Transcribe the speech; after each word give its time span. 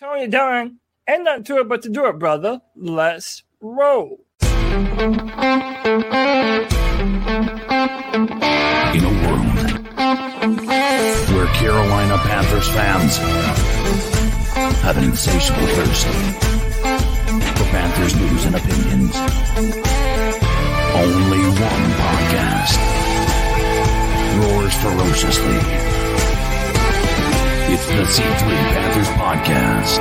Tony 0.00 0.26
Dunn, 0.26 0.80
ain't 1.08 1.22
nothing 1.22 1.44
to 1.44 1.58
it 1.58 1.68
but 1.68 1.82
to 1.82 1.88
do 1.88 2.06
it, 2.06 2.18
brother. 2.18 2.60
Let's 2.74 3.44
roll. 3.60 4.24
In 4.42 4.48
a 9.04 9.14
world 9.22 9.46
where 11.30 11.46
Carolina 11.54 12.18
Panthers 12.18 12.68
fans 12.70 13.18
have 14.82 14.96
an 14.96 15.04
insatiable 15.04 15.66
thirst 15.68 16.06
for 17.56 17.64
Panthers 17.70 18.16
news 18.16 18.44
and 18.46 18.56
opinions, 18.56 19.14
only 20.96 21.38
one 21.38 21.90
podcast 22.02 22.78
roars 24.40 24.74
ferociously. 24.74 26.03
It's 27.76 27.86
the 27.86 28.04
C3 28.04 28.38
Panthers 28.72 29.08
Podcast. 29.08 29.98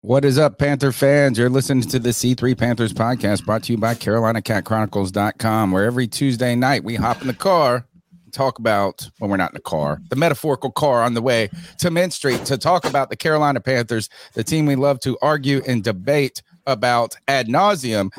What 0.00 0.24
is 0.24 0.38
up, 0.38 0.58
Panther 0.58 0.90
fans? 0.90 1.38
You're 1.38 1.48
listening 1.48 1.84
to 1.84 2.00
the 2.00 2.08
C3 2.08 2.58
Panthers 2.58 2.92
podcast 2.92 3.44
brought 3.44 3.62
to 3.62 3.72
you 3.74 3.78
by 3.78 3.94
CarolinaCatChronicles.com, 3.94 5.70
where 5.70 5.84
every 5.84 6.08
Tuesday 6.08 6.56
night 6.56 6.82
we 6.82 6.96
hop 6.96 7.20
in 7.20 7.28
the 7.28 7.34
car, 7.34 7.86
talk 8.32 8.58
about, 8.58 9.08
when 9.20 9.30
we're 9.30 9.36
not 9.36 9.52
in 9.52 9.54
the 9.54 9.60
car, 9.60 10.00
the 10.10 10.16
metaphorical 10.16 10.72
car 10.72 11.04
on 11.04 11.14
the 11.14 11.22
way 11.22 11.48
to 11.78 11.92
Mint 11.92 12.12
Street 12.12 12.44
to 12.46 12.58
talk 12.58 12.84
about 12.84 13.08
the 13.08 13.16
Carolina 13.16 13.60
Panthers, 13.60 14.08
the 14.34 14.42
team 14.42 14.66
we 14.66 14.74
love 14.74 14.98
to 14.98 15.16
argue 15.22 15.62
and 15.68 15.84
debate 15.84 16.42
about 16.66 17.14
ad 17.28 17.46
nauseum 17.46 18.10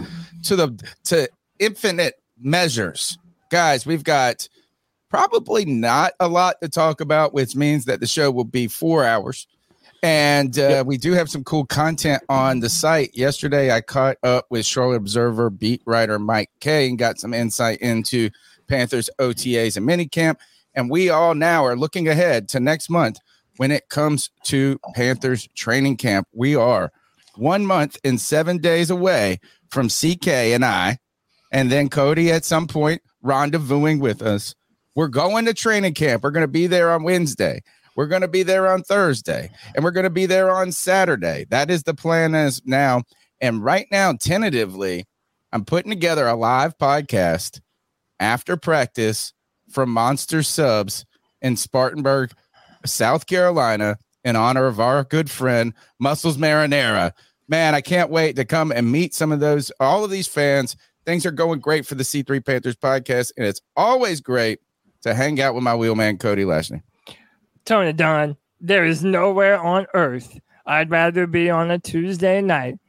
to 0.46 0.56
the 0.56 0.82
to 1.04 1.28
infinite 1.60 2.14
measures. 2.40 3.18
Guys, 3.52 3.86
we've 3.86 4.06
got 4.06 4.48
probably 5.14 5.64
not 5.64 6.14
a 6.20 6.28
lot 6.28 6.60
to 6.60 6.68
talk 6.68 7.00
about, 7.00 7.36
which 7.36 7.56
means 7.56 7.86
that 7.86 8.00
the 8.00 8.08
show 8.08 8.32
will 8.32 8.44
be 8.44 8.68
four 8.68 9.06
hours. 9.06 9.46
And 10.02 10.58
uh, 10.58 10.62
yep. 10.62 10.86
we 10.88 10.98
do 10.98 11.12
have 11.12 11.30
some 11.30 11.44
cool 11.44 11.68
content 11.68 12.24
on 12.30 12.62
the 12.62 12.70
site. 12.70 13.16
Yesterday, 13.16 13.72
I 13.72 13.82
caught 13.82 14.18
up 14.24 14.48
with 14.50 14.66
Charlotte 14.66 14.96
Observer 14.96 15.52
beat 15.52 15.84
writer 15.86 16.18
Mike 16.18 16.50
Kaye 16.62 16.90
and 16.90 16.98
got 16.98 17.20
some 17.20 17.32
insight 17.32 17.78
into 17.78 18.32
Panthers 18.66 19.08
OTAs 19.20 19.78
and 19.78 19.88
minicamp. 19.88 20.38
And 20.74 20.90
we 20.90 21.12
all 21.12 21.36
now 21.36 21.64
are 21.64 21.78
looking 21.78 22.08
ahead 22.08 22.50
to 22.50 22.60
next 22.60 22.90
month 22.90 23.20
when 23.58 23.70
it 23.70 23.90
comes 23.90 24.32
to 24.46 24.80
Panthers 24.96 25.48
training 25.54 25.98
camp. 25.98 26.28
We 26.34 26.56
are 26.56 26.92
one 27.36 27.68
month 27.68 28.00
and 28.04 28.20
seven 28.20 28.58
days 28.58 28.90
away 28.90 29.42
from 29.70 29.90
CK 29.90 30.28
and 30.28 30.66
I, 30.66 30.98
and 31.52 31.72
then 31.72 31.88
Cody 31.88 32.32
at 32.32 32.46
some 32.46 32.66
point 32.66 33.04
rendezvousing 33.24 34.00
with 34.00 34.24
us. 34.24 34.56
We're 34.96 35.08
going 35.08 35.46
to 35.46 35.54
training 35.54 35.94
camp. 35.94 36.24
We're 36.24 36.32
going 36.32 36.44
to 36.44 36.48
be 36.48 36.68
there 36.68 36.92
on 36.92 37.04
Wednesday. 37.04 37.62
We're 37.96 38.08
going 38.08 38.22
to 38.22 38.28
be 38.28 38.44
there 38.44 38.68
on 38.68 38.84
Thursday 38.84 39.52
and 39.76 39.84
we're 39.84 39.92
going 39.92 40.06
to 40.06 40.10
be 40.10 40.26
there 40.26 40.52
on 40.52 40.72
Saturday. 40.72 41.46
That 41.50 41.70
is 41.70 41.84
the 41.84 41.94
plan 41.94 42.34
as 42.36 42.62
now. 42.66 43.04
And 43.40 43.64
right 43.64 43.88
now, 43.92 44.14
tentatively, 44.14 45.06
I'm 45.52 45.66
putting 45.66 45.92
together 45.92 46.28
a 46.28 46.36
live 46.36 46.78
podcast 46.78 47.60
after 48.20 48.58
practice 48.58 49.34
from 49.70 49.92
Monster 49.92 50.42
Subs 50.44 51.06
in 51.42 51.58
Spartanburg, 51.58 52.32
South 52.86 53.28
Carolina, 53.28 53.98
in 54.24 54.36
honor 54.36 54.66
of 54.66 54.80
our 54.80 55.04
good 55.04 55.30
friend 55.30 55.74
Muscles 56.00 56.38
Marinara. 56.38 57.12
Man, 57.48 57.76
I 57.76 57.82
can't 57.82 58.10
wait 58.10 58.36
to 58.38 58.46
come 58.46 58.72
and 58.72 58.92
meet 58.92 59.14
some 59.14 59.32
of 59.32 59.40
those, 59.40 59.72
all 59.80 60.04
of 60.06 60.12
these 60.12 60.28
fans. 60.28 60.76
Things 61.06 61.26
are 61.26 61.32
going 61.32 61.60
great 61.60 61.86
for 61.86 61.96
the 61.96 62.04
C3 62.04 62.46
Panthers 62.46 62.78
podcast, 62.78 63.34
and 63.36 63.46
it's 63.46 63.62
always 63.76 64.22
great 64.22 64.60
to 65.04 65.14
hang 65.14 65.40
out 65.40 65.54
with 65.54 65.64
my 65.64 65.76
wheelman, 65.76 66.18
Cody 66.18 66.44
Lashney. 66.44 66.82
Tony 67.66 67.94
Dunn, 67.94 68.36
there 68.60 68.86
is 68.86 69.04
nowhere 69.04 69.60
on 69.60 69.86
earth 69.94 70.40
I'd 70.66 70.90
rather 70.90 71.28
be 71.28 71.50
on 71.50 71.72
a 71.72 71.80
Tuesday 71.80 72.42
night 72.42 72.80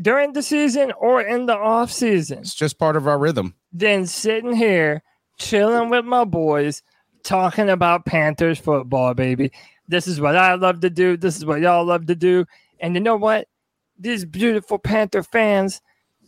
during 0.00 0.32
the 0.34 0.42
season 0.42 0.92
or 0.98 1.22
in 1.22 1.46
the 1.46 1.56
off 1.56 1.90
season. 1.90 2.38
It's 2.40 2.54
just 2.54 2.78
part 2.78 2.96
of 2.96 3.06
our 3.06 3.18
rhythm. 3.18 3.54
Than 3.72 4.06
sitting 4.06 4.54
here 4.54 5.02
chilling 5.38 5.88
with 5.88 6.04
my 6.04 6.24
boys, 6.24 6.82
talking 7.22 7.70
about 7.70 8.04
Panthers 8.04 8.58
football, 8.58 9.14
baby. 9.14 9.50
This 9.88 10.06
is 10.06 10.20
what 10.20 10.36
I 10.36 10.54
love 10.54 10.80
to 10.80 10.90
do. 10.90 11.16
This 11.16 11.36
is 11.36 11.46
what 11.46 11.60
y'all 11.60 11.84
love 11.84 12.06
to 12.06 12.14
do. 12.14 12.44
And 12.80 12.94
you 12.94 13.00
know 13.00 13.16
what? 13.16 13.48
These 13.98 14.26
beautiful 14.26 14.78
Panther 14.78 15.22
fans, 15.22 15.80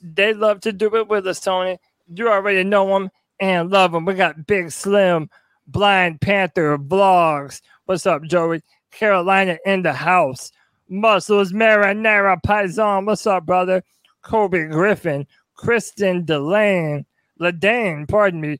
they 0.02 0.32
love 0.32 0.60
to 0.60 0.72
do 0.72 0.94
it 0.96 1.08
with 1.08 1.26
us, 1.26 1.40
Tony. 1.40 1.78
You 2.14 2.30
already 2.30 2.64
know 2.64 2.86
them 2.88 3.10
and 3.40 3.70
love 3.70 3.92
them. 3.92 4.04
We 4.04 4.14
got 4.14 4.46
Big 4.46 4.70
Slim 4.70 5.30
Blind 5.66 6.20
Panther 6.20 6.78
Vlogs. 6.78 7.60
What's 7.86 8.06
up, 8.06 8.22
Joey? 8.24 8.62
Carolina 8.90 9.58
in 9.66 9.82
the 9.82 9.92
house. 9.92 10.50
Muscles 10.88 11.52
Marinara 11.52 12.40
Paisan. 12.44 13.06
What's 13.06 13.26
up, 13.26 13.46
brother? 13.46 13.82
Kobe 14.22 14.66
Griffin, 14.66 15.26
Kristen 15.54 16.24
Delane, 16.24 17.06
Ladane, 17.40 18.06
pardon 18.08 18.40
me, 18.40 18.58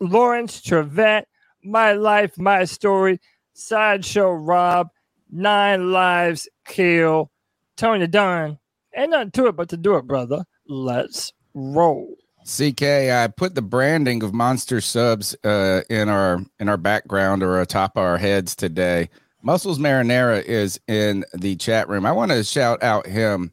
Lawrence 0.00 0.60
Trevette, 0.60 1.24
My 1.64 1.92
Life, 1.92 2.36
My 2.36 2.64
Story, 2.64 3.20
Sideshow 3.54 4.32
Rob, 4.32 4.88
Nine 5.30 5.92
Lives 5.92 6.48
Kill, 6.66 7.30
Tony 7.76 8.06
Dunn. 8.06 8.58
Ain't 8.94 9.10
nothing 9.10 9.30
to 9.32 9.46
it 9.46 9.56
but 9.56 9.68
to 9.70 9.76
do 9.76 9.96
it, 9.96 10.06
brother. 10.06 10.44
Let's 10.66 11.32
roll. 11.54 12.17
CK, 12.48 12.82
I 12.82 13.28
put 13.28 13.54
the 13.54 13.62
branding 13.62 14.22
of 14.22 14.32
Monster 14.32 14.80
Subs 14.80 15.36
uh, 15.44 15.82
in 15.90 16.08
our 16.08 16.40
in 16.58 16.70
our 16.70 16.78
background 16.78 17.42
or 17.42 17.60
atop 17.60 17.98
our 17.98 18.16
heads 18.16 18.56
today. 18.56 19.10
Muscles 19.42 19.78
Marinara 19.78 20.42
is 20.42 20.80
in 20.88 21.26
the 21.34 21.56
chat 21.56 21.90
room. 21.90 22.06
I 22.06 22.12
want 22.12 22.30
to 22.30 22.42
shout 22.42 22.82
out 22.82 23.06
him, 23.06 23.52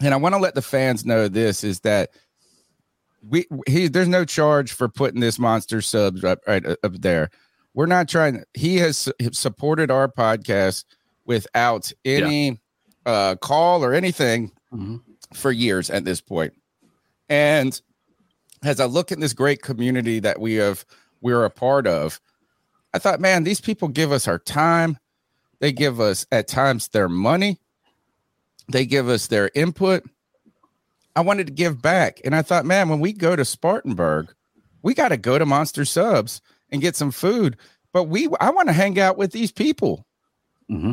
and 0.00 0.14
I 0.14 0.16
want 0.16 0.36
to 0.36 0.40
let 0.40 0.54
the 0.54 0.62
fans 0.62 1.04
know 1.04 1.26
this 1.26 1.64
is 1.64 1.80
that 1.80 2.10
we 3.28 3.46
he 3.66 3.88
there's 3.88 4.06
no 4.06 4.24
charge 4.24 4.72
for 4.72 4.88
putting 4.88 5.20
this 5.20 5.40
Monster 5.40 5.80
Subs 5.80 6.22
up 6.22 6.38
right 6.46 6.64
up 6.64 6.92
there. 7.00 7.30
We're 7.74 7.86
not 7.86 8.08
trying. 8.08 8.44
He 8.54 8.76
has 8.76 9.10
supported 9.32 9.90
our 9.90 10.06
podcast 10.06 10.84
without 11.24 11.90
any 12.04 12.60
yeah. 13.06 13.12
uh, 13.12 13.36
call 13.36 13.84
or 13.84 13.92
anything 13.92 14.52
mm-hmm. 14.72 14.98
for 15.34 15.50
years 15.50 15.90
at 15.90 16.04
this 16.04 16.20
point, 16.20 16.54
and 17.28 17.80
as 18.64 18.80
I 18.80 18.86
look 18.86 19.12
at 19.12 19.20
this 19.20 19.32
great 19.32 19.62
community 19.62 20.20
that 20.20 20.40
we 20.40 20.54
have, 20.54 20.84
we're 21.20 21.44
a 21.44 21.50
part 21.50 21.86
of, 21.86 22.20
I 22.92 22.98
thought, 22.98 23.20
man, 23.20 23.44
these 23.44 23.60
people 23.60 23.88
give 23.88 24.12
us 24.12 24.28
our 24.28 24.38
time. 24.38 24.98
They 25.60 25.72
give 25.72 26.00
us 26.00 26.26
at 26.30 26.48
times 26.48 26.88
their 26.88 27.08
money. 27.08 27.58
They 28.70 28.86
give 28.86 29.08
us 29.08 29.26
their 29.26 29.50
input. 29.54 30.04
I 31.16 31.20
wanted 31.20 31.46
to 31.46 31.52
give 31.52 31.80
back. 31.80 32.20
And 32.24 32.34
I 32.34 32.42
thought, 32.42 32.64
man, 32.64 32.88
when 32.88 33.00
we 33.00 33.12
go 33.12 33.36
to 33.36 33.44
Spartanburg, 33.44 34.32
we 34.82 34.94
got 34.94 35.08
to 35.08 35.16
go 35.16 35.38
to 35.38 35.46
Monster 35.46 35.84
Subs 35.84 36.40
and 36.70 36.80
get 36.82 36.96
some 36.96 37.10
food. 37.10 37.56
But 37.92 38.04
we, 38.04 38.28
I 38.40 38.50
want 38.50 38.68
to 38.68 38.72
hang 38.72 38.98
out 38.98 39.16
with 39.16 39.32
these 39.32 39.52
people. 39.52 40.06
Mm-hmm. 40.70 40.92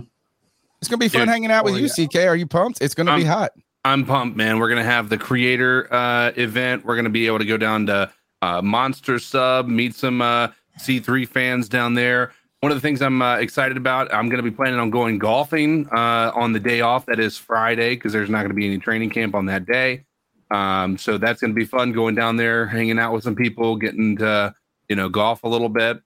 It's 0.81 0.89
gonna 0.89 0.97
be 0.97 1.09
fun 1.09 1.27
hanging 1.27 1.51
out 1.51 1.63
with 1.63 1.77
you, 1.77 1.87
CK. 1.89 2.15
Are 2.27 2.35
you 2.35 2.47
pumped? 2.47 2.81
It's 2.81 2.95
gonna 2.95 3.15
be 3.15 3.23
hot. 3.23 3.51
I'm 3.83 4.05
pumped, 4.05 4.37
man. 4.37 4.59
We're 4.59 4.69
gonna 4.69 4.83
have 4.83 5.09
the 5.09 5.17
creator 5.17 5.91
uh, 5.91 6.31
event. 6.35 6.85
We're 6.85 6.95
gonna 6.95 7.09
be 7.09 7.25
able 7.27 7.39
to 7.39 7.45
go 7.45 7.57
down 7.57 7.87
to 7.87 8.11
uh, 8.41 8.61
Monster 8.61 9.17
Sub, 9.17 9.67
meet 9.67 9.95
some 9.95 10.21
uh, 10.21 10.49
C3 10.79 11.27
fans 11.27 11.67
down 11.67 11.95
there. 11.95 12.31
One 12.59 12.71
of 12.71 12.77
the 12.77 12.81
things 12.81 13.01
I'm 13.01 13.23
uh, 13.23 13.37
excited 13.37 13.77
about, 13.77 14.13
I'm 14.13 14.29
gonna 14.29 14.43
be 14.43 14.51
planning 14.51 14.79
on 14.79 14.91
going 14.91 15.17
golfing 15.17 15.87
uh, 15.91 16.31
on 16.35 16.53
the 16.53 16.59
day 16.59 16.81
off. 16.81 17.07
That 17.07 17.19
is 17.19 17.37
Friday, 17.37 17.95
because 17.95 18.13
there's 18.13 18.29
not 18.29 18.43
gonna 18.43 18.53
be 18.53 18.67
any 18.67 18.77
training 18.77 19.09
camp 19.09 19.33
on 19.33 19.47
that 19.47 19.65
day. 19.65 20.05
Um, 20.51 20.97
so 20.97 21.17
that's 21.17 21.41
gonna 21.41 21.53
be 21.53 21.65
fun 21.65 21.91
going 21.91 22.13
down 22.13 22.35
there, 22.35 22.67
hanging 22.67 22.99
out 22.99 23.13
with 23.13 23.23
some 23.23 23.35
people, 23.35 23.77
getting 23.77 24.15
to 24.17 24.53
you 24.89 24.95
know 24.95 25.09
golf 25.09 25.43
a 25.43 25.47
little 25.47 25.69
bit. 25.69 26.01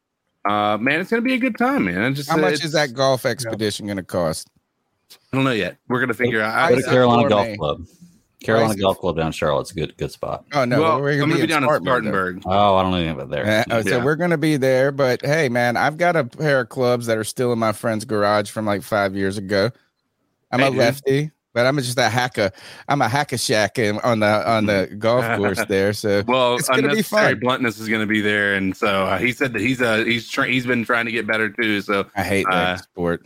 Uh, 0.48 0.78
man, 0.78 1.02
it's 1.02 1.10
gonna 1.10 1.22
be 1.22 1.34
a 1.34 1.40
good 1.40 1.58
time, 1.58 1.86
man. 1.86 2.16
Just, 2.16 2.30
How 2.30 2.38
much 2.38 2.64
is 2.64 2.72
that 2.72 2.94
golf 2.94 3.26
expedition 3.26 3.86
yeah. 3.86 3.96
gonna 3.96 4.04
cost? 4.04 4.50
I 5.36 5.38
don't 5.38 5.44
know 5.44 5.52
yet. 5.52 5.76
We're 5.90 6.00
gonna 6.00 6.14
figure 6.14 6.42
out. 6.42 6.70
Go 6.70 6.78
to 6.78 6.84
Carolina 6.84 7.28
Golf 7.28 7.48
May. 7.48 7.58
Club. 7.58 7.86
Carolina 8.42 8.76
Golf 8.76 9.00
Club 9.00 9.18
down 9.18 9.34
Charlotte's 9.34 9.72
a 9.72 9.74
good 9.74 9.98
good 9.98 10.10
spot. 10.14 10.46
Oh 10.54 10.64
no, 10.64 10.82
well, 10.82 11.02
we're 11.02 11.20
gonna, 11.20 11.36
be, 11.36 11.42
be 11.42 11.48
down 11.48 11.62
in 11.66 11.70
Spartanburg. 11.70 12.42
Oh, 12.46 12.76
I 12.78 12.82
don't 12.82 12.92
know 12.92 12.98
anything 12.98 13.16
about 13.16 13.30
there. 13.32 13.66
Uh, 13.70 13.84
so 13.84 13.98
yeah. 13.98 14.04
we're 14.06 14.16
gonna 14.16 14.38
be 14.38 14.56
there, 14.56 14.94
but 14.94 15.22
hey, 15.26 15.50
man, 15.50 15.76
I've 15.76 15.98
got 15.98 16.16
a 16.16 16.24
pair 16.24 16.62
of 16.62 16.70
clubs 16.70 17.08
that 17.08 17.18
are 17.18 17.26
still 17.26 17.52
in 17.52 17.60
my 17.60 17.74
friend's 17.74 18.06
garage 18.06 18.50
from 18.50 18.66
like 18.66 18.82
five 18.82 19.14
years 19.14 19.38
ago. 19.38 19.72
I'm 20.54 20.62
hey, 20.62 20.68
a 20.68 20.70
lefty, 20.70 21.32
but 21.54 21.66
I'm 21.66 21.76
just 21.80 21.98
a 21.98 22.08
hacker. 22.08 22.50
I'm 22.88 23.02
a 23.02 23.10
hacker 23.10 23.38
shack 23.38 23.78
in, 23.78 24.00
on 24.00 24.22
the 24.22 24.50
on 24.50 24.68
the 24.68 24.96
golf 24.98 25.26
course 25.38 25.66
there. 25.68 25.92
So 25.92 26.24
well, 26.30 26.56
it's 26.56 26.70
gonna 26.70 26.96
be 26.96 27.02
fun. 27.02 27.40
Bluntness 27.42 27.78
is 27.78 27.90
gonna 27.90 28.06
be 28.06 28.22
there, 28.22 28.56
and 28.56 28.74
so 28.74 28.88
uh, 28.88 29.18
he 29.18 29.34
said 29.34 29.52
that 29.52 29.62
he's 29.62 29.82
uh 29.82 30.06
he's 30.06 30.30
tra- 30.30 30.48
he's 30.48 30.66
been 30.66 30.86
trying 30.86 31.08
to 31.08 31.12
get 31.12 31.28
better 31.28 31.50
too. 31.50 31.82
So 31.82 32.06
I 32.16 32.24
hate 32.24 32.46
that 32.50 32.56
uh, 32.56 32.78
sport. 32.78 33.26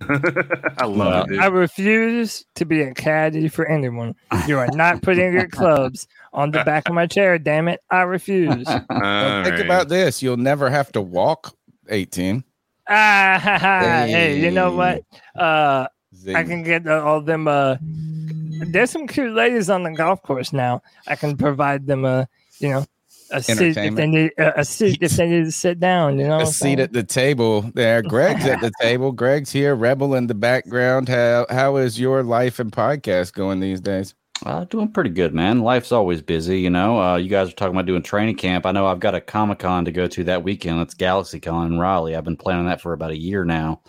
I 0.08 0.86
love 0.86 1.30
it. 1.30 1.38
I 1.38 1.46
refuse 1.46 2.44
to 2.56 2.64
be 2.64 2.82
a 2.82 2.92
caddy 2.92 3.48
for 3.48 3.66
anyone. 3.66 4.14
You 4.46 4.58
are 4.58 4.68
not 4.68 5.02
putting 5.02 5.32
your 5.32 5.48
clubs 5.48 6.06
on 6.32 6.50
the 6.50 6.64
back 6.64 6.88
of 6.88 6.94
my 6.94 7.06
chair. 7.06 7.38
Damn 7.38 7.68
it! 7.68 7.80
I 7.90 8.02
refuse. 8.02 8.66
well, 8.66 9.44
think 9.44 9.56
right. 9.56 9.60
about 9.60 9.88
this: 9.88 10.22
you'll 10.22 10.36
never 10.36 10.68
have 10.68 10.90
to 10.92 11.00
walk 11.00 11.56
18. 11.88 12.44
Ah, 12.88 13.40
ha, 13.42 13.58
ha. 13.58 13.80
hey, 14.06 14.40
you 14.40 14.50
know 14.50 14.72
what? 14.72 15.02
Uh, 15.34 15.86
Zing. 16.14 16.36
I 16.36 16.44
can 16.44 16.62
get 16.62 16.86
uh, 16.86 17.02
all 17.02 17.20
them. 17.20 17.48
Uh, 17.48 17.76
there's 17.80 18.90
some 18.90 19.06
cute 19.06 19.34
ladies 19.34 19.70
on 19.70 19.84
the 19.84 19.90
golf 19.92 20.22
course 20.22 20.52
now. 20.52 20.82
I 21.06 21.16
can 21.16 21.36
provide 21.36 21.86
them 21.86 22.04
a, 22.04 22.28
you 22.58 22.68
know, 22.70 22.84
a 23.30 23.42
seat 23.42 23.76
if 23.76 23.94
they 23.94 24.06
need 24.06 24.32
a, 24.38 24.60
a 24.60 24.64
seat 24.64 24.98
if 25.00 25.12
they 25.12 25.28
need 25.28 25.44
to 25.44 25.52
sit 25.52 25.80
down. 25.80 26.18
You 26.18 26.26
know, 26.26 26.36
what 26.36 26.44
a 26.44 26.46
I'm 26.46 26.52
seat 26.52 26.78
at 26.78 26.92
the 26.92 27.02
table 27.02 27.62
there. 27.74 28.02
Greg's 28.02 28.44
at 28.46 28.60
the 28.60 28.72
table. 28.80 29.12
Greg's 29.12 29.50
here. 29.50 29.74
Rebel 29.74 30.14
in 30.14 30.26
the 30.26 30.34
background. 30.34 31.08
How 31.08 31.46
how 31.50 31.76
is 31.76 31.98
your 31.98 32.22
life 32.22 32.58
and 32.58 32.72
podcast 32.72 33.32
going 33.32 33.60
these 33.60 33.80
days? 33.80 34.14
Uh, 34.44 34.64
doing 34.64 34.90
pretty 34.90 35.10
good, 35.10 35.32
man. 35.32 35.60
Life's 35.60 35.92
always 35.92 36.20
busy, 36.20 36.60
you 36.60 36.68
know. 36.68 37.00
Uh, 37.00 37.16
you 37.16 37.28
guys 37.28 37.48
are 37.48 37.52
talking 37.52 37.74
about 37.74 37.86
doing 37.86 38.02
training 38.02 38.36
camp. 38.36 38.66
I 38.66 38.72
know 38.72 38.86
I've 38.86 39.00
got 39.00 39.14
a 39.14 39.20
Comic 39.20 39.60
Con 39.60 39.84
to 39.84 39.92
go 39.92 40.06
to 40.08 40.24
that 40.24 40.42
weekend. 40.42 40.80
It's 40.80 40.94
Galaxy 40.94 41.40
Con 41.40 41.72
in 41.72 41.78
Raleigh. 41.78 42.16
I've 42.16 42.24
been 42.24 42.36
planning 42.36 42.66
that 42.66 42.80
for 42.80 42.92
about 42.92 43.12
a 43.12 43.18
year 43.18 43.44
now. 43.44 43.80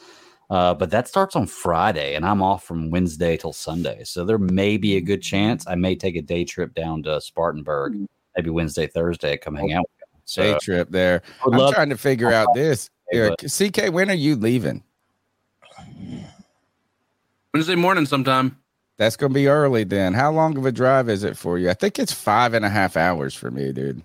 Uh, 0.49 0.73
but 0.73 0.91
that 0.91 1.07
starts 1.07 1.35
on 1.35 1.47
Friday, 1.47 2.15
and 2.15 2.25
I'm 2.25 2.41
off 2.41 2.63
from 2.63 2.91
Wednesday 2.91 3.35
till 3.35 3.53
Sunday. 3.53 4.03
So 4.03 4.23
there 4.23 4.37
may 4.37 4.77
be 4.77 4.95
a 4.95 5.01
good 5.01 5.21
chance 5.21 5.65
I 5.67 5.75
may 5.75 5.95
take 5.95 6.15
a 6.15 6.21
day 6.21 6.45
trip 6.45 6.75
down 6.75 7.01
to 7.03 7.19
Spartanburg, 7.19 8.05
maybe 8.35 8.49
Wednesday, 8.49 8.87
Thursday, 8.87 9.37
come 9.37 9.55
hang 9.55 9.73
out. 9.73 9.81
With 9.81 9.99
them. 10.11 10.21
So 10.25 10.41
Day 10.43 10.57
trip 10.61 10.89
there. 10.89 11.21
I 11.41 11.45
would 11.45 11.53
I'm 11.53 11.59
love- 11.59 11.73
trying 11.73 11.89
to 11.89 11.97
figure 11.97 12.31
out 12.31 12.47
this. 12.53 12.89
Okay, 13.13 13.35
Here, 13.39 13.69
CK, 13.89 13.93
when 13.93 14.09
are 14.09 14.15
you 14.15 14.35
leaving? 14.35 14.83
Wednesday 17.53 17.75
morning 17.75 18.05
sometime. 18.05 18.57
That's 18.97 19.15
gonna 19.17 19.33
be 19.33 19.47
early 19.47 19.83
then. 19.83 20.13
How 20.13 20.31
long 20.31 20.57
of 20.57 20.65
a 20.65 20.71
drive 20.71 21.09
is 21.09 21.23
it 21.23 21.37
for 21.37 21.59
you? 21.59 21.69
I 21.69 21.73
think 21.73 21.99
it's 21.99 22.13
five 22.13 22.53
and 22.53 22.65
a 22.65 22.69
half 22.69 22.97
hours 22.97 23.35
for 23.35 23.51
me, 23.51 23.71
dude. 23.71 24.03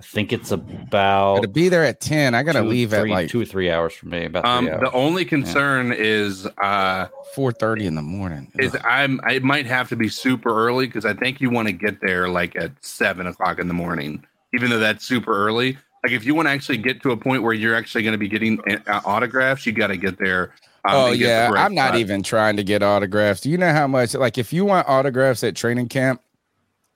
I 0.00 0.02
think 0.02 0.32
it's 0.32 0.50
about 0.50 1.42
to 1.42 1.48
be 1.48 1.68
there 1.68 1.84
at 1.84 2.00
10, 2.00 2.34
I 2.34 2.42
gotta 2.42 2.60
two 2.60 2.64
or 2.64 2.68
leave 2.68 2.94
at 2.94 3.06
like 3.08 3.28
two 3.28 3.42
or 3.42 3.44
three 3.44 3.70
hours 3.70 3.92
for 3.92 4.06
me. 4.08 4.24
About 4.24 4.44
Um, 4.46 4.64
the 4.64 4.90
only 4.92 5.24
concern 5.26 5.92
is 5.92 6.46
uh, 6.62 7.06
4:30 7.36 7.84
in 7.84 7.94
the 7.96 8.02
morning. 8.02 8.50
is 8.58 8.74
I'm 8.82 9.20
I 9.24 9.38
might 9.40 9.66
have 9.66 9.88
to 9.90 9.96
be 9.96 10.08
super 10.08 10.48
early 10.66 10.86
because 10.86 11.04
I 11.04 11.12
think 11.14 11.40
you 11.40 11.50
want 11.50 11.68
to 11.68 11.72
get 11.72 12.00
there 12.00 12.28
like 12.28 12.56
at 12.56 12.72
seven 12.80 13.26
o'clock 13.26 13.58
in 13.58 13.68
the 13.68 13.74
morning, 13.74 14.24
even 14.54 14.70
though 14.70 14.78
that's 14.78 15.04
super 15.04 15.36
early. 15.46 15.76
Like 16.02 16.12
if 16.12 16.24
you 16.24 16.34
want 16.34 16.48
to 16.48 16.52
actually 16.52 16.78
get 16.78 17.02
to 17.02 17.10
a 17.10 17.16
point 17.16 17.42
where 17.42 17.52
you're 17.52 17.74
actually 17.76 18.02
going 18.02 18.12
to 18.12 18.18
be 18.18 18.28
getting 18.28 18.58
uh, 18.86 19.00
autographs, 19.04 19.66
you 19.66 19.72
got 19.72 19.88
to 19.88 19.98
get 19.98 20.18
there. 20.18 20.54
um, 20.86 20.94
Oh 20.94 21.06
and 21.08 21.18
get 21.18 21.26
the 21.26 21.54
yeah, 21.54 21.62
I'm 21.62 21.74
not 21.74 21.88
spot. 21.88 21.98
even 22.00 22.22
trying 22.22 22.56
to 22.56 22.64
get 22.64 22.82
autographs. 22.82 23.42
Do 23.42 23.50
you 23.50 23.58
know 23.58 23.70
how 23.70 23.86
much? 23.86 24.14
Like, 24.14 24.38
if 24.38 24.50
you 24.50 24.64
want 24.64 24.88
autographs 24.88 25.44
at 25.44 25.54
training 25.56 25.90
camp, 25.90 26.22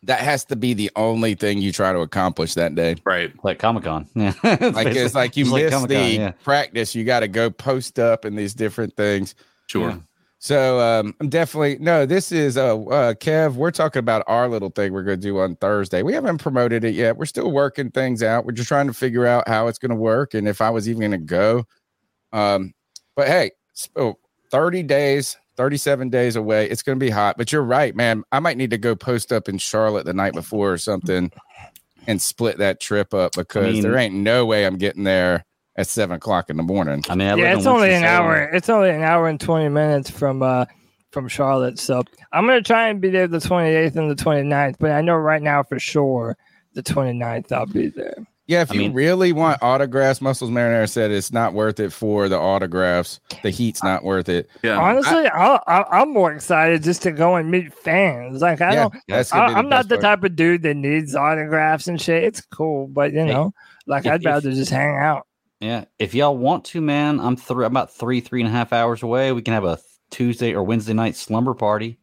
that 0.06 0.20
has 0.20 0.44
to 0.46 0.56
be 0.56 0.74
the 0.74 0.90
only 0.96 1.34
thing 1.34 1.58
you 1.58 1.72
try 1.72 1.92
to 1.92 2.00
accomplish 2.00 2.54
that 2.54 2.74
day. 2.74 2.96
right. 3.04 3.32
like 3.44 3.58
Comic 3.58 3.84
Con. 3.84 4.06
Yeah, 4.14 4.34
Like 4.42 4.88
it's 4.88 5.14
like 5.14 5.36
you 5.36 5.44
miss 5.44 5.72
Comic-Con, 5.72 5.88
the 5.88 6.14
yeah. 6.14 6.30
practice. 6.42 6.94
You 6.94 7.04
got 7.04 7.20
to 7.20 7.28
go 7.28 7.50
post 7.50 7.98
up 7.98 8.24
and 8.24 8.38
these 8.38 8.54
different 8.54 8.96
things. 8.96 9.34
Sure. 9.66 9.90
Yeah. 9.90 9.98
So 10.38 10.78
um, 10.78 11.14
I'm 11.20 11.30
definitely 11.30 11.78
no. 11.80 12.04
This 12.04 12.30
is 12.30 12.58
uh, 12.58 12.76
uh 12.76 13.14
Kev. 13.14 13.54
We're 13.54 13.70
talking 13.70 14.00
about 14.00 14.24
our 14.26 14.46
little 14.46 14.68
thing 14.68 14.92
we're 14.92 15.02
going 15.02 15.18
to 15.18 15.26
do 15.26 15.38
on 15.38 15.56
Thursday. 15.56 16.02
We 16.02 16.12
haven't 16.12 16.36
promoted 16.36 16.84
it 16.84 16.94
yet. 16.94 17.16
We're 17.16 17.24
still 17.24 17.50
working 17.50 17.90
things 17.90 18.22
out. 18.22 18.44
We're 18.44 18.52
just 18.52 18.68
trying 18.68 18.86
to 18.86 18.92
figure 18.92 19.26
out 19.26 19.48
how 19.48 19.68
it's 19.68 19.78
going 19.78 19.90
to 19.90 19.96
work 19.96 20.34
and 20.34 20.46
if 20.46 20.60
I 20.60 20.68
was 20.68 20.86
even 20.86 21.00
going 21.00 21.12
to 21.12 21.18
go. 21.18 21.64
Um, 22.32 22.74
but 23.16 23.26
hey, 23.26 23.52
so 23.72 24.18
30 24.50 24.82
days, 24.82 25.36
37 25.56 26.10
days 26.10 26.36
away. 26.36 26.68
It's 26.68 26.82
going 26.82 26.98
to 26.98 27.04
be 27.04 27.10
hot. 27.10 27.36
But 27.36 27.52
you're 27.52 27.62
right, 27.62 27.94
man. 27.94 28.24
I 28.32 28.40
might 28.40 28.56
need 28.56 28.70
to 28.70 28.78
go 28.78 28.94
post 28.94 29.32
up 29.32 29.48
in 29.48 29.58
Charlotte 29.58 30.04
the 30.06 30.14
night 30.14 30.32
before 30.34 30.72
or 30.72 30.78
something 30.78 31.30
and 32.06 32.20
split 32.20 32.58
that 32.58 32.80
trip 32.80 33.14
up 33.14 33.32
because 33.36 33.74
mean- 33.74 33.82
there 33.82 33.96
ain't 33.96 34.14
no 34.14 34.46
way 34.46 34.66
I'm 34.66 34.76
getting 34.76 35.04
there 35.04 35.44
at 35.76 35.88
seven 35.88 36.16
o'clock 36.16 36.50
in 36.50 36.56
the 36.56 36.62
morning. 36.62 37.02
I 37.08 37.14
mean, 37.14 37.28
I 37.28 37.34
yeah, 37.34 37.56
it's 37.56 37.66
only 37.66 37.88
an 37.88 38.02
Winston-Salem. 38.02 38.26
hour. 38.26 38.42
It's 38.52 38.68
only 38.68 38.90
an 38.90 39.02
hour 39.02 39.26
and 39.28 39.40
twenty 39.40 39.68
minutes 39.68 40.08
from 40.08 40.42
uh 40.42 40.66
from 41.10 41.26
Charlotte. 41.28 41.78
So 41.78 42.02
I'm 42.32 42.46
gonna 42.46 42.62
try 42.62 42.88
and 42.88 43.00
be 43.00 43.10
there 43.10 43.26
the 43.26 43.38
28th 43.38 43.96
and 43.96 44.10
the 44.10 44.14
29th, 44.16 44.76
but 44.78 44.90
I 44.90 45.00
know 45.00 45.14
right 45.16 45.42
now 45.42 45.62
for 45.62 45.78
sure 45.78 46.36
the 46.74 46.82
29th 46.82 47.52
I'll 47.52 47.66
be 47.66 47.88
there. 47.88 48.14
Yeah, 48.46 48.60
if 48.60 48.70
I 48.70 48.74
you 48.74 48.80
mean- 48.80 48.92
really 48.92 49.32
want 49.32 49.62
autographs, 49.62 50.20
Muscles 50.20 50.50
Marinara 50.50 50.88
said 50.88 51.10
it's 51.10 51.32
not 51.32 51.54
worth 51.54 51.80
it 51.80 51.92
for 51.92 52.28
the 52.28 52.38
autographs. 52.38 53.18
The 53.42 53.48
heat's 53.50 53.82
not 53.82 54.04
worth 54.04 54.28
it. 54.28 54.48
Yeah. 54.62 54.78
Honestly, 54.78 55.26
I, 55.28 55.58
I, 55.66 56.00
I'm 56.00 56.12
more 56.12 56.30
excited 56.32 56.82
just 56.82 57.02
to 57.04 57.12
go 57.12 57.36
and 57.36 57.50
meet 57.50 57.72
fans. 57.72 58.42
Like 58.42 58.60
I 58.60 58.72
yeah, 58.74 58.82
don't, 58.82 58.94
that's 59.08 59.32
I, 59.32 59.46
I'm 59.46 59.70
not 59.70 59.88
the 59.88 59.94
part. 59.96 60.02
type 60.20 60.24
of 60.24 60.36
dude 60.36 60.62
that 60.62 60.74
needs 60.76 61.14
autographs 61.14 61.86
and 61.88 61.98
shit. 62.00 62.22
It's 62.24 62.42
cool, 62.42 62.86
but 62.86 63.12
you 63.14 63.20
Hey, 63.20 63.32
know, 63.32 63.54
like 63.86 64.04
if- 64.04 64.12
I'd 64.12 64.20
if- 64.20 64.26
rather 64.26 64.50
just 64.52 64.70
hang 64.70 64.96
out. 64.98 65.26
Yeah, 65.60 65.86
if 65.98 66.14
y'all 66.14 66.36
want 66.36 66.66
to, 66.66 66.82
man, 66.82 67.20
I'm 67.20 67.36
three 67.36 67.64
about 67.64 67.94
three 67.94 68.20
three 68.20 68.42
and 68.42 68.48
a 68.48 68.52
half 68.52 68.74
hours 68.74 69.02
away. 69.02 69.32
We 69.32 69.40
can 69.40 69.54
have 69.54 69.64
a 69.64 69.78
Tuesday 70.10 70.52
or 70.52 70.62
Wednesday 70.64 70.92
night 70.92 71.16
slumber 71.16 71.54
party 71.54 71.98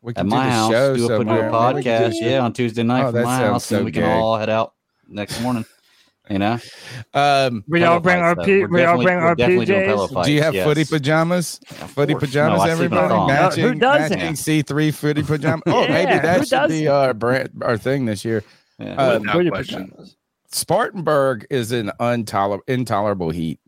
We 0.00 0.12
at 0.12 0.16
can 0.16 0.26
do 0.26 0.30
my 0.30 0.46
the 0.46 0.50
house. 0.52 0.70
show 0.70 0.96
Do 0.96 1.02
a, 1.02 1.04
oh, 1.04 1.08
do 1.08 1.14
a 1.14 1.18
somewhere. 1.18 1.50
Maybe 1.50 1.76
we 1.76 1.82
can 1.82 2.12
podcast, 2.12 2.14
yeah, 2.22 2.38
on 2.38 2.54
Tuesday 2.54 2.82
night 2.82 3.04
Oh, 3.04 3.12
from 3.12 3.24
my 3.24 3.36
house, 3.36 3.66
so 3.66 3.76
and 3.76 3.84
we 3.84 3.92
can 3.92 4.04
all 4.04 4.38
head 4.38 4.48
out 4.48 4.72
next 5.06 5.38
morning. 5.42 5.66
You 6.30 6.38
know, 6.38 6.58
Um, 7.14 7.64
We 7.68 7.82
all 7.82 7.98
bring 8.00 8.18
our. 8.20 8.36
P, 8.36 8.64
We're 8.64 8.88
all 8.88 9.02
bring 9.02 9.18
our 9.18 9.34
definitely 9.34 9.66
PJs. 9.66 10.24
do 10.24 10.32
you 10.32 10.40
have 10.42 10.54
yes. 10.54 10.64
footy 10.66 10.84
pajamas? 10.84 11.60
Of 11.68 11.90
Footy 11.90 12.14
pajamas, 12.14 12.58
No, 12.58 12.62
I 12.64 12.74
sleep 12.76 12.92
in 12.92 12.96
a 12.98 13.02
everybody. 13.02 13.08
thong. 13.08 13.28
No, 13.28 13.68
who 13.68 13.74
doesn't? 13.74 14.18
matching 14.18 14.34
C3 14.34 14.94
footy 14.94 15.22
pajamas. 15.26 15.62
Oh, 15.66 15.80
maybe 15.88 16.12
Yeah, 16.12 16.20
that 16.20 16.38
who 16.40 16.46
should 16.46 16.68
be 16.68 16.84
doesn't? 16.84 16.88
our 16.88 17.14
brand, 17.14 17.50
our 17.62 17.76
thing 17.76 18.04
this 18.06 18.24
year. 18.24 18.44
Yeah. 18.78 18.94
Uh, 18.94 19.18
Without 19.18 19.32
Footy 19.32 19.50
question. 19.50 19.88
pajamas. 19.88 20.16
Spartanburg 20.46 21.46
is 21.50 21.72
an 21.72 21.90
intolerable 22.00 22.62
intolerable 22.68 23.30
heat. 23.30 23.58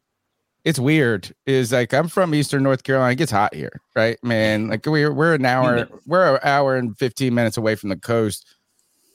It's 0.65 0.79
weird. 0.79 1.35
Is 1.47 1.73
like 1.73 1.93
I'm 1.93 2.09
from 2.09 2.35
Eastern 2.35 2.62
North 2.62 2.85
Carolina. 2.85 3.12
It 3.12 3.17
gets 3.17 3.33
hot 3.33 3.53
here, 3.55 3.81
right, 3.97 4.17
man? 4.23 4.69
Like 4.71 4.87
we're 4.87 5.12
we're 5.12 5.35
an 5.35 5.45
hour 5.45 5.89
we're 6.06 6.35
an 6.37 6.41
hour 6.45 6.77
and 6.77 6.97
15 6.99 7.35
minutes 7.35 7.56
away 7.56 7.75
from 7.75 7.89
the 7.89 7.97
coast. 7.97 8.47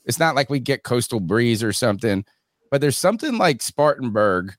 It's 0.05 0.19
not 0.19 0.35
like 0.35 0.49
we 0.49 0.59
get 0.59 0.83
coastal 0.83 1.19
breeze 1.21 1.63
or 1.63 1.71
something, 1.71 2.25
but 2.71 2.81
there's 2.81 2.97
something 2.97 3.37
like 3.37 3.61
Spartanburg 3.61 4.53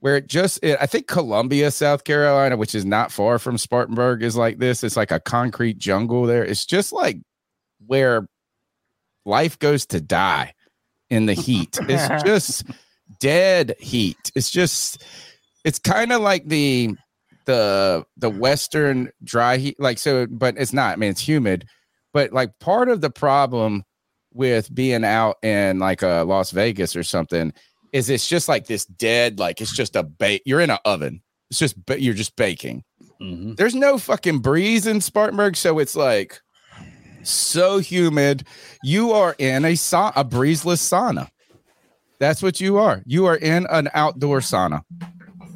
where 0.00 0.16
it 0.16 0.28
just 0.28 0.58
it, 0.62 0.78
I 0.80 0.86
think 0.86 1.06
Columbia, 1.06 1.70
South 1.70 2.04
Carolina, 2.04 2.56
which 2.56 2.74
is 2.74 2.84
not 2.84 3.10
far 3.10 3.38
from 3.38 3.58
Spartanburg, 3.58 4.22
is 4.22 4.36
like 4.36 4.58
this. 4.58 4.84
It's 4.84 4.96
like 4.96 5.10
a 5.10 5.20
concrete 5.20 5.78
jungle 5.78 6.24
there. 6.24 6.44
It's 6.44 6.66
just 6.66 6.92
like 6.92 7.18
where 7.86 8.26
life 9.24 9.58
goes 9.58 9.86
to 9.86 10.00
die 10.00 10.54
in 11.10 11.26
the 11.26 11.34
heat. 11.34 11.78
It's 11.82 12.24
just 12.24 12.64
dead 13.20 13.74
heat. 13.78 14.30
It's 14.34 14.50
just 14.50 15.04
it's 15.64 15.78
kind 15.78 16.12
of 16.12 16.20
like 16.20 16.46
the 16.46 16.94
the 17.46 18.04
the 18.16 18.30
western 18.30 19.10
dry 19.22 19.56
heat 19.56 19.78
like 19.78 19.98
so 19.98 20.26
but 20.26 20.56
it's 20.58 20.72
not. 20.72 20.92
I 20.92 20.96
mean 20.96 21.10
it's 21.10 21.26
humid, 21.26 21.66
but 22.12 22.32
like 22.32 22.58
part 22.58 22.88
of 22.88 23.00
the 23.00 23.10
problem 23.10 23.84
with 24.36 24.72
being 24.74 25.04
out 25.04 25.36
in 25.42 25.78
like 25.78 26.02
a 26.02 26.24
Las 26.26 26.50
Vegas 26.50 26.94
or 26.94 27.02
something 27.02 27.52
is 27.92 28.10
it's 28.10 28.28
just 28.28 28.48
like 28.48 28.66
this 28.66 28.84
dead 28.84 29.38
like 29.38 29.60
it's 29.60 29.74
just 29.74 29.96
a 29.96 30.02
bake 30.02 30.42
you're 30.46 30.60
in 30.60 30.70
an 30.70 30.78
oven. 30.84 31.22
It's 31.50 31.58
just 31.58 31.84
ba- 31.86 32.00
you're 32.00 32.14
just 32.14 32.36
baking 32.36 32.84
Mhm. 33.20 33.56
there's 33.56 33.74
no 33.74 33.96
fucking 33.98 34.40
breeze 34.40 34.86
in 34.86 35.00
Spartanburg, 35.00 35.56
so 35.56 35.78
it's 35.78 35.96
like 35.96 36.40
so 37.22 37.78
humid. 37.78 38.44
You 38.82 39.12
are 39.12 39.34
in 39.38 39.64
a 39.64 39.74
sa- 39.74 40.12
a 40.14 40.24
breezeless 40.24 40.80
sauna. 40.82 41.28
That's 42.18 42.42
what 42.42 42.60
you 42.60 42.76
are. 42.78 43.02
You 43.06 43.26
are 43.26 43.36
in 43.36 43.66
an 43.70 43.88
outdoor 43.94 44.40
sauna. 44.40 44.82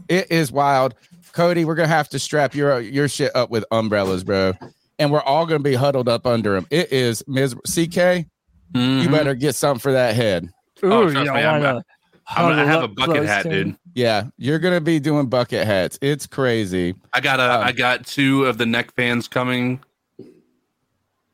It 0.09 0.31
is 0.31 0.51
wild. 0.51 0.95
Cody, 1.33 1.65
we're 1.65 1.75
gonna 1.75 1.89
have 1.89 2.09
to 2.11 2.19
strap 2.19 2.55
your 2.55 2.81
your 2.81 3.09
shit 3.09 3.35
up 3.37 3.51
with 3.51 3.65
umbrellas, 3.71 4.25
bro. 4.25 4.53
And 4.99 5.11
we're 5.13 5.23
all 5.23 5.47
gonna 5.47 5.61
be 5.61 5.75
huddled 5.75 6.09
up 6.09 6.27
under 6.27 6.55
them. 6.55 6.67
It 6.71 6.93
is 6.93 7.23
miserable. 7.27 7.63
CK, 7.67 8.27
you 8.75 8.81
Mhm. 8.81 9.11
better 9.11 9.35
get 9.35 9.55
something 9.55 9.81
for 9.81 9.93
that 9.93 10.15
head. 10.15 10.45
Ooh, 10.85 10.93
Oh, 10.93 11.03
trust 11.11 11.15
don't 11.27 11.35
me, 11.35 11.43
I'm- 11.43 11.63
wanna 11.63 11.85
I'm 12.29 12.49
gonna 12.49 12.67
have 12.67 12.83
a 12.85 12.89
bucket 12.89 13.25
hat, 13.27 13.43
to 13.43 13.49
dude. 13.65 13.77
Yeah, 13.95 14.25
you're 14.39 14.61
gonna 14.61 14.81
be 14.81 15.01
doing 15.01 15.27
bucket 15.27 15.67
hats. 15.67 15.99
It's 16.01 16.27
crazy. 16.27 16.95
I 17.13 17.21
got 17.21 17.41
a, 17.41 17.55
Um, 17.57 17.65
I 17.65 17.73
got 17.73 18.07
two 18.07 18.47
of 18.47 18.57
the 18.57 18.67
neck 18.67 18.95
fans 18.95 19.27
coming. 19.27 19.81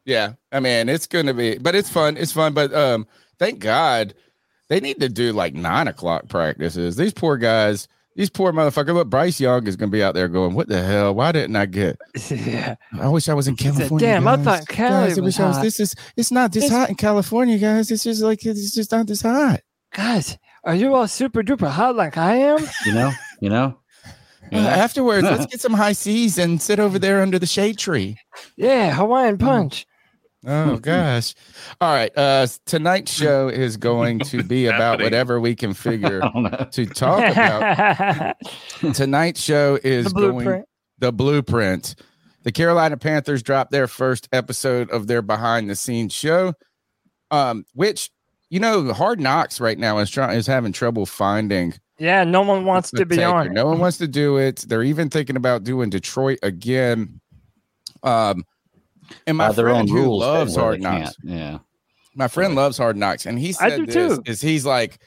Yeah, 0.05 0.33
I 0.53 0.61
mean 0.61 0.89
it's 0.89 1.07
gonna 1.07 1.35
be, 1.35 1.59
but 1.59 1.75
it's 1.75 1.91
fun. 1.91 2.17
It's 2.17 2.33
fun, 2.33 2.55
but 2.55 2.73
um, 2.73 3.07
thank 3.39 3.59
God 3.59 4.15
they 4.69 4.81
need 4.81 5.01
to 5.01 5.09
do 5.09 5.33
like 5.33 5.55
nine 5.55 5.89
o'clock 5.89 6.29
practices. 6.29 6.97
These 6.97 7.13
poor 7.13 7.37
guys, 7.37 7.89
these 8.17 8.31
poor 8.31 8.53
motherfucker. 8.53 8.93
Look, 8.95 9.09
Bryce 9.09 9.39
Young 9.39 9.67
is 9.69 9.77
gonna 9.77 9.91
be 9.93 10.03
out 10.03 10.15
there 10.15 10.27
going, 10.29 10.55
"What 10.55 10.69
the 10.69 10.83
hell? 10.83 11.15
Why 11.15 11.31
didn't 11.33 11.55
I 11.55 11.67
get? 11.67 11.97
yeah. 12.31 12.75
I 12.99 13.09
wish 13.09 13.29
I 13.29 13.35
was 13.35 13.47
in 13.47 13.57
said, 13.57 13.75
California." 13.75 14.07
"Damn, 14.09 14.27
I 14.27 14.37
thought 14.39 14.67
Cali 14.67 15.09
Guys, 15.09 15.21
was 15.21 15.39
I 15.39 15.47
was. 15.47 15.57
hot." 15.57 15.63
This 15.63 15.79
is. 15.79 15.95
It's 16.17 16.33
not 16.33 16.53
this 16.53 16.65
It's- 16.65 16.77
hot 16.79 16.89
in 16.89 16.97
California, 16.97 17.59
guys. 17.59 17.91
It's 17.91 18.03
just 18.03 18.23
like 18.23 18.45
it's 18.45 18.75
just 18.75 18.91
not 18.91 19.07
this 19.07 19.23
hot. 19.23 19.61
Guys, 19.95 20.37
are 20.65 20.75
you 20.75 20.95
all 20.95 21.07
super 21.07 21.43
duper 21.43 21.69
hot 21.71 21.95
like 21.95 22.17
I 22.19 22.37
am? 22.37 22.59
You 22.85 22.93
know, 22.95 23.13
you 23.41 23.51
know. 23.51 23.79
Uh, 24.53 24.57
afterwards, 24.59 25.25
let's 25.25 25.47
get 25.51 25.61
some 25.61 25.75
high 25.75 25.93
seas 25.93 26.39
and 26.39 26.61
sit 26.63 26.79
over 26.79 26.99
there 26.99 27.21
under 27.21 27.39
the 27.39 27.47
shade 27.47 27.79
tree. 27.79 28.17
Yeah, 28.57 28.93
Hawaiian 28.95 29.39
punch. 29.39 29.87
Oh 30.47 30.77
gosh. 30.81 31.35
All 31.81 31.93
right. 31.93 32.11
Uh 32.17 32.47
tonight's 32.67 33.13
show 33.13 33.49
is 33.49 33.77
going 33.77 34.21
to 34.21 34.43
be 34.43 34.67
about 34.67 34.81
happening? 34.81 35.05
whatever 35.07 35.41
we 35.41 35.55
can 35.57 35.75
figure 35.75 36.23
I 36.25 36.31
don't 36.33 36.43
know. 36.45 36.69
to 36.71 36.87
talk 36.87 37.19
about. 37.33 38.37
tonight's 38.95 39.41
show 39.41 39.79
is 39.83 40.07
the 40.07 40.21
going 40.33 40.65
the 40.99 41.13
blueprint. 41.13 41.97
The 42.43 42.53
Carolina 42.53 42.97
Panthers 42.97 43.43
dropped 43.43 43.73
their 43.73 43.89
first 43.89 44.29
episode 44.33 44.89
of 44.91 45.09
their 45.09 45.21
behind 45.21 45.69
the 45.69 45.75
scenes 45.77 46.13
show. 46.13 46.55
Um, 47.33 47.65
which 47.75 48.11
you 48.49 48.61
know, 48.61 48.93
Hard 48.93 49.19
Knocks 49.21 49.61
right 49.61 49.77
now 49.77 49.99
is 49.99 50.09
trying 50.09 50.39
is 50.39 50.47
having 50.47 50.71
trouble 50.73 51.05
finding 51.07 51.75
Yeah, 51.99 52.23
no 52.23 52.43
one 52.43 52.65
wants 52.65 52.93
to 52.93 53.05
be 53.05 53.17
taker. 53.17 53.29
on. 53.29 53.53
No 53.53 53.67
one 53.67 53.81
wants 53.81 53.99
to 53.99 54.07
do 54.07 54.37
it. 54.37 54.65
They're 54.69 54.85
even 54.85 55.11
thinking 55.11 55.35
about 55.35 55.65
doing 55.65 55.91
Detroit 55.91 56.39
again. 56.45 57.21
Um, 58.05 58.45
and 59.27 59.37
my 59.37 59.49
By 59.49 59.55
their 59.55 59.67
friend 59.67 59.89
own 59.91 59.97
who 59.97 60.15
loves 60.17 60.57
Hard 60.57 60.81
Knocks, 60.81 61.17
can't. 61.17 61.17
Yeah. 61.25 61.59
my 62.15 62.29
friend 62.29 62.55
loves 62.55 62.79
Hard 62.79 62.97
Knocks, 62.97 63.27
and 63.27 63.39
he 63.39 63.53
said 63.53 63.87
this 63.87 63.95
too. 63.95 64.23
is 64.27 64.41
he's 64.41 64.65
like, 64.67 64.99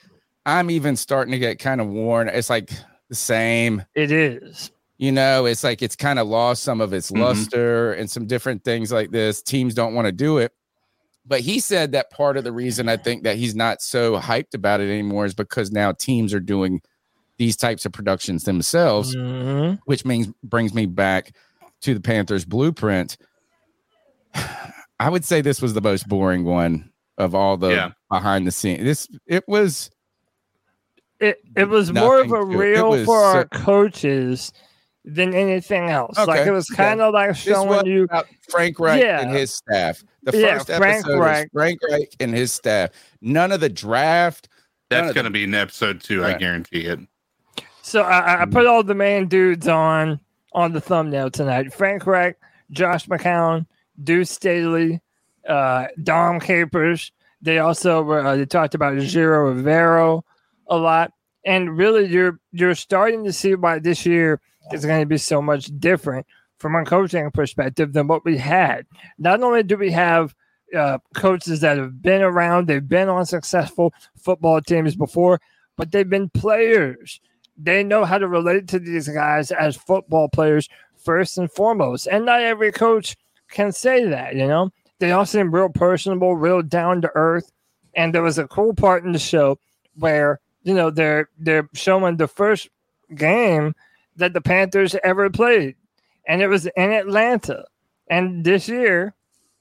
I'm 0.46 0.70
even 0.72 0.96
starting 0.96 1.32
to 1.32 1.40
get 1.40 1.60
kind 1.60 1.80
of 1.82 1.88
worn. 1.88 2.28
It's 2.30 2.50
like 2.50 2.72
the 3.10 3.16
same, 3.16 3.84
It 3.96 4.12
is. 4.12 4.72
you 4.98 5.12
know. 5.12 5.46
It's 5.46 5.64
like 5.64 5.82
it's 5.82 5.96
kind 5.96 6.18
of 6.20 6.28
lost 6.28 6.64
some 6.64 6.82
of 6.82 6.94
its 6.94 7.12
Mhm. 7.12 7.20
luster 7.20 7.94
and 7.94 8.10
some 8.10 8.26
different 8.26 8.64
things 8.64 8.92
like 8.92 9.12
this. 9.12 9.42
Teams 9.42 9.74
don't 9.74 9.94
want 9.94 10.06
to 10.06 10.12
do 10.12 10.38
it. 10.38 10.52
But 11.26 11.42
he 11.42 11.60
said 11.60 11.92
that 11.92 12.10
part 12.10 12.38
of 12.38 12.44
the 12.44 12.52
reason 12.52 12.90
I 12.90 12.98
think 12.98 13.24
that 13.24 13.36
he's 13.36 13.54
not 13.56 13.82
so 13.84 14.18
hyped 14.20 14.56
about 14.56 14.80
it 14.82 14.90
anymore 14.90 15.26
is 15.26 15.36
because 15.36 15.72
now 15.72 15.92
teams 15.92 16.34
are 16.34 16.40
doing 16.40 16.82
these 17.38 17.56
types 17.56 17.86
of 17.86 17.92
productions 17.92 18.44
themselves 18.46 19.16
Mhm. 19.16 19.80
which 19.86 20.04
means 20.06 20.28
brings 20.44 20.74
me 20.74 20.86
back 20.88 21.32
to 21.82 21.94
the 21.94 22.00
Panthers 22.02 22.46
blueprint. 22.46 23.16
I 25.00 25.10
would 25.10 25.24
say 25.26 25.42
this 25.42 25.62
was 25.62 25.74
the 25.74 25.82
most 25.82 26.08
boring 26.08 26.44
one 26.44 26.92
of 27.18 27.34
all 27.36 27.58
the 27.58 27.70
Yeah. 27.70 27.92
behind 28.10 28.46
the 28.48 28.52
scenes. 28.52 28.84
This 28.84 29.08
it 29.28 29.48
was 29.48 29.90
It 31.20 31.40
it 31.56 31.68
was 31.68 31.92
more 31.92 32.20
of 32.22 32.28
a 32.28 32.40
Nothing 32.40 32.52
to 32.52 32.62
it. 32.62 32.68
It 32.68 32.74
reel 32.74 32.90
was 32.92 33.06
for 33.06 33.18
our 33.18 33.48
so- 33.54 33.60
coachs 33.60 34.52
than 35.06 35.34
anything 35.34 35.90
else. 35.90 36.18
Like 36.18 36.46
it 36.46 36.52
was 36.52 36.68
kind 36.68 37.02
of 37.02 37.14
like 37.14 37.36
showing 37.36 37.86
you. 37.86 38.04
about 38.04 38.28
Frank 38.50 38.80
Reich 38.80 39.02
Yeah. 39.04 39.22
and 39.22 39.32
his 39.32 39.54
staff. 39.54 40.04
The 40.24 40.38
Yeah, 40.38 40.58
first 40.58 40.68
Frank 40.68 41.06
episode 41.06 41.20
Reich. 41.20 41.46
is 41.46 41.52
Frank 41.54 41.80
Reich 41.90 42.16
and 42.20 42.34
his 42.34 42.52
staff. 42.52 42.90
None 43.22 43.52
of 43.52 43.60
the 43.62 43.70
draft. 43.70 44.50
That's 44.90 45.14
going 45.14 45.24
to 45.26 45.30
be 45.30 45.44
in 45.46 45.54
episode 45.56 46.02
two. 46.02 46.26
I 46.26 46.34
guarantee 46.34 46.82
it. 46.86 47.00
So 47.82 48.02
I, 48.02 48.20
I- 48.20 48.42
I 48.42 48.46
put 48.46 48.64
hmm. 48.66 48.70
all 48.70 48.84
the 48.84 48.96
main 48.96 49.28
dudes 49.28 49.68
on 49.68 50.20
on 50.54 50.74
the 50.74 50.82
thumbnail 50.82 51.30
tonight. 51.32 51.74
Frank 51.74 52.06
Reich, 52.06 52.38
Josh 52.72 53.08
McCown, 53.08 53.66
Deuce 54.04 54.32
Staley, 54.32 55.02
uh, 55.48 55.88
Dom 56.04 56.40
Capers. 56.40 57.12
They 57.42 57.60
also 57.60 58.02
were 58.02 58.26
uh, 58.26 58.36
they 58.36 58.46
talked 58.46 58.76
about 58.76 58.96
Ejiro 58.96 59.54
Evero 59.56 60.24
a 60.68 60.78
lot, 60.78 61.14
and 61.46 61.78
really 61.78 62.06
you're 62.06 62.40
you're 62.52 62.76
starting 62.76 63.24
to 63.24 63.34
see 63.34 63.56
why 63.56 63.80
this 63.80 64.06
year 64.06 64.42
is 64.74 64.86
going 64.86 65.02
to 65.02 65.06
be 65.06 65.18
so 65.18 65.42
much 65.42 65.72
different 65.80 66.26
from 66.58 66.76
a 66.76 66.84
coaching 66.84 67.32
perspective 67.32 67.94
than 67.94 68.08
what 68.08 68.26
we 68.26 68.38
had. 68.38 68.86
Not 69.18 69.42
only 69.42 69.64
do 69.64 69.78
we 69.78 69.92
have 69.92 70.36
uh, 70.76 71.00
coaches 71.16 71.62
that 71.62 71.78
have 71.78 72.02
been 72.02 72.22
around, 72.22 72.68
they've 72.68 72.88
been 72.88 73.08
on 73.10 73.26
successful 73.26 73.94
football 74.18 74.62
teams 74.62 74.96
before, 74.96 75.40
but 75.78 75.92
they've 75.92 76.10
been 76.10 76.30
players 76.30 77.22
they 77.60 77.84
know 77.84 78.06
how 78.06 78.18
to 78.18 78.28
relate 78.28 78.68
to 78.70 78.80
these 78.80 79.08
guys 79.10 79.52
as 79.52 79.76
football 79.76 80.30
players 80.30 80.70
first 80.96 81.38
and 81.38 81.52
foremost. 81.52 82.08
And 82.08 82.26
not 82.26 82.42
every 82.42 82.72
coach 82.72 83.18
can 83.50 83.72
say 83.72 84.06
that, 84.06 84.36
you 84.36 84.48
know. 84.48 84.72
They 85.00 85.12
all 85.12 85.26
seem 85.26 85.54
real 85.54 85.70
personable, 85.70 86.36
real 86.36 86.62
down 86.62 87.02
to 87.02 87.12
earth. 87.16 87.52
And 87.96 88.14
there 88.14 88.22
was 88.22 88.38
a 88.38 88.48
cool 88.48 88.74
part 88.74 89.06
in 89.06 89.14
the 89.14 89.20
show 89.20 89.58
where, 89.96 90.40
you 90.64 90.74
know, 90.74 90.90
they're 90.90 91.30
they're 91.38 91.70
showing 91.74 92.18
the 92.18 92.28
first 92.28 92.70
game 93.16 93.74
that 94.18 94.34
the 94.34 94.42
Panthers 94.42 94.96
ever 95.04 95.30
played. 95.30 95.76
And 96.28 96.42
it 96.42 96.48
was 96.48 96.66
in 96.66 96.92
Atlanta. 96.92 97.66
And 98.10 98.44
this 98.44 98.68
year 98.68 99.14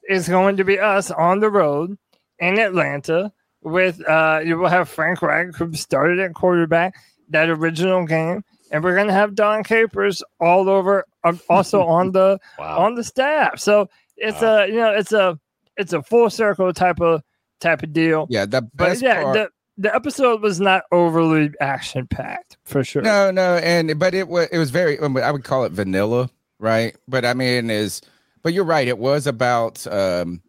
is 0.07 0.27
going 0.27 0.57
to 0.57 0.63
be 0.63 0.79
us 0.79 1.09
on 1.11 1.39
the 1.39 1.49
road 1.49 1.97
in 2.39 2.59
Atlanta 2.59 3.31
with 3.61 4.01
uh 4.07 4.39
you 4.43 4.57
will 4.57 4.69
have 4.69 4.87
Frank 4.89 5.21
Reich 5.21 5.53
who 5.55 5.73
started 5.73 6.19
at 6.19 6.33
quarterback 6.33 6.95
that 7.29 7.49
original 7.49 8.05
game, 8.05 8.43
and 8.71 8.83
we're 8.83 8.95
gonna 8.95 9.13
have 9.13 9.35
Dom 9.35 9.63
Capers 9.63 10.23
all 10.39 10.69
over, 10.69 11.05
also 11.49 11.83
on 11.83 12.11
the 12.11 12.39
Wow. 12.59 12.79
on 12.79 12.95
the 12.95 13.03
staff. 13.03 13.59
So 13.59 13.89
it's 14.17 14.41
a 14.41 14.67
you 14.67 14.75
know 14.75 14.91
it's 14.91 15.11
a 15.13 15.39
it's 15.77 15.93
a 15.93 16.01
full 16.03 16.29
circle 16.29 16.73
type 16.73 16.99
of 17.01 17.21
type 17.59 17.83
of 17.83 17.93
deal. 17.93 18.27
Yeah, 18.29 18.45
the 18.45 18.61
but 18.73 19.01
yeah, 19.01 19.23
part. 19.23 19.33
the 19.35 19.49
the 19.77 19.95
episode 19.95 20.41
was 20.41 20.59
not 20.59 20.83
overly 20.91 21.51
action 21.61 22.05
packed 22.07 22.57
for 22.65 22.83
sure. 22.83 23.01
No, 23.01 23.31
no, 23.31 23.55
and 23.57 23.97
but 23.97 24.13
it 24.13 24.27
was 24.27 24.47
it 24.51 24.57
was 24.57 24.71
very 24.71 24.99
um, 24.99 25.15
I 25.17 25.31
would 25.31 25.43
call 25.43 25.63
it 25.65 25.71
vanilla, 25.71 26.29
right? 26.59 26.95
But 27.07 27.23
I 27.25 27.33
mean 27.33 27.69
is 27.69 28.01
but 28.43 28.53
you're 28.53 28.63
right, 28.65 28.87
it 28.87 28.97
was 28.97 29.25
about 29.27 29.85
um 29.87 30.41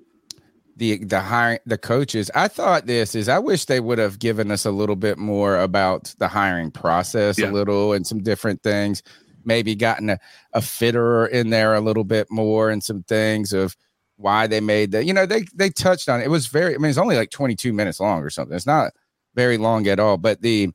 the 0.76 0.96
the 1.04 1.20
hiring 1.20 1.58
the 1.66 1.76
coaches. 1.78 2.30
I 2.34 2.48
thought 2.48 2.86
this 2.86 3.14
is 3.14 3.28
I 3.28 3.38
wish 3.38 3.66
they 3.66 3.80
would 3.80 3.98
have 3.98 4.18
given 4.18 4.50
us 4.50 4.64
a 4.64 4.70
little 4.70 4.96
bit 4.96 5.18
more 5.18 5.58
about 5.60 6.14
the 6.18 6.26
hiring 6.28 6.70
process 6.70 7.38
Yeah. 7.38 7.50
a 7.50 7.52
little 7.52 7.92
and 7.92 8.06
some 8.06 8.22
different 8.22 8.62
things. 8.62 9.02
Maybe 9.44 9.74
gotten 9.74 10.10
a, 10.10 10.18
a 10.52 10.62
fitter 10.62 11.26
in 11.26 11.50
there 11.50 11.74
a 11.74 11.80
little 11.80 12.04
bit 12.04 12.28
more 12.30 12.70
and 12.70 12.82
some 12.82 13.02
things 13.02 13.52
of 13.52 13.76
why 14.16 14.46
they 14.46 14.60
made 14.60 14.92
that. 14.92 15.04
You 15.04 15.14
know, 15.14 15.26
they 15.26 15.44
they 15.54 15.70
touched 15.70 16.08
on 16.08 16.20
it. 16.20 16.24
It 16.24 16.30
was 16.30 16.46
very 16.46 16.74
I 16.74 16.78
mean 16.78 16.90
it's 16.90 16.98
only 16.98 17.16
like 17.16 17.30
22 17.30 17.72
minutes 17.72 18.00
long 18.00 18.22
or 18.22 18.30
something. 18.30 18.54
It's 18.54 18.66
not 18.66 18.92
very 19.34 19.58
long 19.58 19.86
at 19.86 20.00
all, 20.00 20.16
but 20.16 20.42
the 20.42 20.70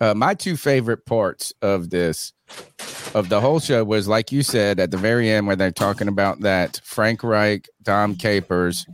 uh, 0.00 0.14
my 0.14 0.34
two 0.34 0.56
favorite 0.56 1.06
parts 1.06 1.52
of 1.62 1.90
this 1.90 2.32
of 3.14 3.28
the 3.28 3.40
whole 3.40 3.60
show 3.60 3.84
was 3.84 4.08
like 4.08 4.32
you 4.32 4.42
said 4.42 4.80
at 4.80 4.90
the 4.90 4.96
very 4.96 5.30
end 5.30 5.46
where 5.46 5.56
they're 5.56 5.70
talking 5.70 6.08
about 6.08 6.40
that 6.40 6.80
Frank 6.84 7.22
Reich, 7.22 7.68
Dom 7.82 8.16
Capers 8.16 8.86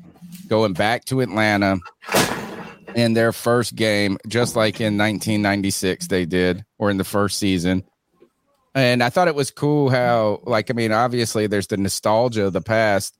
going 0.49 0.73
back 0.73 1.05
to 1.07 1.21
Atlanta 1.21 1.79
in 2.95 3.15
their 3.15 3.33
first 3.33 3.75
game, 3.75 4.19
just 4.29 4.57
like 4.57 4.81
in 4.81 4.99
1996 4.99 6.09
they 6.09 6.27
did, 6.27 6.65
or 6.79 6.91
in 6.91 6.97
the 6.97 7.05
first 7.05 7.39
season. 7.39 7.83
And 8.75 9.03
I 9.03 9.11
thought 9.11 9.29
it 9.29 9.35
was 9.35 9.51
cool 9.51 9.91
how, 9.91 10.41
like, 10.45 10.71
I 10.71 10.75
mean, 10.75 10.93
obviously 10.93 11.47
there's 11.47 11.67
the 11.67 11.77
nostalgia 11.77 12.47
of 12.47 12.53
the 12.53 12.61
past, 12.61 13.17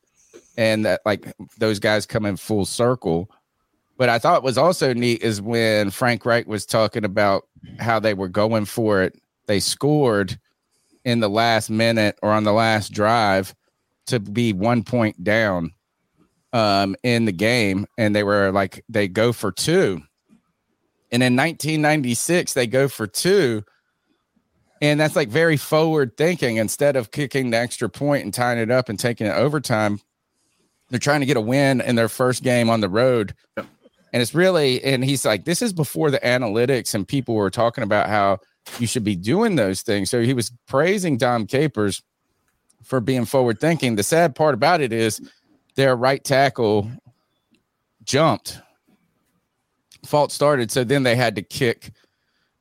and 0.57 0.85
that 0.85 1.01
like 1.05 1.33
those 1.59 1.79
guys 1.79 2.07
come 2.07 2.25
in 2.25 2.37
full 2.37 2.65
circle. 2.65 3.31
But 3.97 4.09
I 4.09 4.19
thought 4.19 4.43
was 4.43 4.59
also 4.59 4.95
neat 4.95 5.23
is 5.23 5.43
when 5.43 5.91
Frank 5.91 6.25
Reich 6.25 6.47
was 6.47 6.65
talking 6.65 7.05
about 7.05 7.47
how 7.79 7.99
they 8.01 8.15
were 8.15 8.29
going 8.29 8.65
for 8.65 9.03
it. 9.03 9.21
They 9.47 9.61
scored 9.61 10.39
in 11.05 11.21
the 11.21 11.29
last 11.29 11.71
minute 11.71 12.19
or 12.23 12.31
on 12.31 12.45
the 12.45 12.53
last 12.53 12.93
drive 12.93 13.55
to 14.07 14.21
be 14.21 14.53
one 14.53 14.83
point 14.85 15.23
down 15.23 15.73
um, 16.53 16.97
in 17.03 17.25
the 17.25 17.33
game, 17.33 17.87
and 17.99 18.15
they 18.15 18.23
were 18.23 18.51
like 18.53 18.85
they 18.89 19.09
go 19.09 19.33
for 19.33 19.53
two. 19.53 20.03
And 21.13 21.23
in 21.23 21.35
1996, 21.35 22.53
they 22.55 22.67
go 22.67 22.87
for 22.87 23.07
two, 23.07 23.65
and 24.81 24.99
that's 24.99 25.17
like 25.17 25.29
very 25.29 25.57
forward 25.57 26.17
thinking. 26.17 26.57
Instead 26.57 26.97
of 26.97 27.11
kicking 27.11 27.51
the 27.51 27.59
extra 27.59 27.89
point 27.89 28.25
and 28.25 28.33
tying 28.33 28.59
it 28.59 28.71
up 28.71 28.89
and 28.89 28.99
taking 28.99 29.27
it 29.27 29.35
overtime, 29.35 30.01
they're 30.89 30.99
trying 30.99 31.21
to 31.21 31.27
get 31.27 31.37
a 31.37 31.41
win 31.41 31.81
in 31.81 31.97
their 31.97 32.09
first 32.09 32.43
game 32.43 32.69
on 32.69 32.81
the 32.81 32.89
road. 32.89 33.35
And 33.57 34.21
it's 34.21 34.35
really, 34.35 34.83
and 34.83 35.05
he's 35.05 35.25
like, 35.25 35.45
this 35.45 35.63
is 35.63 35.73
before 35.73 36.11
the 36.11 36.19
analytics, 36.19 36.95
and 36.95 37.07
people 37.07 37.37
were 37.37 37.51
talking 37.51 37.85
about 37.85 38.09
how 38.09 38.39
you 38.79 38.87
should 38.87 39.05
be 39.05 39.15
doing 39.15 39.55
those 39.55 39.83
things. 39.83 40.11
So 40.11 40.23
he 40.23 40.35
was 40.35 40.53
praising 40.67 41.17
Dom 41.17 41.47
Capers 41.47 42.03
for 42.83 43.01
being 43.01 43.25
forward 43.25 43.61
thinking. 43.61 43.95
The 43.95 44.03
sad 44.03 44.35
part 44.35 44.55
about 44.55 44.81
it 44.81 44.93
is 44.93 45.21
their 45.77 45.95
right 45.95 46.23
tackle 46.25 46.91
jumped, 48.03 48.59
fault 50.05 50.33
started. 50.33 50.73
So 50.73 50.83
then 50.83 51.05
they 51.05 51.15
had 51.15 51.37
to 51.37 51.43
kick 51.43 51.93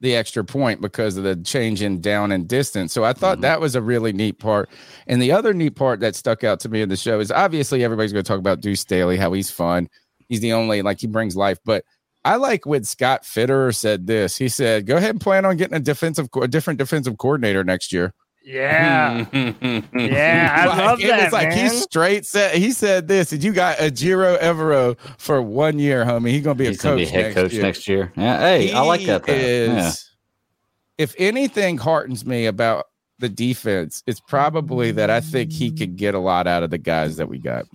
the 0.02 0.16
extra 0.16 0.44
point 0.44 0.82
because 0.82 1.18
of 1.18 1.24
the 1.24 1.36
change 1.36 1.82
in 1.82 2.00
down 2.00 2.32
and 2.32 2.48
distance. 2.48 2.94
So 2.94 3.04
I 3.04 3.14
thought 3.14 3.36
mm-hmm. 3.36 3.42
that 3.42 3.60
was 3.60 3.76
a 3.76 3.82
really 3.82 4.14
neat 4.14 4.40
part. 4.40 4.70
And 5.08 5.22
the 5.22 5.32
other 5.32 5.54
neat 5.54 5.76
part 5.76 6.00
that 6.00 6.16
stuck 6.16 6.44
out 6.44 6.60
to 6.62 6.70
me 6.70 6.82
in 6.82 6.90
the 6.90 6.96
show 6.96 7.20
is 7.20 7.32
obviously 7.32 7.84
everybody's 7.84 8.14
going 8.14 8.24
to 8.24 8.28
talk 8.28 8.40
about 8.40 8.62
Deuce 8.62 8.80
Staley, 8.82 9.18
how 9.18 9.34
he's 9.34 9.52
fun. 9.52 9.90
He's 10.30 10.40
the 10.40 10.54
only, 10.54 10.82
like, 10.82 11.02
he 11.02 11.08
brings 11.08 11.36
life. 11.36 11.58
But 11.66 11.84
I 12.24 12.36
like 12.36 12.66
when 12.66 12.84
Scott 12.84 13.24
Fitterer 13.24 13.76
said 13.76 14.08
this. 14.08 14.38
He 14.38 14.48
said, 14.48 14.86
go 14.86 14.98
ahead 14.98 15.12
and 15.12 15.22
plan 15.22 15.46
on 15.46 15.58
getting 15.58 15.76
a 15.76 15.80
defensive, 15.80 16.30
a 16.42 16.48
different 16.48 16.80
defensive 16.80 17.18
coordinator 17.18 17.64
next 17.64 17.92
year. 17.92 18.14
Yeah. 18.52 19.26
Yeah, 19.94 20.56
I 20.58 20.66
Like, 20.66 20.78
love 20.78 21.00
it 21.02 21.08
that, 21.08 21.24
was 21.26 21.34
like 21.34 21.52
he 21.54 21.70
straight 21.70 22.26
said 22.26 22.56
he 22.56 22.72
said 22.72 23.08
this. 23.08 23.30
Did 23.30 23.44
you 23.44 23.54
got 23.54 23.80
a 23.80 23.84
Ejiro 23.92 24.40
Evero 24.40 24.98
for 25.20 25.42
one 25.42 25.78
year, 25.78 26.04
homie? 26.04 26.30
He's 26.32 26.44
gonna 26.44 26.56
be 26.56 26.66
He's 26.68 26.80
a 26.80 26.84
gonna 26.84 26.96
coach 26.98 27.08
be 27.08 27.12
head 27.12 27.24
next 27.26 27.36
coach 27.36 27.54
year. 27.54 27.62
next 27.64 27.88
year. 27.88 28.14
Yeah. 28.18 28.40
Hey, 28.40 28.72
I 28.74 28.82
like 28.82 29.06
that. 29.06 29.26
Though. 29.26 29.34
Is, 29.34 29.70
Yeah. 29.70 29.92
If 30.98 31.16
anything 31.18 31.78
heartens 31.78 32.26
me 32.26 32.46
about 32.48 32.86
the 33.20 33.30
defense, 33.30 34.02
it's 34.08 34.20
probably 34.20 34.92
that 34.94 35.10
I 35.10 35.22
think 35.22 35.52
he 35.52 35.72
could 35.72 35.96
get 35.96 36.16
a 36.16 36.20
lot 36.20 36.48
out 36.48 36.64
of 36.64 36.72
the 36.72 36.78
guys 36.78 37.18
that 37.18 37.30
we 37.30 37.38
got. 37.38 37.66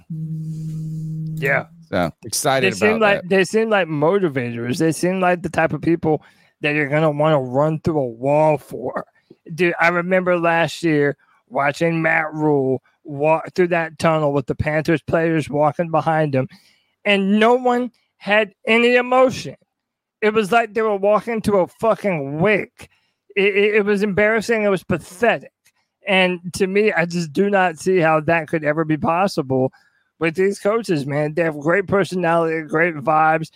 Yeah. 1.37 1.66
So 1.88 2.11
excited 2.25 2.73
They 2.73 2.76
about 2.76 2.93
seem 2.95 3.00
like 3.00 3.23
that. 3.23 3.28
they 3.28 3.45
seem 3.45 3.71
like 3.71 3.88
motivators. 3.88 4.78
They 4.78 4.93
seem 4.93 5.21
like 5.21 5.43
the 5.43 5.49
type 5.50 5.73
of 5.73 5.83
people 5.83 6.23
that 6.62 6.75
you're 6.75 6.88
gonna 6.88 7.11
want 7.11 7.33
to 7.35 7.38
run 7.38 7.81
through 7.81 7.99
a 8.00 8.07
wall 8.07 8.59
for. 8.59 9.07
Dude, 9.53 9.75
I 9.81 9.89
remember 9.89 10.39
last 10.39 10.83
year 10.83 11.17
watching 11.49 12.03
Matt 12.03 12.33
Rhule 12.33 12.83
walk 13.05 13.55
through 13.55 13.69
that 13.69 13.99
tunnel 13.99 14.33
with 14.33 14.47
the 14.47 14.55
Panthers 14.55 15.03
players 15.03 15.51
walking 15.51 15.91
behind 15.91 16.35
him, 16.35 16.49
and 17.05 17.39
no 17.39 17.55
one 17.55 17.91
had 18.17 18.55
any 18.67 18.97
emotion. 18.97 19.57
It 20.23 20.33
was 20.33 20.51
like 20.51 20.73
they 20.73 20.83
were 20.83 20.97
walking 20.97 21.43
to 21.43 21.59
a 21.59 21.67
fucking 21.67 22.41
wake. 22.41 22.89
It, 23.37 23.55
it, 23.55 23.75
it 23.77 23.85
was 23.85 24.03
embarrassing. 24.03 24.63
It 24.63 24.71
was 24.71 24.85
pathetic. 24.85 25.53
And 26.07 26.41
to 26.55 26.67
me, 26.67 26.93
I 26.93 27.05
just 27.05 27.33
do 27.33 27.51
not 27.51 27.79
see 27.79 27.99
how 27.99 28.21
that 28.21 28.49
could 28.49 28.65
ever 28.65 28.85
be 28.85 28.97
possible 28.97 29.73
with 30.19 30.35
these 30.35 30.59
coaches, 30.59 31.07
man. 31.07 31.35
They 31.35 31.43
have 31.43 31.59
great 31.59 31.87
personality, 31.87 32.67
great 32.67 32.95
vibes. 32.95 33.51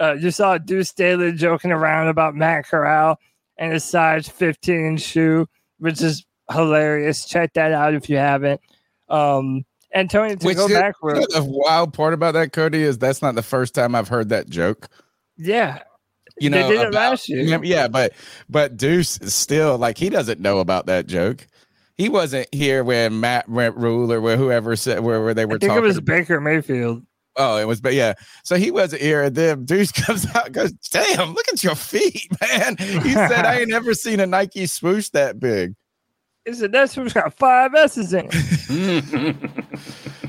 Uh, 0.00 0.14
you 0.14 0.30
saw 0.30 0.58
Deuce 0.58 0.88
Staley 0.88 1.32
joking 1.32 1.72
around 1.72 2.08
about 2.08 2.34
Matt 2.34 2.66
Corral 2.66 3.18
and 3.58 3.72
a 3.72 3.80
size 3.80 4.28
15 4.28 4.96
shoe, 4.98 5.46
which 5.78 6.00
is 6.02 6.24
hilarious. 6.50 7.24
Check 7.24 7.52
that 7.54 7.72
out 7.72 7.94
if 7.94 8.08
you 8.10 8.16
haven't. 8.16 8.60
Um, 9.08 9.64
and 9.92 10.10
Tony, 10.10 10.34
to 10.36 10.46
Which 10.46 10.56
go 10.56 10.68
back, 10.68 10.94
the 11.02 11.44
wild 11.46 11.92
part 11.92 12.14
about 12.14 12.34
that, 12.34 12.52
Cody, 12.52 12.82
is 12.82 12.98
that's 12.98 13.22
not 13.22 13.34
the 13.36 13.42
first 13.42 13.74
time 13.74 13.94
I've 13.94 14.08
heard 14.08 14.30
that 14.30 14.48
joke. 14.48 14.88
yeah, 15.36 15.82
You 16.40 16.50
know, 16.50 16.68
They 16.68 16.76
did 16.78 16.86
it 16.88 16.92
last 16.94 17.28
year. 17.28 17.60
Yeah, 17.62 17.86
but 17.86 18.12
but 18.48 18.76
Deuce 18.76 19.18
is 19.20 19.34
still 19.34 19.78
like 19.78 19.96
he 19.98 20.10
doesn't 20.10 20.40
know 20.40 20.58
about 20.58 20.86
that 20.86 21.06
joke. 21.06 21.46
He 21.96 22.08
wasn't 22.08 22.48
here 22.52 22.82
when 22.82 23.20
Matt 23.20 23.44
Rent 23.48 23.76
Rhule 23.76 24.12
or 24.12 24.20
where 24.20 24.36
whoever 24.36 24.74
said 24.74 24.98
where, 25.04 25.22
where 25.22 25.32
they 25.32 25.44
were 25.46 25.56
I 25.56 25.58
think 25.58 25.70
talking. 25.70 25.84
it 25.84 25.86
was 25.86 25.98
about- 25.98 26.06
Baker 26.06 26.40
Mayfield. 26.40 27.04
Oh, 27.36 27.56
it 27.56 27.66
was, 27.66 27.80
but 27.80 27.94
yeah. 27.94 28.14
So 28.42 28.56
he 28.56 28.70
wasn't 28.70 29.02
here, 29.02 29.22
and 29.22 29.34
then 29.34 29.64
Deuce 29.64 29.92
comes 30.04 30.26
out, 30.34 30.46
and 30.46 30.54
goes, 30.54 30.72
"Damn, 30.90 31.34
look 31.34 31.46
at 31.52 31.62
your 31.64 31.74
feet, 31.74 32.28
man." 32.40 32.76
He 32.78 33.12
said, 33.12 33.44
"I 33.44 33.60
ain't 33.60 33.68
never 33.70 33.94
seen 33.94 34.20
a 34.20 34.26
Nike 34.26 34.66
swoosh 34.66 35.08
that 35.10 35.38
big." 35.40 35.74
He 36.44 36.52
said 36.52 36.72
that's 36.72 36.94
who's 36.94 37.12
got 37.14 37.32
five 37.38 37.74
S's 37.74 38.12
in 38.12 38.28
it. 38.30 39.36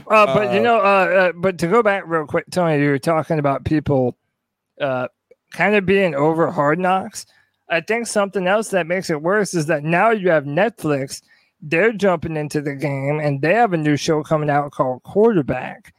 Uh, 0.08 0.28
but 0.28 0.54
you 0.54 0.60
Uh, 0.60 0.64
know, 0.64 0.78
uh, 0.78 0.82
uh, 0.84 1.32
but 1.36 1.58
to 1.58 1.66
go 1.66 1.82
back 1.82 2.04
real 2.06 2.28
quick, 2.28 2.46
Tony, 2.52 2.80
you 2.80 2.90
were 2.92 3.00
talking 3.00 3.40
about 3.40 3.66
people 3.66 4.16
uh, 4.80 5.08
kind 5.52 5.76
of 5.76 5.88
being 5.88 6.14
over 6.14 6.52
hard 6.52 6.78
knocks. 6.78 7.26
I 7.72 7.82
think 7.82 8.06
something 8.06 8.46
else 8.46 8.70
that 8.70 8.86
makes 8.86 9.10
it 9.10 9.24
worse 9.24 9.56
is 9.56 9.66
that 9.66 9.84
now 9.84 10.12
you 10.12 10.30
have 10.30 10.44
Netflix. 10.44 11.24
They're 11.60 11.92
jumping 11.92 12.38
into 12.38 12.62
the 12.62 12.76
game 12.76 13.20
and 13.20 13.42
they 13.42 13.56
have 13.56 13.74
a 13.74 13.78
new 13.78 13.98
show 13.98 14.22
coming 14.22 14.52
out 14.52 14.72
called 14.72 15.02
Quarterback. 15.02 15.95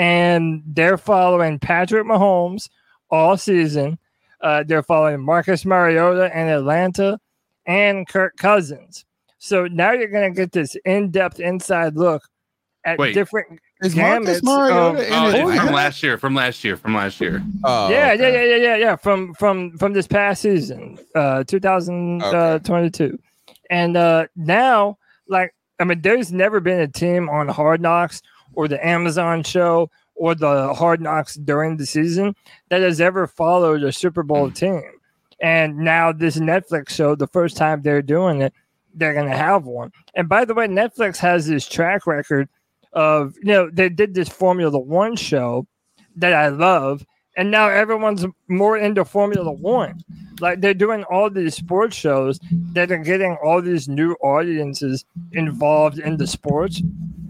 And 0.00 0.62
they're 0.66 0.96
following 0.96 1.58
Patrick 1.58 2.06
Mahomes 2.06 2.70
all 3.10 3.36
season. 3.36 3.98
Uh, 4.40 4.64
they're 4.66 4.82
following 4.82 5.20
Marcus 5.20 5.66
Mariota 5.66 6.30
in 6.32 6.48
Atlanta 6.48 7.20
and 7.66 8.08
Kirk 8.08 8.38
Cousins. 8.38 9.04
So 9.36 9.66
now 9.66 9.92
you're 9.92 10.08
going 10.08 10.32
to 10.32 10.34
get 10.40 10.52
this 10.52 10.74
in 10.86 11.10
depth 11.10 11.38
inside 11.38 11.96
look 11.96 12.22
at 12.86 12.98
Wait. 12.98 13.12
different 13.12 13.58
Is 13.82 13.94
Gamuts 13.94 14.42
Marcus 14.42 14.42
Mariota 14.42 15.00
of- 15.00 15.06
in 15.06 15.12
Oh, 15.12 15.50
it? 15.50 15.58
from 15.60 15.74
last 15.74 16.02
year. 16.02 16.16
From 16.16 16.34
last 16.34 16.64
year. 16.64 16.76
From 16.78 16.94
last 16.94 17.20
year. 17.20 17.42
Oh, 17.62 17.90
yeah, 17.90 18.12
okay. 18.14 18.22
yeah, 18.22 18.42
yeah, 18.42 18.44
yeah, 18.44 18.56
yeah, 18.56 18.76
yeah. 18.76 18.96
From 18.96 19.34
from 19.34 19.76
from 19.76 19.92
this 19.92 20.06
past 20.06 20.40
season, 20.40 20.98
uh, 21.14 21.44
2022, 21.44 23.18
and 23.68 23.96
uh, 23.98 24.26
now, 24.34 24.96
like, 25.28 25.54
I 25.78 25.84
mean, 25.84 26.00
there's 26.00 26.32
never 26.32 26.60
been 26.60 26.80
a 26.80 26.88
team 26.88 27.28
on 27.28 27.48
Hard 27.48 27.82
Knocks 27.82 28.22
or 28.60 28.68
the 28.68 28.86
Amazon 28.86 29.42
show 29.42 29.90
or 30.16 30.34
the 30.34 30.74
Hard 30.74 31.00
Knocks 31.00 31.36
during 31.36 31.78
the 31.78 31.86
season 31.86 32.36
that 32.68 32.82
has 32.82 33.00
ever 33.00 33.26
followed 33.26 33.82
a 33.82 33.90
Super 33.90 34.22
Bowl 34.22 34.50
mm. 34.50 34.54
team. 34.54 34.82
And 35.40 35.78
now 35.78 36.12
this 36.12 36.36
Netflix 36.36 36.90
show, 36.90 37.14
the 37.14 37.26
first 37.26 37.56
time 37.56 37.80
they're 37.80 38.02
doing 38.02 38.42
it, 38.42 38.52
they're 38.92 39.14
going 39.14 39.30
to 39.30 39.36
have 39.36 39.64
one. 39.64 39.92
And 40.14 40.28
by 40.28 40.44
the 40.44 40.52
way, 40.52 40.68
Netflix 40.68 41.16
has 41.16 41.46
this 41.46 41.66
track 41.66 42.06
record 42.06 42.50
of, 42.92 43.34
you 43.38 43.50
know, 43.50 43.70
they 43.72 43.88
did 43.88 44.12
this 44.12 44.28
Formula 44.28 44.78
One 44.78 45.16
show 45.16 45.66
that 46.16 46.34
I 46.34 46.48
love. 46.48 47.06
And 47.36 47.50
now 47.50 47.68
everyone's 47.68 48.26
more 48.48 48.76
into 48.76 49.04
Formula 49.04 49.50
One. 49.52 50.02
Like 50.40 50.60
they're 50.60 50.74
doing 50.74 51.04
all 51.04 51.30
these 51.30 51.54
sports 51.54 51.94
shows 51.96 52.40
that 52.72 52.90
are 52.90 52.98
getting 52.98 53.36
all 53.44 53.60
these 53.62 53.88
new 53.88 54.14
audiences 54.22 55.04
involved 55.32 55.98
in 55.98 56.16
the 56.16 56.26
sports. 56.26 56.82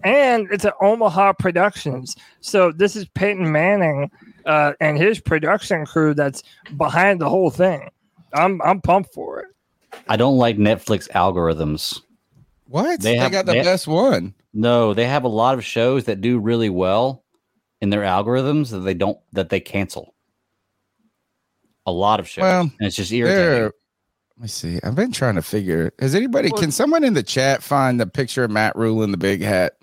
And 0.04 0.48
it's 0.50 0.64
an 0.64 0.72
Omaha 0.80 1.34
Productions. 1.34 2.16
So 2.40 2.72
this 2.72 2.96
is 2.96 3.04
Peyton 3.14 3.50
Manning 3.52 4.10
uh, 4.46 4.72
and 4.80 4.96
his 4.96 5.20
production 5.20 5.84
crew 5.84 6.14
that's 6.14 6.42
behind 6.76 7.20
the 7.20 7.28
whole 7.28 7.50
thing. 7.50 7.90
I'm 8.32 8.62
I'm 8.62 8.80
pumped 8.80 9.12
for 9.12 9.40
it. 9.40 9.46
I 10.08 10.16
don't 10.16 10.38
like 10.38 10.56
Netflix 10.56 11.08
algorithms. 11.10 12.00
What? 12.68 13.00
They 13.00 13.12
They, 13.12 13.16
have- 13.18 13.32
got 13.32 13.46
the 13.46 13.52
they- 13.52 13.62
best 13.62 13.86
one. 13.88 14.34
No, 14.54 14.94
they 14.94 15.06
have 15.06 15.24
a 15.24 15.28
lot 15.28 15.54
of 15.54 15.64
shows 15.64 16.04
that 16.04 16.20
do 16.20 16.38
really 16.38 16.70
well 16.70 17.22
in 17.80 17.90
their 17.90 18.02
algorithms 18.02 18.70
that 18.70 18.80
they 18.80 18.94
don't 18.94 19.18
that 19.32 19.48
they 19.48 19.60
cancel. 19.60 20.14
A 21.86 21.92
lot 21.92 22.20
of 22.20 22.28
shows. 22.28 22.42
Well, 22.42 22.60
and 22.62 22.72
it's 22.80 22.96
just 22.96 23.12
irritating. 23.12 23.72
Let 24.36 24.42
me 24.42 24.48
see. 24.48 24.80
I've 24.82 24.94
been 24.94 25.12
trying 25.12 25.34
to 25.34 25.42
figure. 25.42 25.92
Has 25.98 26.14
anybody? 26.14 26.50
Well- 26.50 26.60
can 26.60 26.70
someone 26.70 27.04
in 27.04 27.14
the 27.14 27.22
chat 27.22 27.62
find 27.62 28.00
the 28.00 28.06
picture 28.06 28.44
of 28.44 28.50
Matt 28.50 28.76
Rhule 28.76 29.02
in 29.02 29.10
the 29.10 29.18
big 29.18 29.42
hat? 29.42 29.74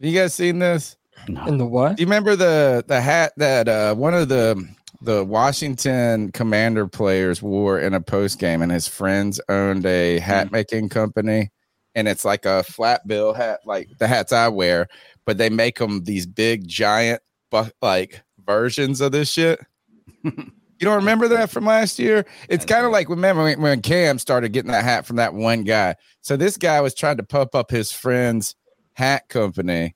Have 0.00 0.08
you 0.10 0.18
guys 0.18 0.34
seen 0.34 0.58
this? 0.60 0.96
No. 1.26 1.44
In 1.46 1.58
the 1.58 1.66
what? 1.66 1.96
Do 1.96 2.02
you 2.02 2.06
remember 2.06 2.36
the 2.36 2.84
the 2.86 3.00
hat 3.00 3.32
that 3.36 3.68
uh, 3.68 3.94
one 3.94 4.14
of 4.14 4.28
the 4.28 4.66
the 5.00 5.24
Washington 5.24 6.30
Commander 6.32 6.86
players 6.86 7.42
wore 7.42 7.78
in 7.78 7.94
a 7.94 8.00
post 8.00 8.38
game, 8.38 8.62
and 8.62 8.70
his 8.70 8.86
friends 8.88 9.40
owned 9.48 9.84
a 9.86 10.18
hat 10.20 10.52
making 10.52 10.88
company, 10.88 11.50
and 11.94 12.08
it's 12.08 12.24
like 12.24 12.46
a 12.46 12.62
flat 12.62 13.06
bill 13.06 13.32
hat, 13.32 13.60
like 13.64 13.88
the 13.98 14.06
hats 14.08 14.32
I 14.32 14.48
wear, 14.48 14.88
but 15.28 15.36
they 15.36 15.50
make 15.50 15.76
them 15.76 16.04
these 16.04 16.24
big 16.26 16.66
giant 16.66 17.20
bu- 17.50 17.68
like 17.82 18.22
versions 18.46 19.02
of 19.02 19.12
this 19.12 19.30
shit. 19.30 19.60
you 20.24 20.32
don't 20.80 20.96
remember 20.96 21.28
that 21.28 21.50
from 21.50 21.66
last 21.66 21.98
year? 21.98 22.24
It's 22.48 22.64
kind 22.64 22.86
of 22.86 22.92
like 22.92 23.10
remember 23.10 23.42
when, 23.42 23.60
when 23.60 23.82
Cam 23.82 24.18
started 24.18 24.54
getting 24.54 24.70
that 24.72 24.84
hat 24.84 25.04
from 25.04 25.16
that 25.16 25.34
one 25.34 25.64
guy. 25.64 25.96
So 26.22 26.38
this 26.38 26.56
guy 26.56 26.80
was 26.80 26.94
trying 26.94 27.18
to 27.18 27.22
pump 27.24 27.54
up 27.54 27.70
his 27.70 27.92
friend's 27.92 28.56
hat 28.94 29.28
company 29.28 29.94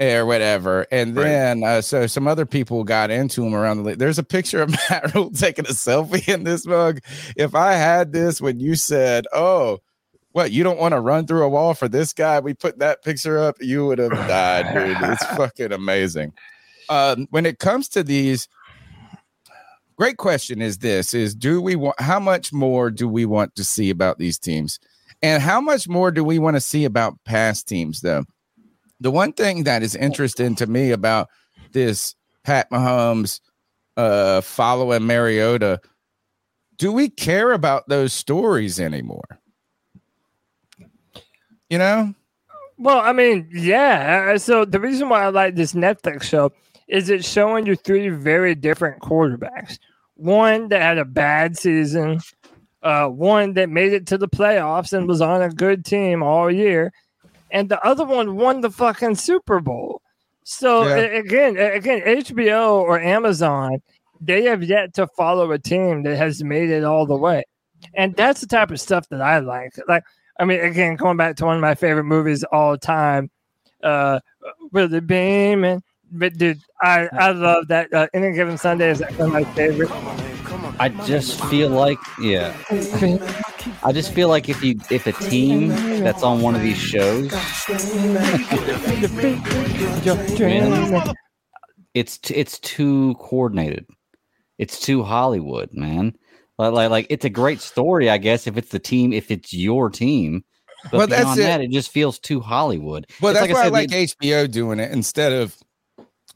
or 0.00 0.24
whatever. 0.24 0.86
And 0.90 1.14
Right. 1.14 1.24
then 1.24 1.62
uh, 1.62 1.82
so 1.82 2.06
some 2.06 2.26
other 2.26 2.46
people 2.46 2.84
got 2.84 3.10
into 3.10 3.44
him 3.44 3.54
around 3.54 3.76
the 3.76 3.82
league. 3.82 3.98
There's 3.98 4.18
a 4.18 4.24
picture 4.24 4.62
of 4.62 4.70
Matt 4.88 5.14
Rhule 5.14 5.30
taking 5.30 5.66
a 5.66 5.72
selfie 5.72 6.26
in 6.26 6.44
this 6.44 6.64
mug. 6.64 7.00
If 7.36 7.54
I 7.54 7.74
had 7.74 8.12
this 8.14 8.40
when 8.40 8.60
you 8.60 8.76
said, 8.76 9.26
"Oh, 9.34 9.80
what 10.32 10.52
you 10.52 10.62
don't 10.62 10.78
want 10.78 10.92
to 10.92 11.00
run 11.00 11.26
through 11.26 11.44
a 11.44 11.48
wall 11.48 11.74
for 11.74 11.88
this 11.88 12.12
guy," 12.12 12.40
we 12.40 12.54
put 12.54 12.78
that 12.78 13.02
picture 13.02 13.38
up, 13.38 13.56
you 13.60 13.86
would 13.86 13.98
have 13.98 14.10
died, 14.10 14.72
dude. 14.74 15.10
It's 15.10 15.24
fucking 15.36 15.72
amazing. 15.72 16.32
Um, 16.88 17.26
when 17.30 17.46
it 17.46 17.58
comes 17.58 17.88
to 17.90 18.02
these, 18.02 18.48
great 19.96 20.16
question 20.16 20.62
is 20.62 20.78
this: 20.78 21.14
is 21.14 21.34
do 21.34 21.60
we 21.60 21.76
want 21.76 22.00
how 22.00 22.20
much 22.20 22.52
more 22.52 22.90
do 22.90 23.08
we 23.08 23.24
want 23.24 23.54
to 23.56 23.64
see 23.64 23.90
about 23.90 24.18
these 24.18 24.38
teams, 24.38 24.78
and 25.22 25.42
how 25.42 25.60
much 25.60 25.88
more 25.88 26.10
do 26.10 26.24
we 26.24 26.38
want 26.38 26.56
to 26.56 26.60
see 26.60 26.84
about 26.84 27.22
past 27.24 27.68
teams, 27.68 28.00
though? 28.00 28.24
the 29.00 29.10
one 29.10 29.32
thing 29.32 29.64
that 29.64 29.82
is 29.82 29.94
interesting 29.94 30.54
to 30.56 30.66
me 30.66 30.90
about 30.90 31.28
this 31.72 32.14
Pat 32.44 32.70
Mahomes 32.70 33.40
uh 33.96 34.40
following 34.40 35.06
Mariota, 35.06 35.80
do 36.76 36.92
we 36.92 37.08
care 37.08 37.52
about 37.52 37.88
those 37.88 38.12
stories 38.12 38.78
anymore? 38.78 39.40
You 41.70 41.78
know? 41.78 42.14
Well, 42.78 43.00
I 43.00 43.12
mean, 43.12 43.48
yeah. 43.52 44.32
uh, 44.34 44.38
So 44.38 44.64
the 44.64 44.80
reason 44.80 45.08
why 45.08 45.24
I 45.24 45.28
like 45.28 45.54
this 45.54 45.72
Netflix 45.72 46.22
show 46.22 46.52
is 46.86 47.10
it's 47.10 47.28
showing 47.28 47.66
you 47.66 47.76
three 47.76 48.08
very 48.08 48.54
different 48.54 49.02
quarterbacks. 49.02 49.78
One 50.14 50.68
that 50.68 50.80
had 50.80 50.98
a 50.98 51.04
bad 51.04 51.56
season, 51.58 52.20
uh, 52.82 53.06
one 53.08 53.54
that 53.54 53.68
made 53.68 53.92
it 53.92 54.06
to 54.08 54.18
the 54.18 54.28
playoffs 54.28 54.92
and 54.92 55.06
was 55.06 55.20
on 55.20 55.42
a 55.42 55.50
good 55.50 55.84
team 55.84 56.22
all 56.22 56.50
year, 56.50 56.92
and 57.50 57.68
the 57.68 57.80
other 57.86 58.04
one 58.04 58.36
won 58.36 58.60
the 58.60 58.70
fucking 58.70 59.16
Super 59.16 59.60
Bowl. 59.60 60.00
So 60.44 60.86
Yeah. 60.86 60.96
again, 60.96 61.56
again, 61.58 62.00
HBO 62.04 62.80
or 62.80 62.98
Amazon, 62.98 63.82
they 64.20 64.44
have 64.44 64.64
yet 64.64 64.94
to 64.94 65.06
follow 65.08 65.52
a 65.52 65.58
team 65.58 66.02
that 66.04 66.16
has 66.16 66.42
made 66.42 66.70
it 66.70 66.84
all 66.84 67.06
the 67.06 67.16
way, 67.16 67.44
and 67.94 68.16
that's 68.16 68.40
the 68.40 68.46
type 68.46 68.70
of 68.70 68.80
stuff 68.80 69.08
that 69.10 69.20
I 69.20 69.40
like. 69.40 69.74
Like, 69.86 70.04
I 70.38 70.44
mean, 70.44 70.60
again, 70.60 70.96
going 70.96 71.16
back 71.16 71.36
to 71.36 71.44
one 71.44 71.56
of 71.56 71.60
my 71.60 71.74
favorite 71.74 72.04
movies 72.04 72.44
all 72.44 72.76
time, 72.78 73.30
uh, 73.82 74.20
with 74.72 74.90
the 74.90 75.00
beam 75.00 75.64
and 75.64 75.82
but 76.10 76.36
dude, 76.38 76.60
I 76.80 77.08
I 77.12 77.32
love 77.32 77.68
that. 77.68 77.92
Uh, 77.92 78.06
Any 78.14 78.32
given 78.32 78.56
Sunday 78.56 78.90
is 78.90 79.02
of 79.02 79.18
my 79.32 79.44
favorite. 79.44 79.90
I 80.80 80.88
just 81.06 81.42
feel 81.46 81.68
like, 81.70 81.98
yeah, 82.20 82.56
I 83.82 83.92
just 83.92 84.12
feel 84.12 84.28
like 84.28 84.48
if 84.48 84.62
you 84.62 84.78
if 84.90 85.06
a 85.06 85.12
team 85.12 85.68
that's 86.02 86.22
on 86.22 86.40
one 86.40 86.54
of 86.54 86.62
these 86.62 86.78
shows, 86.78 87.30
it's 91.94 92.18
t- 92.18 92.34
it's 92.34 92.58
too 92.60 93.14
coordinated. 93.18 93.86
It's 94.58 94.80
too 94.80 95.02
Hollywood, 95.02 95.70
man. 95.72 96.16
Like, 96.58 96.72
like 96.72 96.90
like 96.90 97.06
it's 97.10 97.24
a 97.24 97.30
great 97.30 97.60
story, 97.60 98.10
I 98.10 98.18
guess, 98.18 98.46
if 98.46 98.56
it's 98.56 98.70
the 98.70 98.78
team, 98.78 99.12
if 99.12 99.30
it's 99.30 99.52
your 99.52 99.90
team. 99.90 100.44
But 100.90 100.92
Well, 100.98 101.06
that's 101.08 101.22
beyond 101.22 101.40
it. 101.40 101.42
that, 101.44 101.60
it 101.62 101.70
just 101.70 101.90
feels 101.90 102.18
too 102.18 102.40
Hollywood. 102.40 103.06
Well, 103.20 103.32
It's 103.32 103.40
that's 103.40 103.52
why 103.52 103.60
I 103.60 103.64
said, 103.64 103.72
like 103.72 103.90
the- 103.90 103.96
HBO 104.06 104.46
doing 104.50 104.78
it 104.80 104.92
instead 104.92 105.32
of 105.32 105.56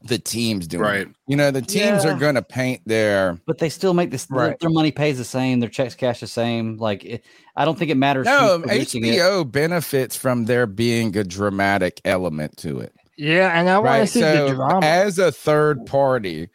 the 0.05 0.19
teams 0.19 0.67
doing 0.67 0.83
Right. 0.83 1.01
it. 1.03 1.09
You 1.29 1.37
know, 1.37 1.53
the 1.53 1.63
teams 1.63 2.05
Yeah. 2.05 2.11
are 2.15 2.19
going 2.19 2.35
to 2.35 2.43
paint 2.43 2.83
their. 2.87 3.39
but 3.47 3.59
they 3.59 3.69
still 3.69 3.95
make 3.95 4.11
this. 4.11 4.25
their- 4.27 4.39
Right. 4.39 4.59
Their 4.61 4.71
money 4.71 4.91
pays 4.91 5.17
the 5.19 5.25
same. 5.25 5.61
Their 5.61 5.69
checks 5.69 5.95
cash 5.95 6.19
the 6.21 6.27
same. 6.27 6.77
Like 6.79 7.05
it, 7.05 7.25
I 7.55 7.65
don't 7.65 7.79
think 7.79 7.91
it 7.93 7.97
matters. 7.97 8.27
No, 8.27 8.59
who's 8.59 8.67
producing 8.67 9.05
it. 9.05 9.15
HBO 9.15 9.45
benefits 9.45 10.17
from 10.17 10.47
there 10.47 10.67
being 10.67 11.17
a 11.17 11.23
dramatic 11.23 12.01
element 12.05 12.57
to 12.59 12.81
it. 12.81 12.93
Yeah, 13.17 13.57
and 13.57 13.69
I 13.71 13.79
want 13.79 13.87
to 13.87 13.91
right. 14.01 14.09
see 14.09 14.21
So, 14.23 14.49
the 14.49 14.55
drama. 14.57 14.85
as 14.87 15.19
a 15.21 15.31
third 15.31 15.87
party, 15.87 16.49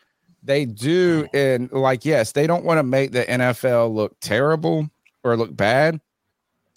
they 0.48 0.66
do, 0.66 1.28
and 1.34 1.70
like, 1.72 2.06
yes, 2.06 2.32
they 2.32 2.48
don't 2.48 2.64
want 2.64 2.80
to 2.80 2.84
make 2.84 3.12
the 3.12 3.26
NFL 3.26 3.94
look 3.94 4.18
terrible 4.22 4.90
or 5.24 5.36
look 5.36 5.56
bad, 5.56 6.00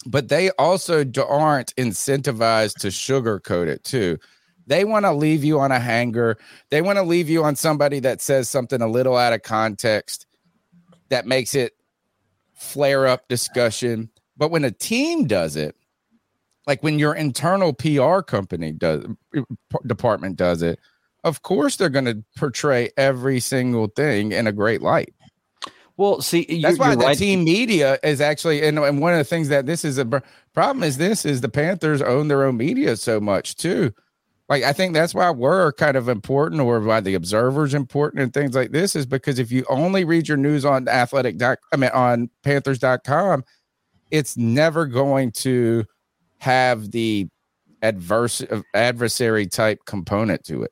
but 0.05 0.27
they 0.27 0.51
also 0.51 1.05
aren't 1.27 1.73
incentivized 1.77 2.79
to 2.79 2.87
sugarcoat 2.87 3.67
it 3.67 3.83
too. 3.85 4.17
They 4.67 4.83
want 4.83 5.05
to 5.05 5.13
leave 5.13 5.43
you 5.43 5.59
on 5.59 5.71
a 5.71 5.79
hanger. 5.79 6.37
They 6.69 6.81
want 6.81 6.97
to 6.97 7.03
leave 7.03 7.29
you 7.29 7.43
on 7.43 7.55
somebody 7.55 7.99
that 8.01 8.21
says 8.21 8.49
something 8.49 8.81
a 8.81 8.87
little 8.87 9.15
out 9.15 9.33
of 9.33 9.41
context 9.41 10.27
that 11.09 11.25
makes 11.25 11.55
it 11.55 11.73
flare 12.53 13.07
up 13.07 13.27
discussion. 13.29 14.09
But 14.35 14.51
when 14.51 14.65
a 14.65 14.71
team 14.71 15.27
does 15.27 15.55
it, 15.55 15.75
like 16.67 16.83
when 16.83 16.99
your 16.99 17.15
internal 17.15 17.73
PR 17.73 18.19
company 18.19 18.73
does 18.73 19.05
uh, 19.35 19.41
department 19.87 20.35
does 20.35 20.61
it, 20.61 20.77
of 21.23 21.41
course 21.41 21.75
they're 21.75 21.89
going 21.89 22.05
to 22.05 22.23
portray 22.37 22.89
every 22.97 23.39
single 23.39 23.87
thing 23.87 24.31
in 24.31 24.47
a 24.47 24.51
great 24.51 24.81
light. 24.81 25.13
Well, 25.97 26.21
see, 26.21 26.45
you're, 26.49 26.71
That's 26.71 26.79
why 26.79 26.95
the 26.95 27.05
right. 27.05 27.17
team 27.17 27.43
media 27.43 27.99
is 28.03 28.21
actually, 28.21 28.63
and, 28.63 28.79
and 28.79 28.99
one 28.99 29.13
of 29.13 29.19
the 29.19 29.23
things 29.23 29.49
that 29.49 29.65
this 29.67 29.85
is 29.85 29.99
a 29.99 30.23
problem 30.53 30.83
is 30.83 30.97
this 30.97 31.25
is 31.25 31.41
the 31.41 31.49
Panthers 31.49 32.01
own 32.01 32.27
their 32.27 32.43
own 32.43 32.57
media 32.57 32.95
so 32.95 33.19
much 33.19 33.55
too. 33.55 33.93
Like 34.49 34.63
I 34.63 34.73
think 34.73 34.93
that's 34.93 35.13
why 35.13 35.29
we're 35.29 35.71
kind 35.73 35.95
of 35.95 36.09
important, 36.09 36.59
or 36.59 36.79
why 36.81 36.99
the 36.99 37.13
observers 37.13 37.73
important, 37.73 38.21
and 38.21 38.33
things 38.33 38.55
like 38.55 38.71
this 38.71 38.95
is 38.95 39.05
because 39.05 39.39
if 39.39 39.51
you 39.51 39.63
only 39.69 40.03
read 40.03 40.27
your 40.27 40.37
news 40.37 40.65
on 40.65 40.89
athletic 40.89 41.37
doc, 41.37 41.59
I 41.71 41.77
mean 41.77 41.91
on 41.91 42.29
Panthers.com, 42.43 43.45
it's 44.09 44.35
never 44.35 44.87
going 44.87 45.31
to 45.31 45.85
have 46.39 46.91
the 46.91 47.29
adverse 47.81 48.43
adversary 48.73 49.47
type 49.47 49.85
component 49.85 50.43
to 50.45 50.63
it. 50.63 50.71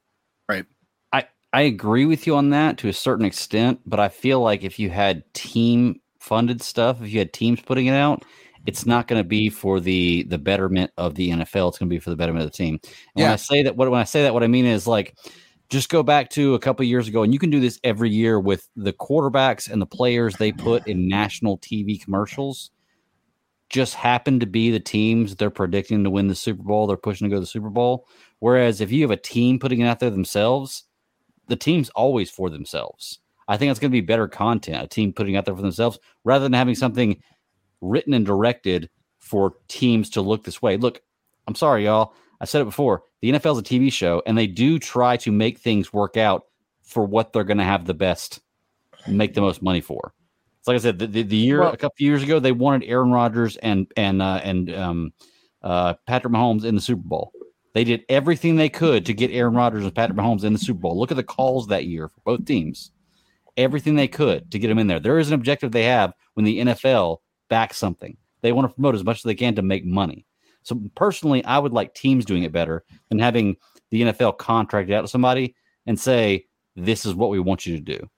I 1.51 1.61
agree 1.61 2.05
with 2.05 2.27
you 2.27 2.35
on 2.35 2.51
that 2.51 2.77
to 2.79 2.89
a 2.89 2.93
certain 2.93 3.25
extent, 3.25 3.79
but 3.85 3.99
I 3.99 4.09
feel 4.09 4.39
like 4.39 4.63
if 4.63 4.77
you 4.77 4.89
had 4.89 5.23
team 5.33 5.99
funded 6.19 6.61
stuff, 6.61 7.01
if 7.01 7.11
you 7.11 7.19
had 7.19 7.33
teams 7.33 7.61
putting 7.61 7.87
it 7.87 7.93
out, 7.93 8.23
it's 8.65 8.85
not 8.85 9.07
going 9.07 9.19
to 9.19 9.27
be 9.27 9.49
for 9.49 9.79
the 9.79 10.23
the 10.23 10.37
betterment 10.37 10.91
of 10.97 11.15
the 11.15 11.31
NFL. 11.31 11.69
It's 11.69 11.79
going 11.79 11.89
to 11.89 11.95
be 11.95 11.99
for 11.99 12.11
the 12.11 12.15
betterment 12.15 12.45
of 12.45 12.51
the 12.51 12.57
team. 12.57 12.79
And 13.15 13.23
when 13.23 13.31
I 13.31 13.35
say 13.35 13.63
that, 13.63 13.75
what 13.75 13.89
when 13.89 13.99
I 13.99 14.03
say 14.03 14.23
that, 14.23 14.33
what 14.33 14.43
I 14.43 14.47
mean 14.47 14.65
is 14.65 14.85
like, 14.85 15.15
just 15.69 15.89
go 15.89 16.03
back 16.03 16.29
to 16.31 16.53
a 16.53 16.59
couple 16.59 16.85
years 16.85 17.07
ago, 17.07 17.23
and 17.23 17.33
you 17.33 17.39
can 17.39 17.49
do 17.49 17.59
this 17.59 17.79
every 17.83 18.09
year 18.09 18.39
with 18.39 18.67
the 18.75 18.93
quarterbacks 18.93 19.71
and 19.71 19.81
the 19.81 19.87
players 19.87 20.35
they 20.35 20.51
put 20.51 20.87
in 20.87 21.07
national 21.07 21.57
TV 21.59 21.99
commercials. 21.99 22.71
Just 23.69 23.93
happen 23.93 24.39
to 24.39 24.47
be 24.47 24.71
the 24.71 24.79
teams 24.79 25.35
they're 25.35 25.51
predicting 25.51 26.03
to 26.03 26.09
win 26.09 26.27
the 26.27 26.35
Super 26.35 26.63
Bowl. 26.63 26.87
They're 26.87 26.97
pushing 26.97 27.25
to 27.25 27.29
go 27.29 27.35
to 27.37 27.41
the 27.41 27.45
Super 27.45 27.69
Bowl. 27.69 28.07
Whereas 28.39 28.81
if 28.81 28.91
you 28.91 29.03
have 29.03 29.11
a 29.11 29.17
team 29.17 29.59
putting 29.59 29.81
it 29.81 29.87
out 29.87 29.99
there 29.99 30.09
themselves, 30.09 30.85
the 31.49 31.55
team's 31.55 31.89
always 31.89 32.29
for 32.29 32.49
themselves. 32.49 33.19
I 33.47 33.57
think 33.57 33.71
it's 33.71 33.79
going 33.79 33.91
to 33.91 33.95
be 33.95 34.01
better 34.01 34.27
content, 34.27 34.83
a 34.83 34.87
team 34.87 35.11
putting 35.11 35.35
out 35.35 35.45
there 35.45 35.55
for 35.55 35.61
themselves 35.61 35.99
rather 36.23 36.43
than 36.43 36.53
having 36.53 36.75
something 36.75 37.21
written 37.81 38.13
and 38.13 38.25
directed 38.25 38.89
for 39.17 39.55
teams 39.67 40.09
to 40.11 40.21
look 40.21 40.43
this 40.43 40.61
way. 40.61 40.77
Look, 40.77 41.01
I'm 41.47 41.55
sorry, 41.55 41.85
y'all. 41.85 42.13
I 42.41 42.45
said 42.45 42.61
it 42.61 42.65
before. 42.65 43.03
The 43.21 43.31
NFL 43.31 43.53
is 43.53 43.59
a 43.59 43.63
TV 43.63 43.91
show, 43.91 44.21
and 44.25 44.37
they 44.37 44.47
do 44.47 44.79
try 44.79 45.17
to 45.17 45.31
make 45.31 45.57
things 45.59 45.91
work 45.91 46.15
out 46.15 46.43
for 46.83 47.03
what 47.05 47.33
they're 47.33 47.43
going 47.43 47.57
to 47.57 47.63
have 47.63 47.85
the 47.85 47.93
best, 47.93 48.39
make 49.07 49.33
the 49.33 49.41
most 49.41 49.61
money 49.61 49.81
for. 49.81 50.13
It's 50.59 50.67
like 50.67 50.75
I 50.75 50.79
said, 50.79 50.99
the, 50.99 51.07
the, 51.07 51.23
the 51.23 51.35
year 51.35 51.61
Well- 51.61 51.73
a 51.73 51.77
couple 51.77 52.03
years 52.05 52.23
ago, 52.23 52.39
they 52.39 52.51
wanted 52.51 52.87
Aaron 52.87 53.11
Rodgers 53.11 53.57
and 53.57 53.91
and 53.97 54.21
uh, 54.21 54.41
and 54.43 54.73
um, 54.73 55.13
uh, 55.63 55.95
Patrick 56.05 56.33
Mahomes 56.33 56.65
in 56.65 56.75
the 56.75 56.81
Super 56.81 57.03
Bowl. 57.03 57.31
They 57.73 57.83
did 57.83 58.03
everything 58.09 58.55
they 58.55 58.69
could 58.69 59.05
to 59.05 59.13
get 59.13 59.31
Aaron 59.31 59.53
Rodgers 59.53 59.83
and 59.83 59.93
Patrick 59.93 60.17
Mahomes 60.17 60.43
in 60.43 60.53
the 60.53 60.59
Super 60.59 60.79
Bowl. 60.79 60.97
Look 60.97 61.11
at 61.11 61.17
the 61.17 61.23
calls 61.23 61.67
that 61.67 61.85
year 61.85 62.07
for 62.07 62.21
both 62.25 62.45
teams. 62.45 62.91
Everything 63.57 63.95
they 63.95 64.07
could 64.07 64.51
to 64.51 64.59
get 64.59 64.69
them 64.69 64.79
in 64.79 64.87
there. 64.87 64.99
There 64.99 65.19
is 65.19 65.27
an 65.27 65.33
objective 65.33 65.71
they 65.71 65.83
have 65.83 66.13
when 66.33 66.45
the 66.45 66.59
NFL 66.59 67.17
backs 67.49 67.77
something. 67.77 68.17
They 68.41 68.51
want 68.51 68.69
to 68.69 68.73
promote 68.73 68.95
as 68.95 69.03
much 69.03 69.17
as 69.17 69.23
they 69.23 69.35
can 69.35 69.55
to 69.55 69.61
make 69.61 69.85
money. 69.85 70.25
So 70.63 70.81
personally, 70.95 71.43
I 71.45 71.57
would 71.57 71.73
like 71.73 71.93
teams 71.93 72.25
doing 72.25 72.43
it 72.43 72.51
better 72.51 72.83
than 73.09 73.19
having 73.19 73.57
the 73.91 74.03
NFL 74.03 74.37
contract 74.37 74.91
out 74.91 75.01
to 75.01 75.07
somebody 75.07 75.55
and 75.85 75.99
say, 75.99 76.45
"This 76.75 77.05
is 77.05 77.15
what 77.15 77.29
we 77.29 77.39
want 77.39 77.65
you 77.65 77.75
to 77.75 77.81
do. 77.81 78.09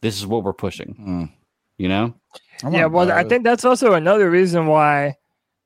This 0.00 0.18
is 0.18 0.26
what 0.26 0.44
we're 0.44 0.52
pushing." 0.52 0.94
Hmm. 0.94 1.24
You 1.78 1.88
know? 1.88 2.14
I 2.64 2.70
yeah, 2.70 2.86
well, 2.86 3.12
I 3.12 3.24
think 3.24 3.44
that's 3.44 3.64
also 3.64 3.92
another 3.92 4.30
reason 4.30 4.66
why 4.66 5.16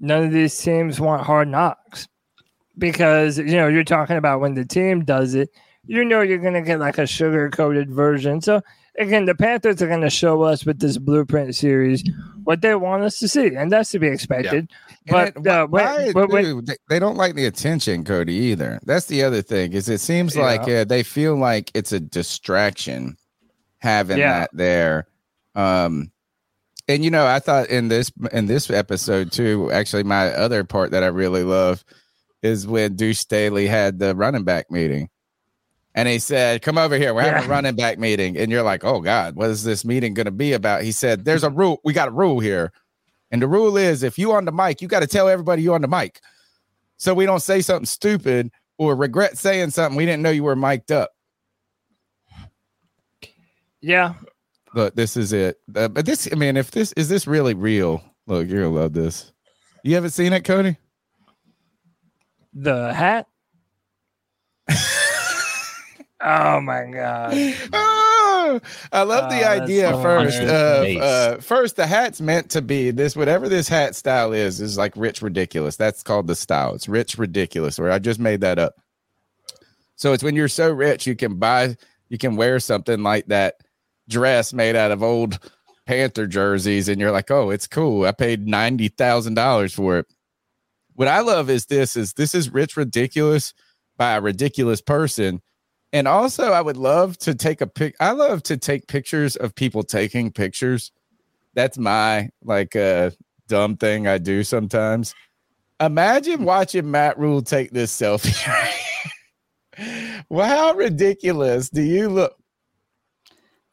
none 0.00 0.24
of 0.24 0.32
these 0.32 0.56
teams 0.58 0.98
want 0.98 1.22
hard 1.22 1.48
knocks. 1.48 2.08
Because, 2.80 3.38
you 3.38 3.52
know, 3.56 3.68
you're 3.68 3.84
talking 3.84 4.16
about 4.16 4.40
when 4.40 4.54
the 4.54 4.64
team 4.64 5.04
does 5.04 5.34
it, 5.34 5.50
you 5.86 6.04
know, 6.04 6.20
you're 6.22 6.38
going 6.38 6.54
to 6.54 6.62
get 6.62 6.80
like 6.80 6.98
a 6.98 7.06
sugar 7.06 7.48
coated 7.50 7.90
version. 7.90 8.40
So, 8.40 8.60
again, 8.98 9.26
the 9.26 9.34
Panthers 9.34 9.80
are 9.80 9.86
going 9.86 10.00
to 10.00 10.10
show 10.10 10.42
us 10.42 10.66
with 10.66 10.80
this 10.80 10.98
blueprint 10.98 11.54
series 11.54 12.02
what 12.44 12.60
they 12.62 12.74
want 12.74 13.02
us 13.04 13.18
to 13.20 13.28
see, 13.28 13.54
and 13.54 13.70
that's 13.70 13.90
to 13.90 13.98
be 13.98 14.08
expected. 14.08 14.68
And 15.06 15.08
But, 15.08 15.36
it- 15.36 15.46
uh, 15.46 15.66
why 15.68 16.12
but 16.12 16.30
when- 16.30 16.44
do- 16.44 16.62
they, 16.62 16.76
they 16.88 16.98
don't 16.98 17.16
like 17.16 17.34
the 17.34 17.46
attention, 17.46 18.04
Cody, 18.04 18.34
either. 18.34 18.80
That's 18.84 19.06
the 19.06 19.22
other 19.22 19.42
thing. 19.42 19.72
Is 19.72 19.88
it 19.88 20.00
seems 20.00 20.34
Yeah. 20.36 20.42
like 20.42 20.68
uh, 20.68 20.84
they 20.84 21.02
feel 21.02 21.36
like 21.36 21.70
it's 21.74 21.92
a 21.92 22.00
distraction 22.00 23.16
having 23.78 24.18
Yeah. 24.18 24.40
that 24.40 24.50
there. 24.52 25.06
Um, 25.54 26.12
and 26.88 27.04
you 27.04 27.10
know, 27.10 27.26
I 27.26 27.38
thought 27.38 27.68
in 27.68 27.88
this 27.88 28.10
in 28.32 28.46
this 28.46 28.68
episode 28.70 29.30
too. 29.32 29.70
Actually, 29.70 30.02
my 30.02 30.28
other 30.32 30.64
part 30.64 30.90
that 30.90 31.02
I 31.04 31.06
really 31.06 31.44
love 31.44 31.84
is 32.42 32.66
when 32.66 32.96
Deuce 32.96 33.20
Staley 33.20 33.66
had 33.66 33.98
the 33.98 34.14
running 34.14 34.44
back 34.44 34.70
meeting. 34.70 35.08
And 35.94 36.08
he 36.08 36.18
said, 36.18 36.62
Come 36.62 36.78
over 36.78 36.96
here. 36.96 37.12
We're 37.12 37.22
having 37.22 37.44
a 37.44 37.48
running 37.48 37.76
back 37.76 37.98
meeting. 37.98 38.36
And 38.36 38.50
you're 38.50 38.62
like, 38.62 38.84
Oh 38.84 39.00
God, 39.00 39.36
what 39.36 39.50
is 39.50 39.64
this 39.64 39.84
meeting 39.84 40.14
going 40.14 40.26
to 40.26 40.30
be 40.30 40.52
about? 40.52 40.82
He 40.82 40.92
said, 40.92 41.24
There's 41.24 41.44
a 41.44 41.50
rule. 41.50 41.80
We 41.84 41.92
got 41.92 42.08
a 42.08 42.12
rule 42.12 42.40
here. 42.40 42.72
And 43.30 43.42
the 43.42 43.48
rule 43.48 43.76
is 43.76 44.02
if 44.02 44.18
you 44.18 44.32
on 44.32 44.44
the 44.44 44.52
mic, 44.52 44.82
you 44.82 44.88
got 44.88 45.00
to 45.00 45.06
tell 45.06 45.28
everybody 45.28 45.62
you're 45.62 45.74
on 45.74 45.82
the 45.82 45.88
mic. 45.88 46.20
So 46.96 47.14
we 47.14 47.26
don't 47.26 47.40
say 47.40 47.60
something 47.60 47.86
stupid 47.86 48.50
or 48.78 48.94
regret 48.94 49.38
saying 49.38 49.70
something 49.70 49.96
we 49.96 50.06
didn't 50.06 50.22
know 50.22 50.30
you 50.30 50.44
were 50.44 50.56
mic'd 50.56 50.92
up. 50.92 51.10
yeah, 53.80 54.14
Look, 54.74 54.94
this 54.94 55.16
is 55.16 55.32
it. 55.32 55.60
Uh, 55.74 55.88
but 55.88 56.06
this, 56.06 56.28
I 56.30 56.36
mean, 56.36 56.56
if 56.56 56.70
this 56.70 56.92
is 56.92 57.08
this 57.08 57.26
really 57.26 57.54
real, 57.54 58.02
look, 58.26 58.48
you're 58.48 58.62
gonna 58.62 58.74
love 58.74 58.92
this. 58.92 59.32
You 59.82 59.94
haven't 59.94 60.10
seen 60.10 60.32
it, 60.32 60.44
Cody? 60.44 60.76
The 62.54 62.92
hat. 62.92 63.26
oh, 66.20 66.60
my 66.60 66.84
God. 66.92 67.34
Oh, 67.72 68.60
I 68.92 69.02
love 69.02 69.30
the 69.30 69.42
Oh, 69.44 69.48
idea 69.48 69.90
so 69.90 70.02
first. 70.02 70.40
Of, 70.40 70.96
uh, 70.96 71.38
first, 71.38 71.76
the 71.76 71.86
hat's 71.86 72.20
meant 72.20 72.50
to 72.50 72.62
be 72.62 72.90
this, 72.90 73.16
whatever 73.16 73.48
this 73.48 73.68
hat 73.68 73.94
style 73.96 74.32
is, 74.32 74.60
is 74.60 74.78
like 74.78 74.94
rich 74.96 75.22
ridiculous. 75.22 75.76
That's 75.76 76.02
called 76.02 76.26
the 76.26 76.34
style. 76.34 76.74
It's 76.74 76.88
rich 76.88 77.18
ridiculous. 77.18 77.78
Or 77.78 77.90
I 77.90 77.98
just 77.98 78.20
made 78.20 78.40
that 78.42 78.58
up. 78.58 78.74
So 79.96 80.12
it's 80.12 80.22
when 80.22 80.34
you're 80.36 80.48
so 80.48 80.70
rich, 80.70 81.06
you 81.06 81.16
can 81.16 81.36
buy, 81.36 81.76
you 82.08 82.18
can 82.18 82.36
wear 82.36 82.60
something 82.60 83.02
like 83.02 83.26
that 83.26 83.56
dress 84.08 84.52
made 84.52 84.76
out 84.76 84.90
of 84.90 85.02
old 85.02 85.38
Panther 85.86 86.26
jerseys, 86.26 86.88
and 86.88 87.00
you're 87.00 87.10
like, 87.12 87.30
oh, 87.30 87.50
it's 87.50 87.66
cool. 87.66 88.04
I 88.06 88.12
paid 88.12 88.46
ninety 88.46 88.88
thousand 88.88 89.34
dollars 89.34 89.74
for 89.74 89.98
it. 89.98 90.06
What 91.00 91.08
I 91.08 91.20
love 91.20 91.48
is 91.48 91.64
this: 91.64 91.96
is 91.96 92.12
this 92.12 92.34
is 92.34 92.52
rich 92.52 92.76
ridiculous 92.76 93.54
by 93.96 94.16
a 94.16 94.20
ridiculous 94.20 94.82
person. 94.82 95.40
And 95.94 96.06
also, 96.06 96.52
I 96.52 96.60
would 96.60 96.76
love 96.76 97.16
to 97.20 97.34
take 97.34 97.62
a 97.62 97.66
pic. 97.66 97.96
I 98.00 98.10
love 98.10 98.42
to 98.42 98.58
take 98.58 98.86
pictures 98.86 99.34
of 99.34 99.54
people 99.54 99.82
taking 99.82 100.30
pictures. 100.30 100.92
That's 101.54 101.78
my 101.78 102.28
like 102.44 102.76
uh, 102.76 103.12
dumb 103.48 103.78
thing 103.78 104.08
I 104.08 104.18
do 104.18 104.44
sometimes. 104.44 105.14
Imagine 105.80 106.44
watching 106.44 106.90
Matt 106.90 107.18
Rhule 107.18 107.40
take 107.40 107.70
this 107.70 107.98
selfie. 107.98 108.36
well, 110.28 110.46
how 110.46 110.74
ridiculous 110.76 111.70
do 111.70 111.80
you 111.80 112.10
look? 112.10 112.36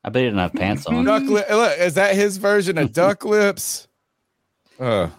I 0.01 0.11
bet 0.11 0.21
he 0.21 0.27
didn't 0.27 0.39
have 0.39 0.53
pants 0.53 0.85
on. 0.85 1.03
Duck 1.03 1.23
lip. 1.23 1.49
Look, 1.49 1.77
is 1.77 1.95
that 1.95 2.15
his 2.15 2.37
version 2.37 2.77
of 2.77 2.93
duck 2.93 3.25
lips? 3.25 3.89
Uh, 4.79 5.09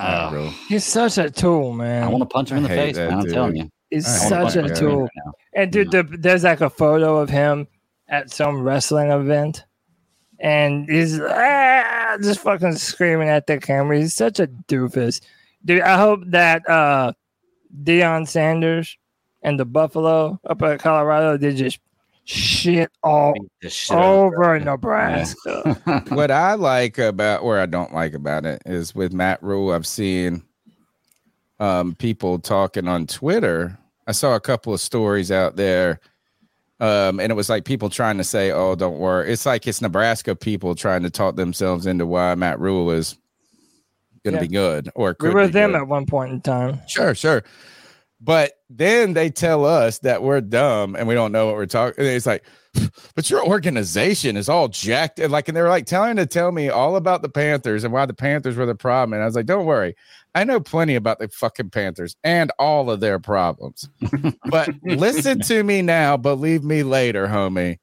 Uh, 0.00 0.30
bro. 0.30 0.48
He's 0.68 0.84
such 0.84 1.18
a 1.18 1.30
tool, 1.30 1.72
man. 1.72 2.02
I 2.02 2.08
want 2.08 2.22
to 2.22 2.26
punch 2.26 2.50
him 2.50 2.58
in 2.58 2.62
the 2.62 2.68
face, 2.70 2.96
that 2.96 3.10
man. 3.10 3.18
I'm 3.18 3.24
dude. 3.24 3.34
telling 3.34 3.56
you. 3.56 3.70
He's 3.90 4.06
such 4.06 4.56
a 4.56 4.74
tool. 4.74 5.02
Right. 5.02 5.10
And 5.54 5.72
dude, 5.72 5.90
the, 5.90 6.04
there's 6.04 6.44
like 6.44 6.60
a 6.60 6.70
photo 6.70 7.18
of 7.18 7.28
him 7.28 7.66
at 8.08 8.30
some 8.30 8.62
wrestling 8.62 9.10
event, 9.10 9.64
and 10.38 10.88
he's 10.88 11.20
ah, 11.20 12.16
just 12.22 12.40
fucking 12.40 12.76
screaming 12.76 13.28
at 13.28 13.46
the 13.46 13.58
camera. 13.58 13.98
He's 13.98 14.14
such 14.14 14.40
a 14.40 14.46
doofus, 14.46 15.20
dude. 15.64 15.82
I 15.82 15.98
hope 15.98 16.22
that 16.26 16.68
uh, 16.68 17.12
Deion 17.82 18.26
Sanders 18.26 18.96
and 19.42 19.58
the 19.58 19.64
Buffalo 19.64 20.40
up 20.44 20.62
at 20.62 20.80
Colorado 20.80 21.36
they 21.36 21.54
just 21.54 21.78
shit 22.24 22.90
all 23.02 23.34
shit 23.62 23.96
over 23.96 24.58
Nebraska. 24.60 25.76
him. 25.86 26.02
what 26.16 26.30
I 26.30 26.54
like 26.54 26.98
about, 26.98 27.44
where 27.44 27.60
I 27.60 27.66
don't 27.66 27.92
like 27.94 28.14
about 28.14 28.44
it, 28.46 28.62
is 28.66 28.94
with 28.94 29.12
Matt 29.12 29.42
Rhule. 29.42 29.72
I've 29.72 29.86
seen 29.86 30.42
um, 31.58 31.94
people 31.96 32.38
talking 32.38 32.88
on 32.88 33.06
Twitter. 33.06 33.78
I 34.06 34.12
saw 34.12 34.34
a 34.34 34.40
couple 34.40 34.72
of 34.74 34.80
stories 34.80 35.30
out 35.30 35.56
there, 35.56 36.00
um, 36.80 37.20
and 37.20 37.30
it 37.30 37.34
was 37.34 37.48
like 37.48 37.64
people 37.64 37.90
trying 37.90 38.16
to 38.18 38.24
say, 38.24 38.50
"Oh, 38.50 38.74
don't 38.74 38.98
worry." 38.98 39.30
It's 39.32 39.46
like 39.46 39.66
it's 39.66 39.80
Nebraska 39.82 40.34
people 40.34 40.74
trying 40.74 41.02
to 41.02 41.10
talk 41.10 41.36
themselves 41.36 41.86
into 41.86 42.06
why 42.06 42.34
Matt 42.34 42.58
Rhule 42.58 42.90
is 42.90 43.16
going 44.24 44.34
to 44.34 44.38
Yeah. 44.38 44.48
be 44.48 44.48
good, 44.48 44.90
or 44.94 45.16
we 45.20 45.30
were 45.30 45.48
them 45.48 45.72
good. 45.72 45.82
at 45.82 45.88
one 45.88 46.06
point 46.06 46.32
in 46.32 46.40
time. 46.40 46.80
Sure, 46.88 47.14
sure. 47.14 47.42
But 48.20 48.52
then 48.68 49.14
they 49.14 49.30
tell 49.30 49.64
us 49.64 49.98
that 50.00 50.22
we're 50.22 50.42
dumb 50.42 50.94
and 50.94 51.08
we 51.08 51.14
don't 51.14 51.32
know 51.32 51.46
what 51.46 51.54
we're 51.54 51.66
talking. 51.66 52.04
It's 52.04 52.26
like, 52.26 52.44
but 53.14 53.30
your 53.30 53.44
organization 53.46 54.36
is 54.36 54.48
all 54.48 54.68
jacked. 54.68 55.18
And 55.18 55.32
like, 55.32 55.48
and 55.48 55.56
they 55.56 55.62
were 55.62 55.68
like 55.68 55.86
telling 55.86 56.16
to 56.16 56.26
tell 56.26 56.52
me 56.52 56.68
all 56.68 56.96
about 56.96 57.22
the 57.22 57.28
Panthers 57.28 57.82
and 57.82 57.92
why 57.92 58.04
the 58.06 58.14
Panthers 58.14 58.56
were 58.56 58.66
the 58.66 58.74
problem. 58.74 59.14
And 59.14 59.22
I 59.22 59.26
was 59.26 59.34
like, 59.34 59.46
don't 59.46 59.64
worry. 59.64 59.94
I 60.34 60.44
know 60.44 60.60
plenty 60.60 60.94
about 60.94 61.18
the 61.18 61.28
fucking 61.28 61.70
Panthers 61.70 62.14
and 62.22 62.52
all 62.58 62.90
of 62.90 63.00
their 63.00 63.18
problems. 63.18 63.88
but 64.44 64.70
listen 64.82 65.40
to 65.40 65.62
me 65.64 65.82
now, 65.82 66.16
believe 66.16 66.62
me 66.62 66.82
later, 66.82 67.26
homie. 67.26 67.78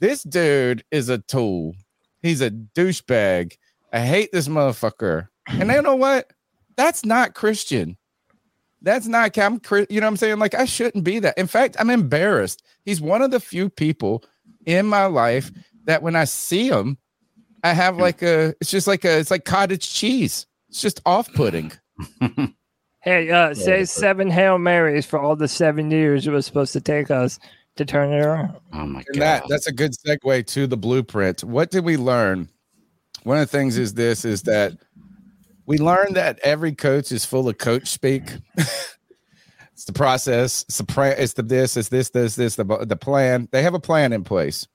This 0.00 0.22
dude 0.24 0.84
is 0.90 1.08
a 1.08 1.18
tool. 1.18 1.74
He's 2.20 2.40
a 2.40 2.50
douchebag. 2.50 3.56
I 3.92 4.00
hate 4.00 4.30
this 4.32 4.48
motherfucker. 4.48 5.28
And 5.46 5.70
you 5.70 5.82
know 5.82 5.96
what? 5.96 6.32
That's 6.76 7.04
not 7.04 7.34
Christian. 7.34 7.96
That's 8.82 9.06
not 9.06 9.36
I'm 9.38 9.60
you 9.88 10.00
know 10.00 10.06
what 10.06 10.10
I'm 10.10 10.16
saying? 10.16 10.38
Like 10.38 10.54
I 10.54 10.64
shouldn't 10.64 11.04
be 11.04 11.18
that. 11.20 11.38
In 11.38 11.46
fact, 11.46 11.76
I'm 11.78 11.90
embarrassed. 11.90 12.62
He's 12.84 13.00
one 13.00 13.22
of 13.22 13.30
the 13.30 13.40
few 13.40 13.68
people 13.70 14.24
in 14.66 14.86
my 14.86 15.06
life 15.06 15.50
that 15.84 16.02
when 16.02 16.16
I 16.16 16.24
see 16.24 16.68
him, 16.68 16.98
I 17.64 17.72
have 17.72 17.96
like 17.96 18.22
a 18.22 18.54
it's 18.60 18.70
just 18.70 18.86
like 18.86 19.04
a 19.04 19.18
it's 19.18 19.30
like 19.30 19.44
cottage 19.44 19.88
cheese. 19.92 20.46
It's 20.68 20.80
just 20.80 21.00
off-putting. 21.06 21.72
Hey, 23.04 23.32
uh, 23.32 23.52
say 23.52 23.84
seven 23.84 24.30
Hail 24.30 24.58
Marys 24.58 25.04
for 25.04 25.18
all 25.18 25.34
the 25.34 25.48
seven 25.48 25.90
years 25.90 26.24
it 26.24 26.30
was 26.30 26.46
supposed 26.46 26.72
to 26.74 26.80
take 26.80 27.10
us 27.10 27.40
to 27.74 27.84
turn 27.84 28.12
it 28.12 28.24
around. 28.24 28.54
oh 28.72 28.86
my 28.86 29.02
And 29.12 29.20
that 29.20 29.42
god. 29.42 29.48
that's 29.50 29.66
a 29.66 29.72
good 29.72 29.92
segue 29.92 30.46
to 30.46 30.68
the 30.68 30.76
blueprint. 30.76 31.42
What 31.42 31.72
did 31.72 31.84
we 31.84 31.96
learn? 31.96 32.48
One 33.24 33.38
of 33.38 33.50
the 33.50 33.58
things 33.58 33.76
is 33.76 33.94
this 33.94 34.24
is 34.24 34.42
that 34.42 34.74
we 35.72 35.78
learned 35.78 36.16
that 36.16 36.38
every 36.42 36.74
coach 36.74 37.10
is 37.12 37.24
full 37.24 37.48
of 37.48 37.56
coach 37.56 37.88
speak. 37.88 38.24
it's 38.58 39.86
the 39.86 39.92
process. 39.94 40.66
It's 40.68 40.76
the 40.76 40.84
pra- 40.84 41.16
it's 41.16 41.32
the 41.32 41.42
this, 41.42 41.78
it's 41.78 41.88
this, 41.88 42.10
this, 42.10 42.36
this, 42.36 42.56
the 42.56 42.64
the 42.86 42.94
plan. 42.94 43.48
They 43.52 43.62
have 43.62 43.72
a 43.72 43.80
plan 43.80 44.12
in 44.12 44.22
place. 44.22 44.68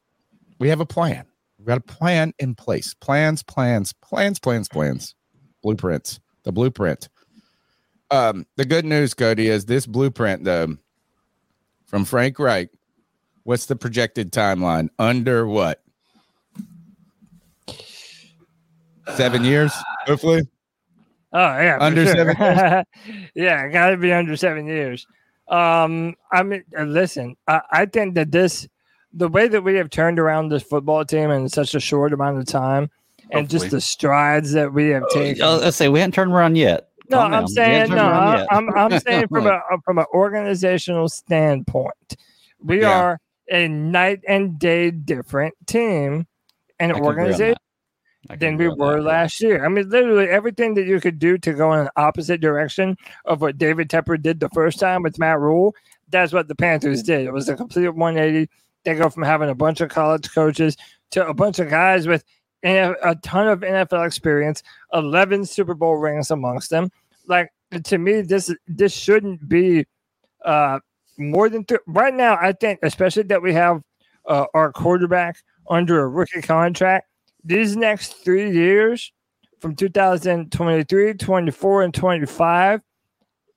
We 0.58 0.70
have 0.70 0.80
a 0.80 0.88
plan. 0.88 1.28
We've 1.60 1.68
got 1.68 1.78
a 1.78 1.82
plan 1.82 2.34
in 2.40 2.56
place. 2.56 2.96
Plans, 2.96 3.44
plans, 3.44 3.94
plans, 3.94 4.40
plans, 4.40 4.68
plans. 4.68 5.14
Blueprints. 5.62 6.20
The 6.42 6.52
blueprint. 6.52 7.10
Um, 8.10 8.48
the 8.56 8.66
good 8.66 8.84
news, 8.86 9.14
Cody, 9.14 9.50
is 9.50 9.66
this 9.66 9.86
blueprint 9.86 10.46
though 10.46 10.78
from 11.86 12.06
Frank 12.06 12.40
Reich 12.40 12.70
What's 13.44 13.68
the 13.68 13.76
projected 13.76 14.32
timeline? 14.32 14.90
Under 14.98 15.46
what? 15.46 15.84
Seven 19.16 19.44
years, 19.44 19.72
hopefully. 20.08 20.42
Oh 21.40 21.60
yeah, 21.60 21.78
for 21.78 21.84
Under 21.84 22.04
sure. 22.06 22.16
seven 22.16 22.86
yeah, 23.36 23.68
got 23.68 23.92
to 23.92 23.98
be 23.98 24.12
under 24.12 24.36
seven 24.36 24.66
years. 24.66 25.06
Um, 25.48 26.16
I 26.32 26.42
mean, 26.42 26.64
uh, 26.78 26.84
listen, 26.84 27.38
I, 27.48 27.62
I 27.72 27.86
think 27.86 28.16
that 28.16 28.32
this, 28.32 28.68
the 29.14 29.28
way 29.28 29.48
that 29.48 29.62
we 29.62 29.76
have 29.76 29.92
turned 29.92 30.18
around 30.20 30.50
this 30.50 30.64
football 30.64 31.06
team 31.06 31.30
in 31.30 31.48
such 31.48 31.76
a 31.76 31.80
short 31.80 32.12
amount 32.12 32.40
of 32.40 32.46
time, 32.48 32.90
and 33.32 33.48
just 33.48 33.70
the 33.70 33.80
strides 33.80 34.52
that 34.54 34.74
we 34.74 34.88
have 34.90 35.04
taken. 35.14 35.44
Uh, 35.44 35.58
let's 35.58 35.78
say 35.78 35.90
we 35.90 36.00
haven't 36.00 36.14
turned 36.16 36.32
around 36.34 36.58
yet. 36.58 36.90
No, 37.10 37.18
Calm 37.20 37.34
I'm 37.34 37.40
down. 37.42 37.48
Saying 37.50 37.90
no. 37.92 38.04
I, 38.04 38.46
I'm, 38.50 38.70
I'm 38.76 39.00
saying 39.08 39.28
from 39.28 39.46
a 39.46 39.62
from 39.86 40.00
an 40.00 40.06
organizational 40.14 41.08
standpoint, 41.08 42.18
we 42.64 42.82
Yeah. 42.82 43.00
are 43.00 43.22
a 43.52 43.68
night 43.68 44.22
and 44.28 44.58
day 44.58 44.90
different 44.92 45.54
team 45.68 46.26
and 46.80 46.92
I 46.92 46.96
can 46.96 47.04
agree 47.06 47.14
on 47.14 47.18
organization 47.20 47.40
that. 47.40 47.52
I 47.52 47.54
can 47.54 47.67
than 48.36 48.58
we 48.58 48.68
were 48.68 48.98
that. 48.98 49.08
last 49.08 49.42
year. 49.42 49.64
I 49.64 49.70
mean, 49.70 49.90
literally 49.90 50.28
everything 50.28 50.74
that 50.76 50.86
you 50.86 51.00
could 51.00 51.20
do 51.20 51.38
to 51.38 51.54
go 51.54 51.74
in 51.74 51.86
the 51.86 51.92
opposite 51.96 52.42
direction 52.42 52.98
of 53.26 53.42
what 53.42 53.58
David 53.58 53.90
Tepper 53.90 54.22
did 54.22 54.40
the 54.40 54.50
first 54.50 54.80
time 54.80 55.04
with 55.04 55.20
Matt 55.20 55.40
Rhule, 55.40 55.76
that's 56.10 56.34
what 56.34 56.48
the 56.48 56.56
Panthers 56.56 57.04
did. 57.04 57.26
It 57.26 57.34
was 57.34 57.50
a 57.50 57.56
complete 57.56 57.88
180. 57.88 58.50
They 58.84 58.96
go 58.96 59.10
from 59.10 59.24
having 59.24 59.50
a 59.50 59.56
bunch 59.56 59.82
of 59.82 59.90
college 59.90 60.32
coaches 60.34 60.78
to 61.12 61.28
a 61.28 61.34
bunch 61.34 61.60
of 61.60 61.70
guys 61.70 62.08
with 62.08 62.24
a 62.64 62.94
a 63.04 63.16
ton 63.16 63.48
of 63.48 63.60
NFL 63.60 64.06
experience, 64.06 64.64
11 64.94 65.46
Super 65.46 65.74
Bowl 65.74 65.96
rings 65.96 66.32
amongst 66.32 66.70
them. 66.70 66.90
Like 67.28 67.50
to 67.84 67.98
me, 67.98 68.22
this 68.22 68.54
this 68.68 68.94
shouldn't 68.94 69.48
be 69.48 69.86
uh, 70.44 70.80
more 71.18 71.50
than 71.50 71.66
th- 71.66 71.82
right 71.88 72.14
now. 72.14 72.38
I 72.40 72.54
think, 72.54 72.80
especially 72.84 73.24
that 73.24 73.42
we 73.42 73.54
have 73.54 73.82
uh, 74.26 74.46
our 74.54 74.72
quarterback 74.72 75.38
under 75.70 76.02
a 76.02 76.08
rookie 76.08 76.42
contract 76.42 77.08
these 77.48 77.76
next 77.76 78.24
three 78.24 78.52
years 78.52 79.12
from 79.60 79.76
2023 79.76 81.14
24 81.14 81.84
and 81.84 81.94
25 81.94 82.82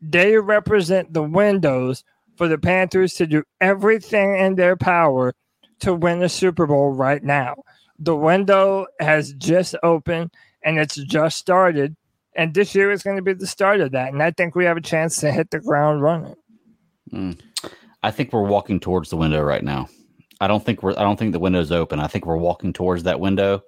they 0.01 0.37
represent 0.37 1.13
the 1.13 1.23
windows 1.23 2.05
for 2.37 2.49
the 2.49 2.57
panthers 2.57 3.15
to 3.15 3.27
do 3.27 3.43
everything 3.61 4.39
in 4.39 4.55
their 4.55 4.77
power 4.77 5.35
to 5.81 5.95
win 5.95 6.21
the 6.21 6.29
super 6.29 6.67
bowl 6.67 6.93
right 6.93 7.23
now 7.23 7.55
the 7.99 8.17
window 8.17 8.87
has 9.01 9.35
just 9.35 9.75
opened 9.83 10.31
and 10.65 10.79
it's 10.79 10.97
just 10.97 11.37
started 11.37 11.97
and 12.37 12.55
this 12.55 12.75
year 12.75 12.91
is 12.91 13.03
going 13.03 13.17
to 13.17 13.23
be 13.23 13.33
the 13.33 13.47
start 13.47 13.81
of 13.81 13.93
that 13.93 14.13
and 14.13 14.23
i 14.23 14.31
think 14.31 14.55
we 14.55 14.65
have 14.65 14.77
a 14.77 14.83
chance 14.83 15.19
to 15.19 15.33
hit 15.33 15.51
the 15.51 15.61
ground 15.61 16.01
running 16.01 16.37
mm. 17.13 17.39
I 18.03 18.11
think 18.11 18.33
we're 18.33 18.43
walking 18.43 18.81
towards 18.81 19.11
the 19.11 19.17
window 19.17 19.43
right 19.43 19.63
now. 19.63 19.89
I 20.41 20.47
don't 20.47 20.65
think 20.65 20.83
we're. 20.83 20.93
I 20.93 21.03
don't 21.03 21.19
think 21.19 21.33
the 21.33 21.39
window's 21.39 21.71
open. 21.71 22.01
I 22.01 22.07
think 22.07 22.25
we're 22.25 22.37
walking 22.37 22.73
towards 22.73 23.03
that 23.03 23.21
window. 23.21 23.63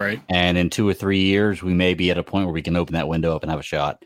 Right. 0.00 0.20
And 0.30 0.56
in 0.56 0.70
two 0.70 0.88
or 0.88 0.94
three 0.94 1.20
years, 1.20 1.62
we 1.62 1.74
may 1.74 1.92
be 1.92 2.10
at 2.10 2.16
a 2.16 2.22
point 2.22 2.46
where 2.46 2.54
we 2.54 2.62
can 2.62 2.74
open 2.74 2.94
that 2.94 3.06
window 3.06 3.36
up 3.36 3.42
and 3.42 3.50
have 3.50 3.60
a 3.60 3.62
shot. 3.62 4.02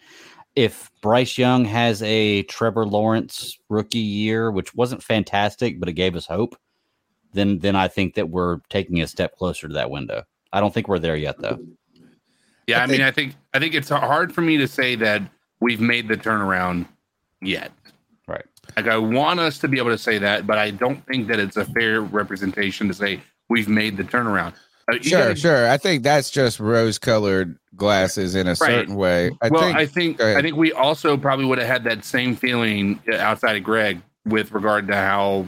If 0.56 0.90
Bryce 1.00 1.38
Young 1.38 1.64
has 1.64 2.02
a 2.02 2.42
Trevor 2.42 2.84
Lawrence 2.84 3.56
rookie 3.68 3.98
year, 3.98 4.50
which 4.50 4.74
wasn't 4.74 5.02
fantastic, 5.02 5.78
but 5.78 5.88
it 5.88 5.92
gave 5.92 6.16
us 6.16 6.26
hope, 6.26 6.56
then 7.32 7.58
then 7.60 7.76
I 7.76 7.88
think 7.88 8.14
that 8.14 8.28
we're 8.28 8.58
taking 8.70 9.00
a 9.02 9.06
step 9.06 9.36
closer 9.36 9.68
to 9.68 9.74
that 9.74 9.90
window. 9.90 10.24
I 10.52 10.60
don't 10.60 10.74
think 10.74 10.88
we're 10.88 10.98
there 10.98 11.16
yet, 11.16 11.38
though. 11.38 11.58
Yeah, 12.66 12.80
I 12.80 12.84
I, 12.84 12.86
mean, 12.86 13.00
I 13.00 13.10
think 13.10 13.34
I 13.52 13.58
think 13.58 13.74
it's 13.74 13.88
hard 13.88 14.34
for 14.34 14.40
me 14.40 14.56
to 14.56 14.66
say 14.66 14.96
that 14.96 15.22
we've 15.60 15.80
made 15.80 16.08
the 16.08 16.16
turnaround 16.16 16.86
yet. 17.40 17.72
Right. 18.26 18.44
Like 18.76 18.88
I 18.88 18.96
want 18.96 19.40
us 19.40 19.58
to 19.58 19.68
be 19.68 19.78
able 19.78 19.90
to 19.90 19.98
say 19.98 20.18
that, 20.18 20.46
but 20.46 20.58
I 20.58 20.70
don't 20.70 21.04
think 21.06 21.28
that 21.28 21.38
it's 21.38 21.56
a 21.56 21.64
fair 21.64 22.00
representation 22.00 22.88
to 22.88 22.94
say 22.94 23.20
we've 23.48 23.68
made 23.68 23.96
the 23.96 24.04
turnaround. 24.04 24.54
Uh, 24.92 24.98
Sure, 25.00 25.18
gotta- 25.18 25.36
sure. 25.36 25.68
I 25.70 25.76
think 25.78 26.02
that's 26.02 26.30
just 26.30 26.60
rose-colored 26.60 27.56
glasses 27.74 28.34
in 28.34 28.46
a 28.48 28.54
certain 28.56 28.94
way. 28.96 29.30
I 29.42 29.48
well, 29.48 29.62
think 29.62 29.76
I 29.76 29.86
think. 29.86 30.20
I 30.20 30.42
think 30.42 30.56
we 30.56 30.72
also 30.72 31.16
probably 31.16 31.46
would 31.46 31.58
have 31.58 31.66
had 31.66 31.84
that 31.84 32.04
same 32.04 32.36
feeling 32.36 33.00
uh, 33.10 33.16
outside 33.16 33.56
of 33.56 33.62
Greg 33.64 34.00
with 34.26 34.52
regard 34.52 34.86
to 34.88 34.94
how 34.94 35.46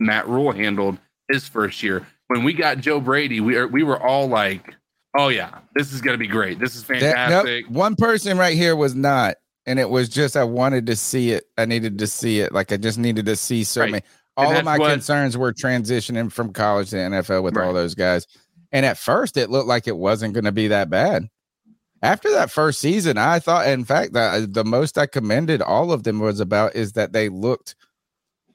Matt 0.00 0.26
Rhule 0.26 0.52
handled 0.52 0.98
his 1.30 1.46
first 1.46 1.82
year. 1.82 2.06
When 2.28 2.44
we 2.44 2.52
got 2.54 2.78
Joe 2.78 3.00
Brady, 3.00 3.40
we 3.40 3.56
are, 3.56 3.66
we 3.68 3.82
were 3.82 4.00
all 4.02 4.26
like, 4.26 4.74
"Oh 5.16 5.28
yeah, 5.28 5.58
this 5.74 5.92
is 5.92 6.00
going 6.00 6.14
to 6.14 6.18
be 6.18 6.26
great. 6.26 6.58
This 6.58 6.74
is 6.74 6.84
that, 6.84 7.00
fantastic." 7.00 7.66
nope, 7.66 7.74
one 7.74 7.94
person 7.94 8.38
right 8.38 8.56
here 8.56 8.74
was 8.74 8.94
not, 8.94 9.36
and 9.66 9.78
it 9.78 9.90
was 9.90 10.08
just 10.08 10.36
I 10.36 10.44
wanted 10.44 10.86
to 10.86 10.96
see 10.96 11.32
it. 11.32 11.44
I 11.58 11.66
needed 11.66 11.98
to 11.98 12.06
see 12.06 12.40
it. 12.40 12.52
Like 12.52 12.72
I 12.72 12.78
just 12.78 12.98
needed 12.98 13.26
to 13.26 13.36
see 13.36 13.64
so 13.64 13.82
Right. 13.82 13.90
many. 13.92 14.04
All 14.36 14.54
of 14.54 14.64
my 14.64 14.78
what- 14.78 14.92
concerns 14.92 15.36
were 15.36 15.52
transitioning 15.52 16.30
from 16.30 16.52
college 16.52 16.90
to 16.90 16.96
NFL 16.96 17.42
with 17.42 17.56
all 17.58 17.72
those 17.72 17.94
guys. 17.94 18.26
And 18.72 18.84
at 18.84 18.98
first, 18.98 19.36
it 19.36 19.50
looked 19.50 19.68
like 19.68 19.88
it 19.88 19.96
wasn't 19.96 20.34
going 20.34 20.44
to 20.44 20.52
be 20.52 20.68
that 20.68 20.90
bad. 20.90 21.28
After 22.02 22.30
that 22.30 22.50
first 22.50 22.80
season, 22.80 23.18
I 23.18 23.38
thought, 23.38 23.66
in 23.66 23.84
fact, 23.84 24.12
that 24.12 24.42
uh, 24.42 24.46
the 24.48 24.64
most 24.64 24.98
I 24.98 25.06
commended 25.06 25.62
all 25.62 25.90
of 25.90 26.04
them 26.04 26.20
was 26.20 26.38
about 26.38 26.76
is 26.76 26.92
that 26.92 27.12
they 27.12 27.28
looked 27.28 27.74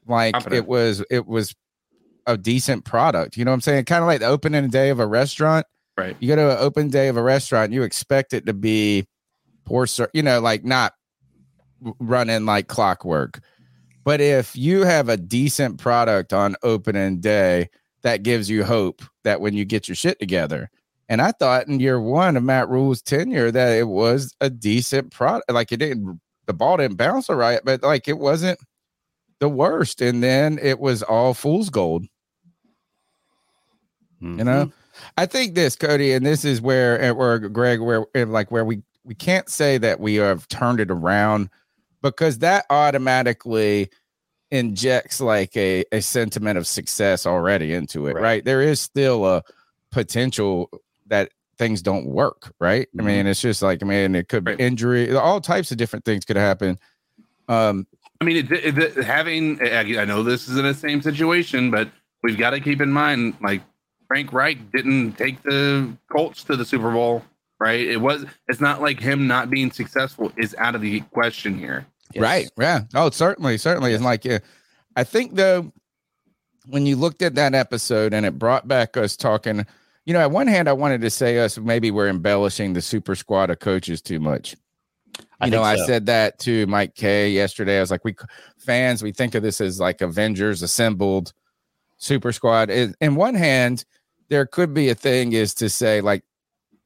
like 0.07 0.33
Confident. 0.33 0.63
it 0.63 0.67
was 0.67 1.03
it 1.09 1.25
was 1.25 1.53
a 2.25 2.37
decent 2.37 2.85
product. 2.85 3.35
You 3.35 3.43
know 3.43 3.51
what 3.51 3.55
I'm 3.55 3.61
saying? 3.61 3.85
Kind 3.85 4.01
of 4.01 4.07
like 4.07 4.21
the 4.21 4.27
opening 4.27 4.69
day 4.69 4.89
of 4.89 4.99
a 4.99 5.07
restaurant. 5.07 5.65
Right. 5.97 6.15
You 6.19 6.29
go 6.29 6.35
to 6.37 6.51
an 6.51 6.57
open 6.59 6.89
day 6.89 7.07
of 7.09 7.17
a 7.17 7.21
restaurant, 7.23 7.73
you 7.73 7.83
expect 7.83 8.33
it 8.33 8.45
to 8.45 8.53
be 8.53 9.07
poor, 9.65 9.87
ser- 9.87 10.09
you 10.13 10.23
know, 10.23 10.39
like 10.39 10.63
not 10.63 10.93
running 11.99 12.45
like 12.45 12.67
clockwork. 12.67 13.41
But 14.03 14.21
if 14.21 14.55
you 14.55 14.83
have 14.83 15.09
a 15.09 15.17
decent 15.17 15.79
product 15.79 16.33
on 16.33 16.55
opening 16.63 17.19
day, 17.19 17.69
that 18.03 18.23
gives 18.23 18.49
you 18.49 18.63
hope 18.63 19.01
that 19.23 19.41
when 19.41 19.53
you 19.53 19.65
get 19.65 19.87
your 19.87 19.95
shit 19.95 20.19
together. 20.19 20.69
And 21.09 21.21
I 21.21 21.31
thought 21.31 21.67
in 21.67 21.79
year 21.79 21.99
one 21.99 22.37
of 22.37 22.43
Matt 22.43 22.69
Rhule's 22.69 23.01
tenure 23.01 23.51
that 23.51 23.77
it 23.77 23.87
was 23.87 24.35
a 24.41 24.49
decent 24.49 25.11
product. 25.11 25.51
Like 25.51 25.71
it 25.71 25.77
didn't, 25.77 26.19
the 26.45 26.53
ball 26.53 26.77
didn't 26.77 26.97
bounce 26.97 27.29
all 27.29 27.35
right, 27.35 27.59
but 27.63 27.83
like 27.83 28.07
it 28.07 28.17
wasn't 28.17 28.59
the 29.39 29.49
worst. 29.49 30.01
And 30.01 30.23
then 30.23 30.59
it 30.61 30.79
was 30.79 31.03
all 31.03 31.33
fool's 31.33 31.69
gold. 31.69 32.05
You 34.21 34.43
know, 34.45 34.65
mm-hmm. 34.65 35.09
I 35.17 35.25
think 35.25 35.53
this, 35.53 35.75
Cody, 35.75 36.13
and 36.13 36.25
this 36.25 36.45
is 36.45 36.61
where, 36.61 36.99
and 37.01 37.17
where 37.17 37.39
Greg, 37.39 37.81
where 37.81 38.05
like 38.15 38.51
where 38.51 38.63
we 38.63 38.81
we 39.03 39.15
can't 39.15 39.49
say 39.49 39.77
that 39.77 39.99
we 39.99 40.15
have 40.15 40.47
turned 40.47 40.79
it 40.79 40.89
around 40.89 41.49
because 42.01 42.39
that 42.39 42.65
automatically 42.69 43.89
injects 44.53 45.19
like 45.19 45.57
a 45.57 45.83
a 45.91 45.99
sentiment 46.01 46.57
of 46.57 46.67
success 46.67 47.25
already 47.25 47.73
into 47.73 48.07
it, 48.07 48.13
Right. 48.13 48.21
right? 48.23 48.45
There 48.45 48.61
is 48.61 48.79
still 48.79 49.25
a 49.25 49.41
potential 49.91 50.69
that 51.07 51.31
things 51.57 51.81
don't 51.81 52.05
work, 52.05 52.53
right? 52.59 52.87
I 52.97 53.01
Mhm. 53.01 53.05
mean, 53.05 53.27
it's 53.27 53.41
just 53.41 53.61
like, 53.61 53.81
I 53.83 53.85
mean, 53.85 54.15
it 54.15 54.27
could 54.29 54.43
be 54.43 54.53
injury, 54.53 55.13
all 55.15 55.41
types 55.41 55.71
of 55.71 55.77
different 55.77 56.05
things 56.05 56.23
could 56.25 56.35
happen. 56.35 56.77
Um, 57.47 57.87
I 58.21 58.25
mean, 58.25 58.37
it, 58.37 58.51
it, 58.51 59.03
having 59.03 59.61
I 59.61 60.01
I 60.01 60.05
know 60.05 60.23
this 60.23 60.47
is 60.47 60.57
in 60.57 60.63
the 60.63 60.73
same 60.73 61.01
situation, 61.01 61.71
but 61.71 61.89
we've 62.21 62.37
got 62.37 62.51
to 62.51 62.59
keep 62.59 62.79
in 62.79 62.91
mind 62.91 63.35
like 63.41 63.61
Frank 64.07 64.31
Reich 64.33 64.71
didn't 64.71 65.13
take 65.13 65.41
the 65.43 65.89
Colts 66.11 66.43
to 66.45 66.55
the 66.55 66.63
Super 66.65 66.91
Bowl, 66.91 67.23
right? 67.59 67.81
It 67.81 67.97
was 68.01 68.25
it's 68.47 68.61
not 68.61 68.81
like 68.81 68.99
him 68.99 69.27
not 69.27 69.49
being 69.49 69.71
successful 69.71 70.31
is 70.37 70.55
out 70.59 70.75
of 70.75 70.81
the 70.81 71.01
question 71.11 71.57
here. 71.57 71.85
Right. 72.21 72.49
Yeah. 72.57 72.81
Oh, 72.93 73.09
certainly, 73.09 73.57
certainly. 73.57 73.93
It's 73.93 74.03
like, 74.03 74.25
yeah. 74.25 74.39
I 74.95 75.03
think 75.03 75.35
though, 75.35 75.71
when 76.67 76.85
you 76.85 76.95
looked 76.95 77.21
at 77.21 77.35
that 77.35 77.53
episode 77.53 78.13
and 78.13 78.25
it 78.25 78.39
brought 78.39 78.67
back 78.67 78.95
us 78.95 79.17
talking, 79.17 79.65
you 80.05 80.13
know, 80.13 80.19
at 80.19 80.31
one 80.31 80.47
hand, 80.47 80.69
I 80.69 80.73
wanted 80.73 81.01
to 81.01 81.09
say 81.09 81.39
us 81.39 81.57
maybe 81.57 81.91
we're 81.91 82.09
embellishing 82.09 82.73
the 82.73 82.81
super 82.81 83.15
squad 83.15 83.49
of 83.49 83.59
coaches 83.59 84.01
too 84.01 84.19
much. 84.19 84.55
I 85.39 85.45
You 85.45 85.51
know, 85.51 85.63
think 85.63 85.79
I 85.81 85.85
said 85.85 86.05
that 86.07 86.39
to 86.39 86.65
Mike 86.67 86.95
K 86.95 87.29
yesterday. 87.29 87.77
I 87.77 87.81
was 87.81 87.91
like, 87.91 88.05
we 88.05 88.15
fans, 88.57 89.03
we 89.03 89.11
think 89.11 89.35
of 89.35 89.43
this 89.43 89.59
as 89.61 89.79
like 89.79 90.01
Avengers 90.01 90.61
assembled 90.61 91.33
super 91.97 92.31
squad. 92.31 92.69
In 92.69 92.95
in 93.01 93.15
one 93.15 93.35
hand, 93.35 93.85
there 94.29 94.45
could 94.45 94.73
be 94.73 94.89
a 94.89 94.95
thing 94.95 95.33
is 95.33 95.53
to 95.55 95.69
say 95.69 96.01
like 96.01 96.23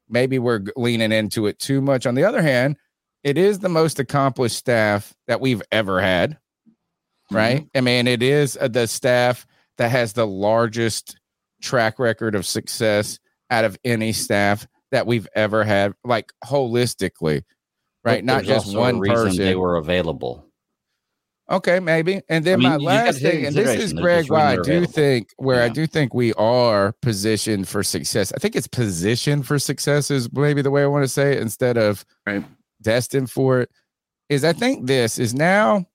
maybe 0.10 0.40
we're 0.40 0.64
leaning 0.76 1.12
into 1.12 1.48
it 1.48 1.60
too 1.60 1.82
much. 1.82 2.06
On 2.06 2.16
the 2.16 2.24
other 2.24 2.42
hand, 2.42 2.78
it 3.28 3.38
is 3.38 3.60
the 3.60 3.68
most 3.68 4.00
accomplished 4.00 4.56
staff 4.56 5.14
that 5.28 5.42
we've 5.42 5.62
ever 5.70 6.00
had, 6.00 6.38
right? 7.30 7.68
I 7.76 7.82
mean, 7.82 8.08
it 8.08 8.24
is 8.24 8.58
uh, 8.60 8.70
the 8.70 8.88
staff 8.88 9.46
that 9.78 9.92
has 9.92 10.14
the 10.14 10.26
largest 10.26 11.20
track 11.62 12.00
record 12.00 12.36
of 12.36 12.46
success 12.46 13.20
out 13.52 13.66
of 13.66 13.78
any 13.84 14.14
staff 14.14 14.66
that 14.92 15.06
we've 15.06 15.28
ever 15.36 15.66
had, 15.66 15.94
like 16.06 16.32
holistically, 16.46 17.44
right? 18.06 18.24
Not 18.24 18.46
just 18.46 18.74
one 18.74 19.02
person. 19.02 19.36
They 19.36 19.58
were 19.58 19.76
available. 19.76 20.46
Okay, 21.50 21.82
maybe. 21.82 22.22
And 22.30 22.46
then 22.46 22.54
I 22.54 22.58
mean, 22.58 22.64
my 22.70 22.76
you 22.76 22.80
just 22.80 22.86
gotta 22.86 23.06
last 23.06 23.22
thing, 23.22 23.46
and 23.46 23.56
this 23.56 23.84
is 23.84 23.92
Greg, 23.92 24.30
why 24.30 24.54
I 24.54 24.56
do 24.56 24.62
available. 24.62 24.92
think 24.94 25.30
where 25.36 25.62
I 25.62 25.68
do 25.68 25.86
think 25.86 26.14
we 26.14 26.32
are 26.36 26.94
positioned 27.02 27.68
for 27.68 27.84
success. 27.84 28.32
I 28.32 28.38
think 28.38 28.56
it's 28.56 28.68
positioned 28.68 29.46
for 29.46 29.60
success 29.60 30.12
is 30.12 30.32
maybe 30.32 30.62
the 30.62 30.72
way 30.72 30.84
I 30.84 30.88
want 30.88 31.04
to 31.04 31.10
say 31.10 31.34
it 31.34 31.42
instead 31.42 31.78
of 31.78 32.06
Right. 32.26 32.46
Destined 32.92 33.30
for 33.30 33.60
it. 33.62 33.70
Is 34.30 34.44
I 34.46 34.54
think 34.54 34.88
this 34.88 35.20
is 35.20 35.34
now 35.34 35.86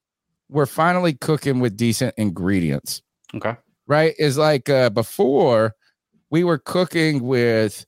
we're 0.51 0.67
finally 0.67 1.15
cooking 1.15 1.59
with 1.61 1.77
decent 1.77 2.15
ingredients, 2.19 3.01
Okay. 3.35 3.57
right? 3.87 4.15
Is 4.19 4.37
like 4.37 4.69
uh 4.69 4.91
before 4.91 5.75
we 6.31 6.45
were 6.45 6.59
cooking 6.59 7.23
with 7.25 7.87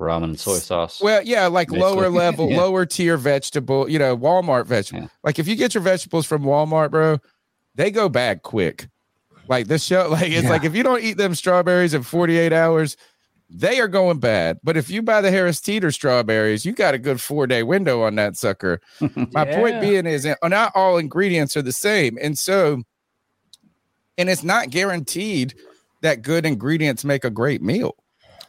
Ramen 0.00 0.36
soy 0.38 0.58
sauce. 0.58 1.00
well, 1.00 1.22
yeah, 1.22 1.46
like 1.46 1.68
Basically. 1.68 1.80
lower 1.90 2.08
level, 2.08 2.48
Yeah. 2.50 2.56
lower 2.58 2.86
tier 2.86 3.16
vegetable, 3.16 3.88
you 3.88 3.98
know, 3.98 4.16
Walmart 4.16 4.66
vegetable. 4.66 5.02
Yeah. 5.02 5.08
Like 5.22 5.38
if 5.38 5.46
you 5.46 5.54
get 5.56 5.74
your 5.74 5.82
vegetables 5.82 6.26
from 6.26 6.42
Walmart, 6.42 6.90
bro, 6.90 7.18
they 7.76 7.90
go 7.90 8.08
bad 8.08 8.42
quick. 8.42 8.88
Like 9.48 9.66
this 9.68 9.84
show, 9.84 10.08
like 10.10 10.30
it's 10.30 10.44
Yeah. 10.44 10.50
like 10.50 10.64
if 10.64 10.74
you 10.74 10.82
don't 10.82 11.02
eat 11.04 11.16
them 11.18 11.34
strawberries 11.34 11.94
in 11.94 12.02
48 12.02 12.52
hours, 12.52 12.96
they 13.52 13.80
are 13.80 13.88
going 13.88 14.18
bad. 14.20 14.58
But 14.62 14.76
if 14.76 14.88
you 14.90 15.02
buy 15.02 15.20
the 15.20 15.30
Harris 15.30 15.60
Teeter 15.60 15.90
strawberries, 15.90 16.64
you 16.64 16.72
got 16.72 16.94
a 16.94 16.98
good 16.98 17.20
four 17.20 17.46
day 17.46 17.62
window 17.62 18.02
on 18.02 18.14
that 18.14 18.36
sucker. 18.36 18.80
My 19.32 19.44
point 19.44 19.80
being 19.80 20.06
is 20.06 20.26
not 20.44 20.72
all 20.74 20.96
ingredients 20.98 21.56
are 21.56 21.62
the 21.62 21.72
same. 21.72 22.16
And 22.22 22.38
so, 22.38 22.82
and 24.16 24.28
it's 24.30 24.44
not 24.44 24.70
guaranteed 24.70 25.54
that 26.02 26.22
good 26.22 26.46
ingredients 26.46 27.04
make 27.04 27.24
a 27.24 27.30
great 27.30 27.60
meal. 27.62 27.96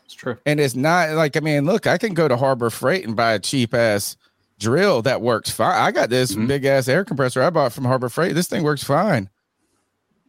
it's 0.06 0.14
true. 0.14 0.38
And 0.46 0.60
it's 0.60 0.76
not 0.76 1.12
like, 1.12 1.36
I 1.36 1.40
mean, 1.40 1.66
look, 1.66 1.88
I 1.88 1.98
can 1.98 2.14
go 2.14 2.28
to 2.28 2.38
Harbor 2.38 2.70
Freight 2.70 3.06
and 3.06 3.16
buy 3.16 3.34
a 3.34 3.40
cheap 3.40 3.74
ass 3.74 4.18
drill 4.60 5.02
that 5.02 5.22
works 5.22 5.50
fine. 5.50 5.74
I 5.76 5.92
got 5.92 6.10
this 6.10 6.34
Mhm. 6.34 6.48
big 6.48 6.66
ass 6.66 6.88
air 6.88 7.04
compressor 7.04 7.42
I 7.42 7.50
bought 7.50 7.74
from 7.74 7.86
Harbor 7.86 8.10
Freight. 8.10 8.36
This 8.36 8.48
thing 8.48 8.62
works 8.64 8.84
fine. 8.84 9.30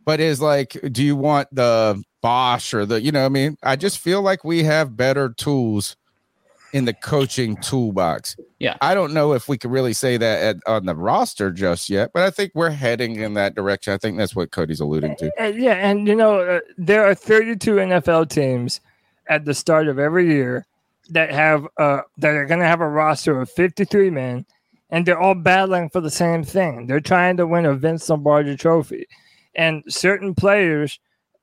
But 0.04 0.18
it's 0.20 0.40
like, 0.40 0.76
do 0.90 1.02
you 1.04 1.14
want 1.14 1.48
the 1.52 2.02
Bosch 2.22 2.72
or 2.72 2.86
the, 2.86 3.02
you 3.02 3.12
know, 3.12 3.20
what 3.20 3.26
I 3.26 3.30
mean, 3.30 3.58
I 3.62 3.76
just 3.76 3.98
feel 3.98 4.22
like 4.22 4.44
we 4.44 4.62
have 4.62 4.96
better 4.96 5.28
tools 5.28 5.96
in 6.72 6.86
the 6.86 6.94
coaching 6.94 7.56
toolbox. 7.56 8.36
Yeah. 8.58 8.76
I 8.80 8.94
don't 8.94 9.12
know 9.12 9.34
if 9.34 9.48
we 9.48 9.58
could 9.58 9.70
really 9.70 9.92
say 9.92 10.16
that 10.16 10.42
at, 10.42 10.56
on 10.66 10.86
the 10.86 10.94
roster 10.94 11.50
just 11.50 11.90
yet, 11.90 12.10
but 12.14 12.22
I 12.22 12.30
think 12.30 12.52
we're 12.54 12.70
heading 12.70 13.16
in 13.16 13.34
that 13.34 13.54
direction. 13.54 13.92
I 13.92 13.98
think 13.98 14.16
that's 14.16 14.34
what 14.34 14.50
Cody's 14.50 14.80
alluding 14.80 15.16
to. 15.16 15.30
Uh, 15.42 15.48
yeah, 15.48 15.74
and 15.74 16.08
you 16.08 16.16
know 16.16 16.40
uh, 16.40 16.60
there 16.78 17.04
are 17.04 17.14
32 17.14 17.76
NFL 17.76 18.30
teams 18.30 18.80
at 19.28 19.44
the 19.44 19.54
start 19.54 19.88
of 19.88 19.98
every 19.98 20.26
year 20.26 20.66
that 21.10 21.30
have 21.30 21.66
uh 21.78 22.00
that 22.18 22.34
are 22.34 22.46
going 22.46 22.60
to 22.60 22.66
have 22.66 22.80
a 22.80 22.88
roster 22.88 23.40
of 23.40 23.50
53 23.50 24.10
men, 24.10 24.46
and 24.90 25.04
they're 25.04 25.20
all 25.20 25.34
battling 25.34 25.90
for 25.90 26.00
the 26.00 26.10
same 26.10 26.42
thing. 26.42 26.86
They're 26.86 27.00
trying 27.00 27.36
to 27.36 27.46
win 27.46 27.66
a 27.66 27.74
Vince 27.74 28.08
Lombardi 28.08 28.56
Trophy, 28.56 29.06
and 29.54 29.82
certain 29.88 30.34
players, 30.34 30.98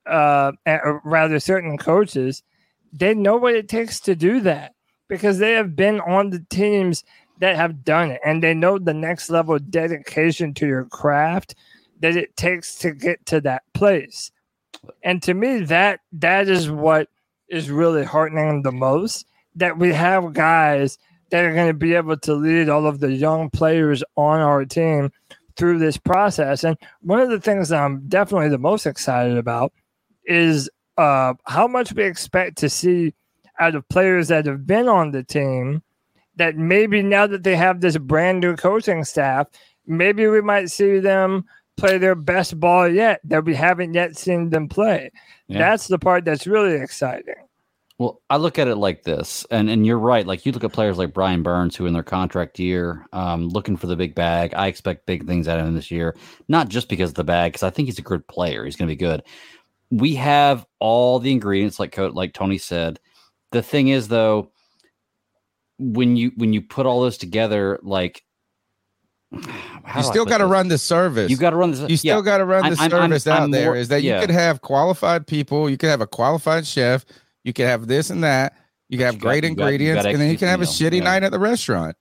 uh, 0.05 0.51
or 0.65 1.01
rather 1.03 1.39
certain 1.39 1.77
coaches, 1.77 2.43
they 2.91 3.13
know 3.13 3.37
what 3.37 3.55
it 3.55 3.69
takes 3.69 3.99
to 4.01 4.15
do 4.15 4.39
that 4.41 4.73
because 5.07 5.39
they 5.39 5.53
have 5.53 5.75
been 5.75 5.99
on 6.01 6.29
the 6.29 6.45
teams 6.49 7.03
that 7.39 7.55
have 7.55 7.83
done 7.83 8.11
it, 8.11 8.21
and 8.25 8.43
they 8.43 8.53
know 8.53 8.77
the 8.77 8.93
next 8.93 9.29
level 9.29 9.57
dedication 9.59 10.53
to 10.53 10.67
your 10.67 10.85
craft 10.85 11.55
that 12.01 12.15
it 12.15 12.35
takes 12.35 12.75
to 12.79 12.91
get 12.91 13.25
to 13.25 13.41
that 13.41 13.63
place. 13.73 14.31
And 15.03 15.21
to 15.23 15.33
me, 15.33 15.61
that 15.65 16.01
that 16.13 16.49
is 16.49 16.69
what 16.69 17.09
is 17.49 17.69
really 17.69 18.03
heartening 18.03 18.61
the 18.61 18.71
most. 18.71 19.25
That 19.55 19.77
we 19.77 19.93
have 19.93 20.33
guys 20.33 20.97
that 21.31 21.43
are 21.43 21.53
going 21.53 21.67
to 21.67 21.73
be 21.73 21.93
able 21.95 22.17
to 22.17 22.33
lead 22.33 22.69
all 22.69 22.85
of 22.85 22.99
the 22.99 23.11
young 23.11 23.49
players 23.49 24.03
on 24.15 24.39
our 24.39 24.65
team 24.65 25.11
through 25.57 25.79
this 25.79 25.97
process. 25.97 26.63
And 26.63 26.77
one 27.01 27.19
of 27.19 27.29
the 27.29 27.39
things 27.39 27.71
I'm 27.71 28.07
definitely 28.07 28.49
the 28.49 28.57
most 28.57 28.85
excited 28.85 29.37
about 29.37 29.73
is 30.29 30.69
uh, 30.97 31.33
how 31.45 31.67
much 31.67 31.91
we 31.93 32.03
expect 32.03 32.57
to 32.59 32.69
see 32.69 33.13
out 33.59 33.75
of 33.75 33.87
players 33.89 34.29
that 34.29 34.45
have 34.45 34.65
been 34.65 34.87
on 34.87 35.11
the 35.11 35.23
team. 35.23 35.83
That 36.37 36.55
maybe 36.55 37.01
now 37.01 37.27
that 37.27 37.43
they 37.43 37.57
have 37.57 37.81
this 37.81 37.97
brand 37.97 38.39
new 38.39 38.55
coaching 38.55 39.03
staff, 39.03 39.47
maybe 39.85 40.25
we 40.27 40.39
might 40.39 40.69
see 40.69 40.99
them 40.99 41.43
play 41.75 41.97
their 41.97 42.15
best 42.15 42.57
ball 42.59 42.87
yet 42.87 43.19
that 43.25 43.43
we 43.43 43.55
haven't 43.55 43.93
yet 43.93 44.15
seen 44.17 44.49
them 44.49 44.69
play. 44.69 45.11
Yeah. 45.47 45.59
That's 45.59 45.87
the 45.87 45.99
part 45.99 46.23
that's 46.23 46.47
really 46.47 46.75
exciting. 46.75 47.35
Well, 47.97 48.21
I 48.29 48.37
look 48.37 48.57
at 48.57 48.69
it 48.69 48.77
like 48.77 49.03
this, 49.03 49.45
and 49.51 49.69
and 49.69 49.85
you're 49.85 49.99
right. 49.99 50.25
Like 50.25 50.45
you 50.45 50.53
look 50.53 50.63
at 50.63 50.71
players 50.71 50.97
like 50.97 51.13
Brian 51.13 51.43
Burns, 51.43 51.75
who 51.75 51.85
in 51.85 51.91
their 51.91 52.01
contract 52.01 52.57
year, 52.57 53.05
um, 53.11 53.49
looking 53.49 53.75
for 53.75 53.87
the 53.87 53.97
big 53.97 54.15
bag. 54.15 54.53
I 54.53 54.67
expect 54.67 55.05
big 55.05 55.27
things 55.27 55.49
out 55.49 55.59
of 55.59 55.67
him 55.67 55.75
this 55.75 55.91
year, 55.91 56.15
not 56.47 56.69
just 56.69 56.87
because 56.87 57.09
of 57.09 57.15
the 57.15 57.25
bag, 57.25 57.51
because 57.51 57.63
I 57.63 57.69
think 57.69 57.89
he's 57.89 57.99
a 57.99 58.03
good 58.03 58.25
player. 58.27 58.63
He's 58.63 58.77
going 58.77 58.87
to 58.87 58.95
be 58.95 58.95
good. 58.95 59.21
We 59.91 60.15
have 60.15 60.65
all 60.79 61.19
the 61.19 61.31
ingredients, 61.31 61.79
like 61.79 61.97
like 61.97 62.33
Tony 62.33 62.57
said. 62.57 62.99
The 63.51 63.61
thing 63.63 63.87
is, 63.87 64.07
though, 64.07 64.51
when 65.79 66.15
you 66.15 66.31
when 66.35 66.53
you 66.53 66.61
put 66.61 66.85
all 66.85 67.01
this 67.03 67.17
together, 67.17 67.79
like 67.81 68.23
You 69.31 70.03
still 70.03 70.25
got 70.25 70.39
to 70.39 70.45
run 70.45 70.67
the 70.67 70.77
service. 70.77 71.29
You 71.31 71.37
got 71.37 71.51
to 71.51 71.55
run 71.55 71.71
this. 71.71 71.89
you 71.89 71.97
still 71.97 72.17
yeah. 72.17 72.23
got 72.23 72.37
to 72.39 72.45
run 72.45 72.61
the 72.63 72.69
I'm- 72.69 72.79
I'm- 72.79 72.93
I'm- 72.93 73.09
service 73.09 73.27
out 73.27 73.41
I'm 73.43 73.51
there. 73.51 73.65
more- 73.67 73.75
Is 73.75 73.87
that 73.89 74.03
yeah. 74.03 74.15
you 74.21 74.27
could 74.27 74.33
have 74.35 74.61
qualified 74.61 75.25
people, 75.25 75.69
you 75.69 75.77
could 75.77 75.89
have 75.89 76.01
a 76.01 76.07
qualified 76.07 76.65
chef, 76.67 77.05
you 77.43 77.53
could 77.53 77.65
have 77.65 77.87
this 77.87 78.09
and 78.09 78.23
that, 78.23 78.53
you 78.89 78.97
could 78.97 79.05
have 79.05 79.15
you 79.15 79.19
got- 79.21 79.27
great 79.29 79.41
got- 79.41 79.47
ingredients, 79.49 79.97
gotta 80.03 80.09
and 80.09 80.21
then 80.21 80.31
you 80.31 80.37
can 80.37 80.47
have 80.47 80.61
a 80.61 80.65
shitty. 80.65 80.97
Yeah. 80.97 81.03
night 81.03 81.23
at 81.23 81.31
the 81.31 81.39
restaurant. 81.39 81.95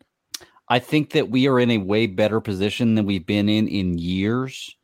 I 0.68 0.78
think 0.80 1.10
that 1.12 1.30
we 1.30 1.48
are 1.48 1.58
in 1.58 1.70
a 1.70 1.78
way 1.78 2.06
better 2.06 2.40
position 2.40 2.94
than 2.94 3.06
we've 3.06 3.24
been 3.26 3.48
in 3.48 3.68
in 3.68 3.96
years. 3.96 4.76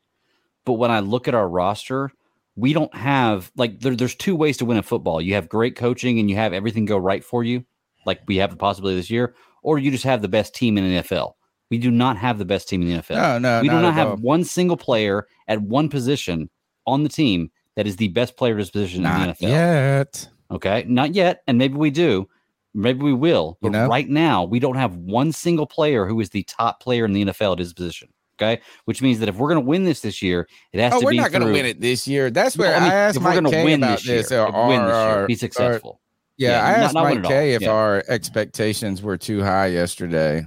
But 0.65 0.73
when 0.73 0.89
I 0.89 0.99
look 1.01 1.27
at 1.27 1.35
our 1.35 1.47
roster, 1.47 2.11
we 2.55 2.73
don't 2.73 2.93
have 2.95 3.51
like 3.55 3.79
there, 3.81 3.95
there's 3.95 4.15
two 4.15 4.35
ways 4.35 4.57
to 4.57 4.65
win 4.65 4.77
in 4.77 4.83
football. 4.83 5.21
You 5.21 5.33
have 5.35 5.49
great 5.49 5.75
coaching 5.75 6.19
and 6.19 6.29
you 6.29 6.35
have 6.37 6.53
everything 6.53 6.85
go 6.85 6.97
right 6.97 7.23
for 7.23 7.43
you, 7.43 7.63
like 8.05 8.21
we 8.27 8.37
have 8.37 8.51
the 8.51 8.57
possibility 8.57 8.97
this 8.97 9.09
year, 9.09 9.35
or 9.61 9.77
you 9.77 9.91
just 9.91 10.03
have 10.05 10.21
the 10.21 10.27
best 10.27 10.55
team 10.55 10.77
in 10.77 10.83
the 10.83 11.01
NFL. 11.01 11.33
We 11.71 11.77
do 11.77 11.91
not 11.91 12.17
have 12.17 12.37
the 12.37 12.45
best 12.45 12.69
team 12.69 12.81
in 12.81 12.87
the 12.89 13.01
NFL. 13.01 13.15
No, 13.15 13.39
no, 13.39 13.61
we 13.61 13.67
do 13.67 13.73
not 13.73 13.81
not 13.81 13.93
have 13.95 14.09
all. 14.09 14.17
one 14.17 14.43
single 14.43 14.77
player 14.77 15.27
at 15.47 15.61
one 15.61 15.89
position 15.89 16.49
on 16.85 17.03
the 17.03 17.09
team 17.09 17.49
that 17.75 17.87
is 17.87 17.97
the 17.97 18.09
best 18.09 18.37
player 18.37 18.53
at 18.53 18.59
his 18.59 18.69
position 18.71 18.99
in 18.99 19.03
the 19.03 19.33
NFL. 19.33 19.41
yet. 19.41 20.29
Okay, 20.51 20.85
not 20.87 21.15
yet, 21.15 21.41
and 21.47 21.57
maybe 21.57 21.75
we 21.75 21.89
do. 21.89 22.27
Maybe 22.75 22.99
we 23.03 23.13
will. 23.13 23.57
You 23.61 23.69
But 23.69 23.77
know? 23.77 23.87
right 23.87 24.07
now, 24.07 24.43
we 24.43 24.59
don't 24.59 24.75
have 24.75 24.95
one 24.95 25.31
single 25.31 25.65
player 25.65 26.05
who 26.05 26.19
is 26.19 26.29
the 26.29 26.43
top 26.43 26.81
player 26.81 27.03
in 27.05 27.13
the 27.13 27.25
NFL 27.25 27.53
at 27.53 27.59
his 27.59 27.73
position. 27.73 28.09
Okay, 28.37 28.61
which 28.83 29.01
means 29.01 29.19
that 29.19 29.29
if 29.29 29.35
we're 29.35 29.47
going 29.47 29.63
to 29.63 29.65
win 29.65 29.83
this 29.85 30.01
this 30.01 30.21
year, 30.21 30.47
it 30.73 30.81
has 30.81 30.91
to 30.91 30.95
be. 30.95 30.97
Oh, 30.97 30.99
to 30.99 31.05
we're 31.05 31.11
be 31.11 31.17
not 31.17 31.31
going 31.31 31.45
to 31.47 31.53
win 31.53 31.65
it 31.65 31.79
this 31.79 32.05
year. 32.07 32.29
That's 32.29 32.57
where 32.57 32.75
I 32.75 32.79
mean, 32.81 32.91
I 32.91 32.93
asked 32.93 33.17
if 33.17 33.23
we're 33.23 33.41
Mike 33.41 33.51
K 33.53 33.63
win 33.63 33.83
about 33.83 33.99
this 34.03 34.29
year, 34.31 34.39
or- 34.41 34.67
win 34.67 34.81
this 34.83 34.91
year, 34.93 35.21
or- 35.23 35.27
be 35.27 35.33
or- 35.33 35.37
successful. 35.37 36.01
Yeah, 36.37 36.49
Yeah, 36.51 36.65
I 36.65 36.71
asked 36.83 36.93
not 36.93 37.05
win 37.05 37.21
Mike. 37.21 37.31
K 37.31 37.53
if 37.53 37.61
Yeah. 37.61 37.69
our 37.71 38.03
expectations 38.09 39.01
were 39.01 39.15
too 39.17 39.41
high 39.41 39.67
yesterday, 39.67 40.45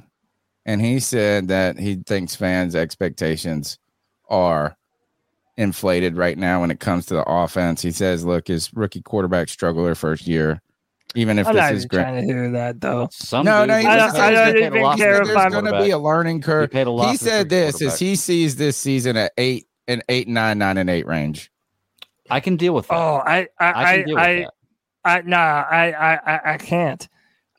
and 0.66 0.82
he 0.82 1.00
said 1.00 1.48
that 1.48 1.78
he 1.78 1.96
thinks 2.06 2.36
fans' 2.36 2.74
expectations 2.74 3.78
are 4.28 4.76
inflated 5.56 6.16
right 6.18 6.36
now 6.36 6.60
when 6.60 6.70
it 6.70 6.78
comes 6.80 7.06
to 7.06 7.14
the 7.14 7.24
offense. 7.26 7.80
He 7.80 7.90
says, 7.90 8.22
"Look, 8.24 8.48
his 8.48 8.70
rookie 8.74 9.00
quarterback 9.00 9.48
struggled 9.48 9.86
their 9.86 9.94
first 9.94 10.26
year, 10.26 10.60
even 11.14 11.38
if 11.38 11.46
I'm 11.46 11.54
this 11.54 11.60
not 11.62 11.72
is 11.72 11.84
even 11.84 11.88
great." 11.88 12.02
trying 12.02 12.14
to 12.26 12.32
hear 12.32 12.50
that 12.52 12.80
though. 12.80 13.08
Some 13.12 13.44
No, 13.44 13.60
dudes- 13.66 13.68
no, 13.68 13.78
he 13.78 13.86
I 13.86 13.96
just 13.98 14.14
don't- 14.16 14.24
I 14.24 14.30
don't 14.30 14.34
that 14.34 14.56
even 14.56 14.72
paid 14.72 14.96
care 14.98 15.20
if 15.22 15.26
there's 15.26 15.36
I'm- 15.36 15.50
going 15.52 15.64
to 15.64 15.80
be 15.82 15.90
a 15.90 15.98
learning 15.98 16.36
He 16.36 16.42
curve. 16.42 16.70
paid 16.70 16.86
a 16.86 17.08
He 17.10 17.16
said 17.16 17.48
this: 17.48 17.80
is 17.80 17.98
he 17.98 18.16
sees 18.16 18.56
this 18.56 18.76
season 18.76 19.16
at 19.16 19.32
eight 19.38 19.66
and 19.86 20.02
eight, 20.08 20.28
nine, 20.28 20.58
nine, 20.58 20.76
and 20.76 20.88
eight 20.90 21.06
range. 21.06 21.50
I 22.30 22.40
can 22.40 22.56
deal 22.56 22.74
with 22.74 22.88
that. 22.88 22.94
Oh, 22.94 23.22
I 23.24 23.48
I 23.58 23.66
I 23.66 23.94
I 23.94 24.04
with 24.06 24.18
I. 24.18 24.46
I 25.04 25.20
nah, 25.22 25.64
I 25.70 25.92
I 25.92 26.14
I, 26.34 26.40
I 26.54 26.56
can't. 26.58 27.08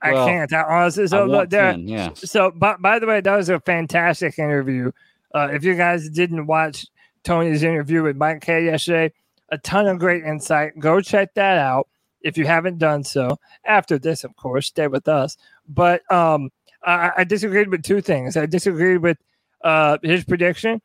I 0.02 0.14
Well, 0.14 0.28
can't. 0.28 0.54
I 0.54 0.62
honestly. 0.62 1.08
So 1.08 1.24
I 1.24 1.26
look 1.26 1.50
there. 1.50 1.72
10, 1.72 1.88
yeah. 1.88 2.10
So, 2.14 2.52
by, 2.52 2.76
by 2.80 3.00
the 3.00 3.08
way, 3.08 3.20
that 3.20 3.36
was 3.36 3.50
a 3.50 3.60
fantastic 3.60 4.38
interview. 4.40 4.92
Uh, 5.36 5.50
if 5.52 5.64
you 5.66 5.76
guys 5.76 6.08
didn't 6.10 6.46
watch 6.46 6.86
Tony's 7.24 7.64
interview 7.64 8.04
with 8.04 8.16
Mike 8.16 8.42
K 8.42 8.66
yesterday, 8.66 9.12
a 9.50 9.58
ton 9.58 9.88
of 9.88 10.00
great 10.00 10.24
insight. 10.24 10.78
Go 10.80 11.02
check 11.02 11.34
that 11.34 11.58
out 11.58 11.88
if 12.22 12.38
you 12.38 12.46
haven't 12.46 12.78
done 12.78 13.04
so. 13.04 13.38
After 13.66 13.98
this, 13.98 14.24
of 14.24 14.36
course, 14.36 14.68
stay 14.68 14.88
with 14.88 15.08
us. 15.08 15.38
But 15.68 16.10
um, 16.12 16.50
I, 16.84 17.12
I 17.18 17.24
disagreed 17.24 17.70
with 17.70 17.84
two 17.84 18.02
things. 18.02 18.38
I 18.38 18.46
disagreed 18.46 19.02
with 19.02 19.18
uh, 19.64 19.98
his 20.04 20.24
prediction 20.24 20.82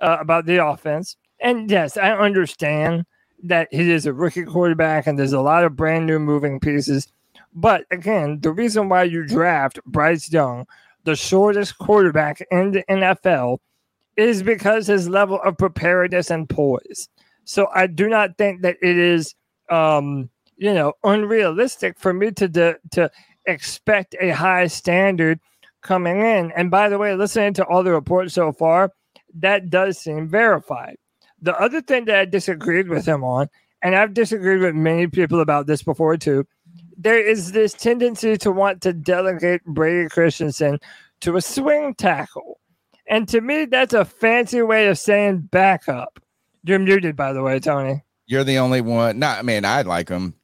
uh, 0.00 0.18
about 0.20 0.46
the 0.46 0.64
offense. 0.64 1.16
And 1.40 1.70
yes, 1.70 1.96
I 1.96 2.12
understand 2.12 3.04
that 3.44 3.68
he 3.70 3.90
is 3.90 4.06
a 4.06 4.12
rookie 4.12 4.44
quarterback 4.44 5.06
and 5.06 5.18
there's 5.18 5.32
a 5.32 5.40
lot 5.40 5.64
of 5.64 5.76
brand 5.76 6.06
new 6.06 6.18
moving 6.18 6.58
pieces. 6.60 7.08
But 7.54 7.84
again, 7.90 8.40
the 8.40 8.52
reason 8.52 8.88
why 8.88 9.04
you 9.04 9.26
draft 9.26 9.80
Bryce 9.86 10.30
Young, 10.32 10.66
the 11.04 11.16
shortest 11.16 11.78
quarterback 11.78 12.42
in 12.50 12.72
the 12.72 12.84
NFL, 12.88 13.58
is 14.16 14.42
because 14.42 14.88
his 14.88 15.08
level 15.08 15.40
of 15.42 15.56
preparedness 15.56 16.30
and 16.30 16.48
poise. 16.48 17.08
So 17.44 17.68
I 17.74 17.86
do 17.86 18.08
not 18.08 18.36
think 18.36 18.62
that 18.62 18.76
it 18.82 18.98
is, 18.98 19.34
um, 19.70 20.28
you 20.58 20.74
know, 20.74 20.92
unrealistic 21.04 21.98
for 21.98 22.12
me 22.12 22.32
to 22.32 22.48
de- 22.48 22.76
to 22.90 23.10
expect 23.46 24.14
a 24.20 24.30
high 24.30 24.66
standard 24.66 25.40
coming 25.82 26.20
in. 26.20 26.52
And 26.52 26.70
by 26.70 26.88
the 26.88 26.98
way, 26.98 27.14
listening 27.14 27.54
to 27.54 27.64
all 27.64 27.82
the 27.82 27.92
reports 27.92 28.34
so 28.34 28.52
far, 28.52 28.92
that 29.34 29.70
does 29.70 29.98
seem 29.98 30.28
verified. 30.28 30.96
The 31.40 31.58
other 31.58 31.80
thing 31.80 32.04
that 32.06 32.18
I 32.18 32.24
disagreed 32.24 32.88
with 32.88 33.06
him 33.06 33.22
on, 33.22 33.48
and 33.80 33.94
I've 33.94 34.12
disagreed 34.12 34.60
with 34.60 34.74
many 34.74 35.06
people 35.06 35.40
about 35.40 35.66
this 35.66 35.82
before 35.82 36.16
too, 36.16 36.44
there 36.96 37.18
is 37.18 37.52
this 37.52 37.72
tendency 37.72 38.36
to 38.38 38.50
want 38.50 38.82
to 38.82 38.92
delegate 38.92 39.64
Brady 39.64 40.08
Christensen 40.08 40.80
to 41.20 41.36
a 41.36 41.40
swing 41.40 41.94
tackle. 41.94 42.58
And 43.08 43.28
to 43.28 43.40
me, 43.40 43.64
that's 43.64 43.94
a 43.94 44.04
fancy 44.04 44.62
way 44.62 44.88
of 44.88 44.98
saying 44.98 45.48
backup. 45.50 46.20
You're 46.64 46.80
muted, 46.80 47.16
by 47.16 47.32
the 47.32 47.42
way, 47.42 47.60
Tony. 47.60 48.02
You're 48.26 48.44
the 48.44 48.58
only 48.58 48.80
one. 48.80 49.20
Not, 49.20 49.38
I 49.38 49.42
mean, 49.42 49.64
I 49.64 49.82
like 49.82 50.08
him. 50.08 50.34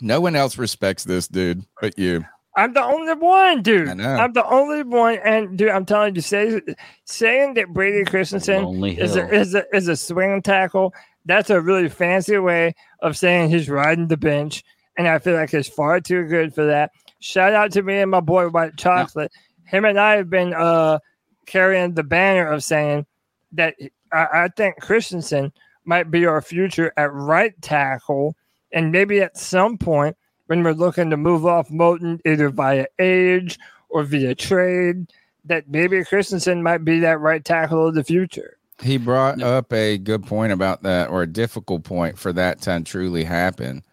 No 0.00 0.20
one 0.20 0.36
else 0.36 0.58
respects 0.58 1.04
this 1.04 1.28
dude 1.28 1.64
but 1.80 1.98
you. 1.98 2.24
I'm 2.56 2.72
the 2.72 2.82
only 2.82 3.14
one, 3.14 3.62
dude. 3.62 3.88
I 3.88 3.94
know. 3.94 4.14
I'm 4.14 4.32
the 4.32 4.46
only 4.46 4.84
one, 4.84 5.18
and 5.24 5.58
dude, 5.58 5.70
I'm 5.70 5.84
telling 5.84 6.14
you, 6.14 6.20
say, 6.20 6.60
saying 7.04 7.54
that 7.54 7.72
Brady 7.72 8.04
Christensen 8.04 8.84
is 8.84 9.16
a, 9.16 9.28
is 9.28 9.54
a 9.56 9.64
is 9.74 9.88
a 9.88 9.96
swing 9.96 10.40
tackle. 10.40 10.94
That's 11.24 11.50
a 11.50 11.60
really 11.60 11.88
fancy 11.88 12.38
way 12.38 12.74
of 13.00 13.16
saying 13.16 13.50
he's 13.50 13.68
riding 13.68 14.06
the 14.06 14.16
bench, 14.16 14.62
and 14.96 15.08
I 15.08 15.18
feel 15.18 15.34
like 15.34 15.50
he's 15.50 15.66
far 15.66 16.00
too 16.00 16.26
good 16.28 16.54
for 16.54 16.64
that. 16.66 16.92
Shout 17.18 17.54
out 17.54 17.72
to 17.72 17.82
me 17.82 17.98
and 17.98 18.10
my 18.10 18.20
boy 18.20 18.48
White 18.48 18.76
Chocolate. 18.76 19.32
Him 19.64 19.84
and 19.84 19.98
I 19.98 20.16
have 20.16 20.30
been 20.30 20.54
uh 20.54 21.00
carrying 21.46 21.94
the 21.94 22.04
banner 22.04 22.46
of 22.46 22.62
saying 22.62 23.06
that 23.52 23.74
I, 24.12 24.26
I 24.32 24.48
think 24.56 24.80
Christensen 24.80 25.52
might 25.84 26.10
be 26.10 26.26
our 26.26 26.40
future 26.40 26.92
at 26.96 27.12
right 27.12 27.60
tackle, 27.62 28.36
and 28.74 28.92
maybe 28.92 29.22
at 29.22 29.38
some 29.38 29.78
point 29.78 30.16
when 30.46 30.62
we're 30.62 30.72
looking 30.72 31.08
to 31.08 31.16
move 31.16 31.46
off 31.46 31.70
Moton 31.70 32.20
either 32.26 32.50
via 32.50 32.86
age 32.98 33.58
or 33.88 34.02
via 34.02 34.34
trade, 34.34 35.10
that 35.46 35.68
maybe 35.68 36.04
Christensen 36.04 36.62
might 36.62 36.84
be 36.84 36.98
that 37.00 37.20
right 37.20 37.42
tackle 37.42 37.88
of 37.88 37.94
the 37.94 38.04
future. 38.04 38.58
He 38.82 38.98
brought 38.98 39.40
up 39.40 39.72
a 39.72 39.96
good 39.96 40.26
point 40.26 40.52
about 40.52 40.82
that, 40.82 41.08
or 41.08 41.22
a 41.22 41.26
difficult 41.26 41.84
point 41.84 42.18
for 42.18 42.32
that 42.32 42.60
to 42.62 42.82
truly 42.82 43.24
happen. 43.24 43.84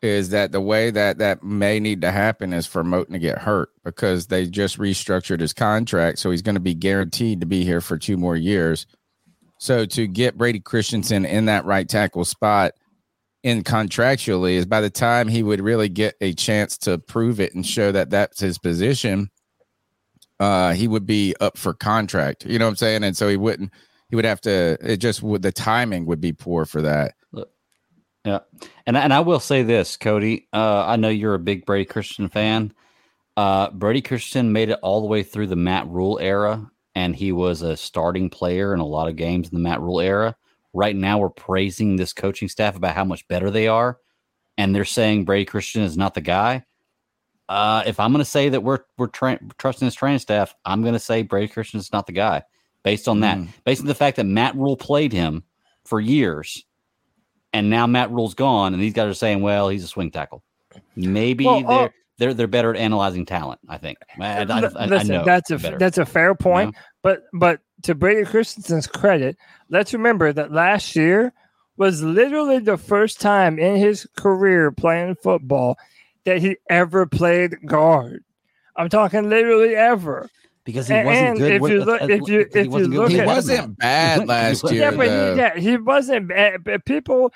Is 0.00 0.30
that 0.30 0.52
the 0.52 0.60
way 0.60 0.90
that 0.90 1.18
that 1.18 1.42
may 1.42 1.80
need 1.80 2.00
to 2.00 2.10
happen 2.10 2.52
is 2.52 2.66
for 2.66 2.82
Moton 2.82 3.12
to 3.12 3.18
get 3.18 3.38
hurt 3.38 3.70
because 3.84 4.26
they 4.26 4.46
just 4.46 4.78
restructured 4.78 5.40
his 5.40 5.52
contract, 5.52 6.18
so 6.18 6.30
he's 6.30 6.42
going 6.42 6.54
to 6.54 6.60
be 6.60 6.74
guaranteed 6.74 7.40
to 7.40 7.46
be 7.46 7.64
here 7.64 7.80
for 7.80 7.98
two 7.98 8.16
more 8.16 8.36
years. 8.36 8.86
So 9.58 9.84
to 9.86 10.06
get 10.06 10.38
Brady 10.38 10.60
Christensen 10.60 11.24
in 11.24 11.46
that 11.46 11.64
right 11.64 11.88
tackle 11.88 12.24
spot 12.24 12.72
in 13.46 13.62
contractually 13.62 14.54
is 14.54 14.66
by 14.66 14.80
the 14.80 14.90
time 14.90 15.28
he 15.28 15.44
would 15.44 15.60
really 15.60 15.88
get 15.88 16.16
a 16.20 16.34
chance 16.34 16.76
to 16.76 16.98
prove 16.98 17.38
it 17.38 17.54
and 17.54 17.64
show 17.64 17.92
that 17.92 18.10
that's 18.10 18.40
his 18.40 18.58
position, 18.58 19.30
uh, 20.40 20.72
he 20.72 20.88
would 20.88 21.06
be 21.06 21.32
up 21.40 21.56
for 21.56 21.72
contract. 21.72 22.44
You 22.44 22.58
know 22.58 22.64
what 22.64 22.70
I'm 22.70 22.76
saying? 22.76 23.04
And 23.04 23.16
so 23.16 23.28
he 23.28 23.36
wouldn't. 23.36 23.72
He 24.08 24.16
would 24.16 24.24
have 24.24 24.40
to. 24.42 24.76
It 24.80 24.96
just 24.96 25.22
would. 25.22 25.42
The 25.42 25.52
timing 25.52 26.06
would 26.06 26.20
be 26.20 26.32
poor 26.32 26.64
for 26.64 26.82
that. 26.82 27.14
Yeah, 28.24 28.40
and 28.84 28.96
and 28.96 29.14
I 29.14 29.20
will 29.20 29.38
say 29.38 29.62
this, 29.62 29.96
Cody. 29.96 30.48
Uh, 30.52 30.84
I 30.84 30.96
know 30.96 31.08
you're 31.08 31.34
a 31.34 31.38
big 31.38 31.64
Brady 31.66 31.84
Christian 31.84 32.28
fan. 32.28 32.72
Uh, 33.36 33.70
Brady 33.70 34.02
Christian 34.02 34.52
made 34.52 34.70
it 34.70 34.80
all 34.82 35.00
the 35.00 35.06
way 35.06 35.22
through 35.22 35.46
the 35.46 35.54
Matt 35.54 35.86
Rhule 35.86 36.18
era, 36.20 36.68
and 36.96 37.14
he 37.14 37.30
was 37.30 37.62
a 37.62 37.76
starting 37.76 38.28
player 38.28 38.74
in 38.74 38.80
a 38.80 38.86
lot 38.86 39.08
of 39.08 39.14
games 39.14 39.48
in 39.48 39.54
the 39.54 39.60
Matt 39.60 39.80
Rhule 39.80 40.00
era. 40.00 40.34
Right 40.76 40.94
now, 40.94 41.18
we're 41.18 41.30
praising 41.30 41.96
this 41.96 42.12
coaching 42.12 42.48
staff 42.48 42.76
about 42.76 42.94
how 42.94 43.04
much 43.04 43.26
better 43.28 43.50
they 43.50 43.66
are, 43.66 43.98
and 44.58 44.74
they're 44.74 44.84
saying 44.84 45.24
Brady 45.24 45.46
Christian 45.46 45.82
is 45.82 45.96
not 45.96 46.14
the 46.14 46.20
guy. 46.20 46.64
Uh, 47.48 47.82
if 47.86 47.98
I'm 47.98 48.12
going 48.12 48.24
to 48.24 48.30
say 48.30 48.48
that 48.50 48.62
we're 48.62 48.80
we're 48.98 49.06
tra- 49.06 49.40
trusting 49.58 49.86
this 49.86 49.94
training 49.94 50.18
staff, 50.18 50.54
I'm 50.64 50.82
going 50.82 50.94
to 50.94 51.00
say 51.00 51.22
Brady 51.22 51.48
Christian 51.48 51.80
is 51.80 51.92
not 51.92 52.06
the 52.06 52.12
guy, 52.12 52.42
based 52.82 53.08
on 53.08 53.20
that, 53.20 53.38
Mm. 53.38 53.48
based 53.64 53.80
on 53.80 53.86
the 53.86 53.94
fact 53.94 54.16
that 54.16 54.24
Matt 54.26 54.54
Rhule 54.54 54.76
played 54.76 55.12
him 55.12 55.42
for 55.84 55.98
years 56.00 56.64
and 57.56 57.70
now 57.70 57.86
Matt 57.86 58.10
Rhule's 58.10 58.34
gone, 58.34 58.74
and 58.74 58.82
these 58.82 58.92
guys 58.92 59.08
are 59.08 59.14
saying, 59.14 59.40
"Well, 59.40 59.70
he's 59.70 59.82
a 59.82 59.88
swing 59.88 60.10
tackle." 60.10 60.42
Maybe 60.94 61.46
Well, 61.46 61.62
they're 61.62 61.78
uh, 61.86 61.88
they're 62.18 62.34
they're 62.34 62.46
better 62.46 62.74
at 62.74 62.76
analyzing 62.78 63.24
talent. 63.24 63.60
I 63.66 63.78
think. 63.78 63.96
I, 64.20 64.42
I, 64.42 64.42
I, 64.42 64.86
Listen, 64.86 65.08
know 65.08 65.24
that's 65.24 65.50
a 65.50 65.58
better. 65.58 65.78
that's 65.78 65.96
a 65.96 66.04
fair 66.04 66.34
point. 66.34 66.74
But 67.02 67.22
but 67.32 67.60
to 67.82 67.94
Brady 67.94 68.24
Christensen's 68.24 68.86
credit, 68.86 69.36
let's 69.68 69.92
remember 69.92 70.32
that 70.32 70.52
last 70.52 70.96
year 70.96 71.32
was 71.76 72.02
literally 72.02 72.58
the 72.58 72.76
first 72.78 73.20
time 73.20 73.58
in 73.58 73.76
his 73.76 74.06
career 74.16 74.72
playing 74.72 75.14
football 75.16 75.76
that 76.24 76.38
he 76.38 76.56
ever 76.70 77.06
played 77.06 77.54
guard. 77.66 78.24
I'm 78.76 78.88
talking 78.88 79.28
literally 79.28 79.74
ever. 79.76 80.28
because 80.64 80.88
he 80.88 80.94
and- 80.94 81.06
wasn't 81.06 81.26
and 81.28 81.38
good. 81.38 81.52
if 81.52 81.62
with, 81.62 81.72
you 81.72 81.84
look- 81.84 82.02
uh, 82.02 82.06
if 82.10 82.28
you- 82.28 82.40
if 82.52 82.66
you 82.66 82.88
look 82.88 83.10
He 83.10 83.20
at- 83.20 83.22
the 83.22 83.26
wasn't 83.26 83.58
man. 83.60 83.74
bad 83.78 84.26
last 84.28 84.64
year. 84.72 84.82
Yeah, 84.82 84.90
but 84.90 85.06
though. 85.06 85.32
he, 85.34 85.38
yeah, 85.38 85.56
he 85.56 85.76
wasn't 85.76 86.26
bad. 86.28 86.64
But 86.64 86.84
people, 86.84 87.32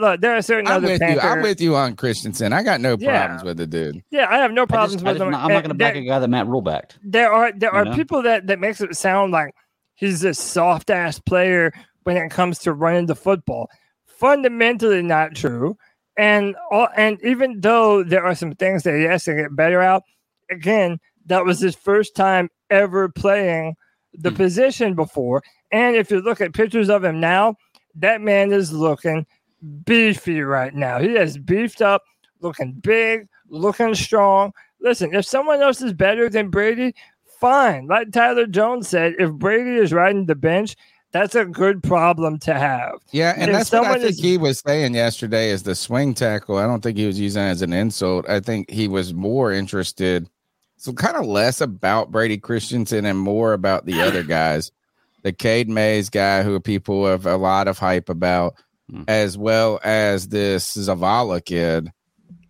look, 0.00 0.20
there 0.20 0.36
are 0.36 0.42
certain 0.42 0.66
I'm 0.68 0.84
other 0.84 0.88
with 0.88 1.00
you. 1.00 1.18
I'm 1.18 1.40
with 1.40 1.60
you 1.62 1.76
on 1.76 1.96
Christensen. 1.96 2.52
I 2.52 2.62
got 2.62 2.82
no 2.82 2.98
Yeah. 3.00 3.20
problems 3.28 3.44
with 3.44 3.56
the 3.56 3.66
dude. 3.66 4.02
yeah, 4.10 4.26
I 4.28 4.36
have 4.36 4.52
no 4.52 4.66
problems 4.66 4.92
just, 4.92 5.04
with 5.06 5.14
just, 5.16 5.22
him. 5.26 5.34
I'm 5.34 5.48
not 5.48 5.62
going 5.62 5.68
to 5.70 5.74
back 5.74 5.96
a 5.96 6.02
guy 6.02 6.18
that 6.18 6.28
Matt 6.28 6.46
Rhule 6.46 6.60
backed. 6.60 6.98
there 7.02 7.32
are 7.32 7.52
there 7.52 7.70
You 7.72 7.78
are 7.78 7.84
know? 7.86 7.94
people 7.94 8.20
that 8.22 8.48
that 8.48 8.58
makes 8.60 8.82
it 8.82 8.94
sound 8.96 9.32
like 9.32 9.54
he's 9.94 10.24
a 10.24 10.34
soft 10.34 10.90
ass 10.90 11.18
player 11.18 11.72
when 12.04 12.16
it 12.16 12.30
comes 12.30 12.58
to 12.60 12.72
running 12.72 13.06
the 13.06 13.14
football. 13.14 13.68
Fundamentally 14.06 15.02
not 15.02 15.34
true. 15.34 15.76
And 16.16 16.54
all, 16.70 16.88
and 16.96 17.18
even 17.24 17.60
though 17.60 18.04
there 18.04 18.24
are 18.24 18.34
some 18.34 18.54
things 18.54 18.84
that 18.84 18.96
he 18.96 19.02
has 19.04 19.24
to 19.24 19.34
get 19.34 19.56
better 19.56 19.80
out, 19.80 20.04
again, 20.50 21.00
that 21.26 21.44
was 21.44 21.60
his 21.60 21.74
first 21.74 22.14
time 22.14 22.50
ever 22.70 23.08
playing 23.08 23.76
the 24.12 24.30
Hmm. 24.30 24.36
position 24.36 24.94
before. 24.94 25.42
And 25.72 25.96
if 25.96 26.10
you 26.10 26.20
look 26.20 26.40
at 26.40 26.52
pictures 26.54 26.88
of 26.88 27.02
him 27.02 27.18
now, 27.18 27.56
that 27.96 28.20
man 28.20 28.52
is 28.52 28.72
looking 28.72 29.26
beefy 29.84 30.42
right 30.42 30.74
now. 30.74 31.00
He 31.00 31.14
has 31.14 31.38
beefed 31.38 31.82
up, 31.82 32.02
looking 32.40 32.72
big, 32.74 33.26
looking 33.48 33.94
strong, 33.94 34.52
listen, 34.84 35.14
if 35.14 35.24
someone 35.24 35.62
else 35.62 35.82
is 35.82 35.92
better 35.92 36.28
than 36.28 36.50
Brady, 36.50 36.94
fine. 37.44 37.86
Like 37.86 38.10
Tyler 38.12 38.46
Jones 38.46 38.88
said, 38.88 39.14
if 39.18 39.30
Brady 39.32 39.76
is 39.76 39.92
riding 39.92 40.26
the 40.26 40.34
bench, 40.34 40.76
that's 41.12 41.34
a 41.34 41.44
good 41.44 41.82
problem 41.82 42.38
to 42.40 42.54
have. 42.54 42.94
Yeah, 43.12 43.34
and 43.36 43.50
If 43.50 43.56
that's 43.56 43.72
what 43.72 43.84
I 43.84 43.98
think 43.98 44.10
is- 44.12 44.18
he 44.20 44.38
was 44.38 44.60
saying 44.60 44.94
yesterday 44.94 45.50
is 45.50 45.62
the 45.62 45.74
swing 45.74 46.14
tackle. 46.14 46.56
I 46.56 46.66
don't 46.66 46.82
think 46.82 46.96
he 46.96 47.06
was 47.06 47.20
using 47.20 47.42
it 47.42 47.50
as 47.50 47.62
an 47.62 47.72
insult. 47.72 48.28
I 48.28 48.40
think 48.40 48.70
he 48.70 48.88
was 48.88 49.12
more 49.14 49.52
interested, 49.52 50.26
so 50.76 50.92
kind 50.92 51.16
of 51.16 51.26
less 51.26 51.60
about 51.60 52.10
Brady 52.10 52.38
Christensen 52.38 53.04
and 53.04 53.18
more 53.18 53.52
about 53.52 53.84
the 53.86 54.00
other 54.00 54.22
guys, 54.38 54.72
the 55.22 55.32
Cade 55.32 55.68
Mays 55.68 56.08
guy 56.10 56.42
who 56.42 56.58
people 56.60 57.06
have 57.06 57.26
a 57.26 57.36
lot 57.36 57.68
of 57.68 57.78
hype 57.78 58.08
about, 58.08 58.54
Hmm. 58.90 59.02
as 59.08 59.38
well 59.38 59.80
as 59.84 60.28
this 60.28 60.76
Zavala 60.76 61.44
kid 61.44 61.90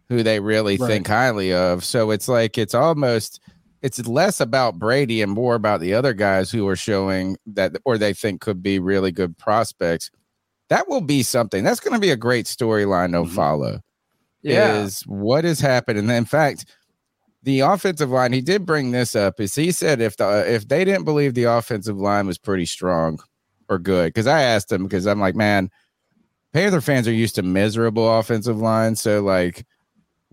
who 0.08 0.22
they 0.22 0.40
really 0.40 0.76
Right. 0.76 0.88
think 0.88 1.06
highly 1.06 1.52
of. 1.52 1.84
So 1.84 2.10
it's 2.10 2.28
like 2.28 2.58
it's 2.58 2.74
almost 2.74 3.40
it's 3.84 4.06
less 4.08 4.40
about 4.40 4.78
Brady 4.78 5.20
and 5.20 5.30
more 5.30 5.54
about 5.54 5.80
the 5.80 5.92
other 5.92 6.14
guys 6.14 6.50
who 6.50 6.66
are 6.66 6.74
showing 6.74 7.36
that 7.44 7.76
or 7.84 7.98
they 7.98 8.14
think 8.14 8.40
could 8.40 8.62
be 8.62 8.78
really 8.78 9.12
good 9.12 9.36
prospects. 9.36 10.10
That 10.70 10.88
will 10.88 11.02
be 11.02 11.22
something. 11.22 11.62
That's 11.62 11.80
going 11.80 11.92
to 11.92 12.00
be 12.00 12.10
a 12.10 12.16
great 12.16 12.46
storyline 12.46 13.12
to 13.12 13.28
Mhm. 13.28 13.34
follow. 13.34 13.80
Yeah. 14.40 14.82
Is 14.82 15.02
what 15.02 15.44
has 15.44 15.60
happened. 15.60 15.98
And 15.98 16.10
in 16.10 16.24
fact, 16.24 16.64
the 17.42 17.60
offensive 17.60 18.08
line, 18.08 18.32
he 18.32 18.40
did 18.40 18.64
bring 18.64 18.90
this 18.92 19.14
up, 19.14 19.38
is 19.38 19.54
he 19.54 19.70
said 19.70 20.00
if 20.00 20.16
the 20.16 20.50
if 20.50 20.66
they 20.68 20.82
didn't 20.86 21.04
believe 21.04 21.34
the 21.34 21.44
offensive 21.44 21.98
line 21.98 22.26
was 22.26 22.38
pretty 22.38 22.64
strong 22.64 23.18
or 23.68 23.78
good, 23.78 24.06
because 24.14 24.26
I 24.26 24.40
asked 24.40 24.72
him 24.72 24.84
because 24.84 25.06
I'm 25.06 25.20
like, 25.20 25.34
man, 25.34 25.70
Panther 26.54 26.80
fans 26.80 27.06
are 27.06 27.12
used 27.12 27.34
to 27.34 27.42
miserable 27.42 28.18
offensive 28.18 28.58
lines. 28.58 29.02
So 29.02 29.20
like 29.20 29.66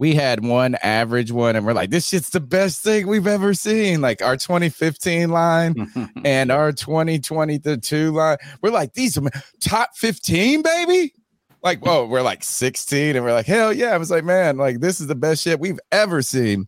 we 0.02 0.16
had 0.16 0.44
one 0.44 0.74
average 0.82 1.32
one, 1.32 1.56
and 1.56 1.64
we're 1.64 1.74
like, 1.74 1.92
this 1.92 2.08
shit's 2.08 2.32
the 2.32 2.40
best 2.40 2.82
thing 2.82 3.06
we've 3.06 3.28
ever 3.28 3.54
seen. 3.54 4.02
Like 4.02 4.24
our 4.24 4.36
2015 4.36 5.30
line 5.30 5.92
and 6.26 6.52
our 6.52 6.72
2022 6.72 8.12
line. 8.12 8.38
We're 8.64 8.72
like, 8.72 8.94
these 8.94 9.16
are 9.16 9.30
top 9.60 9.92
15, 9.96 10.64
baby. 10.64 11.14
Like, 11.62 11.86
whoa, 11.86 12.08
we're 12.08 12.24
like 12.24 12.44
16, 12.44 13.16
and 13.16 13.24
we're 13.24 13.32
like, 13.32 13.46
hell 13.46 13.72
yeah. 13.72 13.92
I 13.92 13.98
was 13.98 14.10
like, 14.10 14.24
man, 14.24 14.58
like 14.58 14.80
this 14.80 15.00
is 15.00 15.06
the 15.06 15.14
best 15.14 15.44
shit 15.44 15.60
we've 15.60 15.80
ever 15.92 16.24
seen. 16.24 16.68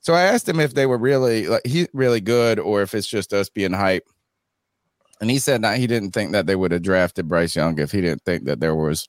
So 0.00 0.14
I 0.14 0.22
asked 0.22 0.48
him 0.48 0.58
if 0.58 0.72
they 0.72 0.86
were 0.86 0.96
really 0.96 1.48
like 1.48 1.66
he 1.66 1.86
really 1.92 2.22
good 2.22 2.58
or 2.58 2.80
if 2.80 2.94
it's 2.94 3.06
just 3.06 3.34
us 3.34 3.50
being 3.50 3.74
hype. 3.74 4.04
And 5.20 5.30
he 5.30 5.38
said 5.38 5.60
that 5.64 5.76
he 5.76 5.86
didn't 5.86 6.12
think 6.12 6.32
that 6.32 6.46
they 6.46 6.56
would 6.56 6.72
have 6.72 6.80
drafted 6.80 7.28
Bryce 7.28 7.54
Young 7.54 7.78
if 7.78 7.92
he 7.92 8.00
didn't 8.00 8.24
think 8.24 8.46
that 8.46 8.60
there 8.60 8.74
was 8.74 9.06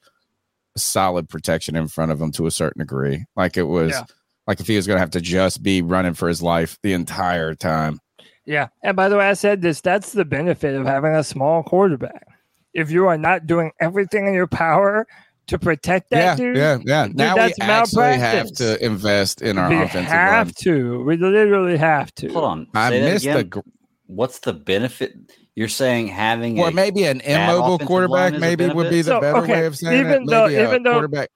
solid 0.80 1.30
protection 1.30 1.76
in 1.76 1.88
front 1.88 2.12
of 2.12 2.22
him 2.22 2.32
to 2.34 2.48
a 2.48 2.52
certain 2.52 2.80
degree. 2.80 3.26
Like 3.36 3.58
it 3.58 3.64
was 3.64 3.92
Yeah. 3.92 4.04
like 4.48 4.60
if 4.60 4.68
he 4.68 4.76
was 4.76 4.88
gonna 4.88 5.00
have 5.00 5.12
to 5.12 5.22
just 5.22 5.62
be 5.64 5.82
running 5.82 6.14
for 6.14 6.28
his 6.28 6.42
life 6.42 6.78
the 6.84 6.94
entire 6.94 7.54
time. 7.56 8.00
Yeah. 8.46 8.70
And 8.84 8.96
by 8.96 9.10
the 9.10 9.18
way, 9.18 9.28
I 9.30 9.34
said 9.34 9.62
this 9.62 9.82
that's 9.82 10.14
the 10.14 10.26
benefit 10.26 10.76
of 10.76 10.86
having 10.86 11.14
a 11.14 11.24
small 11.24 11.62
quarterback. 11.64 12.26
If 12.74 12.90
you 12.92 13.08
are 13.08 13.18
not 13.18 13.46
doing 13.48 13.72
everything 13.80 14.28
in 14.28 14.34
your 14.34 14.48
power 14.48 15.06
to 15.48 15.58
protect 15.60 16.12
that 16.12 16.20
yeah, 16.20 16.36
dude, 16.36 16.58
yeah, 16.58 16.78
yeah. 16.86 17.08
Now 17.12 17.36
we 17.36 17.42
actually 17.60 18.18
have 18.18 18.52
to 18.54 18.84
invest 18.86 19.42
in 19.42 19.58
our 19.58 19.70
we 19.70 19.78
offensive 19.78 20.12
have 20.12 20.48
line. 20.48 20.54
to. 20.60 21.04
We 21.04 21.18
literally 21.18 21.78
have 21.78 22.14
to. 22.16 22.28
Hold 22.30 22.46
on. 22.46 22.68
I 22.76 22.90
say 22.90 23.02
that 23.02 23.14
missed 23.14 23.26
again. 23.26 23.38
the 23.38 23.44
gr- 23.46 23.60
What's 24.06 24.40
the 24.40 24.54
benefit? 24.54 25.14
You're 25.60 25.68
saying 25.68 26.08
having 26.08 26.58
or 26.58 26.70
a 26.70 26.72
maybe 26.72 27.04
an 27.04 27.18
bad 27.18 27.50
immobile 27.50 27.86
quarterback 27.86 28.32
line 28.32 28.36
is 28.36 28.38
a 28.38 28.40
maybe 28.40 28.68
would 28.74 28.90
be 28.90 29.02
the 29.02 29.12
So, 29.12 29.20
better 29.20 29.40
okay, 29.40 29.52
way 29.60 29.66
of 29.66 29.76
saying 29.78 30.00
even 30.00 30.24
it. 30.24 30.30
though- 30.30 30.44
Maybe 30.48 30.56
a 30.56 30.68
even 30.70 30.84
though- 30.84 30.92
quarterback. 30.94 31.30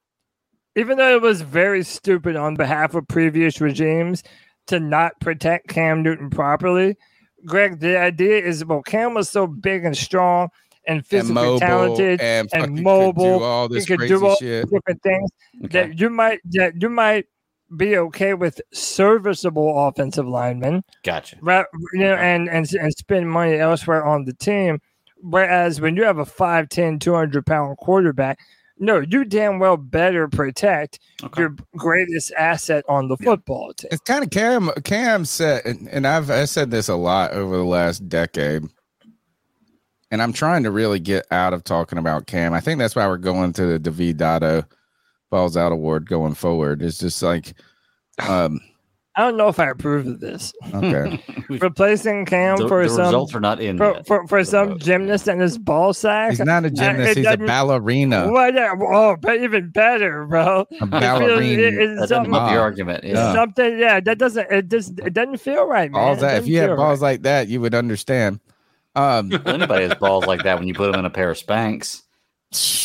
even 0.76 0.96
though 0.96 1.14
it 1.14 1.20
was 1.20 1.42
very 1.42 1.84
stupid 1.84 2.34
on 2.34 2.54
behalf 2.54 2.94
of 2.94 3.06
previous 3.06 3.60
regimes 3.60 4.22
to 4.68 4.80
not 4.80 5.20
protect 5.20 5.68
Cam 5.68 6.02
Newton 6.02 6.30
properly, 6.30 6.96
Greg, 7.44 7.80
the 7.80 7.98
idea 7.98 8.38
is 8.38 8.64
well, 8.64 8.80
Cam 8.80 9.12
was 9.12 9.28
so 9.28 9.46
big 9.46 9.84
and 9.84 9.94
strong 9.94 10.48
and 10.86 10.96
and 10.96 11.06
physically 11.06 11.34
mobile 11.34 11.58
talented, 11.60 12.20
and, 12.22 12.48
and 12.54 12.62
fucking 12.62 12.76
could 12.76 12.82
mobile. 12.82 13.38
do 13.40 13.44
all 13.44 13.68
he 13.68 13.74
this 13.74 13.84
could 13.84 13.98
crazy 13.98 14.14
do 14.14 14.26
all 14.26 14.36
shit. 14.36 14.70
different 14.70 15.02
things 15.02 15.30
Okay. 15.66 15.68
that 15.88 16.00
you 16.00 16.08
might 16.08 16.40
that 16.52 16.80
you 16.80 16.88
might 16.88 17.26
be 17.76 17.96
okay 17.96 18.34
with 18.34 18.60
serviceable 18.72 19.86
offensive 19.88 20.26
linemen, 20.28 20.82
Gotcha. 21.02 21.36
right? 21.42 21.66
You 21.94 22.00
know, 22.00 22.14
and 22.14 22.48
and 22.48 22.70
and 22.74 22.92
spend 22.94 23.30
money 23.30 23.56
elsewhere 23.56 24.04
on 24.04 24.24
the 24.24 24.34
team. 24.34 24.80
Whereas 25.22 25.80
when 25.80 25.96
you 25.96 26.04
have 26.04 26.18
a 26.18 26.24
5'10", 26.26 27.00
200 27.00 27.46
pound 27.46 27.78
quarterback, 27.78 28.38
no, 28.78 29.00
you 29.00 29.24
damn 29.24 29.58
well 29.58 29.76
better 29.78 30.28
protect 30.28 30.98
Okay. 31.22 31.42
your 31.42 31.56
greatest 31.76 32.32
asset 32.36 32.84
on 32.88 33.08
the 33.08 33.16
football 33.16 33.72
team. 33.72 33.88
It's 33.92 34.02
kind 34.02 34.22
of 34.22 34.30
Cam. 34.30 34.70
Cam 34.84 35.24
said, 35.24 35.64
and, 35.64 35.88
and 35.88 36.06
I've 36.06 36.30
I 36.30 36.44
said 36.44 36.70
this 36.70 36.88
a 36.88 36.96
lot 36.96 37.30
over 37.32 37.56
the 37.56 37.64
last 37.64 38.08
decade, 38.08 38.64
and 40.10 40.20
I'm 40.22 40.32
trying 40.32 40.62
to 40.64 40.70
really 40.70 41.00
get 41.00 41.26
out 41.30 41.54
of 41.54 41.64
talking 41.64 41.98
about 41.98 42.26
Cam. 42.26 42.52
I 42.52 42.60
think 42.60 42.78
that's 42.78 42.94
why 42.96 43.06
we're 43.06 43.16
going 43.16 43.52
to 43.54 43.66
the 43.66 43.78
David 43.78 44.18
Dotto 44.18 44.66
Balls 45.34 45.56
Out 45.56 45.72
Award 45.72 46.08
going 46.08 46.34
forward. 46.34 46.80
It's 46.80 46.98
just 46.98 47.20
like, 47.20 47.54
um, 48.20 48.60
I 49.16 49.22
don't 49.22 49.36
know 49.36 49.48
if 49.48 49.58
I 49.58 49.68
approve 49.70 50.06
of 50.06 50.20
this. 50.20 50.52
okay, 50.72 51.20
Replacing 51.48 52.26
Cam 52.26 52.56
the, 52.56 52.68
for 52.68 52.82
the 52.84 52.88
some 52.88 53.06
results 53.06 53.34
are 53.34 53.40
not 53.40 53.60
in 53.60 53.78
for, 53.78 54.00
for, 54.06 54.26
for 54.28 54.44
some 54.44 54.66
Proposed. 54.68 54.84
gymnast 54.86 55.28
and 55.28 55.40
his 55.40 55.56
ball 55.58 55.92
sack. 55.92 56.30
he's 56.30 56.40
not 56.40 56.64
a 56.64 56.70
gymnast. 56.70 57.12
it 57.12 57.16
He's 57.18 57.26
a 57.26 57.36
ballerina. 57.36 58.28
What? 58.30 58.54
Oh, 58.56 59.16
but 59.20 59.40
even 59.40 59.70
better, 59.70 60.24
bro. 60.26 60.60
A 60.60 60.62
It 60.62 60.78
feels- 60.78 60.90
ballerina. 60.90 61.62
it- 61.62 61.74
it's 61.74 61.78
That 61.78 61.94
doesn't 62.00 62.08
something, 62.08 62.32
help 62.32 62.50
your 62.52 62.60
Ah. 62.60 62.62
argument. 62.62 63.04
Yeah. 63.04 63.32
something. 63.34 63.78
Yeah, 63.78 63.98
that 64.00 64.18
doesn't. 64.18 64.50
It 64.52 64.68
just. 64.68 64.98
It 65.00 65.12
doesn't 65.12 65.38
feel 65.38 65.66
right, 65.66 65.90
man. 65.90 66.00
balls 66.00 66.20
that 66.20 66.38
if 66.42 66.46
you 66.46 66.58
had 66.58 66.76
balls 66.76 67.00
right. 67.00 67.10
like 67.12 67.22
that, 67.22 67.48
you 67.48 67.60
would 67.60 67.74
understand. 67.74 68.38
Um, 68.96 69.32
anybody 69.46 69.84
has 69.88 69.94
balls 69.94 70.26
like 70.26 70.44
that 70.44 70.58
when 70.60 70.68
you 70.68 70.74
put 70.74 70.90
them 70.92 71.00
in 71.00 71.04
a 71.06 71.10
pair 71.10 71.30
of 71.30 71.36
Spanx. 71.36 72.02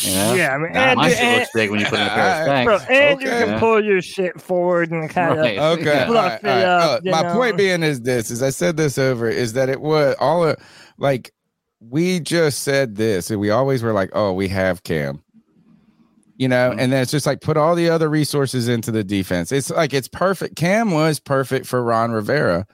You 0.04 0.14
know? 0.14 0.34
Yeah, 0.34 0.54
I 0.54 0.58
mean, 0.58 0.72
Nah, 0.72 0.80
and, 0.80 0.96
My 0.98 1.08
you- 1.08 1.14
shit 1.14 1.22
and, 1.22 1.38
looks 1.40 1.50
big 1.54 1.70
when 1.70 1.80
you 1.80 1.86
put 1.86 1.98
it 1.98 2.02
in 2.02 2.06
a 2.06 2.10
pair 2.10 2.40
of 2.42 2.48
Alright, 2.48 2.64
bro, 2.66 2.78
Spanx. 2.78 2.90
and 2.90 3.20
you 3.20 3.28
Okay. 3.28 3.44
can 3.44 3.58
pull 3.58 3.84
your 3.84 4.02
shit 4.02 4.40
forward 4.40 4.90
and 4.90 5.08
kind 5.10 5.32
of. 5.32 5.38
Right. 5.38 5.58
Okay. 5.58 5.84
Yeah. 5.84 6.06
all 6.06 6.14
right, 6.14 6.40
Fluff 6.40 6.44
it 6.44 6.48
all 6.48 6.54
right. 6.56 6.64
up, 6.64 7.00
Uh, 7.06 7.10
my 7.10 7.22
know. 7.22 7.32
point 7.34 7.56
being 7.56 7.82
is 7.82 8.00
this: 8.02 8.30
is 8.30 8.42
I 8.42 8.50
said 8.50 8.76
this 8.76 8.98
over 8.98 9.28
is 9.28 9.52
that 9.54 9.68
it 9.68 9.80
was 9.80 10.16
all 10.20 10.44
of, 10.44 10.56
like 10.98 11.32
we 11.80 12.20
just 12.20 12.60
said 12.64 12.96
this, 12.96 13.30
and 13.30 13.40
we 13.40 13.50
always 13.50 13.82
were 13.82 13.92
like, 13.92 14.10
"Oh, 14.12 14.32
we 14.32 14.48
have 14.48 14.82
Cam," 14.82 15.22
you 16.36 16.48
know, 16.48 16.70
Mhm. 16.70 16.80
and 16.80 16.92
then 16.92 17.02
it's 17.02 17.10
just 17.10 17.26
like 17.26 17.40
put 17.40 17.56
all 17.56 17.74
the 17.74 17.88
other 17.88 18.08
resources 18.08 18.68
into 18.68 18.90
the 18.90 19.04
defense. 19.04 19.52
It's 19.52 19.70
like 19.70 19.92
it's 19.94 20.08
perfect. 20.08 20.56
Cam 20.56 20.90
was 20.90 21.20
perfect 21.20 21.66
for 21.66 21.82
Ron 21.82 22.10
Rivera 22.12 22.66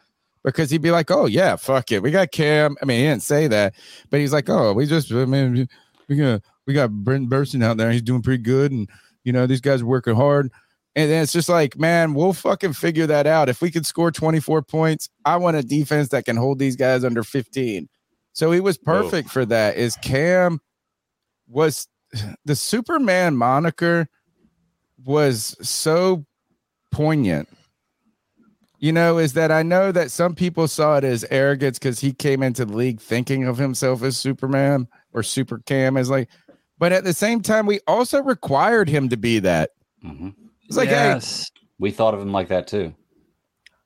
because 0.44 0.70
he'd 0.70 0.82
be 0.82 0.90
like, 0.90 1.10
"Oh 1.10 1.26
yeah, 1.26 1.56
fuck 1.56 1.92
it, 1.92 2.02
we 2.02 2.10
got 2.10 2.30
Cam." 2.32 2.76
I 2.82 2.84
mean, 2.84 3.00
he 3.00 3.06
didn't 3.06 3.22
say 3.22 3.46
that, 3.48 3.74
but 4.10 4.20
he's 4.20 4.32
like, 4.32 4.48
"Oh, 4.48 4.72
we 4.72 4.86
just, 4.86 5.12
I 5.12 5.24
mean, 5.24 5.68
we 6.08 6.16
got 6.16 6.42
we 6.66 6.74
got 6.74 6.90
Brenton 6.90 7.28
Bersin 7.28 7.62
out 7.62 7.76
there. 7.76 7.90
He's 7.90 8.02
doing 8.02 8.22
pretty 8.22 8.42
good, 8.42 8.72
and 8.72 8.88
you 9.24 9.32
know 9.32 9.46
these 9.46 9.60
guys 9.60 9.82
are 9.82 9.86
working 9.86 10.14
hard." 10.14 10.50
And 10.96 11.10
then 11.10 11.22
it's 11.22 11.32
just 11.32 11.50
like, 11.50 11.78
man, 11.78 12.14
we'll 12.14 12.32
fucking 12.32 12.72
figure 12.72 13.06
that 13.06 13.26
out. 13.26 13.50
If 13.50 13.60
we 13.60 13.70
could 13.70 13.84
score 13.84 14.10
24 14.10 14.62
points, 14.62 15.10
I 15.26 15.36
want 15.36 15.58
a 15.58 15.62
defense 15.62 16.08
that 16.08 16.24
can 16.24 16.36
hold 16.36 16.58
these 16.58 16.74
guys 16.74 17.04
under 17.04 17.22
15. 17.22 17.86
So 18.32 18.50
he 18.50 18.60
was 18.60 18.78
Whoa. 18.78 19.02
perfect 19.02 19.28
for 19.28 19.44
that. 19.44 19.76
Is 19.76 19.96
Cam 19.96 20.58
was 21.48 21.86
the 22.46 22.56
Superman 22.56 23.36
moniker 23.36 24.08
was 25.04 25.54
so 25.60 26.24
poignant. 26.90 27.48
You 28.78 28.92
know, 28.92 29.18
is 29.18 29.32
that 29.34 29.50
I 29.50 29.62
know 29.62 29.90
that 29.92 30.10
some 30.10 30.34
people 30.34 30.68
saw 30.68 30.96
it 30.96 31.04
as 31.04 31.24
arrogance 31.30 31.78
because 31.78 32.00
he 32.00 32.12
came 32.12 32.42
into 32.42 32.64
the 32.64 32.76
league 32.76 33.00
thinking 33.00 33.44
of 33.44 33.58
himself 33.58 34.02
as 34.02 34.16
Superman 34.16 34.86
or 35.12 35.22
Super 35.22 35.58
Cam 35.66 35.96
as 35.96 36.10
like, 36.10 36.28
but 36.78 36.92
at 36.92 37.04
the 37.04 37.12
same 37.12 37.40
time, 37.40 37.66
we 37.66 37.80
also 37.86 38.22
required 38.22 38.88
him 38.88 39.08
to 39.10 39.16
be 39.16 39.38
that. 39.40 39.70
Mhm. 40.04 40.34
It's 40.68 40.76
like, 40.76 40.88
hey, 40.88 40.94
yes. 40.94 41.50
We 41.78 41.90
thought 41.90 42.14
of 42.14 42.20
him 42.20 42.32
like 42.32 42.48
that 42.48 42.66
too. 42.66 42.94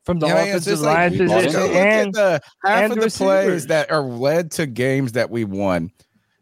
from 0.04 0.18
the 0.18 0.26
Yeah, 0.28 0.34
yeah, 0.36 0.42
offensive 0.44 0.72
just 0.72 0.82
like- 0.82 0.96
line 0.96 1.12
We 1.12 1.26
bought 1.26 1.42
Just 1.42 1.54
position 1.56 1.60
look 1.60 1.70
into 1.70 1.80
at 1.80 1.86
and 2.04 2.14
the 2.14 2.40
half 2.64 2.82
and 2.84 2.92
of 2.94 2.98
the 3.00 3.10
plays 3.18 3.66
that 3.66 3.90
are 3.92 4.00
led 4.02 4.50
to 4.52 4.66
games 4.66 5.12
that 5.12 5.30
we 5.30 5.44
won. 5.44 5.90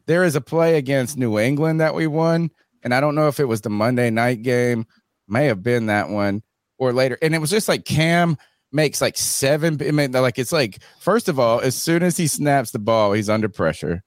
There 0.07 0.23
is 0.25 0.37
a 0.37 0.41
play 0.41 0.77
against 0.79 1.19
New 1.19 1.39
England 1.39 1.81
that 1.81 1.95
we 1.95 2.07
won, 2.07 2.51
and 2.85 2.95
I 2.95 3.01
don't 3.01 3.15
know 3.17 3.27
if 3.29 3.41
it 3.41 3.45
was 3.47 3.61
the 3.63 3.69
Monday 3.69 4.11
night 4.11 4.43
game, 4.43 4.87
may 5.27 5.47
have 5.47 5.63
been 5.63 5.87
that 5.87 6.09
one 6.09 6.43
or 6.79 6.93
later. 6.93 7.19
And 7.21 7.35
it 7.35 7.41
was 7.41 7.51
just 7.51 7.69
like 7.69 7.85
Cam 7.85 8.39
makes 8.73 9.01
like 9.01 9.19
seven. 9.19 9.77
I 9.87 9.91
mean, 9.91 10.13
like 10.13 10.39
it's 10.39 10.53
like 10.53 10.79
first 11.01 11.29
of 11.29 11.39
all, 11.41 11.61
as 11.61 11.75
soon 11.75 12.03
as 12.05 12.17
he 12.17 12.27
snaps 12.29 12.71
the 12.71 12.79
ball, 12.79 13.13
he's 13.13 13.29
under 13.29 13.49
pressure, 13.49 14.03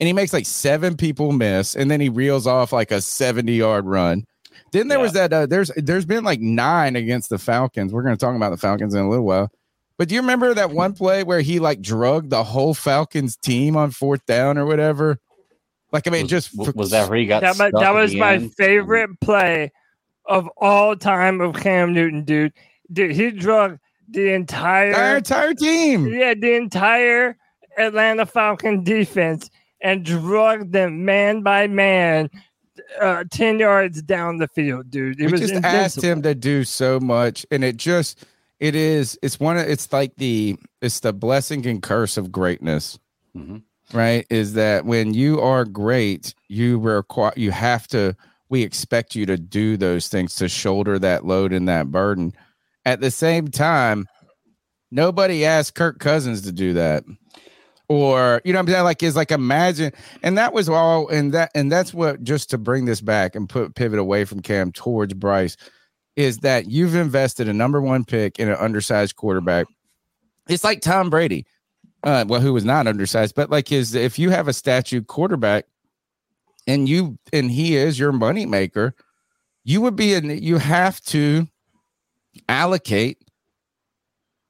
and 0.00 0.06
he 0.06 0.12
makes 0.12 0.32
like 0.32 0.46
seven 0.46 0.96
people 0.96 1.32
miss, 1.32 1.74
and 1.76 1.90
then 1.90 2.00
he 2.00 2.08
reels 2.08 2.46
off 2.46 2.72
like 2.72 2.90
a 2.90 3.00
seventy-yard 3.00 3.86
run. 3.86 4.24
Then 4.72 4.88
there 4.88 4.98
Yeah. 4.98 5.02
was 5.02 5.12
that. 5.12 5.32
Uh, 5.32 5.46
there's 5.46 5.70
there's 5.76 6.04
been 6.04 6.24
like 6.24 6.40
nine 6.40 6.96
against 6.96 7.30
the 7.30 7.38
Falcons. 7.38 7.92
We're 7.92 8.02
going 8.02 8.16
to 8.16 8.20
talk 8.20 8.34
about 8.36 8.50
the 8.50 8.56
Falcons 8.56 8.94
in 8.94 9.00
a 9.04 9.08
little 9.08 9.24
while. 9.24 9.50
But 9.98 10.08
do 10.08 10.14
you 10.14 10.20
remember 10.20 10.52
that 10.54 10.70
one 10.70 10.92
play 10.94 11.22
where 11.22 11.40
he 11.40 11.58
like 11.58 11.80
drugged 11.80 12.30
the 12.30 12.44
whole 12.44 12.74
Falcons 12.74 13.36
team 13.36 13.76
on 13.76 13.90
fourth 13.90 14.24
down 14.26 14.58
or 14.58 14.66
whatever? 14.66 15.18
Like 15.92 16.06
I 16.06 16.10
mean, 16.10 16.22
was, 16.22 16.30
just 16.30 16.56
w- 16.56 16.72
was 16.74 16.90
that 16.90 17.08
where 17.08 17.18
he 17.18 17.26
got 17.26 17.40
that, 17.42 17.54
stuck 17.54 17.72
that 17.72 17.94
was 17.94 18.14
my 18.14 18.34
end? 18.34 18.54
favorite 18.56 19.18
play 19.20 19.72
of 20.26 20.48
all 20.58 20.96
time 20.96 21.40
of 21.40 21.54
Cam 21.54 21.94
Newton, 21.94 22.24
dude. 22.24 22.52
dude, 22.92 23.12
he 23.12 23.30
drug 23.30 23.78
the 24.08 24.32
entire, 24.34 24.92
Our 24.94 25.16
entire 25.18 25.54
team. 25.54 26.08
yeah, 26.08 26.34
the 26.34 26.54
entire 26.56 27.36
Atlanta 27.78 28.26
Falcon 28.26 28.82
defense 28.82 29.48
and 29.86 30.04
drug 30.04 30.72
them 30.72 31.04
man 31.04 31.42
by 31.42 31.68
man, 31.68 32.28
uh, 33.00 33.22
ten 33.30 33.60
yards 33.60 34.02
down 34.02 34.38
the 34.38 34.48
field, 34.48 34.90
dude. 34.90 35.20
It 35.20 35.26
we 35.26 35.32
was 35.32 35.40
just 35.40 35.54
asked 35.64 36.02
him 36.02 36.22
to 36.22 36.34
do 36.34 36.64
so 36.64 36.98
much, 36.98 37.46
and 37.52 37.62
it 37.62 37.76
just 37.76 38.24
it 38.58 38.74
is 38.74 39.16
it's 39.22 39.38
one 39.38 39.56
of 39.56 39.68
it's 39.68 39.92
like 39.92 40.16
the 40.16 40.56
it's 40.82 41.00
the 41.00 41.12
blessing 41.12 41.64
and 41.66 41.80
curse 41.80 42.16
of 42.16 42.32
greatness, 42.32 42.98
Mhm. 43.36 43.62
right? 43.92 44.26
Is 44.28 44.54
that 44.54 44.84
when 44.86 45.14
you 45.14 45.40
are 45.40 45.64
great, 45.64 46.34
you 46.48 46.80
require 46.80 47.32
you 47.36 47.52
have 47.52 47.86
to 47.88 48.16
we 48.48 48.62
expect 48.62 49.14
you 49.14 49.24
to 49.26 49.36
do 49.36 49.76
those 49.76 50.08
things 50.08 50.34
to 50.36 50.48
shoulder 50.48 50.98
that 50.98 51.24
load 51.24 51.52
and 51.52 51.68
that 51.68 51.92
burden. 51.92 52.32
At 52.84 53.00
the 53.00 53.10
same 53.12 53.48
time, 53.48 54.06
nobody 54.90 55.44
asked 55.44 55.74
Kirk 55.74 55.98
Cousins 56.00 56.42
to 56.42 56.52
do 56.52 56.72
that. 56.74 57.04
Or 57.88 58.42
you 58.44 58.52
know 58.52 58.58
I'm 58.58 58.66
saying? 58.66 58.84
Like 58.84 59.02
is 59.02 59.14
like 59.14 59.30
imagine 59.30 59.92
and 60.22 60.36
that 60.36 60.52
was 60.52 60.68
all 60.68 61.08
and 61.08 61.32
that 61.34 61.52
and 61.54 61.70
that's 61.70 61.94
what 61.94 62.22
just 62.24 62.50
to 62.50 62.58
bring 62.58 62.84
this 62.84 63.00
back 63.00 63.36
and 63.36 63.48
put 63.48 63.74
pivot 63.76 64.00
away 64.00 64.24
from 64.24 64.42
Cam 64.42 64.72
towards 64.72 65.14
Bryce 65.14 65.56
is 66.16 66.38
that 66.38 66.68
you've 66.68 66.96
invested 66.96 67.48
a 67.48 67.52
number 67.52 67.80
one 67.80 68.04
pick 68.04 68.38
in 68.40 68.48
an 68.48 68.56
undersized 68.56 69.14
quarterback. 69.14 69.66
It's 70.48 70.64
like 70.64 70.80
Tom 70.80 71.10
Brady. 71.10 71.46
Uh 72.02 72.24
well 72.26 72.40
who 72.40 72.52
was 72.52 72.64
not 72.64 72.88
undersized, 72.88 73.36
but 73.36 73.50
like 73.50 73.68
his 73.68 73.94
if 73.94 74.18
you 74.18 74.30
have 74.30 74.48
a 74.48 74.52
statue 74.52 75.02
quarterback 75.02 75.66
and 76.66 76.88
you 76.88 77.18
and 77.32 77.52
he 77.52 77.76
is 77.76 78.00
your 78.00 78.10
money 78.10 78.46
maker, 78.46 78.94
you 79.62 79.80
would 79.80 79.94
be 79.94 80.12
in 80.12 80.42
you 80.42 80.58
have 80.58 81.00
to 81.02 81.46
allocate 82.48 83.18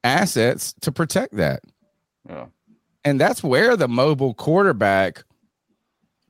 assets 0.04 0.74
to 0.80 0.92
protect 0.92 1.36
that. 1.36 1.60
Yeah. 2.28 2.46
And 3.06 3.20
that's 3.20 3.40
where 3.40 3.76
the 3.76 3.86
mobile 3.86 4.34
quarterback 4.34 5.22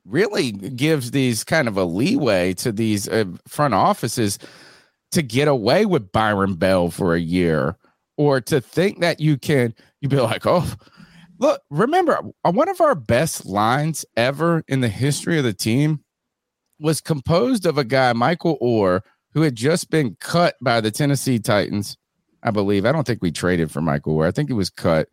really 0.05 0.51
gives 0.51 1.09
these 1.09 1.43
kind 1.43 1.67
of 1.67 1.75
a 1.75 1.83
leeway 1.83 2.53
to 2.53 2.71
these 2.71 3.09
uh, 3.09 3.25
front 3.47 3.73
offices 3.73 4.37
to 5.11 5.23
get 5.23 5.47
away 5.47 5.87
with 5.87 6.11
Byron 6.11 6.53
Bell 6.53 6.91
for 6.91 7.15
a 7.15 7.19
year 7.19 7.77
or 8.15 8.39
to 8.41 8.61
think 8.61 8.99
that 8.99 9.19
you 9.19 9.37
can, 9.37 9.73
you'd 10.01 10.11
be 10.11 10.21
like, 10.21 10.45
oh, 10.45 10.71
look, 11.39 11.61
remember, 11.71 12.19
uh, 12.45 12.51
one 12.51 12.69
of 12.69 12.79
our 12.79 12.93
best 12.93 13.47
lines 13.47 14.05
ever 14.15 14.63
in 14.67 14.81
the 14.81 14.87
history 14.87 15.39
of 15.39 15.43
the 15.43 15.53
team 15.53 16.03
was 16.79 17.01
composed 17.01 17.65
of 17.65 17.79
a 17.79 17.83
guy, 17.83 18.13
Michael 18.13 18.59
Oher, 18.61 19.01
who 19.33 19.41
had 19.41 19.55
just 19.55 19.89
been 19.89 20.15
cut 20.19 20.55
by 20.61 20.79
the 20.79 20.91
Tennessee 20.91 21.39
Titans. 21.39 21.97
I 22.43 22.51
believe. 22.51 22.85
I 22.85 22.91
don't 22.91 23.05
think 23.05 23.23
we 23.23 23.31
traded 23.31 23.71
for 23.71 23.81
Michael 23.81 24.15
Oher. 24.15 24.27
I 24.27 24.31
think 24.31 24.47
he 24.47 24.53
was 24.53 24.69
cut. 24.69 25.09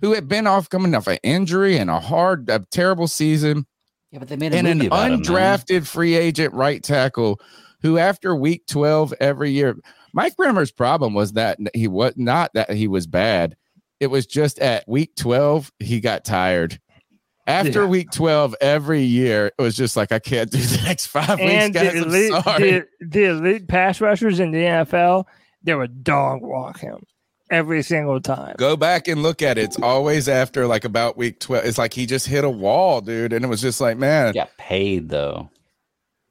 Who 0.00 0.12
had 0.12 0.28
been 0.28 0.46
off 0.46 0.68
coming 0.68 0.94
off 0.94 1.06
an 1.06 1.18
injury 1.22 1.76
and 1.78 1.88
a 1.90 2.00
hard, 2.00 2.48
a 2.50 2.60
terrible 2.70 3.08
season, 3.08 3.66
Yeah, 4.10 4.18
but 4.18 4.28
they 4.28 4.36
made 4.36 4.52
a 4.52 4.56
and 4.58 4.66
an 4.66 4.80
about 4.86 5.10
him, 5.12 5.22
undrafted 5.22 5.86
free 5.86 6.14
agent 6.14 6.52
right 6.54 6.82
tackle 6.82 7.40
who, 7.82 7.98
after 7.98 8.34
week 8.34 8.66
12 8.66 9.14
every 9.20 9.50
year, 9.50 9.76
Mike 10.12 10.34
Remmers' 10.38 10.74
problem 10.74 11.12
was 11.14 11.32
that 11.32 11.58
he 11.74 11.88
was 11.88 12.14
not 12.16 12.50
that 12.54 12.70
he 12.70 12.88
was 12.88 13.06
bad. 13.06 13.56
It 14.00 14.08
was 14.08 14.26
just 14.26 14.58
at 14.58 14.86
week 14.88 15.14
12, 15.16 15.72
he 15.78 16.00
got 16.00 16.24
tired. 16.24 16.78
After 17.46 17.82
Yeah. 17.82 17.88
week 17.88 18.10
12 18.10 18.54
every 18.60 19.02
year, 19.02 19.52
it 19.58 19.62
was 19.62 19.76
just 19.76 19.96
like, 19.96 20.12
I 20.12 20.18
can't 20.18 20.50
do 20.50 20.58
the 20.62 20.82
next 20.84 21.06
five 21.06 21.38
and 21.38 21.74
weeks, 21.74 21.82
guys. 21.82 21.92
the 21.92 21.98
elite, 22.00 22.32
the, 22.58 22.86
the 23.06 23.24
elite 23.24 23.68
pass 23.68 24.00
rushers 24.00 24.40
in 24.40 24.50
the 24.50 24.58
NFL, 24.58 25.24
they 25.62 25.74
would 25.74 26.02
dog 26.04 26.40
walk 26.42 26.80
him 26.80 27.02
every 27.50 27.82
single 27.82 28.20
time. 28.20 28.54
Go 28.58 28.76
back 28.76 29.08
and 29.08 29.22
look 29.22 29.42
at 29.42 29.58
it. 29.58 29.64
It's 29.64 29.78
always 29.80 30.28
after 30.28 30.66
like 30.66 30.84
about 30.84 31.16
week 31.16 31.40
12. 31.40 31.64
It's 31.64 31.78
like 31.78 31.92
he 31.92 32.06
just 32.06 32.26
hit 32.26 32.44
a 32.44 32.50
wall, 32.50 33.00
dude. 33.00 33.32
And 33.32 33.44
it 33.44 33.48
was 33.48 33.60
just 33.60 33.80
like, 33.80 33.96
man, 33.98 34.28
He 34.28 34.38
got 34.38 34.56
paid 34.58 35.08
though. 35.08 35.50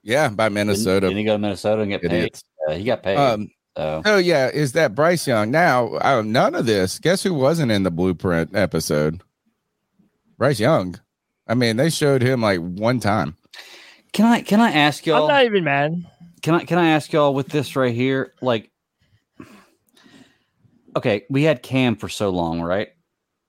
yeah, 0.02 0.30
by 0.30 0.46
Didn't- 0.46 0.54
Minnesota. 0.56 1.08
Didn't, 1.08 1.18
he 1.18 1.24
go 1.24 1.34
to 1.34 1.38
Minnesota 1.40 1.82
and 1.84 1.92
get 1.92 2.02
paid? 2.02 2.12
Idiots. 2.12 2.44
Yeah, 2.68 2.76
he 2.76 2.84
got 2.84 3.04
paid. 3.04 3.18
Um, 3.18 3.50
so 3.76 4.02
Oh 4.06 4.18
yeah, 4.18 4.50
is 4.50 4.74
that 4.74 4.94
Bryce 4.96 5.26
Young? 5.28 5.50
Now, 5.52 5.96
uh, 5.96 6.22
none 6.24 6.54
of 6.56 6.66
this. 6.66 7.00
Guess 7.00 7.24
who 7.24 7.34
wasn't 7.34 7.72
in 7.72 7.84
the 7.84 7.92
blueprint 7.92 8.56
episode? 8.56 9.22
Bryce 10.38 10.60
Young. 10.60 11.00
I 11.48 11.56
mean, 11.56 11.78
they 11.78 11.90
showed 11.90 12.22
him 12.22 12.42
like 12.42 12.60
one 12.60 13.00
time. 13.00 13.36
can 14.14 14.26
I 14.26 14.42
can 14.42 14.60
I 14.62 14.72
ask 14.72 15.06
y'all? 15.06 15.24
I'm 15.24 15.28
not 15.30 15.46
even 15.46 15.64
mad. 15.64 16.06
Can 16.42 16.54
I 16.56 16.66
can 16.66 16.78
I 16.78 16.90
ask 16.90 17.12
y'all 17.14 17.34
with 17.34 17.48
this 17.50 17.76
right 17.76 17.94
here? 17.94 18.34
Like, 18.42 18.70
okay, 20.96 21.26
we 21.30 21.44
had 21.44 21.64
Cam 21.64 21.96
for 21.96 22.10
so 22.10 22.30
long, 22.30 22.62
right? 22.62 22.90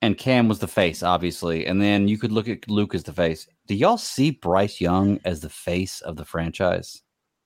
And 0.03 0.19
Cam 0.19 0.49
was 0.49 0.59
the 0.59 0.69
face, 0.69 1.03
obviously, 1.03 1.67
and 1.67 1.81
then 1.81 2.09
you 2.09 2.19
could 2.19 2.33
look 2.33 2.49
at 2.49 2.69
Luke 2.69 2.95
as 2.95 3.05
the 3.05 3.13
face. 3.13 3.47
Do 3.67 3.75
y'all 3.75 3.97
see 3.97 4.31
Bryce 4.33 4.81
Young 4.81 5.19
as 5.25 5.41
the 5.41 5.49
face 5.49 6.03
of 6.03 6.17
the 6.17 6.27
franchise? 6.27 7.03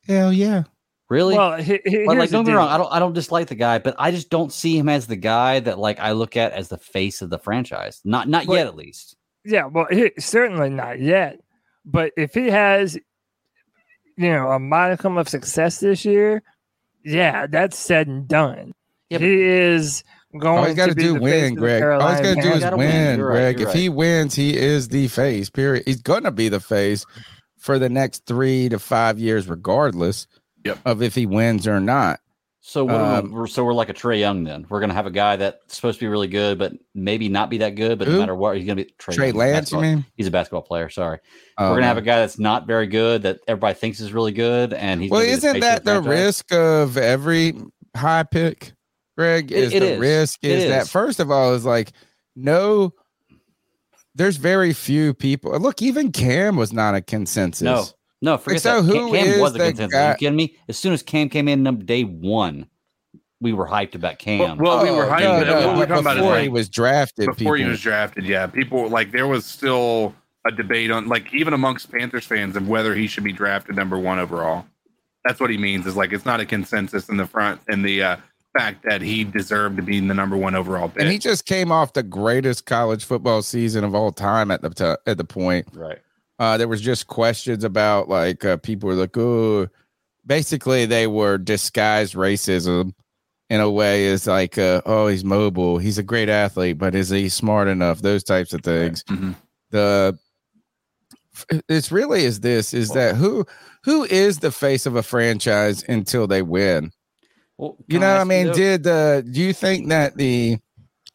Hell 0.08 0.32
yeah. 0.32 0.64
Really? 1.08 1.36
Well, 1.36 1.56
he, 1.56 1.80
he, 1.86 2.04
But, 2.04 2.16
like, 2.18 2.30
don't 2.30 2.44
get 2.44 2.50
me 2.50 2.56
wrong. 2.56 2.68
I 2.68 2.76
don't. 2.76 2.92
I 2.92 2.98
don't 2.98 3.14
dislike 3.14 3.48
the 3.48 3.54
guy, 3.54 3.78
but 3.78 3.94
I 3.98 4.10
just 4.10 4.28
don't 4.28 4.52
see 4.52 4.76
him 4.76 4.88
as 4.88 5.06
the 5.06 5.16
guy 5.16 5.60
that 5.60 5.78
like 5.78 5.98
I 6.00 6.12
look 6.12 6.36
at 6.36 6.52
as 6.52 6.68
the 6.68 6.76
face 6.76 7.22
of 7.22 7.30
the 7.30 7.38
franchise. 7.38 8.00
Not 8.04 8.28
not 8.28 8.46
But- 8.46 8.54
yet, 8.54 8.66
at 8.66 8.76
least. 8.76 9.16
Yeah, 9.44 9.66
well, 9.66 9.86
he, 9.90 10.10
certainly 10.18 10.68
not 10.68 11.00
yet. 11.00 11.38
But 11.84 12.12
if 12.18 12.34
he 12.34 12.48
has, 12.48 12.96
you 14.16 14.30
know, 14.30 14.50
a 14.50 14.58
modicum 14.58 15.16
of 15.16 15.28
success 15.28 15.80
this 15.80 16.04
year, 16.04 16.42
yeah, 17.04 17.46
that's 17.46 17.78
said 17.78 18.08
and 18.08 18.28
done. 18.28 18.74
Yeah, 19.10 19.18
but- 19.18 19.24
he 19.24 19.42
is 19.42 20.04
going 20.38 20.58
All 20.58 20.64
he's 20.64 20.74
got 20.76 20.86
to 20.86 20.90
to 20.90 20.96
be 20.96 21.02
do 21.02 21.08
the 21.14 21.20
face 21.20 21.22
win, 21.22 21.44
of 21.44 21.54
the 21.54 21.60
Greg. 21.60 21.82
All 21.82 21.88
he's 21.88 22.20
Carolina 22.20 22.22
got 22.22 22.28
to 22.28 22.34
do 22.34 22.40
Panthers. 22.50 22.56
is 22.64 22.70
win. 22.70 22.78
win, 22.78 23.18
You're 23.18 23.28
right, 23.28 23.34
Greg. 23.34 23.60
you're 23.60 23.68
If 23.68 23.74
he 23.74 23.88
wins, 23.88 24.34
he 24.34 24.56
is 24.56 24.88
the 24.88 25.08
face. 25.08 25.50
Period. 25.50 25.84
He's 25.86 26.02
gonna 26.02 26.30
be 26.32 26.48
the 26.48 26.60
face 26.60 27.04
for 27.58 27.78
the 27.78 27.88
next 27.88 28.26
three 28.26 28.68
to 28.68 28.78
five 28.78 29.18
years, 29.18 29.48
regardless 29.48 30.26
Yep. 30.64 30.78
of 30.84 31.02
if 31.02 31.14
he 31.14 31.24
wins 31.26 31.66
or 31.66 31.80
not. 31.80 32.20
So 32.60 32.84
what 32.84 32.94
Um, 32.96 33.24
we, 33.32 33.38
we're, 33.40 33.46
so 33.46 33.64
we're 33.64 33.72
like 33.72 33.88
a 33.88 33.94
Trae 33.94 34.18
Young 34.20 34.44
then. 34.44 34.66
We're 34.68 34.80
gonna 34.80 34.92
have 34.92 35.06
a 35.06 35.10
guy 35.10 35.36
that's 35.36 35.74
supposed 35.74 35.98
to 36.00 36.04
be 36.04 36.08
really 36.08 36.28
good, 36.28 36.58
but 36.58 36.74
maybe 36.94 37.30
not 37.30 37.48
be 37.48 37.58
that 37.58 37.76
good. 37.76 37.98
But 37.98 38.08
Who? 38.08 38.14
no 38.14 38.18
matter 38.20 38.34
what, 38.34 38.58
he's 38.58 38.66
gonna 38.66 38.84
be 38.84 38.92
Trey, 38.98 39.14
Trae 39.14 39.16
Young. 39.18 39.24
He's 39.26 39.34
a 39.34 39.38
Lance, 39.38 39.54
you 39.54 39.60
basketball- 39.78 39.82
mean? 39.82 40.04
He's 40.16 40.26
a 40.26 40.30
basketball 40.30 40.62
player. 40.62 40.90
Sorry, 40.90 41.18
Oh, 41.56 41.70
we're 41.70 41.76
gonna 41.76 41.86
have 41.86 41.96
a 41.96 42.02
guy 42.02 42.18
that's 42.18 42.38
not 42.38 42.66
very 42.66 42.86
good 42.86 43.22
that 43.22 43.38
everybody 43.48 43.72
thinks 43.74 44.00
is 44.00 44.12
really 44.12 44.32
good, 44.32 44.74
and 44.74 45.00
he's 45.00 45.10
Well, 45.10 45.20
gonna 45.20 45.28
be 45.30 45.32
isn't 45.38 45.52
face 45.54 45.62
that 45.62 45.78
of 45.78 45.84
the 45.84 45.92
franchise. 46.02 46.10
risk 46.26 46.52
of 46.52 46.96
every 46.98 47.54
high 47.96 48.24
pick, 48.24 48.72
Greg? 49.18 49.50
It- 49.50 49.56
Is 49.64 49.72
it 49.74 49.80
the 49.80 49.92
is. 49.94 49.98
risk 49.98 50.44
is 50.44 50.68
that 50.68 50.86
first 50.86 51.18
of 51.18 51.28
all 51.30 51.52
is 51.54 51.64
like 51.64 51.90
no. 52.36 52.94
There's 54.14 54.36
very 54.36 54.72
few 54.72 55.12
people. 55.14 55.56
Look, 55.58 55.80
even 55.82 56.10
Cam 56.12 56.56
was 56.56 56.72
not 56.72 56.94
a 56.94 57.00
consensus. 57.00 57.62
No, 57.62 57.84
no, 58.22 58.36
forget 58.38 58.62
so 58.62 58.80
that. 58.80 58.92
who 58.92 59.12
Cam, 59.12 59.24
Cam 59.32 59.40
was 59.40 59.52
the 59.52 59.58
the 59.58 59.64
consensus. 59.66 59.92
guy- 59.92 60.06
Are 60.06 60.10
you 60.12 60.16
kidding 60.16 60.36
me? 60.36 60.56
As 60.68 60.78
soon 60.78 60.92
as 60.92 61.02
Cam 61.02 61.28
came 61.28 61.46
in, 61.48 61.62
number 61.62 61.84
day 61.84 62.02
one, 62.02 62.66
we 63.40 63.52
were 63.52 63.66
hyped 63.68 63.94
about 63.96 64.18
Cam. 64.18 64.38
Well, 64.38 64.56
well, 64.58 64.82
we 64.84 64.90
were 64.90 65.04
Oh, 65.06 65.10
hyped. 65.10 65.20
no, 65.20 65.38
but 65.38 65.46
no, 65.46 65.66
what 65.68 65.76
we're 65.76 65.86
but 65.86 65.86
talking 65.86 66.00
about 66.00 66.16
is 66.16 66.20
before 66.20 66.32
like, 66.34 66.42
he 66.42 66.48
was 66.48 66.68
drafted. 66.68 67.26
before 67.36 67.56
he 67.56 67.64
was 67.64 67.80
drafted. 67.80 68.24
Yeah, 68.24 68.46
people 68.48 68.88
like 68.88 69.10
there 69.12 69.26
was 69.28 69.44
still 69.44 70.14
a 70.46 70.50
debate 70.52 70.90
on 70.92 71.06
like 71.08 71.32
even 71.34 71.52
amongst 71.54 71.90
Panthers 71.92 72.24
fans 72.24 72.56
of 72.56 72.68
whether 72.68 72.94
he 72.94 73.06
should 73.08 73.24
be 73.24 73.32
drafted 73.32 73.74
number 73.76 73.98
one 73.98 74.18
overall. 74.20 74.64
That's 75.24 75.38
what 75.40 75.50
he 75.50 75.58
means. 75.58 75.86
Is 75.86 75.96
like 75.96 76.12
it's 76.12 76.24
not 76.24 76.40
a 76.40 76.46
consensus 76.46 77.08
in 77.08 77.16
the 77.18 77.26
front 77.26 77.60
and 77.68 77.84
the 77.84 78.02
uh, 78.02 78.16
fact 78.56 78.84
that 78.88 79.02
he 79.02 79.24
deserved 79.24 79.76
to 79.76 79.82
be 79.82 79.98
in 79.98 80.08
the 80.08 80.14
number 80.14 80.36
one 80.36 80.54
overall 80.54 80.88
pick. 80.88 81.02
and 81.02 81.10
he 81.12 81.18
just 81.18 81.44
came 81.44 81.70
off 81.70 81.92
the 81.92 82.02
greatest 82.02 82.66
college 82.66 83.04
football 83.04 83.42
season 83.42 83.84
of 83.84 83.94
all 83.94 84.10
time 84.12 84.50
at 84.50 84.62
the 84.62 84.70
t- 84.70 85.10
at 85.10 85.16
the 85.18 85.24
point. 85.24 85.66
right. 85.72 85.98
Uh, 86.40 86.56
there 86.56 86.68
was 86.68 86.80
just 86.80 87.08
questions 87.08 87.64
about 87.64 88.08
like 88.08 88.44
uh, 88.44 88.56
people 88.58 88.88
were 88.88 88.94
like, 88.94 89.16
oh, 89.18 89.66
basically 90.24 90.86
they 90.86 91.06
were 91.06 91.36
disguised 91.36 92.14
racism 92.14 92.92
in 93.50 93.60
a 93.60 93.68
way. 93.70 94.04
Is 94.04 94.26
like, 94.28 94.56
uh, 94.56 94.80
oh, 94.86 95.08
he's 95.08 95.24
mobile, 95.24 95.78
he's 95.78 95.98
a 95.98 96.02
great 96.04 96.28
athlete, 96.28 96.78
but 96.78 96.94
is 96.94 97.08
he 97.10 97.28
smart 97.28 97.66
enough? 97.66 98.00
Those 98.02 98.22
types 98.22 98.52
of 98.52 98.62
things. 98.62 99.02
Mhm. 99.04 99.34
The 99.70 100.18
it's 101.68 101.92
really 101.92 102.24
is 102.24 102.40
this 102.40 102.72
is 102.74 102.90
that 102.90 103.14
who 103.16 103.44
who 103.84 104.04
is 104.04 104.38
the 104.38 104.50
face 104.52 104.86
of 104.86 104.96
a 104.96 105.02
franchise 105.02 105.84
until 105.88 106.26
they 106.26 106.42
win? 106.42 106.92
Well, 107.58 107.76
You 107.88 107.94
can 107.94 108.00
know, 108.00 108.06
I 108.06 108.18
ask 108.20 108.26
mean, 108.28 108.52
did 108.52 108.84
the 108.84 109.26
do 109.30 109.40
you 109.42 109.52
think 109.52 109.88
that 109.88 110.16
the 110.16 110.58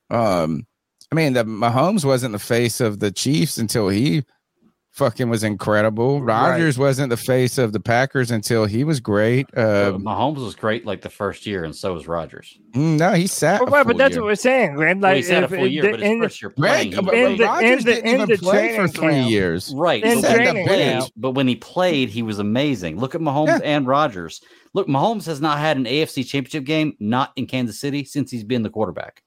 um 0.10 0.68
I 1.12 1.16
mean 1.16 1.34
the 1.34 1.44
Mahomes 1.46 2.06
wasn't 2.06 2.34
the 2.34 2.40
face 2.40 2.80
of 2.82 3.00
the 3.00 3.12
Chiefs 3.12 3.58
until 3.58 3.90
he 3.90 4.24
fucking 4.92 5.28
was 5.30 5.44
incredible. 5.44 6.22
Rodgers 6.22 6.78
wasn't 6.78 7.10
the 7.10 7.18
face 7.18 7.58
of 7.58 7.72
the 7.74 7.80
Packers 7.80 8.30
until 8.30 8.66
he 8.66 8.84
was 8.84 9.00
great. 9.00 9.48
Uh, 9.58 9.94
Mahomes 9.94 10.38
was 10.44 10.54
great 10.54 10.86
like 10.86 11.02
the 11.02 11.10
first 11.10 11.48
year, 11.48 11.64
and 11.64 11.76
so 11.76 11.94
was 11.96 12.08
Rodgers. 12.08 12.56
mm, 12.74 13.00
no, 13.00 13.14
he 13.14 13.26
sat. 13.26 13.60
But, 13.60 13.70
a 13.70 13.72
right, 13.72 13.88
but 13.88 13.98
that's 13.98 14.14
year. 14.14 14.22
what 14.22 14.28
we're 14.28 14.36
saying, 14.36 14.76
Greg. 14.76 15.02
Well, 15.02 15.10
Like, 15.12 15.18
he 15.18 15.24
sat 15.24 15.44
a 15.46 15.48
full 15.48 15.66
year, 15.66 15.82
the- 15.82 15.92
but 15.92 16.00
his 16.00 16.10
in 16.12 16.22
first 16.22 16.42
year 16.44 16.54
Greg, 16.60 16.72
playing, 16.74 16.90
he 16.92 16.96
but 16.98 17.06
was 17.06 17.14
in 17.16 17.26
great. 17.26 17.38
the- 17.40 17.44
Rodgers 17.46 17.84
the- 17.86 17.92
didn't 17.94 18.08
in 18.08 18.22
even 18.22 18.38
play 18.38 18.76
for 18.76 18.88
three 18.88 19.08
camp. 19.14 19.30
years. 19.32 19.74
Right. 19.76 20.04
In 20.04 20.22
but 20.22 20.28
Sat 20.28 20.38
when, 20.38 20.54
the 20.56 20.62
he 20.62 20.68
training 20.68 20.98
played, 21.02 21.12
but 21.18 21.32
when 21.32 21.48
he 21.48 21.56
played, 21.56 22.10
he 22.10 22.22
was 22.22 22.38
amazing. 22.38 23.00
Look 23.00 23.16
at 23.16 23.22
Mahomes 23.22 23.48
Yeah. 23.48 23.60
and 23.64 23.88
Rodgers. 23.88 24.42
Look, 24.74 24.88
Mahomes 24.88 25.26
has 25.28 25.40
not 25.40 25.60
had 25.60 25.78
an 25.78 25.86
AFC 25.86 26.26
championship 26.28 26.64
game, 26.66 26.96
not 27.00 27.32
in 27.36 27.46
Kansas 27.46 27.80
City, 27.80 28.04
since 28.06 28.32
he's 28.32 28.44
been 28.44 28.64
the 28.64 28.70
quarterback. 28.70 29.22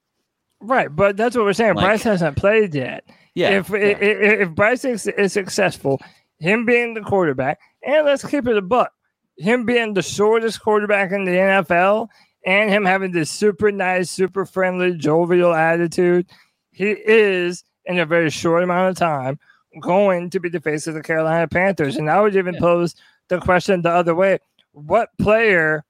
right, 0.61 0.94
but 0.94 1.16
that's 1.16 1.36
what 1.36 1.44
we're 1.44 1.53
saying. 1.53 1.74
Like- 1.74 1.84
Bryce 1.84 2.03
hasn't 2.03 2.36
played 2.36 2.74
yet. 2.74 3.05
Yeah. 3.34 3.59
if, 3.59 3.68
yeah. 3.70 3.76
if 3.76 4.40
if 4.40 4.51
Bryce 4.55 4.84
is, 4.84 5.07
is 5.07 5.32
successful, 5.32 6.01
him 6.38 6.64
being 6.64 6.94
the 6.94 7.03
quarterback, 7.03 7.61
and 7.82 8.07
let's 8.07 8.24
keep 8.24 8.47
it 8.49 8.57
a 8.57 8.62
buck, 8.62 8.92
him 9.36 9.64
being 9.66 9.92
the 9.94 10.03
shortest 10.03 10.61
quarterback 10.62 11.12
in 11.12 11.24
the 11.26 11.32
NFL, 11.32 12.09
and 12.47 12.70
him 12.70 12.84
having 12.84 13.12
this 13.12 13.30
super 13.30 13.70
nice, 13.70 14.11
super 14.11 14.47
friendly, 14.47 14.97
jovial 14.97 15.53
attitude, 15.53 16.26
he 16.72 16.90
is 16.90 17.62
in 17.84 17.99
a 17.99 18.07
very 18.07 18.30
short 18.30 18.62
amount 18.62 18.90
of 18.90 18.97
time 18.97 19.38
going 19.82 20.30
to 20.30 20.40
be 20.40 20.49
the 20.49 20.61
face 20.61 20.86
of 20.86 20.94
the 20.94 21.03
Carolina 21.03 21.47
Panthers. 21.47 21.97
And 21.97 22.09
I 22.11 22.20
would 22.20 22.34
even 22.34 22.55
Yeah. 22.55 22.61
pose 22.61 22.94
the 23.28 23.38
question 23.38 23.82
the 23.82 23.90
other 23.90 24.14
way: 24.14 24.38
What 24.77 25.09
player 25.18 25.85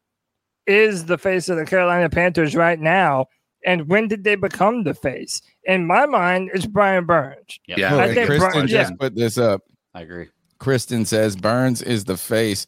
is 0.66 1.07
the 1.07 1.18
face 1.18 1.49
of 1.49 1.57
the 1.57 1.66
Carolina 1.66 2.09
Panthers 2.09 2.55
right 2.55 2.78
now? 2.78 3.26
And 3.64 3.89
when 3.89 4.07
did 4.07 4.22
they 4.22 4.37
become 4.37 4.84
the 4.84 4.95
face? 4.95 5.43
In 5.64 5.87
my 5.87 6.07
mind, 6.07 6.51
it's 6.55 6.66
Brian 6.66 7.05
Burns. 7.05 7.59
Yep. 7.66 7.78
Yeah. 7.78 7.97
I 7.97 8.14
think 8.14 8.26
Kristen 8.28 8.51
Brian- 8.51 8.68
just 8.68 8.91
yeah. 8.93 8.97
put 8.97 9.16
this 9.16 9.39
up. 9.39 9.62
I 9.93 10.03
agree. 10.03 10.28
Kristen 10.59 11.05
says 11.05 11.34
Burns 11.34 11.82
is 11.82 12.05
the 12.05 12.16
face 12.16 12.66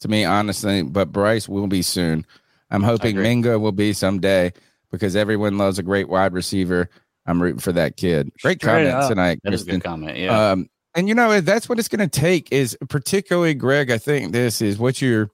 to 0.00 0.08
me, 0.08 0.24
honestly, 0.24 0.82
but 0.82 1.12
Bryce 1.12 1.48
will 1.48 1.66
be 1.66 1.82
soon. 1.82 2.24
I'm 2.70 2.82
hoping 2.82 3.10
agree. 3.10 3.24
Mingo 3.24 3.58
will 3.58 3.72
be 3.72 3.92
someday 3.92 4.52
because 4.90 5.16
everyone 5.16 5.58
loves 5.58 5.78
a 5.78 5.82
great 5.82 6.08
wide 6.08 6.32
receiver. 6.32 6.88
I'm 7.26 7.42
rooting 7.42 7.60
for 7.60 7.72
that 7.72 7.96
kid. 7.98 8.30
Great 8.42 8.58
Straight 8.60 8.60
comment 8.60 8.88
up. 8.94 9.08
tonight, 9.10 9.40
That 9.44 9.52
is 9.52 9.62
a 9.62 9.64
Kristen. 9.66 9.80
good 9.80 9.86
comment. 9.86 10.16
Yeah. 10.18 10.50
Um, 10.52 10.70
and 10.94 11.08
you 11.08 11.14
know 11.14 11.40
that's 11.42 11.68
what 11.68 11.78
it's 11.78 11.88
going 11.88 12.08
to 12.08 12.20
take 12.20 12.50
is 12.50 12.76
particularly 12.88 13.52
Greg. 13.54 13.90
I 13.90 13.98
think 13.98 14.32
this 14.32 14.62
is 14.62 14.78
what 14.78 15.02
you're 15.02 15.30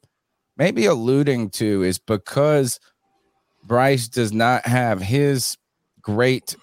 maybe 0.56 0.86
alluding 0.86 1.50
to 1.50 1.82
is 1.82 1.98
because 1.98 2.78
Bryce 3.64 4.08
does 4.08 4.32
not 4.32 4.66
have 4.66 5.00
his 5.00 5.56
great 6.02 6.56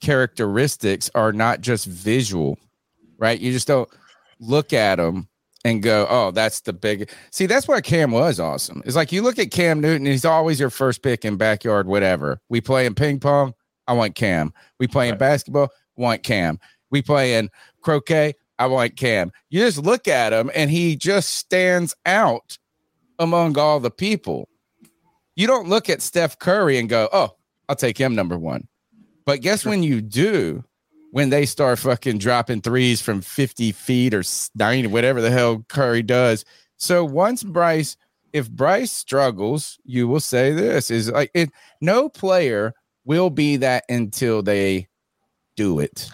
characteristics 0.00 1.10
are 1.14 1.32
not 1.32 1.60
just 1.60 1.86
visual, 1.86 2.58
right? 3.18 3.38
You 3.38 3.52
just 3.52 3.68
don't 3.68 3.88
look 4.40 4.72
at 4.72 4.98
him 4.98 5.28
and 5.64 5.82
go, 5.82 6.06
"Oh, 6.10 6.30
that's 6.32 6.60
the 6.62 6.72
big." 6.72 7.10
See, 7.30 7.46
that's 7.46 7.68
why 7.68 7.80
Cam 7.80 8.10
was 8.10 8.40
awesome. 8.40 8.82
It's 8.84 8.96
like 8.96 9.12
you 9.12 9.22
look 9.22 9.38
at 9.38 9.50
Cam 9.50 9.80
Newton; 9.80 10.06
he's 10.06 10.24
always 10.24 10.58
your 10.58 10.70
first 10.70 11.02
pick 11.02 11.24
in 11.24 11.36
backyard, 11.36 11.86
whatever. 11.86 12.40
We 12.48 12.60
play 12.60 12.86
in 12.86 12.94
ping 12.94 13.20
pong, 13.20 13.54
I 13.86 13.92
want 13.92 14.14
Cam. 14.16 14.52
We 14.80 14.88
play 14.88 15.08
in 15.08 15.12
Right. 15.12 15.20
basketball, 15.20 15.70
want 15.96 16.22
Cam. 16.24 16.58
We 16.90 17.00
play 17.02 17.34
in 17.36 17.48
croquet, 17.80 18.34
I 18.58 18.66
want 18.66 18.96
Cam. 18.96 19.30
You 19.50 19.60
just 19.60 19.78
look 19.78 20.08
at 20.08 20.32
him, 20.32 20.50
and 20.54 20.70
he 20.70 20.96
just 20.96 21.30
stands 21.36 21.94
out 22.06 22.58
among 23.22 23.56
all 23.58 23.80
the 23.80 23.90
people. 23.90 24.48
You 25.36 25.46
don't 25.46 25.68
look 25.68 25.88
at 25.88 26.02
Steph 26.02 26.38
Curry 26.38 26.78
and 26.78 26.88
go, 26.88 27.08
"Oh, 27.12 27.30
I'll 27.68 27.76
take 27.76 27.96
him 27.96 28.14
number 28.14 28.38
one." 28.38 28.68
But 29.24 29.40
guess 29.40 29.64
when 29.64 29.82
you 29.82 30.02
do, 30.02 30.64
when 31.12 31.30
they 31.30 31.46
start 31.46 31.78
fucking 31.78 32.18
dropping 32.18 32.60
threes 32.60 33.00
from 33.00 33.20
50 33.20 33.72
feet 33.72 34.12
or 34.14 34.22
90, 34.54 34.88
whatever 34.88 35.20
the 35.20 35.30
hell 35.30 35.64
Curry 35.68 36.02
does. 36.02 36.44
So 36.76 37.04
once 37.04 37.42
Bryce, 37.42 37.96
if 38.32 38.50
Bryce 38.50 38.90
struggles, 38.90 39.78
you 39.84 40.08
will 40.08 40.20
say 40.20 40.52
this 40.52 40.90
is 40.90 41.10
like 41.10 41.30
it, 41.34 41.50
no 41.80 42.08
player 42.08 42.74
will 43.04 43.30
be 43.30 43.56
that 43.58 43.84
until 43.88 44.42
they 44.42 44.88
do 45.56 45.78
it. 45.78 46.10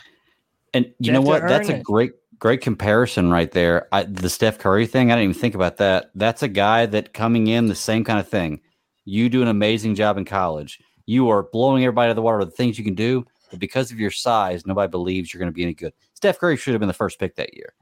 And 0.74 0.86
you 0.98 1.06
They 1.06 1.12
know 1.12 1.22
what? 1.22 1.42
That's 1.46 1.68
a 1.68 1.76
it. 1.76 1.82
great, 1.82 2.12
great 2.38 2.60
comparison 2.60 3.30
right 3.30 3.50
there. 3.50 3.88
I, 3.92 4.04
the 4.04 4.30
Steph 4.30 4.58
Curry 4.58 4.86
thing, 4.86 5.10
I 5.10 5.16
didn't 5.16 5.30
even 5.30 5.40
think 5.40 5.54
about 5.54 5.76
that. 5.78 6.10
That's 6.14 6.42
a 6.42 6.48
guy 6.48 6.86
that 6.86 7.12
coming 7.14 7.48
in 7.48 7.66
the 7.66 7.74
same 7.74 8.04
kind 8.04 8.18
of 8.18 8.28
thing. 8.28 8.60
You 9.04 9.28
do 9.28 9.42
an 9.42 9.48
amazing 9.48 9.94
job 9.94 10.18
in 10.18 10.24
college. 10.24 10.80
You 11.06 11.28
are 11.30 11.44
blowing 11.44 11.84
everybody 11.84 12.06
out 12.08 12.10
of 12.10 12.16
the 12.16 12.22
water 12.22 12.38
with 12.38 12.50
the 12.50 12.56
things 12.56 12.78
you 12.78 12.84
can 12.84 12.94
do, 12.94 13.24
but 13.50 13.58
because 13.58 13.90
of 13.90 13.98
your 13.98 14.10
size, 14.10 14.66
nobody 14.66 14.90
believes 14.90 15.32
you're 15.32 15.38
going 15.38 15.50
to 15.50 15.54
be 15.56 15.62
any 15.62 15.74
good. 15.74 15.92
Steph 16.14 16.38
Curry 16.38 16.56
should 16.56 16.74
have 16.74 16.80
been 16.80 16.88
the 16.88 16.92
first 16.94 17.18
pick 17.18 17.36
that 17.36 17.54
year, 17.54 17.72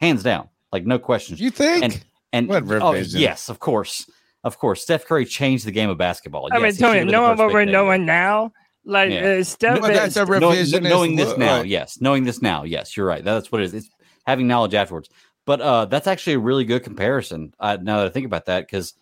hands 0.00 0.22
down, 0.22 0.48
like 0.72 0.84
no 0.84 0.98
questions. 0.98 1.40
You 1.40 1.50
think? 1.50 1.84
And 1.84 2.04
and 2.32 2.48
What 2.48 2.64
oh, 2.82 2.94
yes, 2.94 3.48
of 3.48 3.60
course, 3.60 4.10
of 4.42 4.58
course. 4.58 4.82
Steph 4.82 5.04
Curry 5.06 5.24
changed 5.24 5.66
the 5.66 5.70
game 5.70 5.88
of 5.88 5.96
basketball. 5.98 6.48
I 6.50 6.58
Yes, 6.58 6.62
mean, 6.62 6.72
he 6.74 6.78
Tony, 6.78 6.92
should 6.94 6.98
have 6.98 7.06
been 7.06 7.06
the 7.06 7.12
knowing 7.12 7.30
first 7.30 7.38
what 7.38 7.46
pick 7.46 7.54
we're 7.54 7.64
that 7.66 7.70
year. 7.70 7.98
now, 7.98 8.52
like 8.84 9.10
Yeah. 9.10 9.38
uh, 9.38 9.44
Steph, 9.44 9.80
Well, 9.80 9.92
that's 9.92 10.16
a 10.16 10.24
knowing, 10.24 10.58
revisionist 10.58 10.82
knowing 10.82 11.16
this 11.16 11.28
look. 11.28 11.38
now, 11.38 11.62
yes, 11.62 12.00
knowing 12.00 12.24
this 12.24 12.42
now, 12.42 12.64
yes, 12.64 12.96
you're 12.96 13.06
right. 13.06 13.24
That's 13.24 13.50
what 13.50 13.60
it 13.60 13.64
is. 13.64 13.74
It's 13.74 13.90
having 14.26 14.46
knowledge 14.46 14.74
afterwards. 14.74 15.08
But 15.46 15.60
uh, 15.60 15.84
that's 15.86 16.06
actually 16.06 16.34
a 16.34 16.38
really 16.38 16.64
good 16.64 16.82
comparison. 16.84 17.54
Uh, 17.60 17.76
now 17.80 17.98
that 17.98 18.06
I 18.06 18.10
think 18.10 18.26
about 18.26 18.46
that, 18.46 18.66
because 18.66 18.94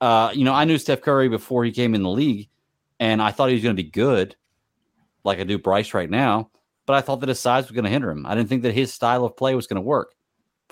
uh, 0.00 0.30
you 0.34 0.44
know, 0.44 0.52
I 0.52 0.64
knew 0.64 0.76
Steph 0.78 1.00
Curry 1.00 1.28
before 1.28 1.64
he 1.64 1.70
came 1.70 1.94
in 1.94 2.02
the 2.02 2.10
league, 2.10 2.48
and 3.00 3.22
I 3.22 3.30
thought 3.30 3.48
he 3.48 3.54
was 3.54 3.62
going 3.62 3.76
to 3.76 3.82
be 3.82 3.88
good, 3.88 4.36
like 5.24 5.38
I 5.38 5.44
do 5.44 5.58
Bryce 5.58 5.94
right 5.94 6.10
now. 6.10 6.50
But 6.86 6.96
I 6.96 7.00
thought 7.00 7.20
that 7.20 7.28
his 7.30 7.40
size 7.40 7.64
was 7.64 7.70
going 7.72 7.84
to 7.84 7.90
hinder 7.90 8.10
him. 8.10 8.26
I 8.26 8.34
didn't 8.34 8.48
think 8.50 8.62
that 8.64 8.74
his 8.74 8.92
style 8.92 9.24
of 9.24 9.36
play 9.36 9.54
was 9.54 9.66
going 9.66 9.76
to 9.76 9.80
work, 9.86 10.14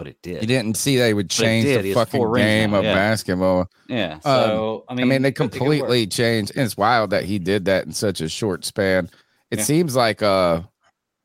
but 0.02 0.10
it 0.10 0.22
did. 0.22 0.42
you 0.42 0.48
didn't 0.48 0.76
see 0.76 0.96
they 0.96 1.14
would 1.14 1.30
change 1.30 1.64
did. 1.64 1.84
The 1.84 1.94
fucking 1.94 2.32
game 2.34 2.72
now, 2.72 2.78
of 2.78 2.84
yeah. 2.84 2.94
basketball. 2.94 3.68
Yeah. 3.88 4.14
Um, 4.14 4.20
so 4.22 4.84
I 4.88 4.94
mean, 4.94 5.06
I 5.06 5.08
mean, 5.08 5.22
they 5.22 5.32
completely 5.32 6.06
changed. 6.06 6.52
And 6.56 6.64
it's 6.64 6.76
wild 6.76 7.10
that 7.10 7.24
he 7.24 7.38
did 7.38 7.66
that 7.66 7.86
in 7.86 7.92
such 7.92 8.20
a 8.20 8.28
short 8.28 8.64
span. 8.64 9.08
It 9.50 9.58
Yeah. 9.58 9.64
seems 9.64 9.94
like 9.94 10.22
a 10.22 10.68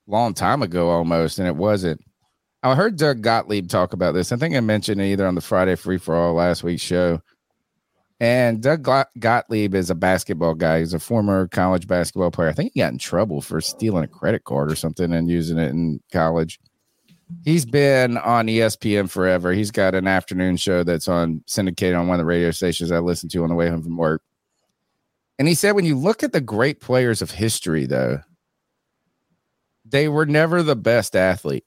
long 0.06 0.34
time 0.34 0.62
ago 0.62 0.90
almost, 0.90 1.40
and 1.40 1.48
it 1.48 1.56
wasn't. 1.56 2.02
I 2.64 2.76
heard 2.76 2.98
Doug 2.98 3.22
Gottlieb 3.22 3.70
talk 3.70 3.94
about 3.94 4.14
this. 4.14 4.32
I 4.32 4.36
think 4.36 4.56
I 4.56 4.60
mentioned 4.60 5.02
it 5.02 5.06
either 5.06 5.26
on 5.26 5.36
the 5.36 5.42
Friday 5.42 5.76
Free 5.76 5.98
for 5.98 6.16
All 6.16 6.34
last 6.34 6.64
week's 6.64 6.82
show. 6.82 7.22
And 8.20 8.62
Doug 8.64 8.88
Gottlieb 9.20 9.76
is 9.76 9.92
a 9.92 9.96
basketball 9.96 10.56
guy. 10.56 10.80
He's 10.80 10.96
a 10.96 11.00
former 11.00 11.48
college 11.48 11.88
basketball 11.88 12.32
player. 12.32 12.50
I 12.50 12.54
think 12.54 12.72
he 12.74 12.80
got 12.80 12.92
in 12.92 12.98
trouble 12.98 13.42
for 13.42 13.62
stealing 13.62 14.04
a 14.04 14.08
credit 14.08 14.44
card 14.44 14.72
or 14.72 14.76
something 14.76 15.14
and 15.14 15.30
using 15.30 15.60
it 15.60 15.70
in 15.70 16.02
college. 16.12 16.60
He's 17.44 17.66
been 17.66 18.18
on 18.18 18.48
ESPN 18.48 19.10
forever. 19.10 19.52
He's 19.52 19.72
got 19.72 19.96
an 19.96 20.08
afternoon 20.08 20.58
show 20.58 20.84
that's 20.84 21.08
on 21.08 21.44
syndicated 21.46 21.96
on 21.96 22.08
one 22.08 22.16
of 22.16 22.20
the 22.20 22.26
radio 22.26 22.52
stations 22.52 22.92
I 22.92 23.00
listen 23.00 23.30
to 23.30 23.44
on 23.44 23.50
the 23.50 23.56
way 23.56 23.70
home 23.70 23.84
from 23.84 23.98
work. 23.98 24.22
And 25.40 25.48
he 25.48 25.54
said, 25.54 25.74
when 25.74 25.86
you 25.86 25.98
look 25.98 26.24
at 26.24 26.32
the 26.32 26.42
great 26.42 26.80
players 26.80 27.22
of 27.22 27.32
history, 27.32 27.86
though, 27.86 28.22
they 29.86 30.08
were 30.08 30.26
never 30.26 30.64
the 30.64 30.76
best 30.76 31.16
athlete. 31.16 31.66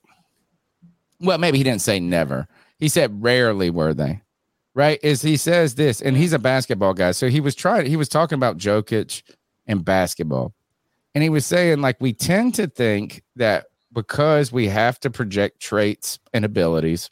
Well, 1.20 1.38
maybe 1.38 1.58
he 1.58 1.64
didn't 1.64 1.82
say 1.82 2.00
never. 2.00 2.48
He 2.78 2.88
said 2.88 3.22
rarely 3.22 3.70
were 3.70 3.94
they. 3.94 4.22
Right? 4.74 4.98
Is 5.02 5.20
he 5.20 5.36
says 5.36 5.74
this, 5.74 6.00
and 6.00 6.16
he's 6.16 6.32
a 6.32 6.38
basketball 6.38 6.94
guy. 6.94 7.10
So 7.10 7.28
he 7.28 7.40
was 7.40 7.54
trying, 7.54 7.86
he 7.86 7.96
was 7.96 8.08
talking 8.08 8.36
about 8.36 8.56
Jokic 8.56 9.22
and 9.66 9.84
basketball. 9.84 10.54
And 11.14 11.22
he 11.24 11.28
was 11.28 11.44
saying, 11.44 11.80
like, 11.80 12.00
we 12.00 12.12
tend 12.12 12.54
to 12.54 12.68
think 12.68 13.22
that 13.36 13.66
because 13.92 14.52
we 14.52 14.68
have 14.68 15.00
to 15.00 15.10
project 15.10 15.60
traits 15.60 16.18
and 16.32 16.44
abilities, 16.44 17.10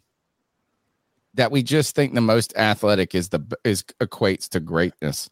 that 1.34 1.50
we 1.50 1.62
just 1.62 1.94
think 1.94 2.14
the 2.14 2.20
most 2.20 2.56
athletic 2.56 3.14
is 3.14 3.28
the 3.28 3.40
is 3.64 3.84
equates 4.00 4.48
to 4.50 4.60
greatness. 4.60 5.30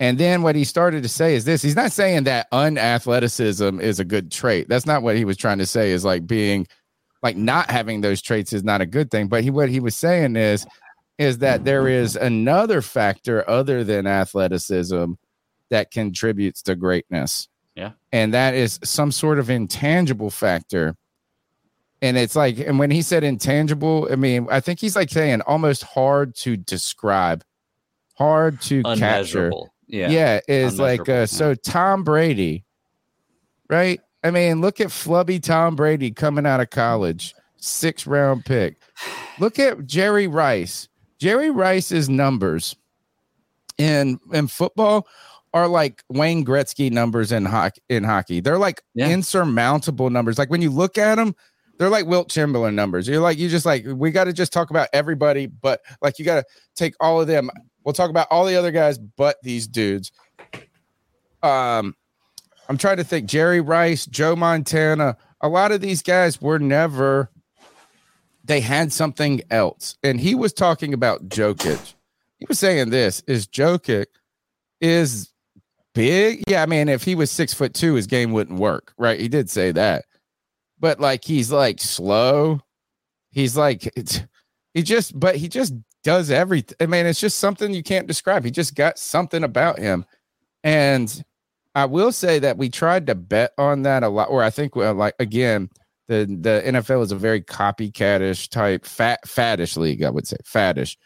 And 0.00 0.18
then 0.18 0.42
what 0.42 0.56
he 0.56 0.64
started 0.64 1.02
to 1.02 1.08
say 1.08 1.34
is 1.34 1.44
this: 1.44 1.62
he's 1.62 1.76
not 1.76 1.92
saying 1.92 2.24
that 2.24 2.48
unathleticism 2.52 3.80
is 3.80 4.00
a 4.00 4.04
good 4.04 4.30
trait. 4.30 4.68
That's 4.68 4.86
not 4.86 5.02
what 5.02 5.16
he 5.16 5.24
was 5.24 5.36
trying 5.36 5.58
to 5.58 5.66
say. 5.66 5.92
Is 5.92 6.04
like 6.04 6.26
being 6.26 6.66
like 7.22 7.36
not 7.36 7.70
having 7.70 8.00
those 8.00 8.20
traits 8.20 8.52
is 8.52 8.64
not 8.64 8.80
a 8.80 8.86
good 8.86 9.10
thing. 9.10 9.28
But 9.28 9.44
he 9.44 9.50
what 9.50 9.68
he 9.68 9.80
was 9.80 9.94
saying 9.94 10.36
is 10.36 10.66
is 11.18 11.38
that 11.38 11.64
there 11.64 11.86
is 11.86 12.16
another 12.16 12.82
factor 12.82 13.48
other 13.48 13.84
than 13.84 14.06
athleticism 14.06 15.12
that 15.70 15.90
contributes 15.90 16.62
to 16.62 16.74
greatness. 16.74 17.48
Yeah. 17.74 17.92
And 18.12 18.34
that 18.34 18.54
is 18.54 18.78
some 18.84 19.12
sort 19.12 19.38
of 19.38 19.50
intangible 19.50 20.30
factor. 20.30 20.96
And 22.00 22.16
it's 22.16 22.34
like, 22.34 22.58
and 22.58 22.78
when 22.78 22.90
he 22.90 23.00
said 23.00 23.24
intangible, 23.24 24.08
I 24.10 24.16
mean, 24.16 24.48
I 24.50 24.60
think 24.60 24.80
he's 24.80 24.96
like 24.96 25.08
saying 25.08 25.40
almost 25.42 25.84
hard 25.84 26.34
to 26.36 26.56
describe, 26.56 27.44
hard 28.14 28.60
to 28.62 28.82
capture. 28.82 29.52
Yeah. 29.86 30.08
Yeah, 30.10 30.40
is 30.48 30.80
like 30.80 31.08
uh, 31.08 31.12
yeah. 31.12 31.24
so 31.26 31.54
Tom 31.54 32.02
Brady, 32.02 32.64
right? 33.68 34.00
I 34.24 34.30
mean, 34.30 34.60
look 34.60 34.80
at 34.80 34.88
flubby 34.88 35.42
Tom 35.42 35.76
Brady 35.76 36.10
coming 36.10 36.46
out 36.46 36.60
of 36.60 36.70
college, 36.70 37.34
six 37.56 38.06
round 38.06 38.44
pick. 38.44 38.76
Look 39.38 39.58
at 39.58 39.86
Jerry 39.86 40.26
Rice. 40.26 40.88
Jerry 41.18 41.50
Rice's 41.50 42.08
numbers 42.08 42.74
in 43.78 44.18
in 44.32 44.48
football 44.48 45.06
are 45.54 45.68
like 45.68 46.02
Wayne 46.08 46.44
Gretzky 46.44 46.90
numbers 46.90 47.32
in 47.32 47.44
hockey. 47.44 47.80
In 47.88 48.04
hockey, 48.04 48.40
they're 48.40 48.58
like 48.58 48.82
Yeah. 48.94 49.08
insurmountable 49.08 50.10
numbers. 50.10 50.38
Like 50.38 50.50
when 50.50 50.62
you 50.62 50.70
look 50.70 50.96
at 50.98 51.16
them, 51.16 51.34
they're 51.78 51.90
like 51.90 52.06
Wilt 52.06 52.30
Chamberlain 52.30 52.74
numbers. 52.74 53.08
You're 53.08 53.20
like 53.20 53.38
you 53.38 53.48
just 53.48 53.66
like 53.66 53.84
we 53.86 54.10
got 54.10 54.24
to 54.24 54.32
just 54.32 54.52
talk 54.52 54.70
about 54.70 54.88
everybody, 54.92 55.46
but 55.46 55.80
like 56.00 56.18
you 56.18 56.24
got 56.24 56.36
to 56.36 56.44
take 56.74 56.94
all 57.00 57.20
of 57.20 57.26
them. 57.26 57.50
We'll 57.84 57.92
talk 57.92 58.10
about 58.10 58.28
all 58.30 58.44
the 58.46 58.56
other 58.56 58.70
guys, 58.70 58.98
but 58.98 59.36
these 59.42 59.66
dudes. 59.66 60.12
Um, 61.42 61.96
I'm 62.68 62.78
trying 62.78 62.98
to 62.98 63.04
think. 63.04 63.26
Jerry 63.28 63.60
Rice, 63.60 64.06
Joe 64.06 64.36
Montana. 64.36 65.16
A 65.40 65.48
lot 65.48 65.72
of 65.72 65.80
these 65.80 66.02
guys 66.02 66.40
were 66.40 66.58
never. 66.60 67.30
They 68.44 68.60
had 68.60 68.92
something 68.92 69.40
else, 69.50 69.96
and 70.02 70.20
he 70.20 70.34
was 70.34 70.52
talking 70.52 70.94
about 70.94 71.28
Jokic. 71.28 71.94
He 72.38 72.46
was 72.48 72.58
saying 72.58 72.90
this 72.90 73.22
is 73.26 73.46
Jokic 73.46 74.06
is 74.80 75.31
big. 75.94 76.42
Yeah, 76.48 76.62
I 76.62 76.66
mean, 76.66 76.88
if 76.88 77.04
he 77.04 77.14
was 77.14 77.30
six 77.30 77.54
foot 77.54 77.74
two, 77.74 77.94
his 77.94 78.06
game 78.06 78.32
wouldn't 78.32 78.58
work, 78.58 78.92
right? 78.98 79.18
He 79.18 79.28
did 79.28 79.50
say 79.50 79.72
that, 79.72 80.04
but 80.78 81.00
like 81.00 81.24
he's 81.24 81.50
like 81.50 81.80
slow. 81.80 82.60
He's 83.30 83.56
like 83.56 83.90
he 84.74 84.82
just, 84.82 85.18
but 85.18 85.36
he 85.36 85.48
just 85.48 85.74
does 86.04 86.30
everything. 86.30 86.76
I 86.80 86.86
mean, 86.86 87.06
it's 87.06 87.20
just 87.20 87.38
something 87.38 87.72
you 87.72 87.82
can't 87.82 88.06
describe. 88.06 88.44
He 88.44 88.50
just 88.50 88.74
got 88.74 88.98
something 88.98 89.44
about 89.44 89.78
him, 89.78 90.04
and 90.64 91.22
I 91.74 91.86
will 91.86 92.12
say 92.12 92.38
that 92.40 92.58
we 92.58 92.68
tried 92.68 93.06
to 93.06 93.14
bet 93.14 93.52
on 93.58 93.82
that 93.82 94.02
a 94.02 94.08
lot. 94.08 94.28
Or 94.28 94.42
I 94.42 94.50
think, 94.50 94.76
like 94.76 95.14
again, 95.18 95.70
the 96.08 96.26
the 96.26 96.62
NFL 96.66 97.02
is 97.02 97.12
a 97.12 97.16
very 97.16 97.40
copycatish 97.42 98.48
type, 98.50 98.84
fat 98.84 99.20
faddish 99.26 99.76
league. 99.76 100.02
I 100.02 100.10
would 100.10 100.26
say 100.26 100.36
faddish. 100.44 100.96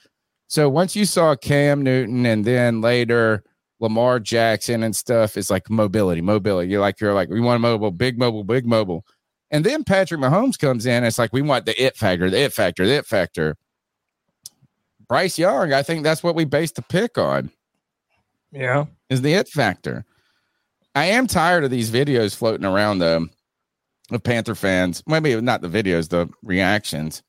So 0.48 0.68
once 0.68 0.94
you 0.94 1.04
saw 1.04 1.34
Cam 1.34 1.82
Newton, 1.82 2.24
and 2.26 2.44
then 2.44 2.80
later 2.80 3.42
Lamar 3.80 4.20
Jackson 4.20 4.82
and 4.82 4.96
stuff, 4.96 5.36
is 5.36 5.50
like 5.50 5.68
mobility, 5.68 6.20
mobility. 6.20 6.70
You're 6.70 6.80
like 6.80 7.00
you're 7.00 7.14
like 7.14 7.28
we 7.28 7.40
want 7.40 7.60
mobile, 7.60 7.90
big 7.90 8.18
mobile, 8.18 8.44
big 8.44 8.66
mobile. 8.66 9.04
And 9.50 9.64
then 9.64 9.84
Patrick 9.84 10.20
Mahomes 10.20 10.58
comes 10.58 10.86
in. 10.86 11.04
It's 11.04 11.18
like 11.18 11.32
we 11.32 11.42
want 11.42 11.66
the 11.66 11.82
it 11.82 11.96
factor, 11.96 12.28
the 12.30 12.40
it 12.40 12.52
factor, 12.52 12.86
the 12.86 12.96
it 12.96 13.06
factor. 13.06 13.56
Bryce 15.08 15.38
Young, 15.38 15.72
I 15.72 15.82
think 15.82 16.02
that's 16.02 16.22
what 16.22 16.34
we 16.34 16.44
based 16.44 16.74
the 16.76 16.82
pick 16.82 17.16
on 17.16 17.50
Yeah. 18.50 18.86
is 19.08 19.22
the 19.22 19.34
it 19.34 19.48
factor. 19.48 20.04
I 20.96 21.06
am 21.06 21.26
tired 21.26 21.62
of 21.62 21.70
these 21.70 21.90
videos 21.90 22.34
floating 22.34 22.66
around 22.66 22.98
though 22.98 23.28
of 24.10 24.22
Panther 24.22 24.54
fans. 24.54 25.02
Maybe 25.06 25.40
not 25.40 25.60
the 25.60 25.68
videos, 25.68 26.08
the 26.08 26.28
reactions. 26.42 27.22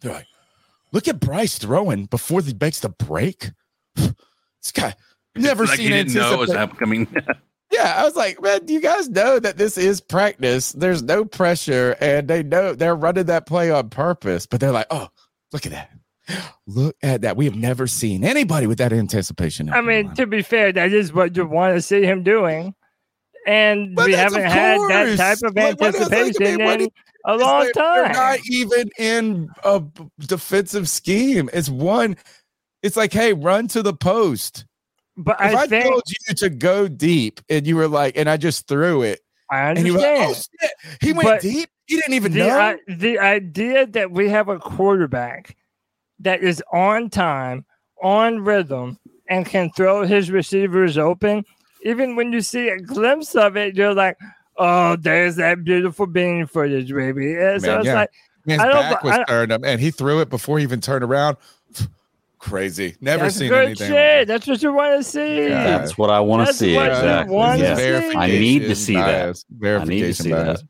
They're 0.00 0.12
like, 0.12 0.26
look 0.92 1.08
at 1.08 1.20
Bryce 1.20 1.58
throwing 1.58 2.06
before 2.06 2.42
he 2.42 2.54
makes 2.60 2.80
the 2.80 2.90
break. 2.90 3.50
this 3.96 4.72
guy 4.72 4.94
never 5.36 5.64
like 5.66 5.76
seen 5.76 5.86
he 5.86 5.92
didn't 5.92 6.14
know 6.14 6.34
it 6.34 6.38
was 6.38 6.50
upcoming. 6.50 7.06
yeah, 7.72 7.94
I 7.96 8.04
was 8.04 8.16
like, 8.16 8.40
man, 8.42 8.64
do 8.64 8.72
you 8.72 8.80
guys 8.80 9.08
know 9.08 9.38
that 9.38 9.56
this 9.56 9.76
is 9.78 10.00
practice. 10.00 10.72
There's 10.72 11.02
no 11.02 11.24
pressure, 11.24 11.96
and 12.00 12.28
they 12.28 12.42
know 12.42 12.74
they're 12.74 12.96
running 12.96 13.26
that 13.26 13.46
play 13.46 13.70
on 13.70 13.90
purpose. 13.90 14.46
But 14.46 14.60
they're 14.60 14.72
like, 14.72 14.86
oh, 14.90 15.08
look 15.52 15.66
at 15.66 15.72
that. 15.72 15.90
Look 16.66 16.96
at 17.02 17.20
that. 17.22 17.36
We 17.36 17.44
have 17.44 17.56
never 17.56 17.86
seen 17.86 18.24
anybody 18.24 18.66
with 18.66 18.78
that 18.78 18.92
anticipation. 18.92 19.68
I 19.68 19.80
mean, 19.82 19.86
Carolina. 20.06 20.14
to 20.16 20.26
be 20.26 20.42
fair, 20.42 20.72
that 20.72 20.92
is 20.92 21.12
what 21.12 21.36
you 21.36 21.46
want 21.46 21.74
to 21.74 21.82
see 21.82 22.02
him 22.02 22.22
doing. 22.22 22.74
And 23.46 23.94
But 23.94 24.06
we 24.06 24.12
haven't 24.12 24.42
had 24.42 24.78
that 24.88 25.16
type 25.18 25.38
of 25.44 25.54
Like, 25.54 25.78
like, 25.78 25.94
anticipation 25.94 26.60
in 26.60 26.88
a 27.26 27.36
long 27.36 27.60
they're- 27.64 27.72
They're 27.74 28.04
time. 28.04 28.12
not 28.12 28.38
even 28.48 28.88
in 28.98 29.48
a 29.64 29.82
defensive 30.20 30.88
scheme. 30.88 31.50
It's 31.52 31.68
one. 31.68 32.16
It's 32.82 32.96
like, 32.96 33.12
hey, 33.12 33.34
run 33.34 33.68
to 33.68 33.82
the 33.82 33.92
post. 33.92 34.64
But 35.16 35.36
If 35.40 35.54
I, 35.54 35.62
I 35.62 35.66
think 35.66 35.84
told 35.84 36.02
you 36.08 36.34
to 36.34 36.50
go 36.50 36.88
deep, 36.88 37.40
and 37.48 37.66
you 37.66 37.76
were 37.76 37.88
like, 37.88 38.16
and 38.16 38.28
I 38.28 38.36
just 38.36 38.66
threw 38.66 39.02
it, 39.02 39.20
I 39.50 39.70
and 39.70 39.86
you 39.86 39.94
were 39.94 40.00
like, 40.00 40.08
oh, 40.08 40.22
understand. 40.22 40.72
oh 40.84 40.90
he 41.00 41.12
went 41.12 41.24
But 41.24 41.40
deep. 41.42 41.68
He 41.86 41.96
didn't 41.96 42.14
even 42.14 42.32
the, 42.32 42.38
know. 42.38 42.58
I, 42.58 42.78
the 42.88 43.18
idea 43.18 43.86
that 43.86 44.10
we 44.10 44.28
have 44.30 44.48
a 44.48 44.58
quarterback 44.58 45.56
that 46.20 46.42
is 46.42 46.62
on 46.72 47.10
time, 47.10 47.64
on 48.02 48.40
rhythm, 48.40 48.98
and 49.28 49.44
can 49.44 49.70
throw 49.76 50.04
his 50.06 50.30
receivers 50.30 50.96
open, 50.96 51.44
even 51.82 52.16
when 52.16 52.32
you 52.32 52.40
see 52.40 52.68
a 52.68 52.78
glimpse 52.78 53.34
of 53.34 53.56
it, 53.56 53.76
you're 53.76 53.94
like, 53.94 54.16
oh, 54.56 54.96
there's 54.96 55.36
that 55.36 55.62
beautiful 55.62 56.06
bean 56.06 56.46
footage, 56.46 56.92
baby. 56.92 57.34
And 57.36 57.60
so 57.60 57.68
Man, 57.72 57.78
it's 57.80 57.86
yeah. 57.86 57.94
like, 57.94 58.10
His 58.46 58.58
I 58.58 58.66
don't- 58.66 58.90
back 58.90 59.04
was 59.04 59.12
I 59.12 59.24
turned 59.24 59.52
up, 59.52 59.62
and 59.64 59.78
he 59.80 59.90
threw 59.90 60.20
it 60.20 60.30
before 60.30 60.58
he 60.58 60.62
even 60.64 60.80
turned 60.80 61.04
around. 61.04 61.36
Crazy. 62.44 62.94
Never 63.00 63.24
that's 63.24 63.36
seen 63.36 63.48
good 63.48 63.64
anything. 63.68 63.88
shit. 63.90 64.28
That's 64.28 64.46
what 64.46 64.62
you 64.62 64.72
want 64.74 64.98
to 64.98 65.02
see. 65.02 65.48
Yeah. 65.48 65.78
That's 65.78 65.96
what 65.96 66.10
I 66.10 66.20
want 66.20 66.42
to 66.42 66.44
That's 66.46 66.58
see. 66.58 66.76
what 66.76 66.84
you 66.84 66.90
Exactly. 66.90 67.34
wanna 67.34 67.62
Yeah. 67.62 67.74
see. 67.76 68.16
I 68.16 68.26
need 68.26 68.58
to 68.60 68.74
see 68.76 68.94
that. 68.96 69.06
bias. 69.26 69.44
Verification 69.50 70.24
see 70.24 70.30
bias. 70.30 70.62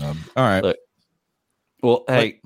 Um, 0.00 0.18
all 0.36 0.44
right. 0.44 0.64
Look, 0.64 0.76
Well, 1.82 2.04
hey, 2.08 2.40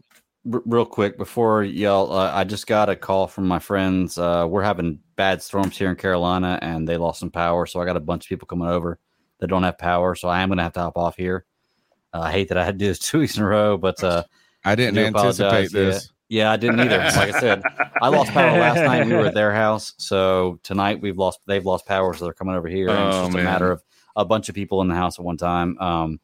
r- 0.52 0.62
real 0.66 0.84
quick 0.84 1.16
before 1.16 1.62
y'all, 1.62 2.12
uh, 2.12 2.32
I 2.34 2.42
just 2.42 2.66
got 2.66 2.88
a 2.88 2.96
call 2.96 3.28
from 3.28 3.46
my 3.46 3.60
friends. 3.60 4.18
Uh, 4.18 4.46
we're 4.48 4.64
having 4.64 4.98
bad 5.14 5.40
storms 5.40 5.78
here 5.78 5.88
in 5.88 5.94
Carolina, 5.94 6.58
and 6.60 6.88
they 6.88 6.96
lost 6.96 7.20
some 7.20 7.30
power. 7.30 7.66
So 7.66 7.80
I 7.80 7.84
got 7.84 7.96
a 7.96 8.00
bunch 8.00 8.24
of 8.24 8.28
people 8.30 8.46
coming 8.46 8.66
over 8.68 8.98
that 9.38 9.46
don't 9.46 9.62
have 9.62 9.78
power. 9.78 10.16
So 10.16 10.26
I 10.28 10.40
am 10.42 10.48
going 10.48 10.56
to 10.56 10.64
have 10.64 10.72
to 10.72 10.80
hop 10.80 10.98
off 10.98 11.16
here. 11.16 11.44
Uh, 12.12 12.22
I 12.22 12.32
hate 12.32 12.48
that 12.48 12.58
I 12.58 12.64
had 12.64 12.80
to 12.80 12.84
do 12.84 12.88
this 12.88 12.98
two 13.10 13.20
weeks 13.20 13.36
in 13.36 13.44
a 13.44 13.46
row, 13.46 13.76
but 13.78 14.02
uh, 14.02 14.24
I 14.64 14.74
didn't 14.74 14.94
do 14.94 15.04
anticipate 15.04 15.46
apologize, 15.46 15.70
this. 15.70 16.04
yeah, 16.06 16.10
I 16.30 16.56
didn't 16.56 16.80
either. 16.80 16.98
Like 16.98 17.34
I 17.34 17.40
said, 17.40 17.62
I 18.00 18.08
lost 18.08 18.32
power 18.32 18.58
last 18.58 18.76
night. 18.76 19.06
We 19.06 19.12
were 19.14 19.26
at 19.26 19.34
their 19.34 19.52
house, 19.52 19.94
so 19.98 20.58
tonight 20.62 21.00
we've 21.00 21.16
lost. 21.16 21.40
They've 21.46 21.64
lost 21.64 21.86
power, 21.86 22.12
so 22.14 22.24
they're 22.24 22.34
coming 22.34 22.54
over 22.54 22.68
here. 22.68 22.88
and 22.90 23.08
it's 23.08 23.16
Oh, 23.16 23.22
just 23.22 23.34
man. 23.34 23.46
a 23.46 23.50
matter 23.50 23.70
of 23.72 23.82
a 24.16 24.24
bunch 24.24 24.48
of 24.48 24.54
people 24.54 24.82
in 24.82 24.88
the 24.88 24.94
house 24.94 25.18
at 25.18 25.24
one 25.24 25.36
time. 25.36 25.78
Um, 25.78 26.20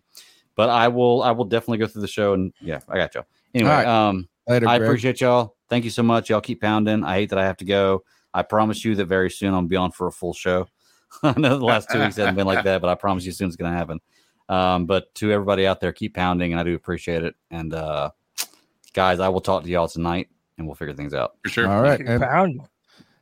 but 0.56 0.68
I 0.70 0.88
will. 0.88 1.22
I 1.22 1.30
will 1.32 1.44
definitely 1.46 1.78
go 1.78 1.86
through 1.86 2.02
the 2.02 2.08
show, 2.08 2.34
and 2.34 2.52
yeah, 2.60 2.80
I 2.88 2.96
got 2.96 3.14
y'all. 3.14 3.24
Anyway, 3.54 3.70
All 3.70 3.76
right. 3.78 3.86
um, 3.86 4.28
Later, 4.46 4.68
I 4.68 4.78
Greg. 4.78 4.88
appreciate 4.88 5.20
y'all. 5.20 5.56
Thank 5.70 5.84
you 5.84 5.90
so 5.90 6.02
much. 6.02 6.28
Y'all 6.30 6.40
keep 6.40 6.60
pounding. 6.60 7.02
I 7.02 7.14
hate 7.14 7.30
that 7.30 7.38
I 7.38 7.46
have 7.46 7.56
to 7.58 7.64
go. 7.64 8.04
I 8.34 8.42
promise 8.42 8.84
you 8.84 8.94
that 8.96 9.06
very 9.06 9.30
soon 9.30 9.54
I'll 9.54 9.62
be 9.62 9.76
on 9.76 9.90
for 9.90 10.06
a 10.06 10.12
full 10.12 10.34
show. 10.34 10.68
I 11.22 11.32
know 11.38 11.56
the 11.58 11.64
last 11.64 11.88
two 11.90 12.00
weeks 12.00 12.16
haven't 12.16 12.34
been 12.34 12.46
like 12.46 12.64
that, 12.64 12.80
but 12.82 12.90
I 12.90 12.94
promise 12.94 13.24
you 13.24 13.32
soon 13.32 13.46
it's 13.46 13.56
going 13.56 13.70
to 13.72 13.76
happen. 13.78 14.00
Um, 14.48 14.86
but 14.86 15.14
to 15.16 15.32
everybody 15.32 15.66
out 15.66 15.80
there, 15.80 15.92
keep 15.92 16.14
pounding, 16.14 16.52
and 16.52 16.60
I 16.60 16.64
do 16.64 16.74
appreciate 16.74 17.22
it. 17.22 17.34
And 17.50 17.72
uh, 17.72 18.10
guys, 18.94 19.20
I 19.20 19.28
will 19.28 19.40
talk 19.42 19.64
to 19.64 19.68
y'all 19.68 19.88
tonight, 19.88 20.28
and 20.56 20.66
we'll 20.66 20.76
figure 20.76 20.94
things 20.94 21.12
out. 21.12 21.34
For 21.42 21.50
sure. 21.50 21.68
All 21.68 21.82
right. 21.82 22.00
and 22.00 22.22
Pound. 22.22 22.62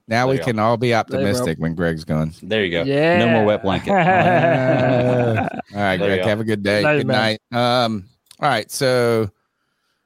now 0.06 0.28
we 0.28 0.36
There 0.36 0.42
you 0.46 0.52
can 0.52 0.58
all 0.60 0.76
be 0.76 0.94
optimistic 0.94 1.58
when 1.58 1.74
Greg's 1.74 2.04
gone. 2.04 2.32
There 2.42 2.64
you 2.64 2.70
go. 2.70 2.82
Yeah. 2.84 3.18
No 3.18 3.28
more 3.30 3.44
wet 3.44 3.62
blanket. 3.62 3.90
Uh, 3.90 5.48
all 5.74 5.80
right, 5.80 5.96
There 5.96 6.16
Greg. 6.16 6.24
Have 6.24 6.40
a 6.40 6.44
good 6.44 6.62
day. 6.62 6.82
Night, 6.82 6.98
good 6.98 7.06
night. 7.08 7.40
Um. 7.50 8.04
All 8.40 8.48
right. 8.48 8.70
So, 8.70 9.30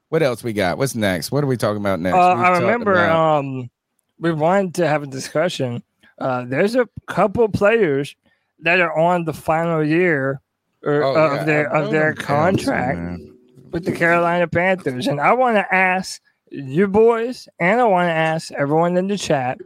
what 0.08 0.22
else 0.22 0.42
we 0.42 0.52
got? 0.52 0.78
What's 0.78 0.94
next? 0.94 1.30
What 1.32 1.44
are 1.44 1.46
we 1.48 1.56
talking 1.56 1.80
about 1.80 2.00
next? 2.00 2.16
Uh, 2.16 2.34
I 2.34 2.58
remember 2.58 2.92
about- 2.94 3.38
um, 3.40 3.70
we 4.18 4.32
wanted 4.32 4.74
to 4.76 4.88
have 4.88 5.02
a 5.02 5.06
discussion. 5.06 5.82
Uh, 6.18 6.44
there's 6.46 6.74
a 6.74 6.88
couple 7.06 7.46
players 7.48 8.16
that 8.60 8.80
are 8.80 8.96
on 8.98 9.24
the 9.24 9.34
final 9.34 9.84
year 9.84 10.40
or, 10.82 11.02
Oh, 11.02 11.14
of 11.14 11.32
yeah, 11.38 11.44
their 11.44 11.74
of 11.74 11.90
their 11.90 12.14
contract 12.14 12.96
somewhere. 12.98 13.32
With 13.70 13.84
the 13.84 13.92
Carolina 13.92 14.46
Panthers, 14.48 15.06
and 15.06 15.20
I 15.20 15.32
want 15.32 15.56
to 15.56 15.74
ask 15.74 16.20
you 16.50 16.86
boys, 16.86 17.48
and 17.58 17.80
I 17.80 17.84
want 17.84 18.06
to 18.08 18.12
ask 18.12 18.52
everyone 18.52 18.96
in 18.96 19.08
the 19.08 19.18
chat. 19.18 19.58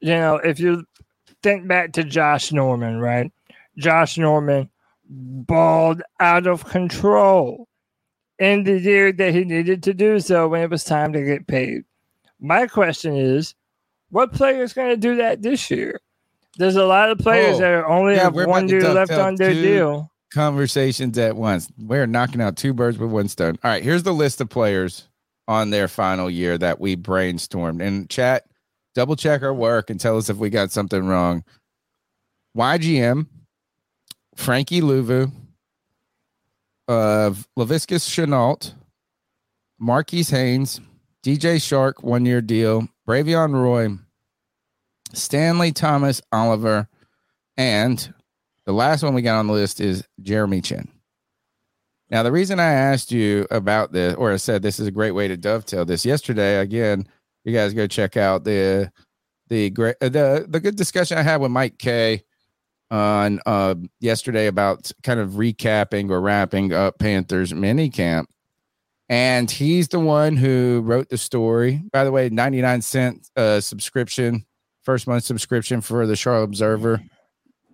You 0.00 0.14
know, 0.14 0.36
if 0.36 0.60
you 0.60 0.84
think 1.42 1.66
back 1.66 1.92
to 1.94 2.04
Josh 2.04 2.52
Norman, 2.52 2.98
right? 2.98 3.32
Josh 3.78 4.18
Norman 4.18 4.70
balled 5.08 6.02
out 6.20 6.46
of 6.46 6.64
control 6.64 7.68
in 8.38 8.64
the 8.64 8.78
year 8.78 9.12
that 9.12 9.32
he 9.34 9.44
needed 9.44 9.82
to 9.84 9.94
do 9.94 10.20
so 10.20 10.48
when 10.48 10.62
it 10.62 10.70
was 10.70 10.84
time 10.84 11.12
to 11.12 11.22
get 11.22 11.46
paid. 11.46 11.82
My 12.40 12.66
question 12.66 13.16
is, 13.16 13.54
what 14.10 14.32
player 14.32 14.62
is 14.62 14.72
going 14.72 14.90
to 14.90 14.96
do 14.96 15.16
that 15.16 15.42
this 15.42 15.70
year? 15.70 16.00
There's 16.58 16.76
a 16.76 16.84
lot 16.84 17.10
of 17.10 17.18
players 17.18 17.56
Oh, 17.56 17.60
that 17.60 17.70
are 17.70 17.86
only 17.86 18.14
yeah, 18.14 18.24
have 18.24 18.34
one 18.34 18.68
year 18.68 18.92
left 18.92 19.12
on 19.12 19.36
their 19.36 19.52
two- 19.54 19.62
deal. 19.62 20.11
Conversations 20.34 21.18
at 21.18 21.36
once. 21.36 21.70
We're 21.78 22.06
knocking 22.06 22.40
out 22.40 22.56
two 22.56 22.72
birds 22.72 22.98
with 22.98 23.10
one 23.10 23.28
stone. 23.28 23.58
All 23.62 23.70
right, 23.70 23.82
here's 23.82 24.02
the 24.02 24.14
list 24.14 24.40
of 24.40 24.48
players 24.48 25.08
on 25.46 25.70
their 25.70 25.88
final 25.88 26.30
year 26.30 26.56
that 26.56 26.80
we 26.80 26.96
brainstormed. 26.96 27.84
And 27.86 28.08
chat, 28.08 28.46
double 28.94 29.16
check 29.16 29.42
our 29.42 29.52
work 29.52 29.90
and 29.90 30.00
tell 30.00 30.16
us 30.16 30.30
if 30.30 30.38
we 30.38 30.48
got 30.48 30.70
something 30.70 31.06
wrong. 31.06 31.44
YGM, 32.56 33.26
Frankie 34.36 34.80
Luvu, 34.80 35.30
uh, 36.88 37.30
Laviska 37.58 37.96
Shenault, 37.98 38.72
Marquis 39.78 40.24
Haynes, 40.24 40.80
DJ 41.22 41.56
Chark, 41.56 42.02
one 42.02 42.24
year 42.24 42.40
deal, 42.40 42.88
Bravvion 43.06 43.52
Roy, 43.52 43.88
Stantley 45.14 45.74
Thomas 45.74 46.22
Oliver, 46.32 46.88
and 47.56 48.12
the 48.66 48.72
last 48.72 49.02
one 49.02 49.14
we 49.14 49.22
got 49.22 49.38
on 49.38 49.46
the 49.46 49.52
list 49.52 49.80
is 49.80 50.04
Jeremy 50.20 50.60
Chinn. 50.60 50.88
Now, 52.10 52.22
the 52.22 52.32
reason 52.32 52.60
I 52.60 52.72
asked 52.72 53.10
you 53.10 53.46
about 53.50 53.92
this, 53.92 54.14
or 54.14 54.32
I 54.32 54.36
said 54.36 54.62
this 54.62 54.78
is 54.78 54.86
a 54.86 54.92
great 54.92 55.12
way 55.12 55.28
to 55.28 55.36
dovetail 55.36 55.84
this 55.84 56.04
yesterday, 56.04 56.58
again, 56.58 57.06
you 57.44 57.54
guys 57.54 57.72
go 57.72 57.86
check 57.86 58.16
out 58.16 58.44
the 58.44 58.92
the 59.48 59.70
great 59.70 59.96
uh, 60.00 60.08
the 60.08 60.46
the 60.48 60.60
good 60.60 60.76
discussion 60.76 61.18
I 61.18 61.22
had 61.22 61.40
with 61.40 61.50
Mike 61.50 61.78
K 61.78 62.22
on 62.90 63.40
uh, 63.46 63.74
yesterday 64.00 64.46
about 64.46 64.92
kind 65.02 65.18
of 65.18 65.30
recapping 65.30 66.10
or 66.10 66.20
wrapping 66.20 66.72
up 66.72 66.98
Panthers 66.98 67.54
mini 67.54 67.88
camp. 67.88 68.28
And 69.08 69.50
he's 69.50 69.88
the 69.88 70.00
one 70.00 70.36
who 70.36 70.82
wrote 70.84 71.08
the 71.08 71.18
story. 71.18 71.82
By 71.92 72.04
the 72.04 72.12
way, 72.12 72.28
99 72.28 72.82
cent 72.82 73.28
uh, 73.36 73.60
subscription, 73.60 74.44
first 74.82 75.06
month 75.06 75.24
subscription 75.24 75.80
for 75.80 76.06
the 76.06 76.16
Charlotte 76.16 76.44
Observer. 76.44 77.02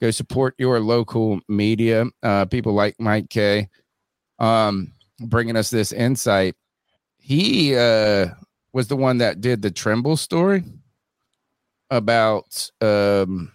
Go 0.00 0.10
support 0.10 0.54
your 0.58 0.80
local 0.80 1.40
media. 1.48 2.06
Uh, 2.22 2.44
people 2.44 2.72
like 2.72 2.94
Mike 2.98 3.28
K 3.30 3.68
um, 4.38 4.92
bringing 5.20 5.56
us 5.56 5.70
this 5.70 5.92
insight. 5.92 6.54
He 7.18 7.76
uh, 7.76 8.28
was 8.72 8.88
the 8.88 8.96
one 8.96 9.18
that 9.18 9.40
did 9.40 9.62
the 9.62 9.70
Tremble 9.70 10.16
story 10.16 10.64
about 11.90 12.70
um, 12.80 13.52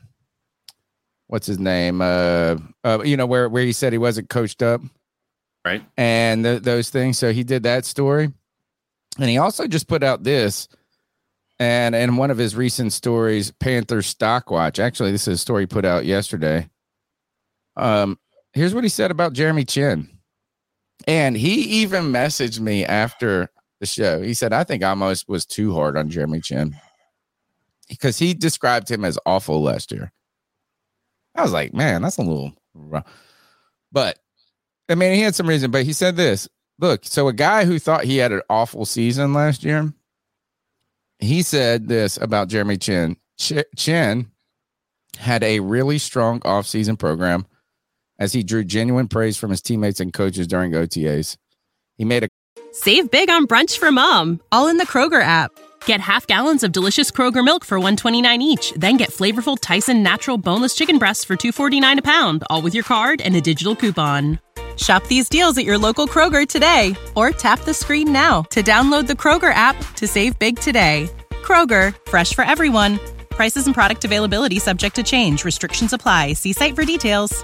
what's 1.28 1.48
his 1.48 1.60
name? 1.60 2.02
Uh, 2.02 2.58
uh, 2.84 3.02
you 3.04 3.18
know 3.18 3.26
where 3.26 3.50
where 3.50 3.64
he 3.64 3.72
said 3.72 3.94
he 3.94 3.98
wasn't 3.98 4.30
coached 4.30 4.62
up, 4.62 4.82
Right. 5.66 5.84
And 5.98 6.44
th- 6.44 6.64
those 6.64 6.90
things. 6.90 7.18
So 7.18 7.32
he 7.32 7.44
did 7.44 7.64
that 7.64 7.86
story, 7.86 8.32
and 9.18 9.30
he 9.30 9.38
also 9.38 9.68
just 9.68 9.88
put 9.88 10.04
out 10.04 10.24
this. 10.24 10.68
And 11.60 11.96
in 11.96 12.18
one 12.18 12.32
of 12.32 12.38
his 12.38 12.56
recent 12.56 12.94
stories, 12.94 13.52
Panthers 13.52 14.08
Stock 14.08 14.50
Watch. 14.50 14.80
Actually, 14.80 15.12
this 15.12 15.28
is 15.28 15.36
a 15.36 15.38
story 15.38 15.68
put 15.68 15.86
out 15.86 16.06
yesterday. 16.06 16.70
Um, 17.76 18.20
here's 18.54 18.74
what 18.74 18.84
he 18.84 18.90
said 18.90 19.12
about 19.12 19.34
Jeremy 19.34 19.66
Chinn. 19.66 20.10
And 21.08 21.36
he 21.38 21.82
even 21.82 22.06
messaged 22.06 22.60
me 22.60 22.86
after 22.86 23.50
the 23.80 23.86
show. 23.86 24.22
He 24.22 24.34
said, 24.34 24.54
I 24.54 24.64
think 24.64 24.84
I 24.84 24.90
almost 24.90 25.28
was 25.28 25.46
too 25.46 25.74
hard 25.74 25.98
on 25.98 26.10
Jeremy 26.10 26.40
Chinn 26.40 26.76
because 27.90 28.18
he 28.18 28.34
described 28.34 28.90
him 28.90 29.04
as 29.06 29.20
awful 29.26 29.62
last 29.62 29.92
year. 29.92 30.12
I 31.36 31.42
was 31.42 31.52
like, 31.52 31.74
man, 31.74 32.02
that's 32.02 32.18
a 32.18 32.22
little 32.22 32.54
rough. 32.74 33.06
But 33.92 34.20
I 34.90 34.96
mean, 34.96 35.16
he 35.16 35.22
had 35.22 35.36
some 35.36 35.48
reason, 35.48 35.72
but 35.72 35.84
he 35.84 35.94
said 35.94 36.16
this 36.16 36.48
look, 36.80 37.06
so 37.06 37.28
a 37.28 37.34
guy 37.34 37.66
who 37.66 37.80
thought 37.80 38.04
he 38.04 38.18
had 38.18 38.32
an 38.32 38.42
awful 38.50 38.86
season 38.86 39.34
last 39.34 39.64
year, 39.64 39.94
he 41.24 41.42
said 41.42 41.88
this 41.88 42.18
about 42.18 42.50
Jeremy 42.50 42.78
Chinn. 42.78 43.18
Ch- 43.40 43.64
Chinn 43.76 44.28
had 45.18 45.44
a 45.44 45.60
really 45.60 45.98
strong 45.98 46.40
offseason 46.42 46.98
program 46.98 47.46
as 48.20 48.34
he 48.34 48.44
drew 48.44 48.64
genuine 48.64 49.08
praise 49.08 49.38
from 49.38 49.50
his 49.50 49.62
teammates 49.62 50.00
and 50.00 50.14
coaches 50.14 50.48
during 50.48 50.72
OTAs. 50.72 51.38
He 51.98 52.06
made 52.06 52.24
a 52.24 52.28
Save 52.72 53.12
big 53.12 53.30
on 53.30 53.46
brunch 53.46 53.78
for 53.78 53.92
mom, 53.92 54.42
all 54.52 54.68
in 54.68 54.78
the 54.78 54.86
Kroger 54.86 55.22
app. 55.22 55.52
Get 55.86 56.00
half 56.00 56.26
gallons 56.26 56.64
of 56.64 56.72
delicious 56.72 57.12
Kroger 57.12 57.46
milk 57.46 57.64
for 57.64 57.78
129 57.78 58.42
each, 58.42 58.72
then 58.76 58.98
get 58.98 59.12
flavorful 59.12 59.58
Tyson 59.62 60.02
natural 60.02 60.38
boneless 60.38 60.74
chicken 60.76 60.98
breasts 60.98 61.24
for 61.24 61.36
249 61.36 62.00
a 62.00 62.02
pound, 62.02 62.44
all 62.50 62.62
with 62.62 62.74
your 62.74 62.84
card 62.84 63.22
and 63.22 63.36
a 63.36 63.42
digital 63.42 63.76
coupon. 63.76 64.40
Shop 64.78 65.06
these 65.08 65.30
deals 65.30 65.58
at 65.58 65.66
your 65.66 65.78
local 65.78 66.08
Kroger 66.08 66.48
today 66.48 66.96
or 67.16 67.30
tap 67.32 67.60
the 67.60 67.74
screen 67.74 68.12
now 68.12 68.42
to 68.50 68.64
download 68.64 69.06
the 69.06 69.14
Kroger 69.14 69.54
app 69.54 69.76
to 69.96 70.08
save 70.08 70.40
big 70.40 70.60
today. 70.60 71.10
Kroger, 71.30 71.96
fresh 72.10 72.34
for 72.34 72.44
everyone. 72.44 73.00
Prices 73.30 73.68
and 73.68 73.76
product 73.76 74.04
availability 74.06 74.58
subject 74.60 74.96
to 74.96 75.04
change. 75.04 75.46
Restrictions 75.46 75.94
apply. 75.94 76.34
See 76.34 76.54
site 76.54 76.76
for 76.76 76.86
details. 76.86 77.44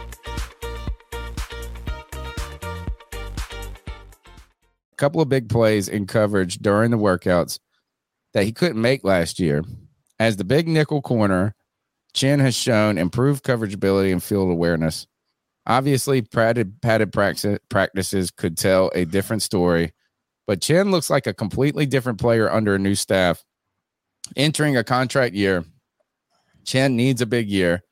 A 4.92 4.96
couple 4.98 5.22
of 5.22 5.30
big 5.30 5.50
plays 5.50 5.88
in 5.88 6.08
coverage 6.08 6.58
during 6.58 6.92
the 6.92 6.98
workouts 6.98 7.60
that 8.34 8.44
he 8.44 8.52
couldn't 8.52 8.82
make 8.82 9.04
last 9.04 9.40
year. 9.40 9.64
As 10.20 10.36
the 10.36 10.44
big 10.44 10.68
nickel 10.68 11.02
corner, 11.02 11.56
Chinn 12.14 12.40
has 12.40 12.56
shown 12.56 12.98
improved 12.98 13.44
coverage 13.44 13.74
ability 13.74 14.12
and 14.12 14.22
field 14.22 14.52
awareness. 14.52 15.08
Obviously, 15.70 16.24
padded, 16.24 16.82
padded 16.82 17.12
praxi- 17.12 17.60
practices 17.70 18.32
could 18.32 18.58
tell 18.58 18.92
a 18.96 19.06
different 19.06 19.44
story, 19.44 19.94
but 20.48 20.62
Chinn 20.62 20.90
looks 20.90 21.12
like 21.12 21.28
a 21.28 21.34
completely 21.34 21.86
different 21.86 22.20
player 22.20 22.52
under 22.52 22.74
a 22.74 22.80
new 22.80 22.96
staff. 22.96 23.44
Entering 24.36 24.76
a 24.76 24.84
contract 24.84 25.36
year, 25.36 25.64
Chinn 26.66 26.96
needs 26.96 27.22
a 27.22 27.28
big 27.28 27.50
year 27.50 27.84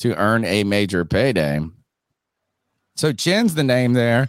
to 0.00 0.14
earn 0.16 0.44
a 0.44 0.62
major 0.64 1.06
payday. 1.06 1.60
So 2.96 3.12
Chinn's 3.14 3.54
the 3.54 3.64
name 3.64 3.94
there. 3.94 4.28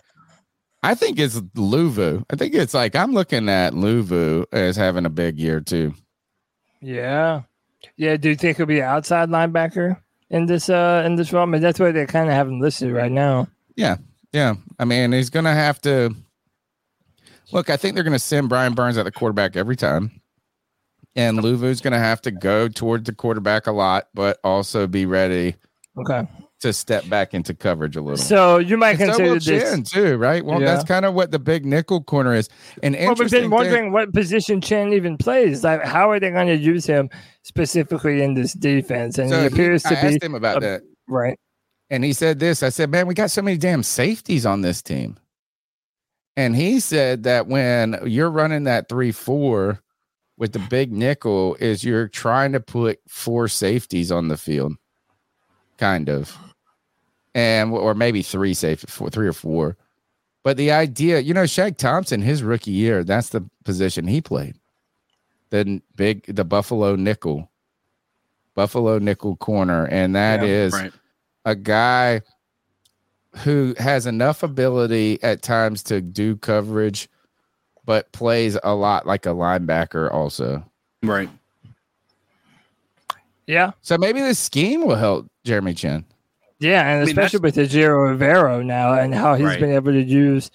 I 0.81 0.95
think 0.95 1.19
it's 1.19 1.39
Luvu. 1.57 2.23
I 2.31 2.37
think 2.37 2.53
it's 2.53 2.73
like 2.73 2.95
I'm 2.95 3.13
looking 3.13 3.49
at 3.49 3.73
Luvu 3.73 4.45
as 4.53 4.77
having 4.77 5.05
a 5.05 5.09
big 5.09 5.37
year 5.37 5.59
too. 5.59 5.93
Yeah. 6.81 7.41
Yeah. 7.97 8.15
Do 8.15 8.29
you 8.29 8.35
think 8.35 8.57
he'll 8.57 8.65
be 8.65 8.79
an 8.79 8.85
outside 8.85 9.29
linebacker 9.29 10.02
in 10.33 10.47
this 10.47 10.69
uh 10.69 11.03
in 11.05 11.15
this? 11.15 11.33
I 11.33 11.45
mean, 11.45 11.61
that's 11.61 11.79
why 11.79 11.91
they 11.91 12.05
kind 12.05 12.27
of 12.27 12.35
have 12.35 12.47
him 12.47 12.59
listed 12.59 12.91
right 12.91 13.11
now. 13.11 13.47
Yeah. 13.77 13.97
Yeah. 14.33 14.55
I 14.79 14.85
mean, 14.85 15.13
he's 15.13 15.29
gonna 15.29 15.53
have 15.53 15.79
to 15.81 16.13
look, 17.51 17.69
I 17.69 17.77
think 17.77 17.95
they're 17.95 18.03
gonna 18.03 18.19
send 18.19 18.49
Brian 18.49 18.73
Burns 18.73 18.97
at 18.97 19.03
the 19.03 19.11
quarterback 19.11 19.55
every 19.55 19.75
time. 19.75 20.19
And 21.15 21.39
Luvu's 21.39 21.79
gonna 21.79 21.99
have 21.99 22.21
to 22.23 22.31
go 22.31 22.67
towards 22.67 23.05
the 23.05 23.13
quarterback 23.13 23.67
a 23.67 23.71
lot, 23.71 24.09
but 24.13 24.39
also 24.43 24.87
be 24.87 25.05
ready 25.05 25.55
Okay. 25.97 26.27
To 26.63 26.71
step 26.73 27.07
back 27.09 27.33
into 27.33 27.53
coverage 27.53 27.95
a 27.97 28.01
little. 28.01 28.15
So 28.17 28.57
you 28.57 28.77
might 28.77 28.99
And 28.99 29.11
consider 29.11 29.33
this. 29.37 29.45
Chinn 29.45 29.83
too, 29.83 30.15
right? 30.17 30.43
Well, 30.45 30.59
that's 30.61 30.85
kind 30.85 31.03
of 31.05 31.13
what 31.13 31.31
the 31.31 31.37
big 31.39 31.65
nickel 31.65 32.01
corner 32.01 32.33
is. 32.33 32.47
And 32.81 32.95
Well, 32.95 33.09
we've 33.09 33.17
been 33.29 33.29
thing- 33.29 33.49
wondering 33.49 33.91
what 33.91 34.13
position 34.13 34.61
Chinn 34.61 34.93
even 34.93 35.17
plays. 35.17 35.61
Like, 35.63 35.83
how 35.83 36.09
are 36.09 36.21
they 36.21 36.31
going 36.31 36.47
to 36.47 36.55
use 36.55 36.85
him 36.85 37.09
specifically 37.41 38.21
in 38.21 38.33
this 38.35 38.53
defense? 38.53 39.17
And 39.17 39.29
so 39.29 39.35
he 39.35 39.41
he- 39.41 39.47
appears 39.47 39.85
I 39.85 39.89
to 39.89 39.95
be 39.95 40.07
asked 40.15 40.23
him 40.23 40.35
about 40.35 40.57
a- 40.57 40.59
that. 40.61 40.81
right. 41.09 41.37
And 41.89 42.03
he 42.05 42.13
said 42.13 42.39
this. 42.39 42.63
I 42.63 42.69
said, 42.69 42.89
Man, 42.89 43.07
we 43.07 43.13
got 43.13 43.29
so 43.29 43.41
many 43.41 43.57
damn 43.57 43.83
safeties 43.83 44.45
on 44.45 44.61
this 44.61 44.81
team. 44.81 45.17
And 46.37 46.55
he 46.55 46.79
said 46.79 47.23
that 47.23 47.47
when 47.47 47.99
you're 48.05 48.31
running 48.31 48.63
that 48.63 48.87
3 48.87 49.11
4 49.11 49.81
with 50.37 50.53
the 50.53 50.59
big 50.59 50.93
nickel, 50.93 51.55
is 51.59 51.83
you're 51.83 52.07
trying 52.07 52.53
to 52.53 52.59
put 52.61 52.99
four 53.07 53.49
safeties 53.49 54.11
on 54.13 54.29
the 54.29 54.37
field, 54.37 54.73
kind 55.77 56.09
of. 56.09 56.37
And 57.35 57.71
or 57.71 57.95
maybe 57.95 58.21
three 58.21 58.53
safety, 58.53 58.87
four, 58.87 59.09
three 59.09 59.27
or 59.27 59.33
four. 59.33 59.75
But 60.43 60.57
the 60.57 60.71
idea, 60.71 61.19
you 61.19 61.33
know, 61.33 61.43
Shaq 61.43 61.77
Thompson, 61.77 62.21
his 62.21 62.43
rookie 62.43 62.71
year, 62.71 63.03
that's 63.03 63.29
the 63.29 63.49
position 63.63 64.07
he 64.07 64.21
played. 64.21 64.55
The 65.49 65.81
big, 65.95 66.25
the 66.27 66.43
Buffalo 66.43 66.95
nickel, 66.95 67.49
Buffalo 68.53 68.99
nickel 68.99 69.35
corner, 69.37 69.85
and 69.87 70.15
that 70.15 70.43
is 70.43 70.73
Right. 70.73 70.91
a 71.45 71.55
guy 71.55 72.21
who 73.37 73.73
has 73.79 74.05
enough 74.05 74.43
ability 74.43 75.21
at 75.23 75.41
times 75.41 75.81
to 75.83 76.01
do 76.01 76.35
coverage, 76.35 77.09
but 77.85 78.11
plays 78.11 78.57
a 78.63 78.75
lot 78.75 79.07
like 79.07 79.25
a 79.25 79.29
linebacker 79.29 80.11
also. 80.11 80.63
Right. 81.01 81.29
Yeah. 83.47 83.71
So 83.81 83.97
maybe 83.97 84.21
this 84.21 84.39
scheme 84.39 84.85
will 84.85 84.95
help 84.95 85.27
Jeremy 85.43 85.73
Chinn. 85.73 86.05
Yeah. 86.63 86.81
And 86.87 87.01
I 87.01 87.05
mean, 87.05 87.09
especially 87.09 87.39
with 87.39 87.55
the 87.55 87.63
Ejiro 87.63 88.17
Evero 88.17 88.65
now 88.65 88.93
and 88.93 89.13
how 89.13 89.35
he's 89.35 89.45
Right. 89.47 89.59
been 89.59 89.71
able 89.73 89.91
to 89.91 90.01
use 90.01 90.49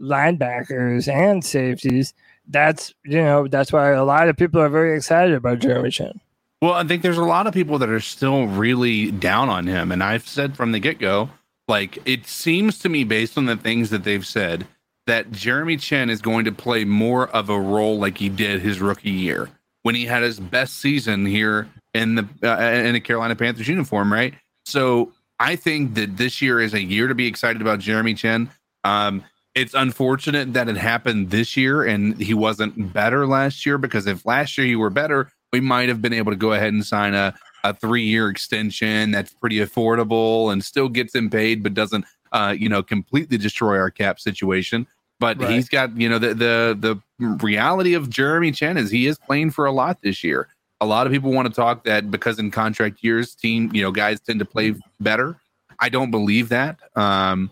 linebackers 0.00 1.12
and 1.12 1.44
safeties. 1.44 2.14
That's, 2.48 2.94
you 3.04 3.18
know, 3.18 3.46
that's 3.46 3.72
why 3.72 3.90
a 3.90 4.04
lot 4.04 4.28
of 4.28 4.36
people 4.36 4.60
are 4.60 4.68
very 4.68 4.96
excited 4.96 5.34
about 5.34 5.60
Jeremy 5.60 5.90
Chinn. 5.90 6.20
Well, 6.62 6.72
I 6.72 6.84
think 6.84 7.02
there's 7.02 7.18
a 7.18 7.24
lot 7.24 7.46
of 7.46 7.54
people 7.54 7.78
that 7.78 7.88
are 7.88 8.00
still 8.00 8.46
really 8.46 9.10
down 9.12 9.48
on 9.48 9.66
him. 9.66 9.92
And 9.92 10.02
I've 10.02 10.26
said 10.26 10.56
from 10.56 10.72
the 10.72 10.78
get 10.78 10.98
go, 10.98 11.30
like, 11.68 11.98
it 12.04 12.26
seems 12.26 12.78
to 12.80 12.88
me, 12.88 13.04
based 13.04 13.38
on 13.38 13.46
the 13.46 13.56
things 13.56 13.90
that 13.90 14.04
they've 14.04 14.26
said, 14.26 14.66
that 15.06 15.30
Jeremy 15.30 15.76
Chinn 15.76 16.10
is 16.10 16.20
going 16.20 16.44
to 16.44 16.52
play 16.52 16.84
more 16.84 17.28
of 17.28 17.48
a 17.48 17.58
role 17.58 17.98
like 17.98 18.18
he 18.18 18.28
did 18.28 18.60
his 18.60 18.80
rookie 18.80 19.10
year 19.10 19.48
when 19.82 19.94
he 19.94 20.04
had 20.04 20.22
his 20.22 20.38
best 20.38 20.78
season 20.78 21.24
here 21.24 21.68
in 21.94 22.16
the 22.16 22.28
uh, 22.42 22.60
in 22.60 22.94
a 22.94 23.00
Carolina 23.00 23.34
Panthers 23.36 23.66
uniform, 23.68 24.12
right? 24.12 24.34
So 24.66 25.12
I 25.40 25.56
think 25.56 25.94
that 25.94 26.18
this 26.18 26.42
year 26.42 26.60
is 26.60 26.74
a 26.74 26.82
year 26.82 27.08
to 27.08 27.14
be 27.14 27.26
excited 27.26 27.62
about 27.62 27.78
Jeremy 27.80 28.14
Chinn. 28.14 28.50
Um, 28.84 29.24
it's 29.54 29.74
unfortunate 29.74 30.52
that 30.52 30.68
it 30.68 30.76
happened 30.76 31.30
this 31.30 31.56
year 31.56 31.82
and 31.82 32.16
he 32.20 32.34
wasn't 32.34 32.92
better 32.92 33.26
last 33.26 33.64
year 33.66 33.78
because 33.78 34.06
if 34.06 34.24
last 34.26 34.56
year 34.56 34.66
you 34.66 34.78
were 34.78 34.90
better, 34.90 35.32
we 35.52 35.60
might 35.60 35.88
have 35.88 36.00
been 36.00 36.12
able 36.12 36.30
to 36.30 36.36
go 36.36 36.52
ahead 36.52 36.72
and 36.72 36.84
sign 36.86 37.14
a, 37.14 37.34
a 37.64 37.74
three 37.74 38.04
year 38.04 38.28
extension 38.28 39.10
that's 39.10 39.32
pretty 39.32 39.56
affordable 39.56 40.52
and 40.52 40.62
still 40.64 40.88
gets 40.88 41.14
him 41.14 41.30
paid, 41.30 41.62
but 41.62 41.74
doesn't, 41.74 42.04
uh, 42.32 42.54
you 42.56 42.68
know, 42.68 42.82
completely 42.82 43.38
destroy 43.38 43.76
our 43.78 43.90
cap 43.90 44.20
situation. 44.20 44.86
But 45.18 45.40
Right. 45.40 45.50
he's 45.50 45.68
got, 45.68 45.96
you 45.98 46.08
know, 46.08 46.18
the, 46.18 46.34
the 46.34 47.00
the 47.18 47.26
reality 47.44 47.94
of 47.94 48.08
Jeremy 48.08 48.52
Chinn 48.52 48.76
is 48.76 48.90
he 48.90 49.06
is 49.06 49.18
playing 49.18 49.50
for 49.50 49.66
a 49.66 49.72
lot 49.72 50.00
this 50.02 50.22
year. 50.22 50.48
A 50.80 50.86
lot 50.86 51.06
of 51.06 51.12
people 51.12 51.32
want 51.32 51.46
to 51.46 51.54
talk 51.54 51.84
that 51.84 52.10
because 52.10 52.38
in 52.38 52.50
contract 52.50 53.02
years, 53.02 53.34
team, 53.34 53.70
you 53.74 53.82
know, 53.82 53.92
guys 53.92 54.20
tend 54.20 54.38
to 54.38 54.44
play 54.44 54.74
better. 54.98 55.38
I 55.78 55.88
don't 55.88 56.10
believe 56.10 56.48
that. 56.50 56.78
Um, 56.96 57.50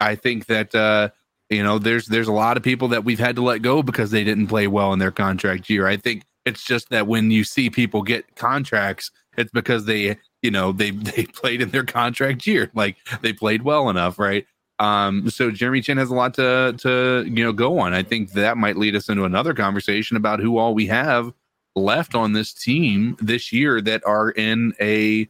I 0.00 0.14
think 0.14 0.46
that 0.46 0.74
uh, 0.74 1.10
you 1.50 1.64
know, 1.64 1.78
there's 1.78 2.06
there's 2.06 2.28
a 2.28 2.32
lot 2.32 2.56
of 2.56 2.62
people 2.62 2.88
that 2.88 3.04
we've 3.04 3.18
had 3.18 3.36
to 3.36 3.42
let 3.42 3.62
go 3.62 3.82
because 3.82 4.10
they 4.10 4.24
didn't 4.24 4.46
play 4.46 4.68
well 4.68 4.92
in 4.92 4.98
their 4.98 5.10
contract 5.10 5.68
year. 5.68 5.86
I 5.86 5.96
think 5.96 6.24
it's 6.46 6.64
just 6.64 6.90
that 6.90 7.06
when 7.06 7.30
you 7.30 7.44
see 7.44 7.70
people 7.70 8.02
get 8.02 8.36
contracts, 8.36 9.10
it's 9.36 9.50
because 9.52 9.84
they 9.84 10.16
you 10.42 10.50
know 10.50 10.72
they 10.72 10.90
they 10.90 11.24
played 11.26 11.60
in 11.60 11.70
their 11.70 11.84
contract 11.84 12.46
year, 12.46 12.70
like 12.74 12.96
they 13.20 13.32
played 13.32 13.62
well 13.62 13.90
enough, 13.90 14.18
right? 14.18 14.46
Um, 14.78 15.28
so 15.28 15.50
Jeremy 15.50 15.82
Chinn 15.82 15.98
has 15.98 16.10
a 16.10 16.14
lot 16.14 16.34
to 16.34 16.74
to 16.78 17.24
you 17.26 17.44
know 17.44 17.52
go 17.52 17.78
on. 17.80 17.94
I 17.94 18.02
think 18.02 18.32
that 18.32 18.56
might 18.56 18.76
lead 18.76 18.94
us 18.94 19.08
into 19.08 19.24
another 19.24 19.52
conversation 19.52 20.16
about 20.16 20.40
who 20.40 20.56
all 20.56 20.72
we 20.72 20.86
have 20.86 21.32
left 21.76 22.14
on 22.14 22.32
this 22.32 22.52
team 22.52 23.16
this 23.20 23.52
year 23.52 23.80
that 23.80 24.04
are 24.04 24.30
in 24.30 24.74
a 24.80 25.28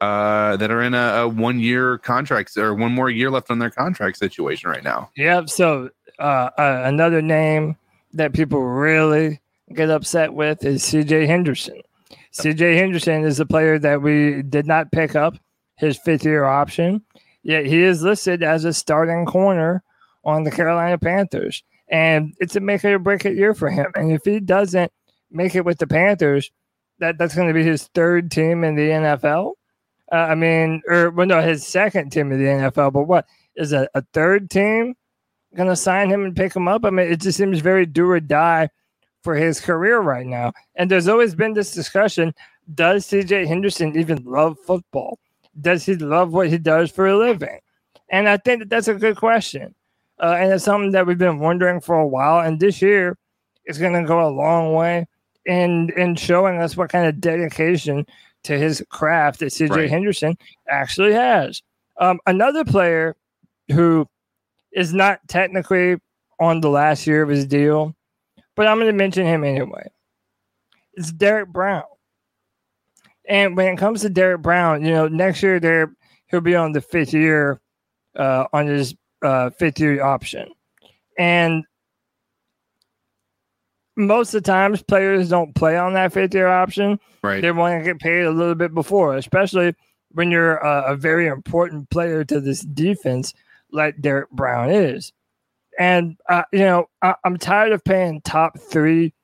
uh, 0.00 0.56
that 0.56 0.70
are 0.72 0.82
in 0.82 0.94
a, 0.94 1.22
a 1.22 1.28
one 1.28 1.60
year 1.60 1.98
contracts 1.98 2.56
or 2.56 2.74
one 2.74 2.92
more 2.92 3.08
year 3.08 3.30
left 3.30 3.50
on 3.50 3.60
their 3.60 3.70
contract 3.70 4.18
situation 4.18 4.68
right 4.68 4.82
now. 4.82 5.08
Yep. 5.16 5.48
So 5.48 5.90
uh, 6.18 6.50
uh, 6.58 6.82
another 6.84 7.22
name 7.22 7.76
that 8.12 8.32
people 8.32 8.62
really 8.62 9.40
get 9.74 9.90
upset 9.90 10.34
with 10.34 10.64
is 10.64 10.82
CJ 10.82 11.26
Henderson. 11.26 11.80
CJ 12.32 12.76
Henderson 12.76 13.24
is 13.24 13.38
a 13.38 13.46
player 13.46 13.78
that 13.78 14.02
we 14.02 14.42
did 14.42 14.66
not 14.66 14.90
pick 14.90 15.14
up 15.14 15.34
his 15.76 15.98
fifth 15.98 16.24
year 16.24 16.44
option, 16.44 17.02
yet 17.42 17.66
he 17.66 17.82
is 17.82 18.02
listed 18.02 18.42
as 18.42 18.64
a 18.64 18.72
starting 18.72 19.24
corner 19.24 19.82
on 20.24 20.44
the 20.44 20.50
Carolina 20.50 20.98
Panthers. 20.98 21.62
And 21.88 22.34
it's 22.40 22.56
a 22.56 22.60
make 22.60 22.84
or 22.84 22.98
break 22.98 23.24
it 23.24 23.36
year 23.36 23.54
for 23.54 23.70
him. 23.70 23.92
And 23.94 24.10
if 24.10 24.22
he 24.24 24.40
doesn't 24.40 24.90
make 25.32 25.54
it 25.54 25.64
with 25.64 25.78
the 25.78 25.86
Panthers, 25.86 26.50
that, 26.98 27.18
that's 27.18 27.34
going 27.34 27.48
to 27.48 27.54
be 27.54 27.64
his 27.64 27.88
third 27.94 28.30
team 28.30 28.64
in 28.64 28.74
the 28.74 28.88
NFL. 28.88 29.54
Uh, 30.10 30.16
I 30.16 30.34
mean, 30.34 30.82
or 30.86 31.10
well, 31.10 31.26
no, 31.26 31.40
his 31.40 31.66
second 31.66 32.10
team 32.10 32.32
in 32.32 32.38
the 32.38 32.44
NFL. 32.44 32.92
But 32.92 33.04
what 33.04 33.26
is 33.56 33.72
a, 33.72 33.88
a 33.94 34.02
third 34.12 34.50
team 34.50 34.94
going 35.54 35.68
to 35.68 35.76
sign 35.76 36.10
him 36.10 36.24
and 36.24 36.36
pick 36.36 36.54
him 36.54 36.68
up? 36.68 36.84
I 36.84 36.90
mean, 36.90 37.10
it 37.10 37.20
just 37.20 37.38
seems 37.38 37.60
very 37.60 37.86
do 37.86 38.08
or 38.10 38.20
die 38.20 38.68
for 39.22 39.34
his 39.34 39.60
career 39.60 40.00
right 40.00 40.26
now. 40.26 40.52
And 40.74 40.90
there's 40.90 41.08
always 41.08 41.34
been 41.34 41.54
this 41.54 41.72
discussion: 41.72 42.34
Does 42.74 43.06
CJ 43.06 43.46
Henderson 43.46 43.98
even 43.98 44.22
love 44.24 44.58
football? 44.58 45.18
Does 45.60 45.84
he 45.84 45.96
love 45.96 46.32
what 46.32 46.48
he 46.48 46.58
does 46.58 46.90
for 46.90 47.06
a 47.06 47.16
living? 47.16 47.58
And 48.10 48.28
I 48.28 48.36
think 48.36 48.60
that 48.60 48.68
that's 48.68 48.88
a 48.88 48.94
good 48.94 49.16
question, 49.16 49.74
uh, 50.22 50.36
and 50.38 50.52
it's 50.52 50.64
something 50.64 50.90
that 50.92 51.06
we've 51.06 51.16
been 51.16 51.38
wondering 51.38 51.80
for 51.80 51.98
a 51.98 52.06
while. 52.06 52.46
And 52.46 52.60
this 52.60 52.82
year, 52.82 53.16
is 53.64 53.78
going 53.78 53.94
to 53.94 54.06
go 54.06 54.26
a 54.26 54.30
long 54.30 54.74
way 54.74 55.06
in 55.46 55.90
in 55.96 56.16
showing 56.16 56.60
us 56.60 56.76
what 56.76 56.90
kind 56.90 57.06
of 57.06 57.20
dedication 57.20 58.06
to 58.44 58.58
his 58.58 58.84
craft 58.90 59.40
that 59.40 59.46
CJ 59.46 59.70
Right. 59.70 59.90
Henderson 59.90 60.36
actually 60.68 61.12
has. 61.12 61.62
Um, 61.98 62.18
another 62.26 62.64
player 62.64 63.14
who 63.70 64.06
is 64.72 64.92
not 64.92 65.20
technically 65.28 65.96
on 66.40 66.60
the 66.60 66.68
last 66.68 67.06
year 67.06 67.22
of 67.22 67.28
his 67.28 67.46
deal, 67.46 67.94
but 68.56 68.66
I'm 68.66 68.78
going 68.78 68.86
to 68.90 68.92
mention 68.92 69.26
him 69.26 69.44
anyway. 69.44 69.88
It's 70.94 71.12
Derrick 71.12 71.48
Brown. 71.48 71.84
And 73.28 73.56
when 73.56 73.74
it 73.74 73.78
comes 73.78 74.00
to 74.02 74.08
Derrick 74.08 74.42
Brown, 74.42 74.84
you 74.84 74.90
know, 74.90 75.08
next 75.08 75.42
year 75.42 75.60
there 75.60 75.94
he'll 76.26 76.40
be 76.40 76.56
on 76.56 76.72
the 76.72 76.80
fifth 76.80 77.14
year 77.14 77.60
uh, 78.16 78.46
on 78.52 78.66
his 78.66 78.94
uh, 79.22 79.50
fifth 79.50 79.78
year 79.78 80.02
option, 80.02 80.48
and 81.18 81.64
most 83.96 84.34
of 84.34 84.42
the 84.42 84.46
times 84.50 84.82
players 84.82 85.28
don't 85.28 85.54
play 85.54 85.76
on 85.76 85.94
that 85.94 86.12
fifth 86.12 86.34
year 86.34 86.48
option 86.48 86.98
Right. 87.22 87.40
they 87.42 87.52
want 87.52 87.78
to 87.78 87.84
get 87.84 88.00
paid 88.00 88.24
a 88.24 88.30
little 88.30 88.54
bit 88.54 88.74
before, 88.74 89.16
especially 89.16 89.74
when 90.12 90.30
you're 90.30 90.56
a, 90.56 90.92
a 90.92 90.96
very 90.96 91.26
important 91.26 91.88
player 91.90 92.24
to 92.24 92.40
this 92.40 92.62
defense 92.62 93.32
like 93.70 94.00
Derrick 94.00 94.30
Brown 94.30 94.70
is. 94.70 95.12
And 95.78 96.16
uh, 96.28 96.42
you 96.52 96.60
know, 96.60 96.86
I, 97.00 97.14
I'm 97.24 97.38
tired 97.38 97.72
of 97.72 97.84
paying 97.84 98.20
top 98.22 98.58
three 98.58 99.14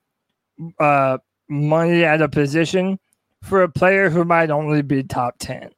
uh, 0.79 1.19
money 1.49 2.05
at 2.05 2.23
a 2.23 2.29
position 2.29 2.99
for 3.43 3.63
a 3.63 3.69
player 3.69 4.11
who 4.11 4.25
might 4.25 4.51
only 4.51 4.83
be 4.83 5.03
top 5.03 5.37
ten. 5.39 5.71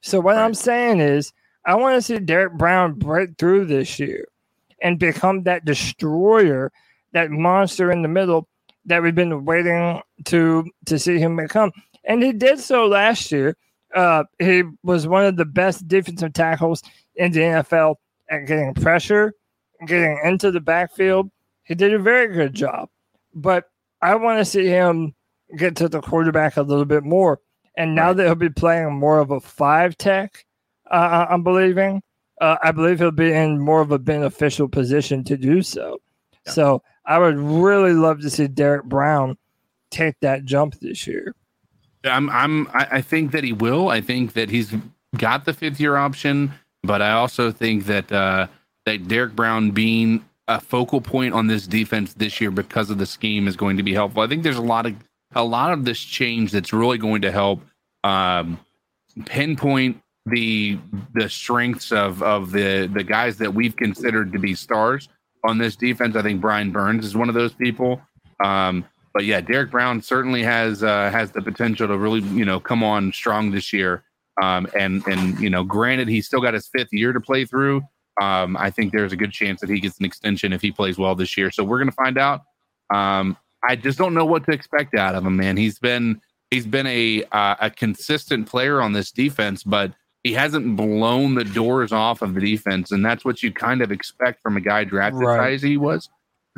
So 0.00 0.20
what 0.20 0.36
I'm 0.36 0.54
saying 0.54 1.00
is, 1.00 1.32
I 1.66 1.74
want 1.76 1.96
to 1.96 2.02
see 2.02 2.18
Derrick 2.18 2.54
Brown 2.54 2.94
break 2.94 3.36
through 3.38 3.66
this 3.66 3.98
year 3.98 4.26
and 4.82 4.98
become 4.98 5.42
that 5.44 5.64
destroyer, 5.64 6.72
that 7.14 7.30
monster 7.30 7.90
in 7.90 8.02
the 8.02 8.08
middle 8.08 8.46
that 8.84 9.02
we've 9.02 9.14
been 9.14 9.44
waiting 9.44 10.00
to 10.26 10.64
to 10.86 10.98
see 10.98 11.18
him 11.18 11.36
become. 11.36 11.72
And 12.04 12.22
he 12.22 12.32
did 12.32 12.60
so 12.60 12.86
last 12.86 13.32
year. 13.32 13.56
Uh, 13.94 14.24
he 14.38 14.64
was 14.82 15.06
one 15.06 15.24
of 15.24 15.36
the 15.36 15.44
best 15.44 15.86
defensive 15.88 16.32
tackles 16.32 16.82
in 17.16 17.32
the 17.32 17.40
NFL 17.40 17.94
at 18.28 18.40
getting 18.46 18.74
pressure, 18.74 19.32
getting 19.86 20.20
into 20.24 20.50
the 20.50 20.60
backfield. 20.60 21.30
He 21.62 21.74
did 21.74 21.94
a 21.94 21.98
very 21.98 22.34
good 22.34 22.54
job. 22.54 22.88
But 23.34 23.64
I 24.02 24.16
want 24.16 24.38
to 24.40 24.44
see 24.44 24.66
him 24.66 25.14
get 25.56 25.76
to 25.76 25.88
the 25.88 26.00
quarterback 26.00 26.56
a 26.56 26.62
little 26.62 26.84
bit 26.84 27.04
more. 27.04 27.40
And 27.76 27.94
now 27.94 28.08
Right. 28.08 28.16
that 28.18 28.24
he'll 28.26 28.34
be 28.34 28.50
playing 28.50 28.94
more 28.94 29.18
of 29.20 29.30
a 29.30 29.40
five 29.40 29.96
tech, 29.96 30.44
uh, 30.90 31.26
I'm 31.30 31.42
believing, 31.44 32.02
uh, 32.40 32.56
I 32.62 32.72
believe 32.72 32.98
he'll 32.98 33.10
be 33.12 33.32
in 33.32 33.60
more 33.60 33.80
of 33.80 33.92
a 33.92 33.98
beneficial 33.98 34.68
position 34.68 35.24
to 35.24 35.36
do 35.36 35.62
so. 35.62 35.98
Yeah. 36.46 36.52
So 36.52 36.82
I 37.06 37.18
would 37.18 37.36
really 37.36 37.92
love 37.92 38.20
to 38.22 38.30
see 38.30 38.46
Derrick 38.46 38.84
Brown 38.84 39.36
take 39.90 40.14
that 40.20 40.44
jump 40.44 40.78
this 40.80 41.06
year. 41.06 41.34
I'm 42.04 42.28
I'm 42.30 42.68
I 42.74 43.00
think 43.00 43.32
that 43.32 43.44
he 43.44 43.52
will. 43.52 43.88
I 43.88 44.00
think 44.00 44.34
that 44.34 44.50
he's 44.50 44.74
got 45.16 45.44
the 45.44 45.54
fifth 45.54 45.80
year 45.80 45.96
option, 45.96 46.52
but 46.82 47.00
I 47.00 47.12
also 47.12 47.50
think 47.50 47.86
that 47.86 48.12
uh 48.12 48.46
that 48.84 49.08
Derrick 49.08 49.34
Brown 49.34 49.70
being 49.70 50.24
a 50.46 50.60
focal 50.60 51.00
point 51.00 51.32
on 51.32 51.46
this 51.46 51.66
defense 51.66 52.12
this 52.14 52.40
year 52.40 52.50
because 52.50 52.90
of 52.90 52.98
the 52.98 53.06
scheme 53.06 53.48
is 53.48 53.56
going 53.56 53.78
to 53.78 53.82
be 53.82 53.94
helpful. 53.94 54.22
I 54.22 54.26
think 54.26 54.42
there's 54.42 54.58
a 54.58 54.62
lot 54.62 54.84
of 54.84 54.94
a 55.34 55.44
lot 55.44 55.72
of 55.72 55.84
this 55.84 55.98
change 55.98 56.52
that's 56.52 56.72
really 56.72 56.98
going 56.98 57.22
to 57.22 57.32
help 57.32 57.62
um 58.02 58.58
pinpoint 59.24 60.00
the 60.26 60.78
the 61.14 61.28
strengths 61.28 61.92
of 61.92 62.22
of 62.22 62.50
the 62.50 62.90
the 62.92 63.04
guys 63.04 63.38
that 63.38 63.54
we've 63.54 63.76
considered 63.76 64.32
to 64.32 64.38
be 64.38 64.54
stars 64.54 65.08
on 65.44 65.58
this 65.58 65.76
defense. 65.76 66.16
I 66.16 66.22
think 66.22 66.40
Brian 66.40 66.70
Burns 66.72 67.04
is 67.04 67.16
one 67.16 67.28
of 67.28 67.34
those 67.34 67.52
people. 67.52 68.00
Um, 68.42 68.84
but 69.12 69.24
yeah, 69.24 69.40
Derrick 69.40 69.70
Brown 69.70 70.02
certainly 70.02 70.42
has 70.42 70.82
uh, 70.82 71.10
has 71.10 71.30
the 71.30 71.40
potential 71.40 71.86
to 71.86 71.96
really 71.96 72.20
you 72.36 72.44
know 72.44 72.58
come 72.58 72.82
on 72.82 73.12
strong 73.12 73.50
this 73.52 73.72
year. 73.72 74.02
Um, 74.42 74.66
and 74.76 75.06
and 75.06 75.38
you 75.38 75.48
know, 75.48 75.62
granted, 75.62 76.08
he's 76.08 76.26
still 76.26 76.40
got 76.40 76.54
his 76.54 76.66
fifth 76.66 76.92
year 76.92 77.12
to 77.12 77.20
play 77.20 77.44
through. 77.44 77.82
Um, 78.20 78.56
I 78.56 78.70
think 78.70 78.92
there's 78.92 79.12
a 79.12 79.16
good 79.16 79.32
chance 79.32 79.60
that 79.60 79.70
he 79.70 79.80
gets 79.80 79.98
an 79.98 80.04
extension 80.04 80.52
if 80.52 80.60
he 80.60 80.72
plays 80.72 80.98
well 80.98 81.14
this 81.14 81.36
year. 81.36 81.50
So 81.50 81.62
we're 81.62 81.78
gonna 81.78 81.92
find 81.92 82.18
out. 82.18 82.42
Um, 82.92 83.36
I 83.66 83.76
just 83.76 83.98
don't 83.98 84.14
know 84.14 84.24
what 84.24 84.44
to 84.46 84.52
expect 84.52 84.94
out 84.94 85.14
of 85.14 85.24
him, 85.24 85.36
man. 85.36 85.56
He's 85.56 85.78
been 85.78 86.20
he's 86.50 86.66
been 86.66 86.86
a 86.86 87.24
uh, 87.30 87.56
a 87.60 87.70
consistent 87.70 88.48
player 88.48 88.80
on 88.80 88.92
this 88.92 89.12
defense, 89.12 89.62
but 89.62 89.92
he 90.24 90.32
hasn't 90.32 90.74
blown 90.76 91.34
the 91.36 91.44
doors 91.44 91.92
off 91.92 92.22
of 92.22 92.34
the 92.34 92.40
defense, 92.40 92.90
and 92.90 93.04
that's 93.04 93.24
what 93.24 93.42
you 93.42 93.52
kind 93.52 93.80
of 93.82 93.92
expect 93.92 94.42
from 94.42 94.56
a 94.56 94.60
guy 94.60 94.82
drafted 94.82 95.20
Right. 95.22 95.52
as 95.52 95.62
he 95.62 95.76
was. 95.76 96.08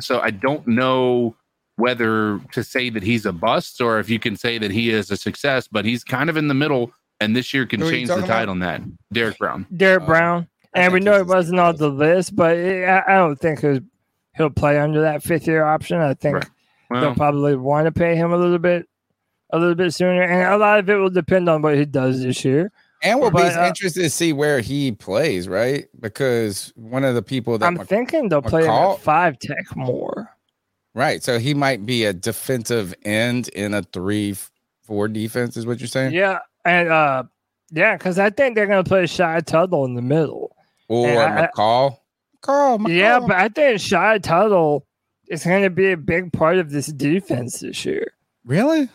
So 0.01 0.19
I 0.21 0.31
don't 0.31 0.65
know 0.67 1.35
whether 1.75 2.39
to 2.53 2.63
say 2.63 2.89
that 2.89 3.03
he's 3.03 3.25
a 3.25 3.31
bust 3.33 3.81
or 3.81 3.99
if 3.99 4.09
you 4.09 4.17
can 4.19 4.35
say 4.35 4.57
that 4.57 4.71
he 4.71 4.89
is 4.89 5.11
a 5.11 5.17
success, 5.17 5.67
but 5.67 5.85
he's 5.85 6.03
kind 6.03 6.29
of 6.29 6.37
in 6.37 6.47
the 6.47 6.53
middle, 6.53 6.91
and 7.19 7.35
this 7.35 7.53
year 7.53 7.65
can 7.67 7.81
Who 7.81 7.91
change 7.91 8.07
the 8.07 8.15
talking 8.15 8.27
tide 8.27 8.43
about? 8.43 8.51
on 8.51 8.59
that. 8.59 8.81
Derrick 9.13 9.37
Brown. 9.37 9.65
Derrick 9.75 10.05
Brown, 10.05 10.47
I 10.73 10.81
and 10.81 10.93
we 10.93 10.99
know 11.01 11.17
it 11.19 11.27
wasn't 11.27 11.59
on 11.59 11.75
the 11.75 11.89
list, 11.89 12.35
but 12.35 12.55
it, 12.57 12.85
I, 12.87 13.03
I 13.07 13.15
don't 13.17 13.35
think 13.39 13.59
he'll, 13.61 13.79
he'll 14.35 14.49
play 14.49 14.79
under 14.79 15.01
that 15.01 15.23
fifth 15.23 15.45
year 15.45 15.63
option. 15.65 15.99
I 15.99 16.13
think 16.13 16.35
Right. 16.89 17.01
they'll 17.01 17.15
probably 17.15 17.55
want 17.57 17.85
to 17.85 17.91
pay 17.91 18.15
him 18.15 18.31
a 18.31 18.37
little 18.37 18.59
bit, 18.59 18.87
a 19.51 19.59
little 19.59 19.75
bit 19.75 19.93
sooner, 19.93 20.21
and 20.23 20.53
a 20.53 20.57
lot 20.57 20.79
of 20.79 20.89
it 20.89 20.95
will 20.95 21.09
depend 21.09 21.49
on 21.49 21.61
what 21.61 21.75
he 21.75 21.83
does 21.85 22.23
this 22.23 22.45
year. 22.45 22.71
And 23.03 23.19
we'll 23.19 23.31
be 23.31 23.41
uh, 23.43 23.67
interested 23.67 24.01
to 24.01 24.09
see 24.09 24.33
where 24.33 24.59
he 24.59 24.91
plays, 24.91 25.47
right? 25.47 25.87
Because 25.99 26.73
one 26.75 27.03
of 27.03 27.13
the 27.15 27.21
people 27.21 27.57
that 27.57 27.65
I'm 27.65 27.77
thinking 27.77 28.29
they'll 28.29 28.41
play 28.41 28.63
McCall- 28.63 28.95
at 28.95 29.01
five 29.01 29.37
tech 29.39 29.75
more. 29.75 30.29
right, 30.95 31.23
so 31.23 31.37
he 31.39 31.53
might 31.53 31.85
be 31.85 32.05
a 32.05 32.13
defensive 32.13 32.93
end 33.05 33.49
in 33.49 33.73
a 33.73 33.83
three 33.83 34.35
four 34.83 35.07
defense, 35.07 35.57
is 35.57 35.65
what 35.67 35.79
you're 35.79 35.87
saying? 35.87 36.13
Yeah, 36.13 36.39
and 36.65 36.89
uh, 36.89 37.23
yeah, 37.71 37.95
because 37.97 38.17
I 38.17 38.29
think 38.29 38.55
they're 38.55 38.65
gonna 38.67 38.83
play 38.83 39.05
Shy 39.05 39.41
Tuttle 39.41 39.85
in 39.85 39.93
the 39.95 40.01
middle. 40.01 40.55
Or 40.87 41.07
And 41.07 41.19
I- 41.19 41.47
McCall. 41.47 41.97
McCall, 42.41 42.79
McCall. 42.79 42.95
Yeah, 42.97 43.19
but 43.19 43.31
I 43.35 43.49
think 43.49 43.79
Shy 43.79 44.17
Tuttle 44.19 44.85
is 45.27 45.43
gonna 45.43 45.69
be 45.69 45.91
a 45.91 45.97
big 45.97 46.31
part 46.31 46.57
of 46.57 46.71
this 46.71 46.87
defense 46.87 47.59
this 47.59 47.85
year. 47.85 48.13
really? 48.45 48.89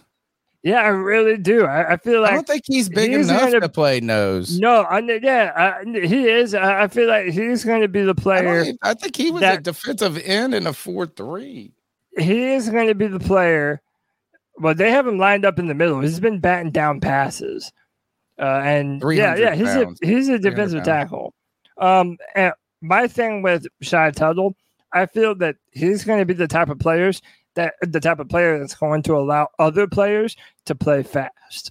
Yeah, 0.62 0.80
I 0.80 0.88
really 0.88 1.36
do. 1.38 1.64
I, 1.66 1.94
I 1.94 1.96
feel 1.96 2.20
like 2.22 2.30
I 2.30 2.34
don't 2.34 2.46
think 2.46 2.62
he's 2.66 2.88
big 2.88 3.10
he's 3.10 3.28
enough 3.28 3.40
gonna- 3.42 3.60
to 3.60 3.68
play 3.68 3.98
nose. 4.00 4.60
no, 4.60 4.82
I, 4.82 5.00
yeah, 5.00 5.52
I, 5.84 5.84
he 6.06 6.28
is. 6.28 6.54
I, 6.54 6.84
I 6.84 6.88
feel 6.88 7.08
like 7.08 7.26
he's 7.32 7.64
going 7.64 7.80
to 7.80 7.88
be 7.88 8.02
the 8.02 8.14
player. 8.14 8.60
even- 8.62 8.78
I 8.82 8.94
think 8.94 9.16
he 9.16 9.30
was 9.32 9.42
a 9.42 9.58
defensive 9.58 10.18
end 10.24 10.54
in 10.54 10.66
a 10.68 10.72
four 10.72 11.06
three. 11.06 11.72
He 12.16 12.52
is 12.52 12.68
going 12.68 12.86
to 12.88 12.94
be 12.94 13.06
the 13.08 13.18
player. 13.18 13.80
Well, 14.58 14.74
they 14.74 14.90
have 14.90 15.06
him 15.06 15.18
lined 15.18 15.44
up 15.44 15.58
in 15.58 15.66
the 15.66 15.74
middle. 15.74 16.00
He's 16.00 16.20
been 16.20 16.38
batting 16.38 16.70
down 16.70 17.00
passes, 17.00 17.72
uh, 18.38 18.60
and 18.62 19.02
yeah, 19.12 19.34
yeah, 19.34 19.54
he's 19.56 19.66
pounds. 19.68 19.98
a 20.02 20.06
he's 20.06 20.28
a 20.28 20.38
defensive 20.38 20.84
tackle. 20.84 21.34
Um, 21.78 22.18
and 22.36 22.52
my 22.82 23.08
thing 23.08 23.42
with 23.42 23.66
Shy 23.80 24.10
Tuttle, 24.12 24.54
I 24.92 25.06
feel 25.06 25.34
that 25.36 25.56
he's 25.72 26.04
going 26.04 26.18
to 26.20 26.26
be 26.26 26.34
the 26.34 26.46
type 26.46 26.68
of 26.68 26.78
players 26.78 27.20
that 27.54 27.74
the 27.82 28.00
type 28.00 28.18
of 28.18 28.28
player 28.28 28.58
that's 28.58 28.74
going 28.74 29.02
to 29.02 29.16
allow 29.16 29.48
other 29.58 29.86
players 29.86 30.36
to 30.66 30.74
play 30.74 31.02
fast. 31.02 31.70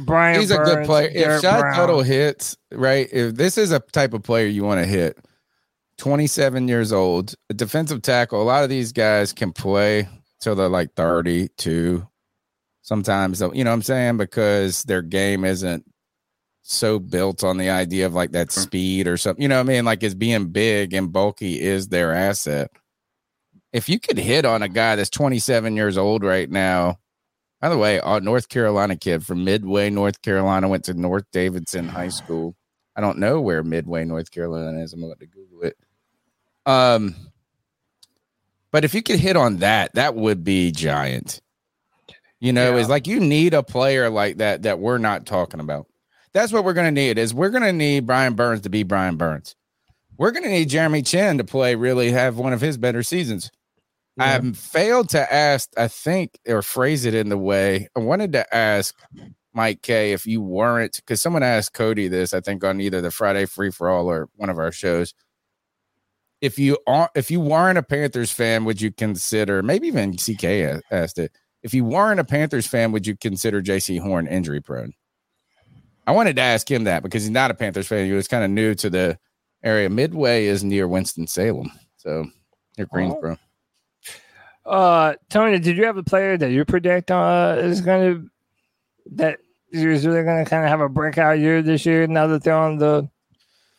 Brian. 0.00 0.40
He's 0.40 0.50
a 0.50 0.58
good 0.58 0.76
Burns, 0.76 0.86
player. 0.86 1.08
If 1.08 1.14
Garrett 1.14 1.42
Shot 1.42 1.60
Brown. 1.60 1.74
Tuttle 1.74 2.02
hits, 2.02 2.56
right? 2.72 3.08
If 3.12 3.34
this 3.34 3.58
is 3.58 3.70
a 3.72 3.80
type 3.80 4.14
of 4.14 4.22
player 4.22 4.46
you 4.46 4.64
want 4.64 4.80
to 4.80 4.86
hit, 4.86 5.18
27 5.98 6.68
years 6.68 6.92
old, 6.92 7.34
a 7.50 7.54
defensive 7.54 8.02
tackle, 8.02 8.42
a 8.42 8.44
lot 8.44 8.64
of 8.64 8.70
these 8.70 8.92
guys 8.92 9.32
can 9.32 9.52
play 9.52 10.08
till 10.40 10.54
they're 10.54 10.68
like 10.68 10.94
32. 10.94 12.06
Sometimes, 12.82 13.40
you 13.40 13.64
know 13.64 13.70
what 13.70 13.74
I'm 13.74 13.82
saying? 13.82 14.16
Because 14.18 14.82
their 14.82 15.02
game 15.02 15.44
isn't 15.44 15.84
so 16.62 16.98
built 16.98 17.44
on 17.44 17.58
the 17.58 17.70
idea 17.70 18.06
of 18.06 18.14
like 18.14 18.32
that 18.32 18.50
speed 18.50 19.06
or 19.06 19.16
something. 19.16 19.42
You 19.42 19.48
know 19.48 19.56
what 19.56 19.70
I 19.70 19.74
mean? 19.74 19.84
Like 19.84 20.02
it's 20.02 20.14
being 20.14 20.48
big 20.48 20.92
and 20.92 21.12
bulky 21.12 21.60
is 21.60 21.88
their 21.88 22.12
asset. 22.12 22.70
If 23.74 23.88
you 23.88 23.98
could 23.98 24.18
hit 24.18 24.44
on 24.44 24.62
a 24.62 24.68
guy 24.68 24.94
that's 24.94 25.10
27 25.10 25.74
years 25.74 25.98
old 25.98 26.22
right 26.22 26.48
now, 26.48 27.00
by 27.60 27.68
the 27.68 27.76
way, 27.76 28.00
a 28.02 28.20
North 28.20 28.48
Carolina 28.48 28.94
kid 28.94 29.26
from 29.26 29.42
Midway, 29.42 29.90
North 29.90 30.22
Carolina, 30.22 30.68
went 30.68 30.84
to 30.84 30.94
North 30.94 31.24
Davidson 31.32 31.88
High 31.88 32.08
School. 32.08 32.54
I 32.94 33.00
don't 33.00 33.18
know 33.18 33.40
where 33.40 33.64
Midway, 33.64 34.04
North 34.04 34.30
Carolina 34.30 34.80
is. 34.80 34.92
I'm 34.92 35.02
about 35.02 35.18
to 35.18 35.26
Google 35.26 35.62
it. 35.64 35.76
Um, 36.64 37.16
but 38.70 38.84
if 38.84 38.94
you 38.94 39.02
could 39.02 39.18
hit 39.18 39.36
on 39.36 39.56
that, 39.56 39.92
that 39.94 40.14
would 40.14 40.44
be 40.44 40.70
giant. 40.70 41.40
You 42.38 42.52
know, 42.52 42.74
Yeah. 42.74 42.80
it's 42.80 42.88
like 42.88 43.08
you 43.08 43.18
need 43.18 43.54
a 43.54 43.64
player 43.64 44.08
like 44.08 44.36
that 44.36 44.62
that 44.62 44.78
we're 44.78 44.98
not 44.98 45.26
talking 45.26 45.58
about. 45.58 45.86
That's 46.32 46.52
what 46.52 46.64
we're 46.64 46.74
gonna 46.74 46.92
need. 46.92 47.18
Is 47.18 47.34
we're 47.34 47.50
gonna 47.50 47.72
need 47.72 48.06
Brian 48.06 48.34
Burns 48.34 48.60
to 48.62 48.68
be 48.70 48.84
Brian 48.84 49.16
Burns. 49.16 49.56
We're 50.16 50.30
gonna 50.30 50.48
need 50.48 50.68
Jeremy 50.68 51.02
Chinn 51.02 51.38
to 51.38 51.44
play 51.44 51.74
really 51.74 52.12
have 52.12 52.36
one 52.36 52.52
of 52.52 52.60
his 52.60 52.76
better 52.76 53.02
seasons. 53.02 53.50
I 54.18 54.28
have 54.28 54.56
failed 54.56 55.08
to 55.10 55.32
ask, 55.32 55.70
I 55.76 55.88
think, 55.88 56.38
or 56.46 56.62
phrase 56.62 57.04
it 57.04 57.14
in 57.14 57.28
the 57.28 57.38
way 57.38 57.88
I 57.96 58.00
wanted 58.00 58.32
to 58.32 58.54
ask 58.54 58.94
Mike 59.52 59.82
K 59.82 60.12
if 60.12 60.26
you 60.26 60.40
weren't 60.40 60.96
because 60.96 61.20
someone 61.20 61.42
asked 61.42 61.72
Cody 61.72 62.08
this, 62.08 62.32
I 62.32 62.40
think, 62.40 62.62
on 62.62 62.80
either 62.80 63.00
the 63.00 63.10
Friday 63.10 63.46
free 63.46 63.70
for 63.70 63.88
all 63.88 64.08
or 64.08 64.28
one 64.36 64.50
of 64.50 64.58
our 64.58 64.70
shows. 64.70 65.14
If 66.40 66.58
you 66.58 66.78
aren't, 66.86 67.10
if 67.14 67.30
you 67.30 67.40
weren't 67.40 67.78
a 67.78 67.82
Panthers 67.82 68.30
fan, 68.30 68.64
would 68.64 68.80
you 68.80 68.92
consider 68.92 69.62
maybe 69.62 69.88
even 69.88 70.16
CK 70.16 70.82
asked 70.90 71.18
it? 71.18 71.32
If 71.62 71.72
you 71.72 71.84
weren't 71.84 72.20
a 72.20 72.24
Panthers 72.24 72.66
fan, 72.66 72.92
would 72.92 73.06
you 73.06 73.16
consider 73.16 73.62
Jaycee 73.62 74.00
Horn 74.00 74.26
injury 74.26 74.60
prone? 74.60 74.92
I 76.06 76.12
wanted 76.12 76.36
to 76.36 76.42
ask 76.42 76.70
him 76.70 76.84
that 76.84 77.02
because 77.02 77.22
he's 77.22 77.30
not 77.30 77.50
a 77.50 77.54
Panthers 77.54 77.86
fan. 77.86 78.06
He 78.06 78.12
was 78.12 78.28
kind 78.28 78.44
of 78.44 78.50
new 78.50 78.74
to 78.74 78.90
the 78.90 79.18
area. 79.62 79.88
Midway 79.88 80.44
is 80.44 80.62
near 80.62 80.86
Winston 80.86 81.26
Salem, 81.26 81.72
so 81.96 82.26
near 82.76 82.86
Greensboro. 82.92 83.38
Uh, 84.66 85.14
Tony, 85.30 85.58
did 85.58 85.76
you 85.76 85.84
have 85.84 85.96
a 85.96 86.02
player 86.02 86.36
that 86.38 86.50
you 86.50 86.64
predict 86.64 87.10
uh, 87.10 87.56
is 87.58 87.80
going 87.80 88.14
to 88.14 88.30
that 89.16 89.38
is 89.70 90.06
really 90.06 90.22
going 90.22 90.42
to 90.44 90.48
kind 90.48 90.64
of 90.64 90.70
have 90.70 90.80
a 90.80 90.88
breakout 90.88 91.38
year 91.38 91.62
this 91.62 91.84
year? 91.84 92.06
Now 92.06 92.26
that 92.28 92.42
they're 92.44 92.54
on 92.56 92.78
the 92.78 93.08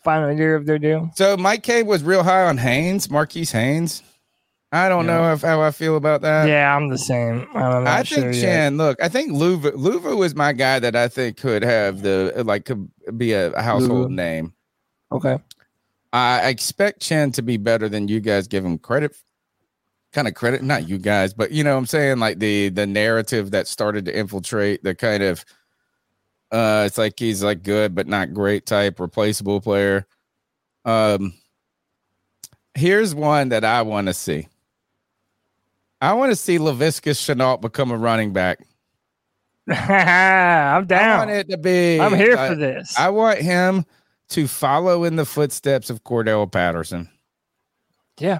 final 0.04 0.32
year 0.32 0.56
of 0.56 0.66
their 0.68 0.78
deal. 0.78 1.10
So 1.16 1.36
Mike 1.38 1.64
K 1.64 1.82
was 1.84 2.04
real 2.04 2.22
high 2.24 2.44
on 2.46 2.58
Haynes, 2.58 3.10
Marquis 3.10 3.46
Haynes. 3.46 4.04
I 4.72 4.90
don't 4.90 5.06
know 5.06 5.32
if 5.32 5.42
how 5.42 5.62
I 5.62 5.72
feel 5.72 5.96
about 5.96 6.22
that. 6.22 6.50
yeah, 6.50 6.76
I'm 6.76 6.90
the 6.90 6.98
same. 6.98 7.48
I'm 7.54 7.86
not 7.86 7.88
I 7.88 8.04
sure 8.04 8.18
think 8.24 8.36
yet. 8.36 8.42
Chan. 8.42 8.78
Look, 8.78 9.02
I 9.02 9.08
think 9.08 9.32
Luvu 9.32 9.72
Luvu 9.72 10.18
was 10.18 10.36
my 10.36 10.52
guy 10.54 10.80
that 10.80 10.96
I 10.96 11.08
think 11.08 11.38
could 11.38 11.64
have 11.64 12.02
the 12.02 12.44
like 12.46 12.66
could 12.66 12.90
be 13.18 13.32
a 13.34 13.60
household 13.62 14.10
Luvu. 14.10 14.16
name. 14.16 14.54
Okay. 15.12 15.38
I 16.12 16.50
expect 16.50 17.02
Chinn 17.02 17.32
to 17.34 17.42
be 17.42 17.58
better 17.58 17.88
than 17.90 18.08
you 18.08 18.20
guys 18.20 18.48
give 18.48 18.66
him 18.66 18.78
credit. 18.78 19.16
Kind 20.16 20.30
of 20.30 20.34
credit, 20.34 20.64
not 20.64 20.88
you 20.88 20.98
guys, 20.98 21.34
but 21.34 21.52
you 21.52 21.62
know 21.62 21.74
what 21.74 21.80
I'm 21.80 21.86
saying 21.88 22.20
like 22.20 22.40
the 22.40 22.70
the 22.70 22.88
narrative 22.88 23.52
that 23.52 23.68
started 23.68 24.06
to 24.06 24.18
infiltrate 24.18 24.82
the 24.82 24.96
kind 24.96 25.22
of 25.22 25.44
uh 26.54 26.86
it's 26.88 26.98
like 26.98 27.20
he's 27.20 27.44
like 27.44 27.64
good 27.64 27.94
but 27.94 28.08
not 28.08 28.34
great 28.34 28.66
type 28.66 29.02
replaceable 29.02 29.60
player. 29.60 30.08
Um 30.86 31.34
here's 32.76 33.14
one 33.14 33.50
that 33.50 33.66
I 33.66 33.82
want 33.82 34.08
to 34.08 34.14
see. 34.14 34.48
I 36.00 36.14
want 36.14 36.32
to 36.32 36.38
see 36.38 36.60
Laviska 36.60 37.12
Shenault 37.12 37.60
become 37.60 37.92
a 37.92 37.98
running 37.98 38.32
back. 38.32 38.60
I'm 39.68 40.86
down 40.86 41.12
I 41.12 41.18
want 41.18 41.32
it 41.32 41.50
to 41.50 41.58
be 41.58 42.00
I'm 42.00 42.14
here 42.16 42.38
I- 42.38 42.48
for 42.48 42.56
this. 42.56 42.98
I 42.98 43.10
want 43.10 43.40
him 43.40 43.84
to 44.30 44.48
follow 44.48 45.04
in 45.04 45.18
the 45.18 45.26
footsteps 45.26 45.90
of 45.90 46.06
Cordarrelle 46.06 46.50
Patterson. 46.50 47.10
yeah. 48.18 48.40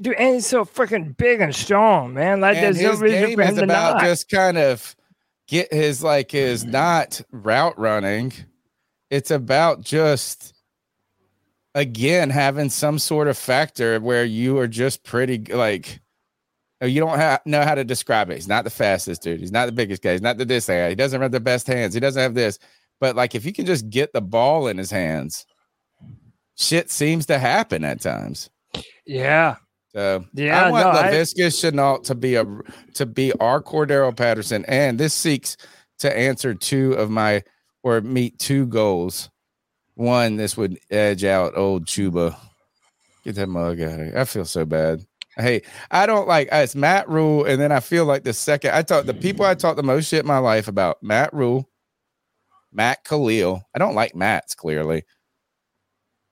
Dude, 0.00 0.14
and 0.14 0.34
he's 0.34 0.46
so 0.46 0.64
freaking 0.64 1.16
big 1.16 1.40
and 1.40 1.54
strong, 1.54 2.14
man. 2.14 2.40
Like 2.40 2.56
and 2.56 2.66
there's 2.66 2.82
no 2.82 2.90
his 2.92 3.00
reason 3.00 3.26
game 3.26 3.36
for 3.36 3.42
him 3.42 3.50
is 3.50 3.56
to 3.56 3.64
about 3.64 3.94
not. 3.96 4.04
just 4.04 4.30
kind 4.30 4.58
of 4.58 4.96
get 5.46 5.72
his 5.72 6.02
like 6.02 6.30
his 6.30 6.62
mm-hmm. 6.62 6.72
not 6.72 7.20
route 7.30 7.78
running. 7.78 8.32
It's 9.10 9.30
about 9.30 9.82
just 9.82 10.54
again 11.74 12.30
having 12.30 12.70
some 12.70 12.98
sort 12.98 13.28
of 13.28 13.36
factor 13.36 14.00
where 14.00 14.24
you 14.24 14.58
are 14.58 14.68
just 14.68 15.04
pretty 15.04 15.38
like 15.38 16.00
uh, 16.82 16.86
you 16.86 17.00
don't 17.00 17.18
ha- 17.18 17.40
know 17.44 17.62
how 17.62 17.74
to 17.74 17.84
describe 17.84 18.30
it. 18.30 18.36
He's 18.36 18.48
not 18.48 18.64
the 18.64 18.70
fastest 18.70 19.22
dude. 19.22 19.40
He's 19.40 19.52
not 19.52 19.66
the 19.66 19.72
biggest 19.72 20.02
guy. 20.02 20.12
He's 20.12 20.22
not 20.22 20.38
the 20.38 20.44
this 20.44 20.66
guy. 20.66 20.88
He 20.88 20.94
doesn't 20.94 21.20
have 21.20 21.32
the 21.32 21.40
best 21.40 21.66
hands. 21.66 21.92
He 21.94 22.00
doesn't 22.00 22.22
have 22.22 22.34
this. 22.34 22.58
But 23.00 23.16
like 23.16 23.34
if 23.34 23.44
you 23.44 23.52
can 23.52 23.66
just 23.66 23.90
get 23.90 24.12
the 24.12 24.22
ball 24.22 24.66
in 24.66 24.78
his 24.78 24.90
hands, 24.90 25.46
shit 26.56 26.90
seems 26.90 27.26
to 27.26 27.38
happen 27.38 27.84
at 27.84 28.00
times. 28.00 28.50
yeah. 29.04 29.56
So 29.92 30.24
Yeah, 30.34 30.66
I 30.66 30.70
want 30.70 30.84
no, 30.84 31.00
I- 31.00 31.10
Laviska 31.12 31.48
Shenault 31.48 32.04
to 32.04 32.14
be 32.14 32.36
a 32.36 32.46
to 32.94 33.06
be 33.06 33.32
our 33.34 33.62
Cordarrelle 33.62 34.16
Patterson, 34.16 34.64
and 34.66 34.98
this 34.98 35.14
seeks 35.14 35.56
to 35.98 36.16
answer 36.16 36.54
two 36.54 36.92
of 36.94 37.10
my 37.10 37.42
or 37.82 38.00
meet 38.00 38.38
two 38.38 38.66
goals. 38.66 39.30
One, 39.94 40.36
this 40.36 40.56
would 40.56 40.78
edge 40.90 41.24
out 41.24 41.56
old 41.56 41.86
Chuba. 41.86 42.36
Get 43.24 43.34
that 43.34 43.48
mug 43.48 43.80
out 43.80 44.00
of 44.00 44.06
here. 44.06 44.14
I 44.16 44.24
feel 44.24 44.44
so 44.44 44.64
bad. 44.64 45.04
Hey, 45.36 45.62
I 45.90 46.06
don't 46.06 46.26
like 46.28 46.48
uh, 46.52 46.56
it's 46.56 46.74
Matt 46.74 47.08
Rhule, 47.08 47.44
and 47.44 47.60
then 47.60 47.72
I 47.72 47.80
feel 47.80 48.04
like 48.04 48.24
the 48.24 48.32
second 48.32 48.72
I 48.74 48.82
talk 48.82 49.06
the 49.06 49.14
people 49.14 49.44
I 49.44 49.54
talk 49.54 49.76
the 49.76 49.82
most 49.82 50.08
shit 50.08 50.20
in 50.20 50.26
my 50.26 50.38
life 50.38 50.68
about 50.68 51.02
Matt 51.02 51.32
Rhule, 51.34 51.68
Matt 52.72 53.04
Kalil. 53.04 53.62
I 53.74 53.78
don't 53.78 53.94
like 53.94 54.14
Matt's 54.14 54.54
clearly. 54.54 55.04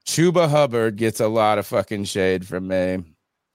Chuba 0.06 0.48
Hubbard 0.48 0.96
gets 0.96 1.20
a 1.20 1.28
lot 1.28 1.58
of 1.58 1.66
fucking 1.66 2.04
shade 2.04 2.46
from 2.46 2.68
me. 2.68 3.04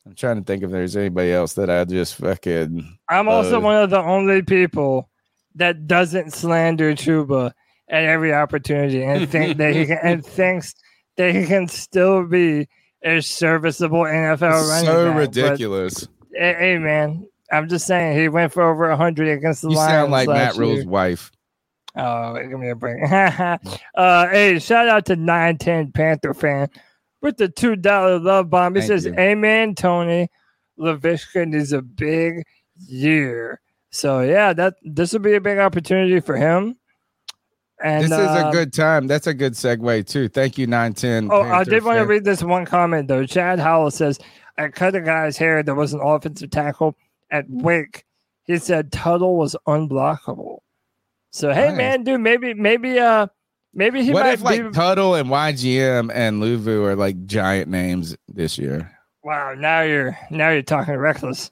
I'm 0.06 0.16
trying 0.16 0.38
to 0.38 0.44
think 0.44 0.64
if 0.64 0.72
there's 0.72 0.98
anybody 0.98 1.32
else 1.32 1.54
that 1.54 1.70
I 1.70 1.86
just 1.86 2.16
fucking. 2.16 2.98
I'm 3.10 3.30
also 3.30 3.58
Uh, 3.58 3.62
one 3.62 3.76
of 3.78 3.90
the 3.90 4.02
only 4.02 4.42
people 4.42 5.10
that 5.56 5.88
doesn't 5.88 6.34
slander 6.34 6.94
Chuba 6.94 7.54
at 7.90 8.04
every 8.04 8.34
opportunity 8.34 9.04
and 9.04 9.30
think 9.30 9.58
that 9.58 9.76
he 9.76 9.86
can 9.86 10.00
and 10.04 10.26
thinks 10.26 10.76
that 11.18 11.34
he 11.34 11.46
can 11.46 11.68
still 11.68 12.26
be 12.26 12.68
a 13.04 13.22
serviceable 13.22 14.02
NFL 14.02 14.70
running 14.70 14.86
so 14.86 15.08
back. 15.08 15.18
Ridiculous. 15.18 16.08
hey, 16.34 16.56
hey, 16.58 16.78
man, 16.78 17.28
I'm 17.52 17.70
just 17.70 17.86
saying 17.86 18.20
he 18.20 18.30
went 18.30 18.52
for 18.52 18.64
over 18.64 18.90
100 18.90 19.28
against 19.30 19.62
the 19.62 19.70
You 19.70 19.78
Lions 19.78 19.92
sound 19.92 20.12
like 20.12 20.28
Matt 20.28 20.56
year. 20.56 20.66
Rhule's 20.66 20.86
wife. 20.86 21.32
Oh, 21.96 22.34
give 22.34 22.60
me 22.60 22.70
a 22.70 22.76
break. 22.76 23.04
uh, 23.96 24.28
hey, 24.30 24.58
shout 24.60 24.90
out 24.90 25.06
to 25.06 25.16
910 25.16 25.92
Panther 25.92 26.34
fan 26.34 26.70
with 27.24 27.38
the 27.38 27.50
$2 27.50 28.24
love 28.24 28.50
bomb. 28.50 28.76
He 28.76 28.82
Thank 28.82 28.88
says, 28.90 29.06
you. 29.06 29.16
Amen, 29.18 29.74
Tony. 29.74 30.30
Laviska 30.78 31.54
is 31.56 31.72
a 31.72 31.82
big 31.82 32.44
year. 32.76 33.60
So, 33.90 34.22
yeah, 34.22 34.54
that 34.54 34.76
this 34.84 35.14
will 35.14 35.20
be 35.20 35.34
a 35.34 35.42
big 35.42 35.58
opportunity 35.58 36.20
for 36.20 36.36
him. 36.36 36.76
And 37.84 38.04
this 38.04 38.12
is 38.12 38.18
a 38.18 38.48
uh, 38.48 38.52
good 38.52 38.72
time. 38.72 39.08
That's 39.08 39.28
a 39.28 39.34
good 39.34 39.54
segue 39.54 40.08
too. 40.08 40.30
Thank 40.30 40.58
you, 40.58 40.68
nine 40.68 40.94
ten. 40.94 41.30
Oh, 41.30 41.42
I 41.42 41.66
did 41.66 41.84
want 41.84 41.98
to 41.98 42.06
read 42.06 42.24
this 42.24 42.42
one 42.42 42.66
comment 42.66 43.10
though. 43.10 43.26
Chad 43.26 43.60
Howell 43.60 43.92
says, 43.92 44.20
I 44.58 44.70
cut 44.70 44.96
a 44.96 45.02
guy's 45.02 45.36
hair 45.36 45.64
There 45.64 45.76
was 45.76 45.94
an 45.94 46.00
offensive 46.02 46.50
tackle 46.50 46.96
at 47.30 47.46
Wake. 47.50 48.06
He 48.46 48.58
said 48.58 48.92
Tuttle 48.92 49.36
was 49.36 49.56
unblockable. 49.68 50.60
So 51.32 51.52
hey 51.52 51.70
Nice. 51.70 51.78
man, 51.78 52.04
dude, 52.04 52.22
maybe 52.22 52.54
maybe 52.54 53.00
uh 53.00 53.28
maybe 53.74 54.04
he 54.04 54.12
What 54.12 54.24
might 54.24 54.34
if 54.34 54.42
like 54.42 54.64
be 54.64 54.72
Tuttle 54.72 55.16
and 55.16 55.30
YGM 55.30 56.12
and 56.14 56.42
Luvu 56.42 56.86
are 56.86 56.96
like 56.96 57.26
giant 57.26 57.70
names 57.70 58.16
this 58.28 58.58
year? 58.58 58.92
wow, 59.24 59.54
now 59.54 59.82
you're 59.82 60.18
now 60.30 60.50
you're 60.50 60.62
talking 60.62 60.96
reckless. 60.96 61.50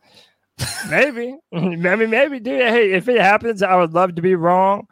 maybe. 0.89 1.35
Mean 1.51 1.81
maybe 2.09 2.39
dude. 2.39 2.61
Hey, 2.61 2.91
if 2.93 3.07
it 3.07 3.19
happens, 3.21 3.63
I 3.63 3.75
would 3.75 3.93
love 3.93 4.15
to 4.15 4.21
be 4.21 4.35
wrong. 4.35 4.87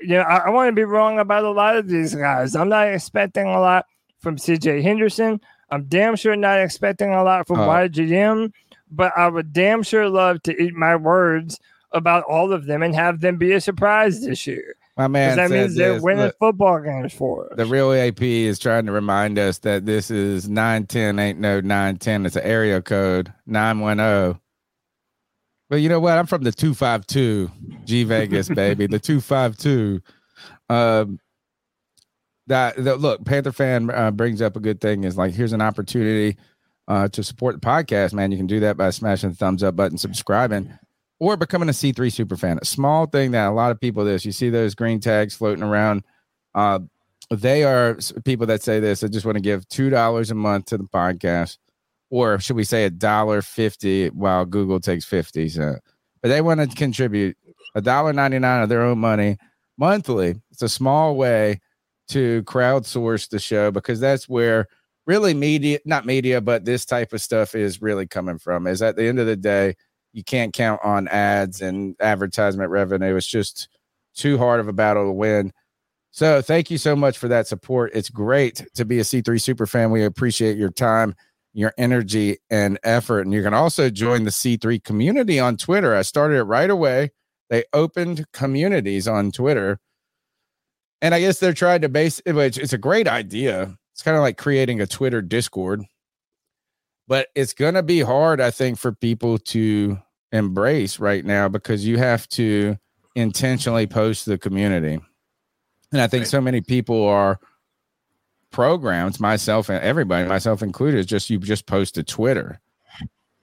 You 0.00 0.08
know, 0.16 0.20
I, 0.22 0.36
I 0.38 0.50
want 0.50 0.68
to 0.68 0.72
be 0.74 0.84
wrong 0.84 1.18
about 1.18 1.44
a 1.44 1.50
lot 1.50 1.76
of 1.76 1.88
these 1.88 2.14
guys. 2.14 2.54
I'm 2.54 2.68
not 2.68 2.88
expecting 2.88 3.46
a 3.46 3.60
lot 3.60 3.86
from 4.20 4.36
CJ 4.36 4.82
Henderson. 4.82 5.40
I'm 5.70 5.84
damn 5.84 6.16
sure 6.16 6.36
not 6.36 6.60
expecting 6.60 7.10
a 7.12 7.22
lot 7.22 7.46
from 7.46 7.60
uh, 7.60 7.64
Oh. 7.66 7.68
YGM, 7.88 8.52
but 8.90 9.12
I 9.16 9.28
would 9.28 9.52
damn 9.52 9.82
sure 9.82 10.08
love 10.08 10.42
to 10.44 10.62
eat 10.62 10.74
my 10.74 10.96
words 10.96 11.58
about 11.92 12.24
all 12.24 12.52
of 12.52 12.66
them 12.66 12.82
and 12.82 12.94
have 12.94 13.20
them 13.20 13.36
be 13.36 13.52
a 13.52 13.60
surprise 13.60 14.24
this 14.24 14.46
year. 14.46 14.76
My 14.96 15.08
man 15.08 15.36
that 15.36 15.50
means 15.50 15.74
they're 15.74 15.94
this. 15.94 16.02
winning 16.02 16.24
Look, 16.24 16.36
football 16.38 16.80
games 16.80 17.12
for 17.12 17.50
us. 17.50 17.56
the 17.56 17.66
real 17.66 17.92
AP 17.92 18.22
is 18.22 18.58
trying 18.58 18.86
to 18.86 18.92
remind 18.92 19.38
us 19.38 19.58
that 19.58 19.84
this 19.84 20.10
is 20.10 20.48
nine 20.48 20.86
ten 20.86 21.18
ain't 21.18 21.38
no 21.38 21.60
nine 21.60 21.98
ten. 21.98 22.24
It's 22.24 22.36
an 22.36 22.44
area 22.44 22.80
code 22.80 23.32
nine 23.46 23.80
one 23.80 23.98
zero. 23.98 24.40
But 25.68 25.76
you 25.76 25.88
know 25.88 26.00
what? 26.00 26.16
I'm 26.16 26.26
from 26.26 26.44
the 26.44 26.52
252 26.52 27.50
G 27.84 28.04
Vegas, 28.04 28.48
baby. 28.54 28.86
The 28.86 29.00
252. 29.00 30.00
Um, 30.68 31.18
that, 32.46 32.76
that 32.76 33.00
look, 33.00 33.24
Panther 33.24 33.50
fan 33.52 33.90
uh, 33.90 34.12
brings 34.12 34.40
up 34.40 34.54
a 34.56 34.60
good 34.60 34.80
thing 34.80 35.02
is 35.04 35.16
like, 35.16 35.34
here's 35.34 35.52
an 35.52 35.60
opportunity 35.60 36.36
uh, 36.86 37.08
to 37.08 37.24
support 37.24 37.60
the 37.60 37.66
podcast, 37.66 38.12
man. 38.12 38.30
You 38.30 38.38
can 38.38 38.46
do 38.46 38.60
that 38.60 38.76
by 38.76 38.90
smashing 38.90 39.30
the 39.30 39.36
thumbs 39.36 39.64
up 39.64 39.74
button, 39.74 39.98
subscribing, 39.98 40.72
or 41.18 41.36
becoming 41.36 41.68
a 41.68 41.72
C3 41.72 42.12
super 42.12 42.36
fan. 42.36 42.58
A 42.60 42.64
small 42.64 43.06
thing 43.06 43.30
that 43.32 43.48
a 43.48 43.52
lot 43.52 43.70
of 43.70 43.80
people 43.80 44.04
this, 44.04 44.24
you 44.24 44.32
see 44.32 44.50
those 44.50 44.74
green 44.74 45.00
tags 45.00 45.34
floating 45.34 45.64
around. 45.64 46.04
Uh, 46.54 46.80
they 47.30 47.64
are 47.64 47.98
people 48.24 48.46
that 48.46 48.62
say 48.62 48.80
this. 48.80 49.02
I 49.02 49.08
just 49.08 49.26
want 49.26 49.36
to 49.36 49.42
give 49.42 49.66
$2 49.68 50.30
a 50.30 50.34
month 50.34 50.66
to 50.66 50.78
the 50.78 50.84
podcast 50.84 51.58
or 52.10 52.38
should 52.38 52.56
we 52.56 52.64
say 52.64 52.84
a 52.84 52.90
dollar 52.90 53.42
fifty 53.42 54.08
while 54.08 54.44
Google 54.44 54.80
takes 54.80 55.04
fifty 55.04 55.48
cent. 55.48 55.78
But 56.22 56.28
they 56.28 56.40
want 56.40 56.60
to 56.60 56.76
contribute 56.76 57.36
a 57.74 57.80
dollar 57.80 58.12
ninety 58.12 58.38
nine 58.38 58.62
of 58.62 58.68
their 58.68 58.82
own 58.82 58.98
money 58.98 59.36
monthly. 59.78 60.36
It's 60.50 60.62
a 60.62 60.68
small 60.68 61.16
way 61.16 61.60
to 62.08 62.42
crowdsource 62.44 63.28
the 63.28 63.38
show 63.38 63.70
because 63.70 63.98
that's 63.98 64.28
where 64.28 64.68
really 65.06 65.34
media, 65.34 65.78
not 65.84 66.06
media, 66.06 66.40
but 66.40 66.64
this 66.64 66.84
type 66.84 67.12
of 67.12 67.20
stuff 67.20 67.54
is 67.54 67.82
really 67.82 68.06
coming 68.06 68.38
from. 68.38 68.66
Is 68.66 68.82
at 68.82 68.96
the 68.96 69.06
end 69.06 69.18
of 69.18 69.26
the 69.26 69.36
day, 69.36 69.74
you 70.16 70.24
can't 70.24 70.52
count 70.52 70.80
on 70.82 71.06
ads 71.08 71.60
and 71.60 71.94
advertisement 72.00 72.70
revenue. 72.70 73.14
It's 73.14 73.26
just 73.26 73.68
too 74.14 74.38
hard 74.38 74.58
of 74.60 74.66
a 74.66 74.72
battle 74.72 75.04
to 75.04 75.12
win. 75.12 75.52
So 76.10 76.40
thank 76.40 76.70
you 76.70 76.78
so 76.78 76.96
much 76.96 77.18
for 77.18 77.28
that 77.28 77.46
support. 77.46 77.92
It's 77.94 78.08
great 78.08 78.66
to 78.74 78.84
be 78.84 78.98
a 78.98 79.02
C3 79.02 79.40
super 79.40 79.66
fan. 79.66 79.90
We 79.90 80.02
appreciate 80.02 80.56
your 80.56 80.70
time 80.70 81.14
your 81.56 81.72
energy 81.78 82.36
and 82.50 82.78
effort. 82.84 83.22
And 83.22 83.32
you 83.32 83.42
can 83.42 83.54
also 83.54 83.88
join 83.88 84.24
the 84.24 84.30
C3 84.30 84.84
community 84.84 85.40
on 85.40 85.56
Twitter. 85.56 85.96
I 85.96 86.02
started 86.02 86.36
it 86.36 86.42
right 86.42 86.68
away. 86.68 87.12
They 87.48 87.64
opened 87.72 88.26
communities 88.32 89.08
on 89.08 89.32
Twitter. 89.32 89.78
And 91.00 91.14
I 91.14 91.20
guess 91.20 91.38
they're 91.38 91.54
trying 91.54 91.80
to 91.80 91.88
base 91.88 92.20
which 92.26 92.58
it's 92.58 92.74
a 92.74 92.78
great 92.78 93.08
idea. 93.08 93.74
It's 93.94 94.02
kind 94.02 94.18
of 94.18 94.22
like 94.22 94.36
creating 94.36 94.82
a 94.82 94.86
Twitter 94.86 95.22
Discord. 95.22 95.82
But 97.08 97.28
it's 97.34 97.54
to 97.54 97.82
be 97.82 98.00
hard, 98.00 98.38
I 98.38 98.50
think, 98.50 98.78
for 98.78 98.92
people 98.92 99.38
to 99.38 99.98
embrace 100.32 100.98
right 100.98 101.24
now 101.24 101.48
because 101.48 101.86
you 101.86 101.98
have 101.98 102.28
to 102.30 102.76
intentionally 103.14 103.86
post 103.86 104.26
the 104.26 104.38
community. 104.38 104.98
And 105.92 106.00
I 106.00 106.06
think 106.06 106.22
Right. 106.22 106.28
so 106.28 106.40
many 106.40 106.60
people 106.60 107.06
are 107.06 107.38
programs, 108.50 109.20
myself 109.20 109.68
and 109.68 109.82
everybody, 109.82 110.28
myself 110.28 110.62
included, 110.62 110.98
is 110.98 111.06
just 111.06 111.30
you 111.30 111.38
just 111.38 111.66
post 111.66 111.94
to 111.94 112.02
Twitter. 112.02 112.60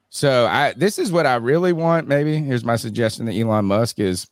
So 0.09 0.45
I 0.45 0.73
this 0.73 0.99
is 0.99 1.11
what 1.11 1.25
I 1.25 1.35
really 1.35 1.73
want. 1.73 2.07
Maybe 2.07 2.37
here's 2.37 2.63
my 2.63 2.75
suggestion 2.75 3.25
to 3.25 3.39
Elon 3.39 3.65
Musk 3.65 3.99
is 3.99 4.27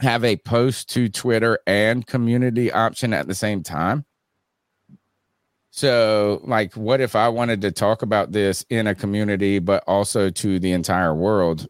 have 0.00 0.24
a 0.24 0.36
post 0.36 0.90
to 0.90 1.08
Twitter 1.08 1.58
and 1.66 2.06
community 2.06 2.70
option 2.72 3.12
at 3.14 3.26
the 3.26 3.34
same 3.34 3.62
time. 3.62 4.04
So, 5.70 6.40
like, 6.44 6.74
what 6.74 7.00
if 7.00 7.14
I 7.14 7.28
wanted 7.28 7.60
to 7.62 7.70
talk 7.70 8.02
about 8.02 8.32
this 8.32 8.64
in 8.70 8.86
a 8.86 8.94
community, 8.94 9.58
but 9.60 9.84
also 9.86 10.28
to 10.30 10.58
the 10.58 10.72
entire 10.72 11.14
world? 11.14 11.68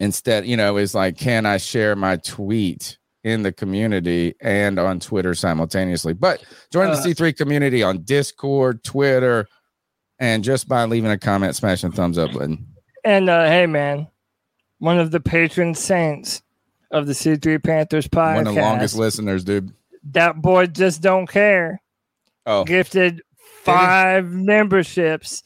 Instead, 0.00 0.46
you 0.46 0.56
know, 0.56 0.76
is 0.76 0.94
like, 0.94 1.16
can 1.18 1.46
I 1.46 1.56
share 1.56 1.96
my 1.96 2.16
tweet 2.16 2.98
in 3.24 3.42
the 3.42 3.52
community 3.52 4.34
and 4.40 4.78
on 4.78 5.00
Twitter 5.00 5.34
simultaneously? 5.34 6.12
But 6.12 6.44
join 6.72 6.86
the 6.90 6.98
Uh, 6.98 7.02
C3 7.04 7.36
community 7.36 7.82
on 7.82 8.02
Discord, 8.02 8.84
Twitter, 8.84 9.48
and 10.18 10.44
just 10.44 10.68
by 10.68 10.84
leaving 10.84 11.10
a 11.10 11.18
comment, 11.18 11.56
smashing 11.56 11.92
thumbs 11.92 12.18
up 12.18 12.32
button. 12.32 12.66
And 13.04 13.28
uh, 13.28 13.46
hey, 13.46 13.66
man, 13.66 14.06
one 14.78 14.98
of 14.98 15.10
the 15.10 15.20
patron 15.20 15.74
saints 15.74 16.42
of 16.90 17.06
the 17.06 17.12
C3 17.12 17.62
Panthers 17.62 18.06
podcast. 18.06 18.34
One 18.36 18.46
of 18.46 18.54
the 18.54 18.60
longest 18.60 18.96
listeners, 18.96 19.42
dude. 19.42 19.72
that 20.12 20.40
boy 20.40 20.66
just 20.66 21.02
don't 21.02 21.26
care. 21.28 21.80
Oh, 22.46 22.64
Gifted 22.64 23.22
five 23.62 24.30
memberships 24.30 25.42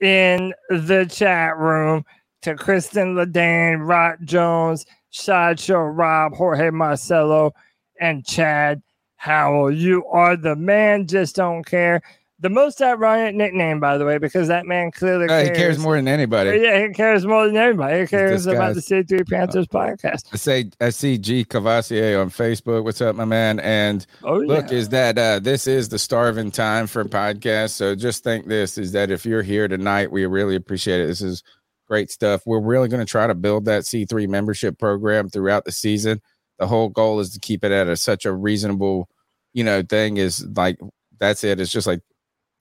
in 0.00 0.54
the 0.70 1.06
chat 1.10 1.56
room 1.56 2.04
to 2.42 2.54
Kristen 2.54 3.14
Ladane, 3.14 3.86
Rot 3.86 4.18
Jones, 4.24 4.86
Sideshow 5.10 5.80
Rob, 5.80 6.34
Jorge 6.34 6.70
Marcelo, 6.70 7.52
and 8.00 8.24
Chad 8.24 8.82
Howell. 9.16 9.72
You 9.72 10.06
are 10.06 10.36
the 10.36 10.56
man, 10.56 11.06
just 11.06 11.36
don't 11.36 11.64
care. 11.64 12.00
The 12.40 12.50
most 12.50 12.82
ironic 12.82 13.34
nickname, 13.34 13.80
by 13.80 13.98
the 13.98 14.04
way, 14.04 14.18
because 14.18 14.48
that 14.48 14.66
man 14.66 14.90
clearly 14.92 15.28
uh, 15.28 15.44
he 15.44 15.50
cares. 15.50 15.58
cares 15.58 15.78
more 15.78 15.96
than 15.96 16.08
anybody. 16.08 16.58
Yeah, 16.60 16.86
he 16.86 16.92
cares 16.94 17.26
more 17.26 17.46
than 17.46 17.56
anybody. 17.56 18.00
He 18.00 18.06
cares 18.06 18.46
about 18.46 18.74
the 18.74 18.80
disguised. 18.80 19.08
C3 19.10 19.28
Panthers 19.28 19.66
podcast. 19.68 20.28
I 20.32 20.36
say 20.36 20.70
I 20.80 20.90
see 20.90 21.18
G 21.18 21.44
Cavassier 21.44 22.20
on 22.20 22.30
Facebook. 22.30 22.84
What's 22.84 23.00
up, 23.00 23.16
my 23.16 23.24
man? 23.24 23.60
And 23.60 24.06
Oh, 24.22 24.38
look, 24.38 24.70
yeah. 24.70 24.76
is 24.78 24.90
that 24.90 25.18
uh 25.18 25.40
this 25.40 25.66
is 25.66 25.88
the 25.88 25.98
starving 25.98 26.50
time 26.52 26.86
for 26.86 27.04
podcasts. 27.04 27.70
So 27.72 27.94
just 27.94 28.24
think 28.24 28.46
this 28.46 28.78
is 28.78 28.92
that 28.92 29.10
if 29.10 29.26
you're 29.26 29.42
here 29.42 29.68
tonight, 29.68 30.12
we 30.12 30.26
really 30.26 30.56
appreciate 30.56 31.00
it. 31.00 31.08
This 31.08 31.22
is 31.22 31.42
great 31.88 32.10
stuff. 32.10 32.42
We're 32.46 32.60
really 32.60 32.88
going 32.88 33.04
to 33.04 33.10
try 33.10 33.26
to 33.26 33.34
build 33.34 33.64
that 33.66 33.82
C3 33.84 34.28
membership 34.28 34.78
program 34.78 35.28
throughout 35.30 35.64
the 35.64 35.72
season. 35.72 36.20
The 36.58 36.66
whole 36.68 36.90
goal 36.90 37.20
is 37.20 37.30
to 37.30 37.40
keep 37.40 37.64
it 37.64 37.72
at 37.72 37.88
a, 37.88 37.96
such 37.96 38.26
a 38.26 38.32
reasonable, 38.34 39.08
you 39.54 39.64
know, 39.64 39.82
thing 39.82 40.18
is 40.18 40.46
like 40.56 40.78
that's 41.18 41.44
it. 41.44 41.60
It's 41.60 41.72
just 41.72 41.86
like 41.86 42.00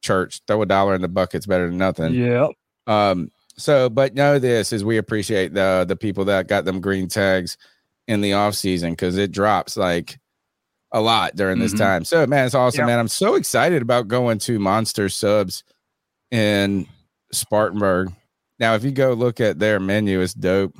church. 0.01 0.41
Throw 0.47 0.61
a 0.61 0.65
dollar 0.65 0.95
in 0.95 1.01
the 1.01 1.07
bucket's 1.07 1.45
better 1.45 1.67
than 1.67 1.77
nothing. 1.77 2.13
Yeah. 2.13 2.47
Um, 2.87 3.31
so 3.57 3.89
but 3.89 4.13
know 4.13 4.39
this 4.39 4.71
is 4.71 4.85
we 4.85 4.97
appreciate 4.97 5.53
the 5.53 5.83
the 5.87 5.95
people 5.95 6.25
that 6.25 6.47
got 6.47 6.63
them 6.65 6.79
green 6.79 7.07
tags 7.07 7.57
in 8.07 8.21
the 8.21 8.33
off 8.33 8.53
season 8.55 8.91
because 8.91 9.17
it 9.17 9.31
drops 9.31 9.75
like 9.75 10.17
a 10.93 11.01
lot 11.01 11.35
during 11.35 11.59
this 11.59 11.73
Mhm. 11.73 11.77
time. 11.79 12.05
So 12.05 12.25
man, 12.27 12.45
it's 12.45 12.55
awesome, 12.55 12.81
Yep. 12.81 12.87
man. 12.87 12.99
I'm 12.99 13.07
so 13.09 13.35
excited 13.35 13.81
about 13.81 14.07
going 14.07 14.37
to 14.39 14.57
Monster 14.59 15.09
Subs 15.09 15.63
in 16.31 16.87
Spartanburg. 17.33 18.13
Now, 18.59 18.75
if 18.75 18.83
you 18.85 18.91
go 18.91 19.11
look 19.13 19.41
at 19.41 19.59
their 19.59 19.79
menu, 19.81 20.21
it's 20.21 20.33
dope. 20.33 20.77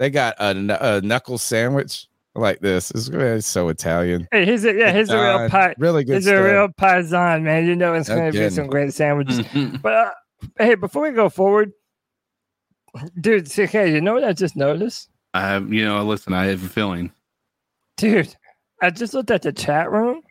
They 0.00 0.10
got 0.10 0.34
a, 0.40 0.96
a 0.96 1.00
knuckle 1.02 1.38
sandwich 1.38 2.07
like 2.38 2.60
this. 2.60 2.90
It's, 2.92 3.08
it's 3.08 3.46
so 3.46 3.68
Italian. 3.68 4.26
Hey, 4.32 4.44
he's 4.46 4.64
a 4.64 4.72
yeah, 4.74 4.92
he's 4.92 5.10
a 5.10 5.16
real 5.16 5.36
Uh, 5.44 5.48
pi- 5.48 5.74
really 5.78 6.04
good 6.04 6.16
he's 6.16 6.24
stuff. 6.24 6.38
a 6.38 6.42
real 6.42 6.68
paisan, 6.68 7.42
man. 7.42 7.66
You 7.66 7.76
know 7.76 7.94
it's 7.94 8.08
gonna 8.08 8.32
be 8.32 8.48
some 8.50 8.66
great 8.68 8.92
sandwiches. 8.94 9.44
But 9.82 9.92
uh, 9.92 10.10
hey, 10.58 10.74
before 10.74 11.02
we 11.02 11.10
go 11.10 11.28
forward, 11.28 11.72
dude, 13.20 13.46
CK, 13.50 13.74
you 13.74 14.00
know 14.00 14.14
what 14.14 14.24
I 14.24 14.32
just 14.32 14.56
noticed? 14.56 15.08
I 15.34 15.42
have, 15.42 15.72
you 15.72 15.84
know, 15.84 16.02
listen, 16.04 16.32
I 16.32 16.46
have 16.46 16.64
a 16.64 16.68
feeling. 16.68 17.12
Dude, 17.96 18.34
I 18.80 18.90
just 18.90 19.14
looked 19.14 19.30
at 19.30 19.42
the 19.42 19.52
chat 19.52 19.90
room 19.90 20.22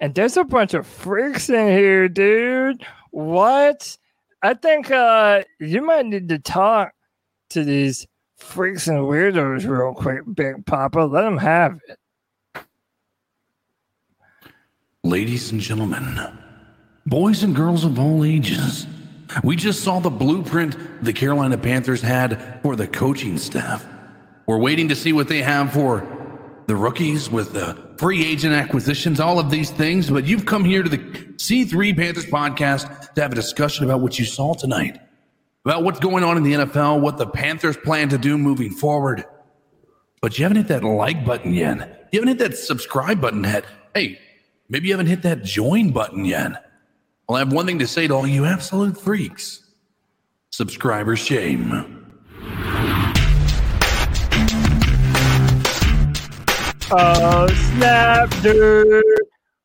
and 0.00 0.14
there's 0.14 0.36
a 0.36 0.44
bunch 0.44 0.74
of 0.74 0.86
freaks 0.86 1.48
in 1.50 1.68
here, 1.68 2.08
dude. 2.08 2.84
What? 3.10 3.96
I 4.42 4.54
think 4.54 4.90
uh 4.90 5.42
you 5.58 5.80
might 5.82 6.06
need 6.06 6.28
to 6.28 6.38
talk 6.38 6.92
to 7.50 7.64
these 7.64 8.06
freaks 8.44 8.86
and 8.86 8.98
weirdos 8.98 9.68
real 9.68 9.94
quick, 9.94 10.22
Big 10.34 10.64
Papa. 10.66 11.00
Let 11.00 11.22
them 11.22 11.38
have 11.38 11.80
it. 11.88 11.98
Ladies 15.02 15.50
and 15.50 15.60
gentlemen, 15.60 16.18
boys 17.06 17.42
and 17.42 17.54
girls 17.54 17.84
of 17.84 17.98
all 17.98 18.24
ages, 18.24 18.86
we 19.42 19.56
just 19.56 19.82
saw 19.82 19.98
the 19.98 20.10
blueprint 20.10 20.76
the 21.04 21.12
Carolina 21.12 21.58
Panthers 21.58 22.00
had 22.00 22.60
for 22.62 22.76
the 22.76 22.86
coaching 22.86 23.36
staff. 23.36 23.84
We're 24.46 24.58
waiting 24.58 24.88
to 24.88 24.96
see 24.96 25.12
what 25.12 25.28
they 25.28 25.42
have 25.42 25.72
for 25.72 26.06
the 26.66 26.76
rookies 26.76 27.30
with 27.30 27.52
the 27.52 27.76
free 27.98 28.24
agent 28.24 28.54
acquisitions, 28.54 29.20
all 29.20 29.38
of 29.38 29.50
these 29.50 29.70
things. 29.70 30.08
But 30.10 30.24
you've 30.24 30.46
come 30.46 30.64
here 30.64 30.82
to 30.82 30.88
the 30.88 30.98
C3 30.98 31.96
Panthers 31.96 32.26
podcast 32.26 33.14
to 33.14 33.22
have 33.22 33.32
a 33.32 33.34
discussion 33.34 33.84
about 33.84 34.00
what 34.00 34.18
you 34.18 34.24
saw 34.24 34.54
tonight, 34.54 34.98
about 35.64 35.82
what's 35.82 35.98
going 35.98 36.22
on 36.22 36.36
in 36.36 36.42
the 36.42 36.52
NFL, 36.52 37.00
what 37.00 37.16
the 37.16 37.26
Panthers 37.26 37.76
plan 37.76 38.10
to 38.10 38.18
do 38.18 38.36
moving 38.36 38.70
forward. 38.70 39.24
But 40.20 40.38
you 40.38 40.44
haven't 40.44 40.58
hit 40.58 40.68
that 40.68 40.84
like 40.84 41.24
button 41.24 41.54
yet. 41.54 42.08
You 42.12 42.20
haven't 42.20 42.38
hit 42.38 42.50
that 42.50 42.56
subscribe 42.56 43.20
button 43.20 43.44
yet. 43.44 43.64
Hey, 43.94 44.18
maybe 44.68 44.88
you 44.88 44.92
haven't 44.92 45.06
hit 45.06 45.22
that 45.22 45.42
join 45.42 45.90
button 45.90 46.24
yet. 46.24 46.52
Well, 47.26 47.36
I 47.36 47.38
have 47.38 47.52
one 47.52 47.64
thing 47.66 47.78
to 47.78 47.86
say 47.86 48.06
to 48.06 48.14
all 48.14 48.26
you 48.26 48.44
absolute 48.44 49.00
freaks 49.00 49.62
subscriber 50.50 51.16
shame. 51.16 52.00
Oh 56.90 57.48
snap, 57.48 58.30
dude! 58.42 59.02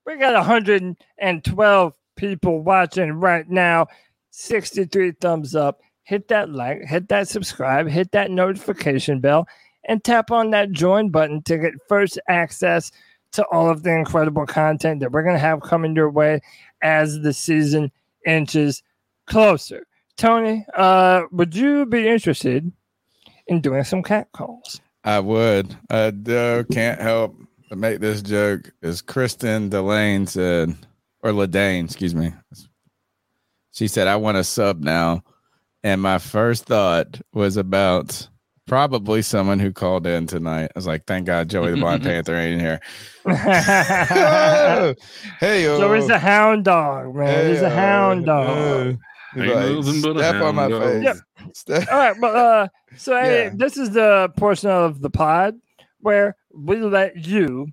We 0.06 0.18
got 0.18 0.34
112 0.34 1.94
people 2.16 2.64
watching 2.64 3.12
right 3.12 3.48
now. 3.48 3.88
63 4.32 5.12
thumbs 5.20 5.54
up. 5.54 5.82
Hit 6.10 6.28
that 6.30 6.50
like, 6.50 6.82
hit 6.86 7.08
that 7.10 7.28
subscribe, 7.28 7.88
hit 7.88 8.12
that 8.14 8.32
notification 8.32 9.20
bell, 9.20 9.48
and 9.88 10.04
tap 10.04 10.32
on 10.32 10.50
that 10.50 10.72
join 10.72 11.10
button 11.10 11.44
to 11.44 11.58
get 11.58 11.74
first 11.88 12.20
access 12.28 12.92
to 13.34 13.46
all 13.52 13.70
of 13.70 13.84
the 13.84 13.96
incredible 13.96 14.48
content 14.48 15.02
that 15.02 15.12
we're 15.12 15.24
gonna 15.24 15.38
have 15.38 15.62
coming 15.62 15.96
your 15.96 16.10
way 16.10 16.42
as 16.82 17.20
the 17.20 17.32
season 17.32 17.92
inches 18.26 18.82
closer. 19.28 19.86
Tony, 20.18 20.66
uh, 20.76 21.22
would 21.32 21.56
you 21.56 21.86
be 21.86 22.08
interested 22.08 22.72
in 23.50 23.60
doing 23.62 23.84
some 23.84 24.02
cat 24.02 24.32
calls. 24.32 24.80
I 25.04 25.20
would. 25.20 25.76
I 25.90 26.14
uh, 26.30 26.64
can't 26.72 27.02
help 27.02 27.36
but 27.68 27.78
make 27.78 28.00
this 28.00 28.22
joke. 28.22 28.72
As 28.82 29.02
Kristen 29.02 29.70
Delane 29.70 30.28
said, 30.28 30.76
or 31.22 31.32
Ladane, 31.32 31.86
excuse 31.86 32.16
me. 32.16 32.34
She 33.72 33.88
said, 33.88 34.08
I 34.08 34.16
want 34.16 34.38
a 34.38 34.44
sub 34.44 34.82
now. 34.82 35.24
And 35.84 36.02
my 36.02 36.18
first 36.20 36.66
thought 36.66 37.22
was 37.34 37.58
about 37.58 38.28
probably 38.68 39.22
someone 39.22 39.60
who 39.60 39.72
called 39.74 40.06
in 40.08 40.28
tonight. 40.28 40.66
I 40.76 40.78
was 40.78 40.88
like, 40.88 41.06
thank 41.08 41.26
God 41.26 41.50
Joey 41.50 41.72
the 41.72 41.78
Blind 41.78 42.04
Panther 42.04 42.36
ain't 42.36 42.62
here. 42.62 42.80
hey, 45.40 45.64
yo. 45.64 45.80
So 45.80 45.94
it's 45.94 46.10
a 46.10 46.20
hound 46.20 46.66
dog, 46.66 47.16
man. 47.16 47.48
It's 47.52 47.62
a 47.62 47.70
hound 47.70 48.26
dog. 48.26 48.98
He's 49.34 49.46
like, 49.46 49.86
a 50.18 50.20
step 50.20 50.42
on 50.42 50.56
my 50.56 50.64
hound 50.64 50.72
dog. 50.72 50.82
face. 50.84 51.04
Yep. 51.04 51.18
All 51.92 51.98
right, 51.98 52.16
but 52.20 52.36
uh, 52.36 52.68
so 52.98 53.20
hey, 53.20 53.46
Yeah. 53.46 53.52
this 53.56 53.78
is 53.78 53.92
the 53.92 54.30
portion 54.38 54.70
of 54.70 55.02
the 55.02 55.10
pod 55.10 55.56
where 56.02 56.36
we 56.54 56.78
let 56.82 57.26
you 57.26 57.68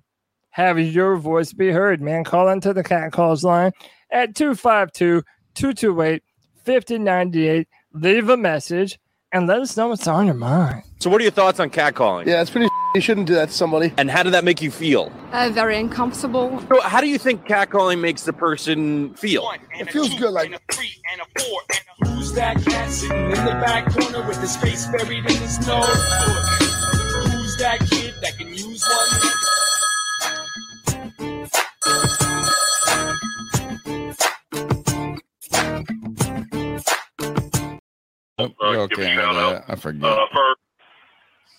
have 0.51 0.79
your 0.79 1.17
voice 1.17 1.53
be 1.53 1.71
heard, 1.71 2.01
man. 2.01 2.23
Call 2.23 2.49
into 2.49 2.73
the 2.73 2.83
cat 2.83 3.11
calls 3.11 3.43
line 3.43 3.71
at 4.11 4.35
252 4.35 5.23
228 5.55 6.23
5098. 6.65 7.67
Leave 7.99 8.29
a 8.29 8.37
message 8.37 8.99
and 9.31 9.47
let 9.47 9.59
us 9.59 9.75
know 9.75 9.87
what's 9.87 10.07
on 10.07 10.27
your 10.27 10.35
mind. 10.35 10.83
So, 10.99 11.09
what 11.09 11.19
are 11.19 11.23
your 11.23 11.31
thoughts 11.31 11.59
on 11.59 11.71
catcalling? 11.71 12.27
Yeah, 12.27 12.41
it's 12.41 12.51
pretty. 12.51 12.67
You 12.93 13.01
shouldn't 13.01 13.27
do 13.27 13.33
that 13.35 13.49
to 13.49 13.53
somebody. 13.53 13.91
And 13.97 14.09
how 14.09 14.23
did 14.23 14.33
that 14.33 14.43
make 14.43 14.61
you 14.61 14.71
feel? 14.71 15.11
Uh, 15.31 15.49
very 15.51 15.77
uncomfortable. 15.79 16.61
So 16.69 16.81
how 16.81 17.01
do 17.01 17.07
you 17.07 17.17
think 17.17 17.45
catcalling 17.45 17.99
makes 17.99 18.23
the 18.23 18.33
person 18.33 19.13
feel? 19.15 19.51
It 19.79 19.91
feels 19.91 20.13
good, 20.17 20.31
like 20.31 20.51
Who's 22.05 22.33
that 22.33 22.63
cat 22.63 22.91
sitting 22.91 23.17
in 23.17 23.45
the 23.45 23.57
back 23.63 23.91
corner 23.91 24.25
with 24.27 24.39
his 24.39 24.55
face 24.57 24.87
buried 24.87 25.25
in 25.25 25.35
his 25.35 25.67
nose? 25.67 25.85
Who's 25.85 27.57
that 27.57 27.79
kid 27.89 28.13
that 28.21 28.37
can 28.37 28.49
use 28.49 28.83
one? 28.87 29.31
Oh, 38.37 38.45
Uh, 38.61 38.69
you 38.69 38.87
give 38.93 38.99
a 38.99 39.01
okay, 39.01 39.15
shout 39.17 39.33
that. 39.33 39.65
I 39.65 39.75
forget. 39.75 40.05
Uh, 40.05 40.25
first, 40.29 40.61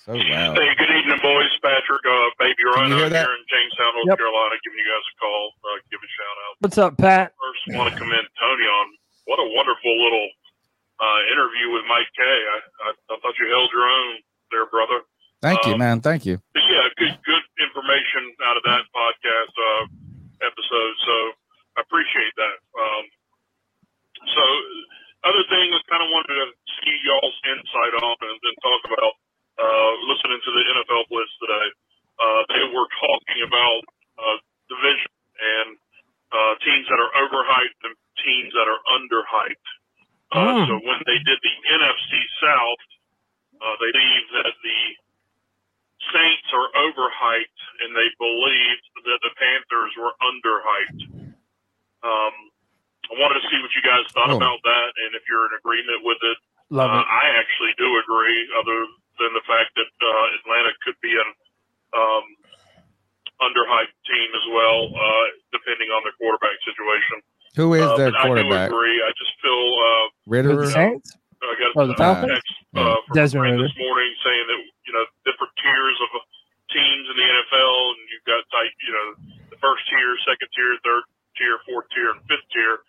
so 0.06 0.12
loud. 0.14 0.54
hey, 0.56 0.70
good 0.78 0.92
evening, 0.94 1.18
boys. 1.20 1.50
Patrick, 1.58 2.06
uh, 2.06 2.30
Baby 2.38 2.54
Can 2.62 2.94
Rhino 2.94 3.08
that? 3.10 3.26
here 3.26 3.34
in 3.34 3.42
Jamestown, 3.50 3.92
North 3.98 4.14
Yep. 4.14 4.18
Carolina, 4.22 4.54
giving 4.62 4.78
you 4.78 4.86
guys 4.86 5.06
a 5.10 5.14
call. 5.18 5.42
Uh, 5.66 5.76
give 5.90 5.98
a 6.00 6.06
shout 6.14 6.36
out. 6.46 6.54
What's 6.62 6.78
up, 6.78 6.92
Pat? 6.96 7.34
First, 7.34 7.76
want 7.76 7.90
to 7.92 7.98
commend 7.98 8.26
Tony 8.38 8.62
on 8.70 8.86
what 9.26 9.42
a 9.42 9.48
wonderful 9.58 9.90
little 9.90 10.28
uh, 11.02 11.20
interview 11.34 11.74
with 11.74 11.82
Mike 11.90 12.08
K. 12.14 12.22
I, 12.22 12.58
I, 12.86 12.88
I 13.10 13.14
thought 13.20 13.34
you 13.42 13.50
held 13.50 13.70
your 13.74 13.84
own 13.90 14.22
there, 14.54 14.66
brother. 14.70 15.02
Thank 15.42 15.66
you, 15.66 15.74
um, 15.74 15.82
man. 15.82 15.98
Thank 16.00 16.26
you. 16.26 16.38
Yeah, 16.54 16.86
good 16.98 17.14
good 17.26 17.44
information 17.58 18.22
out 18.46 18.54
of 18.56 18.62
that 18.70 18.86
podcast 18.94 19.52
uh, 19.54 19.82
episode. 20.46 20.94
So 21.04 21.14
I 21.74 21.82
appreciate 21.82 22.34
that. 22.38 22.56
Um, 22.74 23.04
so 24.30 24.42
other 25.26 25.44
thing 25.50 25.66
I 25.74 25.80
kind 25.90 26.02
of 26.04 26.10
wanted 26.14 26.36
to 26.38 26.48
see 26.82 26.94
y'all's 27.06 27.38
insight 27.48 27.94
on 28.02 28.16
and, 28.22 28.38
and 28.38 28.56
talk 28.62 28.82
about 28.92 29.14
uh, 29.58 29.92
listening 30.10 30.40
to 30.42 30.50
the 30.54 30.62
NFL 30.78 31.08
Blitz 31.10 31.32
today. 31.42 31.68
Uh, 32.18 32.42
they 32.50 32.64
were 32.70 32.88
talking 33.02 33.40
about 33.46 33.82
uh, 34.18 34.38
division 34.70 35.12
and 35.38 35.68
uh, 36.30 36.52
teams 36.62 36.86
that 36.90 36.98
are 37.00 37.12
overhyped 37.24 37.80
and 37.86 37.94
teams 38.22 38.52
that 38.54 38.66
are 38.68 38.82
underhyped. 38.98 39.68
Uh, 40.30 40.44
Mm. 40.60 40.66
So 40.68 40.74
when 40.84 41.00
they 41.08 41.18
did 41.24 41.38
the 41.40 41.54
NFC 41.72 42.12
South, 42.42 42.84
uh, 43.62 43.74
they 43.80 43.90
believe 43.92 44.26
that 44.44 44.52
the 44.62 44.80
Saints 46.12 46.48
are 46.54 46.68
overhyped, 46.84 47.60
and 47.82 47.96
they 47.96 48.08
believed 48.18 48.86
that 49.08 49.20
the 49.24 49.32
Panthers 49.36 49.92
were 49.98 50.14
underhyped. 50.22 51.02
Um, 52.04 52.34
I 53.08 53.14
wanted 53.16 53.40
to 53.40 53.46
see 53.48 53.58
what 53.64 53.72
you 53.74 53.82
guys 53.82 54.04
thought 54.12 54.30
Oh. 54.30 54.36
about 54.36 54.60
that, 54.64 54.88
and 55.06 55.14
if 55.16 55.22
you're 55.28 55.46
in 55.48 55.54
agreement 55.58 56.04
with 56.04 56.20
it. 56.22 56.38
Love 56.70 56.90
uh, 56.92 57.00
it. 57.00 57.06
I 57.08 57.24
actually 57.40 57.72
do 57.80 57.88
agree, 58.04 58.38
other 58.60 58.78
than 59.18 59.32
the 59.32 59.44
fact 59.48 59.72
that 59.76 59.88
uh, 59.88 60.36
Atlanta 60.42 60.72
could 60.84 60.98
be 61.00 61.12
an 61.16 61.28
um, 61.96 62.24
underhyped 63.40 63.96
team 64.04 64.28
as 64.34 64.46
well, 64.52 64.92
uh, 64.92 65.24
depending 65.52 65.88
on 65.94 66.02
their 66.04 66.12
quarterback 66.20 66.58
situation. 66.66 67.22
Who 67.56 67.72
is 67.74 67.82
Uh, 67.88 67.96
their 67.96 68.10
but 68.12 68.20
I 68.20 68.22
do 68.22 68.28
quarterback? 68.44 68.68
agree. 68.70 68.96
I 69.02 69.10
just 69.16 69.32
feel 69.40 69.64
uh, 69.78 70.04
Ridder? 70.26 70.56
The 70.66 70.70
Saints? 70.70 71.16
I 71.40 71.54
got 71.54 71.70
Oh, 71.78 71.86
the 71.86 71.94
a 71.94 71.96
Falcons? 71.96 72.32
text 72.34 72.52
uh, 72.76 72.96
from 73.06 73.14
Desmond 73.14 73.42
Ridder. 73.56 73.62
this 73.62 73.76
morning 73.78 74.10
saying 74.26 74.46
that 74.52 74.60
you 74.84 74.92
know 74.92 75.04
different 75.24 75.54
tiers 75.62 75.98
of 76.02 76.10
uh, 76.18 76.20
teams 76.74 77.04
in 77.08 77.16
the 77.16 77.24
NFL, 77.24 77.74
and 77.94 78.00
you've 78.12 78.26
got 78.28 78.42
like 78.52 78.74
you 78.84 78.92
know 78.92 79.06
the 79.54 79.58
first 79.62 79.86
tier, 79.88 80.12
second 80.26 80.48
tier, 80.52 80.76
third 80.84 81.04
tier, 81.38 81.58
fourth 81.64 81.86
tier, 81.94 82.10
and 82.10 82.20
fifth 82.26 82.42
tier, 82.52 82.74
and 82.74 82.82
of 82.82 82.84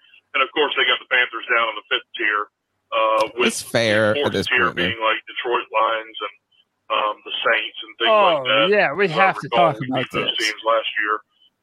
course 0.60 0.76
they 0.76 0.84
got 0.84 1.00
the 1.00 1.08
Panthers 1.08 1.48
down 1.48 1.72
on 1.72 1.76
the 1.80 1.88
fifth 1.88 2.10
tier. 2.20 2.42
Uh, 2.92 3.24
with 3.40 3.54
It's 3.56 3.62
fair 3.64 4.12
the 4.18 4.28
at 4.28 4.34
this 4.36 4.46
tier 4.52 4.68
point. 4.68 4.76
though. 4.76 4.84
being 4.92 5.00
like 5.00 5.22
Detroit 5.30 5.64
Lions 5.72 6.18
and 6.20 6.36
um, 6.90 7.16
the 7.24 7.32
Saints 7.46 7.80
and 7.86 7.92
things 8.02 8.10
Oh, 8.12 8.26
like 8.28 8.44
that. 8.50 8.66
yeah, 8.74 8.90
we 8.98 9.06
If 9.08 9.14
I 9.16 9.30
have 9.32 9.40
to 9.40 9.50
talk 9.54 9.78
we 9.80 9.88
about 9.88 10.04
beat 10.04 10.12
those 10.12 10.28
this. 10.36 10.50
teams 10.50 10.64
last 10.66 10.90
year, 11.00 11.16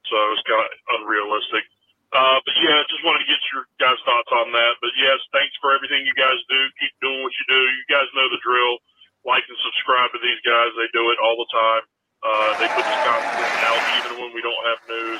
so 0.07 0.17
it's 0.33 0.45
kind 0.47 0.63
of 0.65 0.71
unrealistic. 1.03 1.67
Uh, 2.15 2.39
but 2.47 2.55
yeah, 2.63 2.79
just 2.87 3.03
wanted 3.03 3.27
to 3.27 3.29
get 3.29 3.43
your 3.51 3.67
guys' 3.83 3.99
thoughts 4.07 4.31
on 4.39 4.55
that. 4.55 4.79
But 4.79 4.95
yes, 4.97 5.19
thanks 5.35 5.53
for 5.59 5.75
everything 5.75 6.07
you 6.07 6.15
guys 6.15 6.39
do. 6.47 6.61
Keep 6.79 6.95
doing 7.03 7.19
what 7.27 7.35
you 7.35 7.45
do. 7.51 7.59
You 7.59 7.85
guys 7.91 8.07
know 8.15 8.31
the 8.31 8.39
drill. 8.41 8.79
Like 9.27 9.43
and 9.51 9.59
subscribe 9.67 10.15
to 10.15 10.21
these 10.23 10.39
guys. 10.47 10.71
They 10.79 10.87
do 10.95 11.11
it 11.11 11.19
all 11.19 11.35
the 11.35 11.51
time. 11.51 11.83
Uh, 12.23 12.51
they 12.63 12.71
put 12.71 12.87
this 12.87 13.01
content 13.03 13.59
out 13.67 13.83
even 13.99 14.23
when 14.23 14.31
we 14.31 14.39
don't 14.47 14.63
have 14.71 14.79
news. 14.87 15.19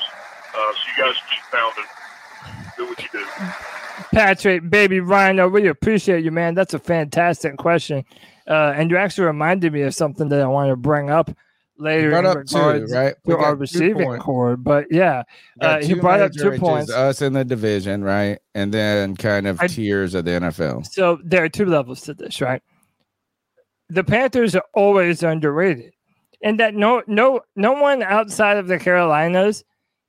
Uh, 0.55 0.71
so 0.71 0.81
you 0.87 0.95
guys 1.03 1.15
keep 1.27 1.43
pounding. 1.51 1.89
Do 2.79 2.87
what 2.87 2.97
you 3.03 3.11
do. 3.11 3.25
Patrick, 4.17 4.67
baby 4.67 4.99
Rhino, 4.99 5.47
we 5.47 5.67
appreciate 5.67 6.23
you, 6.23 6.31
man. 6.31 6.55
That's 6.55 6.73
a 6.73 6.79
fantastic 6.79 7.55
question. 7.57 8.03
Uh, 8.47 8.73
and 8.75 8.89
you 8.89 8.97
actually 8.97 9.25
reminded 9.25 9.73
me 9.73 9.83
of 9.83 9.93
something 9.93 10.27
that 10.29 10.41
I 10.41 10.47
want 10.47 10.71
to 10.71 10.75
bring 10.75 11.11
up 11.11 11.29
later 11.77 12.09
brought 12.09 12.25
up 12.25 12.45
two, 12.47 12.87
right? 12.91 13.13
We 13.25 13.35
to 13.35 13.39
our 13.39 13.55
receiving 13.55 14.17
core. 14.17 14.57
But 14.57 14.87
yeah, 14.89 15.21
uh, 15.61 15.83
he 15.83 15.93
brought 15.93 16.21
up 16.21 16.31
two 16.31 16.57
points. 16.57 16.91
Us 16.91 17.21
in 17.21 17.33
the 17.33 17.45
division, 17.45 18.03
right? 18.03 18.39
And 18.55 18.73
then 18.73 19.15
kind 19.15 19.45
of 19.45 19.61
I- 19.61 19.67
tiers 19.67 20.15
of 20.15 20.25
the 20.25 20.31
NFL. 20.31 20.87
So 20.87 21.19
there 21.23 21.43
are 21.43 21.49
two 21.49 21.65
levels 21.65 22.01
to 22.01 22.15
this, 22.15 22.41
right? 22.41 22.63
The 23.89 24.03
Panthers 24.03 24.55
are 24.55 24.65
always 24.73 25.21
underrated, 25.21 25.93
and 26.41 26.59
that 26.59 26.73
no 26.73 27.03
no 27.05 27.41
no 27.55 27.73
one 27.73 28.01
outside 28.01 28.57
of 28.57 28.67
the 28.67 28.79
Carolinas 28.79 29.63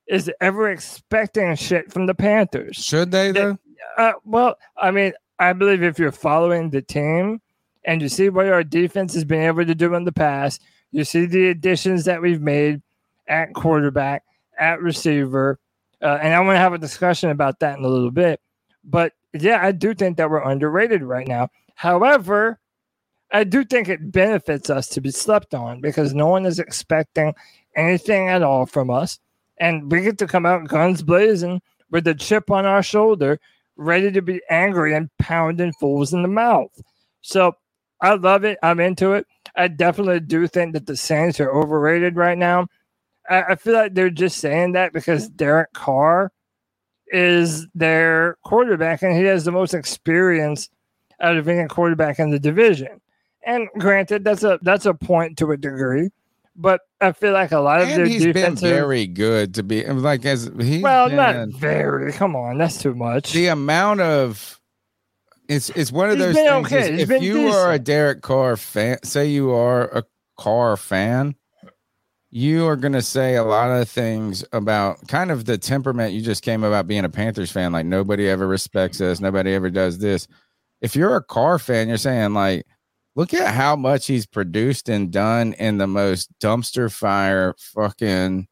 is 0.09 0.31
ever 0.41 0.71
expecting 0.71 1.55
shit 1.57 1.93
from 1.93 2.07
the 2.07 2.15
Panthers. 2.15 2.77
Should 2.77 3.11
they 3.11 3.33
though? 3.33 3.59
Uh, 3.97 4.13
well, 4.25 4.57
I 4.77 4.91
mean, 4.91 5.13
I 5.39 5.53
believe 5.53 5.83
if 5.83 5.99
you're 5.99 6.13
following 6.13 6.71
the 6.71 6.83
team 6.83 7.41
and 7.85 8.03
you 8.03 8.09
see 8.09 8.29
what 8.29 8.49
our 8.49 8.65
defense 8.65 9.15
has 9.15 9.25
been 9.25 9.43
able 9.43 9.65
to 9.65 9.75
do 9.75 9.95
in 9.95 10.05
the 10.05 10.13
past, 10.13 10.63
you 10.91 11.05
see 11.05 11.27
the 11.27 11.49
additions 11.49 12.05
that 12.05 12.21
we've 12.21 12.41
made 12.41 12.83
at 13.29 13.55
quarterback, 13.55 14.25
at 14.59 14.81
receiver, 14.81 15.59
uh, 16.03 16.19
and 16.23 16.33
I 16.33 16.41
want 16.41 16.57
to 16.57 16.61
have 16.61 16.73
a 16.73 16.79
discussion 16.79 17.31
about 17.31 17.59
that 17.61 17.79
in 17.79 17.85
a 17.85 17.89
little 17.89 18.11
bit. 18.11 18.41
But 18.85 19.13
yeah, 19.33 19.59
I 19.63 19.73
do 19.73 19.95
think 19.95 20.17
that 20.17 20.31
we're 20.31 20.49
underrated 20.49 21.03
right 21.03 21.27
now. 21.27 21.49
However, 21.75 22.59
I 23.33 23.45
do 23.45 23.65
think 23.65 23.89
it 23.89 24.11
benefits 24.11 24.71
us 24.71 24.89
to 24.89 25.01
be 25.01 25.11
slept 25.11 25.55
on 25.55 25.81
because 25.81 26.15
no 26.15 26.27
one 26.27 26.47
is 26.47 26.59
expecting 26.59 27.35
anything 27.77 28.29
at 28.29 28.43
all 28.43 28.65
from 28.65 28.91
us. 28.91 29.19
And 29.61 29.91
we 29.91 30.03
get 30.03 30.19
to 30.19 30.27
come 30.27 30.47
out 30.47 30.69
guns 30.69 31.03
blazing 31.03 31.61
with 31.91 32.07
a 32.07 32.15
chip 32.15 32.51
on 32.51 32.65
our 32.65 32.83
shoulder, 32.83 33.41
ready 33.79 34.11
to 34.13 34.21
be 34.21 34.43
angry 34.51 34.95
and 34.95 35.09
pounding 35.19 35.73
fools 35.73 36.13
in 36.13 36.23
the 36.23 36.29
mouth. 36.29 36.71
So 37.23 37.53
I 38.01 38.15
love 38.15 38.45
it. 38.45 38.59
I'm 38.63 38.81
into 38.81 39.13
it. 39.15 39.27
I 39.57 39.69
definitely 39.69 40.21
do 40.21 40.47
think 40.47 40.75
that 40.75 40.87
the 40.87 40.97
Saints 40.97 41.41
are 41.41 41.51
overrated 41.51 42.17
right 42.17 42.37
now. 42.37 42.67
I, 43.29 43.43
I 43.43 43.55
feel 43.55 43.75
like 43.75 43.95
they're 43.95 44.11
just 44.11 44.39
saying 44.39 44.73
that 44.73 44.93
because 44.93 45.29
Derek 45.29 45.73
Carr 45.73 46.33
is 47.09 47.67
their 47.75 48.37
quarterback 48.45 49.03
and 49.03 49.17
he 49.17 49.25
has 49.25 49.45
the 49.45 49.53
most 49.53 49.75
experience 49.75 50.69
out 51.21 51.37
of 51.37 51.49
any 51.49 51.67
quarterback 51.69 52.19
in 52.19 52.31
the 52.31 52.39
division. 52.39 53.01
And 53.45 53.69
granted, 53.79 54.25
that's 54.25 54.45
a 54.45 54.59
that's 54.63 54.87
a 54.87 54.95
point 54.95 55.39
to 55.39 55.53
a 55.53 55.57
degree, 55.57 56.11
but 56.61 56.81
I 57.01 57.13
feel 57.13 57.33
like 57.33 57.53
a 57.53 57.61
lot 57.61 57.81
of 57.81 57.89
And 57.89 57.99
their 58.01 58.07
he's 58.07 58.27
been 58.27 58.57
very 58.57 59.07
good 59.07 59.55
to 59.55 59.63
be 59.63 59.85
like 59.87 60.25
as 60.27 60.51
he 60.61 60.81
well, 60.83 61.09
been- 61.09 61.17
not 61.17 61.49
very. 61.59 62.13
Come 62.13 62.37
on, 62.37 62.59
that's 62.59 62.83
too 62.83 62.95
much. 62.95 63.33
the 63.33 63.47
amount 63.47 64.01
of 64.01 64.61
it's 65.49 65.71
it's 65.71 65.91
one 65.91 66.11
of 66.11 66.17
He's 66.19 66.27
those 66.27 66.35
things. 66.35 66.67
okay. 66.67 66.93
is 66.95 67.09
if 67.11 67.23
you 67.23 67.49
are 67.49 67.69
a 67.71 67.79
decent. 67.79 67.87
Derek 67.87 68.23
Carr 68.23 68.57
fan, 68.57 68.99
say 69.05 69.29
you 69.29 69.53
are 69.53 69.85
a 69.97 70.05
Carr 70.37 70.77
fan, 70.77 71.37
you 72.31 72.67
are 72.67 72.77
going 72.77 72.93
to 72.93 73.01
say 73.03 73.37
a 73.37 73.45
lot 73.45 73.71
of 73.71 73.89
things 73.89 74.45
about 74.53 75.07
kind 75.09 75.31
of 75.31 75.47
the 75.47 75.57
temperament 75.57 76.13
you 76.13 76.21
just 76.21 76.43
came 76.43 76.65
about 76.65 76.87
being 76.87 77.05
a 77.05 77.09
Panthers 77.09 77.51
fan. 77.51 77.73
Like 77.73 77.87
nobody 77.87 78.29
ever 78.29 78.47
respects 78.47 79.01
us, 79.01 79.21
nobody 79.21 79.55
ever 79.55 79.71
does 79.71 79.99
this. 79.99 80.29
If 80.83 80.95
you're 80.95 81.17
a 81.17 81.23
Carr 81.25 81.59
fan, 81.59 81.89
you're 81.89 81.97
saying 81.97 82.35
like, 82.35 82.67
look 83.19 83.35
at 83.35 83.53
how 83.53 83.75
much 83.75 84.07
he's 84.07 84.27
produced 84.27 84.89
and 84.89 85.11
done 85.11 85.53
in 85.55 85.77
the 85.79 85.89
most 85.89 86.31
dumpster 86.39 86.91
fire 86.91 87.53
fucking 87.59 88.47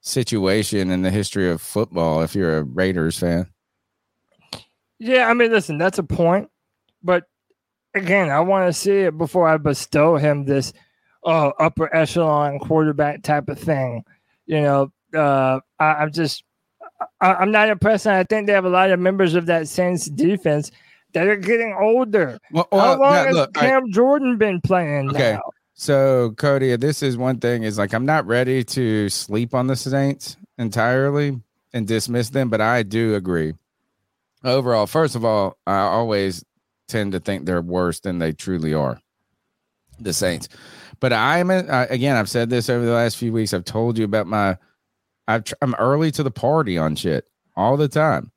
situation 0.00 0.90
in 0.90 1.02
the 1.02 1.10
history 1.10 1.50
of 1.50 1.60
football. 1.60 2.22
If 2.22 2.34
you're 2.34 2.56
a 2.56 2.62
Raiders 2.62 3.18
fan, 3.18 3.50
Yeah, 4.98 5.28
I 5.28 5.34
mean, 5.34 5.50
listen, 5.52 5.76
that's 5.76 5.98
a 5.98 6.02
point, 6.02 6.48
but 7.02 7.24
again, 7.94 8.30
I 8.30 8.40
want 8.40 8.66
to 8.66 8.72
see 8.72 9.00
it 9.00 9.18
before 9.18 9.46
I 9.46 9.58
bestow 9.58 10.16
him 10.16 10.46
this 10.46 10.72
uh, 11.26 11.50
upper 11.60 11.94
echelon 11.94 12.60
quarterback 12.60 13.22
type 13.22 13.50
of 13.50 13.58
thing. 13.58 14.04
You 14.46 14.62
know, 14.62 14.92
uh, 15.14 15.60
I, 15.78 15.84
I'm 15.84 16.12
just, 16.12 16.44
I, 17.20 17.34
I'm 17.34 17.50
not 17.52 17.68
impressed, 17.68 18.06
and 18.06 18.16
I 18.16 18.24
think 18.24 18.46
they 18.46 18.54
have 18.54 18.64
a 18.64 18.70
lot 18.70 18.90
of 18.90 18.98
members 18.98 19.34
of 19.34 19.44
that 19.46 19.68
Saints 19.68 20.06
defense 20.06 20.70
that 21.12 21.26
are 21.28 21.36
getting 21.36 21.76
older. 21.80 22.38
well, 22.50 22.66
How 22.72 22.98
long 22.98 23.12
now, 23.12 23.24
has 23.26 23.34
look, 23.34 23.56
all 23.56 23.62
right, 23.62 23.70
Cam 23.70 23.90
Jordan 23.92 24.38
been 24.38 24.60
playing 24.60 25.10
Okay. 25.10 25.32
now? 25.32 25.42
So, 25.74 26.32
Cody, 26.36 26.76
this 26.76 27.02
is 27.02 27.16
one 27.16 27.38
thing 27.38 27.62
is 27.64 27.78
like 27.78 27.92
I'm 27.92 28.06
not 28.06 28.26
ready 28.26 28.62
to 28.64 29.08
sleep 29.08 29.54
on 29.54 29.66
the 29.66 29.76
Saints 29.76 30.36
entirely 30.58 31.40
and 31.72 31.86
dismiss 31.88 32.30
them, 32.30 32.50
but 32.50 32.60
I 32.60 32.82
do 32.82 33.14
agree. 33.14 33.54
Overall, 34.44 34.86
first 34.86 35.14
of 35.16 35.24
all, 35.24 35.56
I 35.66 35.78
always 35.78 36.44
tend 36.88 37.12
to 37.12 37.20
think 37.20 37.46
they're 37.46 37.62
worse 37.62 38.00
than 38.00 38.18
they 38.18 38.32
truly 38.32 38.74
are. 38.74 39.00
The 39.98 40.12
Saints. 40.12 40.48
But 41.00 41.12
I'm 41.12 41.50
again, 41.50 42.16
I've 42.16 42.30
said 42.30 42.50
this 42.50 42.68
over 42.68 42.84
the 42.84 42.92
last 42.92 43.16
few 43.16 43.32
weeks. 43.32 43.54
I've 43.54 43.64
told 43.64 43.98
you 43.98 44.04
about 44.04 44.26
my 44.26 44.56
I've, 45.28 45.44
I'm 45.62 45.74
early 45.76 46.10
to 46.12 46.22
the 46.22 46.30
party 46.30 46.76
on 46.78 46.96
shit 46.96 47.26
all 47.56 47.76
the 47.76 47.88
time. 47.88 48.30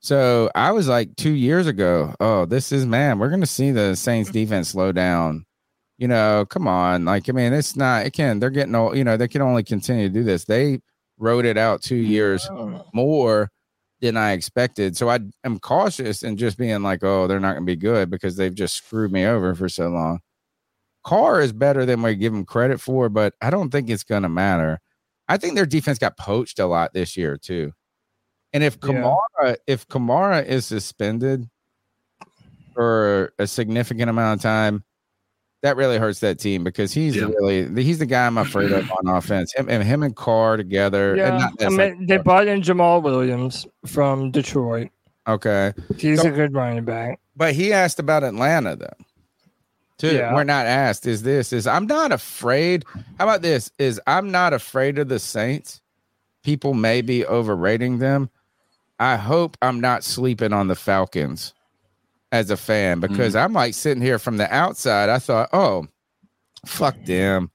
So 0.00 0.50
I 0.54 0.72
was 0.72 0.88
like 0.88 1.14
two 1.16 1.32
years 1.32 1.66
ago, 1.66 2.14
oh, 2.20 2.46
this 2.46 2.72
is 2.72 2.86
man, 2.86 3.18
we're 3.18 3.30
gonna 3.30 3.46
see 3.46 3.70
the 3.70 3.94
Saints 3.94 4.30
defense 4.30 4.70
slow 4.70 4.92
down 4.92 5.44
you 6.00 6.08
know, 6.08 6.46
come 6.48 6.66
on. 6.66 7.04
Like, 7.04 7.28
I 7.28 7.32
mean, 7.32 7.52
it's 7.52 7.76
not, 7.76 8.06
it 8.06 8.14
can, 8.14 8.40
they're 8.40 8.48
getting 8.48 8.74
old, 8.74 8.96
you 8.96 9.04
know, 9.04 9.18
they 9.18 9.28
can 9.28 9.42
only 9.42 9.62
continue 9.62 10.08
to 10.08 10.12
do 10.12 10.24
this. 10.24 10.46
They 10.46 10.80
wrote 11.18 11.44
it 11.44 11.58
out 11.58 11.82
two 11.82 11.94
years 11.94 12.48
oh, 12.50 12.86
more 12.94 13.50
than 14.00 14.16
I 14.16 14.32
expected. 14.32 14.96
So 14.96 15.10
I 15.10 15.18
am 15.44 15.58
cautious 15.60 16.22
and 16.22 16.38
just 16.38 16.56
being 16.56 16.82
like, 16.82 17.04
oh, 17.04 17.26
they're 17.26 17.38
not 17.38 17.52
going 17.52 17.66
to 17.66 17.70
be 17.70 17.76
good 17.76 18.08
because 18.08 18.36
they've 18.36 18.54
just 18.54 18.76
screwed 18.76 19.12
me 19.12 19.26
over 19.26 19.54
for 19.54 19.68
so 19.68 19.88
long. 19.88 20.20
Carr 21.04 21.42
is 21.42 21.52
better 21.52 21.84
than 21.84 22.00
we 22.00 22.14
give 22.14 22.32
him 22.32 22.46
credit 22.46 22.80
for, 22.80 23.10
but 23.10 23.34
I 23.42 23.50
don't 23.50 23.68
think 23.68 23.90
it's 23.90 24.04
going 24.04 24.22
to 24.22 24.30
matter. 24.30 24.80
I 25.28 25.36
think 25.36 25.54
their 25.54 25.66
defense 25.66 25.98
got 25.98 26.16
poached 26.16 26.58
a 26.58 26.66
lot 26.66 26.94
this 26.94 27.14
year, 27.14 27.36
too. 27.36 27.72
And 28.52 28.64
if 28.64 28.78
Yeah. 28.82 28.88
Kamara, 29.40 29.56
if 29.66 29.86
Kamara 29.88 30.44
is 30.44 30.66
suspended 30.66 31.48
for 32.74 33.32
a 33.38 33.46
significant 33.46 34.10
amount 34.10 34.38
of 34.40 34.42
time, 34.42 34.84
that 35.62 35.76
really 35.76 35.98
hurts 35.98 36.20
that 36.20 36.38
team 36.38 36.64
because 36.64 36.92
he's 36.92 37.16
Yeah. 37.16 37.24
really 37.26 37.82
he's 37.82 37.98
the 37.98 38.06
guy 38.06 38.26
I'm 38.26 38.38
afraid 38.38 38.72
of 38.72 38.90
on 38.90 39.14
offense. 39.14 39.52
Him 39.54 39.68
and 39.68 39.82
him 39.84 40.02
and 40.02 40.16
Carr 40.16 40.56
together. 40.56 41.10
and 41.10 41.18
Yeah, 41.18 41.38
not, 41.38 41.52
I 41.62 41.68
mean, 41.68 41.76
like- 41.78 42.08
they 42.08 42.16
brought 42.16 42.46
in 42.48 42.62
Jamaal 42.62 43.02
Williams 43.02 43.66
from 43.86 44.30
Detroit. 44.30 44.88
okay, 45.26 45.72
He's 45.98 46.22
So- 46.22 46.28
a 46.28 46.32
good 46.32 46.54
running 46.54 46.84
back. 46.84 47.20
but 47.36 47.54
he 47.54 47.72
asked 47.72 47.98
about 47.98 48.24
Atlanta 48.24 48.76
though. 48.76 49.04
Too. 49.98 50.16
Yeah. 50.16 50.32
We're 50.34 50.44
not 50.44 50.64
asked. 50.64 51.06
Is 51.06 51.22
this 51.24 51.52
is 51.52 51.66
I'm 51.66 51.86
not 51.86 52.10
afraid. 52.10 52.86
How 53.18 53.24
about 53.26 53.42
this? 53.42 53.70
Is 53.78 54.00
I'm 54.06 54.30
not 54.30 54.54
afraid 54.54 54.98
of 54.98 55.08
the 55.10 55.18
Saints. 55.18 55.82
People 56.42 56.72
may 56.72 57.02
be 57.02 57.26
overrating 57.26 57.98
them. 57.98 58.30
I 59.00 59.16
hope 59.16 59.56
I'm 59.62 59.80
not 59.80 60.04
sleeping 60.04 60.52
on 60.52 60.68
the 60.68 60.74
Falcons 60.76 61.54
as 62.30 62.50
a 62.50 62.56
fan 62.56 62.98
mm. 62.98 63.08
because 63.08 63.34
I'm 63.34 63.54
like 63.54 63.74
sitting 63.74 64.02
here 64.02 64.18
from 64.18 64.36
the 64.36 64.52
outside. 64.54 65.08
I 65.08 65.18
thought, 65.18 65.48
oh, 65.54 65.86
fuck 66.66 67.02
them. 67.06 67.50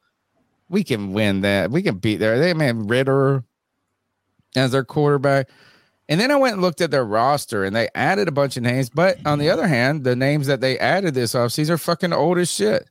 We 0.67 0.83
can 0.83 1.13
win 1.13 1.41
that. 1.41 1.69
We 1.69 1.83
can 1.83 1.99
beat 1.99 2.17
there. 2.17 2.39
They 2.39 2.55
man 2.55 2.87
Ridder 2.87 3.43
as 4.55 4.71
their 4.71 4.83
quarterback. 4.83 5.47
And 6.09 6.19
then 6.19 6.31
I 6.31 6.35
went 6.35 6.53
and 6.53 6.61
looked 6.63 6.81
at 6.81 6.91
their 6.91 7.05
roster 7.05 7.63
and 7.63 7.75
they 7.75 7.89
added 7.93 8.27
a 8.27 8.31
bunch 8.31 8.57
of 8.57 8.63
names. 8.63 8.89
But 8.89 9.17
on 9.25 9.37
the 9.37 9.51
other 9.51 9.67
hand, 9.67 10.03
the 10.03 10.15
names 10.15 10.47
that 10.47 10.61
they 10.61 10.79
added 10.79 11.13
this 11.13 11.33
offseason 11.33 11.71
are 11.71 11.77
fucking 11.77 12.13
old 12.13 12.39
as 12.39 12.51
shit. 12.51 12.89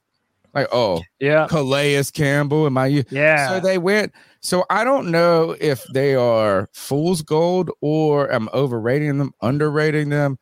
Like, 0.55 0.69
oh, 0.73 1.03
Yeah. 1.21 1.47
Calais 1.49 2.03
Campbell. 2.13 2.67
Am 2.67 2.79
I? 2.79 3.05
Yeah. 3.11 3.49
So 3.49 3.61
they 3.61 3.79
went. 3.79 4.13
So 4.41 4.65
I 4.71 4.85
don't 4.85 5.11
know 5.11 5.57
if 5.61 5.85
they 5.95 6.15
are 6.15 6.69
fool's 6.73 7.23
gold 7.23 7.71
or 7.81 8.29
I'm 8.33 8.49
overrating 8.53 9.19
them, 9.19 9.33
underrating 9.41 10.11
them. 10.11 10.39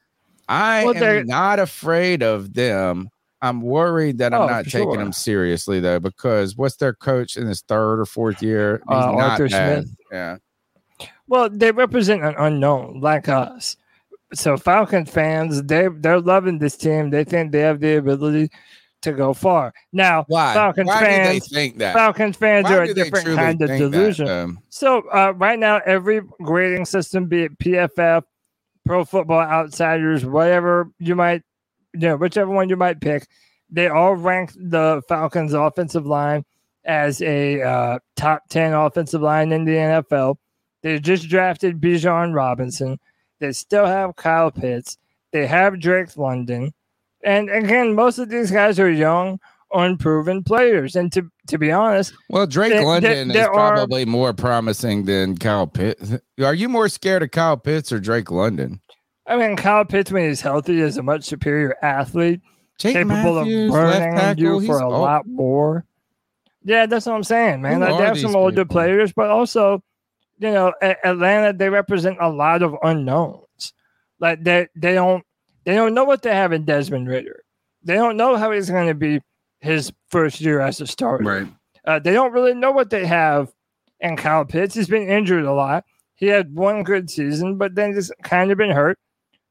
I 0.48 0.84
Well, 0.84 0.94
they're- 0.94 1.20
am 1.20 1.26
not 1.26 1.58
afraid 1.60 2.22
of 2.22 2.52
them. 2.54 3.08
I'm 3.40 3.60
worried 3.60 4.18
that 4.18 4.32
I'm 4.34 4.42
Oh, 4.42 4.46
not 4.46 4.64
taking 4.66 4.88
sure. 4.90 4.96
them 4.96 5.12
seriously 5.12 5.80
though, 5.80 5.98
because 5.98 6.56
what's 6.56 6.76
their 6.76 6.92
coach 6.92 7.36
in 7.36 7.46
his 7.46 7.62
third 7.62 8.00
or 8.00 8.04
fourth 8.06 8.42
year? 8.42 8.82
He's 8.88 8.96
Uh, 8.96 9.12
Arthur 9.16 9.48
bad. 9.48 9.82
Smith. 9.84 9.96
Yeah. 10.12 10.36
Well, 11.28 11.48
they 11.50 11.72
represent 11.72 12.22
an 12.22 12.34
unknown 12.38 13.00
like 13.00 13.28
us. 13.28 13.76
So 14.34 14.56
Falcon 14.56 15.06
fans, 15.06 15.62
they 15.64 15.88
they're 16.00 16.20
loving 16.20 16.58
this 16.58 16.76
team. 16.76 17.10
They 17.10 17.24
think 17.24 17.52
they 17.52 17.60
have 17.60 17.80
the 17.80 17.96
ability 17.98 18.50
to 19.02 19.12
go 19.12 19.34
far. 19.34 19.72
Now, 19.92 20.24
Why? 20.28 20.54
Falcons 20.54 20.88
Why 20.88 21.00
fans, 21.00 21.26
do 21.28 21.32
they 21.54 21.60
think 21.62 21.78
that? 21.78 21.94
Falcons 21.94 22.36
fans 22.36 22.64
Why 22.64 22.76
are 22.76 22.82
a 22.82 22.94
different 22.94 23.26
kind 23.26 23.60
of 23.60 23.68
think 23.68 23.80
that, 23.82 23.90
delusion. 23.90 24.28
um, 24.28 24.58
So 24.68 25.02
uh, 25.12 25.32
right 25.36 25.58
now, 25.58 25.80
every 25.84 26.22
grading 26.42 26.86
system, 26.86 27.26
be 27.26 27.44
it 27.44 27.58
PFF, 27.58 28.22
Pro 28.86 29.04
Football 29.04 29.40
Outsiders, 29.40 30.24
whatever 30.24 30.90
you 30.98 31.14
might, 31.14 31.42
you 31.94 32.00
know, 32.08 32.16
whichever 32.16 32.50
one 32.50 32.68
you 32.68 32.76
might 32.76 33.00
pick, 33.00 33.28
they 33.70 33.88
all 33.88 34.14
rank 34.14 34.52
the 34.56 35.02
Falcons' 35.08 35.52
offensive 35.52 36.06
line 36.06 36.44
as 36.84 37.22
a 37.22 37.62
uh, 37.62 37.98
top 38.16 38.42
ten 38.48 38.72
offensive 38.72 39.22
line 39.22 39.52
in 39.52 39.64
the 39.64 39.72
NFL. 39.72 40.36
They 40.82 40.98
just 40.98 41.28
drafted 41.28 41.80
Bijan 41.80 42.34
Robinson. 42.34 42.98
They 43.38 43.52
still 43.52 43.86
have 43.86 44.16
Kyle 44.16 44.50
Pitts. 44.50 44.98
They 45.32 45.46
have 45.46 45.78
Drake 45.80 46.16
London, 46.16 46.72
and 47.24 47.50
again, 47.50 47.94
most 47.94 48.18
of 48.18 48.28
these 48.28 48.50
guys 48.50 48.78
are 48.80 48.90
young, 48.90 49.38
unproven 49.72 50.42
players. 50.42 50.96
And 50.96 51.12
to 51.12 51.30
to 51.48 51.58
be 51.58 51.70
honest, 51.72 52.12
Well, 52.28 52.46
Drake 52.46 52.72
There- 52.72 52.84
London 52.84 53.28
is 53.30 53.34
there 53.34 53.42
is 53.50 53.56
are- 53.56 53.72
probably 53.76 54.04
more 54.04 54.32
promising 54.32 55.04
than 55.06 55.36
Kyle 55.36 55.66
Pitts. 55.66 56.12
Are 56.42 56.54
you 56.54 56.68
more 56.68 56.88
scared 56.88 57.22
of 57.22 57.30
Kyle 57.30 57.56
Pitts 57.56 57.90
or 57.92 57.98
Drake 58.00 58.30
London? 58.30 58.80
I 59.26 59.36
mean, 59.36 59.56
Kyle 59.56 59.84
Pitts, 59.84 60.10
when 60.10 60.28
he's 60.28 60.40
healthy, 60.40 60.80
is 60.80 60.96
a 60.96 61.02
much 61.02 61.24
superior 61.24 61.76
athlete, 61.82 62.40
Jake 62.78 62.94
capable 62.94 63.36
Matthews, 63.36 63.68
of 63.68 63.72
burning 63.72 64.14
tackle, 64.16 64.42
you 64.42 64.66
for 64.66 64.78
a 64.80 64.84
old. 64.84 65.00
lot 65.00 65.26
more. 65.26 65.84
Yeah, 66.64 66.86
that's 66.86 67.06
what 67.06 67.14
I'm 67.14 67.24
saying, 67.24 67.62
man. 67.62 67.74
Who 67.74 67.80
Like, 67.80 67.98
they 67.98 68.04
have 68.04 68.18
some 68.18 68.36
older 68.36 68.64
people? 68.64 68.74
players, 68.74 69.12
but 69.12 69.30
also, 69.30 69.82
you 70.38 70.50
know, 70.50 70.72
Atlanta 70.82 71.52
they 71.52 71.68
represent 71.68 72.18
a 72.20 72.28
lot 72.28 72.62
of 72.62 72.74
unknowns. 72.82 73.72
Like 74.20 74.42
they 74.44 74.68
they 74.76 74.94
don't 74.94 75.24
they 75.64 75.74
don't 75.74 75.94
know 75.94 76.04
what 76.04 76.22
they 76.22 76.34
have 76.34 76.52
in 76.52 76.64
Desmond 76.64 77.08
Ridder. 77.08 77.42
They 77.84 77.94
don't 77.94 78.16
know 78.16 78.36
how 78.36 78.50
he's 78.52 78.70
going 78.70 78.88
to 78.88 78.94
be 78.94 79.20
his 79.60 79.92
first 80.08 80.40
year 80.40 80.60
as 80.60 80.80
a 80.80 80.86
starter. 80.86 81.24
Right. 81.24 81.48
Uh, 81.84 81.98
they 81.98 82.12
don't 82.12 82.32
really 82.32 82.54
know 82.54 82.70
what 82.70 82.90
they 82.90 83.06
have 83.06 83.52
in 84.00 84.16
Kyle 84.16 84.44
Pitts. 84.44 84.74
He's 84.74 84.88
been 84.88 85.08
injured 85.08 85.44
a 85.44 85.52
lot. 85.52 85.84
He 86.14 86.26
had 86.26 86.54
one 86.54 86.84
good 86.84 87.10
season, 87.10 87.56
but 87.56 87.74
then 87.74 87.94
just 87.94 88.12
kind 88.22 88.52
of 88.52 88.58
been 88.58 88.70
hurt. 88.70 88.98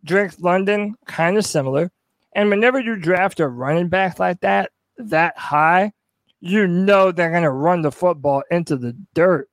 Drake 0.06 0.32
London, 0.40 0.96
kind 1.06 1.38
of 1.38 1.46
similar. 1.46 1.92
And 2.34 2.50
whenever 2.50 2.80
you 2.80 2.96
draft 2.96 3.40
a 3.40 3.48
running 3.48 3.90
back 3.90 4.20
like 4.20 4.40
that, 4.42 4.72
that 4.98 5.38
high, 5.38 5.92
you 6.40 6.68
know 6.68 7.12
they're 7.12 7.30
going 7.30 7.44
to 7.44 7.52
run 7.52 7.82
the 7.82 7.92
football 7.92 8.44
into 8.50 8.78
the 8.78 8.96
dirt. 9.14 9.50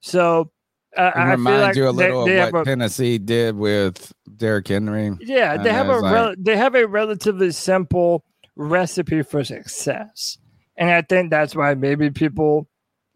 So 0.00 0.50
uh, 0.96 1.02
It 1.14 1.18
I 1.18 1.22
feel 1.24 1.30
reminds 1.32 1.62
like 1.62 1.76
you 1.76 1.88
a 1.88 1.90
little 1.90 2.24
they 2.26 2.40
of 2.40 2.52
what 2.52 2.60
a- 2.62 2.64
Tennessee 2.64 3.18
did 3.18 3.56
with 3.56 4.12
Derrick 4.36 4.68
Henry. 4.68 5.16
yeah, 5.20 5.56
they 5.56 5.72
have 5.72 5.88
a 5.88 5.98
like- 5.98 6.12
rel- 6.14 6.34
they 6.38 6.56
have 6.56 6.74
a 6.74 6.86
relatively 6.86 7.50
simple 7.52 8.24
recipe 8.56 9.22
for 9.22 9.42
success, 9.44 10.38
and 10.76 10.90
I 10.90 11.02
think 11.02 11.30
that's 11.30 11.54
why 11.56 11.74
maybe 11.74 12.10
people 12.10 12.68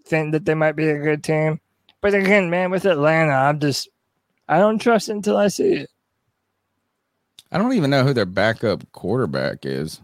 think 0.07 0.32
that 0.32 0.44
they 0.44 0.55
might 0.55 0.77
be 0.77 0.89
a 0.89 0.98
good 0.98 1.23
team. 1.24 1.61
But 2.01 2.15
again, 2.15 2.48
man, 2.51 2.70
with 2.70 2.85
Atlanta, 2.85 3.32
I'm 3.32 3.59
just 3.61 3.89
I 4.48 4.59
don't 4.59 4.78
trust 4.81 5.09
until 5.09 5.36
I 5.36 5.48
see 5.48 5.73
it. 5.74 5.90
I 7.53 7.59
don't 7.59 7.73
even 7.73 7.90
know 7.90 8.05
who 8.05 8.12
their 8.15 8.27
backup 8.27 8.90
quarterback 8.93 9.65
is. 9.66 10.01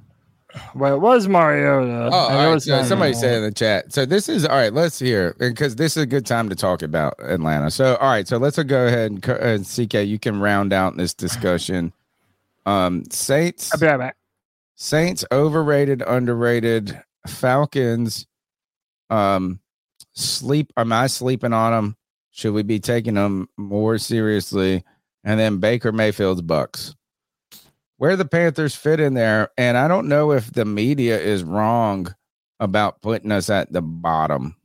Well, 0.74 0.94
it 0.94 1.00
was 1.00 1.28
Mariota. 1.28 2.10
Oh, 2.12 2.16
all 2.16 2.52
right. 2.52 2.62
So 2.62 2.82
somebody 2.82 3.14
said 3.14 3.38
in 3.38 3.42
the 3.42 3.52
chat. 3.52 3.92
So 3.92 4.04
this 4.04 4.28
is 4.28 4.44
all 4.44 4.56
right. 4.56 4.72
Let's 4.72 4.98
hear 4.98 5.34
because 5.38 5.76
this 5.76 5.96
is 5.96 6.02
a 6.02 6.06
good 6.06 6.26
time 6.26 6.48
to 6.48 6.54
talk 6.54 6.82
about 6.82 7.14
Atlanta. 7.20 7.70
So 7.70 7.96
all 7.96 8.10
right. 8.10 8.26
So 8.26 8.36
let's 8.36 8.62
go 8.62 8.86
ahead 8.86 9.10
and, 9.12 9.28
and 9.28 9.66
CK, 9.66 10.06
you 10.06 10.18
can 10.18 10.40
round 10.40 10.72
out 10.72 10.96
this 10.96 11.14
discussion. 11.14 11.92
Um, 12.66 13.04
Saints. 13.10 13.72
I'll 13.72 13.80
be 13.80 13.86
right 13.86 13.98
back. 13.98 14.16
Saints 14.76 15.24
overrated, 15.32 16.02
underrated. 16.02 17.00
Falcons. 17.26 18.26
Um, 19.10 19.60
sleep. 20.12 20.72
Am 20.76 20.92
I 20.92 21.06
sleeping 21.06 21.52
on 21.52 21.72
them? 21.72 21.96
Should 22.30 22.54
we 22.54 22.62
be 22.62 22.80
taking 22.80 23.14
them 23.14 23.48
more 23.56 23.98
seriously? 23.98 24.84
And 25.24 25.38
then 25.38 25.58
Baker 25.58 25.92
Mayfield's 25.92 26.42
Bucks. 26.42 26.94
Where 28.02 28.16
the 28.16 28.24
Panthers 28.24 28.74
fit 28.74 28.98
in 28.98 29.14
there. 29.14 29.48
And 29.56 29.76
I 29.78 29.86
don't 29.86 30.08
know 30.08 30.32
if 30.32 30.52
the 30.52 30.64
media 30.64 31.20
is 31.20 31.44
wrong 31.44 32.12
about 32.58 33.00
putting 33.00 33.30
us 33.30 33.48
at 33.48 33.72
the 33.72 33.80
bottom. 33.80 34.56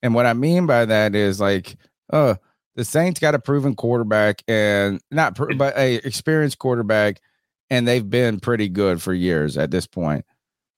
And 0.00 0.14
what 0.14 0.26
I 0.26 0.32
mean 0.32 0.66
by 0.66 0.84
that 0.84 1.16
is 1.16 1.40
like, 1.40 1.74
uh, 2.12 2.36
the 2.76 2.84
Saints 2.84 3.18
got 3.18 3.34
a 3.34 3.40
proven 3.40 3.74
quarterback 3.74 4.44
and 4.46 5.00
not, 5.10 5.36
but 5.58 5.76
a 5.76 5.96
experienced 6.06 6.60
quarterback, 6.60 7.20
and 7.68 7.88
they've 7.88 8.08
been 8.08 8.38
pretty 8.38 8.68
good 8.68 9.02
for 9.02 9.12
years 9.12 9.58
at 9.58 9.72
this 9.72 9.88
point. 9.88 10.24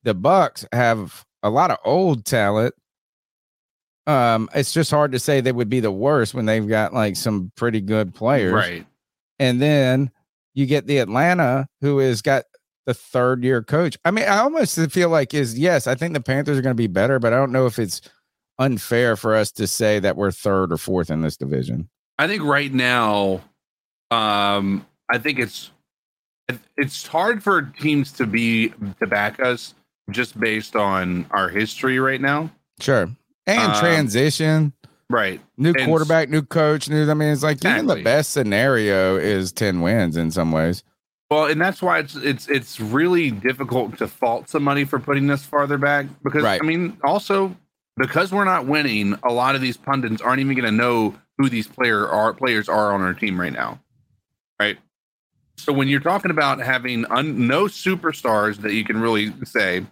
The 0.04 0.14
Bucks 0.14 0.64
have 0.72 1.26
a 1.42 1.50
lot 1.50 1.70
of 1.70 1.76
old 1.84 2.24
talent. 2.24 2.74
Um, 4.06 4.48
it's 4.54 4.72
just 4.72 4.90
hard 4.90 5.12
to 5.12 5.18
say 5.18 5.42
they 5.42 5.52
would 5.52 5.68
be 5.68 5.80
the 5.80 5.92
worst 5.92 6.32
when 6.32 6.46
they've 6.46 6.66
got 6.66 6.94
like 6.94 7.16
some 7.16 7.52
pretty 7.56 7.82
good 7.82 8.14
players, 8.14 8.54
Right. 8.54 8.86
and 9.38 9.60
then 9.60 10.10
you 10.56 10.66
get 10.66 10.86
the 10.86 10.98
Atlanta, 10.98 11.68
who 11.82 11.98
has 11.98 12.22
got 12.22 12.44
the 12.86 12.94
third 12.94 13.44
year 13.44 13.62
coach. 13.62 13.96
I 14.04 14.10
mean, 14.10 14.24
I 14.24 14.38
almost 14.38 14.78
feel 14.90 15.10
like 15.10 15.34
is 15.34 15.56
yes, 15.56 15.86
I 15.86 15.94
think 15.94 16.14
the 16.14 16.20
Panthers 16.20 16.58
are 16.58 16.62
going 16.62 16.74
to 16.74 16.82
be 16.82 16.86
better, 16.88 17.18
but 17.20 17.32
I 17.32 17.36
don't 17.36 17.52
know 17.52 17.66
if 17.66 17.78
it's 17.78 18.00
unfair 18.58 19.16
for 19.16 19.34
us 19.34 19.52
to 19.52 19.66
say 19.66 19.98
that 20.00 20.16
we're 20.16 20.30
third 20.32 20.72
or 20.72 20.78
fourth 20.78 21.10
in 21.10 21.20
this 21.20 21.36
division. 21.36 21.90
I 22.18 22.26
think 22.26 22.42
right 22.42 22.72
now, 22.72 23.42
um, 24.10 24.86
I 25.10 25.18
think 25.18 25.38
it's 25.38 25.70
it's 26.76 27.06
hard 27.06 27.42
for 27.42 27.62
teams 27.62 28.12
to 28.12 28.26
be 28.26 28.72
to 29.00 29.06
back 29.06 29.40
us 29.40 29.74
just 30.10 30.38
based 30.38 30.76
on 30.76 31.26
our 31.32 31.48
history 31.48 31.98
right 31.98 32.20
now. 32.20 32.50
Sure. 32.80 33.10
And 33.48 33.72
Um, 33.72 33.78
transition, 33.78 34.72
Right. 35.08 35.40
new 35.56 35.70
and- 35.70 35.86
quarterback, 35.86 36.28
new 36.28 36.42
coach, 36.42 36.88
new. 36.88 37.08
I 37.08 37.14
mean, 37.14 37.28
it's 37.28 37.42
like 37.42 37.64
even 37.64 37.86
the 37.86 38.02
best 38.02 38.32
scenario 38.32 39.16
is 39.16 39.52
ten 39.52 39.80
wins 39.80 40.16
in 40.16 40.30
some 40.30 40.50
ways. 40.52 40.82
Well, 41.30 41.46
and 41.46 41.60
that's 41.60 41.82
why 41.82 41.98
it's 41.98 42.14
it's 42.16 42.48
it's 42.48 42.80
really 42.80 43.30
difficult 43.30 43.98
to 43.98 44.06
fault 44.08 44.48
somebody 44.48 44.84
for 44.84 44.98
putting 44.98 45.26
this 45.26 45.44
farther 45.44 45.78
back 45.78 46.06
because 46.22 46.42
Right. 46.44 46.60
I 46.60 46.64
mean 46.64 46.96
also 47.04 47.56
because 47.96 48.30
we're 48.32 48.44
not 48.44 48.66
winning, 48.66 49.18
a 49.24 49.32
lot 49.32 49.54
of 49.54 49.60
these 49.60 49.76
pundits 49.76 50.20
aren't 50.20 50.40
even 50.40 50.54
going 50.54 50.66
to 50.66 50.76
know 50.76 51.14
who 51.38 51.48
these 51.48 51.66
player 51.66 52.06
are 52.08 52.32
players 52.34 52.68
are 52.68 52.92
on 52.92 53.00
our 53.00 53.14
team 53.14 53.40
right 53.40 53.52
now, 53.52 53.80
right? 54.60 54.78
So 55.56 55.72
when 55.72 55.88
you're 55.88 56.00
talking 56.00 56.30
about 56.30 56.58
having 56.60 57.06
un, 57.10 57.46
no 57.46 57.64
superstars 57.64 58.58
that 58.62 58.74
you 58.74 58.84
can 58.84 59.00
really 59.00 59.32
say, 59.44 59.84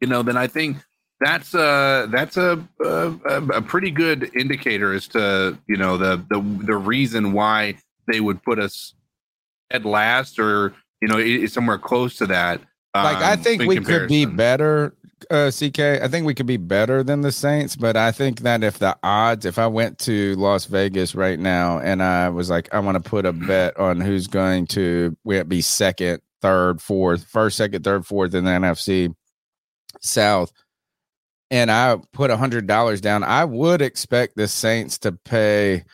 you 0.00 0.06
know, 0.06 0.22
then 0.22 0.36
I 0.36 0.46
think 0.46 0.76
that's 1.22 1.54
a 1.54 2.08
that's 2.10 2.36
a, 2.36 2.62
a 2.80 3.14
a 3.24 3.62
pretty 3.62 3.90
good 3.90 4.30
indicator 4.36 4.92
as 4.92 5.06
to 5.08 5.58
you 5.68 5.76
know 5.76 5.96
the 5.96 6.16
the 6.30 6.40
the 6.64 6.76
reason 6.76 7.32
why 7.32 7.76
they 8.10 8.20
would 8.20 8.42
put 8.42 8.58
us 8.58 8.94
at 9.70 9.84
last 9.84 10.38
or 10.38 10.74
you 11.00 11.08
know 11.08 11.46
somewhere 11.46 11.78
close 11.78 12.16
to 12.16 12.26
that. 12.26 12.60
Like 12.94 13.18
I 13.18 13.32
um, 13.34 13.38
think 13.38 13.62
in 13.62 13.68
we 13.68 13.78
could 13.78 14.08
be 14.08 14.26
better, 14.26 14.94
uh, 15.30 15.50
CK. 15.50 15.78
I 15.80 16.08
think 16.08 16.26
we 16.26 16.34
could 16.34 16.46
be 16.46 16.58
better 16.58 17.02
than 17.02 17.22
the 17.22 17.32
Saints, 17.32 17.74
but 17.74 17.96
I 17.96 18.12
think 18.12 18.40
that 18.40 18.62
if 18.62 18.78
the 18.78 18.98
odds, 19.02 19.46
if 19.46 19.58
I 19.58 19.66
went 19.66 19.98
to 20.00 20.34
Las 20.36 20.66
Vegas 20.66 21.14
right 21.14 21.38
now 21.38 21.78
and 21.78 22.02
I 22.02 22.28
was 22.28 22.50
like, 22.50 22.72
I 22.74 22.80
want 22.80 23.02
to 23.02 23.08
put 23.08 23.24
a 23.24 23.32
bet 23.32 23.78
on 23.78 24.00
who's 24.00 24.26
going 24.26 24.66
to 24.68 25.16
be 25.24 25.62
second, 25.62 26.20
third, 26.42 26.82
fourth, 26.82 27.24
first, 27.24 27.56
second, 27.56 27.82
third, 27.82 28.04
fourth 28.04 28.34
in 28.34 28.44
the 28.44 28.50
NFC 28.50 29.14
South, 30.02 30.52
and 31.52 31.70
I 31.70 31.98
put 32.12 32.30
a 32.30 32.36
hundred 32.38 32.66
dollars 32.66 33.00
down, 33.02 33.22
I 33.22 33.44
would 33.44 33.82
expect 33.82 34.36
the 34.36 34.48
Saints 34.48 34.98
to 35.00 35.12
pay 35.12 35.84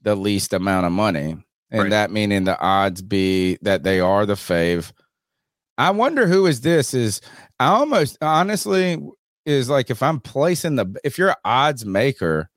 the 0.00 0.14
least 0.16 0.52
amount 0.54 0.86
of 0.86 0.92
money, 0.92 1.36
and 1.70 1.82
Right. 1.82 1.90
that 1.90 2.10
meaning 2.10 2.44
the 2.44 2.58
odds 2.58 3.02
be 3.02 3.58
that 3.62 3.82
they 3.84 4.00
are 4.00 4.24
the 4.26 4.34
fave. 4.34 4.92
I 5.76 5.90
wonder 5.90 6.26
who 6.26 6.46
is 6.46 6.62
this? 6.62 6.94
Is 6.94 7.20
I 7.60 7.66
almost 7.66 8.16
honestly 8.22 8.98
is 9.44 9.68
like 9.68 9.90
if 9.90 10.02
I'm 10.02 10.20
placing 10.20 10.76
the 10.76 10.86
if 11.04 11.18
you're 11.18 11.30
an 11.30 11.36
odds 11.44 11.84
maker, 11.84 12.48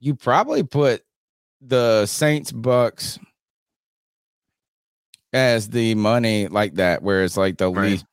you 0.00 0.16
probably 0.16 0.64
put 0.64 1.02
the 1.60 2.06
Saints 2.06 2.50
Bucks 2.50 3.18
as 5.32 5.68
the 5.68 5.94
money 5.94 6.48
like 6.48 6.74
that, 6.74 7.02
where 7.02 7.22
it's 7.22 7.36
like 7.36 7.58
the 7.58 7.70
Right. 7.70 7.90
least. 7.92 8.06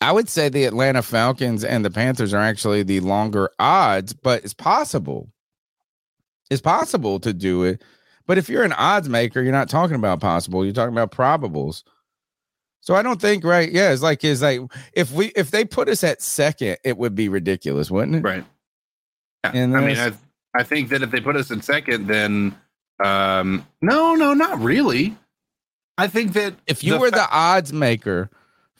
I 0.00 0.12
would 0.12 0.28
say 0.28 0.48
the 0.48 0.64
Atlanta 0.64 1.02
Falcons 1.02 1.64
and 1.64 1.84
the 1.84 1.90
Panthers 1.90 2.34
are 2.34 2.40
actually 2.42 2.82
the 2.82 3.00
longer 3.00 3.50
odds, 3.58 4.12
but 4.12 4.44
it's 4.44 4.54
possible. 4.54 5.30
It's 6.50 6.60
possible 6.60 7.18
to 7.20 7.32
do 7.32 7.64
it. 7.64 7.82
But 8.26 8.38
if 8.38 8.48
you're 8.48 8.62
an 8.64 8.72
odds 8.72 9.08
maker, 9.08 9.40
you're 9.40 9.52
not 9.52 9.68
talking 9.68 9.96
about 9.96 10.20
possible, 10.20 10.64
you're 10.64 10.74
talking 10.74 10.94
about 10.94 11.12
probables. 11.12 11.82
So 12.80 12.94
I 12.94 13.02
don't 13.02 13.20
think 13.20 13.42
right. 13.42 13.70
Yeah, 13.70 13.92
it's 13.92 14.02
like 14.02 14.22
it's 14.22 14.42
like 14.42 14.60
if 14.92 15.10
we 15.12 15.26
if 15.34 15.50
they 15.50 15.64
put 15.64 15.88
us 15.88 16.04
at 16.04 16.22
second, 16.22 16.76
it 16.84 16.96
would 16.98 17.14
be 17.14 17.28
ridiculous, 17.28 17.90
wouldn't 17.90 18.16
it? 18.16 18.22
right. 18.22 18.44
Yeah. 19.44 19.50
And 19.54 19.76
I 19.76 19.80
mean, 19.86 19.98
I 19.98 20.12
I 20.54 20.62
think 20.62 20.90
that 20.90 21.02
if 21.02 21.10
they 21.10 21.20
put 21.20 21.36
us 21.36 21.50
in 21.50 21.62
second, 21.62 22.06
then 22.06 22.56
um, 23.04 23.66
no, 23.82 24.14
no, 24.14 24.34
not 24.34 24.60
really. 24.60 25.16
I 25.98 26.06
think 26.06 26.34
that 26.34 26.54
If 26.66 26.84
you 26.84 26.92
the 26.92 26.98
were 27.00 27.10
fa- 27.10 27.16
the 27.16 27.28
odds 27.30 27.72
maker 27.72 28.30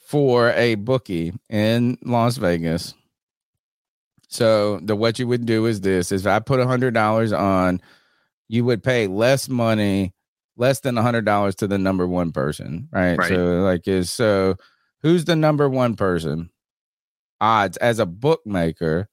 for 0.07 0.51
a 0.53 0.75
bookie 0.75 1.33
in 1.49 1.97
Las 2.01 2.37
Vegas, 2.37 2.93
so 4.29 4.79
the 4.79 4.95
what 4.95 5.19
you 5.19 5.27
would 5.27 5.45
do 5.45 5.65
is 5.65 5.81
this: 5.81 6.13
is 6.13 6.25
if 6.25 6.31
I 6.31 6.39
put 6.39 6.61
a 6.61 6.65
hundred 6.65 6.93
dollars 6.93 7.33
on, 7.33 7.81
you 8.47 8.63
would 8.63 8.81
pay 8.83 9.07
less 9.07 9.49
money, 9.49 10.13
less 10.55 10.79
than 10.79 10.97
a 10.97 11.01
hundred 11.01 11.25
dollars 11.25 11.55
to 11.55 11.67
the 11.67 11.77
number 11.77 12.07
one 12.07 12.31
person, 12.31 12.87
right? 12.93 13.17
Right. 13.17 13.27
So 13.27 13.35
like 13.63 13.85
is 13.85 14.09
so 14.09 14.55
who's 15.01 15.25
the 15.25 15.35
number 15.35 15.67
one 15.67 15.97
person? 15.97 16.51
Odds 17.41 17.75
as 17.77 17.99
a 17.99 18.05
bookmaker. 18.05 19.09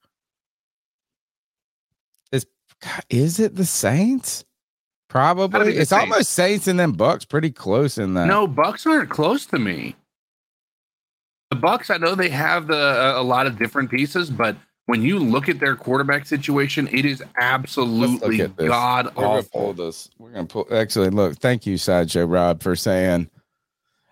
Is 2.31 2.45
is 3.09 3.41
it 3.41 3.55
the 3.55 3.65
Saints? 3.65 4.45
Probably. 5.09 5.75
It's 5.75 5.89
Saints. 5.89 6.03
almost 6.03 6.29
Saints 6.29 6.67
and 6.67 6.79
then 6.79 6.93
Bucks 6.93 7.25
pretty 7.25 7.51
close 7.51 7.97
in 7.97 8.13
that. 8.13 8.27
No, 8.27 8.47
Bucks 8.47 8.85
aren't 8.85 9.09
close 9.09 9.45
to 9.47 9.59
me. 9.59 9.97
The 11.55 11.61
Bucks, 11.61 11.89
I 11.89 11.97
know 11.97 12.15
they 12.15 12.29
have 12.29 12.67
the 12.67 13.13
a 13.15 13.23
lot 13.23 13.47
of 13.47 13.57
different 13.57 13.89
pieces, 13.89 14.29
but 14.29 14.57
when 14.87 15.01
you 15.01 15.19
look 15.19 15.47
at 15.47 15.59
their 15.59 15.75
quarterback 15.75 16.25
situation, 16.25 16.89
it 16.91 17.05
is 17.05 17.23
absolutely 17.39 18.39
god 18.67 19.15
We're 19.15 19.23
gonna 19.23 19.43
pull 19.43 19.61
awful. 19.69 19.73
this. 19.73 20.09
We're 20.19 20.31
gonna 20.31 20.45
pull. 20.47 20.67
Actually, 20.69 21.11
look. 21.11 21.37
Thank 21.37 21.65
you, 21.65 21.77
Sideshow 21.77 22.25
Rob, 22.25 22.61
for 22.61 22.75
saying. 22.75 23.29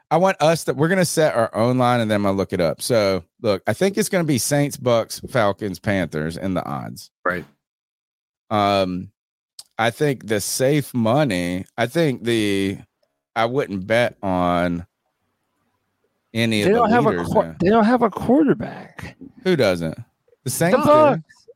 I 0.09 0.17
want 0.17 0.37
us 0.41 0.63
that 0.63 0.77
we're 0.77 0.87
gonna 0.87 1.03
set 1.03 1.35
our 1.35 1.53
own 1.53 1.77
line 1.77 1.99
and 1.99 2.09
then 2.09 2.17
I'm 2.17 2.23
gonna 2.23 2.37
look 2.37 2.53
it 2.53 2.61
up. 2.61 2.81
So 2.81 3.23
look, 3.41 3.61
I 3.67 3.73
think 3.73 3.97
it's 3.97 4.09
gonna 4.09 4.23
be 4.23 4.37
Saints, 4.37 4.77
Bucks, 4.77 5.19
Falcons, 5.29 5.79
Panthers 5.79 6.37
and 6.37 6.55
the 6.55 6.63
odds. 6.63 7.11
Right. 7.25 7.45
Um, 8.49 9.11
I 9.77 9.89
think 9.89 10.27
the 10.27 10.39
safe 10.39 10.93
money. 10.93 11.65
I 11.77 11.87
think 11.87 12.23
the. 12.23 12.77
I 13.35 13.45
wouldn't 13.45 13.85
bet 13.85 14.15
on 14.23 14.85
any 16.33 16.63
They 16.63 16.69
of 16.71 16.75
don't 16.75 16.89
have 16.89 17.05
a 17.05 17.23
qu- 17.23 17.55
they 17.59 17.69
don't 17.69 17.85
have 17.85 18.01
a 18.01 18.09
quarterback. 18.09 19.15
Who 19.43 19.55
doesn't? 19.55 19.97
The 20.43 20.49
Saints. 20.49 20.77
The 20.77 20.83
do. 20.83 20.87
Bucks. 20.89 21.47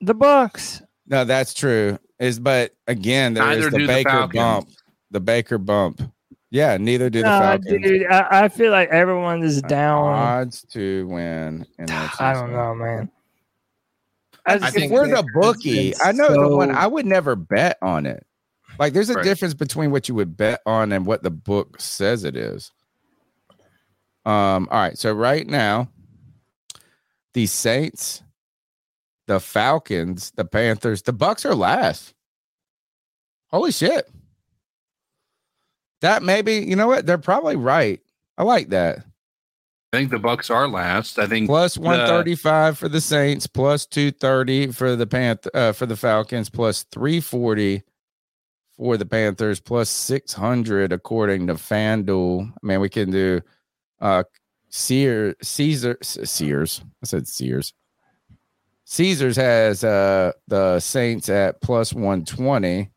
The 0.00 0.14
Bucks. 0.14 0.82
No, 1.06 1.24
that's 1.24 1.54
true. 1.54 1.98
Is 2.18 2.38
but 2.38 2.72
again, 2.86 3.34
there 3.34 3.48
is 3.52 3.58
Neither 3.58 3.70
the 3.70 3.78
the 3.78 3.86
Baker 3.86 4.10
Falcons. 4.10 4.34
bump. 4.38 4.68
The 5.10 5.20
Baker 5.20 5.58
bump. 5.58 6.02
Yeah, 6.50 6.76
neither 6.76 7.10
do 7.10 7.20
the 7.20 7.24
Falcons. 7.28 7.82
dude, 7.82 8.06
I, 8.06 8.44
I 8.44 8.48
feel 8.48 8.70
like 8.70 8.88
everyone 8.90 9.42
is 9.42 9.60
down. 9.62 10.04
Odds 10.04 10.64
to 10.72 11.06
win. 11.08 11.66
in 11.78 11.86
NFC 11.86 12.20
I 12.20 12.32
don't 12.34 12.52
know, 12.52 12.74
man. 12.74 13.10
I 14.46 14.58
just 14.58 14.68
If 14.76 14.80
think 14.80 14.92
we're 14.92 15.08
the 15.08 15.26
bookie, 15.34 15.92
I 16.02 16.12
know 16.12 16.28
the 16.28 16.56
one. 16.56 16.70
I 16.70 16.86
would 16.86 17.04
never 17.06 17.34
bet 17.34 17.78
on 17.82 18.06
it. 18.06 18.24
Like, 18.78 18.92
there's 18.92 19.10
a 19.10 19.14
Right. 19.14 19.24
difference 19.24 19.54
between 19.54 19.90
what 19.90 20.08
you 20.08 20.14
would 20.14 20.36
bet 20.36 20.60
on 20.66 20.92
and 20.92 21.04
what 21.04 21.22
the 21.22 21.30
book 21.30 21.80
says 21.80 22.22
it 22.24 22.36
is. 22.36 22.70
Um. 24.26 24.68
All 24.70 24.80
right. 24.80 24.98
So 24.98 25.12
right 25.12 25.46
now, 25.46 25.88
the 27.32 27.46
Saints, 27.46 28.22
the 29.26 29.38
Falcons, 29.40 30.32
the 30.36 30.44
Panthers, 30.44 31.02
the 31.02 31.12
Bucks 31.12 31.46
are 31.46 31.54
last. 31.54 32.12
Holy 33.50 33.70
shit! 33.70 34.10
That 36.00 36.22
maybe 36.22 36.56
you 36.56 36.76
know 36.76 36.88
what 36.88 37.06
they're 37.06 37.18
probably 37.18 37.56
right. 37.56 38.00
I 38.36 38.42
like 38.42 38.70
that. 38.70 38.98
I 39.92 39.98
think 39.98 40.10
the 40.10 40.18
Bucks 40.18 40.50
are 40.50 40.68
last. 40.68 41.18
I 41.18 41.26
think 41.26 41.46
Plus 41.46 41.78
one 41.78 42.04
thirty 42.06 42.34
five 42.34 42.76
for 42.76 42.88
the 42.88 43.00
Saints, 43.00 43.46
plus 43.46 43.86
two 43.86 44.10
thirty 44.10 44.66
for 44.72 44.96
the 44.96 45.06
Panth 45.06 45.46
uh, 45.54 45.72
for 45.72 45.86
the 45.86 45.96
Falcons, 45.96 46.50
plus 46.50 46.82
three 46.90 47.20
forty 47.20 47.84
for 48.76 48.96
the 48.96 49.06
Panthers, 49.06 49.60
plus 49.60 49.88
six 49.88 50.32
hundred 50.32 50.92
according 50.92 51.46
to 51.46 51.54
FanDuel. 51.54 52.50
I 52.50 52.66
mean, 52.66 52.80
we 52.80 52.88
can 52.88 53.10
do 53.10 53.40
uh 54.00 54.24
Sears 54.68 55.34
Caesar 55.42 55.96
Sears. 56.02 56.82
I 57.02 57.06
said 57.06 57.26
Sears. 57.28 57.72
Caesars 58.84 59.36
has 59.36 59.82
uh 59.84 60.32
the 60.48 60.80
Saints 60.80 61.28
at 61.28 61.60
plus 61.60 61.92
one 61.92 62.24
twenty, 62.24 62.90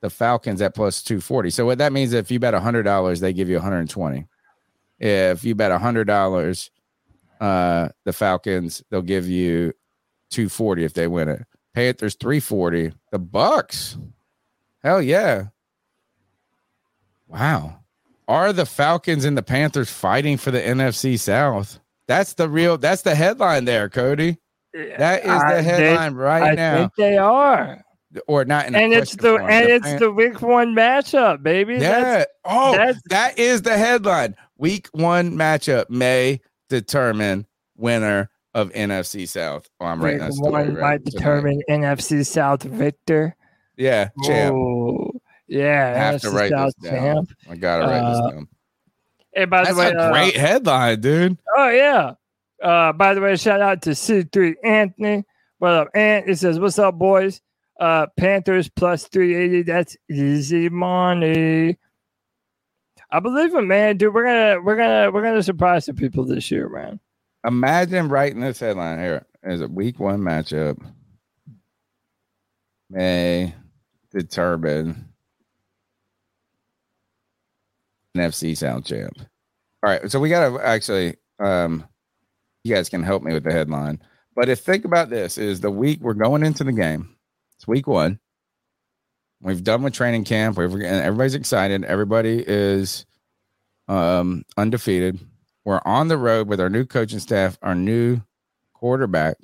the 0.00 0.10
Falcons 0.10 0.62
at 0.62 0.74
plus 0.74 1.02
two 1.02 1.20
forty. 1.20 1.50
So 1.50 1.66
what 1.66 1.78
that 1.78 1.92
means 1.92 2.12
if 2.12 2.30
you 2.30 2.38
bet 2.40 2.54
hundred 2.54 2.84
dollars, 2.84 3.20
they 3.20 3.32
give 3.32 3.48
you 3.48 3.56
one 3.56 3.64
hundred 3.64 3.80
and 3.80 3.90
twenty. 3.90 4.26
if 4.98 5.44
you 5.44 5.54
bet 5.54 5.72
a 5.72 5.78
hundred 5.78 6.06
dollars, 6.06 6.70
uh, 7.40 7.88
the 8.04 8.12
Falcons 8.12 8.82
they'll 8.90 9.02
give 9.02 9.28
you 9.28 9.72
two 10.30 10.48
forty 10.48 10.84
if 10.84 10.94
they 10.94 11.08
win 11.08 11.28
it. 11.28 11.44
Panthers 11.74 12.14
three 12.14 12.40
forty. 12.40 12.92
The 13.10 13.18
Bucks, 13.18 13.98
hell 14.82 15.02
yeah! 15.02 15.46
Wow, 17.26 17.80
are 18.32 18.52
the 18.52 18.66
Falcons 18.66 19.24
and 19.24 19.36
the 19.36 19.42
Panthers 19.42 19.90
fighting 19.90 20.36
for 20.38 20.50
the 20.50 20.60
NFC 20.60 21.18
South? 21.18 21.78
That's 22.08 22.34
the 22.34 22.48
real. 22.48 22.78
That's 22.78 23.02
the 23.02 23.14
headline 23.14 23.64
there, 23.66 23.88
Cody. 23.88 24.38
That 24.98 25.24
is 25.24 25.30
I 25.30 25.56
the 25.56 25.62
think- 25.62 25.66
headline 25.66 26.14
right 26.14 26.52
I 26.52 26.54
now, 26.54 26.74
I 26.74 26.78
think 26.78 26.92
they 26.96 27.18
are, 27.18 27.84
or 28.26 28.44
not 28.46 28.66
in 28.66 28.74
and 28.74 28.92
it's 28.92 29.14
the 29.16 29.36
form. 29.38 29.50
and 29.50 29.66
The 29.68 29.74
it's 29.74 29.84
Pan- 29.86 29.98
the 30.00 30.10
week 30.10 30.40
one 30.40 30.74
matchup, 30.74 31.42
baby. 31.42 31.74
yeah. 31.74 32.00
That's, 32.18 32.30
oh, 32.46 32.72
that's- 32.72 33.00
that 33.10 33.38
is 33.38 33.62
the 33.62 33.76
headline. 33.76 34.34
Week 34.56 34.88
one 34.92 35.32
matchup 35.32 35.90
may 35.90 36.40
determine 36.70 37.46
winner 37.76 38.30
of 38.54 38.70
NFC 38.72 39.26
South. 39.28 39.68
Oh, 39.80 39.86
I'm 39.86 40.00
writing 40.02 40.20
week 40.20 40.28
that 40.28 40.34
story 40.34 40.50
one 40.52 40.74
right 40.74 40.80
might 40.80 41.04
tonight. 41.04 41.18
determine 41.18 41.62
NFC 41.68 42.24
South 42.24 42.62
victor. 42.62 43.36
Yeah, 43.76 44.08
champ. 44.24 44.54
Oh, 44.54 45.11
yeah, 45.52 45.92
I 45.94 45.98
have 45.98 46.20
to 46.22 46.30
write 46.30 46.50
this 46.50 46.74
down. 46.74 46.92
champ. 47.26 47.30
I 47.48 47.56
gotta 47.56 47.84
write 47.84 47.98
Uh, 48.02 48.10
this 48.26 48.32
down. 48.34 48.48
Hey, 49.34 49.44
by 49.46 49.64
That's 49.64 49.70
the 49.76 49.80
way, 49.80 49.90
a 49.90 49.98
uh, 49.98 50.12
great 50.12 50.36
headline, 50.36 51.00
dude. 51.00 51.38
Oh 51.56 51.68
yeah. 51.70 52.14
Uh, 52.62 52.92
by 52.92 53.14
the 53.14 53.20
way, 53.20 53.36
shout 53.36 53.60
out 53.60 53.82
to 53.82 53.90
C3 53.90 54.54
Anthony. 54.62 55.24
What 55.58 55.72
up, 55.72 55.88
Ant? 55.94 56.28
It 56.28 56.38
says, 56.38 56.58
"What's 56.60 56.78
up, 56.78 56.98
boys? 56.98 57.40
Uh, 57.80 58.06
Panthers 58.16 58.68
plus 58.68 59.08
380. 59.08 59.62
That's 59.62 59.96
easy 60.10 60.68
money." 60.68 61.76
I 63.10 63.20
believe 63.20 63.54
it, 63.54 63.62
man, 63.62 63.96
dude. 63.98 64.14
We're 64.14 64.24
gonna 64.24 64.62
we're 64.62 64.76
gonna 64.76 65.10
we're 65.10 65.22
gonna 65.22 65.42
surprise 65.42 65.84
some 65.86 65.96
people 65.96 66.24
this 66.24 66.50
year, 66.50 66.68
man. 66.68 66.98
Imagine 67.46 68.08
writing 68.08 68.40
this 68.40 68.60
headline 68.60 68.98
here 69.00 69.26
as 69.42 69.60
a 69.60 69.66
week 69.68 69.98
one 69.98 70.20
matchup 70.20 70.78
may 72.90 73.54
determine 74.10 75.11
NFC 78.16 78.56
South 78.56 78.84
champ. 78.84 79.18
All 79.82 79.90
right, 79.90 80.10
so 80.10 80.20
we 80.20 80.28
gotta 80.28 80.64
actually 80.64 81.16
um 81.38 81.86
you 82.64 82.74
guys 82.74 82.88
can 82.88 83.02
help 83.02 83.22
me 83.22 83.32
with 83.32 83.44
the 83.44 83.52
headline. 83.52 84.00
But 84.34 84.48
if 84.48 84.60
think 84.60 84.84
about 84.84 85.10
this 85.10 85.38
is 85.38 85.60
the 85.60 85.70
week 85.70 86.00
we're 86.00 86.14
going 86.14 86.42
into 86.44 86.64
the 86.64 86.72
game. 86.72 87.16
It's 87.56 87.66
week 87.66 87.86
one. 87.86 88.18
We've 89.40 89.64
done 89.64 89.82
with 89.82 89.92
training 89.92 90.24
camp. 90.24 90.58
Everybody's 90.58 91.34
excited. 91.34 91.84
Everybody 91.84 92.44
is 92.46 93.06
um 93.88 94.44
undefeated. 94.56 95.18
We're 95.64 95.80
on 95.84 96.08
the 96.08 96.18
road 96.18 96.48
with 96.48 96.60
our 96.60 96.70
new 96.70 96.84
coaching 96.84 97.20
staff, 97.20 97.58
our 97.62 97.74
new 97.74 98.20
quarterback. 98.74 99.36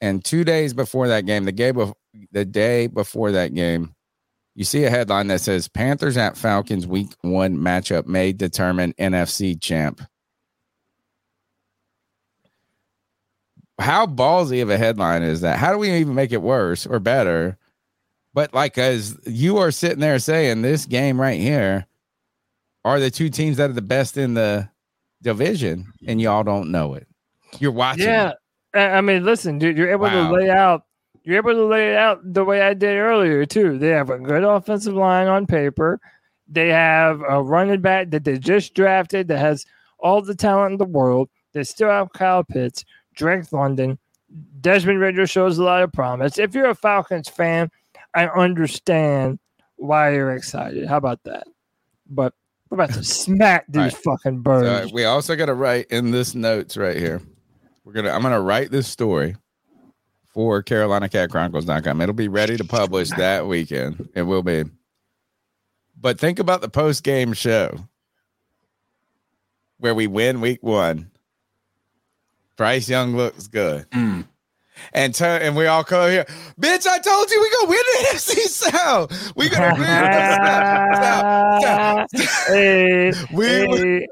And 0.00 0.24
two 0.24 0.44
days 0.44 0.74
before 0.74 1.08
that 1.08 1.24
game, 1.24 1.44
the 1.44 1.52
game 1.52 1.78
of 1.78 1.94
the 2.30 2.44
day 2.44 2.86
before 2.86 3.32
that 3.32 3.54
game, 3.54 3.95
you 4.56 4.64
see 4.64 4.84
a 4.84 4.90
headline 4.90 5.26
that 5.28 5.42
says 5.42 5.68
Panthers 5.68 6.16
at 6.16 6.36
Falcons 6.36 6.86
week 6.86 7.14
one 7.20 7.56
matchup 7.58 8.06
may 8.06 8.32
determine 8.32 8.94
NFC 8.94 9.60
champ. 9.60 10.00
How 13.78 14.06
ballsy 14.06 14.62
of 14.62 14.70
a 14.70 14.78
headline 14.78 15.22
is 15.22 15.42
that? 15.42 15.58
How 15.58 15.70
do 15.72 15.78
we 15.78 15.92
even 15.92 16.14
make 16.14 16.32
it 16.32 16.40
worse 16.40 16.86
or 16.86 16.98
better? 16.98 17.58
But 18.32 18.54
like 18.54 18.78
as 18.78 19.18
you 19.26 19.58
are 19.58 19.70
sitting 19.70 20.00
there 20.00 20.18
saying 20.18 20.62
this 20.62 20.86
game 20.86 21.20
right 21.20 21.38
here 21.38 21.86
are 22.84 22.98
the 22.98 23.10
two 23.10 23.28
teams 23.28 23.58
that 23.58 23.68
are 23.68 23.74
the 23.74 23.82
best 23.82 24.16
in 24.16 24.32
the 24.32 24.70
division, 25.22 25.92
and 26.06 26.18
y'all 26.20 26.44
don't 26.44 26.70
know 26.70 26.94
it. 26.94 27.06
You're 27.58 27.72
watching. 27.72 28.04
Yeah, 28.04 28.32
it. 28.72 28.78
I 28.78 29.02
mean, 29.02 29.22
listen, 29.24 29.58
dude, 29.58 29.76
you're 29.76 29.90
able 29.90 30.04
Wow. 30.04 30.28
to 30.30 30.34
lay 30.34 30.48
out. 30.48 30.85
You're 31.26 31.38
able 31.38 31.54
to 31.54 31.64
lay 31.66 31.90
it 31.90 31.96
out 31.96 32.20
the 32.22 32.44
way 32.44 32.62
I 32.62 32.72
did 32.72 32.96
earlier 32.96 33.44
too. 33.44 33.78
They 33.78 33.88
have 33.88 34.10
a 34.10 34.18
good 34.18 34.44
offensive 34.44 34.94
line 34.94 35.26
on 35.26 35.44
paper. 35.46 36.00
They 36.48 36.68
have 36.68 37.20
a 37.28 37.42
running 37.42 37.80
back 37.80 38.10
that 38.10 38.22
they 38.22 38.38
just 38.38 38.74
drafted 38.74 39.26
that 39.28 39.38
has 39.38 39.66
all 39.98 40.22
the 40.22 40.36
talent 40.36 40.72
in 40.72 40.78
the 40.78 40.84
world. 40.84 41.28
They 41.52 41.64
still 41.64 41.90
have 41.90 42.12
Kyle 42.12 42.44
Pitts, 42.44 42.84
Drake 43.14 43.50
London, 43.52 43.98
Desmond 44.60 45.00
Ridder 45.00 45.26
shows 45.26 45.58
a 45.58 45.64
lot 45.64 45.82
of 45.82 45.92
promise. 45.92 46.38
If 46.38 46.54
you're 46.54 46.70
a 46.70 46.74
Falcons 46.76 47.28
fan, 47.28 47.70
I 48.14 48.28
understand 48.28 49.40
why 49.76 50.14
you're 50.14 50.32
excited. 50.32 50.86
How 50.86 50.96
about 50.98 51.24
that? 51.24 51.48
But 52.08 52.34
we're 52.70 52.76
about 52.76 52.94
to 52.94 53.02
smack 53.04 53.64
these 53.68 53.82
Right. 53.82 53.92
fucking 53.96 54.42
birds. 54.42 54.90
So 54.90 54.94
we 54.94 55.04
also 55.04 55.34
got 55.34 55.46
to 55.46 55.54
write 55.54 55.86
in 55.90 56.12
this 56.12 56.36
notes 56.36 56.76
right 56.76 56.96
here. 56.96 57.20
We're 57.84 57.94
gonna. 57.94 58.10
I'm 58.10 58.22
gonna 58.22 58.40
write 58.40 58.70
this 58.70 58.86
story 58.88 59.36
for 60.36 60.62
CarolinaCatChronicles.com. 60.62 62.02
It'll 62.02 62.14
be 62.14 62.28
ready 62.28 62.58
to 62.58 62.64
publish 62.64 63.08
that 63.12 63.46
weekend. 63.46 64.10
It 64.14 64.24
will 64.24 64.42
be. 64.42 64.64
But 65.98 66.20
think 66.20 66.38
about 66.38 66.60
the 66.60 66.68
post 66.68 67.02
game 67.02 67.32
show 67.32 67.88
where 69.78 69.94
we 69.94 70.06
win 70.06 70.42
week 70.42 70.62
one. 70.62 71.10
Bryce 72.58 72.86
Young 72.86 73.16
looks 73.16 73.46
good. 73.46 73.88
Mm. 73.90 74.26
And 74.92 75.14
turn 75.14 75.40
and 75.40 75.56
we 75.56 75.68
all 75.68 75.84
come 75.84 76.10
here, 76.10 76.26
bitch. 76.60 76.86
I 76.86 76.98
told 76.98 77.30
you 77.30 77.40
we 77.40 77.50
gonna 77.50 77.70
win 77.70 77.78
the 77.78 78.08
NFC 78.12 78.34
South. 78.46 79.36
We 79.36 79.48
gonna 79.48 79.72
win 79.72 79.84
the 79.84 80.36
South. 81.00 81.62
South. 81.62 82.08
South. 82.14 82.48
hey, 82.48 83.12
We 83.32 83.46
hey. 83.46 84.06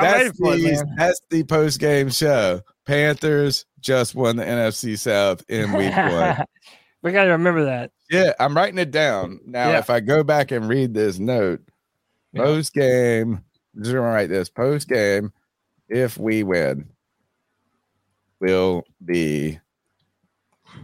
That's 0.00 0.38
for 0.38 0.54
it, 0.54 0.58
the, 0.58 0.86
that's 0.96 1.20
the 1.30 1.42
post 1.42 1.80
game 1.80 2.10
show. 2.10 2.60
Panthers 2.86 3.66
just 3.80 4.14
won 4.14 4.36
the 4.36 4.44
NFC 4.44 4.98
South 4.98 5.42
in 5.48 5.72
week 5.72 5.94
one. 5.96 6.44
we 7.02 7.12
got 7.12 7.24
to 7.24 7.30
remember 7.30 7.64
that. 7.66 7.90
yeah, 8.10 8.32
I'm 8.40 8.56
writing 8.56 8.78
it 8.78 8.90
down. 8.90 9.40
Now, 9.46 9.70
Yeah. 9.70 9.78
if 9.78 9.90
I 9.90 10.00
go 10.00 10.22
back 10.24 10.50
and 10.50 10.68
read 10.68 10.94
this 10.94 11.18
note, 11.18 11.60
Yeah. 12.32 12.42
post 12.44 12.72
game, 12.74 13.44
I'm 13.76 13.82
just 13.82 13.94
gonna 13.94 14.06
write 14.06 14.28
this 14.28 14.48
post 14.48 14.88
game. 14.88 15.32
If 15.88 16.18
we 16.18 16.42
win, 16.42 16.88
will 18.40 18.84
be 19.04 19.58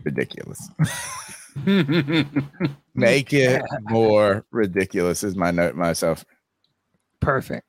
ridiculous. 0.04 0.68
Make 2.94 3.32
it 3.32 3.62
more 3.82 4.44
ridiculous 4.50 5.22
is 5.24 5.36
my 5.36 5.50
note 5.50 5.74
myself. 5.74 6.24
Perfect. 7.20 7.66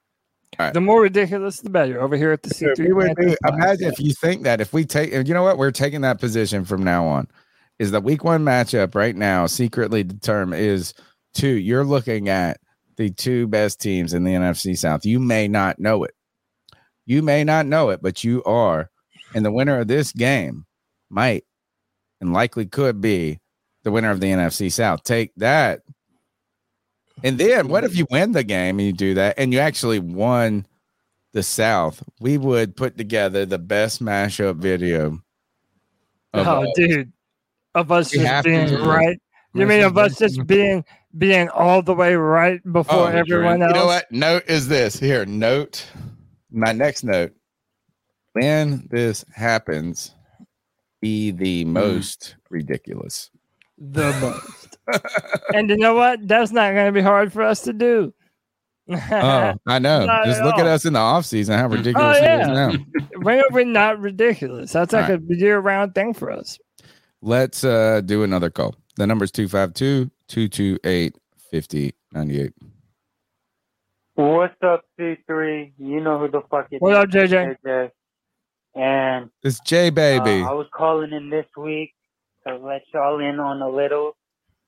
All 0.60 0.66
right. 0.66 0.74
The 0.74 0.82
more 0.82 1.02
ridiculous, 1.02 1.60
the 1.60 1.70
better. 1.70 2.02
Over 2.02 2.16
here 2.18 2.32
at 2.32 2.44
the 2.44 2.50
If 2.50 2.78
C3 2.78 2.86
we 2.88 2.94
would 2.94 3.08
Panthers 3.08 3.36
imagine 3.48 3.90
podcast. 3.90 3.94
if 3.94 4.00
you 4.00 4.14
think 4.14 4.44
that 4.44 4.62
if 4.62 4.72
we 4.74 4.86
take, 4.86 5.12
you 5.12 5.34
know 5.34 5.44
what, 5.44 5.58
we're 5.58 5.72
taking 5.72 6.02
that 6.02 6.20
position 6.20 6.66
from 6.66 6.84
now 6.84 7.06
on. 7.08 7.28
Is 7.78 7.92
the 7.92 8.00
week 8.00 8.24
one 8.24 8.46
matchup 8.46 8.96
right 8.96 9.16
now 9.16 9.48
secretly 9.48 10.04
determined? 10.04 10.62
Is 10.62 10.94
two? 11.34 11.50
You're 11.50 11.84
looking 11.84 12.30
at 12.30 12.60
the 12.96 13.10
two 13.10 13.48
best 13.48 13.82
teams 13.82 14.14
in 14.14 14.24
the 14.24 14.32
NFC 14.32 14.78
South. 14.78 15.06
You 15.06 15.20
may 15.20 15.50
not 15.50 15.78
know 15.80 16.06
it. 16.06 16.14
You 17.06 17.22
may 17.22 17.44
not 17.44 17.66
know 17.66 17.90
it, 17.90 18.02
but 18.02 18.24
you 18.24 18.42
are, 18.46 18.90
and 19.34 19.44
the 19.46 19.52
winner 19.52 19.80
of 19.80 19.88
this 19.90 20.14
game 20.14 20.66
might 21.10 21.44
and 22.22 22.32
likely 22.32 22.66
could 22.66 23.02
be 23.02 23.40
the 23.84 23.92
winner 23.92 24.10
of 24.10 24.22
the 24.22 24.28
NFC 24.32 24.72
South. 24.72 25.04
Take 25.04 25.34
that. 25.36 25.82
And 27.24 27.38
then 27.38 27.68
what 27.70 27.84
if 27.84 27.96
you 27.96 28.06
win 28.12 28.34
the 28.34 28.44
game 28.44 28.78
and 28.80 28.86
you 28.88 28.94
do 28.94 29.14
that 29.16 29.36
and 29.38 29.54
you 29.54 29.60
actually 29.60 30.00
won 30.00 30.66
the 31.34 31.44
South? 31.44 32.04
We 32.20 32.38
would 32.38 32.76
put 32.76 32.98
together 32.98 33.46
the 33.46 33.58
best 33.60 34.04
mashup 34.04 34.58
video. 34.58 35.20
Oh, 36.34 36.44
all. 36.44 36.74
dude, 36.76 37.12
of 37.74 37.92
us 37.92 38.12
We 38.12 38.20
just 38.20 38.44
being 38.44 38.74
right. 38.76 39.18
You 39.54 39.66
mean 39.66 39.82
of 39.84 39.98
us 39.98 40.18
just 40.18 40.46
being 40.46 40.84
being 41.18 41.48
all 41.50 41.82
the 41.82 41.94
way 41.96 42.16
right 42.16 42.60
before 42.74 43.04
Oh, 43.04 43.06
everyone 43.06 43.62
else? 43.62 43.70
you 43.74 43.80
know 43.80 43.86
what? 43.86 44.12
Note 44.12 44.44
is 44.48 44.68
this 44.68 45.00
here. 45.00 45.26
Note 45.26 45.86
my 46.52 46.74
next 46.74 47.04
note. 47.06 47.32
When 48.34 48.88
this 48.92 49.24
happens, 49.34 50.14
be 51.02 51.32
the 51.32 51.64
Hmm. 51.64 51.72
most 51.74 52.36
ridiculous. 52.50 53.30
The 53.78 54.12
most. 54.20 54.65
And 55.54 55.70
you 55.70 55.78
know 55.78 55.94
what? 55.96 56.28
That's 56.28 56.52
not 56.52 56.74
going 56.74 56.86
to 56.88 56.92
be 56.92 57.02
hard 57.02 57.32
for 57.34 57.42
us 57.44 57.62
to 57.62 57.74
do. 57.74 58.14
Oh, 58.90 58.96
I 59.68 59.80
know. 59.80 60.06
Not 60.06 60.26
Just 60.26 60.40
at 60.42 60.46
look 60.46 60.56
at 60.60 60.68
all. 60.68 60.74
us 60.74 60.86
in 60.86 60.94
the 60.94 61.00
off 61.00 61.26
season. 61.26 61.58
How 61.58 61.68
ridiculous 61.68 62.18
Oh, 62.20 62.24
it 62.24 62.42
is 62.42 62.48
now. 62.48 62.72
when 63.22 63.40
are 63.40 63.44
we 63.52 63.64
not 63.66 64.00
ridiculous? 64.00 64.72
That's 64.74 64.94
like 64.94 65.10
All 65.10 65.16
a 65.16 65.36
year 65.36 65.60
round 65.60 65.96
thing 65.96 66.14
for 66.14 66.32
us. 66.32 66.60
Let's 67.22 67.64
uh 67.64 68.02
do 68.02 68.24
another 68.24 68.50
call. 68.52 68.76
The 68.98 69.08
number 69.08 69.26
is 69.26 69.32
252 69.32 70.12
228 70.28 71.16
5098. 71.52 72.54
What's 74.16 74.54
up, 74.64 74.84
C3? 75.00 75.74
You 75.78 76.00
know 76.02 76.20
who 76.20 76.30
the 76.30 76.42
fuck 76.50 76.68
it 76.72 76.76
is. 76.76 76.82
What 76.82 76.94
up, 76.96 77.10
JJ? 77.10 77.58
JJ. 77.66 77.92
And 78.76 79.30
It's 79.44 79.60
J 79.62 79.90
Baby. 79.90 80.44
uh, 80.44 80.50
I 80.50 80.54
was 80.54 80.68
calling 80.76 81.12
in 81.12 81.30
this 81.30 81.46
week 81.58 81.94
to 82.48 82.56
let 82.58 82.84
y'all 82.94 83.20
in 83.20 83.40
on 83.40 83.62
a 83.62 83.70
little, 83.70 84.16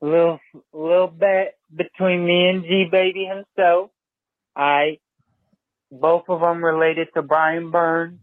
little, 0.01 0.39
little 0.73 1.07
bet 1.07 1.55
between 1.75 2.25
me 2.25 2.47
and 2.49 2.63
G 2.63 2.87
Baby 2.91 3.25
himself. 3.25 3.91
I, 4.55 4.99
both 5.91 6.25
of 6.29 6.41
them 6.41 6.63
related 6.63 7.09
to 7.15 7.21
Brian 7.21 7.71
Burns. 7.71 8.19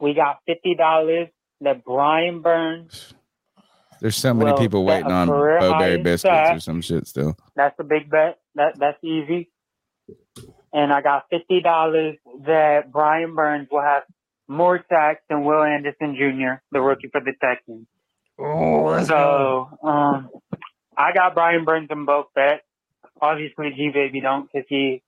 We 0.00 0.14
got 0.14 0.38
fifty 0.46 0.74
dollars 0.74 1.28
that 1.60 1.84
Brian 1.84 2.42
Burns. 2.42 3.14
There's 4.00 4.16
so 4.16 4.34
many 4.34 4.56
people 4.58 4.84
waiting 4.84 5.10
on 5.10 5.28
Bowberry 5.28 6.02
biscuits 6.02 6.50
or 6.50 6.60
some 6.60 6.82
shit 6.82 7.06
still. 7.06 7.36
That's 7.56 7.74
a 7.78 7.84
big 7.84 8.10
bet. 8.10 8.38
That 8.54 8.78
that's 8.78 9.02
easy. 9.02 9.50
And 10.72 10.92
I 10.92 11.00
got 11.00 11.26
fifty 11.30 11.60
dollars 11.60 12.16
that 12.46 12.92
Brian 12.92 13.34
Burns 13.34 13.68
will 13.70 13.82
have 13.82 14.02
more 14.48 14.84
sacks 14.88 15.22
than 15.28 15.44
Will 15.44 15.62
Anderson 15.62 16.16
Jr., 16.16 16.60
the 16.70 16.80
rookie 16.80 17.08
for 17.08 17.20
the 17.20 17.32
Texans. 17.40 17.86
Oh. 18.38 19.02
So 19.04 19.78
um, 19.82 20.30
I 20.96 21.12
got 21.12 21.34
Brian 21.34 21.64
Burns 21.64 21.88
in 21.90 22.04
both 22.04 22.26
bets. 22.34 22.62
Obviously, 23.20 23.70
G 23.76 23.90
Baby 23.92 24.20
don't 24.20 24.50
because 24.50 24.66
he, 24.68 25.02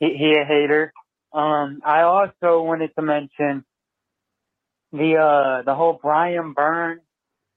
he 0.00 0.16
he 0.16 0.36
a 0.40 0.44
hater. 0.44 0.92
Um, 1.32 1.80
I 1.84 2.02
also 2.02 2.62
wanted 2.62 2.94
to 2.96 3.02
mention 3.02 3.64
the 4.92 5.16
uh 5.16 5.62
the 5.62 5.74
whole 5.74 5.98
Brian 6.00 6.52
Burns, 6.52 7.02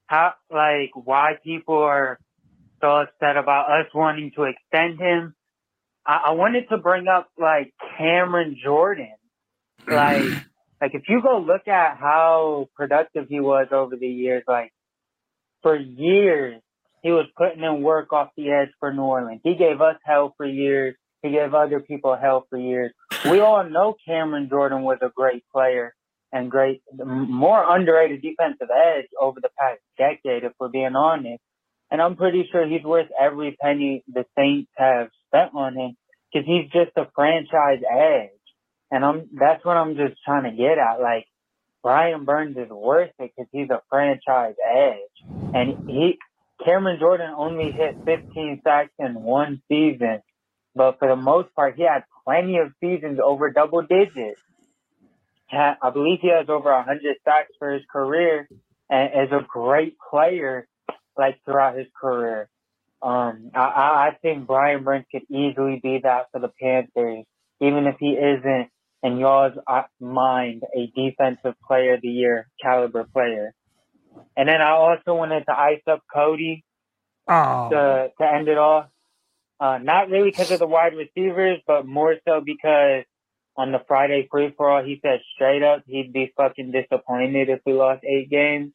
how 0.08 0.34
like 0.52 0.92
why 0.94 1.34
people 1.44 1.78
are 1.78 2.20
so 2.82 2.88
upset 2.88 3.38
about 3.38 3.72
us 3.72 3.88
wanting 3.94 4.32
to 4.36 4.44
extend 4.44 5.00
him. 5.00 5.34
I, 6.06 6.26
I 6.28 6.32
wanted 6.32 6.70
to 6.70 6.78
bring 6.78 7.08
up 7.08 7.30
like 7.38 7.74
Cameron 7.98 8.58
Jordan, 8.64 9.16
like 9.88 10.24
like 10.82 10.94
if 10.94 11.04
you 11.08 11.22
go 11.22 11.40
look 11.40 11.68
at 11.68 11.98
how 11.98 12.70
productive 12.76 13.28
he 13.30 13.40
was 13.40 13.68
over 13.72 13.96
the 13.96 14.08
years, 14.08 14.44
like 14.48 14.72
for 15.66 15.76
years 15.76 16.62
he 17.02 17.10
was 17.10 17.26
putting 17.36 17.64
in 17.64 17.82
work 17.82 18.14
off 18.14 18.30
the 18.38 18.52
edge 18.52 18.70
for 18.80 18.94
New 18.94 19.02
Orleans. 19.02 19.42
He 19.44 19.56
gave 19.56 19.82
us 19.82 19.96
hell 20.06 20.36
for 20.38 20.46
years. 20.46 20.96
He 21.24 21.32
gave 21.32 21.56
other 21.56 21.80
people 21.80 22.16
hell 22.16 22.46
for 22.52 22.58
years. 22.60 22.92
We 23.28 23.40
all 23.40 23.68
know 23.68 23.96
Cameron 24.08 24.48
Jordan 24.48 24.84
was 24.84 25.00
a 25.02 25.10
great 25.16 25.44
player 25.52 25.96
and 26.32 26.52
great, 26.52 26.84
more 27.04 27.66
underrated 27.68 28.22
defensive 28.22 28.70
edge 28.70 29.08
over 29.20 29.40
the 29.42 29.50
past 29.58 29.80
decade, 29.98 30.44
if 30.44 30.52
we're 30.60 30.70
being 30.70 30.96
honest. 30.96 31.42
And 31.90 32.00
I'm 32.00 32.16
pretty 32.16 32.48
sure 32.52 32.68
he's 32.68 32.84
worth 32.84 33.08
every 33.20 33.58
penny 33.60 34.04
the 34.08 34.26
Saints 34.38 34.70
have 34.78 35.08
spent 35.28 35.52
on 35.56 35.76
him 35.76 35.98
because 36.32 36.46
he's 36.46 36.70
just 36.72 36.96
a 36.96 37.08
franchise 37.16 37.82
edge. 37.92 38.30
And 38.92 39.04
I'm 39.04 39.30
that's 39.34 39.66
what 39.66 39.78
I'm 39.78 39.96
just 39.96 40.16
trying 40.24 40.44
to 40.44 40.56
get 40.56 40.78
at. 40.78 41.02
Like 41.02 41.26
Brian 41.86 42.26
Burns 42.26 42.58
is 42.58 42.68
worth 42.72 43.12
it 43.20 43.32
because 43.38 43.48
he's 43.52 43.70
a 43.70 43.80
franchise 43.92 44.56
edge, 44.68 45.30
and 45.54 45.88
he 45.88 46.18
Cameron 46.66 46.98
Jordan 47.00 47.32
only 47.38 47.72
hit 47.72 47.96
15 48.04 48.62
sacks 48.64 48.90
in 48.98 49.14
one 49.22 49.62
season, 49.68 50.24
but 50.74 50.98
for 50.98 51.08
the 51.08 51.16
most 51.16 51.54
part, 51.54 51.76
he 51.76 51.84
had 51.84 52.04
plenty 52.24 52.58
of 52.58 52.72
seasons 52.82 53.20
over 53.24 53.52
double 53.52 53.84
digits. 53.84 54.42
I 55.52 55.92
believe 55.94 56.22
he 56.24 56.30
has 56.30 56.50
over 56.50 56.74
100 56.74 57.18
sacks 57.24 57.52
for 57.60 57.74
his 57.74 57.84
career, 57.94 58.50
and 58.90 59.28
is 59.28 59.32
a 59.32 59.46
great 59.48 59.96
player 60.10 60.68
like 61.16 61.38
throughout 61.46 61.78
his 61.78 61.88
career. 62.02 62.50
Um, 63.04 63.52
I, 63.54 63.60
I 63.60 64.08
I 64.08 64.18
think 64.24 64.48
Brian 64.48 64.84
Burns 64.84 65.06
could 65.12 65.30
easily 65.30 65.80
be 65.84 66.00
that 66.02 66.32
for 66.32 66.40
the 66.40 66.50
Panthers, 66.60 67.26
even 67.62 67.86
if 67.86 67.98
he 68.00 68.14
isn't 68.14 68.72
in 69.06 69.18
y'all's 69.18 69.54
uh, 69.68 69.84
mind 70.00 70.64
a 70.76 70.92
defensive 70.96 71.56
player 71.68 71.96
of 71.96 72.02
the 72.02 72.10
year 72.10 72.48
caliber 72.62 73.06
player. 73.06 73.54
And 74.36 74.50
then 74.50 74.62
I 74.62 74.72
also 74.72 75.14
wanted 75.16 75.46
to 75.46 75.52
ice 75.52 75.82
up 75.88 76.02
Cody 76.14 76.64
Oh, 77.28 77.70
to 77.72 78.12
to 78.20 78.34
end 78.34 78.48
it 78.48 78.58
off. 78.58 78.88
Uh, 79.60 79.80
not 79.82 80.10
really 80.10 80.30
because 80.30 80.52
of 80.52 80.60
the 80.60 80.68
wide 80.68 80.94
receivers, 80.96 81.60
but 81.66 81.88
more 81.88 82.16
so 82.28 82.42
because 82.46 83.04
on 83.58 83.72
the 83.72 83.80
Friday 83.88 84.28
free 84.30 84.54
for 84.56 84.70
all, 84.70 84.84
he 84.84 85.00
said 85.02 85.22
straight 85.34 85.64
up 85.64 85.84
he'd 85.88 86.14
be 86.14 86.34
fucking 86.36 86.72
disappointed 86.72 87.50
if 87.50 87.62
we 87.66 87.74
lost 87.74 88.04
eight 88.04 88.30
games. 88.30 88.74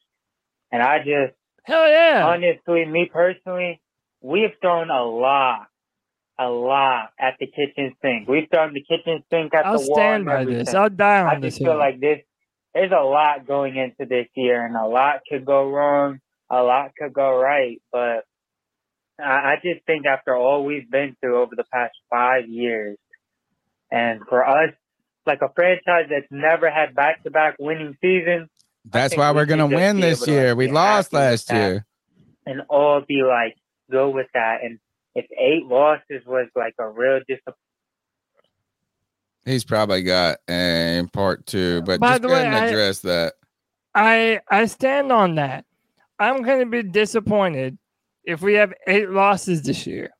And 0.71 0.81
I 0.81 0.99
just, 0.99 1.35
hell 1.63 1.87
yeah. 1.87 2.25
honestly, 2.25 2.83
me 2.85 3.09
personally, 3.11 3.79
we 4.21 4.41
have 4.41 4.59
thrown 4.59 4.89
a 4.89 5.03
lot, 5.03 5.67
a 6.39 6.49
lot 6.49 7.11
at 7.19 7.35
the 7.39 7.47
kitchen 7.47 7.95
sink. 8.01 8.27
We've 8.27 8.47
thrown 8.51 8.73
the 8.73 8.81
kitchen 8.81 9.23
sink 9.31 9.53
at 9.53 9.65
I'll 9.65 9.79
the 9.79 9.87
wall. 9.87 9.95
stand 9.95 10.25
by 10.25 10.45
this. 10.45 10.73
I'll 10.73 10.89
die 10.89 11.19
I 11.21 11.35
on 11.35 11.41
this 11.41 11.55
just 11.55 11.63
feel 11.63 11.77
like 11.77 11.99
this. 11.99 12.19
There's 12.73 12.91
a 12.91 13.03
lot 13.03 13.45
going 13.45 13.75
into 13.75 14.05
this 14.09 14.27
year, 14.35 14.65
and 14.65 14.75
a 14.75 14.85
lot 14.87 15.21
could 15.29 15.45
go 15.45 15.69
wrong. 15.69 16.19
A 16.49 16.63
lot 16.63 16.91
could 16.97 17.13
go 17.13 17.37
right, 17.37 17.81
but 17.91 18.23
I, 19.19 19.53
I 19.53 19.55
just 19.63 19.85
think 19.85 20.05
after 20.05 20.35
all 20.35 20.65
we've 20.65 20.89
been 20.89 21.15
through 21.21 21.41
over 21.41 21.55
the 21.55 21.65
past 21.71 21.93
five 22.09 22.47
years, 22.47 22.97
and 23.91 24.21
for 24.27 24.45
us, 24.47 24.73
like 25.25 25.41
a 25.41 25.49
franchise 25.53 26.07
that's 26.09 26.27
never 26.31 26.69
had 26.71 26.95
back-to-back 26.95 27.55
winning 27.59 27.95
seasons, 28.01 28.49
That's 28.85 29.15
why 29.15 29.31
we 29.31 29.35
we're 29.37 29.45
gonna 29.45 29.67
win 29.67 29.99
this 29.99 30.19
able 30.19 30.25
to, 30.27 30.31
year. 30.31 30.55
We 30.55 30.67
lost 30.69 31.13
last 31.13 31.51
year. 31.51 31.85
and 32.45 32.61
all 32.69 33.01
be 33.07 33.21
like, 33.23 33.55
go 33.91 34.09
with 34.09 34.27
that. 34.33 34.59
And 34.63 34.79
if 35.15 35.25
eight 35.37 35.65
losses 35.65 36.25
was 36.25 36.47
like 36.55 36.73
a 36.79 36.87
real 36.89 37.19
disappointment. 37.27 37.55
He's 39.45 39.63
probably 39.63 40.03
got 40.03 40.37
a 40.49 41.03
part 41.13 41.45
two, 41.47 41.81
but 41.81 41.99
By 41.99 42.11
just 42.11 42.21
the 42.21 42.27
go 42.27 42.33
way, 42.35 42.41
ahead 42.41 42.53
and 42.53 42.63
I- 42.65 42.67
address 42.67 42.99
that. 42.99 43.33
I 43.93 44.39
I 44.49 44.65
stand 44.67 45.11
on 45.11 45.35
that. 45.35 45.65
I'm 46.19 46.43
going 46.43 46.59
to 46.59 46.65
be 46.65 46.83
disappointed 46.83 47.77
if 48.23 48.41
we 48.41 48.53
have 48.53 48.73
eight 48.87 49.09
losses 49.09 49.63
this 49.63 49.85
year. 49.85 50.11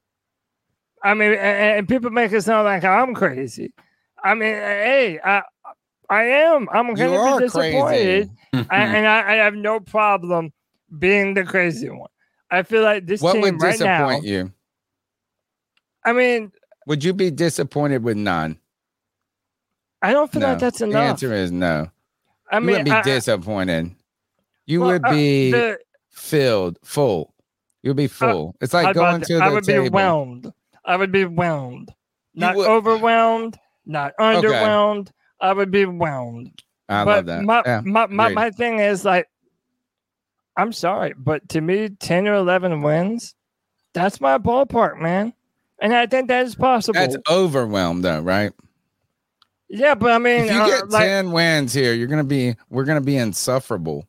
I 1.03 1.13
mean, 1.13 1.31
and, 1.31 1.77
and 1.77 1.87
people 1.87 2.09
make 2.09 2.31
it 2.33 2.41
sound 2.41 2.65
like 2.65 2.83
I'm 2.83 3.13
crazy. 3.13 3.73
I 4.23 4.33
mean, 4.33 4.53
hey, 4.55 5.19
I 5.23 5.43
I 6.09 6.23
am. 6.23 6.67
I'm 6.73 6.87
going 6.93 6.97
to 7.11 7.15
are 7.17 7.39
be 7.39 7.45
disappointed. 7.45 8.29
I, 8.53 8.57
and 8.71 9.07
I, 9.07 9.33
I 9.33 9.35
have 9.35 9.53
no 9.55 9.79
problem 9.79 10.51
being 10.99 11.33
the 11.33 11.45
crazy 11.45 11.89
one. 11.89 12.09
I 12.49 12.63
feel 12.63 12.81
like 12.83 13.05
this 13.05 13.21
What 13.21 13.33
team 13.33 13.41
would 13.43 13.61
right 13.61 13.79
now. 13.79 14.09
disappoint 14.09 14.25
you? 14.25 14.51
I 16.03 16.13
mean, 16.13 16.51
Would 16.87 17.03
you 17.03 17.13
be 17.13 17.29
disappointed 17.31 18.03
with 18.03 18.17
none? 18.17 18.57
I 20.01 20.13
don't 20.13 20.31
feel 20.31 20.41
No. 20.41 20.47
like 20.49 20.59
that's 20.59 20.81
enough. 20.81 20.93
The 20.93 20.99
answer 21.27 21.33
is 21.33 21.51
no. 21.51 21.89
I 22.51 22.55
you 22.57 22.61
mean, 22.61 22.67
wouldn't 22.67 22.85
be 22.85 22.91
I- 22.91 23.01
disappointed. 23.03 23.95
You 24.65 24.81
well, 24.81 24.89
would 24.93 25.05
uh, 25.05 25.11
be 25.11 25.51
the- 25.51 25.79
filled, 26.09 26.79
full. 26.83 27.33
You'd 27.83 27.97
be 27.97 28.07
full. 28.07 28.55
it's 28.61 28.73
like 28.73 28.87
I'd 28.87 28.95
going 28.95 29.21
to 29.21 29.35
the 29.37 29.43
I 29.43 29.49
would 29.49 29.63
table. 29.63 29.83
be 29.85 29.89
whelmed. 29.89 30.51
I 30.85 30.95
would 30.97 31.11
be 31.11 31.25
whelmed. 31.25 31.93
Not 32.33 32.55
would- 32.55 32.67
overwhelmed, 32.67 33.57
not 33.85 34.13
underwhelmed. 34.19 35.09
I 35.39 35.53
would 35.53 35.71
be 35.71 35.85
whelmed. 35.85 36.61
I 36.89 37.03
but 37.05 37.15
love 37.17 37.25
that. 37.27 37.43
My, 37.43 37.61
Yeah, 37.65 37.81
my, 37.83 38.07
my, 38.07 38.29
my 38.29 38.51
thing 38.51 38.79
is 38.79 39.03
like, 39.05 39.27
I'm 40.57 40.73
sorry, 40.73 41.13
but 41.17 41.47
to 41.49 41.61
me, 41.61 41.89
10 41.89 42.27
or 42.27 42.33
11 42.35 42.81
wins, 42.81 43.33
that's 43.93 44.19
my 44.21 44.37
ballpark, 44.37 44.99
man. 44.99 45.33
And 45.81 45.93
I 45.93 46.05
think 46.05 46.27
that 46.27 46.45
is 46.45 46.55
possible. 46.55 46.93
That's 46.93 47.17
overwhelmed, 47.29 48.05
though, 48.05 48.21
right? 48.21 48.53
yeah, 49.73 49.95
but 49.95 50.11
I 50.11 50.17
mean, 50.17 50.45
If 50.45 50.51
you 50.51 50.61
uh, 50.61 50.67
get 50.67 50.89
like, 50.89 51.05
ten 51.05 51.31
wins 51.31 51.73
here, 51.73 51.93
you're 51.93 52.07
gonna 52.07 52.23
be 52.23 52.55
we're 52.69 52.83
gonna 52.83 53.01
be 53.01 53.17
insufferable 53.17 54.07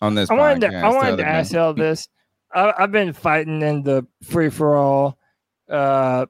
on 0.00 0.14
this. 0.14 0.30
I 0.30 0.34
wanted 0.34 0.60
to, 0.60 0.76
I 0.76 0.88
wanted 0.88 1.16
to 1.16 1.26
ask 1.26 1.52
y'all 1.52 1.74
this. 1.74 2.08
I, 2.54 2.72
I've 2.78 2.92
been 2.92 3.12
fighting 3.12 3.60
in 3.62 3.82
the 3.82 4.06
free 4.22 4.48
for 4.48 4.76
all 4.76 5.18
uh, 5.68 6.26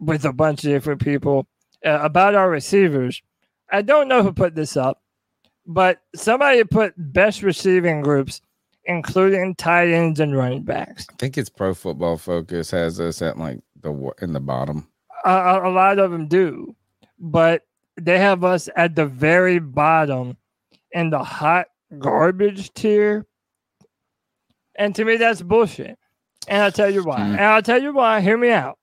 with 0.00 0.24
a 0.24 0.32
bunch 0.32 0.64
of 0.64 0.70
different 0.70 1.02
people 1.02 1.46
uh, 1.84 2.00
about 2.02 2.34
our 2.34 2.50
receivers. 2.50 3.22
I 3.70 3.82
don't 3.82 4.08
know 4.08 4.22
who 4.24 4.32
put 4.32 4.56
this 4.56 4.76
up, 4.76 5.00
but 5.66 6.02
somebody 6.16 6.64
put 6.64 6.94
best 6.96 7.42
receiving 7.42 8.00
groups, 8.00 8.42
including 8.84 9.54
tight 9.54 9.88
ends 9.88 10.20
and 10.20 10.36
running 10.36 10.62
backs. 10.62 11.06
I 11.10 11.14
think 11.18 11.38
it's 11.38 11.50
Pro 11.50 11.74
Football 11.74 12.16
Focus 12.16 12.70
has 12.70 13.00
us 13.00 13.22
at 13.22 13.38
like 13.38 13.60
the 13.80 14.12
in 14.20 14.32
the 14.32 14.40
bottom. 14.40 14.88
A, 15.24 15.68
lot 15.68 15.98
of 15.98 16.10
them 16.10 16.28
do, 16.28 16.74
but 17.18 17.62
they 18.00 18.18
have 18.18 18.42
us 18.42 18.68
at 18.76 18.94
the 18.94 19.04
very 19.04 19.58
bottom 19.58 20.36
in 20.92 21.10
the 21.10 21.22
hot 21.22 21.66
garbage 21.98 22.72
tier. 22.72 23.26
And 24.76 24.94
to 24.94 25.04
me, 25.04 25.16
that's 25.16 25.42
bullshit. 25.42 25.98
And 26.48 26.62
I'll 26.62 26.72
tell 26.72 26.88
you 26.88 27.04
why. 27.04 27.18
Hmm. 27.18 27.32
And 27.32 27.44
I'll 27.44 27.62
tell 27.62 27.82
you 27.82 27.92
why. 27.92 28.22
Hear 28.22 28.38
me 28.38 28.50
out. 28.50 28.78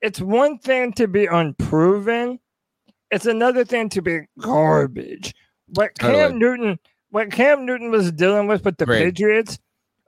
It's 0.00 0.20
one 0.20 0.58
thing 0.58 0.92
to 0.92 1.08
be 1.08 1.26
unproven, 1.26 2.38
it's 3.10 3.26
another 3.26 3.64
thing 3.64 3.88
to 3.90 4.02
be 4.02 4.20
garbage. 4.38 5.34
What 5.68 5.98
Cam 5.98 6.12
Totally. 6.12 6.38
Newton, 6.38 6.78
what 7.14 7.30
Cam 7.30 7.64
Newton 7.64 7.92
was 7.92 8.10
dealing 8.10 8.48
with 8.48 8.64
with 8.64 8.76
the 8.76 8.86
Great. 8.86 9.04
Patriots 9.04 9.58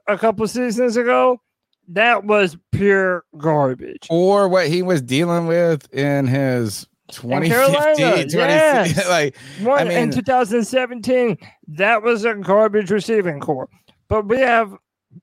a 0.09 0.17
couple 0.17 0.45
seasons 0.47 0.97
ago, 0.97 1.39
that 1.87 2.25
was 2.25 2.57
pure 2.73 3.23
garbage. 3.37 4.07
Or 4.09 4.49
what 4.49 4.67
he 4.67 4.81
was 4.81 5.01
dealing 5.01 5.47
with 5.47 5.91
in 5.93 6.27
his 6.27 6.85
2015, 7.11 7.49
Carolina, 7.73 7.95
20, 7.95 8.31
yes. 8.33 9.07
like 9.07 9.37
One 9.61 9.87
I 9.87 9.91
in 9.93 10.09
mean- 10.09 10.11
2017, 10.11 11.37
that 11.69 12.03
was 12.03 12.25
a 12.25 12.35
garbage 12.35 12.91
receiving 12.91 13.39
core. 13.39 13.69
But 14.09 14.27
we 14.27 14.39
have 14.39 14.73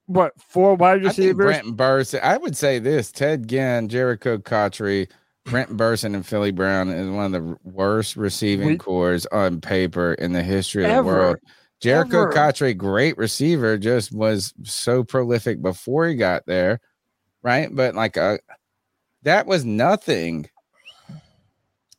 what 0.06 0.32
four 0.40 0.74
wide 0.76 1.04
receivers? 1.04 1.36
Brent 1.60 1.76
Burst. 1.76 2.14
I 2.14 2.38
would 2.38 2.56
say 2.56 2.78
this: 2.78 3.12
Ted 3.12 3.46
Ginn, 3.46 3.88
Jerricho 3.88 4.42
Cotchery, 4.42 5.08
Brent 5.44 5.76
Bersin 5.76 6.14
and 6.14 6.24
Philly 6.26 6.50
Brown 6.52 6.88
is 6.88 7.08
one 7.10 7.26
of 7.26 7.32
the 7.32 7.56
worst 7.62 8.16
receiving 8.16 8.66
We- 8.68 8.76
cores 8.78 9.26
on 9.26 9.60
paper 9.60 10.14
in 10.14 10.32
the 10.32 10.42
history 10.42 10.84
of 10.84 10.90
Ever. 10.90 11.10
the 11.10 11.16
world. 11.16 11.36
Jerricho 11.84 12.34
Ever. 12.34 12.74
Great 12.74 13.16
receiver, 13.18 13.78
just 13.78 14.12
was 14.12 14.54
so 14.62 15.04
prolific 15.04 15.62
before 15.62 16.06
he 16.06 16.14
got 16.14 16.46
there, 16.46 16.80
right? 17.42 17.68
But 17.74 17.94
like 17.94 18.16
uh 18.16 18.38
that 19.22 19.46
was 19.46 19.64
nothing. 19.64 20.48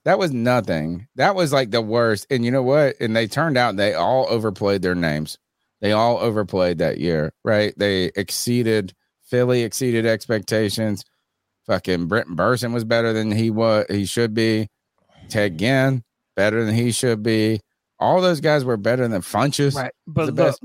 That 0.03 0.19
was 0.19 0.31
nothing. 0.31 1.07
That 1.15 1.35
was 1.35 1.51
like 1.51 1.71
the 1.71 1.81
worst. 1.81 2.27
And 2.29 2.45
you 2.45 2.51
know 2.51 2.61
what? 2.61 2.95
And 2.99 3.15
they 3.15 3.27
turned 3.27 3.57
out 3.57 3.75
they 3.75 3.95
all 3.95 4.27
overplayed 4.29 4.83
their 4.83 4.93
names. 4.93 5.39
They 5.81 5.91
all 5.91 6.17
overplayed 6.19 6.77
that 6.77 6.99
year, 6.99 7.33
right? 7.43 7.73
They 7.77 8.11
exceeded 8.15 8.93
Philly 9.23 9.63
exceeded 9.63 10.05
expectations. 10.05 11.03
Fucking 11.65 12.07
Brenton 12.07 12.35
Bersin 12.35 12.73
was 12.73 12.85
better 12.85 13.13
than 13.13 13.31
he 13.31 13.49
was 13.49 13.85
he 13.89 14.05
should 14.05 14.33
be. 14.33 14.67
Ted 15.29 15.57
Ginn 15.57 16.03
better 16.35 16.63
than 16.63 16.75
he 16.75 16.91
should 16.91 17.23
be. 17.23 17.61
All 17.99 18.21
those 18.21 18.41
guys 18.41 18.65
were 18.65 18.77
better 18.77 19.07
than 19.07 19.21
Funchess. 19.21 19.75
Right. 19.75 19.91
the 20.07 20.13
But 20.13 20.25
look, 20.25 20.35
best. 20.35 20.63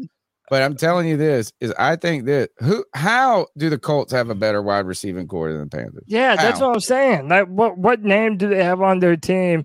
But 0.51 0.63
I'm 0.63 0.77
telling 0.77 1.07
you 1.07 1.17
this 1.17 1.53
is 1.61 1.73
I 1.79 1.95
think 1.97 2.27
that 2.27 2.51
who 2.59 2.85
how 2.95 3.47
do 3.57 3.71
the 3.71 3.79
Colts 3.79 4.13
have 4.13 4.31
a 4.31 4.35
better 4.35 4.61
wide 4.61 4.85
receiving 4.87 5.29
core 5.29 5.53
than 5.53 5.61
the 5.61 5.67
Panthers? 5.69 6.05
yeah, 6.09 6.35
that's 6.35 6.61
what 6.61 6.75
I'm 6.75 6.81
saying. 6.81 7.29
Like, 7.29 7.47
what 7.47 7.79
what 7.79 8.03
name 8.03 8.37
do 8.37 8.49
they 8.49 8.65
have 8.65 8.83
on 8.83 8.99
their 8.99 9.17
team 9.17 9.65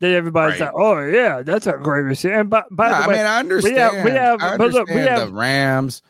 that 0.00 0.10
everybody's 0.10 0.60
Right. 0.60 0.66
like, 0.66 0.74
oh 0.76 1.00
yeah, 1.06 1.40
that's 1.42 1.66
a 1.66 1.72
great 1.72 2.02
receiver. 2.02 2.34
And 2.34 2.50
by, 2.50 2.64
by 2.70 2.90
No, 2.90 2.96
the 2.96 3.02
I 3.02 3.08
way, 3.08 3.16
mean, 3.16 3.24
I 3.24 3.38
understand. 3.38 3.74
We 3.74 3.80
have, 3.80 4.04
we 4.04 4.10
have, 4.10 4.42
I 4.42 4.56
but 4.58 4.72
look, 4.72 4.88
we 4.88 5.00
have 5.00 5.28
the 5.28 5.32
Rams, 5.34 6.02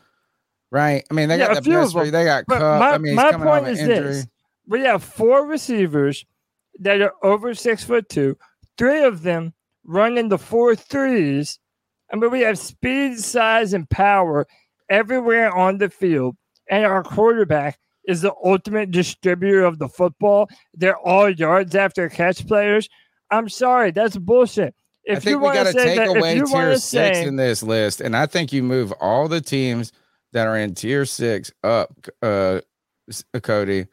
right? 0.71 1.05
I 1.09 1.13
mean, 1.13 1.29
they 1.29 1.37
Yeah, 1.37 1.53
got 1.53 1.63
the 1.63 1.69
best. 1.69 1.95
They 1.95 2.25
got 2.25 2.45
Kupp. 2.47 2.59
my, 2.59 2.91
I 2.91 2.97
mean, 2.97 3.15
my 3.15 3.31
point 3.31 3.67
is 3.67 3.79
injury. 3.79 3.95
this: 3.95 4.27
we 4.67 4.81
have 4.81 5.03
four 5.05 5.45
receivers 5.47 6.25
that 6.79 7.01
are 7.01 7.13
over 7.23 7.55
six 7.55 7.81
foot 7.85 8.09
two. 8.09 8.37
Three 8.77 9.03
of 9.03 9.23
them 9.23 9.53
run 9.87 10.17
in 10.17 10.29
the 10.29 10.37
four 10.37 10.75
threes. 10.75 11.57
I 12.11 12.17
mean, 12.17 12.29
we 12.29 12.41
have 12.41 12.59
speed, 12.59 13.19
size, 13.19 13.73
and 13.73 13.89
power 13.89 14.45
everywhere 14.89 15.51
on 15.51 15.79
the 15.79 15.89
field, 15.89 16.37
and 16.69 16.85
our 16.85 17.03
quarterback 17.03 17.79
is 18.07 18.21
the 18.21 18.33
ultimate 18.43 18.91
distributor 18.91 19.63
of 19.65 19.79
the 19.79 19.89
football. 19.89 20.47
They're 20.73 20.97
all 20.97 21.29
yards 21.29 21.75
after 21.75 22.07
catch 22.09 22.47
players. 22.47 22.87
I'm 23.31 23.49
sorry, 23.49 23.91
that's 23.91 24.17
bullshit. 24.17 24.75
If 25.03 25.17
I 25.17 25.19
think 25.19 25.31
you 25.31 25.37
we 25.39 25.43
want 25.43 25.55
got 25.55 25.63
to 25.67 25.73
to 25.73 25.83
take 25.83 25.97
that, 25.97 26.07
away 26.07 26.35
tier 26.35 26.77
six 26.77 27.17
say, 27.19 27.25
in 27.25 27.35
this 27.35 27.63
list, 27.63 28.01
and 28.01 28.15
I 28.15 28.25
think 28.25 28.53
you 28.53 28.63
move 28.63 28.91
all 28.99 29.27
the 29.27 29.41
teams 29.41 29.91
that 30.33 30.47
are 30.47 30.57
in 30.57 30.75
tier 30.75 31.05
six 31.05 31.51
up, 31.63 31.93
uh, 32.21 32.61
Cody, 33.41 33.87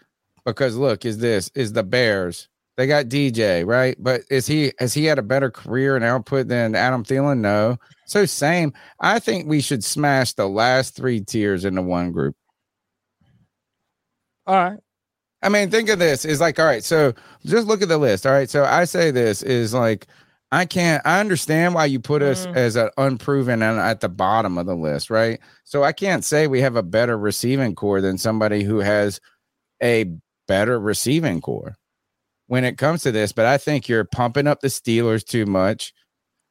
because 0.44 0.76
look, 0.76 1.04
is 1.04 1.18
this 1.18 1.50
is 1.54 1.72
the 1.72 1.84
Bears? 1.84 2.48
They 2.76 2.86
got 2.88 3.06
DJ 3.06 3.64
right, 3.66 3.96
but 4.00 4.22
is 4.30 4.46
he 4.46 4.72
has 4.80 4.92
he 4.94 5.04
had 5.04 5.18
a 5.18 5.22
better 5.22 5.50
career 5.50 5.94
and 5.94 6.04
output 6.04 6.48
than 6.48 6.74
Adam 6.74 7.04
Thielen? 7.04 7.38
No. 7.38 7.76
So 8.06 8.26
same. 8.26 8.72
I 9.00 9.18
think 9.20 9.48
we 9.48 9.60
should 9.60 9.84
smash 9.84 10.32
the 10.32 10.48
last 10.48 10.96
three 10.96 11.20
tiers 11.20 11.64
into 11.64 11.82
one 11.82 12.10
group. 12.12 12.34
all 14.46 14.56
right, 14.56 14.78
I 15.42 15.48
mean, 15.48 15.70
think 15.70 15.88
of 15.88 15.98
this. 15.98 16.24
Is 16.24 16.40
like, 16.40 16.58
all 16.58 16.66
right, 16.66 16.84
so 16.84 17.12
just 17.46 17.66
look 17.66 17.80
at 17.82 17.88
the 17.88 17.98
list. 17.98 18.26
All 18.26 18.32
right. 18.32 18.50
So 18.50 18.64
I 18.64 18.84
say 18.84 19.10
this 19.10 19.42
is 19.42 19.72
like, 19.72 20.06
I 20.52 20.66
can't, 20.66 21.00
I 21.06 21.20
understand 21.20 21.74
why 21.74 21.86
you 21.86 22.00
put 22.00 22.22
us 22.22 22.46
Mm. 22.46 22.56
as 22.56 22.76
an 22.76 22.90
unproven 22.98 23.62
and 23.62 23.78
at 23.80 24.00
the 24.00 24.08
bottom 24.08 24.58
of 24.58 24.66
the 24.66 24.74
list, 24.76 25.10
right? 25.10 25.40
So 25.64 25.82
I 25.84 25.92
can't 25.92 26.24
say 26.24 26.46
we 26.46 26.60
have 26.60 26.76
a 26.76 26.82
better 26.82 27.16
receiving 27.18 27.74
core 27.74 28.00
than 28.00 28.18
somebody 28.18 28.62
who 28.64 28.78
has 28.80 29.20
a 29.82 30.06
better 30.48 30.78
receiving 30.78 31.40
core 31.40 31.76
when 32.46 32.64
it 32.64 32.78
comes 32.78 33.02
to 33.02 33.12
this. 33.12 33.32
But 33.32 33.46
I 33.46 33.58
think 33.58 33.88
you're 33.88 34.04
pumping 34.04 34.46
up 34.46 34.60
the 34.60 34.68
Steelers 34.68 35.24
too 35.24 35.46
much. 35.46 35.92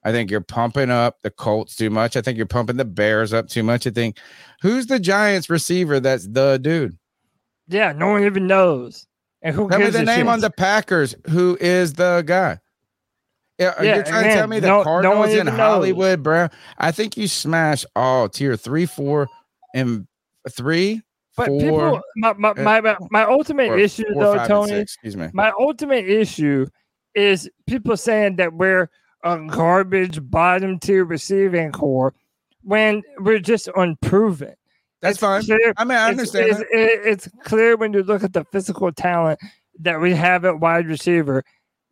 I 0.06 0.12
think 0.12 0.30
you're 0.30 0.42
pumping 0.42 0.90
up 0.92 1.22
the 1.24 1.30
Colts 1.32 1.76
too 1.76 1.90
much. 1.90 2.18
I 2.18 2.22
think 2.22 2.36
you're 2.38 2.46
pumping 2.46 2.76
the 2.78 2.84
Bears 2.86 3.32
up 3.34 3.48
too 3.48 3.64
much. 3.64 3.88
I 3.88 3.90
think 3.92 4.18
who's 4.62 4.88
the 4.88 5.00
Giants 5.00 5.50
receiver 5.50 6.00
that's 6.00 6.28
the 6.28 6.58
dude? 6.62 6.98
yeah, 7.70 7.94
no 7.94 8.08
one 8.08 8.24
even 8.26 8.46
knows. 8.48 9.08
And 9.42 9.56
who 9.56 9.70
Tell 9.70 9.80
me 9.80 9.90
the 9.90 10.00
a 10.00 10.04
name 10.06 10.18
shit? 10.20 10.28
on 10.28 10.40
the 10.42 10.50
Packers. 10.50 11.16
Who 11.30 11.58
is 11.60 11.94
the 11.94 12.22
guy? 12.26 12.60
Yeah, 13.60 13.74
Yeah, 13.82 13.96
you're 13.96 14.04
trying 14.04 14.24
to 14.26 14.34
tell 14.34 14.48
me 14.48 14.60
the 14.60 14.68
no- 14.68 14.78
no 14.80 14.84
Cardinals 14.84 15.18
one 15.20 15.30
in 15.30 15.36
even 15.36 15.46
knows. 15.48 15.56
Hollywood, 15.58 16.24
bro. 16.24 16.48
I 16.78 16.92
think 16.92 17.16
you 17.18 17.28
smash 17.28 17.86
all 17.96 18.28
tier 18.30 18.56
three, 18.58 18.86
four, 18.86 19.28
and 19.74 20.08
three, 20.50 21.02
But 21.36 21.48
four, 21.48 21.60
people, 21.60 22.02
my 22.18 22.34
my, 22.34 22.54
my, 22.54 22.82
my, 22.82 22.98
my 23.10 23.24
ultimate 23.24 23.70
or 23.72 23.78
issue 23.78 24.04
four, 24.14 24.22
though, 24.24 24.46
Tony, 24.48 24.70
six, 24.70 24.94
excuse 24.94 25.18
me. 25.18 25.30
my 25.34 25.52
ultimate 25.60 26.06
issue 26.08 26.68
is 27.16 27.50
people 27.68 27.98
saying 27.98 28.36
that 28.38 28.54
we're 28.54 28.90
a 29.24 29.40
garbage 29.48 30.20
bottom 30.30 30.78
tier 30.80 31.06
receiving 31.06 31.72
core 31.72 32.14
when 32.62 33.02
we're 33.20 33.40
just 33.40 33.68
unproven. 33.76 34.54
That's 35.02 35.14
It's 35.14 35.20
fine. 35.20 35.44
clear- 35.44 35.74
I 35.78 35.84
mean, 35.86 35.98
I 35.98 36.10
understand. 36.10 36.50
It's, 36.50 36.60
that. 36.60 36.68
it- 36.72 37.02
it's 37.06 37.30
clear 37.44 37.76
when 37.78 37.94
you 37.94 38.04
look 38.04 38.24
at 38.24 38.34
the 38.34 38.46
physical 38.46 38.92
talent 38.92 39.40
that 39.80 40.00
we 40.00 40.14
have 40.14 40.46
at 40.46 40.60
wide 40.60 40.88
receiver 40.88 41.44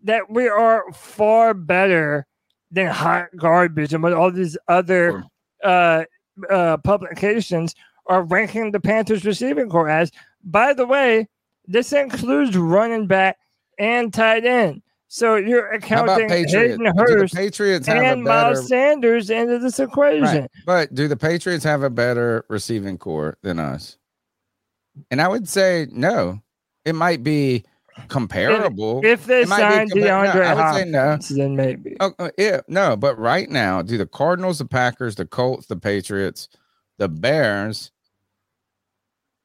that 0.03 0.30
we 0.30 0.47
are 0.47 0.84
far 0.93 1.53
better 1.53 2.26
than 2.72 2.88
hot 2.88 3.27
garbage 3.38 3.93
and 3.93 4.01
what 4.01 4.13
all 4.13 4.31
these 4.31 4.57
other 4.68 5.23
uh, 5.63 6.03
uh, 6.49 6.77
publications 6.77 7.76
are 8.11 8.23
ranking 8.23 8.71
the 8.71 8.79
Panthers 8.79 9.23
receiving 9.23 9.69
core 9.69 9.89
as. 9.89 10.11
By 10.43 10.73
the 10.73 10.85
way, 10.85 11.29
this 11.65 11.93
includes 11.93 12.57
running 12.57 13.07
back 13.07 13.38
and 13.79 14.13
tight 14.13 14.45
end. 14.45 14.81
So 15.07 15.35
you're 15.35 15.71
accounting? 15.71 16.29
Hayden 16.29 16.85
Hurst 16.97 17.33
Patriots 17.33 17.88
and 17.88 18.25
better? 18.25 18.43
Miles 18.43 18.67
Sanders 18.67 19.29
into 19.29 19.59
this 19.59 19.79
equation. 19.79 20.23
Right. 20.23 20.51
But 20.65 20.93
do 20.93 21.07
the 21.07 21.17
Patriots 21.17 21.63
have 21.63 21.83
a 21.83 21.89
better 21.89 22.45
receiving 22.49 22.97
core 22.97 23.38
than 23.41 23.59
us? 23.59 23.97
And 25.09 25.21
I 25.21 25.27
would 25.27 25.47
say 25.47 25.88
no. 25.91 26.41
It 26.83 26.95
might 26.95 27.23
be 27.23 27.63
comparable. 28.07 29.01
If 29.05 29.25
they 29.25 29.45
might 29.45 29.57
be 29.57 29.63
sign 29.63 29.89
compa- 29.89 29.95
no, 29.95 30.31
DeAndre 30.31 30.45
I 30.45 30.53
would 30.53 30.79
say 30.79 30.89
no. 30.89 31.09
Hopkins, 31.11 31.29
then 31.29 31.55
maybe. 31.55 31.97
Oh, 31.99 32.13
uh, 32.19 32.29
yeah, 32.38 32.61
no, 32.67 32.97
but 32.97 33.17
right 33.17 33.49
now, 33.49 33.81
do 33.81 33.97
the 33.97 34.05
Cardinals, 34.05 34.59
the 34.59 34.65
Packers, 34.65 35.15
the 35.15 35.25
Colts, 35.25 35.67
the 35.67 35.75
Patriots, 35.75 36.49
the 36.97 37.09
Bears, 37.09 37.91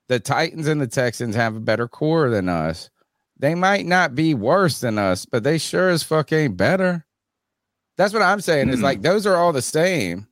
the 0.08 0.20
Titans, 0.20 0.68
and 0.68 0.80
the 0.80 0.86
Texans 0.86 1.34
have 1.34 1.56
a 1.56 1.60
better 1.60 1.88
core 1.88 2.30
than 2.30 2.48
us? 2.48 2.90
They 3.38 3.54
might 3.54 3.86
not 3.86 4.14
be 4.14 4.34
worse 4.34 4.80
than 4.80 4.98
us, 4.98 5.26
but 5.26 5.44
they 5.44 5.58
sure 5.58 5.90
as 5.90 6.02
fuck 6.02 6.32
ain't 6.32 6.56
better. 6.56 7.04
That's 7.96 8.12
what 8.12 8.22
I'm 8.22 8.40
saying. 8.40 8.68
Is 8.70 8.78
hmm. 8.78 8.84
like 8.84 9.02
those 9.02 9.26
are 9.26 9.36
all 9.36 9.52
the 9.52 9.62
same. 9.62 10.26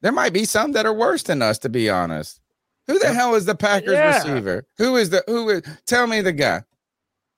There 0.00 0.12
might 0.12 0.32
be 0.32 0.44
some 0.44 0.72
that 0.72 0.86
are 0.86 0.94
worse 0.94 1.22
than 1.22 1.42
us, 1.42 1.58
to 1.58 1.68
be 1.68 1.90
honest. 1.90 2.40
Who 2.86 2.98
the 2.98 3.12
hell 3.12 3.34
is 3.34 3.44
the 3.44 3.54
Packers 3.54 3.92
Yeah. 3.92 4.16
receiver? 4.16 4.66
Who 4.78 4.96
is 4.96 5.10
the 5.10 5.22
who 5.26 5.48
is 5.50 5.62
tell 5.86 6.06
me 6.06 6.20
the 6.20 6.32
guy? 6.32 6.62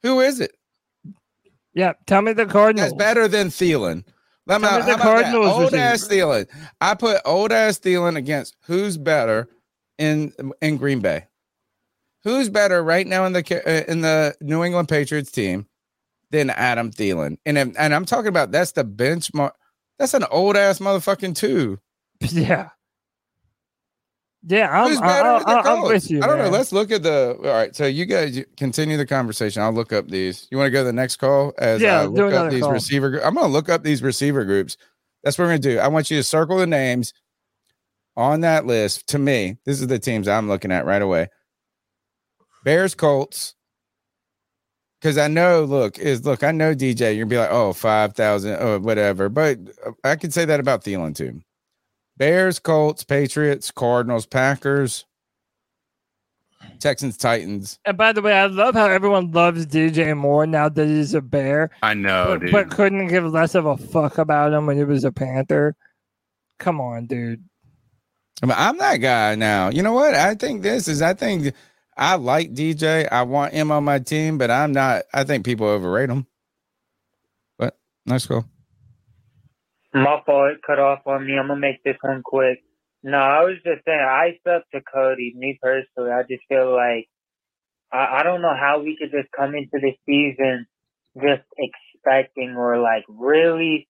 Who 0.03 0.21
is 0.21 0.41
it? 0.41 0.53
Yeah, 1.75 1.93
tell 2.07 2.23
me 2.23 2.33
the 2.33 2.47
Cardinals. 2.47 2.91
That's 2.91 2.99
better 2.99 3.29
than 3.29 3.49
Thielen. 3.49 4.05
Let 4.47 4.61
me, 4.61 4.69
Tell 4.69 4.79
me 4.79 4.85
how 4.85 4.97
the? 4.97 5.03
Cardinals 5.03 5.47
Old 5.47 5.75
ass 5.75 6.03
receiver. 6.03 6.27
Thielen. 6.27 6.47
I 6.81 6.95
put 6.95 7.21
old 7.25 7.53
ass 7.53 7.79
Thielen 7.79 8.17
against 8.17 8.57
who's 8.63 8.97
better 8.97 9.49
in 9.99 10.33
in 10.61 10.77
Green 10.77 11.01
Bay. 11.01 11.27
Who's 12.25 12.49
better 12.51 12.83
right 12.83 13.07
now 13.07 13.25
in 13.25 13.33
the 13.33 13.63
uh, 13.67 13.91
in 13.91 14.03
the 14.03 14.35
New 14.41 14.63
England 14.63 14.89
Patriots 14.89 15.31
team 15.31 15.67
than 16.31 16.51
Adam 16.51 16.91
Thielen? 16.91 17.39
And 17.47 17.57
if- 17.59 17.75
and 17.79 17.95
I'm 17.95 18.05
talking 18.05 18.29
about 18.29 18.51
that's 18.51 18.73
the 18.73 18.85
benchmark. 18.85 19.53
That's 19.99 20.15
an 20.15 20.25
old 20.31 20.57
ass 20.57 20.79
motherfucking 20.79 21.35
two. 21.37 21.79
Yeah. 22.31 22.71
Yeah, 24.47 24.71
I'm, 24.71 24.89
Who's 24.89 24.99
I, 25.01 25.07
better 25.07 25.29
I, 25.47 25.53
I, 25.53 25.73
I'm 25.75 25.83
with 25.83 26.11
you. 26.11 26.23
I 26.23 26.27
don't 26.27 26.39
know. 26.39 26.49
Let's 26.49 26.73
look 26.73 26.91
at 26.91 27.03
the. 27.03 27.37
All 27.39 27.45
right, 27.45 27.77
so 27.77 27.85
you 27.87 28.07
guys 28.07 28.43
continue 28.57 28.97
the 28.97 29.05
conversation. 29.07 29.61
I'll 29.63 29.73
look 29.73 29.93
up 29.93 30.09
these. 30.09 30.49
You 30.51 30.57
want 30.57 30.69
to 30.69 30.71
go 30.71 30.81
to 30.81 30.85
the 30.85 30.95
next 30.95 31.17
call 31.17 31.53
as 31.59 31.83
Yeah, 31.83 32.01
I 32.01 32.05
look 32.07 32.33
up 32.33 32.51
these 32.51 32.63
call. 32.63 32.73
receiver. 32.73 33.19
I'm 33.23 33.35
going 33.35 33.47
to 33.47 33.53
look 33.53 33.69
up 33.69 33.83
these 33.83 34.03
receiver 34.03 34.47
groups. 34.47 34.79
That's 35.23 35.37
what 35.37 35.45
we're 35.45 35.51
going 35.51 35.63
to 35.63 35.75
do. 35.75 35.79
I 35.79 35.89
want 35.89 36.11
you 36.11 36.17
to 36.17 36.23
circle 36.23 36.57
the 36.57 36.67
names 36.67 37.13
on 38.17 38.41
that 38.41 38.65
list. 38.65 39.07
To 39.09 39.19
me, 39.19 39.59
this 39.67 39.79
is 39.79 39.87
the 39.89 39.99
teams 39.99 40.27
I'm 40.27 40.49
looking 40.49 40.73
at 40.73 40.87
right 40.87 41.03
away. 41.03 41.29
Bears, 42.65 42.95
Colts. 42.95 43.55
Because 45.01 45.17
I 45.17 45.29
know, 45.29 45.65
look, 45.65 45.99
is 45.99 46.27
look, 46.27 46.43
I 46.43 46.53
know 46.53 46.75
DJ. 46.75 47.17
You're 47.17 47.25
gonna 47.25 47.27
be 47.27 47.39
like, 47.39 47.51
oh, 47.51 47.73
5,000, 47.73 48.57
oh, 48.61 48.79
whatever. 48.81 49.31
But 49.31 49.59
uh, 49.85 49.93
I 50.05 50.17
could 50.17 50.35
say 50.35 50.45
that 50.45 50.61
about 50.61 50.85
Thielen 50.85 51.15
too. 51.15 51.41
Bears, 52.19 52.59
Colts, 52.59 53.03
Patriots, 53.03 53.71
Cardinals, 53.71 54.27
Packers, 54.27 55.07
Texans, 56.79 57.17
Titans. 57.17 57.79
And 57.87 57.97
by 57.97 58.13
the 58.13 58.21
way, 58.21 58.35
I 58.35 58.45
love 58.47 58.75
how 58.75 58.87
everyone 58.87 59.31
loves 59.31 59.67
DJ 59.67 60.15
more 60.15 60.47
now 60.47 60.69
that 60.69 60.87
he's 60.87 61.15
a 61.15 61.23
Bear, 61.23 61.71
I 61.83 61.95
know, 61.95 62.27
but, 62.29 62.41
dude. 62.41 62.53
but 62.53 62.71
couldn't 62.71 63.09
give 63.09 63.25
less 63.25 63.55
of 63.55 63.65
a 63.65 63.79
fuck 63.79 64.19
about 64.19 64.53
him 64.53 64.67
when 64.67 64.77
he 64.77 64.85
was 64.85 65.05
a 65.05 65.13
Panther. 65.13 65.75
Come 66.59 66.79
on, 66.79 67.07
dude. 67.07 67.43
I 68.43 68.47
mean, 68.47 68.57
I'm 68.59 68.79
that 68.79 68.97
guy 68.99 69.35
now. 69.35 69.71
You 69.71 69.83
know 69.83 69.93
what? 69.93 70.15
I 70.15 70.35
think 70.35 70.63
this 70.63 70.89
is. 70.89 71.03
I 71.03 71.15
think 71.15 71.55
I 72.01 72.15
like 72.15 72.55
DJ. 72.55 73.07
I 73.13 73.23
want 73.25 73.53
him 73.53 73.71
on 73.71 73.85
my 73.85 73.99
team, 73.99 74.39
but 74.39 74.51
I'm 74.51 74.73
not. 74.73 75.03
I 75.13 75.25
think 75.25 75.45
people 75.45 75.67
overrate 75.67 76.09
him. 76.09 76.27
But 77.59 77.79
let's 78.07 78.27
go. 78.27 78.47
My 79.93 80.23
fault. 80.25 80.55
Cut 80.67 80.79
off 80.79 81.01
on 81.05 81.27
me. 81.27 81.37
I'm 81.37 81.49
gonna 81.49 81.61
make 81.61 81.85
this 81.85 81.99
one 82.01 82.23
quick. 82.25 82.61
No, 83.03 83.19
I 83.19 83.43
was 83.43 83.57
just 83.57 83.85
saying. 83.85 84.01
I 84.01 84.31
up 84.49 84.65
to 84.73 84.81
Cody. 84.81 85.35
Me 85.37 85.59
personally, 85.61 86.11
I 86.11 86.23
just 86.23 86.43
feel 86.49 86.75
like 86.75 87.07
I, 87.93 88.21
I 88.21 88.23
don't 88.23 88.41
know 88.41 88.57
how 88.59 88.81
we 88.81 88.97
could 88.99 89.11
just 89.11 89.31
come 89.37 89.55
into 89.55 89.79
the 89.79 89.93
season 90.07 90.67
just 91.17 91.43
expecting 91.59 92.55
or 92.57 92.81
like 92.81 93.05
really 93.09 93.89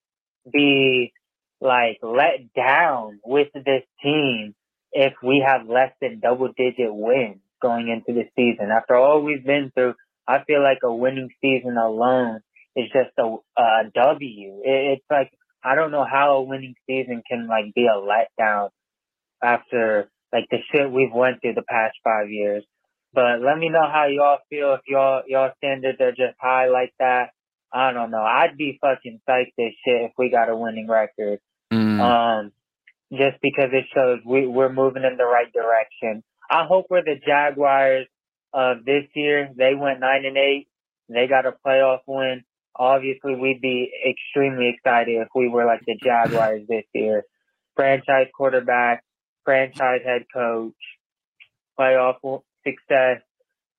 be 0.52 1.12
like 1.60 1.98
let 2.02 2.52
down 2.56 3.20
with 3.24 3.48
this 3.54 3.84
team 4.02 4.54
if 4.92 5.12
we 5.22 5.44
have 5.46 5.68
less 5.68 5.92
than 6.00 6.18
double 6.18 6.48
digit 6.56 6.92
wins 6.92 7.40
going 7.60 7.88
into 7.88 8.18
the 8.18 8.28
season. 8.36 8.70
After 8.70 8.96
all 8.96 9.22
we've 9.22 9.44
been 9.44 9.70
through, 9.74 9.94
I 10.26 10.44
feel 10.44 10.62
like 10.62 10.78
a 10.82 10.94
winning 10.94 11.30
season 11.40 11.76
alone 11.76 12.40
is 12.76 12.86
just 12.92 13.10
a, 13.18 13.36
a 13.60 13.90
W. 13.94 14.60
It, 14.64 14.98
it's 14.98 15.06
like 15.10 15.30
I 15.62 15.74
don't 15.74 15.90
know 15.90 16.06
how 16.10 16.36
a 16.36 16.42
winning 16.42 16.74
season 16.86 17.22
can 17.28 17.46
like 17.46 17.74
be 17.74 17.86
a 17.86 18.00
letdown 18.00 18.70
after 19.42 20.10
like 20.32 20.46
the 20.50 20.58
shit 20.72 20.90
we've 20.90 21.12
went 21.12 21.40
through 21.40 21.54
the 21.54 21.62
past 21.62 21.96
five 22.04 22.30
years. 22.30 22.64
But 23.12 23.40
let 23.42 23.58
me 23.58 23.68
know 23.68 23.88
how 23.90 24.06
y'all 24.06 24.38
feel 24.48 24.74
if 24.74 24.80
y'all 24.86 25.22
y'all 25.26 25.50
standards 25.58 26.00
are 26.00 26.12
just 26.12 26.36
high 26.40 26.68
like 26.68 26.92
that. 26.98 27.30
I 27.72 27.92
don't 27.92 28.10
know. 28.10 28.22
I'd 28.22 28.56
be 28.56 28.78
fucking 28.80 29.20
psyched 29.28 29.58
as 29.58 29.72
shit 29.84 30.02
if 30.02 30.12
we 30.18 30.30
got 30.30 30.48
a 30.48 30.56
winning 30.56 30.88
record. 30.88 31.38
Mm. 31.72 32.00
Um, 32.00 32.52
just 33.12 33.40
because 33.42 33.70
it 33.72 33.86
shows 33.94 34.20
we, 34.24 34.46
we're 34.46 34.72
moving 34.72 35.04
in 35.04 35.16
the 35.16 35.24
right 35.24 35.52
direction. 35.52 36.22
I 36.50 36.64
hope 36.66 36.86
we're 36.90 37.04
the 37.04 37.20
Jaguars 37.24 38.06
of 38.52 38.84
this 38.84 39.04
year. 39.14 39.50
They 39.56 39.74
went 39.74 40.00
nine 40.00 40.24
and 40.24 40.36
eight. 40.36 40.68
They 41.08 41.26
got 41.26 41.46
a 41.46 41.52
playoff 41.64 42.00
win. 42.06 42.42
Obviously, 42.76 43.34
we'd 43.36 43.60
be 43.60 43.92
extremely 44.08 44.68
excited 44.68 45.20
if 45.20 45.28
we 45.34 45.48
were 45.48 45.64
like 45.64 45.84
the 45.86 45.96
Jaguars 46.02 46.62
this 46.68 46.84
year. 46.92 47.24
Franchise 47.76 48.26
quarterback, 48.36 49.04
franchise 49.44 50.00
head 50.04 50.24
coach, 50.32 50.74
playoff 51.78 52.42
success, 52.66 53.20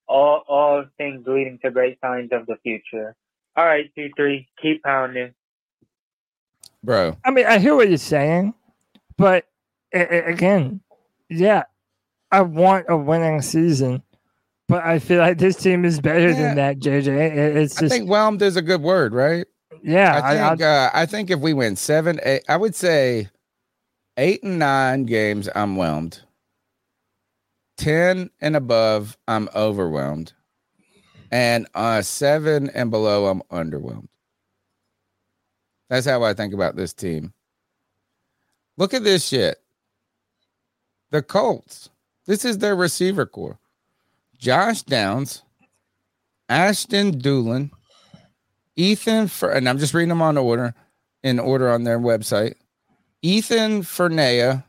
all 0.07 0.43
all 0.47 0.85
things 0.97 1.25
leading 1.27 1.59
to 1.63 1.71
great 1.71 1.99
signs 2.01 2.29
of 2.31 2.45
the 2.47 2.55
future. 2.63 3.15
All 3.55 3.65
right, 3.65 3.89
two 3.95 4.09
three, 4.15 4.47
keep 4.61 4.81
pounding, 4.83 5.33
bro. 6.83 7.17
I 7.23 7.31
mean, 7.31 7.45
I 7.45 7.59
hear 7.59 7.75
what 7.75 7.89
you're 7.89 7.97
saying, 7.97 8.53
but 9.17 9.45
a- 9.93 10.15
a- 10.15 10.25
again, 10.31 10.81
yeah, 11.29 11.63
I 12.31 12.41
want 12.41 12.85
a 12.89 12.95
winning 12.97 13.41
season, 13.41 14.01
but 14.67 14.83
I 14.85 14.99
feel 14.99 15.19
like 15.19 15.37
this 15.37 15.55
team 15.57 15.83
is 15.85 15.99
better 15.99 16.29
Yeah. 16.29 16.41
than 16.41 16.55
that. 16.55 16.79
JJ, 16.79 17.07
It- 17.07 17.57
it's 17.57 17.77
I 17.77 17.81
just 17.81 17.93
think 17.95 18.09
whelmed 18.09 18.41
is 18.41 18.55
a 18.55 18.61
good 18.61 18.81
word, 18.81 19.13
right? 19.13 19.45
yeah. 19.83 20.19
I 20.23 20.31
I, 20.45 20.49
think 20.49 20.61
uh, 20.61 20.89
I 20.93 21.05
think 21.05 21.29
if 21.29 21.39
we 21.39 21.53
win 21.53 21.75
seven, 21.75 22.19
eight, 22.23 22.43
I 22.47 22.57
would 22.57 22.75
say 22.75 23.29
eight 24.17 24.43
and 24.43 24.59
nine 24.59 25.03
games, 25.05 25.49
I'm 25.55 25.75
whelmed. 25.75 26.21
Ten 27.77 28.29
and 28.39 28.55
above, 28.55 29.17
I'm 29.27 29.49
overwhelmed, 29.55 30.33
and 31.31 31.67
uh, 31.73 32.01
seven 32.03 32.69
and 32.69 32.91
below, 32.91 33.25
I'm 33.27 33.41
underwhelmed. 33.51 34.07
That's 35.89 36.05
how 36.05 36.23
I 36.23 36.33
think 36.35 36.53
about 36.53 36.75
this 36.75 36.93
team. 36.93 37.33
Look 38.77 38.93
at 38.93 39.03
this 39.03 39.27
shit. 39.27 39.57
The 41.09 41.21
Colts. 41.21 41.89
This 42.25 42.45
is 42.45 42.59
their 42.59 42.75
receiver 42.75 43.25
core. 43.25 43.59
Josh 44.37 44.83
Downs, 44.83 45.43
Ashton 46.49 47.19
Dulin, 47.19 47.71
Ethan, 48.75 49.27
Fer- 49.27 49.51
and 49.51 49.67
I'm 49.67 49.77
just 49.77 49.93
reading 49.93 50.09
them 50.09 50.21
on 50.21 50.37
order, 50.37 50.73
in 51.23 51.39
order 51.39 51.69
on 51.69 51.83
their 51.83 51.99
website. 51.99 52.55
Ethan 53.21 53.83
Fernea, 53.83 54.63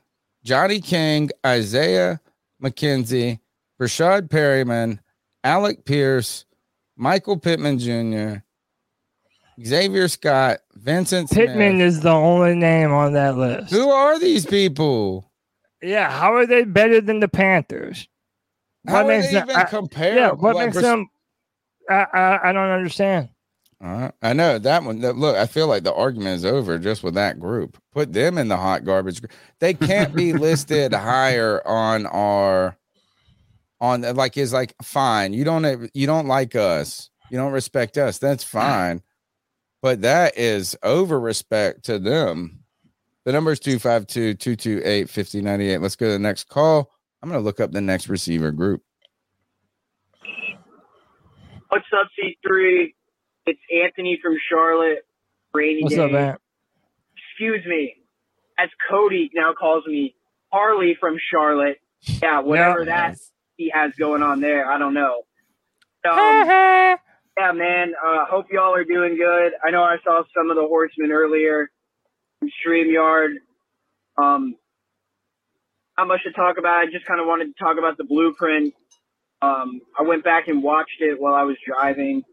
Johnny 0.45 0.81
King, 0.81 1.31
Isaiah 1.45 2.21
McKenzie, 2.63 3.39
Rashad 3.81 4.31
Perryman, 4.31 5.01
Alec 5.43 5.85
Pierce, 5.85 6.45
Michael 6.97 7.39
Pittman 7.39 7.79
Jr., 7.79 8.43
Xavier 9.65 10.09
Scott, 10.09 10.59
Vincent 10.75 11.31
Pittman 11.31 11.77
Smith. 11.77 11.87
is 11.89 12.01
the 12.01 12.11
only 12.11 12.55
name 12.55 12.91
on 12.93 13.13
that 13.13 13.37
list. 13.37 13.71
Who 13.73 13.91
are 13.91 14.19
these 14.19 14.47
people? 14.47 15.31
Yeah, 15.83 16.11
how 16.11 16.35
are 16.35 16.47
they 16.47 16.65
better 16.65 17.01
than 17.01 17.21
the 17.21 17.29
Panthers? 17.29 18.09
How 18.87 18.99
are 18.99 19.05
makes 19.05 19.27
they 19.27 19.33
them- 19.35 19.51
even 19.51 19.57
I-? 19.57 20.15
Yeah, 20.15 20.31
what 20.33 20.55
Like, 20.57 20.67
makes 20.75 20.81
them? 20.81 21.09
I, 21.91 22.07
I 22.13 22.49
I 22.51 22.53
don't 22.53 22.71
understand. 22.71 23.29
Uh, 23.83 24.13
I 24.23 24.33
know 24.33 24.59
that 24.61 24.85
one. 24.85 25.01
That, 25.01 25.17
look, 25.17 25.35
I 25.37 25.47
feel 25.47 25.67
like 25.67 25.83
the 25.83 25.93
argument 25.93 26.37
is 26.37 26.45
over 26.45 26.79
just 26.79 27.03
with 27.03 27.15
that 27.15 27.41
group. 27.41 27.77
Put 27.93 28.13
them 28.13 28.39
in 28.39 28.47
the 28.47 28.57
hot 28.57 28.85
garbage. 28.85 29.21
They 29.59 29.75
can't 29.75 30.15
be 30.15 30.33
listed 30.33 30.95
higher 30.95 31.67
on 31.67 32.07
our 32.07 32.77
on 33.81 34.03
like 34.15 34.37
is 34.37 34.53
like 34.53 34.75
fine. 34.83 35.33
You 35.33 35.43
don't 35.45 35.91
you 35.95 36.07
don't 36.07 36.29
like 36.29 36.55
us. 36.55 37.11
You 37.31 37.39
don't 37.39 37.53
respect 37.53 37.99
us. 37.99 38.19
That's 38.19 38.45
fine. 38.45 39.03
But 39.81 40.03
that 40.03 40.39
is 40.39 40.77
over 40.85 41.19
respect 41.19 41.85
to 41.87 41.99
them. 41.99 42.62
The 43.25 43.33
number 43.33 43.53
is 43.53 43.61
252 43.61 44.35
228 44.35 45.09
5098. 45.09 45.81
Let's 45.81 45.97
go 45.97 46.07
to 46.07 46.13
the 46.13 46.19
next 46.19 46.49
call. 46.49 46.91
I'm 47.23 47.29
going 47.29 47.41
to 47.41 47.45
look 47.45 47.61
up 47.61 47.71
the 47.71 47.81
next 47.81 48.09
receiver 48.09 48.51
group. 48.51 48.83
What's 51.69 51.87
up, 51.99 52.09
C3? 52.21 52.93
It's 53.47 53.61
Anthony 53.85 54.19
from 54.23 54.37
Charlotte. 54.51 55.07
Rainy 55.55 55.83
What's 55.83 55.95
day. 55.95 56.03
up, 56.03 56.11
man? 56.11 56.37
Excuse 57.17 57.65
me. 57.67 57.97
As 58.59 58.69
Cody 58.91 59.31
now 59.35 59.53
calls 59.59 59.87
me, 59.87 60.15
Harley 60.53 60.97
from 60.99 61.17
Charlotte. 61.31 61.79
Yeah, 62.01 62.41
whatever 62.41 62.85
that 62.87 63.17
he 63.57 63.71
has 63.73 63.93
going 63.95 64.23
on 64.23 64.41
there, 64.41 64.69
I 64.71 64.79
don't 64.79 64.95
know. 64.95 65.23
Um, 66.05 66.11
yeah, 66.19 67.53
man. 67.55 67.95
Uh, 68.05 68.27
hope 68.27 68.47
y'all 68.51 68.75
are 68.75 68.85
doing 68.85 69.17
good. 69.17 69.53
I 69.65 69.71
know 69.71 69.83
I 69.83 69.97
saw 70.05 70.23
some 70.37 70.51
of 70.51 70.57
the 70.57 70.67
horsemen 70.67 71.13
earlier 71.13 71.63
from 71.63 71.82
StreamYard. 72.65 73.35
Um, 74.17 74.57
not 75.99 76.09
much 76.09 76.23
to 76.25 76.33
talk 76.33 76.59
about. 76.59 76.81
I 76.81 76.87
just 76.91 77.07
kind 77.07 77.21
of 77.21 77.27
wanted 77.27 77.47
to 77.47 77.55
talk 77.63 77.79
about 77.79 77.97
the 77.97 78.05
blueprint. 78.05 78.75
Um, 79.41 79.81
I 79.99 80.03
went 80.03 80.25
back 80.25 80.49
and 80.49 80.63
watched 80.63 81.01
it 81.01 81.21
while 81.21 81.35
I 81.35 81.43
was 81.43 81.57
driving, 81.67 82.25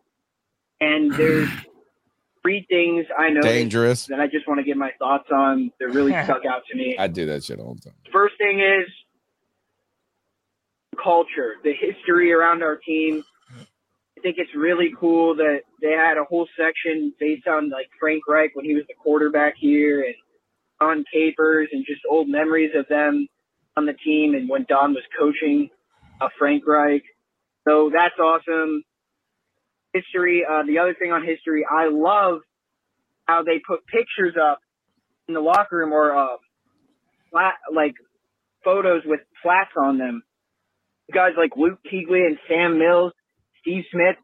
and 0.80 1.14
there's 1.16 1.50
three 2.42 2.66
things 2.70 3.06
I 3.18 3.30
know 3.30 3.42
Dangerous. 3.42 4.08
that 4.08 4.20
I 4.20 4.28
just 4.28 4.48
want 4.48 4.60
to 4.60 4.64
get 4.64 4.78
my 4.78 4.92
thoughts 5.00 5.30
on 5.32 5.72
that 5.80 5.90
really 5.90 6.12
stuck 6.24 6.46
out 6.46 6.64
to 6.72 6.78
me. 6.78 6.98
I 6.98 7.08
do 7.08 7.26
that 7.28 7.44
shit 7.44 7.60
all 7.60 7.76
the 7.76 7.82
time. 7.82 7.94
First 8.12 8.38
thing 8.38 8.60
is 8.60 8.88
culture, 11.02 11.56
the 11.64 11.74
history 11.74 12.32
around 12.32 12.64
our 12.64 12.76
team. 12.78 13.24
I 14.20 14.22
think 14.22 14.36
it's 14.38 14.52
really 14.56 14.94
cool 15.00 15.36
that 15.38 15.62
they 15.82 15.92
had 15.92 16.18
a 16.18 16.26
whole 16.26 16.48
section 16.58 17.14
based 17.20 17.48
on 17.48 17.70
like 17.70 17.88
Frank 18.00 18.24
Reich 18.28 18.52
when 18.54 18.66
he 18.66 18.76
was 18.76 18.84
the 18.90 18.96
quarterback 19.02 19.54
here 19.58 20.04
and 20.04 20.16
Dom 20.82 21.06
Capers 21.12 21.70
and 21.72 21.86
just 21.86 22.02
old 22.10 22.28
memories 22.28 22.72
of 22.76 22.86
them 22.90 23.28
on 23.78 23.86
the 23.86 23.94
team 23.94 24.36
and 24.36 24.50
when 24.50 24.66
Dom 24.68 24.94
was 24.94 25.04
coaching 25.18 25.70
uh, 26.20 26.28
Frank 26.38 26.68
Reich. 26.68 27.04
So 27.68 27.90
that's 27.94 28.16
awesome. 28.20 28.84
History. 29.94 30.44
Uh, 30.50 30.64
the 30.68 30.80
other 30.80 30.96
thing 31.00 31.14
on 31.14 31.26
history, 31.26 31.66
I 31.70 31.90
love 31.90 32.42
how 33.26 33.44
they 33.44 33.62
put 33.66 33.86
pictures 33.88 34.36
up 34.42 34.60
in 35.30 35.34
the 35.34 35.40
locker 35.40 35.78
room 35.78 35.94
or 35.94 36.18
uh, 36.18 36.38
flat, 37.32 37.56
like 37.74 37.94
photos 38.66 39.04
with 39.06 39.22
flats 39.42 39.72
on 39.78 39.98
them. 39.98 40.24
Guys 41.14 41.32
like 41.38 41.52
Luke 41.58 41.80
Kuechly 41.92 42.26
and 42.28 42.38
Sam 42.50 42.80
Mills, 42.80 43.14
Steve 43.62 43.84
Smith. 43.92 44.16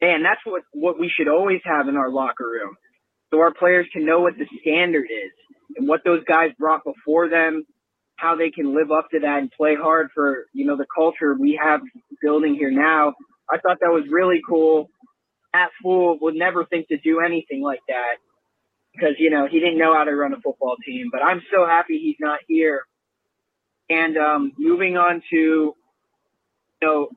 Man, 0.00 0.22
that's 0.22 0.40
what, 0.44 0.62
what 0.72 0.98
we 0.98 1.10
should 1.14 1.28
always 1.28 1.60
have 1.64 1.88
in 1.88 1.96
our 1.96 2.10
locker 2.10 2.44
room. 2.46 2.76
So 3.30 3.40
our 3.40 3.52
players 3.52 3.86
can 3.92 4.04
know 4.04 4.20
what 4.20 4.34
the 4.36 4.46
standard 4.60 5.04
is 5.04 5.32
and 5.76 5.88
what 5.88 6.02
those 6.04 6.22
guys 6.24 6.50
brought 6.58 6.82
before 6.84 7.28
them, 7.28 7.64
how 8.16 8.36
they 8.36 8.50
can 8.50 8.74
live 8.76 8.92
up 8.92 9.08
to 9.10 9.20
that 9.20 9.38
and 9.38 9.50
play 9.50 9.74
hard 9.74 10.08
for, 10.14 10.46
you 10.52 10.66
know, 10.66 10.76
the 10.76 10.86
culture 10.94 11.34
we 11.34 11.58
have 11.62 11.80
building 12.22 12.54
here 12.54 12.70
now. 12.70 13.14
I 13.50 13.58
thought 13.58 13.78
that 13.80 13.90
was 13.90 14.04
really 14.10 14.40
cool. 14.48 14.90
Matt 15.52 15.70
Fool 15.82 16.18
would 16.20 16.34
never 16.34 16.64
think 16.64 16.88
to 16.88 16.98
do 16.98 17.20
anything 17.20 17.62
like 17.62 17.80
that 17.88 18.16
because, 18.92 19.14
you 19.18 19.30
know, 19.30 19.46
he 19.50 19.60
didn't 19.60 19.78
know 19.78 19.94
how 19.94 20.04
to 20.04 20.14
run 20.14 20.32
a 20.32 20.40
football 20.40 20.76
team. 20.84 21.08
But 21.10 21.22
I'm 21.22 21.42
so 21.52 21.66
happy 21.66 21.98
he's 21.98 22.16
not 22.20 22.40
here. 22.48 22.82
And 23.90 24.16
um, 24.16 24.52
moving 24.58 24.96
on 24.96 25.22
to, 25.30 25.36
you 25.36 25.76
know, 26.82 27.08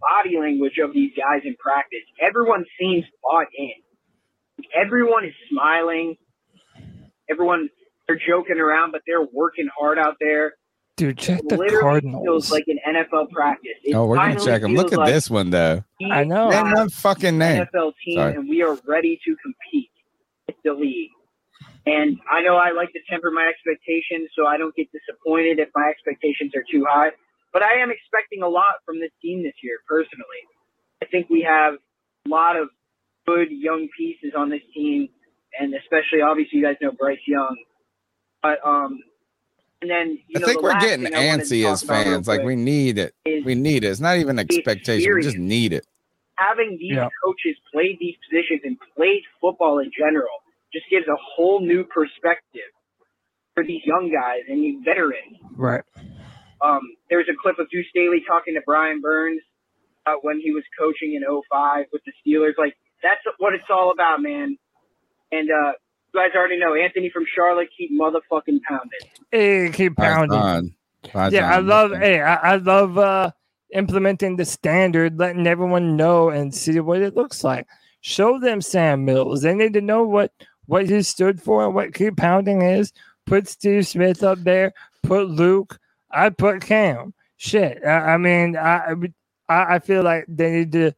body 0.00 0.38
language 0.38 0.78
of 0.82 0.92
these 0.94 1.12
guys 1.16 1.42
in 1.44 1.54
practice. 1.56 2.00
Everyone 2.20 2.64
seems 2.78 3.04
bought 3.22 3.46
in. 3.56 3.72
Everyone 4.74 5.24
is 5.24 5.34
smiling. 5.50 6.16
Everyone, 7.30 7.68
they're 8.06 8.18
joking 8.26 8.58
around, 8.58 8.92
but 8.92 9.02
they're 9.06 9.26
working 9.32 9.68
hard 9.78 9.98
out 9.98 10.16
there. 10.20 10.54
Dude, 10.96 11.16
check 11.16 11.40
the 11.48 11.56
literally 11.56 11.80
Cardinals. 11.80 12.24
feels 12.24 12.50
like 12.52 12.64
an 12.66 12.78
NFL 12.86 13.30
practice. 13.30 13.72
It 13.84 13.94
Oh, 13.94 14.04
we're 14.06 14.16
gonna 14.16 14.38
check 14.38 14.60
them. 14.60 14.74
Look 14.74 14.92
at 14.92 14.98
like 14.98 15.12
this 15.12 15.30
one 15.30 15.48
though. 15.48 15.82
I 16.10 16.24
know. 16.24 16.50
Name 16.50 16.66
have 16.66 16.76
one 16.76 16.88
fucking 16.90 17.38
name. 17.38 17.64
NFL 17.64 17.92
team, 18.04 18.16
Sorry. 18.18 18.34
and 18.34 18.48
we 18.48 18.62
are 18.62 18.76
ready 18.86 19.18
to 19.24 19.36
compete 19.42 19.90
with 20.46 20.56
the 20.62 20.74
league. 20.74 21.08
And 21.86 22.18
I 22.30 22.42
know 22.42 22.56
I 22.56 22.72
like 22.72 22.92
to 22.92 22.98
temper 23.08 23.30
my 23.30 23.46
expectations 23.48 24.28
so 24.36 24.46
I 24.46 24.58
don't 24.58 24.74
get 24.74 24.88
disappointed 24.92 25.58
if 25.58 25.70
my 25.74 25.88
expectations 25.88 26.52
are 26.54 26.64
too 26.70 26.84
high. 26.86 27.12
But 27.52 27.62
I 27.62 27.80
am 27.82 27.90
expecting 27.90 28.42
a 28.42 28.48
lot 28.48 28.74
from 28.86 29.00
this 29.00 29.10
team 29.22 29.42
this 29.42 29.54
year, 29.62 29.78
personally. 29.88 30.42
I 31.02 31.06
think 31.06 31.28
we 31.30 31.42
have 31.42 31.74
a 32.26 32.28
lot 32.28 32.56
of 32.56 32.68
good 33.26 33.48
young 33.50 33.88
pieces 33.96 34.32
on 34.36 34.50
this 34.50 34.62
team, 34.74 35.08
and 35.58 35.74
especially, 35.74 36.20
obviously, 36.22 36.58
you 36.60 36.64
guys 36.64 36.76
know 36.80 36.92
Bryce 36.92 37.18
Young. 37.26 37.56
But, 38.42 38.58
um, 38.64 39.00
and 39.82 39.90
then, 39.90 40.18
you 40.28 40.36
I 40.36 40.40
know, 40.40 40.46
think 40.46 40.58
the 40.60 40.64
we're 40.64 40.80
getting 40.80 41.04
thing 41.06 41.14
I 41.14 41.26
wanted 41.28 41.44
to 41.46 41.54
antsy 41.54 41.64
as 41.72 41.82
fans. 41.82 42.28
Like 42.28 42.42
we 42.42 42.56
need 42.56 42.98
it. 42.98 43.14
We 43.24 43.54
need 43.54 43.84
it. 43.84 43.88
It's 43.88 44.00
not 44.00 44.16
even 44.18 44.38
expectation. 44.38 45.14
We 45.14 45.22
just 45.22 45.38
need 45.38 45.72
it. 45.72 45.86
having 46.36 46.76
these 46.78 46.92
Yeah. 46.96 47.08
coaches 47.24 47.56
played 47.72 47.98
these 48.00 48.16
positions 48.28 48.62
and 48.64 48.78
played 48.96 49.22
football 49.40 49.78
in 49.78 49.90
general 49.96 50.30
just 50.72 50.88
gives 50.90 51.06
a 51.08 51.16
whole 51.16 51.60
new 51.60 51.84
perspective 51.84 52.70
for 53.54 53.64
these 53.64 53.84
young 53.84 54.10
guys 54.10 54.40
and 54.48 54.62
these 54.62 54.82
veterans. 54.84 55.36
Right. 55.56 55.82
Um, 56.62 56.80
there's 57.08 57.26
a 57.28 57.36
clip 57.40 57.58
of 57.58 57.70
Deuce 57.70 57.86
Staley 57.90 58.22
talking 58.26 58.54
to 58.54 58.60
Brian 58.66 59.00
Burns 59.00 59.40
uh, 60.06 60.14
when 60.22 60.40
he 60.40 60.52
was 60.52 60.64
coaching 60.78 61.14
in 61.14 61.22
05 61.22 61.86
with 61.92 62.02
the 62.04 62.12
Steelers. 62.20 62.58
Like, 62.58 62.74
that's 63.02 63.20
what 63.38 63.54
it's 63.54 63.64
all 63.70 63.92
about, 63.92 64.20
man. 64.20 64.58
And 65.32 65.50
uh, 65.50 65.72
you 66.12 66.20
guys 66.20 66.30
already 66.34 66.58
know 66.58 66.74
Anthony 66.74 67.10
from 67.10 67.24
Charlotte, 67.34 67.68
keep 67.76 67.90
motherfucking 67.92 68.60
pounding. 68.68 69.00
Hey, 69.30 69.70
keep 69.72 69.96
pounding. 69.96 70.38
Fine. 70.38 70.74
Fine, 71.12 71.32
yeah, 71.32 71.50
I 71.50 71.60
love. 71.60 71.92
Hey, 71.92 72.20
I, 72.20 72.34
I 72.34 72.56
love 72.56 72.98
uh 72.98 73.30
implementing 73.72 74.36
the 74.36 74.44
standard, 74.44 75.18
letting 75.18 75.46
everyone 75.46 75.96
know 75.96 76.28
and 76.28 76.54
see 76.54 76.78
what 76.80 77.00
it 77.00 77.16
looks 77.16 77.44
like. 77.44 77.66
Show 78.00 78.38
them 78.38 78.60
Sam 78.60 79.04
Mills. 79.04 79.42
They 79.42 79.54
need 79.54 79.72
to 79.74 79.80
know 79.80 80.02
what 80.02 80.32
what 80.66 80.88
he 80.88 81.02
stood 81.02 81.42
for 81.42 81.64
and 81.64 81.74
what 81.74 81.94
keep 81.94 82.16
pounding 82.16 82.62
is. 82.62 82.92
Put 83.26 83.48
Steve 83.48 83.86
Smith 83.86 84.22
up 84.22 84.38
there. 84.40 84.72
Put 85.02 85.28
Luke. 85.28 85.78
I 86.12 86.30
put 86.30 86.62
Cam. 86.62 87.14
Shit. 87.36 87.84
I, 87.84 88.14
I 88.14 88.16
mean, 88.18 88.56
I, 88.56 88.94
I 89.48 89.76
I 89.76 89.78
feel 89.80 90.02
like 90.04 90.26
they 90.28 90.50
need 90.52 90.72
to 90.72 90.92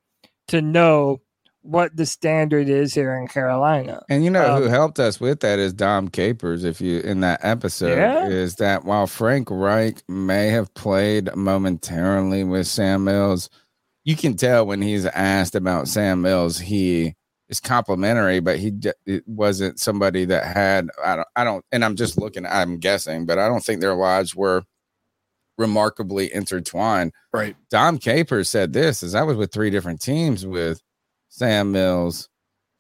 to 0.49 0.63
know 0.63 1.21
what 1.63 1.97
the 1.97 2.07
standard 2.07 2.69
is 2.69 2.95
here 2.95 3.15
in 3.17 3.29
Carolina. 3.29 4.03
And 4.09 4.25
you 4.25 4.31
know 4.31 4.57
who 4.57 4.65
Um, 4.65 4.71
helped 4.71 5.01
us 5.01 5.21
with 5.21 5.41
that 5.41 5.59
is 5.59 5.73
Dom 5.75 6.09
Capers. 6.09 6.65
If 6.65 6.81
you 6.81 7.01
in 7.01 7.21
that 7.21 7.41
episode, 7.45 7.97
Yeah. 7.99 8.29
is 8.29 8.57
that 8.57 8.85
while 8.85 9.07
Frank 9.07 9.49
Reich 9.51 10.03
may 10.09 10.49
have 10.49 10.75
played 10.75 11.35
momentarily 11.37 12.45
with 12.45 12.67
Sam 12.69 13.05
Mills, 13.05 13.51
you 14.05 14.17
can 14.17 14.37
tell 14.37 14.67
when 14.67 14.83
he's 14.83 15.07
asked 15.07 15.55
about 15.57 15.89
Sam 15.89 16.23
Mills, 16.23 16.59
he 16.61 17.15
is 17.49 17.61
complimentary, 17.61 18.41
but 18.41 18.59
he 18.59 18.71
d- 18.73 18.93
it 19.07 19.25
wasn't 19.29 19.81
somebody 19.81 20.25
that 20.27 20.45
had. 20.47 20.91
I 21.05 21.17
don't. 21.17 21.29
I 21.37 21.45
don't. 21.45 21.65
And 21.73 21.85
I'm 21.85 21.97
just 21.97 22.19
looking. 22.19 22.47
I'm 22.47 22.79
guessing, 22.79 23.27
but 23.27 23.39
I 23.39 23.49
don't 23.49 23.65
think 23.65 23.81
their 23.81 23.95
lives 23.95 24.35
were 24.37 24.65
remarkably 25.59 26.33
intertwined. 26.33 27.13
Right. 27.33 27.57
Dom 27.71 27.99
Capers 27.99 28.49
said 28.49 28.73
this: 28.73 29.03
"Is 29.03 29.15
I 29.15 29.23
was 29.23 29.37
with 29.37 29.53
three 29.53 29.71
different 29.71 30.01
teams 30.01 30.47
with 30.47 30.81
Sam 31.29 31.73
Mills 31.73 32.29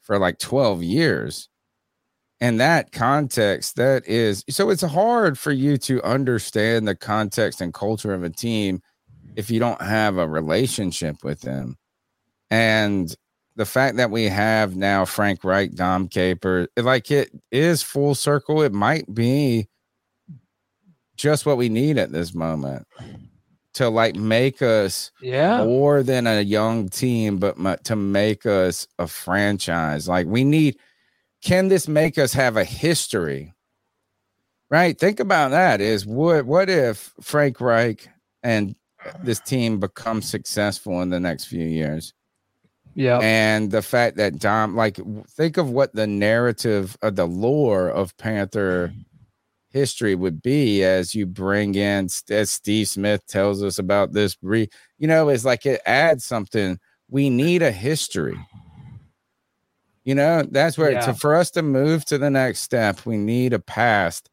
for 0.02 0.18
like 0.18 0.38
12 0.38 0.82
years." 0.82 1.48
In 2.40 2.56
that 2.56 2.90
context, 2.90 3.76
that 3.76 4.06
is 4.06 4.44
so 4.50 4.70
it's 4.70 4.82
hard 4.82 5.38
for 5.38 5.52
you 5.52 5.76
to 5.78 6.02
understand 6.02 6.88
the 6.88 6.96
context 6.96 7.60
and 7.60 7.72
culture 7.72 8.12
of 8.14 8.24
a 8.24 8.30
team 8.30 8.82
if 9.36 9.50
you 9.50 9.60
don't 9.60 9.80
have 9.80 10.18
a 10.18 10.28
relationship 10.28 11.22
with 11.22 11.40
them. 11.42 11.76
And 12.50 13.14
the 13.56 13.66
fact 13.66 13.96
that 13.96 14.10
we 14.10 14.24
have 14.24 14.76
now 14.76 15.04
Frank 15.04 15.44
Reich, 15.44 15.74
Dom 15.74 16.08
Caper, 16.08 16.68
like 16.76 17.10
it 17.10 17.30
is 17.50 17.82
full 17.82 18.14
circle. 18.14 18.62
It 18.62 18.72
might 18.72 19.12
be 19.14 19.68
just 21.16 21.46
what 21.46 21.56
we 21.56 21.68
need 21.68 21.98
at 21.98 22.12
this 22.12 22.34
moment 22.34 22.86
to 23.74 23.88
like 23.88 24.16
make 24.16 24.60
us 24.60 25.10
Yeah. 25.22 25.64
more 25.64 26.02
than 26.02 26.26
a 26.26 26.40
young 26.42 26.88
team, 26.88 27.38
but 27.38 27.56
to 27.84 27.96
make 27.96 28.44
us 28.44 28.86
a 28.98 29.06
franchise. 29.06 30.08
Like 30.08 30.26
we 30.26 30.44
need, 30.44 30.76
can 31.42 31.68
this 31.68 31.88
make 31.88 32.18
us 32.18 32.32
have 32.34 32.56
a 32.56 32.64
history? 32.64 33.54
Right? 34.70 34.98
Think 34.98 35.20
about 35.20 35.50
that. 35.50 35.80
Is 35.80 36.06
what 36.06 36.46
what 36.46 36.70
if 36.70 37.12
Frank 37.20 37.60
Reich 37.60 38.08
and 38.42 38.74
this 39.22 39.40
team 39.40 39.80
become 39.80 40.22
successful 40.22 41.02
in 41.02 41.10
the 41.10 41.20
next 41.20 41.44
few 41.46 41.64
years? 41.64 42.14
Yeah. 42.94 43.18
And 43.22 43.70
the 43.70 43.82
fact 43.82 44.16
that 44.18 44.38
Dom, 44.38 44.76
like, 44.76 44.98
think 45.28 45.56
of 45.56 45.70
what 45.70 45.94
the 45.94 46.06
narrative 46.06 46.96
of 47.00 47.16
the 47.16 47.26
lore 47.26 47.88
of 47.88 48.14
Panther 48.18 48.92
history 49.72 50.14
would 50.14 50.42
be 50.42 50.82
as 50.84 51.14
you 51.14 51.26
bring 51.26 51.74
in, 51.74 52.08
as 52.30 52.50
Steve 52.50 52.88
Smith 52.88 53.26
tells 53.26 53.62
us 53.62 53.78
about 53.78 54.12
this. 54.12 54.36
Re, 54.42 54.68
you 54.98 55.08
know, 55.08 55.28
it's 55.28 55.44
like 55.44 55.66
it 55.66 55.80
adds 55.86 56.24
something. 56.24 56.78
We 57.10 57.30
need 57.30 57.62
a 57.62 57.72
history. 57.72 58.38
You 60.04 60.14
know, 60.14 60.42
that's 60.50 60.76
where 60.76 60.92
Yeah. 60.92 61.00
to, 61.06 61.14
for 61.14 61.34
us 61.34 61.50
to 61.52 61.62
move 61.62 62.04
to 62.06 62.18
the 62.18 62.30
next 62.30 62.60
step, 62.60 63.06
we 63.06 63.16
need 63.16 63.52
a 63.52 63.58
past, 63.60 64.28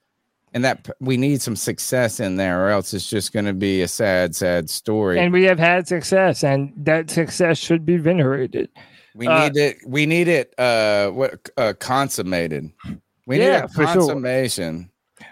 and 0.53 0.65
that 0.65 0.89
we 0.99 1.15
need 1.15 1.41
some 1.41 1.55
success 1.55 2.19
in 2.19 2.37
there, 2.37 2.65
or 2.65 2.69
else 2.69 2.93
it's 2.93 3.09
just 3.09 3.33
going 3.33 3.45
to 3.45 3.53
be 3.53 3.81
a 3.83 3.87
sad, 3.87 4.35
sad 4.35 4.69
story. 4.69 5.19
And 5.19 5.31
we 5.31 5.43
have 5.43 5.59
had 5.59 5.87
success, 5.87 6.43
and 6.43 6.73
that 6.77 7.11
success 7.11 7.57
should 7.59 7.85
be 7.85 7.97
venerated. 7.97 8.69
We 9.13 9.27
Uh, 9.27 9.49
need 9.49 9.57
it. 9.57 9.77
We 9.85 10.05
need 10.05 10.27
it. 10.27 10.53
Uh, 10.57 11.09
what 11.09 11.49
uh, 11.57 11.73
consummated? 11.79 12.71
We 13.27 13.37
Yeah, 13.37 13.61
need 13.61 13.65
a 13.65 13.67
consummation, 13.67 14.89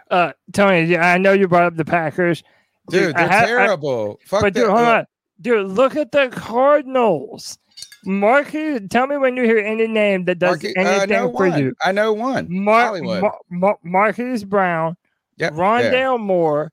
Uh, 0.09 0.31
Tony, 0.53 0.83
yeah, 0.83 1.05
I 1.11 1.17
know 1.17 1.33
you 1.33 1.47
brought 1.47 1.63
up 1.63 1.75
the 1.75 1.85
Packers, 1.85 2.43
dude. 2.89 3.15
I 3.15 3.19
They're 3.19 3.29
ha- 3.29 3.39
I- 3.43 3.45
terrible. 3.45 4.19
Fuck 4.25 4.41
but 4.41 4.53
dude, 4.53 4.67
hold 4.67 4.79
uh, 4.79 4.91
on, 4.99 5.05
dude, 5.41 5.67
look 5.71 5.95
at 5.95 6.11
the 6.11 6.29
Cardinals. 6.29 7.57
Marky, 8.05 8.79
tell 8.87 9.07
me 9.07 9.17
when 9.17 9.35
you 9.35 9.43
hear 9.43 9.57
any 9.57 9.87
name 9.87 10.25
that 10.25 10.39
does 10.39 10.51
Marquise- 10.63 10.75
uh, 10.77 10.81
I 10.81 10.83
anything 10.91 11.09
know 11.09 11.31
for 11.31 11.49
one. 11.49 11.59
you. 11.59 11.75
I 11.81 11.91
know 11.91 12.13
one. 12.13 12.47
Mar- 12.49 12.85
Hollywood. 12.85 13.21
Mar- 13.21 13.39
Mar- 13.49 13.79
Marquise 13.83 14.43
Brown, 14.45 14.95
Yep, 15.37 15.53
Rondale 15.53 16.19
Moore, 16.19 16.71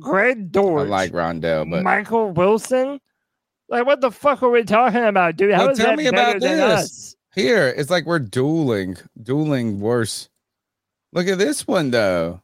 Greg 0.00 0.56
I 0.56 0.60
like 0.60 1.12
Rondale, 1.12 1.70
but 1.70 1.82
Michael 1.84 2.30
Wilson. 2.30 3.00
Like, 3.68 3.86
what 3.86 4.00
the 4.00 4.10
fuck 4.10 4.42
are 4.42 4.50
we 4.50 4.64
talking 4.64 5.04
about, 5.04 5.36
dude? 5.36 5.52
How 5.54 5.66
Well, 5.66 5.76
tell 5.76 5.86
that 5.88 5.96
me 5.98 6.06
about 6.06 6.40
than 6.40 6.58
this. 6.58 7.14
here 7.34 7.68
it's 7.76 7.90
like 7.90 8.04
we're 8.04 8.18
dueling, 8.18 8.96
dueling 9.22 9.80
worse. 9.80 10.28
Look 11.12 11.28
at 11.28 11.38
this 11.38 11.66
one 11.66 11.90
though. 11.92 12.40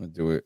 Let's 0.00 0.12
do 0.12 0.30
it. 0.30 0.44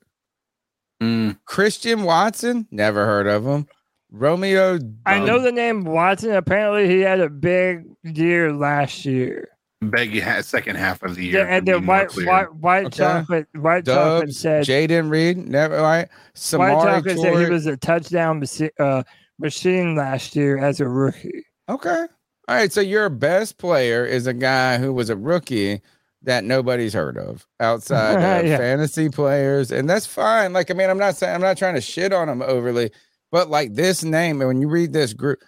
Mm. 1.03 1.39
Christian 1.47 2.03
Watson, 2.03 2.67
never 2.71 3.07
heard 3.07 3.27
of 3.27 3.47
him. 3.47 3.67
Romeo, 4.11 4.79
I 5.07 5.19
know 5.19 5.41
the 5.41 5.53
name 5.53 5.85
Watson. 5.85 6.33
Apparently, 6.33 6.89
he 6.89 7.01
had 7.01 7.21
a 7.21 7.31
big 7.31 7.85
year 8.03 8.53
last 8.53 9.05
year. 9.05 9.49
Beg 9.91 10.13
had 10.15 10.45
second 10.45 10.77
half 10.77 11.03
of 11.03 11.17
the 11.17 11.25
year. 11.27 11.41
Yeah, 11.41 11.57
and 11.57 11.67
then 11.67 11.87
white, 11.87 12.11
white, 12.17 12.55
white 12.55 12.87
Okay. 12.87 12.97
chocolate, 12.99 13.49
white 13.55 13.87
chocolate 13.87 14.35
said, 14.35 14.65
Jayden 14.65 15.11
Reed, 15.11 15.37
never 15.37 15.77
right. 15.77 16.09
white 16.09 16.09
Samori 16.35 16.83
chocolate 16.83 17.19
said 17.19 17.39
he 17.39 17.51
was 17.51 17.67
a 17.67 17.77
touchdown 17.77 18.43
uh, 18.79 19.03
machine 19.39 19.95
last 19.97 20.35
year 20.37 20.59
as 20.59 20.81
a 20.81 20.89
rookie. 20.89 21.45
Okay. 21.69 22.07
All 22.49 22.57
right. 22.57 22.73
So 22.73 22.81
your 22.81 23.09
best 23.09 23.59
player 23.59 24.05
is 24.05 24.27
a 24.27 24.35
guy 24.35 24.79
who 24.79 24.93
was 24.93 25.11
a 25.11 25.17
rookie 25.17 25.81
that 26.25 26.45
nobody's 26.45 26.93
heard 26.95 27.17
of 27.19 27.47
outside 27.61 28.17
of 28.41 28.47
Yeah. 28.47 28.57
fantasy 28.59 29.09
players. 29.09 29.71
And 29.71 29.89
that's 29.89 30.07
fine. 30.07 30.53
Like, 30.53 30.71
I 30.71 30.75
mean, 30.75 30.91
I'm 30.91 30.99
not 30.99 31.17
saying 31.17 31.35
I'm 31.35 31.41
not 31.41 31.57
trying 31.59 31.75
to 31.75 31.81
shit 31.81 32.13
on 32.13 32.29
them 32.29 32.43
overly, 32.43 32.91
but 33.31 33.49
like 33.51 33.75
this 33.75 34.03
name, 34.05 34.41
and 34.41 34.49
when 34.49 34.61
you 34.61 34.69
read 34.69 34.93
this 34.93 35.13
group, 35.13 35.41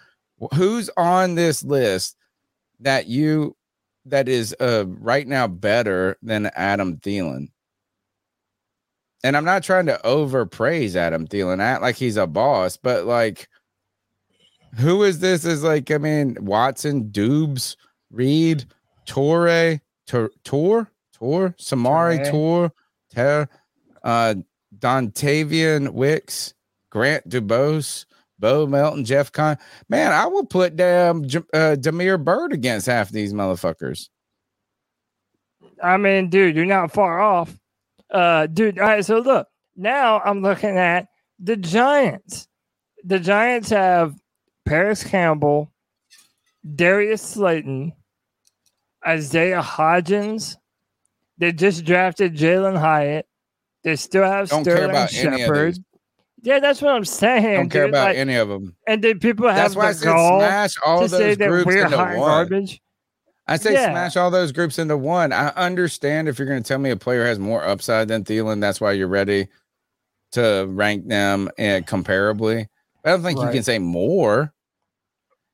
who's 0.53 0.89
on 0.97 1.35
this 1.35 1.63
list 1.63 2.15
that 2.79 3.07
you 3.07 3.55
that 4.05 4.29
is 4.29 4.55
uh 4.61 4.85
right 4.87 5.27
now 5.27 5.47
better 5.47 6.17
than 6.21 6.49
Adam 6.55 6.97
Thielen? 6.97 7.47
And 9.23 9.35
I'm 9.35 9.45
not 9.45 9.63
trying 9.63 9.87
to 9.87 9.99
overpraise 10.05 10.95
Adam 10.95 11.27
Thielen, 11.27 11.59
act 11.59 11.81
like 11.81 11.95
he's 11.95 12.17
a 12.17 12.27
boss, 12.27 12.77
but 12.77 13.05
like 13.05 13.47
who 14.75 15.01
is 15.03 15.19
this? 15.19 15.43
Is 15.43 15.63
like, 15.63 15.89
I 15.89 15.97
mean, 15.97 16.37
Watson, 16.41 17.09
Doubs, 17.11 17.77
Reed, 18.11 18.65
Torre, 19.07 19.79
Tor, 20.07 20.31
Tor, 20.43 20.91
Tor, 21.13 21.55
Samari. 21.59 22.29
Tor, 22.29 22.71
Ter, 23.13 23.47
uh, 24.03 24.35
Dontayvion 24.77 25.89
Wicks, 25.89 26.53
Grant 26.89 27.27
Dubose, 27.29 28.05
Bo 28.39 28.67
Melton, 28.67 29.05
Jeff 29.05 29.31
Con. 29.31 29.57
Man, 29.89 30.11
I 30.11 30.27
will 30.27 30.45
put 30.45 30.75
damn 30.75 31.25
uh, 31.53 31.75
Damiere 31.75 32.17
Byrd 32.17 32.53
against 32.53 32.87
half 32.87 33.09
these 33.09 33.33
motherfuckers. 33.33 34.09
I 35.83 35.97
mean, 35.97 36.29
dude, 36.29 36.55
you're 36.55 36.65
not 36.65 36.91
far 36.91 37.19
off. 37.19 37.57
Uh, 38.11 38.47
dude, 38.47 38.79
all 38.79 38.87
right, 38.87 39.05
so 39.05 39.19
look, 39.19 39.47
Now 39.75 40.19
I'm 40.21 40.41
looking 40.41 40.77
at 40.77 41.07
the 41.39 41.55
Giants. 41.55 42.47
The 43.03 43.19
Giants 43.19 43.69
have 43.69 44.15
Parris 44.65 45.03
Campbell, 45.03 45.71
Darius 46.75 47.21
Slayton, 47.21 47.93
Isaiah 49.07 49.61
Hodgins. 49.61 50.57
They 51.37 51.51
just 51.51 51.85
drafted 51.85 52.35
Jalin 52.35 52.77
Hyatt. 52.77 53.25
They 53.83 53.95
still 53.95 54.23
have 54.23 54.49
Don't 54.49 54.63
care 54.63 54.77
Sterling 54.77 55.07
Shepard. 55.07 55.77
Yeah, 56.41 56.59
that's 56.59 56.81
what 56.81 56.93
I'm 56.93 57.05
saying. 57.05 57.55
Don't 57.55 57.69
care 57.69 57.83
dude. 57.85 57.91
about 57.91 58.07
Like, 58.09 58.17
any 58.17 58.35
of 58.35 58.47
them. 58.49 58.75
And 58.87 59.03
then 59.03 59.19
people 59.19 59.47
have 59.47 59.55
That's 59.55 59.75
why 59.75 59.89
I 59.89 59.93
the 59.93 60.05
gall 60.05 60.39
smash 60.39 60.73
all 60.85 61.01
to 61.01 61.09
say 61.09 61.17
those 61.29 61.37
that 61.37 61.49
groups 61.49 61.65
we're 61.65 61.85
into 61.85 61.97
one. 61.97 62.15
garbage. 62.15 62.81
I 63.47 63.57
say 63.57 63.73
Yeah. 63.73 63.91
smash 63.91 64.17
all 64.17 64.29
those 64.29 64.51
groups 64.51 64.77
into 64.77 64.97
one. 64.97 65.31
I 65.31 65.47
understand 65.49 66.27
if 66.27 66.37
you're 66.37 66.47
going 66.47 66.61
to 66.61 66.67
tell 66.67 66.79
me 66.79 66.89
a 66.89 66.97
player 66.97 67.25
has 67.25 67.39
more 67.39 67.63
upside 67.63 68.07
than 68.09 68.23
Thielen, 68.23 68.59
that's 68.61 68.81
why 68.81 68.91
you're 68.91 69.07
ready 69.07 69.47
to 70.33 70.65
rank 70.69 71.07
them 71.07 71.49
and 71.57 71.87
comparably. 71.87 72.67
I 73.05 73.11
don't 73.11 73.23
think 73.23 73.39
you 73.39 73.49
can 73.49 73.63
say 73.63 73.79
more. 73.79 74.53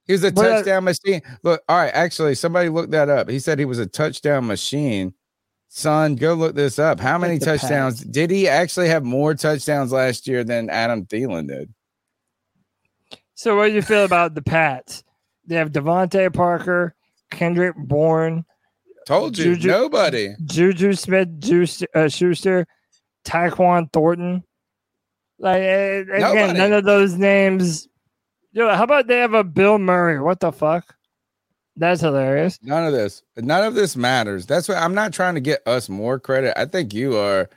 He 0.06 0.14
was 0.14 0.24
a 0.24 0.32
But- 0.32 0.46
uh, 0.46 0.50
touchdown 0.58 0.84
machine. 0.84 1.22
Look, 1.44 1.62
all 1.70 1.78
right, 1.78 1.94
actually, 1.94 2.36
somebody 2.36 2.70
looked 2.70 2.92
that 2.92 3.10
up. 3.10 3.30
He 3.30 3.40
said 3.40 3.58
he 3.60 3.66
was 3.66 3.80
a 3.80 3.86
touchdown 3.86 4.46
machine. 4.48 5.14
Son, 5.70 6.16
go 6.16 6.34
look 6.36 6.56
this 6.56 6.78
up. 6.78 7.00
How 7.00 7.18
many 7.18 7.38
the 7.40 7.46
touchdowns 7.46 8.02
did 8.02 8.30
he 8.30 8.48
actually 8.48 8.90
have 8.90 9.04
more 9.04 9.34
touchdowns 9.34 9.92
last 9.92 10.28
year 10.28 10.44
than 10.44 10.70
Adam 10.70 11.06
Thielen 11.06 11.48
did? 11.48 11.74
So, 13.34 13.56
what 13.58 13.68
do 13.70 13.74
you 13.74 13.82
feel 13.82 14.04
about 14.06 14.36
the 14.36 14.42
Pats? 14.44 15.04
They 15.48 15.56
have 15.56 15.72
DeVante 15.72 16.32
Parker, 16.34 16.96
Kendrick 17.32 17.76
Bourne, 17.76 18.46
Told 19.08 19.38
you, 19.38 19.56
Juju- 19.56 19.68
nobody. 19.68 20.30
Juju 20.46 20.94
Smith 20.94 21.28
Juice, 21.40 21.84
uh, 21.96 22.08
Schuster, 22.08 22.66
Tyquan 23.26 23.92
Thornton. 23.92 24.44
Like 25.40 25.62
again, 25.62 26.20
Nobody. 26.22 26.58
none 26.60 26.74
of 26.74 26.86
those 26.86 27.16
names. 27.16 27.88
Yo, 28.54 28.70
how 28.76 28.84
about 28.84 29.08
they 29.08 29.18
have 29.20 29.34
a 29.34 29.44
Bill 29.44 29.78
Murray? 29.80 30.20
What 30.22 30.40
the 30.40 30.52
fuck? 30.52 30.96
That's 31.76 32.02
hilarious. 32.02 32.60
None 32.62 32.86
of 32.86 32.94
this. 32.94 33.24
None 33.36 33.64
of 33.64 33.74
this 33.74 33.96
matters. 33.96 34.46
That's 34.46 34.70
why 34.70 34.76
I'm 34.76 34.94
not 34.94 35.12
trying 35.12 35.34
to 35.36 35.42
get 35.42 35.68
us 35.68 35.90
more 35.90 36.20
credit. 36.20 36.58
I 36.60 36.66
think 36.66 36.94
you 36.94 37.18
are, 37.18 37.50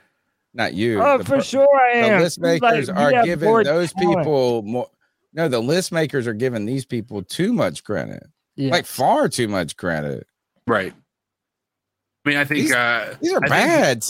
not 0.55 0.73
you. 0.73 0.99
Oh, 1.01 1.19
the 1.19 1.23
for 1.23 1.41
sure 1.41 1.67
I 1.75 2.01
The 2.01 2.07
am. 2.13 2.21
list 2.21 2.39
makers 2.39 2.87
we 2.89 2.97
are 2.97 3.23
giving 3.23 3.63
those 3.63 3.93
talent. 3.93 4.17
people 4.19 4.61
more. 4.63 4.89
No, 5.33 5.47
the 5.47 5.59
list 5.61 5.91
makers 5.91 6.25
are 6.25 6.33
giving 6.33 6.65
these 6.65 6.83
people 6.83 7.21
too 7.21 7.53
much 7.53 7.83
credit. 7.83 8.23
Yeah. 8.55 8.71
Like 8.71 8.87
far 8.87 9.29
too 9.29 9.47
much 9.47 9.77
credit. 9.77 10.25
Right. 10.65 10.93
I 12.25 12.29
mean, 12.29 12.37
I 12.39 12.43
think 12.45 12.61
These- 12.61 12.73
uh, 12.73 13.15
These 13.21 13.33
are 13.33 13.43
I 13.43 13.47
think- 13.47 13.49
bad, 13.49 14.01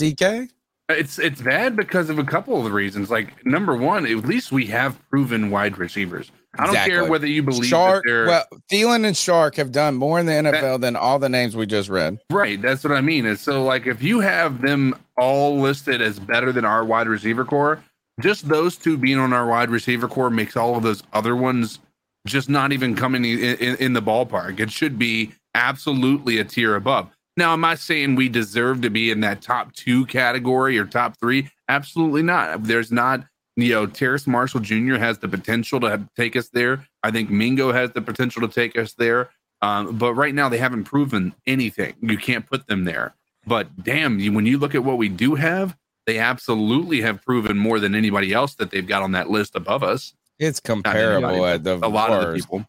CK. 0.47 0.51
It's 0.89 1.19
it's 1.19 1.41
bad 1.41 1.75
because 1.75 2.09
of 2.09 2.17
a 2.17 2.23
couple 2.23 2.65
of 2.65 2.71
reasons. 2.71 3.11
Like 3.11 3.45
number 3.45 3.75
one, 3.75 4.05
at 4.05 4.25
least 4.25 4.53
we 4.53 4.67
have 4.67 4.97
proven 5.09 5.51
wide 5.51 5.77
receivers. 5.77 6.31
I 6.59 6.65
don't 6.65 6.75
care 6.75 7.05
whether 7.05 7.27
you 7.27 7.43
believe 7.43 7.71
Chark. 7.71 8.01
Well, 8.05 8.43
Thielen 8.71 9.05
and 9.05 9.15
Chark 9.15 9.55
have 9.55 9.71
done 9.71 9.95
more 9.95 10.19
in 10.19 10.25
the 10.25 10.31
NFL 10.31 10.81
than 10.81 10.95
all 10.95 11.19
the 11.19 11.29
names 11.29 11.55
we 11.55 11.65
just 11.65 11.89
read. 11.89 12.19
right. 12.31 12.61
That's 12.61 12.83
what 12.83 12.93
I 12.93 13.01
mean. 13.01 13.25
And 13.25 13.37
so, 13.37 13.63
like, 13.63 13.85
if 13.85 14.01
you 14.01 14.19
have 14.21 14.61
them 14.61 14.95
all 15.17 15.59
listed 15.59 16.01
as 16.01 16.19
better 16.19 16.51
than 16.51 16.65
our 16.65 16.83
wide 16.83 17.07
receiver 17.07 17.45
core, 17.45 17.83
just 18.19 18.47
those 18.47 18.75
two 18.75 18.97
being 18.97 19.19
on 19.19 19.33
our 19.33 19.45
wide 19.45 19.69
receiver 19.69 20.07
core 20.07 20.29
makes 20.29 20.57
all 20.57 20.75
of 20.75 20.83
those 20.83 21.03
other 21.13 21.35
ones 21.35 21.79
just 22.25 22.49
not 22.49 22.71
even 22.73 22.95
coming 22.95 23.23
in, 23.23 23.39
in, 23.39 23.75
in 23.75 23.93
the 23.93 24.01
ballpark. 24.01 24.59
It 24.59 24.71
should 24.71 24.97
be 24.97 25.31
absolutely 25.53 26.39
a 26.39 26.43
tier 26.43 26.75
above. 26.75 27.09
Now, 27.37 27.53
am 27.53 27.63
I 27.63 27.75
saying 27.75 28.15
we 28.15 28.29
deserve 28.29 28.81
to 28.81 28.89
be 28.89 29.11
in 29.11 29.19
that 29.21 29.41
top 29.43 29.73
two 29.73 30.05
category 30.07 30.77
or 30.79 30.85
top 30.85 31.19
three? 31.19 31.49
Absolutely 31.69 32.23
not. 32.23 32.63
There's 32.63 32.91
not, 32.91 33.23
you 33.57 33.73
know, 33.73 33.87
Terrace 33.87 34.27
Marshall 34.27 34.59
Jr. 34.59 34.95
has 34.95 35.17
the 35.17 35.27
potential 35.27 35.79
to 35.79 35.89
have, 35.89 36.07
take 36.15 36.35
us 36.35 36.49
there. 36.49 36.87
I 37.01 37.09
think 37.09 37.31
Mingo 37.31 37.73
has 37.73 37.91
the 37.91 38.01
potential 38.01 38.47
to 38.47 38.47
take 38.47 38.77
us 38.77 38.93
there. 38.93 39.31
Um, 39.63 39.97
but 39.97 40.13
right 40.13 40.35
now, 40.35 40.47
they 40.47 40.59
haven't 40.59 40.83
proven 40.83 41.33
anything. 41.47 41.95
You 41.99 42.19
can't 42.19 42.47
put 42.47 42.67
them 42.67 42.83
there. 42.83 43.15
But 43.47 43.83
damn, 43.83 44.19
you, 44.19 44.31
when 44.31 44.45
you 44.45 44.59
look 44.59 44.75
at 44.75 44.83
what 44.83 44.99
we 44.99 45.09
do 45.09 45.33
have, 45.35 45.75
they 46.05 46.19
absolutely 46.19 47.01
have 47.01 47.23
proven 47.25 47.57
more 47.57 47.79
than 47.79 47.95
anybody 47.95 48.31
else 48.31 48.53
that 48.55 48.69
they've 48.69 48.85
got 48.85 49.01
on 49.01 49.13
that 49.13 49.29
list 49.31 49.55
above 49.55 49.83
us. 49.83 50.13
It's 50.37 50.59
comparable 50.59 51.29
anybody, 51.29 51.53
at 51.53 51.63
the 51.63 51.85
a 51.85 51.89
lot 51.89 52.11
of 52.11 52.27
the 52.27 52.39
people. 52.39 52.67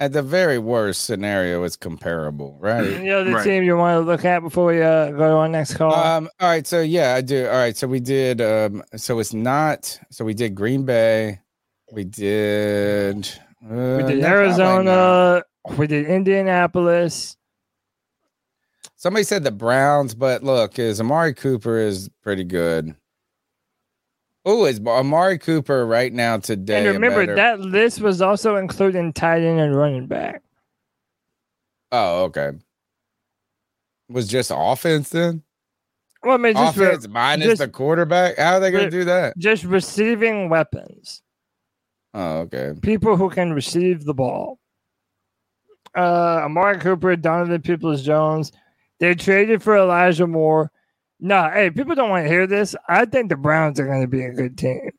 At 0.00 0.12
the 0.12 0.22
very 0.22 0.58
worst 0.58 1.04
scenario, 1.06 1.64
it's 1.64 1.74
comparable, 1.76 2.56
right? 2.60 2.84
Any 2.86 3.10
other 3.10 3.32
Right. 3.32 3.42
team 3.44 3.64
you 3.64 3.76
want 3.76 3.96
to 4.00 4.06
look 4.08 4.24
at 4.24 4.40
before 4.40 4.66
we 4.66 4.80
uh, 4.80 5.10
go 5.10 5.16
to 5.16 5.24
our 5.34 5.48
next 5.48 5.74
call? 5.74 5.92
Um, 5.92 6.28
all 6.38 6.48
right, 6.48 6.64
so 6.64 6.80
yeah, 6.80 7.14
I 7.14 7.20
do. 7.20 7.46
All 7.46 7.52
right, 7.56 7.76
so 7.76 7.88
we 7.88 7.98
did 7.98 8.40
um 8.40 8.82
so 8.96 9.18
it's 9.18 9.34
not 9.34 9.98
so 10.10 10.24
we 10.24 10.34
did 10.34 10.54
Green 10.54 10.84
Bay, 10.84 11.40
we 11.90 12.04
did 12.04 13.28
uh, 13.68 13.74
we 13.96 14.02
did 14.04 14.20
no, 14.20 14.20
probably. 14.20 14.24
Arizona. 14.24 15.42
We 15.76 15.86
did 15.88 16.06
Indianapolis. 16.06 17.36
Somebody 18.96 19.24
said 19.24 19.42
the 19.44 19.50
Browns, 19.50 20.14
but 20.14 20.42
look, 20.44 20.78
is 20.78 21.00
Amari 21.00 21.34
Cooper 21.34 21.76
is 21.78 22.08
pretty 22.22 22.44
good. 22.44 22.94
Oh, 24.44 24.64
is 24.64 24.80
Amari 24.80 25.38
Cooper 25.38 25.84
right 25.86 26.12
now 26.12 26.38
today? 26.38 26.78
And 26.86 26.94
remember 26.94 27.22
better- 27.26 27.34
that 27.34 27.60
list 27.60 28.00
was 28.00 28.22
also 28.22 28.56
including 28.56 29.12
tight 29.12 29.42
end 29.42 29.60
and 29.60 29.76
running 29.76 30.06
back. 30.06 30.42
Oh, 31.92 32.24
okay. 32.24 32.52
Was 34.08 34.26
just 34.28 34.50
offense 34.54 35.10
then? 35.10 35.42
Well, 36.22 36.34
I 36.34 36.36
mean, 36.38 36.54
just, 36.54 36.76
re- 36.76 36.86
offense 36.86 37.08
minus 37.08 37.46
just- 37.46 37.58
the 37.60 37.68
quarterback. 37.68 38.38
How 38.38 38.54
are 38.54 38.60
they 38.60 38.70
going 38.70 38.84
re- 38.84 38.90
to 38.90 38.96
do 38.98 39.04
that? 39.04 39.36
just 39.38 39.64
receiving 39.64 40.48
weapons. 40.48 41.22
Oh, 42.14 42.38
okay. 42.40 42.72
People 42.80 43.16
who 43.16 43.28
can 43.30 43.52
receive 43.52 44.04
the 44.04 44.14
ball. 44.14 44.58
Uh, 45.96 46.42
Amari 46.44 46.78
Cooper, 46.78 47.16
Donovan 47.16 47.60
Peoples 47.62 48.02
Jones. 48.02 48.50
They 48.98 49.14
traded 49.14 49.62
for 49.62 49.76
Elijah 49.76 50.26
Moore. 50.26 50.70
Nah, 51.20 51.50
hey, 51.50 51.70
people 51.70 51.94
don't 51.94 52.10
want 52.10 52.24
to 52.24 52.28
hear 52.28 52.46
this. 52.46 52.76
I 52.88 53.04
think 53.04 53.28
the 53.28 53.36
Browns 53.36 53.80
are 53.80 53.86
going 53.86 54.02
to 54.02 54.06
be 54.08 54.22
a 54.22 54.30
good 54.32 54.56
team. 54.56 54.90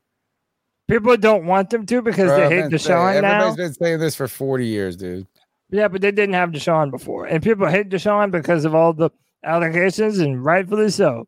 People 0.88 1.16
don't 1.16 1.46
want 1.46 1.70
them 1.70 1.86
to 1.86 2.02
because 2.02 2.26
Bro, 2.28 2.36
they 2.48 2.56
hate 2.56 2.70
been 2.70 2.78
saying- 2.78 2.98
Deshaun 2.98 3.22
now. 3.22 3.28
Everybody's 3.46 3.56
been 3.56 3.74
saying 3.84 3.98
this 4.00 4.16
for 4.16 4.28
forty 4.28 4.66
years, 4.66 4.96
dude. 4.96 5.26
Yeah, 5.70 5.86
but 5.88 6.00
they 6.02 6.10
didn't 6.10 6.34
have 6.34 6.50
Deshaun 6.50 6.90
before. 6.90 7.26
And 7.26 7.42
people 7.42 7.66
hate 7.68 7.88
Deshaun 7.90 8.32
because 8.32 8.64
of 8.64 8.74
all 8.74 8.92
the 8.92 9.10
allegations, 9.44 10.18
and 10.18 10.44
rightfully 10.44 10.90
so. 10.90 11.26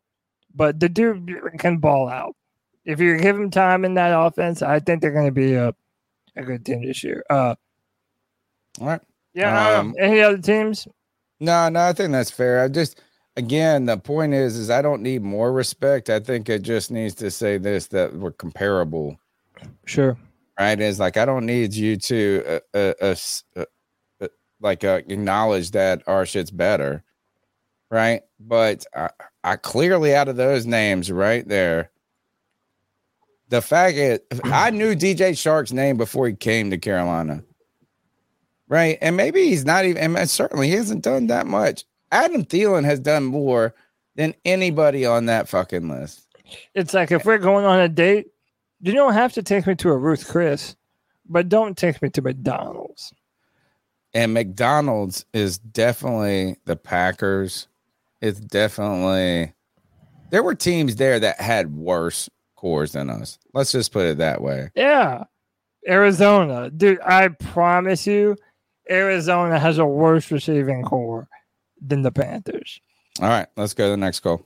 But 0.53 0.79
the 0.79 0.89
dude 0.89 1.31
can 1.59 1.77
ball 1.77 2.09
out. 2.09 2.35
If 2.85 2.99
you 2.99 3.17
give 3.17 3.37
him 3.37 3.49
time 3.49 3.85
in 3.85 3.93
that 3.93 4.09
offense, 4.09 4.61
I 4.61 4.79
think 4.79 5.01
they're 5.01 5.11
going 5.13 5.27
to 5.27 5.31
be 5.31 5.53
a, 5.53 5.73
a 6.35 6.43
good 6.43 6.65
team 6.65 6.85
this 6.85 7.01
year. 7.03 7.23
Uh, 7.29 7.55
All 8.81 8.87
right. 8.87 9.01
yeah. 9.33 9.77
Um, 9.79 9.95
any 9.97 10.19
other 10.19 10.37
teams? 10.39 10.87
No, 11.39 11.69
no, 11.69 11.79
I 11.79 11.93
think 11.93 12.11
that's 12.11 12.29
fair. 12.29 12.61
I 12.61 12.67
just 12.67 12.99
again 13.35 13.85
the 13.85 13.97
point 13.97 14.33
is 14.33 14.57
is 14.57 14.69
I 14.69 14.81
don't 14.81 15.01
need 15.01 15.21
more 15.21 15.51
respect. 15.51 16.09
I 16.09 16.19
think 16.19 16.49
it 16.49 16.61
just 16.61 16.91
needs 16.91 17.15
to 17.15 17.31
say 17.31 17.57
this 17.57 17.87
that 17.87 18.15
we're 18.15 18.31
comparable. 18.31 19.17
Sure. 19.85 20.17
Right? 20.59 20.79
Is 20.79 20.99
like 20.99 21.17
I 21.17 21.25
don't 21.25 21.45
need 21.45 21.73
you 21.73 21.97
to 21.97 22.43
uh, 22.47 22.77
uh, 22.77 22.93
uh, 23.01 23.15
uh, 23.55 23.65
uh, 24.21 24.27
like 24.59 24.83
uh, 24.83 25.01
acknowledge 25.07 25.71
that 25.71 26.03
our 26.07 26.25
shit's 26.25 26.51
better. 26.51 27.03
Right? 27.89 28.21
But 28.39 28.85
I, 28.95 29.09
I 29.43 29.55
clearly 29.55 30.15
out 30.15 30.27
of 30.27 30.35
those 30.35 30.65
names 30.65 31.11
right 31.11 31.47
there. 31.47 31.91
The 33.49 33.61
fact 33.61 33.97
is, 33.97 34.19
I 34.45 34.71
knew 34.71 34.95
DJ 34.95 35.31
Chark's 35.31 35.73
name 35.73 35.97
before 35.97 36.27
he 36.27 36.33
came 36.33 36.71
to 36.71 36.77
Carolina. 36.77 37.43
Right. 38.67 38.97
And 39.01 39.15
maybe 39.15 39.47
he's 39.49 39.65
not 39.65 39.85
even, 39.85 40.15
and 40.15 40.29
certainly 40.29 40.69
he 40.69 40.73
hasn't 40.73 41.03
done 41.03 41.27
that 41.27 41.45
much. 41.45 41.83
Adam 42.13 42.45
Thielen 42.45 42.85
has 42.85 42.99
done 42.99 43.23
more 43.23 43.73
than 44.15 44.35
anybody 44.45 45.03
on 45.03 45.25
that 45.25 45.49
fucking 45.49 45.89
list. 45.89 46.27
It's 46.75 46.93
like 46.93 47.11
if 47.11 47.25
we're 47.25 47.39
going 47.39 47.65
on 47.65 47.79
a 47.79 47.89
date, 47.89 48.27
you 48.81 48.93
don't 48.93 49.13
have 49.13 49.33
to 49.33 49.41
take 49.41 49.65
me 49.65 49.73
to 49.75 49.89
a 49.89 49.97
Ruth 49.97 50.27
Chris, 50.29 50.75
but 51.27 51.49
don't 51.49 51.75
take 51.75 52.01
me 52.03 52.09
to 52.11 52.21
McDonald's. 52.21 53.13
And 54.13 54.31
McDonald's 54.31 55.25
is 55.33 55.57
definitely 55.57 56.57
the 56.65 56.75
Packers. 56.75 57.67
It's 58.21 58.39
definitely, 58.39 59.53
there 60.29 60.43
were 60.43 60.53
teams 60.53 60.97
there 60.97 61.19
that 61.19 61.41
had 61.41 61.75
worse 61.75 62.29
cores 62.55 62.91
than 62.91 63.09
us. 63.09 63.39
Let's 63.55 63.71
just 63.71 63.91
put 63.91 64.05
it 64.05 64.19
that 64.19 64.39
way. 64.39 64.69
Yeah. 64.75 65.23
Arizona. 65.89 66.69
Dude, 66.69 67.01
I 67.01 67.29
promise 67.29 68.05
you, 68.05 68.37
Arizona 68.87 69.57
has 69.57 69.79
a 69.79 69.85
worse 69.85 70.29
receiving 70.29 70.83
core 70.83 71.27
than 71.85 72.01
the 72.01 72.11
Panthers. 72.11 72.79
All 73.21 73.27
right. 73.27 73.47
Let's 73.57 73.73
go 73.73 73.85
to 73.85 73.91
the 73.91 73.97
next 73.97 74.21
call. 74.21 74.41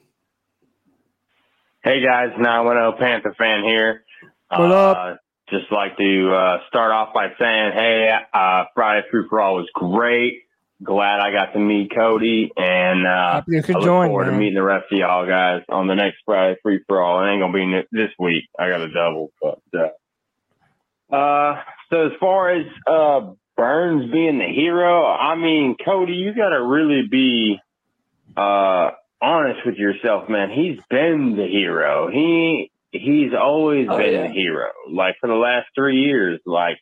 Hey 1.84 2.02
guys, 2.04 2.32
910 2.38 3.00
Panther 3.00 3.36
fan 3.38 3.64
here. 3.64 4.04
What 4.50 4.72
uh, 4.72 4.76
up? 4.76 5.20
Just 5.50 5.72
like 5.72 5.96
to 5.98 6.32
uh, 6.34 6.58
start 6.68 6.92
off 6.92 7.14
by 7.14 7.28
saying, 7.40 7.72
hey, 7.74 8.10
uh, 8.34 8.66
Friday 8.76 9.08
Free 9.10 9.24
for 9.30 9.40
All 9.40 9.56
was 9.56 9.70
great. 9.74 10.42
glad 10.84 11.22
I 11.22 11.32
got 11.32 11.54
to 11.54 11.60
meet 11.60 11.92
Cody, 11.96 12.52
and 12.58 13.08
uh, 13.08 13.34
Happy 13.36 13.52
you 13.54 13.60
I 13.70 13.72
look 13.72 13.84
join, 13.86 14.08
forward 14.10 14.26
man. 14.26 14.34
to 14.34 14.40
meeting 14.40 14.56
the 14.56 14.64
rest 14.64 14.88
of 14.92 14.98
y'all 14.98 15.26
guys 15.26 15.62
on 15.70 15.88
the 15.88 15.96
next 15.96 16.18
Friday 16.26 16.58
free 16.62 16.82
for 16.88 17.02
all. 17.02 17.24
It 17.24 17.32
ain't 17.32 17.42
gonna 17.42 17.54
be 17.54 17.66
ne- 17.66 17.88
this 17.94 18.12
week. 18.20 18.44
I 18.60 18.68
got 18.70 18.82
a 18.82 18.92
double, 18.92 19.32
but 19.42 19.60
uh, 19.74 21.16
uh, 21.16 21.62
so 21.90 22.08
as 22.08 22.12
far 22.20 22.50
as 22.50 22.66
uh, 22.86 23.32
Burns 23.58 24.12
being 24.12 24.38
the 24.38 24.46
hero, 24.46 25.06
I 25.06 25.36
mean, 25.36 25.76
Cody, 25.84 26.14
you 26.14 26.34
got 26.36 26.50
to 26.50 26.62
really 26.64 27.08
be 27.10 27.60
uh, 28.38 28.92
honest 29.22 29.66
with 29.66 29.76
yourself, 29.76 30.30
man. 30.30 30.52
He's 30.52 30.80
been 30.90 31.36
the 31.36 31.48
hero. 31.48 32.10
He 32.12 32.72
he's 32.92 33.32
always 33.34 33.88
Oh, 33.90 33.98
been 33.98 34.14
yeah. 34.14 34.28
the 34.28 34.34
hero. 34.34 34.70
Like 34.92 35.16
for 35.20 35.28
the 35.28 35.36
last 35.36 35.68
three 35.76 36.02
years, 36.04 36.40
like 36.46 36.78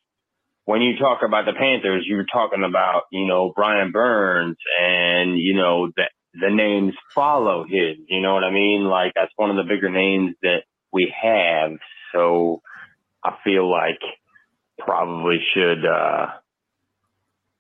when 0.66 0.82
you 0.82 0.98
talk 0.98 1.20
about 1.26 1.46
the 1.46 1.54
Panthers, 1.54 2.06
you 2.08 2.18
were 2.18 2.26
talking 2.32 2.64
about, 2.64 3.04
you 3.12 3.26
know, 3.26 3.54
Brian 3.56 3.92
Burns 3.92 4.58
and, 4.82 5.40
you 5.40 5.54
know, 5.56 5.92
the, 5.96 6.04
the 6.34 6.50
names 6.50 6.94
follow 7.14 7.64
his, 7.64 7.98
you 8.10 8.20
know 8.22 8.34
what 8.34 8.44
I 8.44 8.52
mean? 8.52 8.84
Like 8.84 9.14
that's 9.16 9.32
one 9.38 9.50
of 9.50 9.56
the 9.56 9.64
bigger 9.64 9.90
names 9.90 10.36
that 10.42 10.64
we 10.92 11.14
have. 11.22 11.72
So 12.14 12.62
I 13.24 13.36
feel 13.44 13.70
like 13.70 14.00
probably 14.80 15.38
should, 15.54 15.86
uh, 15.86 16.28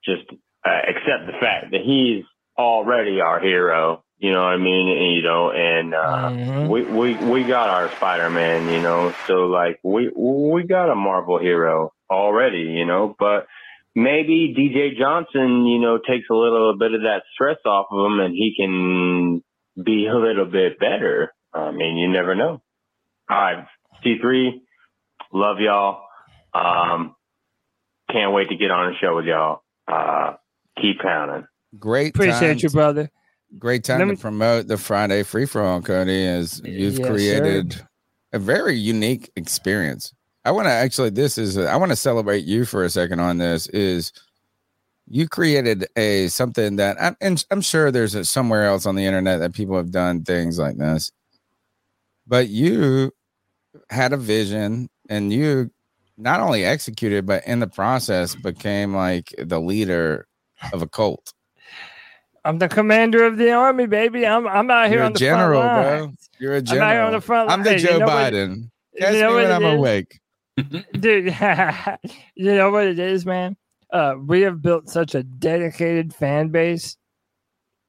just 0.05 0.23
uh, 0.65 0.69
accept 0.89 1.27
the 1.27 1.37
fact 1.39 1.71
that 1.71 1.81
he's 1.85 2.23
already 2.57 3.21
our 3.21 3.39
hero. 3.39 4.03
You 4.17 4.31
know 4.31 4.41
what 4.43 4.53
I 4.53 4.57
mean? 4.57 4.97
And, 4.97 5.15
you 5.15 5.21
know, 5.23 5.51
and 5.51 5.93
uh, 5.93 6.29
Mhm. 6.31 6.69
we 6.69 6.83
we 6.85 7.19
we 7.21 7.43
got 7.45 7.69
our 7.69 7.91
Spider 7.95 8.29
Man. 8.29 8.67
You 8.69 8.81
know, 8.81 9.13
so 9.27 9.47
like 9.47 9.79
we 9.83 10.09
we 10.15 10.63
got 10.63 10.89
a 10.89 10.95
Marvel 10.95 11.37
hero 11.39 11.91
already. 12.09 12.61
You 12.61 12.85
know, 12.85 13.13
but 13.19 13.47
maybe 13.93 14.53
DJ 14.57 14.97
Johnson, 14.97 15.65
you 15.65 15.79
know, 15.79 15.97
takes 15.97 16.29
a 16.29 16.33
little 16.33 16.77
bit 16.77 16.93
of 16.93 17.01
that 17.01 17.23
stress 17.33 17.57
off 17.65 17.87
of 17.91 18.05
him, 18.05 18.19
and 18.19 18.33
he 18.33 18.55
can 18.57 19.43
be 19.83 20.07
a 20.07 20.15
little 20.15 20.45
bit 20.45 20.79
better. 20.79 21.33
I 21.53 21.71
mean, 21.71 21.97
you 21.97 22.07
never 22.07 22.35
know. 22.35 22.61
All 23.29 23.37
right, 23.37 23.65
C 24.03 24.17
three, 24.21 24.61
love 25.33 25.59
y'all. 25.59 26.03
Um, 26.53 27.15
can't 28.09 28.31
wait 28.33 28.47
to 28.49 28.55
get 28.55 28.71
on 28.71 28.91
the 28.91 28.97
show 28.99 29.15
with 29.15 29.25
y'all. 29.25 29.61
Uh, 29.87 30.33
keep 30.79 30.99
pounding. 30.99 31.47
Great. 31.79 32.15
Appreciate 32.15 32.39
time 32.39 32.59
you, 32.61 32.69
brother. 32.69 33.11
Great 33.59 33.83
time 33.83 34.07
Let 34.07 34.15
to 34.15 34.21
promote 34.21 34.67
the 34.67 34.77
Friday 34.77 35.23
free 35.23 35.45
for 35.45 35.61
all, 35.61 35.81
Cody, 35.81 36.25
as 36.25 36.61
you've 36.65 36.97
Yes, 36.97 37.07
sir. 37.07 37.13
created 37.13 37.81
a 38.33 38.39
very 38.39 38.75
unique 38.75 39.31
experience. 39.35 40.13
I 40.43 40.51
want 40.51 40.67
to 40.67 40.71
actually, 40.71 41.09
this 41.09 41.37
is, 41.37 41.57
I 41.57 41.75
want 41.77 41.91
to 41.91 41.95
celebrate 41.95 42.43
you 42.43 42.65
for 42.65 42.83
a 42.83 42.89
second 42.89 43.19
on 43.19 43.37
this. 43.37 43.67
Is 43.67 44.11
you 45.07 45.27
created 45.27 45.87
a 45.95 46.27
something 46.27 46.75
that 46.77 47.01
I'm, 47.01 47.15
and 47.21 47.43
I'm 47.51 47.61
sure 47.61 47.91
there's 47.91 48.15
a, 48.15 48.25
somewhere 48.25 48.65
else 48.65 48.85
on 48.85 48.95
the 48.95 49.05
internet 49.05 49.39
that 49.39 49.53
people 49.53 49.77
have 49.77 49.91
done 49.91 50.23
things 50.23 50.59
like 50.59 50.77
this, 50.77 51.11
but 52.27 52.49
you 52.49 53.11
had 53.89 54.13
a 54.13 54.17
vision 54.17 54.89
and 55.09 55.31
you 55.31 55.71
not 56.17 56.39
only 56.39 56.63
executed, 56.65 57.25
but 57.25 57.45
in 57.45 57.59
the 57.59 57.67
process 57.67 58.35
became 58.35 58.95
like 58.95 59.33
the 59.37 59.59
leader 59.59 60.27
of 60.73 60.81
a 60.81 60.87
cult. 60.87 61.33
I'm 62.43 62.59
the 62.59 62.69
commander 62.69 63.25
of 63.25 63.37
the 63.37 63.51
army, 63.51 63.87
baby. 63.87 64.25
I'm 64.25 64.47
I'm 64.47 64.69
out 64.69 64.87
here 64.87 64.97
You're 64.97 65.05
on 65.05 65.13
the 65.13 65.19
general, 65.19 65.61
front 65.61 65.97
bro. 66.11 66.11
You're 66.39 66.53
a 66.53 66.57
I'm 66.57 66.65
general. 66.65 66.87
out 66.87 66.91
here 66.93 67.01
on 67.01 67.11
the 67.13 67.21
front 67.21 67.49
I'm 67.49 67.63
the 67.63 67.69
line. 67.71 67.79
Joe 67.79 67.93
you 67.93 67.99
know 67.99 68.05
what- 68.05 68.33
Biden. 68.33 68.69
you 68.93 69.01
know 69.21 69.29
me 69.29 69.35
when 69.35 69.51
I'm 69.51 69.63
is? 69.65 69.77
awake. 69.77 70.19
dude. 70.99 71.25
you 72.35 72.55
know 72.55 72.69
what 72.71 72.85
it 72.87 72.99
is, 72.99 73.25
man. 73.25 73.57
Uh, 73.91 74.15
we 74.25 74.41
have 74.41 74.61
built 74.61 74.89
such 74.89 75.15
a 75.15 75.23
dedicated 75.23 76.13
fan 76.13 76.49
base. 76.49 76.97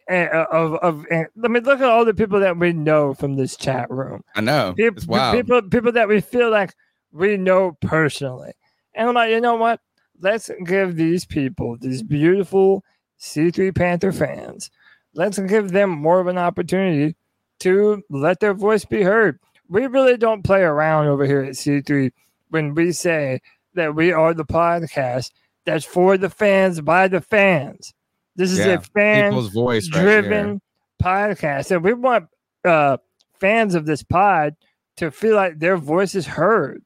And, 0.08 0.30
uh, 0.30 0.46
of 0.52 0.74
of 0.76 1.06
and, 1.10 1.26
I 1.44 1.48
mean, 1.48 1.64
look 1.64 1.80
at 1.80 1.88
all 1.88 2.04
the 2.04 2.14
people 2.14 2.38
that 2.40 2.56
we 2.56 2.72
know 2.72 3.12
from 3.14 3.34
this 3.36 3.56
chat 3.56 3.90
room. 3.90 4.22
I 4.36 4.40
know. 4.40 4.72
People, 4.76 4.96
It's 4.98 5.06
wild. 5.06 5.34
people, 5.36 5.62
people 5.62 5.92
that 5.92 6.08
we 6.08 6.20
feel 6.20 6.48
like 6.50 6.74
we 7.16 7.36
know 7.36 7.76
personally. 7.80 8.52
And 8.94 9.08
I'm 9.08 9.14
like, 9.14 9.30
you 9.30 9.40
know 9.40 9.56
what? 9.56 9.80
Let's 10.20 10.50
give 10.64 10.96
these 10.96 11.24
people, 11.24 11.76
these 11.78 12.02
beautiful 12.02 12.84
C3 13.20 13.74
Panther 13.74 14.12
fans, 14.12 14.70
let's 15.14 15.38
give 15.38 15.72
them 15.72 15.90
more 15.90 16.20
of 16.20 16.26
an 16.26 16.38
opportunity 16.38 17.16
to 17.60 18.02
let 18.10 18.40
their 18.40 18.54
voice 18.54 18.84
be 18.84 19.02
heard. 19.02 19.38
We 19.68 19.86
really 19.86 20.16
don't 20.16 20.42
play 20.44 20.62
around 20.62 21.08
over 21.08 21.24
here 21.24 21.42
at 21.42 21.54
C3 21.54 22.12
when 22.50 22.74
we 22.74 22.92
say 22.92 23.40
that 23.74 23.94
we 23.94 24.12
are 24.12 24.32
the 24.32 24.44
podcast 24.44 25.32
that's 25.64 25.84
for 25.84 26.16
the 26.16 26.30
fans 26.30 26.80
by 26.80 27.08
the 27.08 27.20
fans. 27.20 27.92
This 28.36 28.52
is 28.52 28.58
Yeah, 28.58 28.74
a 28.74 28.80
fan 28.80 29.32
voice 29.32 29.88
driven 29.88 30.46
here. 30.48 30.60
podcast. 31.02 31.70
And 31.70 31.82
we 31.82 31.94
want 31.94 32.28
uh, 32.64 32.98
fans 33.40 33.74
of 33.74 33.86
this 33.86 34.02
pod 34.02 34.54
to 34.98 35.10
feel 35.10 35.34
like 35.34 35.58
their 35.58 35.76
voice 35.76 36.14
is 36.14 36.26
heard. 36.26 36.82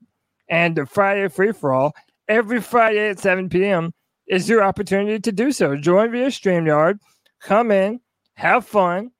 And 0.50 0.76
the 0.76 0.84
Friday 0.84 1.28
free 1.28 1.52
for 1.52 1.72
all, 1.72 1.94
every 2.28 2.60
Friday 2.60 3.08
at 3.08 3.18
7 3.18 3.48
p.m., 3.48 3.92
is 4.26 4.48
your 4.48 4.62
opportunity 4.62 5.18
to 5.18 5.32
do 5.32 5.50
so. 5.50 5.76
Join 5.76 6.12
via 6.12 6.28
StreamYard, 6.28 7.00
come 7.40 7.72
in, 7.72 8.00
have 8.34 8.64
fun. 8.64 9.10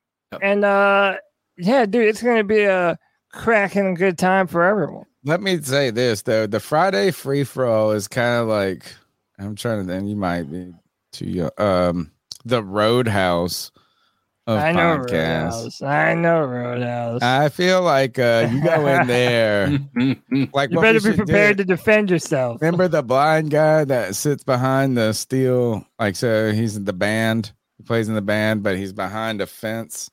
And 0.40 0.64
uh, 0.64 1.16
yeah, 1.56 1.84
dude, 1.84 2.06
it's 2.08 2.22
going 2.22 2.36
to 2.36 2.44
be 2.44 2.62
a 2.62 2.96
cracking 3.32 3.94
good 3.94 4.16
time 4.16 4.46
for 4.46 4.62
everyone. 4.62 5.04
Let 5.24 5.42
me 5.42 5.60
say 5.60 5.90
this 5.90 6.22
though: 6.22 6.46
the 6.46 6.60
Friday 6.60 7.10
free 7.10 7.44
for 7.44 7.66
all 7.66 7.90
is 7.90 8.08
kind 8.08 8.40
of 8.40 8.48
like 8.48 8.94
I'm 9.38 9.56
trying 9.56 9.80
to. 9.80 9.86
Then 9.86 10.06
you 10.06 10.16
might 10.16 10.44
be 10.44 10.72
too 11.12 11.26
young. 11.26 11.50
Um, 11.58 12.12
the 12.44 12.62
Roadhouse 12.62 13.70
I 14.56 14.72
know 14.72 14.98
podcasts. 14.98 15.52
Roadhouse. 15.52 15.82
I 15.82 16.14
know 16.14 16.44
Roadhouse. 16.44 17.22
I 17.22 17.48
feel 17.48 17.82
like 17.82 18.18
uh, 18.18 18.48
you 18.50 18.62
go 18.62 18.86
in 18.86 19.06
there, 19.06 19.68
like 20.52 20.70
you 20.70 20.80
better 20.80 21.00
be 21.00 21.16
prepared 21.16 21.56
do- 21.56 21.64
to 21.64 21.66
defend 21.66 22.10
yourself. 22.10 22.60
Remember 22.60 22.88
the 22.88 23.02
blind 23.02 23.50
guy 23.50 23.84
that 23.84 24.14
sits 24.16 24.44
behind 24.44 24.96
the 24.96 25.12
steel? 25.12 25.84
Like, 25.98 26.16
so 26.16 26.52
he's 26.52 26.76
in 26.76 26.84
the 26.84 26.92
band. 26.92 27.52
He 27.76 27.84
plays 27.84 28.08
in 28.08 28.14
the 28.14 28.22
band, 28.22 28.62
but 28.62 28.76
he's 28.76 28.92
behind 28.92 29.40
a 29.40 29.46
fence, 29.46 30.10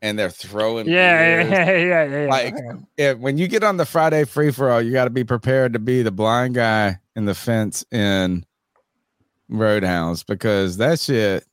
and 0.00 0.18
they're 0.18 0.30
throwing. 0.30 0.88
Yeah, 0.88 1.42
yeah, 1.42 1.48
yeah, 1.50 2.04
yeah, 2.04 2.22
yeah. 2.24 2.30
Like, 2.30 2.54
if, 2.96 3.18
when 3.18 3.38
you 3.38 3.48
get 3.48 3.64
on 3.64 3.76
the 3.76 3.86
Friday 3.86 4.24
free 4.24 4.50
for 4.50 4.70
all, 4.70 4.82
you 4.82 4.92
got 4.92 5.04
to 5.04 5.10
be 5.10 5.24
prepared 5.24 5.72
to 5.72 5.78
be 5.78 6.02
the 6.02 6.10
blind 6.10 6.54
guy 6.54 6.98
in 7.16 7.24
the 7.24 7.34
fence 7.34 7.84
in 7.90 8.44
Roadhouse 9.48 10.22
because 10.22 10.78
that 10.78 10.98
shit 10.98 11.46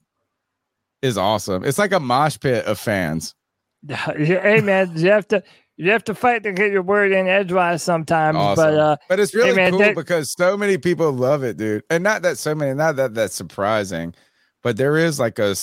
is 1.01 1.17
awesome. 1.17 1.63
It's 1.63 1.77
like 1.77 1.91
a 1.93 1.99
mosh 1.99 2.37
pit 2.39 2.65
of 2.65 2.79
fans. 2.79 3.35
hey 3.87 4.59
man, 4.61 4.91
you 4.97 5.09
have 5.09 5.27
to 5.29 5.41
you 5.77 5.91
have 5.91 6.03
to 6.03 6.13
fight 6.13 6.43
to 6.43 6.51
get 6.51 6.71
your 6.71 6.81
word 6.81 7.11
in 7.13 7.27
edgewise 7.27 7.81
sometimes. 7.81 8.35
Awesome. 8.35 8.63
But 8.65 8.73
uh, 8.79 8.97
but 9.07 9.19
it's 9.19 9.31
hey, 9.31 9.39
really 9.39 9.55
man, 9.55 9.71
cool 9.71 9.79
that- 9.79 9.95
because 9.95 10.33
so 10.37 10.57
many 10.57 10.77
people 10.77 11.11
love 11.11 11.43
it, 11.43 11.57
dude. 11.57 11.83
And 11.89 12.03
not 12.03 12.21
that 12.23 12.37
so 12.37 12.53
many, 12.53 12.73
not 12.73 12.97
that 12.97 13.13
that's 13.13 13.33
surprising, 13.35 14.13
but 14.63 14.75
there 14.77 14.97
is 14.97 15.19
like 15.19 15.39
a 15.39 15.55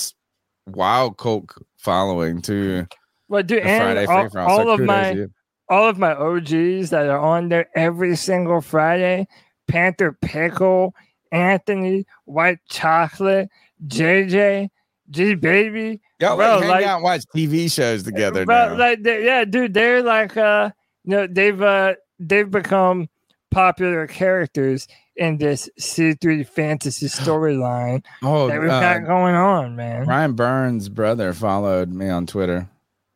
wild 0.65 1.17
cult 1.17 1.51
following 1.77 2.41
to 2.43 2.87
well, 3.29 3.43
dude, 3.43 3.59
and 3.63 3.83
Friday 3.83 4.05
all, 4.05 4.29
all. 4.37 4.49
all 4.49 4.63
So 4.65 4.69
of 4.71 4.79
my 4.81 5.11
you. 5.11 5.31
all 5.69 5.87
of 5.87 5.99
my 5.99 6.13
OGs 6.13 6.89
that 6.89 7.07
are 7.07 7.19
on 7.19 7.49
there 7.49 7.69
every 7.75 8.15
single 8.15 8.61
Friday, 8.61 9.27
Panther 9.67 10.17
Pickle, 10.21 10.95
Anthony, 11.31 12.05
White 12.25 12.59
Chocolate, 12.69 13.49
JJ, 13.85 14.69
G 15.09 15.35
Baby. 15.35 16.01
Y'all 16.19 16.35
bro, 16.35 16.55
like 16.55 16.61
hang 16.61 16.69
like- 16.69 16.85
out 16.85 17.01
watch 17.01 17.21
TV 17.35 17.71
shows 17.71 18.03
together 18.03 18.45
But 18.45 18.71
now. 18.73 18.77
like, 18.77 19.03
they, 19.03 19.25
yeah, 19.25 19.45
dude, 19.45 19.73
they're 19.73 20.01
like, 20.03 20.35
uh, 20.35 20.71
you 21.03 21.11
know, 21.11 21.27
they've 21.27 21.61
uh, 21.61 21.93
they've 22.19 22.49
become 22.49 23.07
popular 23.51 24.07
characters 24.07 24.87
in 25.15 25.37
this 25.37 25.69
C3 25.79 26.47
fantasy 26.47 27.05
storyline 27.07 28.03
Oh, 28.23 28.47
that 28.47 28.59
we've 28.59 28.69
uh, 28.69 28.79
got 28.79 29.05
going 29.05 29.35
on, 29.35 29.75
man. 29.75 30.05
Brian 30.05 30.33
Burns' 30.33 30.89
brother 30.89 31.33
followed 31.33 31.91
me 31.91 32.09
on 32.09 32.25
Twitter. 32.25 32.57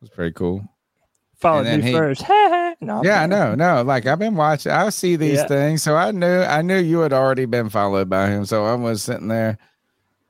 was 0.02 0.10
pretty 0.10 0.32
cool. 0.32 0.64
Followed 1.40 1.66
me 1.66 1.82
he- 1.82 1.92
first. 1.92 2.22
no, 2.80 3.02
Yeah, 3.04 3.22
I 3.22 3.26
know. 3.26 3.54
No, 3.56 3.82
like 3.82 4.06
I've 4.06 4.18
been 4.20 4.36
watching. 4.36 4.70
I 4.72 4.88
see 4.90 5.16
these 5.16 5.38
Yeah. 5.38 5.46
things, 5.48 5.82
so 5.82 5.96
I 5.96 6.12
knew. 6.12 6.40
I 6.42 6.62
knew 6.62 6.78
you 6.78 7.00
had 7.00 7.12
already 7.12 7.46
been 7.46 7.68
followed 7.68 8.08
by 8.08 8.28
him. 8.28 8.44
So 8.46 8.64
I 8.64 8.74
was 8.74 9.02
sitting 9.02 9.26
there, 9.28 9.58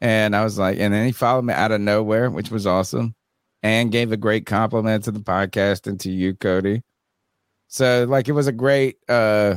and 0.03 0.35
I 0.35 0.43
was 0.43 0.59
like, 0.59 0.81
and 0.81 0.93
then 0.93 1.07
he 1.07 1.13
followed 1.13 1.45
me 1.45 1.55
out 1.55 1.71
of 1.71 1.81
nowhere, 1.81 2.29
which 2.29 2.51
was 2.51 2.67
awesome, 2.67 3.15
and 3.63 3.93
gave 3.93 4.11
a 4.11 4.17
great 4.17 4.45
compliment 4.47 5.05
to 5.05 5.13
the 5.13 5.21
podcast 5.21 5.87
and 5.87 5.99
to 6.01 6.11
you, 6.11 6.35
Cody. 6.35 6.83
So 7.69 8.05
like 8.09 8.29
it 8.29 8.33
was 8.33 8.49
a 8.49 8.53
great 8.53 8.97
uh 9.09 9.57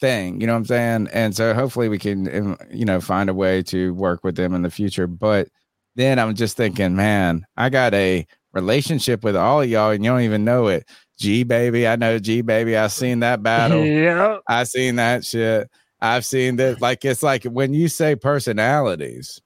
thing, 0.00 0.40
you 0.40 0.46
know 0.46 0.54
what 0.54 0.60
I'm 0.60 0.64
saying? 0.64 1.08
And 1.12 1.36
so 1.36 1.52
hopefully 1.52 1.90
we 1.90 1.98
can, 1.98 2.34
um, 2.34 2.58
you 2.72 2.86
know, 2.86 2.98
find 2.98 3.28
a 3.28 3.34
way 3.34 3.62
to 3.64 3.92
work 3.94 4.24
with 4.24 4.36
them 4.36 4.54
in 4.54 4.62
the 4.62 4.70
future. 4.70 5.06
But 5.06 5.48
then 5.96 6.18
I'm 6.18 6.34
just 6.34 6.56
thinking, 6.56 6.96
man, 6.96 7.46
I 7.58 7.68
got 7.68 7.92
a 7.92 8.26
relationship 8.54 9.22
with 9.22 9.36
all 9.36 9.60
of 9.60 9.68
y'all 9.68 9.90
and 9.90 10.02
you 10.02 10.10
don't 10.10 10.22
even 10.22 10.44
know 10.44 10.68
it. 10.68 10.88
G 11.18 11.44
baby, 11.44 11.86
I 11.86 11.96
know 11.96 12.18
G 12.18 12.40
baby. 12.40 12.74
I've 12.74 12.92
seen 12.92 13.20
that 13.20 13.42
battle. 13.42 13.84
Yeah. 13.84 14.38
I 14.48 14.64
seen 14.64 14.96
that 14.96 15.26
shit. 15.26 15.70
I've 16.00 16.24
seen 16.26 16.56
that. 16.56 16.80
Like 16.80 17.04
it's 17.04 17.22
like 17.22 17.44
when 17.44 17.72
you 17.74 17.88
say 17.88 18.16
personalities, 18.16 19.40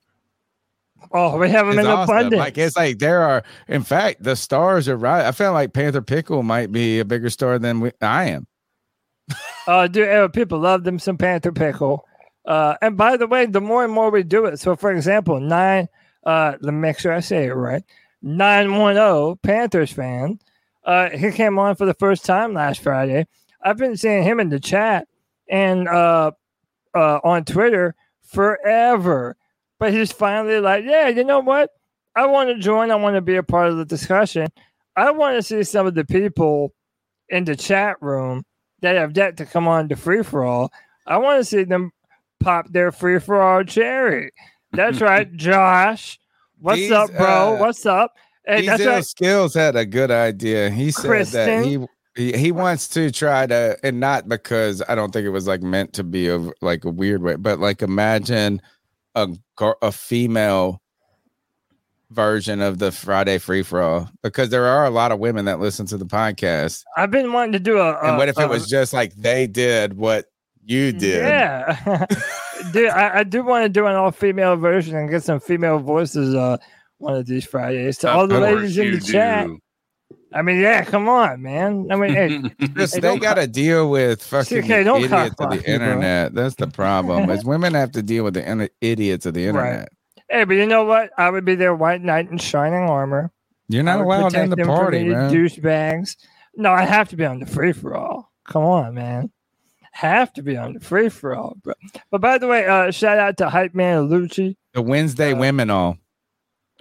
Oh, 1.12 1.38
we 1.38 1.48
have 1.50 1.66
them 1.66 1.78
in 1.78 1.86
awesome. 1.86 2.14
abundance. 2.14 2.38
Like 2.38 2.58
it's 2.58 2.76
like 2.76 2.98
there 2.98 3.22
are, 3.22 3.42
in 3.68 3.82
fact, 3.82 4.22
the 4.22 4.36
stars 4.36 4.88
are 4.88 4.96
right. 4.96 5.24
I 5.24 5.32
feel 5.32 5.52
like 5.52 5.72
Panther 5.72 6.02
Pickle 6.02 6.42
might 6.42 6.70
be 6.70 6.98
a 7.00 7.04
bigger 7.04 7.30
star 7.30 7.58
than 7.58 7.80
we, 7.80 7.92
I 8.00 8.24
am. 8.26 8.46
Uh, 9.66 9.86
dude, 9.88 10.08
uh, 10.08 10.28
people 10.28 10.58
love 10.58 10.84
them 10.84 10.98
some 10.98 11.16
Panther 11.16 11.52
pickle. 11.52 12.04
Uh, 12.44 12.74
and 12.82 12.96
by 12.96 13.16
the 13.16 13.26
way, 13.26 13.46
the 13.46 13.60
more 13.60 13.84
and 13.84 13.92
more 13.92 14.10
we 14.10 14.22
do 14.22 14.44
it. 14.46 14.58
So, 14.58 14.74
for 14.76 14.90
example, 14.92 15.40
nine, 15.40 15.88
uh, 16.24 16.54
let 16.60 16.72
me 16.74 16.80
make 16.80 16.98
sure 16.98 17.12
I 17.12 17.20
say 17.20 17.46
it 17.46 17.52
right. 17.52 17.82
Nine 18.22 18.76
one 18.76 18.94
zero 18.96 19.38
Panthers 19.42 19.92
fan. 19.92 20.38
Uh, 20.84 21.10
he 21.10 21.30
came 21.30 21.58
on 21.58 21.76
for 21.76 21.86
the 21.86 21.94
first 21.94 22.24
time 22.24 22.54
last 22.54 22.80
Friday. 22.82 23.26
I've 23.62 23.76
been 23.78 23.96
seeing 23.96 24.22
him 24.22 24.40
in 24.40 24.48
the 24.48 24.60
chat 24.60 25.06
and 25.48 25.88
uh, 25.88 26.32
uh, 26.94 27.20
on 27.24 27.44
Twitter 27.44 27.94
forever, 28.22 29.36
but 29.78 29.92
he's 29.92 30.12
finally 30.12 30.60
like, 30.60 30.84
yeah, 30.84 31.08
you 31.08 31.24
know 31.24 31.40
what? 31.40 31.70
I 32.16 32.26
want 32.26 32.48
to 32.50 32.58
join. 32.58 32.90
I 32.90 32.96
want 32.96 33.16
to 33.16 33.20
be 33.20 33.36
a 33.36 33.42
part 33.42 33.68
of 33.70 33.76
the 33.76 33.84
discussion. 33.84 34.48
I 34.96 35.10
want 35.10 35.36
to 35.36 35.42
see 35.42 35.62
some 35.62 35.86
of 35.86 35.94
the 35.94 36.04
people 36.04 36.74
in 37.28 37.44
the 37.44 37.56
chat 37.56 37.96
room 38.00 38.44
that 38.80 38.96
have 38.96 39.16
yet 39.16 39.36
to 39.38 39.46
come 39.46 39.68
on 39.68 39.88
to 39.88 39.96
free 39.96 40.22
for 40.22 40.44
all. 40.44 40.72
I 41.06 41.18
want 41.18 41.40
to 41.40 41.44
see 41.44 41.64
them 41.64 41.92
pop 42.40 42.66
their 42.70 42.90
free 42.92 43.18
for 43.18 43.40
all 43.40 43.62
cherry. 43.64 44.32
That's 44.72 45.00
right, 45.00 45.32
Josh. 45.36 46.18
What's 46.58 46.90
up, 46.90 47.10
bro? 47.16 47.54
uh, 47.54 47.58
What's 47.58 47.86
up? 47.86 48.12
Hey, 48.44 48.66
that's 48.66 48.84
right. 48.84 49.04
Skills 49.04 49.54
had 49.54 49.76
a 49.76 49.86
good 49.86 50.10
idea. 50.10 50.70
He 50.70 50.90
said 50.90 51.26
that 51.26 51.64
he? 51.64 51.78
He 52.16 52.32
he 52.32 52.52
wants 52.52 52.88
to 52.88 53.10
try 53.10 53.46
to, 53.46 53.78
and 53.82 54.00
not 54.00 54.28
because 54.28 54.82
I 54.88 54.94
don't 54.94 55.12
think 55.12 55.26
it 55.26 55.30
was 55.30 55.46
like 55.46 55.62
meant 55.62 55.92
to 55.94 56.04
be 56.04 56.28
a 56.28 56.38
like 56.60 56.84
a 56.84 56.90
weird 56.90 57.22
way, 57.22 57.36
but 57.36 57.58
like 57.58 57.82
imagine 57.82 58.60
a 59.14 59.28
a 59.82 59.92
female 59.92 60.80
version 62.10 62.60
of 62.60 62.78
the 62.78 62.90
Friday 62.90 63.38
free 63.38 63.62
for 63.62 63.80
all 63.80 64.10
because 64.22 64.48
there 64.50 64.66
are 64.66 64.84
a 64.84 64.90
lot 64.90 65.12
of 65.12 65.20
women 65.20 65.44
that 65.44 65.60
listen 65.60 65.86
to 65.86 65.96
the 65.96 66.04
podcast. 66.04 66.82
I've 66.96 67.10
been 67.10 67.32
wanting 67.32 67.52
to 67.52 67.60
do 67.60 67.78
a. 67.78 67.98
And 68.00 68.16
what 68.16 68.28
if 68.28 68.38
a- 68.38 68.42
it 68.42 68.48
was 68.48 68.68
just 68.68 68.92
like 68.92 69.14
they 69.14 69.46
did 69.46 69.96
what 69.96 70.26
you 70.64 70.92
did? 70.92 71.24
Yeah, 71.24 72.06
dude, 72.72 72.90
I, 72.90 73.20
I 73.20 73.24
do 73.24 73.44
want 73.44 73.64
to 73.64 73.68
do 73.68 73.86
an 73.86 73.94
all 73.94 74.10
female 74.10 74.56
version 74.56 74.96
and 74.96 75.08
get 75.08 75.22
some 75.22 75.40
female 75.40 75.78
voices. 75.78 76.34
Uh, 76.34 76.58
one 76.98 77.14
of 77.14 77.26
these 77.26 77.46
Fridays 77.46 77.98
to 77.98 78.10
Of 78.10 78.16
all 78.16 78.26
the 78.26 78.40
ladies 78.40 78.76
in 78.76 78.92
the 78.92 79.00
chat. 79.00 79.48
Do. 80.32 80.38
I 80.38 80.42
mean, 80.42 80.60
yeah, 80.60 80.84
come 80.84 81.08
on, 81.08 81.42
man. 81.42 81.88
I 81.90 81.96
mean, 81.96 82.12
hey, 82.14 82.42
Just, 82.74 82.94
hey, 82.94 83.00
they 83.00 83.18
got 83.18 83.34
to 83.34 83.46
deal 83.46 83.90
with 83.90 84.22
fucking 84.22 84.58
okay, 84.64 84.80
idiots 84.82 85.10
of 85.14 85.24
the 85.24 85.34
block 85.36 85.64
bro. 85.64 85.74
internet. 85.74 86.34
That's 86.34 86.54
the 86.56 86.68
problem. 86.68 87.30
is 87.30 87.44
women 87.46 87.74
have 87.74 87.92
to 87.92 88.02
deal 88.02 88.24
with 88.24 88.34
the 88.34 88.48
inter- 88.48 88.68
idiots 88.80 89.26
of 89.26 89.34
the 89.34 89.46
internet. 89.46 89.90
Hey, 90.28 90.44
but 90.44 90.54
you 90.54 90.66
know 90.66 90.84
what? 90.84 91.10
I 91.18 91.30
would 91.30 91.44
be 91.44 91.56
their 91.56 91.74
white 91.74 92.02
knight 92.02 92.30
in 92.30 92.38
shining 92.38 92.88
armor. 92.88 93.32
You're 93.68 93.82
not 93.82 93.98
would 93.98 94.04
allowed 94.04 94.24
protect 94.32 94.44
in 94.44 94.50
the 94.50 94.56
them 94.56 94.66
party, 94.68 94.98
any 94.98 95.08
man. 95.10 95.32
Douchebags. 95.32 96.16
No, 96.56 96.72
I 96.72 96.84
have 96.84 97.08
to 97.10 97.16
be 97.16 97.24
on 97.24 97.40
the 97.40 97.46
free 97.46 97.72
for 97.72 97.94
all. 97.94 98.32
Come 98.44 98.64
on, 98.64 98.94
man. 98.94 99.30
Have 99.92 100.32
to 100.34 100.42
be 100.42 100.56
on 100.56 100.74
the 100.74 100.80
free 100.80 101.08
for 101.08 101.34
all, 101.34 101.56
bro. 101.62 101.74
But 102.10 102.20
by 102.20 102.38
the 102.38 102.46
way, 102.46 102.66
uh, 102.66 102.90
shout 102.90 103.18
out 103.18 103.36
to 103.38 103.48
Hype 103.48 103.74
Man 103.74 104.08
Lucci. 104.08 104.56
The 104.72 104.82
Wednesday 104.82 105.34
women 105.34 105.70
all. 105.70 105.98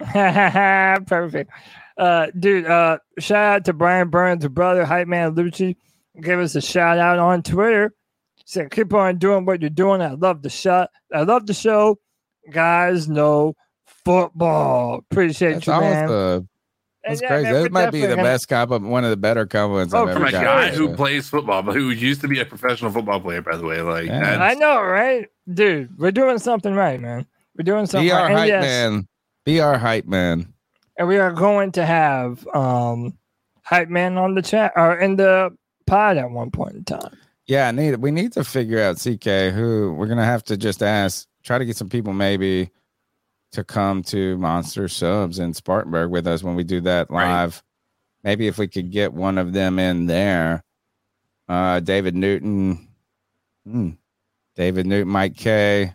Perfect. 0.00 1.50
Uh, 1.96 2.28
dude, 2.38 2.66
uh, 2.66 2.98
shout 3.18 3.44
out 3.44 3.64
to 3.66 3.72
Brian 3.72 4.08
Burns' 4.08 4.46
brother, 4.48 4.84
Hype 4.84 5.08
Man 5.08 5.34
Lucci. 5.34 5.76
Give 6.20 6.38
us 6.40 6.54
a 6.54 6.60
shout 6.60 6.98
out 6.98 7.18
on 7.18 7.42
Twitter. 7.42 7.92
Said, 8.46 8.70
keep 8.70 8.92
on 8.94 9.18
doing 9.18 9.44
what 9.46 9.60
you're 9.60 9.70
doing. 9.70 10.00
I 10.02 10.12
love 10.12 10.42
the 10.42 10.50
shot. 10.50 10.90
I 11.14 11.22
love 11.22 11.46
the 11.46 11.54
show. 11.54 11.98
Guys 12.50 13.08
know 13.08 13.54
football. 14.04 14.98
Appreciate 15.10 15.54
That's 15.54 15.66
you, 15.66 15.72
man. 15.74 16.04
awesome. 16.06 16.48
And 17.02 17.12
That's 17.12 17.22
yeah, 17.22 17.28
crazy. 17.28 17.44
man, 17.52 17.62
That 17.62 17.72
might 17.72 17.90
be 17.92 18.00
the 18.00 18.08
definitely 18.08 18.30
best 18.30 18.48
compliment, 18.48 18.90
one 18.90 19.04
of 19.04 19.10
the 19.10 19.16
better 19.16 19.46
compliments 19.46 19.94
Oh, 19.94 20.06
I've 20.06 20.12
From 20.14 20.22
ever 20.22 20.26
a 20.26 20.30
gotten. 20.32 20.46
guy 20.46 20.68
who 20.76 20.94
plays 20.96 21.28
football, 21.28 21.62
but 21.62 21.74
who 21.74 21.90
used 21.90 22.20
to 22.22 22.28
be 22.28 22.40
a 22.40 22.44
professional 22.44 22.90
football 22.90 23.20
player, 23.20 23.40
by 23.40 23.56
the 23.56 23.64
way. 23.64 23.80
Like, 23.80 24.06
Yeah. 24.06 24.42
I 24.42 24.54
know, 24.54 24.82
right? 24.82 25.28
Dude, 25.52 25.96
we're 25.98 26.10
doing 26.10 26.38
something 26.38 26.74
right, 26.74 27.00
man. 27.00 27.26
We're 27.56 27.62
doing 27.64 27.86
something 27.86 28.06
Be 28.06 28.12
our 28.12 28.24
right. 28.26 28.36
Hype 28.36 28.48
yes, 28.48 28.62
man. 28.62 29.08
Be 29.46 29.60
our 29.60 29.78
hype 29.78 30.06
man. 30.06 30.52
And 31.00 31.08
we 31.08 31.16
are 31.16 31.32
going 31.32 31.72
to 31.72 31.84
have 31.84 32.46
um 32.48 33.16
hype 33.62 33.88
man 33.88 34.18
on 34.18 34.34
the 34.34 34.42
chat 34.42 34.72
or 34.76 34.98
in 34.98 35.16
the 35.16 35.50
pod 35.86 36.18
at 36.18 36.30
one 36.30 36.50
point 36.50 36.74
in 36.74 36.84
time. 36.84 37.16
Yeah, 37.46 37.68
I 37.68 37.70
need 37.72 37.96
we 37.96 38.10
need 38.10 38.32
to 38.34 38.44
figure 38.44 38.80
out 38.82 38.98
CK 38.98 39.54
who 39.54 39.94
we're 39.96 40.06
gonna 40.06 40.26
have 40.26 40.44
to 40.44 40.58
just 40.58 40.82
ask, 40.82 41.26
try 41.42 41.56
to 41.56 41.64
get 41.64 41.78
some 41.78 41.88
people 41.88 42.12
maybe 42.12 42.70
to 43.52 43.64
come 43.64 44.02
to 44.04 44.36
Monster 44.36 44.88
Subs 44.88 45.38
in 45.38 45.54
Spartanburg 45.54 46.10
with 46.10 46.26
us 46.26 46.42
when 46.42 46.54
we 46.54 46.64
do 46.64 46.82
that 46.82 47.10
live. 47.10 47.62
Maybe 48.22 48.46
if 48.46 48.58
we 48.58 48.68
could 48.68 48.92
get 48.92 49.14
one 49.14 49.38
of 49.38 49.54
them 49.54 49.78
in 49.78 50.06
there. 50.06 50.62
Uh 51.48 51.80
David 51.80 52.14
Newton. 52.14 52.88
Hmm. 53.64 53.90
David 54.54 54.86
Newton, 54.86 55.08
Mike 55.08 55.36
K. 55.36 55.94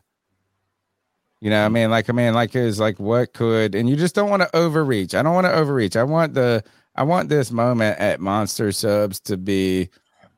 You 1.41 1.49
know, 1.49 1.61
what 1.61 1.65
I 1.65 1.69
mean, 1.69 1.89
like 1.89 2.09
I 2.09 2.13
mean, 2.13 2.33
like 2.33 2.55
is 2.55 2.79
like 2.79 2.99
what 2.99 3.33
could 3.33 3.75
and 3.75 3.89
you 3.89 3.95
just 3.95 4.15
don't 4.15 4.29
want 4.29 4.41
to 4.41 4.55
overreach. 4.55 5.13
I 5.13 5.21
don't 5.21 5.35
want 5.35 5.45
to 5.45 5.53
overreach. 5.53 5.95
I 5.95 6.03
want 6.03 6.33
the 6.33 6.63
I 6.95 7.03
want 7.03 7.29
this 7.29 7.51
moment 7.51 7.99
at 7.99 8.21
Monster 8.21 8.71
Subs 8.71 9.19
to 9.21 9.37
be 9.37 9.89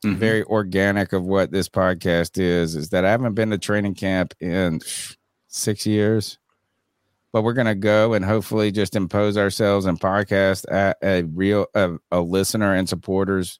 mm-hmm. 0.03 0.17
very 0.17 0.43
organic 0.45 1.13
of 1.13 1.23
what 1.23 1.51
this 1.51 1.69
podcast 1.69 2.39
is. 2.39 2.75
Is 2.75 2.89
that 2.89 3.05
I 3.05 3.11
haven't 3.11 3.35
been 3.35 3.51
to 3.51 3.57
training 3.57 3.95
camp 3.95 4.33
in 4.39 4.81
six 5.47 5.85
years, 5.85 6.39
but 7.31 7.43
we're 7.43 7.53
gonna 7.53 7.75
go 7.75 8.13
and 8.13 8.25
hopefully 8.25 8.71
just 8.71 8.95
impose 8.95 9.37
ourselves 9.37 9.85
and 9.85 9.99
podcast 9.99 10.65
at 10.71 10.97
a 11.03 11.23
real 11.23 11.67
a, 11.75 11.91
a 12.11 12.19
listener 12.19 12.73
and 12.73 12.89
supporters 12.89 13.59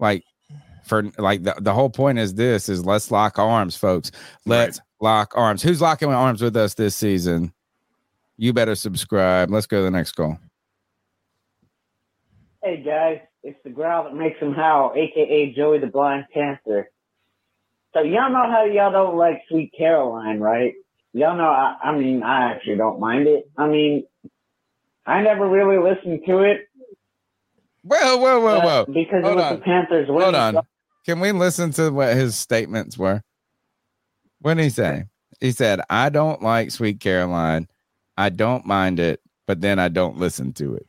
like 0.00 0.24
for 0.84 1.04
like 1.18 1.44
the, 1.44 1.54
the 1.60 1.72
whole 1.72 1.90
point 1.90 2.18
is 2.18 2.34
this 2.34 2.68
is 2.68 2.84
let's 2.84 3.10
lock 3.12 3.38
arms 3.38 3.76
folks 3.76 4.10
let's 4.46 4.80
lock 5.00 5.32
arms 5.36 5.62
who's 5.62 5.80
locking 5.80 6.12
arms 6.12 6.42
with 6.42 6.56
us 6.56 6.74
this 6.74 6.94
season 6.94 7.52
you 8.36 8.52
better 8.52 8.74
subscribe 8.74 9.50
let's 9.50 9.66
go 9.66 9.78
to 9.78 9.84
the 9.84 9.90
next 9.90 10.12
call 10.12 10.38
Hey 12.62 12.82
guys, 12.82 13.20
it's 13.42 13.58
the 13.64 13.70
growl 13.70 14.04
that 14.04 14.14
makes 14.14 14.38
him 14.38 14.52
howl, 14.52 14.92
aka 14.94 15.54
Joey 15.54 15.78
the 15.78 15.86
Blind 15.86 16.26
Panther. 16.32 16.90
So 17.94 18.02
y'all 18.02 18.30
know 18.30 18.50
how 18.50 18.64
y'all 18.64 18.92
don't 18.92 19.16
like 19.16 19.42
Sweet 19.48 19.72
Caroline, 19.76 20.40
right? 20.40 20.74
Y'all 21.14 21.36
know. 21.38 21.44
I, 21.48 21.76
I 21.82 21.96
mean, 21.96 22.22
I 22.22 22.52
actually 22.52 22.76
don't 22.76 23.00
mind 23.00 23.26
it. 23.26 23.50
I 23.56 23.66
mean, 23.66 24.04
I 25.06 25.22
never 25.22 25.48
really 25.48 25.78
listened 25.78 26.20
to 26.26 26.40
it. 26.42 26.68
Whoa, 27.82 28.18
whoa, 28.18 28.40
whoa, 28.40 28.58
uh, 28.58 28.62
whoa! 28.62 28.92
because 28.92 29.24
Hold 29.24 29.32
it 29.32 29.36
was 29.36 29.44
on. 29.44 29.54
the 29.54 29.64
Panthers 29.64 30.08
winning. 30.10 30.34
Hold 30.34 30.56
on. 30.56 30.66
Can 31.06 31.20
we 31.20 31.32
listen 31.32 31.70
to 31.72 31.90
what 31.90 32.14
his 32.14 32.36
statements 32.36 32.98
were? 32.98 33.22
What 34.40 34.54
did 34.54 34.64
he 34.64 34.70
say? 34.70 35.04
He 35.40 35.52
said, 35.52 35.80
I 35.90 36.08
don't 36.10 36.42
like 36.42 36.70
Sweet 36.70 37.00
Caroline. 37.00 37.68
I 38.16 38.28
don't 38.28 38.66
mind 38.66 39.00
it, 39.00 39.20
but 39.46 39.60
then 39.60 39.78
I 39.78 39.88
don't 39.88 40.18
listen 40.18 40.52
to 40.54 40.74
it. 40.76 40.86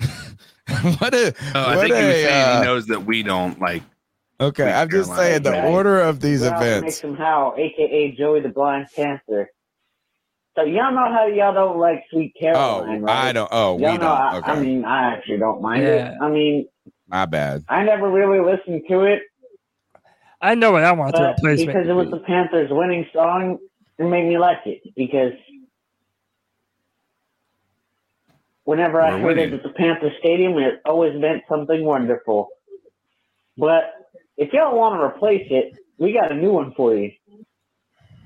what 0.98 1.14
a, 1.14 1.34
Oh, 1.54 1.68
I 1.68 1.76
what 1.76 1.80
think 1.82 1.94
he 1.94 2.04
was 2.06 2.16
saying 2.22 2.44
uh, 2.46 2.60
he 2.60 2.64
knows 2.66 2.86
that 2.86 3.04
we 3.04 3.22
don't 3.22 3.60
like. 3.60 3.82
Okay, 4.40 4.70
I'm 4.72 4.90
just 4.90 5.10
Caroline. 5.10 5.16
saying 5.16 5.42
the 5.44 5.52
Right. 5.52 5.72
order 5.72 6.00
of 6.00 6.20
these 6.20 6.40
Growl 6.40 6.60
that 6.60 6.62
events. 6.62 7.02
makes 7.02 7.16
him 7.18 7.20
aka 7.56 8.16
Joey 8.16 8.40
the 8.40 8.48
Blind 8.48 8.88
Panther. 8.94 9.50
So 10.56 10.62
y'all 10.64 10.92
know 10.92 11.12
how 11.12 11.26
y'all 11.26 11.54
don't 11.54 11.78
like 11.78 12.04
Sweet 12.10 12.34
Oh, 12.36 12.40
Caroline, 12.40 13.02
right? 13.02 13.28
I 13.28 13.32
don't. 13.32 13.48
Oh, 13.50 13.74
we 13.74 13.82
Y'all 13.82 13.92
don't. 13.92 14.00
know. 14.00 14.06
I, 14.06 14.36
Okay, 14.38 14.52
I 14.52 14.60
mean, 14.60 14.84
I 14.84 15.12
actually 15.14 15.38
don't 15.38 15.62
mind 15.62 15.82
Yeah. 15.82 16.10
it. 16.10 16.18
I 16.22 16.28
mean, 16.28 16.68
my 17.08 17.26
bad. 17.26 17.64
I 17.68 17.82
never 17.84 18.10
really 18.10 18.38
listened 18.40 18.82
to 18.88 19.02
it. 19.02 19.22
I 20.44 20.54
know 20.54 20.72
what 20.72 20.84
I 20.84 20.92
want 20.92 21.14
to 21.16 21.20
but 21.20 21.38
replace 21.38 21.64
because 21.64 21.88
it 21.88 21.92
was 21.92 22.10
the 22.10 22.18
Panthers' 22.20 22.68
winning 22.70 23.06
song, 23.14 23.58
it 23.98 24.04
made 24.04 24.28
me 24.28 24.38
like 24.38 24.58
it. 24.66 24.82
Because 24.94 25.32
whenever 28.64 29.00
I 29.00 29.10
We're 29.12 29.18
heard 29.20 29.26
winning. 29.38 29.48
it 29.54 29.54
at 29.54 29.62
the 29.62 29.70
Panther 29.70 30.10
Stadium, 30.20 30.52
it 30.58 30.80
always 30.84 31.18
meant 31.18 31.42
something 31.48 31.84
wonderful. 31.84 32.48
But 33.56 33.84
if 34.36 34.52
y'all 34.52 34.76
want 34.76 35.00
to 35.00 35.04
replace 35.04 35.46
it, 35.50 35.74
we 35.98 36.12
got 36.12 36.32
a 36.32 36.34
new 36.34 36.52
one 36.52 36.74
for 36.76 36.94
you. 36.94 37.12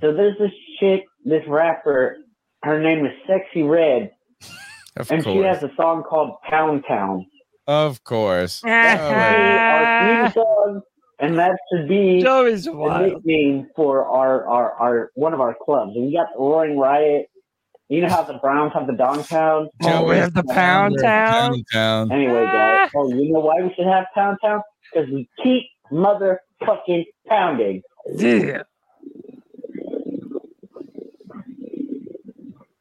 So 0.00 0.12
there's 0.12 0.38
this 0.38 0.52
chick, 0.80 1.04
this 1.24 1.42
rapper. 1.46 2.16
Her 2.62 2.80
name 2.80 3.04
is 3.06 3.12
Sexyy 3.28 3.68
Red, 3.68 4.10
Of 4.96 5.10
and 5.12 5.22
she 5.22 5.36
has 5.38 5.62
a 5.62 5.70
song 5.76 6.02
called 6.02 6.36
Pound 6.48 6.84
Town. 6.88 7.26
Of 7.66 8.02
course. 8.02 8.60
That's 8.64 9.00
Oh, 9.02 9.14
our 9.14 10.24
theme 10.24 10.32
song, 10.32 10.82
and 11.18 11.38
that 11.38 11.56
should 11.70 11.88
be 11.88 12.22
the 12.22 13.10
nickname 13.24 13.68
for 13.74 14.04
our, 14.04 14.46
our, 14.46 14.72
our 14.74 15.10
one 15.14 15.34
of 15.34 15.40
our 15.40 15.54
clubs. 15.54 15.92
And 15.96 16.06
we 16.06 16.12
got 16.12 16.28
the 16.32 16.38
Roaring 16.38 16.78
Riot. 16.78 17.28
You 17.88 18.02
know 18.02 18.08
how 18.08 18.22
the 18.22 18.34
Browns 18.34 18.72
have 18.74 18.86
the 18.86 18.92
Dogtown? 18.92 19.68
Oh, 19.82 20.04
we 20.04 20.16
have 20.16 20.34
the 20.34 20.44
Pound 20.44 20.96
Town. 21.02 21.32
Pound 21.32 21.66
Town. 21.72 22.12
Anyway, 22.12 22.44
guys, 22.44 22.90
oh, 22.94 23.08
you 23.08 23.32
know 23.32 23.40
why 23.40 23.62
we 23.62 23.72
should 23.74 23.86
have 23.86 24.04
Pound 24.14 24.38
Town? 24.42 24.60
Because 24.92 25.08
we 25.10 25.28
keep 25.42 25.64
motherfucking 25.90 27.06
pounding. 27.26 27.82
Yeah. 28.14 28.62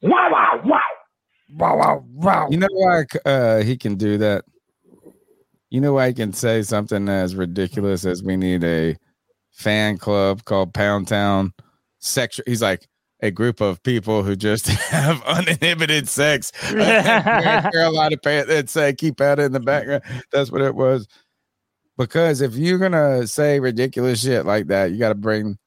Wow, 0.01 0.29
wow, 0.31 0.61
wow. 0.65 0.79
Wow, 1.49 1.77
wow, 1.77 2.05
wow. 2.13 2.47
You 2.51 2.57
know 2.57 2.67
why 2.71 3.05
uh, 3.25 3.63
he 3.63 3.77
can 3.77 3.95
do 3.95 4.17
that? 4.17 4.43
You 5.69 5.81
know 5.81 5.93
why 5.93 6.07
he 6.07 6.13
can 6.13 6.33
say 6.33 6.61
something 6.61 7.09
as 7.09 7.35
ridiculous 7.35 8.05
as 8.05 8.23
we 8.23 8.37
need 8.37 8.63
a 8.63 8.95
fan 9.51 9.97
club 9.97 10.45
called 10.45 10.73
Pound 10.73 11.07
Town 11.07 11.53
Sexual. 11.99 12.45
He's 12.47 12.61
like 12.61 12.87
a 13.21 13.31
group 13.31 13.61
of 13.61 13.81
people 13.83 14.23
who 14.23 14.35
just 14.35 14.67
have 14.67 15.21
uninhibited 15.23 16.07
sex. 16.07 16.51
Carolina 16.61 18.17
Panthers 18.17 18.59
and 18.59 18.69
say 18.69 18.93
keep 18.93 19.19
out 19.19 19.39
in 19.39 19.51
the 19.51 19.59
background. 19.59 20.03
That's 20.31 20.51
what 20.51 20.61
it 20.61 20.75
was. 20.75 21.07
Because 21.97 22.41
if 22.41 22.55
you're 22.55 22.77
gonna 22.77 23.25
say 23.25 23.59
ridiculous 23.59 24.21
shit 24.21 24.45
like 24.45 24.67
that, 24.67 24.91
you 24.91 24.99
got 24.99 25.09
to 25.09 25.15
bring 25.15 25.57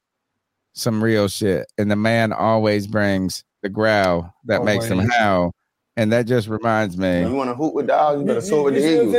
some 0.75 1.03
real 1.03 1.27
shit, 1.27 1.67
and 1.77 1.91
the 1.91 1.97
man 1.97 2.33
always 2.33 2.87
brings 2.87 3.43
the 3.63 3.69
growl 3.69 4.33
that 4.45 4.65
makes 4.65 4.87
him 4.87 5.01
howl. 5.11 5.53
And 5.97 6.13
that 6.13 6.27
just 6.27 6.49
reminds 6.49 6.97
me. 6.97 7.21
You 7.21 7.35
want 7.35 7.51
to 7.51 7.55
hoot 7.55 7.75
with 7.75 7.89
dogs, 7.89 8.21
you 8.21 8.27
better 8.27 8.41
soar 8.41 8.65
with 8.65 8.75
the 8.75 9.03
eagles. 9.03 9.15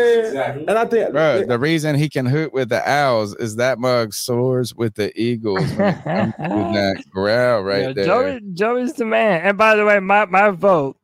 And 0.68 0.72
I 0.72 0.85
think 0.85 1.11
Bro, 1.11 1.45
the 1.45 1.60
reason 1.60 1.95
he 1.95 2.10
can 2.10 2.26
hoot 2.26 2.53
with 2.53 2.69
the 2.69 2.88
owls 2.89 3.35
is 3.35 3.57
that 3.57 3.77
mug 3.77 4.14
soars 4.14 4.73
with 4.73 4.95
the 4.95 5.11
eagles 5.22 5.60
when 5.73 5.93
it 5.93 6.03
comes 6.03 6.34
to 6.34 6.39
that 6.39 7.03
growl 7.11 7.61
right 7.61 7.81
Yeah, 7.88 7.93
there. 7.93 8.06
Joey, 8.06 8.39
Joey's 8.53 8.93
the 8.93 9.06
man. 9.06 9.41
And 9.41 9.57
by 9.57 9.76
the 9.76 9.85
way, 9.85 9.99
my, 9.99 10.26
my 10.26 10.49
vote 10.52 10.98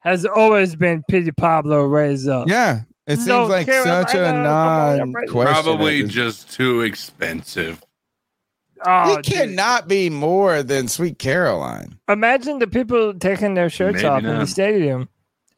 has 0.00 0.24
always 0.24 0.76
been 0.76 1.02
Petey 1.10 1.32
Pablo 1.32 1.82
raise 1.82 2.26
up. 2.28 2.48
Yeah, 2.48 2.82
it 3.06 3.16
seems 3.16 3.26
No, 3.26 3.46
like 3.46 3.66
Carolina, 3.66 4.08
such 4.08 4.14
a 4.14 4.24
come 4.24 4.36
on, 4.46 5.00
I'm 5.00 5.12
non 5.12 5.26
question. 5.28 5.52
Probably 5.64 6.04
just 6.04 6.50
too 6.52 6.82
expensive. 6.82 7.82
Oh, 8.84 9.16
it 9.18 9.24
cannot 9.24 9.88
be 9.88 10.10
more 10.10 10.62
than 10.62 10.88
Sweet 10.88 11.18
Caroline. 11.18 11.98
Imagine 12.08 12.58
the 12.58 12.66
people 12.66 13.14
taking 13.14 13.54
their 13.54 13.70
shirts 13.70 13.96
Maybe 13.96 14.06
off 14.06 14.24
in 14.24 14.38
the 14.38 14.46
stadium 14.46 15.08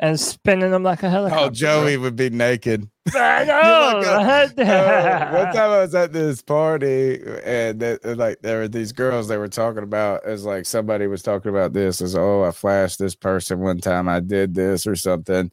and 0.01 0.19
spinning 0.19 0.71
them 0.71 0.83
like 0.83 1.03
a 1.03 1.09
helicopter. 1.11 1.45
Oh, 1.47 1.51
Joey 1.51 1.97
would 1.97 2.17
be 2.17 2.31
naked. 2.31 2.89
I 3.15 3.43
You 3.95 3.99
look 3.99 4.07
up- 4.07 4.57
know. 4.57 4.65
uh, 4.65 5.45
one 5.45 5.47
time 5.55 5.71
I 5.71 5.79
was 5.81 5.95
at 5.95 6.13
this 6.13 6.43
party 6.43 7.21
and 7.45 7.81
that, 7.81 8.05
and, 8.05 8.19
like 8.19 8.41
there 8.43 8.61
were 8.61 8.69
these 8.69 8.93
girls 8.93 9.29
they 9.29 9.37
were 9.37 9.49
talking 9.49 9.83
about. 9.83 10.25
As 10.25 10.45
like 10.45 10.67
somebody 10.67 11.07
was 11.07 11.23
talking 11.23 11.51
about 11.51 11.73
this. 11.73 12.01
As 12.01 12.15
oh 12.17 12.43
I 12.45 12.51
flashed 12.51 12.99
this 12.99 13.15
person 13.15 13.61
one 13.61 13.79
time. 13.79 14.09
I 14.09 14.21
did 14.21 14.55
this 14.55 14.87
or 14.87 14.97
something. 14.97 15.51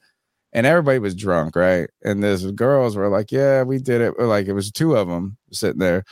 And 0.53 0.65
everybody 0.65 0.99
was 0.99 1.15
drunk 1.15 1.55
right? 1.55 1.89
And 2.03 2.21
these 2.23 2.45
girls 2.51 2.95
were 2.97 3.07
like 3.09 3.31
yeah 3.31 3.63
we 3.63 3.77
did 3.79 4.01
it. 4.01 4.19
Like 4.19 4.47
it 4.47 4.53
was 4.53 4.71
two 4.71 4.95
of 4.95 5.07
them 5.07 5.37
sitting 5.51 5.79
there 5.79 6.03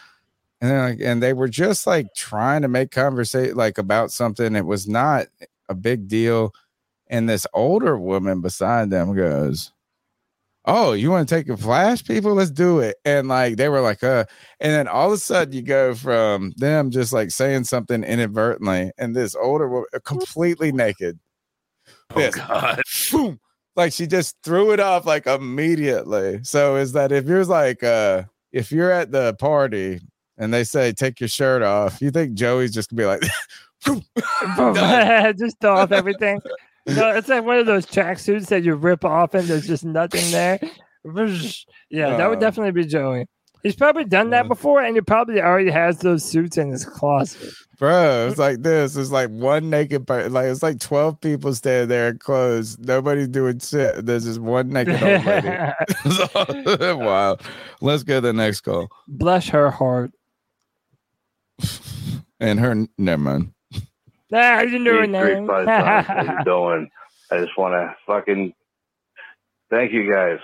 and 0.62 0.72
like 0.72 1.00
and 1.02 1.24
they 1.24 1.34
were 1.34 1.48
just 1.48 1.88
like 1.88 2.08
trying 2.16 2.62
to 2.62 2.68
make 2.68 2.92
conversation 2.92 3.56
like 3.56 3.78
about 3.78 4.12
something 4.12 4.56
it 4.56 4.66
was 4.66 4.88
not 4.88 5.28
a 5.70 5.76
big 5.76 6.08
deal 6.08 6.54
and 7.08 7.28
this 7.30 7.48
older 7.54 7.98
woman 7.98 8.42
beside 8.42 8.90
them 8.90 9.16
goes 9.16 9.72
oh, 10.70 10.94
you 10.94 11.10
want 11.10 11.28
to 11.28 11.36
take 11.36 11.50
a 11.50 11.58
flash, 11.58 12.04
people? 12.04 12.36
Let's 12.36 12.52
do 12.52 12.80
it. 12.80 12.98
And 13.04 13.28
like 13.28 13.58
they 13.58 13.70
were 13.70 13.82
like, 13.82 14.04
uh, 14.04 14.26
and 14.60 14.72
then 14.72 14.88
all 14.88 15.08
of 15.08 15.14
a 15.14 15.18
sudden 15.18 15.54
you 15.54 15.62
go 15.62 15.96
from 15.96 16.54
them 16.58 16.92
just 16.92 17.12
like 17.12 17.32
saying 17.32 17.64
something 17.66 18.04
inadvertently, 18.04 18.92
and 18.98 19.16
this 19.16 19.36
older 19.36 19.68
woman 19.68 19.88
completely 20.06 20.72
naked. 20.72 21.20
Oh 22.16 22.32
God. 22.32 22.82
Boom. 23.12 23.40
Like 23.76 23.94
she 23.94 24.08
just 24.08 24.36
threw 24.44 24.72
it 24.72 24.80
off 24.80 25.06
like 25.06 25.26
immediately. 25.28 26.40
So 26.44 26.76
is 26.76 26.92
that 26.94 27.12
if 27.12 27.26
you're 27.26 27.46
like 27.46 27.84
uh 27.84 28.24
if 28.52 28.72
you're 28.72 28.92
at 28.92 29.12
the 29.12 29.36
party 29.36 30.02
and 30.40 30.54
they 30.54 30.64
say 30.64 30.92
take 30.92 31.20
your 31.20 31.30
shirt 31.30 31.62
off, 31.62 32.02
you 32.02 32.10
think 32.10 32.34
Joey's 32.34 32.72
just 32.72 32.90
gonna 32.90 33.02
be 33.02 33.06
like 33.06 33.22
just 35.38 35.60
throw 35.60 35.78
off 35.78 35.92
everything. 35.92 36.42
No, 36.88 37.16
it's 37.16 37.28
like 37.28 37.44
one 37.44 37.60
of 37.60 37.66
those 37.66 37.86
tracksuits 37.86 38.48
that 38.48 38.64
you 38.64 38.74
rip 38.76 39.06
off 39.06 39.36
and 39.36 39.48
there's 39.48 39.68
just 39.68 39.86
nothing 39.86 40.32
there. 40.32 40.60
Yeah, 41.90 42.18
that 42.18 42.30
would 42.30 42.40
definitely 42.40 42.72
be 42.72 42.88
Joey. 42.88 43.28
He's 43.64 43.76
probably 43.76 44.06
done 44.06 44.30
that 44.30 44.48
before, 44.48 44.82
and 44.82 44.96
he 44.96 45.02
probably 45.02 45.42
already 45.42 45.70
has 45.70 46.00
those 46.00 46.24
suits 46.24 46.58
in 46.58 46.72
his 46.72 46.86
closet. 46.86 47.54
Bro, 47.78 48.30
it's 48.30 48.38
like 48.38 48.62
this. 48.62 48.96
It's 48.96 49.12
like 49.12 49.30
one 49.30 49.70
naked 49.70 50.08
person. 50.08 50.32
Like 50.32 50.46
it's 50.46 50.64
like 50.64 50.80
twelve 50.80 51.20
people 51.20 51.54
standing 51.54 51.90
there 51.90 52.10
in 52.10 52.20
clothes. 52.20 52.80
Nobody's 52.80 53.28
doing 53.28 53.60
shit. 53.60 54.06
There's 54.06 54.24
just 54.24 54.40
one 54.40 54.70
naked 54.70 54.96
old 54.96 55.26
lady. 55.26 55.50
wow. 57.04 57.38
Let's 57.82 58.04
go 58.04 58.18
to 58.18 58.28
the 58.28 58.34
next 58.34 58.62
call. 58.62 58.88
Bless 59.08 59.50
her 59.50 59.72
heart. 59.72 60.12
And 62.42 62.58
her, 62.60 62.74
never 62.98 63.22
mind. 63.22 63.52
Ah, 64.34 64.58
I 64.60 64.64
didn't 64.66 64.86
know 64.86 65.00
her 65.00 65.08
name. 65.08 65.46
How 65.46 66.24
you 66.40 66.46
doing? 66.46 66.90
I 67.30 67.40
just 67.40 67.58
want 67.58 67.74
to 67.74 67.96
fucking 68.08 68.54
thank 69.70 69.92
you 69.92 70.10
guys 70.10 70.40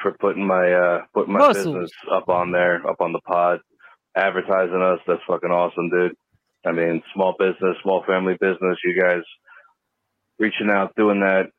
for 0.00 0.12
putting 0.18 0.46
my 0.46 0.72
uh 0.72 1.02
putting 1.12 1.34
my 1.34 1.40
Muscles. 1.40 1.66
business 1.66 1.90
up 2.10 2.30
on 2.30 2.50
there, 2.50 2.76
up 2.88 3.00
on 3.00 3.12
the 3.12 3.20
pod, 3.26 3.60
advertising 4.16 4.80
us. 4.80 5.00
That's 5.06 5.20
fucking 5.28 5.50
awesome, 5.50 5.90
dude. 5.90 6.16
I 6.64 6.72
mean, 6.72 7.02
small 7.14 7.34
business, 7.38 7.76
small 7.82 8.02
family 8.06 8.36
business. 8.40 8.78
You 8.82 8.98
guys 8.98 9.22
reaching 10.38 10.70
out, 10.70 10.94
doing 10.96 11.20
that. 11.20 11.50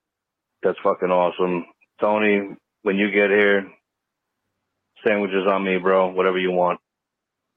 That's 0.63 0.79
fucking 0.83 1.11
awesome. 1.11 1.65
Tony, 2.01 2.55
when 2.81 2.95
you 2.97 3.11
get 3.11 3.29
here, 3.29 3.67
sandwiches 5.05 5.45
on 5.47 5.63
me, 5.63 5.77
bro. 5.77 6.09
Whatever 6.11 6.39
you 6.39 6.51
want. 6.51 6.79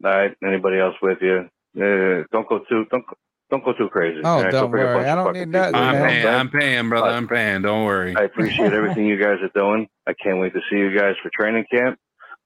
All 0.04 0.10
right. 0.10 0.36
Anybody 0.44 0.78
else 0.78 0.94
with 1.02 1.18
you? 1.20 1.48
Yeah, 1.74 2.22
don't 2.32 2.48
go 2.48 2.60
too 2.68 2.86
don't 2.90 3.04
don't 3.50 3.64
go 3.64 3.72
too 3.72 3.88
crazy. 3.88 4.20
Oh, 4.24 4.28
all 4.28 4.42
right? 4.42 4.52
don't 4.52 4.70
bring 4.70 4.84
a 4.84 4.86
worry. 4.86 5.08
I 5.08 5.14
don't 5.14 5.32
need 5.34 5.48
nothing. 5.48 5.74
I'm 5.74 5.94
man. 5.94 6.08
paying, 6.08 6.26
I'm 6.26 6.50
paying, 6.50 6.88
brother. 6.88 7.10
I'm 7.10 7.28
paying. 7.28 7.62
Don't 7.62 7.84
worry. 7.84 8.16
I 8.16 8.22
appreciate 8.22 8.72
everything 8.72 9.06
you 9.06 9.20
guys 9.20 9.38
are 9.42 9.50
doing. 9.54 9.88
I 10.06 10.12
can't 10.14 10.38
wait 10.38 10.52
to 10.54 10.60
see 10.70 10.76
you 10.76 10.96
guys 10.96 11.14
for 11.22 11.30
training 11.34 11.64
camp. 11.70 11.98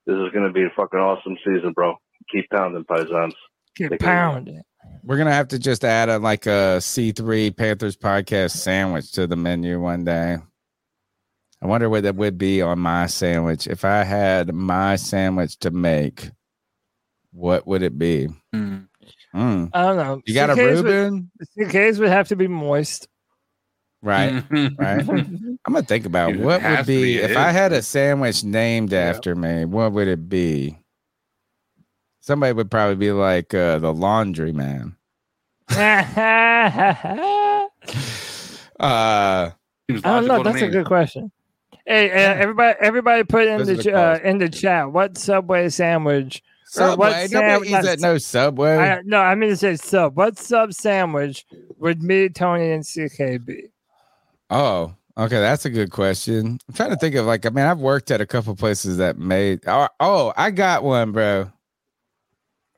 This 0.07 0.15
is 0.15 0.33
going 0.33 0.47
to 0.47 0.53
be 0.53 0.63
a 0.63 0.71
fucking 0.77 0.99
awesome 0.99 1.37
season, 1.45 1.73
bro. 1.73 1.97
Keep 2.31 2.51
pounding, 2.51 2.85
Paisans. 2.85 3.33
Get 3.77 3.91
Take 3.91 4.03
it 4.03 4.49
easy. 4.49 4.61
We're 5.03 5.19
gonna 5.19 5.33
have 5.33 5.49
to 5.49 5.59
just 5.59 5.85
add 5.85 6.09
a 6.09 6.19
like 6.19 6.47
a 6.47 6.81
C 6.81 7.13
three 7.13 7.51
Panthers 7.51 7.97
podcast 7.97 8.53
sandwich 8.53 9.13
to 9.13 9.27
the 9.27 9.37
menu 9.37 9.81
one 9.81 10.05
day. 10.05 10.39
I 11.61 11.67
wonder 11.67 11.91
what 11.91 12.05
that 12.05 12.17
would 12.17 12.39
be 12.39 12.63
on 12.63 12.79
my 12.79 13.07
sandwich. 13.07 13.67
If 13.67 13.85
I 13.85 14.05
had 14.05 14.55
my 14.55 14.97
sandwich 14.97 15.59
to 15.61 15.71
make, 15.71 16.31
what 17.35 17.67
would 17.67 17.83
it 17.83 17.99
be? 17.99 18.29
Mm. 18.55 18.89
I 19.35 19.83
don't 19.83 19.97
know. 19.97 20.23
You 20.25 20.33
got 20.35 20.51
a 20.51 20.55
Suitcase 20.55 20.77
would- 20.77 20.85
Reuben? 20.87 21.31
the 21.39 21.47
suitcase 21.47 21.99
would 21.99 22.09
have 22.09 22.29
to 22.29 22.37
be 22.37 22.47
moist. 22.47 23.09
Right, 24.03 24.45
right. 24.79 25.09
I'm 25.09 25.59
gonna 25.67 25.83
think 25.83 26.05
about 26.07 26.33
It 26.35 26.41
what 26.41 26.63
would 26.63 26.87
be 26.87 27.03
be 27.15 27.19
if 27.19 27.31
it. 27.33 27.37
I 27.39 27.51
had 27.53 27.73
a 27.73 27.81
sandwich 27.83 28.45
named 28.45 28.93
after 28.93 29.35
me. 29.35 29.65
What 29.65 29.93
would 29.93 30.09
it 30.09 30.29
be? 30.29 30.79
Somebody 32.21 32.53
would 32.53 32.71
probably 32.71 32.97
be 32.97 33.13
like 33.13 33.53
uh, 33.55 33.79
the 33.79 33.93
laundry 33.95 34.53
man. 34.53 34.97
I 35.71 37.69
Uh, 38.79 39.51
don't 39.89 40.27
know. 40.27 40.43
That's 40.43 40.63
a 40.63 40.69
good 40.69 40.87
question. 40.87 41.31
Hey, 41.87 42.11
uh, 42.11 42.35
everybody! 42.35 42.77
Everybody, 42.81 43.25
put 43.25 43.47
in 43.47 43.59
Those 43.59 43.67
the 43.69 43.83
the 43.85 43.95
uh, 43.95 44.19
in 44.23 44.39
the 44.39 44.49
chat 44.49 44.91
what 44.91 45.19
Subway 45.19 45.69
sandwich. 45.69 46.43
Subway? 46.75 47.29
what 47.29 47.31
Nobody 47.31 47.71
eats 47.71 47.87
at 47.87 48.01
no 48.01 48.19
Subway. 48.19 48.77
I, 48.77 49.01
no, 49.05 49.19
I 49.19 49.35
mean 49.35 49.51
to 49.51 49.57
say 49.57 49.77
sub. 49.77 50.17
What 50.17 50.39
sub 50.39 50.73
sandwich 50.73 51.47
would 51.79 52.03
me, 52.03 52.29
Tony, 52.29 52.73
and 52.73 52.85
CK 52.85 53.45
be? 53.45 53.69
Oh, 54.51 54.95
okay, 55.17 55.39
that's 55.39 55.65
a 55.65 55.71
good 55.71 55.91
question. 55.91 56.59
I'm 56.69 56.75
trying 56.75 56.91
to 56.91 56.97
think 56.97 57.15
of 57.15 57.27
like 57.27 57.47
I 57.47 57.51
mean 57.51 57.65
I've 57.65 57.79
worked 57.79 58.11
at 58.11 58.21
a 58.21 58.27
couple 58.27 58.55
places 58.57 58.97
that 58.97 59.19
made. 59.19 59.61
Oh, 59.67 59.89
oh 60.01 60.33
I 60.37 60.51
got 60.51 60.83
one, 60.83 61.13
bro. 61.13 61.51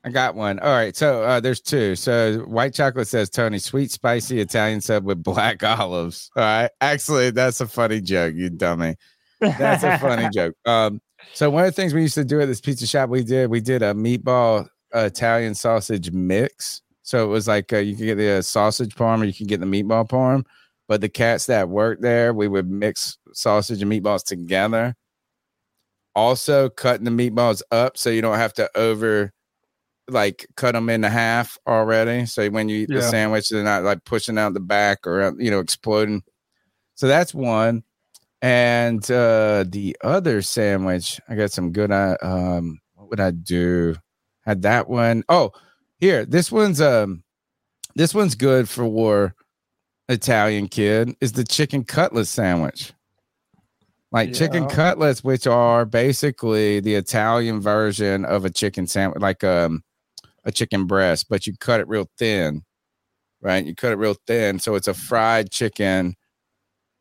I 0.04 0.10
got 0.10 0.34
one. 0.34 0.58
All 0.58 0.70
right, 0.70 0.94
so 0.94 1.22
uh, 1.22 1.40
there's 1.40 1.60
two. 1.60 1.96
So 1.96 2.40
white 2.46 2.74
chocolate 2.74 3.08
says 3.08 3.30
Tony, 3.30 3.58
sweet 3.58 3.90
spicy 3.90 4.40
Italian 4.40 4.82
sub 4.82 5.04
with 5.04 5.22
black 5.22 5.62
olives. 5.64 6.30
All 6.36 6.42
right, 6.42 6.70
actually, 6.80 7.30
that's 7.30 7.62
a 7.62 7.66
funny 7.66 8.02
joke, 8.02 8.34
you 8.34 8.50
dummy. 8.50 8.96
That's 9.40 9.84
a 9.84 9.98
funny 9.98 10.28
joke. 10.34 10.54
Um, 10.66 11.00
so 11.32 11.50
one 11.50 11.64
of 11.64 11.68
the 11.68 11.72
things 11.80 11.94
we 11.94 12.02
used 12.02 12.14
to 12.14 12.24
do 12.24 12.40
at 12.40 12.46
this 12.46 12.60
pizza 12.60 12.86
shop, 12.86 13.10
we 13.10 13.22
did 13.22 13.50
we 13.50 13.60
did 13.60 13.82
a 13.82 13.94
meatball 13.94 14.68
Italian 14.94 15.54
sausage 15.54 16.10
mix. 16.10 16.82
So 17.02 17.24
it 17.24 17.28
was 17.28 17.46
like 17.46 17.72
uh, 17.72 17.78
you 17.78 17.94
could 17.96 18.06
get 18.06 18.14
the 18.16 18.38
uh, 18.38 18.42
sausage 18.42 18.94
parm, 18.94 19.22
or 19.22 19.24
you 19.24 19.32
could 19.32 19.48
get 19.48 19.60
the 19.60 19.66
meatball 19.66 20.08
parm. 20.08 20.44
But 20.88 21.00
the 21.00 21.08
cats 21.08 21.46
that 21.46 21.68
worked 21.68 22.02
there, 22.02 22.32
we 22.32 22.48
would 22.48 22.70
mix 22.70 23.18
sausage 23.32 23.82
and 23.82 23.90
meatballs 23.90 24.24
together. 24.24 24.94
Also, 26.14 26.68
cutting 26.70 27.04
the 27.04 27.10
meatballs 27.10 27.62
up 27.70 27.96
so 27.98 28.10
you 28.10 28.22
don't 28.22 28.38
have 28.38 28.54
to 28.54 28.70
over 28.76 29.32
like 30.08 30.46
cut 30.56 30.72
them 30.72 30.88
into 30.88 31.08
half 31.08 31.58
already. 31.66 32.26
So 32.26 32.48
when 32.48 32.68
you 32.68 32.82
eat 32.82 32.88
the 32.88 33.02
sandwich, 33.02 33.48
they're 33.48 33.64
not 33.64 33.82
like 33.82 34.04
pushing 34.04 34.38
out 34.38 34.54
the 34.54 34.60
back 34.60 35.06
or 35.06 35.22
uh, 35.22 35.32
you 35.38 35.50
know 35.50 35.60
exploding. 35.60 36.22
So 36.94 37.08
that's 37.08 37.34
one. 37.34 37.82
And 38.46 39.10
uh 39.10 39.64
the 39.66 39.96
other 40.04 40.40
sandwich, 40.40 41.20
I 41.28 41.34
got 41.34 41.50
some 41.50 41.72
good. 41.72 41.90
Uh, 41.90 42.16
um, 42.22 42.78
what 42.94 43.10
would 43.10 43.18
I 43.18 43.32
do? 43.32 43.96
Had 44.42 44.62
that 44.62 44.88
one. 44.88 45.24
Oh, 45.28 45.50
here, 45.98 46.24
this 46.24 46.52
one's 46.52 46.80
um, 46.80 47.24
this 47.96 48.14
one's 48.14 48.36
good 48.36 48.68
for 48.68 48.84
war. 48.84 49.34
Italian 50.08 50.68
kid 50.68 51.16
is 51.20 51.32
the 51.32 51.42
chicken 51.42 51.82
cutlet 51.82 52.28
sandwich. 52.28 52.92
Like 54.12 54.32
chicken 54.32 54.68
cutlets, 54.68 55.24
which 55.24 55.48
are 55.48 55.84
basically 55.84 56.78
the 56.78 56.94
Italian 56.94 57.60
version 57.60 58.24
of 58.24 58.44
a 58.44 58.50
chicken 58.50 58.86
sandwich, 58.86 59.20
like 59.20 59.42
um 59.42 59.82
a 60.44 60.52
chicken 60.52 60.86
breast, 60.86 61.26
but 61.28 61.48
you 61.48 61.56
cut 61.58 61.80
it 61.80 61.88
real 61.88 62.08
thin, 62.16 62.62
right? 63.40 63.66
You 63.66 63.74
cut 63.74 63.90
it 63.90 63.98
real 63.98 64.14
thin, 64.28 64.60
so 64.60 64.76
it's 64.76 64.86
a 64.86 64.94
fried 64.94 65.50
chicken 65.50 66.14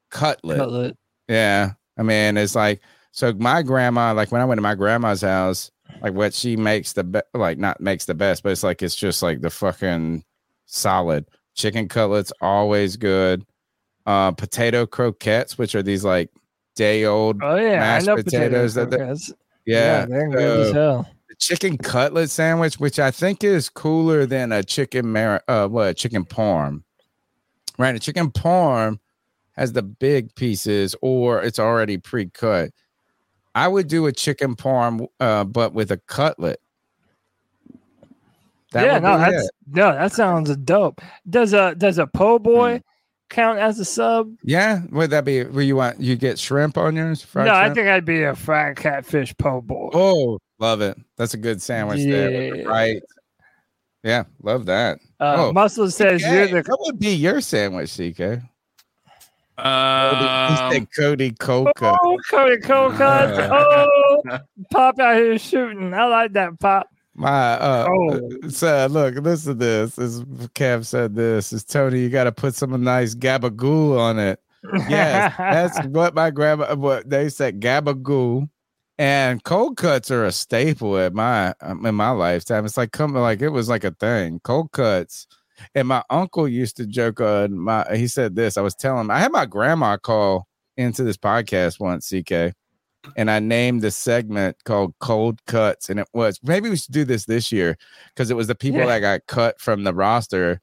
cutlet. 0.09 0.57
Cutlet. 0.57 0.97
Yeah. 1.27 1.73
I 1.97 2.03
mean, 2.03 2.37
it's 2.37 2.55
like 2.55 2.81
so 3.11 3.33
my 3.33 3.61
grandma, 3.61 4.13
like 4.13 4.31
when 4.31 4.41
I 4.41 4.45
went 4.45 4.57
to 4.57 4.61
my 4.63 4.75
grandma's 4.75 5.21
house, 5.21 5.71
like 6.01 6.13
what 6.13 6.33
she 6.33 6.55
makes 6.57 6.93
the 6.93 7.03
best 7.03 7.25
like 7.33 7.57
not 7.57 7.79
makes 7.79 8.05
the 8.05 8.13
best, 8.15 8.43
but 8.43 8.51
it's 8.51 8.63
like 8.63 8.81
it's 8.83 8.95
just 8.95 9.23
like 9.23 9.41
the 9.41 9.49
fucking 9.49 10.23
solid 10.65 11.25
chicken 11.55 11.87
cutlets, 11.87 12.33
always 12.41 12.97
good. 12.97 13.45
Uh 14.05 14.31
potato 14.31 14.85
croquettes, 14.85 15.57
which 15.57 15.73
are 15.73 15.81
these 15.83 16.03
like 16.03 16.29
day 16.75 17.05
old 17.05 17.41
Oh 17.41 17.55
yeah, 17.55 17.75
I 17.75 17.77
mashed 17.77 18.07
potatoes 18.07 18.73
potato 18.73 18.89
that 18.89 18.89
they- 18.91 18.97
croquettes. 18.97 19.33
yeah, 19.65 20.05
they're 20.05 20.29
good 20.29 20.67
as 20.67 20.73
hell. 20.73 21.09
the 21.29 21.35
chicken 21.39 21.77
cutlet 21.77 22.29
sandwich, 22.29 22.75
which 22.79 22.99
I 22.99 23.09
think 23.11 23.43
is 23.43 23.69
cooler 23.69 24.25
than 24.25 24.51
a 24.51 24.63
chicken 24.63 25.11
mar 25.13 25.41
uh 25.47 25.67
what 25.69 25.95
chicken 25.97 26.25
parm. 26.25 26.83
Right, 27.79 27.95
a 27.95 27.99
chicken 27.99 28.29
parm 28.31 28.99
has 29.55 29.73
the 29.73 29.83
big 29.83 30.33
pieces 30.35 30.95
or 31.01 31.41
it's 31.41 31.59
already 31.59 31.97
pre-cut. 31.97 32.71
I 33.53 33.67
would 33.67 33.87
do 33.87 34.05
a 34.05 34.11
chicken 34.11 34.55
parm 34.55 35.07
uh 35.19 35.43
but 35.43 35.73
with 35.73 35.91
a 35.91 35.97
cutlet. 35.97 36.59
That 38.71 38.85
yeah, 38.85 38.99
no, 38.99 39.17
that's 39.17 39.45
it. 39.45 39.51
no, 39.71 39.93
that 39.93 40.11
sounds 40.11 40.55
dope. 40.57 41.01
Does 41.29 41.53
a 41.53 41.75
does 41.75 41.97
a 41.97 42.07
po 42.07 42.39
boy 42.39 42.81
count 43.29 43.59
as 43.59 43.79
a 43.79 43.85
sub? 43.85 44.35
Yeah, 44.43 44.81
would 44.91 45.11
that 45.11 45.23
be 45.23 45.43
where 45.45 45.63
you 45.63 45.77
want 45.77 46.01
you 46.01 46.17
get 46.17 46.37
shrimp 46.37 46.77
on 46.77 46.95
yours? 46.95 47.21
Fried 47.21 47.47
no, 47.47 47.53
I 47.53 47.73
think 47.73 47.87
I'd 47.87 48.03
be 48.03 48.23
a 48.23 48.35
fried 48.35 48.75
catfish 48.75 49.35
po 49.37 49.61
boy. 49.61 49.91
Oh, 49.93 50.39
love 50.59 50.81
it. 50.81 50.97
That's 51.17 51.33
a 51.33 51.37
good 51.37 51.61
sandwich 51.61 52.03
there. 52.03 52.55
Yeah. 52.55 52.63
Right. 52.63 53.01
Yeah, 54.03 54.25
love 54.43 54.65
that. 54.67 54.99
Uh, 55.19 55.35
oh, 55.37 55.53
Muscle 55.53 55.89
says 55.89 56.21
CK, 56.21 56.31
you're 56.31 56.47
the 56.47 56.63
what 56.67 56.79
would 56.81 56.99
be 56.99 57.15
your 57.15 57.41
sandwich, 57.41 57.91
CK? 57.91 58.41
Um, 59.57 60.49
he 60.71 60.73
said 60.73 60.87
Cody 60.95 61.31
Coca. 61.31 61.97
oh 62.03 62.17
Cody. 62.29 62.61
Uh. 62.67 63.47
oh, 63.51 64.21
pop 64.71 64.99
out 64.99 65.15
here 65.15 65.37
shooting. 65.39 65.93
I 65.93 66.05
like 66.05 66.33
that 66.33 66.59
pop. 66.59 66.89
My 67.13 67.53
uh 67.53 67.87
Oh. 67.89 68.49
so 68.49 68.87
look, 68.87 69.15
listen 69.15 69.53
to 69.53 69.65
this. 69.65 69.95
This 69.95 70.19
Kev 70.55 70.85
said 70.85 71.15
this 71.15 71.53
is 71.53 71.63
Tony, 71.63 72.01
you 72.01 72.09
gotta 72.09 72.31
put 72.31 72.55
some 72.55 72.83
nice 72.83 73.15
gabagool 73.15 73.97
on 73.97 74.19
it. 74.19 74.39
Yes, 74.89 75.33
that's 75.37 75.87
what 75.87 76.13
my 76.15 76.31
grandma 76.31 76.75
what 76.75 77.09
they 77.09 77.29
said 77.29 77.61
gabagool. 77.61 78.49
And 78.97 79.43
cold 79.43 79.75
cuts 79.77 80.09
are 80.09 80.25
a 80.25 80.31
staple 80.31 80.97
at 80.97 81.13
my 81.13 81.53
um, 81.61 81.85
in 81.85 81.95
my 81.95 82.11
lifetime. 82.11 82.65
It's 82.65 82.77
like 82.77 82.91
coming 82.91 83.21
like 83.21 83.41
it 83.41 83.49
was 83.49 83.69
like 83.69 83.83
a 83.83 83.91
thing. 83.91 84.39
Cold 84.43 84.71
cuts. 84.71 85.27
And 85.73 85.87
my 85.87 86.03
uncle 86.09 86.47
used 86.47 86.77
to 86.77 86.85
joke 86.85 87.21
on 87.21 87.57
my 87.57 87.85
he 87.95 88.07
said 88.07 88.35
this. 88.35 88.57
I 88.57 88.61
was 88.61 88.75
telling 88.75 89.01
him 89.01 89.11
I 89.11 89.19
had 89.19 89.31
my 89.31 89.45
grandma 89.45 89.97
call 89.97 90.47
into 90.77 91.03
this 91.03 91.17
podcast 91.17 91.79
once, 91.79 92.09
CK 92.09 92.53
and 93.15 93.29
I 93.29 93.39
named 93.39 93.81
the 93.81 93.91
segment 93.91 94.57
called 94.63 94.95
Cold 94.99 95.39
Cuts. 95.45 95.89
And 95.89 95.99
it 95.99 96.07
was 96.13 96.39
maybe 96.43 96.69
we 96.69 96.75
should 96.77 96.93
do 96.93 97.05
this 97.05 97.25
this 97.25 97.51
year 97.51 97.77
because 98.09 98.31
it 98.31 98.35
was 98.35 98.47
the 98.47 98.55
people 98.55 98.79
Yeah. 98.79 98.87
that 98.87 98.99
got 98.99 99.27
cut 99.27 99.61
from 99.61 99.83
the 99.83 99.93
roster 99.93 100.59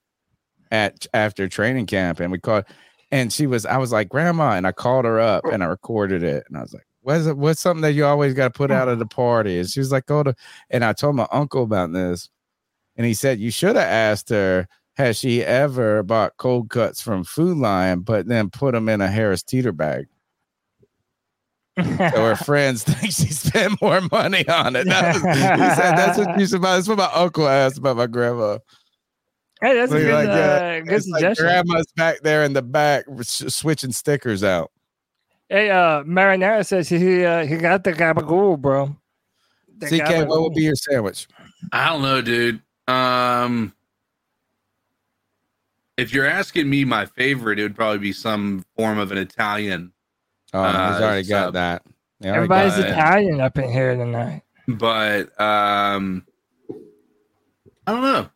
at 0.71 1.07
after 1.15 1.49
training 1.49 1.87
camp. 1.87 2.19
And 2.21 2.33
we 2.33 2.39
called, 2.39 2.65
and 3.11 3.33
she 3.33 3.47
was, 3.47 3.67
I 3.67 3.77
was 3.79 3.93
like, 3.93 4.09
Grandma, 4.09 4.53
and 4.53 4.67
I 4.67 4.73
called 4.73 5.05
her 5.05 5.21
up 5.21 5.45
and 5.45 5.63
I 5.63 5.67
recorded 5.67 6.23
it. 6.23 6.45
And 6.49 6.57
I 6.59 6.63
was 6.63 6.73
like, 6.75 6.87
What's 7.03 7.27
it, 7.27 7.37
what's 7.37 7.61
something 7.61 7.83
that 7.83 7.93
you 7.93 8.05
always 8.05 8.33
got 8.35 8.53
to 8.53 8.57
put 8.59 8.71
out 8.71 8.89
at 8.89 8.99
the 8.99 9.07
party? 9.07 9.59
And 9.59 9.69
she 9.69 9.81
was 9.81 9.93
like, 9.93 10.07
Go 10.07 10.23
to, 10.23 10.35
and 10.71 10.85
I 10.85 10.93
told 10.93 11.17
my 11.17 11.27
uncle 11.33 11.63
about 11.63 11.93
this. 11.93 12.29
And 12.97 13.07
he 13.07 13.15
said, 13.15 13.39
You 13.41 13.51
should 13.51 13.77
have 13.77 13.89
asked 13.89 14.31
her, 14.31 14.67
has 14.97 15.19
she 15.19 15.43
ever 15.43 16.03
bought 16.03 16.37
cold 16.37 16.71
cuts 16.71 17.01
from 17.01 17.25
Food 17.25 17.57
Lion, 17.59 18.01
but 18.01 18.27
then 18.27 18.51
put 18.51 18.73
them 18.73 18.89
in 18.89 19.01
a 19.01 19.09
Harris 19.09 19.43
Teeter 19.43 19.73
bag? 19.73 20.07
so 21.79 21.85
her 21.87 22.37
friends 22.45 22.83
think 22.85 23.13
she 23.13 23.33
spent 23.33 23.81
more 23.81 24.01
money 24.11 24.47
on 24.49 24.77
it. 24.77 24.87
That 24.87 25.15
was, 25.15 25.23
he 25.23 25.41
said 25.81 25.97
that's 25.97 26.19
what 26.19 26.39
you 26.39 26.47
should 26.47 26.61
buy. 26.63 26.77
That's 26.77 26.89
what 26.89 26.99
my 26.99 27.11
uncle 27.13 27.49
asked 27.49 27.79
about 27.79 27.97
my 27.97 28.07
grandma. 28.07 28.59
Hey, 29.63 29.75
that's 29.75 29.93
a 29.93 29.99
good, 29.99 30.13
like 30.13 30.27
that. 30.27 30.63
uh, 30.63 30.81
good 30.85 30.93
It's 30.95 31.09
like 31.09 31.21
suggestion. 31.21 31.47
grandma's 31.47 31.87
back 31.97 32.21
there 32.23 32.45
in 32.45 32.53
the 32.53 32.63
back 32.63 33.05
switching 33.23 33.93
stickers 33.93 34.43
out. 34.45 34.71
Hey, 35.49 35.71
uh, 35.71 36.03
Marinara 36.03 36.67
says 36.67 36.89
he 36.89 37.25
uh, 37.25 37.47
he 37.47 37.57
got 37.57 37.85
the 37.85 37.93
gabagool, 37.93 38.59
bro. 38.61 38.97
The 39.79 39.87
CK, 39.87 40.29
what 40.29 40.41
would 40.43 40.55
be 40.55 40.63
your 40.63 40.75
sandwich? 40.75 41.27
I 41.73 41.89
don't 41.91 42.03
know, 42.03 42.21
dude. 42.23 42.61
Um, 42.89 43.73
if 46.03 46.13
you're 46.13 46.27
asking 46.27 46.69
me 46.69 46.85
my 46.85 47.07
favorite, 47.07 47.59
it 47.59 47.63
would 47.63 47.77
probably 47.77 47.99
be 47.99 48.13
some 48.13 48.65
form 48.77 48.99
of 48.99 49.11
an 49.13 49.19
Italian. 49.19 49.93
Oh, 50.53 50.61
Uh, 50.63 50.93
he's 50.93 51.03
already 51.03 51.29
got 51.29 51.53
that. 51.55 51.83
He 52.21 52.27
already 52.29 52.37
Everybody's 52.37 52.73
got 52.73 52.81
that. 52.83 52.91
Italian 52.91 53.41
up 53.41 53.59
in 53.59 53.71
here 53.73 53.97
tonight. 53.97 54.43
But 54.69 55.41
um, 55.41 56.27
I 57.87 57.93
don't 57.93 58.03
know. 58.03 58.29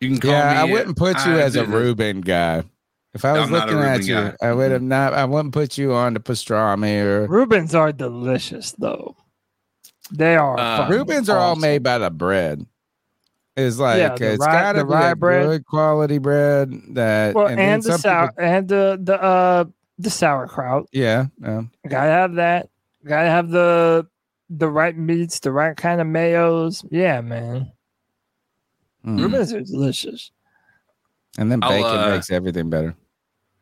You 0.00 0.08
can 0.10 0.20
call 0.20 0.30
Yeah, 0.30 0.60
I 0.62 0.64
wouldn't 0.64 0.96
put 0.96 1.16
you 1.26 1.32
I 1.32 1.40
as 1.40 1.56
a 1.56 1.60
didn't- 1.60 1.74
Reuben 1.74 2.20
guy. 2.20 2.62
If 3.14 3.24
I 3.24 3.32
was 3.32 3.44
I'm 3.44 3.50
looking 3.50 3.78
at 3.78 4.02
you, 4.04 4.14
guy. 4.14 4.36
I 4.42 4.52
would 4.52 4.70
have 4.72 4.82
not. 4.82 5.14
I 5.14 5.24
wouldn't 5.24 5.54
put 5.54 5.78
you 5.78 5.94
on 5.94 6.12
the 6.12 6.20
pastrami 6.20 7.00
or 7.02 7.26
Rubens 7.26 7.74
are 7.74 7.90
delicious, 7.90 8.72
though. 8.72 9.16
They 10.12 10.36
are. 10.36 10.58
Uh, 10.58 10.76
fucking 10.82 10.94
Rubens 10.96 11.30
are 11.30 11.38
all 11.38 11.56
made 11.56 11.82
by 11.82 11.96
the 11.96 12.10
bread. 12.10 12.66
It's 13.56 13.78
like 13.78 13.98
Yeah, 13.98 14.14
the 14.14 14.32
it's 14.34 14.44
rye- 14.46 14.52
got 14.52 14.72
to 14.72 14.84
be 14.84 14.92
rye 14.92 15.10
a 15.10 15.16
bread. 15.16 15.46
good 15.46 15.66
quality 15.66 16.18
bread 16.18 16.72
that 16.90 17.34
Well, 17.34 17.46
and 17.46 17.58
and, 17.58 17.82
the 17.82 17.98
some 17.98 17.98
people- 17.98 18.10
sour 18.10 18.34
and 18.38 18.68
the 18.68 18.98
the 19.02 19.22
uh 19.22 19.64
the 19.98 20.10
sauerkraut. 20.10 20.88
yeah, 20.92 21.26
yeah. 21.40 21.62
Gotta 21.88 22.10
have 22.10 22.34
that. 22.34 22.68
Gotta 23.06 23.28
have 23.30 23.48
the 23.50 24.06
the 24.50 24.68
right 24.68 24.96
meats, 24.96 25.40
the 25.40 25.52
right 25.52 25.76
kind 25.76 26.00
of 26.00 26.06
mayos. 26.06 26.86
Yeah, 26.90 27.20
man. 27.22 27.72
Mm. 29.06 29.20
Rubens 29.20 29.52
are 29.54 29.60
delicious. 29.62 30.30
And 31.38 31.50
then 31.50 31.60
I'll, 31.62 31.70
bacon 31.70 31.98
uh, 31.98 32.10
makes 32.10 32.30
everything 32.30 32.68
better. 32.70 32.94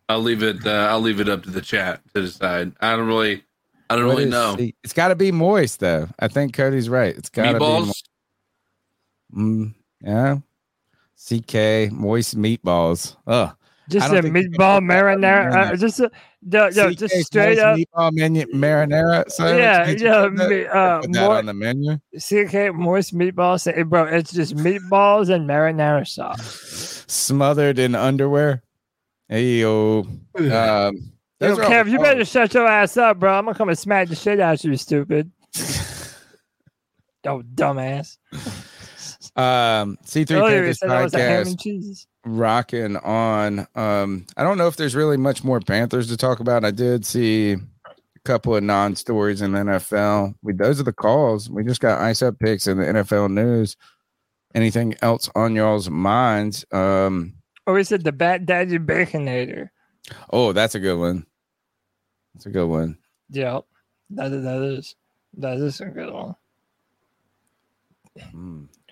I'll 0.09 0.21
leave 0.21 0.43
it. 0.43 0.67
Uh, 0.67 0.89
I'll 0.91 1.01
leave 1.01 1.21
it 1.21 1.29
up 1.29 1.43
to 1.45 1.51
the 1.51 1.61
chat 1.61 2.01
to 2.15 2.23
decide. 2.23 2.73
I 2.81 2.97
don't 2.97 3.07
really. 3.07 3.45
I 3.91 3.97
don't 3.97 4.07
What 4.07 4.13
really 4.13 4.25
is- 4.25 4.31
know. 4.31 4.57
see, 4.57 4.75
It's 4.83 4.93
got 4.93 5.09
to 5.09 5.15
be 5.15 5.31
moist 5.31 5.79
though. 5.81 6.09
I 6.19 6.27
think 6.29 6.53
Cody's 6.55 6.89
right. 6.89 7.15
It's 7.17 7.29
got 7.31 7.53
to 7.53 7.59
be. 7.59 7.65
Meatballs. 7.65 7.87
mo- 7.87 7.93
Mm, 9.35 9.75
yeah. 10.05 10.37
CK 11.17 11.91
moist 11.93 12.37
meatballs. 12.37 13.17
Ugh. 13.27 13.55
Just 13.89 14.07
I 14.07 14.09
a 14.09 14.23
don't 14.23 14.33
think 14.33 14.37
you 14.37 14.43
can 14.45 14.53
meatball 14.53 14.81
put 14.81 14.89
that 14.89 15.05
on 15.05 15.21
the 15.21 15.27
marinara. 15.27 15.73
Uh, 15.73 15.77
just 15.77 16.01
a, 16.01 16.11
yo, 16.51 16.69
yo, 16.69 16.91
CK 16.91 16.97
just 16.99 17.15
straight 17.27 17.59
moist 17.59 17.61
up. 17.61 17.77
meatball 17.79 18.13
menu 18.13 18.47
marinara. 18.55 19.31
sandwich? 19.31 19.59
Yeah, 19.61 19.85
Can't 19.85 20.01
yeah, 20.01 20.23
put 20.23 20.37
that, 20.37 20.51
me- 20.51 20.67
uh, 20.67 21.01
put 21.01 21.13
that 21.13 21.21
more- 21.21 21.37
on 21.37 21.47
the 21.47 21.55
menu. 21.55 21.97
CK 22.19 22.75
moist 22.75 23.15
meatballs. 23.15 23.61
Say, 23.63 23.83
bro, 23.83 24.05
it's 24.05 24.33
just 24.33 24.57
meatballs 24.57 25.29
and 25.29 25.49
marinara 25.49 26.07
sauce. 26.07 27.05
Smothered 27.09 27.79
in 27.79 27.95
underwear. 27.95 28.63
Hey 29.29 29.61
yo. 29.61 30.01
Um, 30.01 30.21
Yo, 30.45 30.93
those 31.41 31.59
are 31.59 31.65
all 31.65 31.71
Kev, 31.71 31.91
you 31.91 31.99
better 31.99 32.25
shut 32.25 32.55
your 32.55 32.67
ass 32.67 32.97
up, 32.97 33.19
bro. 33.19 33.35
I'm 33.35 33.45
gonna 33.45 33.57
come 33.57 33.69
and 33.69 33.79
smack 33.79 34.09
the 34.09 34.15
shit 34.15 34.41
out 34.41 34.55
of 34.65 34.65
you, 34.71 34.77
stupid. 34.77 35.31
oh, 37.27 37.43
dumbass. 37.55 38.17
Um, 39.37 39.99
C3 40.05 40.31
Earlier 40.31 40.59
Panthers 40.61 40.79
said 40.79 40.91
that 40.91 41.03
was 41.03 41.15
a 41.15 41.19
ham 41.19 41.45
podcast 41.47 42.07
rocking 42.25 42.97
on. 42.99 43.67
Um, 43.75 44.27
I 44.37 44.43
don't 44.45 44.59
know 44.59 44.69
if 44.69 44.77
there's 44.77 44.95
really 44.95 45.17
much 45.17 45.43
more 45.43 45.61
Panthers 45.61 46.09
to 46.09 46.17
talk 46.17 46.41
about. 46.41 46.65
I 46.65 46.71
did 46.71 47.05
see 47.05 47.53
a 47.53 47.59
couple 48.25 48.55
of 48.55 48.63
non 48.63 48.95
stories 48.97 49.43
in 49.43 49.53
the 49.53 49.59
NFL. 49.59 50.35
We 50.43 50.53
those 50.53 50.81
are 50.81 50.85
the 50.85 50.93
calls. 50.93 51.51
We 51.51 51.65
just 51.65 51.81
got 51.81 52.01
ice 52.01 52.23
up 52.23 52.39
picks 52.39 52.67
in 52.67 52.79
the 52.79 52.85
NFL 52.85 53.33
news. 53.33 53.77
Anything 54.55 54.95
else 55.03 55.29
on 55.35 55.57
y'all's 55.57 55.91
minds? 55.91 56.65
Um, 56.71 57.35
Or 57.67 57.79
is 57.79 57.91
it 57.91 58.05
the 58.05 58.13
Bat 58.13 58.47
Daddy 58.47 58.79
Baconator. 58.79 59.71
oh, 60.31 60.53
that's 60.53 60.77
a 60.77 60.81
good 60.81 60.99
one. 60.99 61.27
That's 62.35 62.47
a 62.47 62.51
good 62.51 62.67
one. 62.69 62.99
Yep. 63.31 63.65
That 64.11 64.33
is, 64.33 64.45
that 64.45 64.63
is 64.63 64.95
that 65.39 65.57
is 65.59 65.81
a 65.81 65.87
good 65.87 66.13
one. 66.13 66.37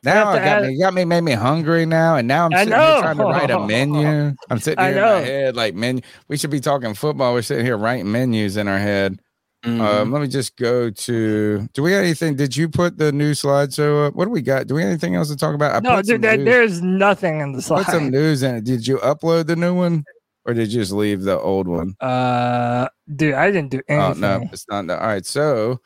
Now 0.04 0.30
I 0.30 0.38
got 0.38 0.46
add- 0.46 0.62
me, 0.64 0.78
got 0.78 0.94
me, 0.94 1.04
made 1.04 1.20
me 1.20 1.32
hungry 1.32 1.86
now, 1.86 2.16
and 2.16 2.26
now 2.26 2.46
I'm 2.46 2.52
sitting 2.52 2.72
here 2.72 3.00
trying 3.00 3.16
to 3.18 3.24
write 3.24 3.50
a 3.50 3.60
menu. 3.66 4.34
I'm 4.50 4.58
sitting 4.58 4.84
here 4.84 4.96
in 4.96 5.00
my 5.00 5.20
head 5.20 5.56
like 5.56 5.74
menu. 5.74 6.02
We 6.28 6.36
should 6.36 6.50
be 6.50 6.60
talking 6.60 6.94
football. 6.94 7.34
We're 7.34 7.42
sitting 7.42 7.64
here 7.64 7.76
writing 7.76 8.10
menus 8.10 8.56
in 8.56 8.66
our 8.66 8.78
head. 8.78 9.20
Mm-hmm. 9.64 9.80
Um, 9.80 10.10
let 10.10 10.20
me 10.20 10.26
just 10.26 10.56
go 10.56 10.90
to. 10.90 11.68
Do 11.72 11.82
we 11.84 11.92
have 11.92 12.02
anything? 12.02 12.34
Did 12.34 12.56
you 12.56 12.68
put 12.68 12.98
the 12.98 13.12
new 13.12 13.30
slideshow 13.30 14.08
up? 14.08 14.16
What 14.16 14.24
do 14.24 14.32
we 14.32 14.42
got? 14.42 14.66
Do 14.66 14.74
we 14.74 14.82
have 14.82 14.90
anything 14.90 15.14
else 15.14 15.28
to 15.28 15.36
talk 15.36 15.54
about? 15.54 15.76
I 15.76 15.78
no, 15.78 15.96
put 15.96 16.06
dude, 16.06 16.22
there, 16.22 16.36
there's 16.36 16.82
nothing 16.82 17.40
in 17.40 17.52
the 17.52 17.62
slide. 17.62 17.84
put 17.84 17.92
some 17.92 18.10
news 18.10 18.42
in 18.42 18.56
it. 18.56 18.64
Did 18.64 18.88
you 18.88 18.98
upload 18.98 19.46
the 19.46 19.54
new 19.54 19.72
one, 19.72 20.02
or 20.46 20.52
did 20.52 20.72
you 20.72 20.80
just 20.80 20.90
leave 20.90 21.22
the 21.22 21.38
old 21.38 21.68
one? 21.68 21.94
Uh, 22.00 22.88
dude, 23.14 23.34
I 23.34 23.52
didn't 23.52 23.70
do 23.70 23.80
anything. 23.86 24.24
Oh 24.24 24.38
no, 24.38 24.48
it's 24.52 24.66
not. 24.68 24.88
The, 24.88 25.00
All 25.00 25.06
right, 25.06 25.24
so 25.24 25.80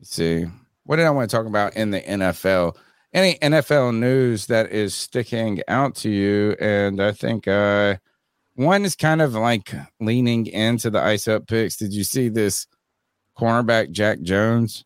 let's 0.00 0.10
see. 0.12 0.46
What 0.82 0.96
did 0.96 1.06
I 1.06 1.10
want 1.10 1.30
to 1.30 1.36
talk 1.36 1.46
about 1.46 1.76
in 1.76 1.92
the 1.92 2.00
NFL? 2.00 2.74
Any 3.14 3.36
NFL 3.38 3.96
news 3.96 4.46
that 4.46 4.72
is 4.72 4.94
sticking 4.94 5.62
out 5.68 5.94
to 5.96 6.10
you? 6.10 6.56
And 6.60 7.00
I 7.00 7.12
think 7.12 7.46
uh 7.48 7.96
one 8.56 8.84
is 8.84 8.94
kind 8.96 9.22
of 9.22 9.34
like 9.34 9.72
leaning 10.00 10.46
into 10.46 10.90
the 10.90 11.00
ice 11.00 11.26
up 11.28 11.46
picks. 11.46 11.76
Did 11.76 11.92
you 11.92 12.02
see 12.04 12.28
this 12.28 12.66
cornerback 13.38 13.92
Jack 13.92 14.20
Jones? 14.22 14.84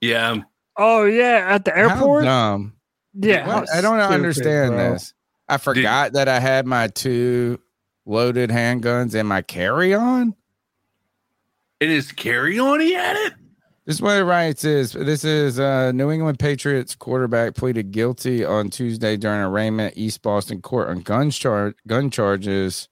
Yeah. 0.00 0.38
Oh 0.76 1.04
yeah, 1.04 1.46
at 1.50 1.64
the 1.64 1.70
How 1.72 1.94
airport. 1.94 2.24
dumb. 2.24 2.74
Yeah, 3.14 3.46
What? 3.46 3.68
how 3.68 3.78
I 3.78 3.80
don't 3.80 4.00
stupid, 4.00 4.14
understand 4.14 4.70
bro. 4.74 4.92
this. 4.92 5.14
I 5.48 5.56
forgot 5.58 6.14
that 6.14 6.26
I 6.28 6.40
had 6.40 6.66
my 6.66 6.88
two 6.88 7.60
loaded 8.06 8.50
handguns 8.50 9.14
in 9.14 9.26
my 9.26 9.42
carry 9.42 9.94
on. 9.94 10.34
In 11.80 11.90
his 11.90 12.10
carry 12.10 12.58
on, 12.58 12.80
he 12.80 12.92
had 12.94 13.16
it. 13.16 13.34
This 13.86 13.96
is 13.96 14.02
what 14.02 14.16
it 14.16 14.24
writes 14.24 14.64
is 14.64 14.92
this 14.92 15.24
is 15.24 15.60
uh 15.60 15.92
New 15.92 16.10
England 16.10 16.38
Patriots 16.38 16.94
quarterback 16.94 17.54
pleaded 17.54 17.90
guilty 17.90 18.42
on 18.42 18.70
Tuesday 18.70 19.18
during 19.18 19.42
arraignment 19.42 19.92
at 19.92 19.98
East 19.98 20.22
Boston 20.22 20.62
court 20.62 20.88
on 20.88 21.00
gun 21.00 21.30
char- 21.30 21.74
gun 21.86 22.10
charges. 22.10 22.88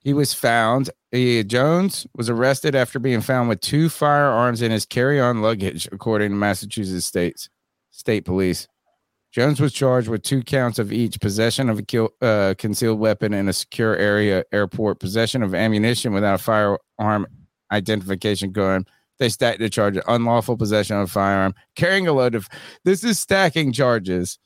He 0.00 0.12
was 0.12 0.34
found. 0.34 0.90
He, 1.10 1.42
Jones 1.44 2.06
was 2.14 2.28
arrested 2.28 2.74
after 2.74 2.98
being 2.98 3.22
found 3.22 3.48
with 3.48 3.60
two 3.60 3.88
firearms 3.88 4.60
in 4.60 4.70
his 4.70 4.84
carry-on 4.84 5.40
luggage, 5.40 5.88
according 5.90 6.30
to 6.30 6.36
Massachusetts 6.36 7.06
State's 7.06 7.48
state 7.90 8.26
police. 8.26 8.68
Jones 9.32 9.60
was 9.60 9.72
charged 9.72 10.08
with 10.08 10.22
two 10.22 10.42
counts 10.42 10.78
of 10.78 10.92
each: 10.92 11.18
possession 11.20 11.70
of 11.70 11.78
a 11.78 11.82
kill, 11.82 12.10
uh, 12.20 12.54
concealed 12.58 12.98
weapon 12.98 13.32
in 13.32 13.48
a 13.48 13.52
secure 13.54 13.96
area, 13.96 14.44
airport, 14.52 15.00
possession 15.00 15.42
of 15.42 15.54
ammunition 15.54 16.12
without 16.12 16.34
a 16.34 16.42
firearm 16.42 17.26
identification 17.72 18.52
gun. 18.52 18.84
They 19.18 19.28
stacked 19.28 19.60
the 19.60 19.70
charge: 19.70 19.96
of 19.96 20.04
unlawful 20.08 20.56
possession 20.56 20.96
of 20.96 21.04
a 21.04 21.06
firearm, 21.06 21.54
carrying 21.74 22.06
a 22.06 22.12
load 22.12 22.34
of. 22.34 22.48
This 22.84 23.04
is 23.04 23.18
stacking 23.18 23.72
charges. 23.72 24.38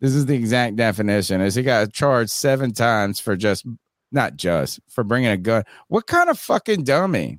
This 0.00 0.14
is 0.14 0.26
the 0.26 0.34
exact 0.34 0.76
definition. 0.76 1.40
Is 1.40 1.54
he 1.54 1.62
got 1.62 1.92
charged 1.92 2.30
seven 2.30 2.72
times 2.72 3.20
for 3.20 3.36
just 3.36 3.66
not 4.10 4.36
just 4.36 4.80
for 4.88 5.04
bringing 5.04 5.30
a 5.30 5.36
gun? 5.36 5.64
What 5.88 6.06
kind 6.06 6.30
of 6.30 6.38
fucking 6.38 6.84
dummy? 6.84 7.38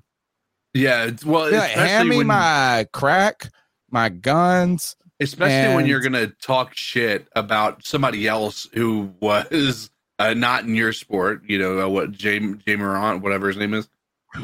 Yeah. 0.73 1.11
Well, 1.25 1.51
like, 1.51 1.71
hand 1.71 2.07
me 2.09 2.17
when- 2.17 2.27
my 2.27 2.87
crack, 2.93 3.49
my 3.89 4.09
guns. 4.09 4.95
especially 5.19 5.75
when 5.75 5.85
you're 5.85 5.99
gonna 5.99 6.27
talk 6.27 6.75
shit 6.75 7.27
about 7.35 7.85
somebody 7.85 8.27
else 8.27 8.67
who 8.73 9.11
was 9.19 9.89
uh, 10.19 10.33
not 10.33 10.63
in 10.63 10.75
your 10.75 10.93
sport. 10.93 11.41
You 11.45 11.57
know 11.59 11.81
uh, 11.81 11.89
what, 11.89 12.11
Jay 12.11 12.39
Jay 12.39 12.75
Morant, 12.75 13.21
whatever 13.23 13.47
his 13.47 13.57
name 13.57 13.73
is. 13.73 13.89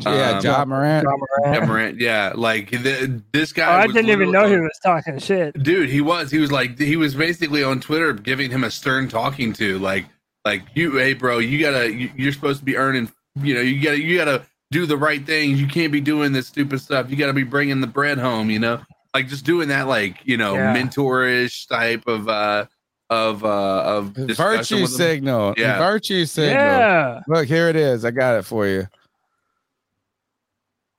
Yeah, 0.02 0.32
Um, 0.38 0.42
John 0.42 0.70
Morant. 0.70 1.08
Ja 1.46 1.66
Morant, 1.66 2.00
yeah, 2.00 2.34
like 2.36 2.72
the, 2.72 3.22
this 3.32 3.54
Oh, 3.54 3.56
guy. 3.56 3.82
I 3.82 3.86
was 3.86 3.96
didn't 3.96 4.10
even 4.12 4.32
know 4.32 4.42
literally- 4.42 4.56
he 4.56 4.62
was 4.62 4.80
talking 4.84 5.18
shit. 5.20 5.62
Dude, 5.64 5.90
he 5.90 6.02
was. 6.02 6.30
He 6.30 6.40
was 6.40 6.52
like 6.52 6.78
he 6.78 6.96
was 6.98 7.16
basically 7.16 7.64
on 7.64 7.80
Twitter 7.80 8.12
giving 8.14 8.52
him 8.52 8.64
a 8.64 8.72
stern 8.72 9.08
talking 9.08 9.54
to, 9.54 9.80
like 9.80 10.06
like 10.46 10.64
you, 10.76 10.98
hey 10.98 11.14
bro, 11.14 11.40
you 11.40 11.60
gotta 11.60 11.92
you, 11.94 12.10
you're 12.16 12.34
supposed 12.34 12.60
to 12.60 12.66
be 12.66 12.76
earning. 12.78 13.10
You 13.42 13.54
know, 13.56 13.62
you 13.62 13.82
gotta 13.82 14.00
you 14.02 14.18
gotta 14.18 14.44
do 14.72 14.86
the 14.86 14.98
right 14.98 15.26
things. 15.26 15.62
You 15.62 15.68
can't 15.68 15.92
be 15.92 16.02
doing 16.02 16.34
this 16.34 16.48
stupid 16.48 16.82
stuff. 16.82 17.10
You 17.10 17.16
gotta 17.16 17.34
be 17.34 17.44
bringing 17.44 17.80
the 17.82 17.88
bread 17.88 18.18
home. 18.18 18.50
You 18.50 18.60
know, 18.60 18.82
like 19.14 19.30
just 19.30 19.46
doing 19.46 19.70
that, 19.70 19.88
like 19.88 20.18
you 20.26 20.36
know, 20.38 20.56
Yeah. 20.56 20.76
mentorish 20.76 21.68
type 21.70 22.04
of 22.08 22.28
uh 22.28 22.66
of 23.10 23.46
uh 23.46 23.48
of 23.86 24.08
Virtue 24.16 24.86
signal. 24.86 25.54
Yeah. 25.58 25.78
Virtue 25.80 26.26
signal. 26.26 26.54
Yeah. 26.54 27.22
Look, 27.28 27.48
here 27.48 27.70
it 27.70 27.78
is. 27.78 28.04
I 28.04 28.12
got 28.12 28.38
it 28.38 28.44
for 28.44 28.68
you. 28.68 28.86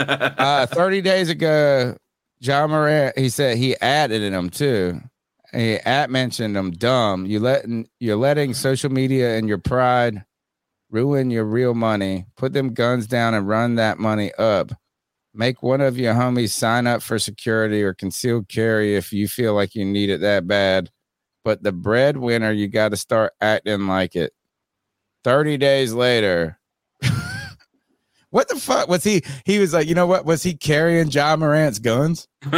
Uh 0.01 0.67
30 0.67 1.01
days 1.01 1.29
ago, 1.29 1.97
John 2.41 2.71
Morant, 2.71 3.19
he 3.19 3.29
said 3.29 3.57
he 3.59 3.77
added 3.81 4.23
him 4.23 4.51
too. 4.51 5.01
He 5.53 5.77
at 5.77 6.11
mentioned 6.11 6.57
him 6.57 6.71
dumb. 6.73 7.27
You 7.27 7.41
letting 7.41 7.89
you're 8.01 8.17
letting 8.17 8.55
social 8.55 8.91
media 8.91 9.37
and 9.37 9.49
your 9.49 9.59
pride 9.59 10.25
ruin 10.91 11.31
your 11.31 11.45
real 11.45 11.75
money. 11.75 12.27
Put 12.37 12.53
them 12.53 12.75
guns 12.75 13.07
down 13.07 13.35
and 13.35 13.49
run 13.49 13.77
that 13.77 13.99
money 13.99 14.33
up. 14.35 14.73
Make 15.35 15.63
one 15.63 15.81
of 15.81 15.99
your 15.99 16.15
homies 16.15 16.51
sign 16.51 16.87
up 16.87 17.03
for 17.03 17.19
security 17.19 17.83
or 17.83 17.95
concealed 17.95 18.49
carry 18.49 18.97
if 18.97 19.13
you 19.13 19.29
feel 19.29 19.55
like 19.55 19.75
you 19.75 19.85
need 19.85 20.11
it 20.11 20.21
that 20.21 20.47
bad. 20.47 20.91
But 21.45 21.63
the 21.63 21.73
breadwinner, 21.73 22.53
you 22.53 22.69
got 22.69 22.91
to 22.91 22.97
start 22.97 23.33
acting 23.41 23.87
like 23.87 24.17
it. 24.17 24.33
30 25.25 25.57
days 25.59 25.93
later. 25.93 26.58
What 28.31 28.49
the 28.49 28.57
fuck 28.57 28.89
was 28.89 29.05
he? 29.05 29.23
He 29.45 29.59
was 29.59 29.73
like, 29.73 29.87
you 29.89 29.95
know 29.95 30.07
what? 30.07 30.25
Was 30.25 30.43
he 30.43 30.55
carrying 30.55 31.09
John 31.11 31.41
Morant's 31.41 31.79
guns? 31.79 32.29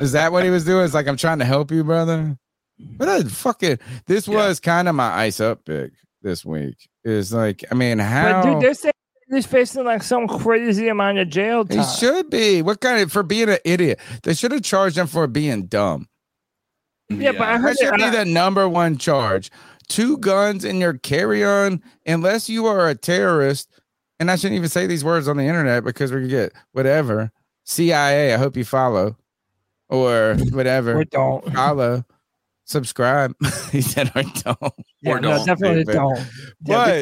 Is 0.00 0.12
that 0.12 0.30
what 0.30 0.44
he 0.44 0.50
was 0.50 0.64
doing? 0.64 0.84
It's 0.84 0.92
like, 0.94 1.06
I'm 1.08 1.16
trying 1.16 1.38
to 1.38 1.44
help 1.46 1.70
you, 1.70 1.82
brother. 1.82 2.36
But 2.78 3.08
I 3.08 3.22
fucking, 3.22 3.78
this 4.06 4.28
was 4.28 4.60
kind 4.60 4.88
of 4.88 4.94
my 4.94 5.10
ice 5.10 5.40
up 5.40 5.64
pick 5.64 5.92
this 6.22 6.44
week. 6.44 6.76
Is 7.04 7.32
like, 7.32 7.64
I 7.70 7.74
mean, 7.74 7.98
how? 7.98 8.42
But 8.42 8.52
dude, 8.52 8.62
they're 8.62 8.74
saying 8.74 8.92
he's 9.30 9.46
facing 9.46 9.84
like 9.84 10.02
some 10.02 10.28
crazy 10.28 10.88
amount 10.88 11.16
of 11.18 11.30
jail 11.30 11.64
time. 11.64 11.78
He 11.78 11.84
should 11.84 12.28
be. 12.28 12.60
What 12.60 12.80
kind 12.82 13.00
of 13.00 13.10
for 13.10 13.22
being 13.22 13.48
an 13.48 13.58
idiot? 13.64 13.98
They 14.22 14.34
should 14.34 14.52
have 14.52 14.62
charged 14.62 14.98
him 14.98 15.06
for 15.06 15.26
being 15.26 15.66
dumb. 15.66 16.08
Yeah, 17.08 17.32
but 17.32 17.42
I 17.48 17.56
heard 17.58 17.76
that 17.76 17.78
should 17.78 17.94
it- 17.94 17.98
be 17.98 18.04
I- 18.04 18.10
the 18.10 18.24
number 18.26 18.68
one 18.68 18.98
charge. 18.98 19.50
Two 19.88 20.18
guns 20.18 20.64
in 20.64 20.78
your 20.80 20.94
carry-on, 20.94 21.80
unless 22.04 22.48
you 22.50 22.66
are 22.66 22.88
a 22.88 22.96
terrorist. 22.96 23.70
And 24.18 24.30
I 24.30 24.36
shouldn't 24.36 24.56
even 24.56 24.68
say 24.68 24.86
these 24.86 25.04
words 25.04 25.28
on 25.28 25.36
the 25.36 25.44
internet 25.44 25.84
because 25.84 26.12
we 26.12 26.22
could 26.22 26.30
get 26.30 26.52
whatever. 26.72 27.30
CIA, 27.64 28.32
I 28.32 28.38
hope 28.38 28.56
you 28.56 28.64
follow. 28.64 29.16
Or 29.88 30.36
whatever. 30.50 30.98
Or 30.98 31.04
don't. 31.04 31.52
Follow. 31.52 32.04
Subscribe. 32.64 33.34
he 33.72 33.80
said 33.80 34.10
or 34.16 34.22
don't. 34.22 34.74
Yeah, 35.00 35.12
or 35.12 35.20
no, 35.20 35.44
definitely 35.44 35.82
Stupid. 35.82 35.92
don't. 35.92 36.18
Yeah, 36.18 36.24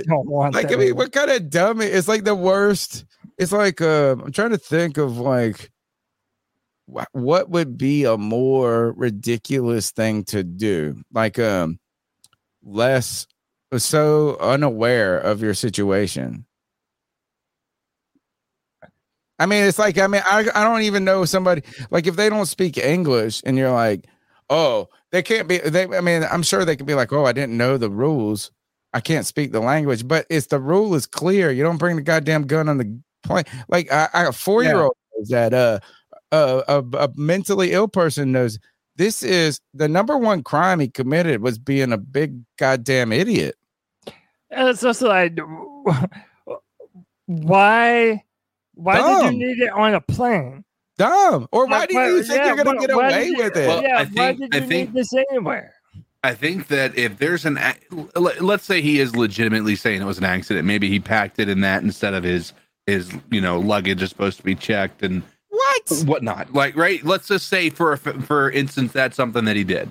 But 0.01 0.05
don't 0.07 0.29
want 0.29 0.55
like, 0.55 0.69
that. 0.69 0.75
I 0.75 0.77
mean, 0.77 0.97
what 0.97 1.13
kind 1.13 1.31
of 1.31 1.49
dummy? 1.49 1.87
It's 1.87 2.09
like 2.09 2.25
the 2.25 2.35
worst. 2.35 3.05
It's 3.39 3.53
like 3.53 3.81
uh, 3.81 4.17
I'm 4.23 4.33
trying 4.33 4.51
to 4.51 4.59
think 4.59 4.99
of 4.99 5.19
like 5.19 5.71
what 7.13 7.49
would 7.49 7.79
be 7.79 8.05
a 8.05 8.19
more 8.19 8.93
ridiculous 8.93 9.91
thing 9.91 10.25
to 10.25 10.45
do. 10.45 11.03
Like 11.13 11.39
um, 11.39 11.79
less 12.63 13.27
so 13.79 14.37
unaware 14.41 15.19
of 15.19 15.43
your 15.43 15.55
situation. 15.55 16.45
I 19.39 19.47
mean, 19.47 19.65
it's 19.65 19.79
like 19.79 19.99
I 19.99 20.07
mean, 20.07 20.23
I 20.25 20.49
I 20.55 20.65
don't 20.65 20.83
even 20.83 21.05
know 21.05 21.25
somebody 21.25 21.63
like 21.91 22.07
if 22.07 22.17
they 22.17 22.29
don't 22.29 22.47
speak 22.47 22.79
English 22.79 23.43
and 23.45 23.57
you're 23.57 23.73
like, 23.73 24.07
oh, 24.51 24.89
they 25.11 25.23
can't 25.23 25.49
be. 25.49 25.59
They, 25.59 25.87
I 25.87 26.01
mean, 26.01 26.25
I'm 26.31 26.43
sure 26.43 26.65
they 26.65 26.77
could 26.77 26.87
be 26.87 26.95
like, 26.95 27.13
oh, 27.13 27.25
I 27.25 27.33
didn't 27.33 27.57
know 27.57 27.77
the 27.77 27.91
rules. 27.91 28.51
I 28.93 29.01
can't 29.01 29.27
speak 29.27 29.53
the 29.53 29.61
language, 29.61 30.07
but 30.07 30.27
it's 30.31 30.47
the 30.47 30.61
rule 30.61 30.95
is 30.95 31.07
clear. 31.07 31.51
You 31.51 31.65
don't 31.65 31.79
bring 31.79 31.97
the 31.97 32.03
goddamn 32.03 32.47
gun 32.47 32.69
on 32.69 32.79
the 32.79 32.99
plane. 33.23 33.45
Like 33.69 33.91
I, 33.93 34.09
I 34.13 34.25
a 34.27 34.33
four 34.33 34.63
year 34.63 34.83
old 34.83 34.97
knows 35.17 35.29
that 35.29 35.55
uh, 35.55 35.81
uh, 36.33 36.63
a, 36.69 36.99
a 36.99 37.11
mentally 37.17 37.73
ill 37.73 37.89
person 37.89 38.33
knows 38.33 38.59
this 38.97 39.23
is 39.23 39.61
the 39.73 39.89
number 39.89 40.17
one 40.17 40.43
crime 40.43 40.81
he 40.81 40.89
committed 40.89 41.43
was 41.43 41.59
being 41.59 41.93
a 41.93 41.99
big 41.99 42.41
goddamn 42.59 43.13
idiot. 43.13 43.57
And 44.51 44.69
it's 44.69 44.85
also 44.85 45.09
like, 45.09 45.39
why? 47.27 48.24
Why 48.75 48.97
Dumb. 48.99 49.23
did 49.33 49.41
you 49.41 49.47
need 49.49 49.59
it 49.63 49.71
on 49.71 49.95
a 49.95 50.01
plane? 50.01 50.65
Dumb. 50.97 51.49
Or 51.53 51.67
why 51.67 51.81
Like, 51.81 51.89
do 51.91 51.95
you 51.99 52.23
think 52.23 52.45
you're 52.45 52.57
gonna 52.65 52.79
get 52.81 52.91
away 52.91 53.09
did 53.25 53.29
you- 53.39 53.45
with 53.45 53.57
it? 53.57 53.67
Well, 53.69 53.83
yeah, 53.83 53.99
I 53.99 54.05
why 54.05 54.35
think- 54.35 54.41
did 54.41 54.55
I 54.55 54.59
you 54.59 54.67
think- 54.69 54.89
need 54.91 54.95
this 55.01 55.13
anywhere? 55.31 55.75
I 56.23 56.33
think 56.35 56.69
that 56.69 56.97
if 56.97 57.19
there's 57.19 57.45
an, 57.45 57.59
let- 58.17 58.43
let's 58.43 58.65
say 58.65 58.81
he 58.81 58.99
is 58.99 59.15
legitimately 59.15 59.77
saying 59.77 60.01
it 60.01 60.07
was 60.07 60.17
an 60.19 60.25
accident, 60.25 60.67
maybe 60.67 60.89
he 60.89 60.99
packed 60.99 61.39
it 61.39 61.49
in 61.51 61.61
that 61.61 61.83
instead 61.83 62.15
of 62.15 62.25
his 62.25 62.53
his 62.87 63.11
you 63.31 63.41
know 63.41 63.59
luggage 63.59 64.03
is 64.03 64.11
supposed 64.11 64.37
to 64.39 64.43
be 64.43 64.55
checked 64.55 65.03
and 65.03 65.23
what 65.49 66.03
whatnot. 66.07 66.53
Like 66.55 66.77
right, 66.77 67.03
let's 67.05 67.29
just 67.29 67.49
say 67.49 67.71
for 67.71 67.97
for 67.97 68.51
instance 68.51 68.93
that's 68.93 69.17
something 69.17 69.45
that 69.47 69.57
he 69.57 69.65
did, 69.65 69.91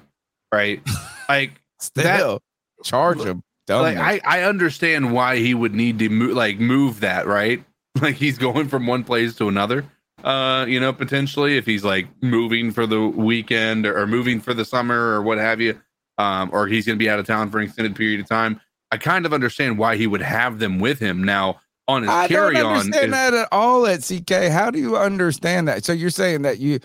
right? 0.53 0.81
Like 1.29 1.51
Still, 1.79 2.41
charge 2.83 3.19
him. 3.21 3.43
Dumb. 3.67 3.81
like 3.83 3.97
I, 3.97 4.19
I 4.25 4.43
understand 4.43 5.13
why 5.13 5.37
he 5.37 5.53
would 5.53 5.73
need 5.73 5.99
to 5.99 6.09
move 6.09 6.35
like 6.35 6.59
move 6.59 6.99
that 6.99 7.25
right 7.27 7.63
like 8.03 8.15
he's 8.15 8.37
going 8.37 8.67
from 8.67 8.85
one 8.85 9.03
place 9.03 9.33
to 9.35 9.47
another 9.47 9.85
uh 10.23 10.65
you 10.69 10.79
know 10.79 10.93
potentially 10.93 11.57
if 11.57 11.65
he's 11.65 11.83
like 11.83 12.07
moving 12.21 12.71
for 12.71 12.85
the 12.85 13.01
weekend 13.01 13.85
or, 13.85 13.97
or 13.99 14.05
moving 14.07 14.39
for 14.39 14.53
the 14.53 14.63
summer 14.63 14.95
or 15.15 15.21
what 15.23 15.37
have 15.37 15.59
you 15.59 15.77
um 16.17 16.49
or 16.53 16.67
he's 16.67 16.85
gonna 16.85 16.95
be 16.97 17.09
out 17.09 17.17
of 17.19 17.25
town 17.25 17.49
for 17.49 17.57
an 17.59 17.65
extended 17.65 17.95
period 17.95 18.19
of 18.19 18.27
time 18.29 18.61
i 18.91 18.97
kind 18.97 19.25
of 19.25 19.33
understand 19.33 19.77
why 19.77 19.95
he 19.97 20.05
would 20.07 20.21
have 20.21 20.59
them 20.59 20.79
with 20.79 20.99
him 20.99 21.23
now 21.23 21.59
on 21.87 22.03
his 22.03 22.11
I 22.11 22.27
don't 22.27 22.29
carry 22.53 22.61
on. 22.61 22.77
understand 22.77 23.11
that 23.13 23.33
at 23.33 23.47
all 23.51 23.85
at 23.85 24.03
CK. 24.03 24.49
How 24.49 24.71
do 24.71 24.79
you 24.79 24.95
understand 24.95 25.67
that? 25.67 25.83
So 25.83 25.91
you're 25.91 26.11
saying 26.11 26.43
that 26.43 26.59
you, 26.59 26.79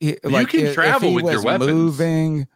he- 0.00 0.18
like, 0.24 0.48
can 0.48 0.60
if- 0.62 0.66
if 0.70 0.74
travel 0.74 1.10
he 1.10 1.14
with 1.14 1.30
your 1.32 1.40
weapons. 1.44 1.70
moving 1.70 2.48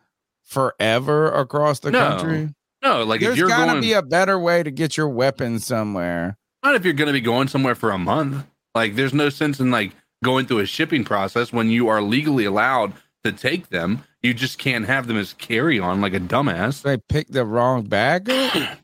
forever 0.43 1.31
across 1.31 1.81
the 1.81 1.91
No. 1.93 2.01
country. 2.01 2.55
No, 2.83 3.05
like 3.05 3.21
There's 3.21 3.35
if 3.35 3.39
you're 3.39 3.49
gotta 3.49 3.73
going, 3.73 3.81
be 3.81 3.93
a 3.93 4.03
better 4.03 4.39
way 4.41 4.63
to 4.65 4.71
get 4.73 4.97
your 4.97 5.09
weapons 5.09 5.65
somewhere. 5.67 6.37
Not 6.65 6.75
if 6.75 6.85
you're 6.85 6.95
going 6.95 7.07
to 7.09 7.13
be 7.13 7.21
going 7.21 7.49
somewhere 7.49 7.75
for 7.75 7.91
a 7.91 7.99
month. 7.99 8.45
Like, 8.75 8.97
there's 8.97 9.15
no 9.15 9.29
sense 9.29 9.61
in 9.61 9.71
like 9.71 9.93
going 10.25 10.47
through 10.47 10.61
a 10.61 10.67
shipping 10.67 11.05
process 11.05 11.53
when 11.53 11.71
you 11.71 11.89
are 11.89 12.03
legally 12.03 12.45
allowed 12.45 12.93
to 13.23 13.33
take 13.33 13.69
them. 13.69 14.03
You 14.23 14.33
just 14.35 14.59
can't 14.59 14.87
have 14.87 15.07
them 15.07 15.17
as 15.19 15.35
carry 15.35 15.79
on 15.79 16.01
like 16.01 16.15
a 16.15 16.21
dumbass. 16.21 16.83
They 16.83 16.97
picked 16.97 17.33
the 17.33 17.45
wrong 17.45 17.83
bag. 17.83 18.25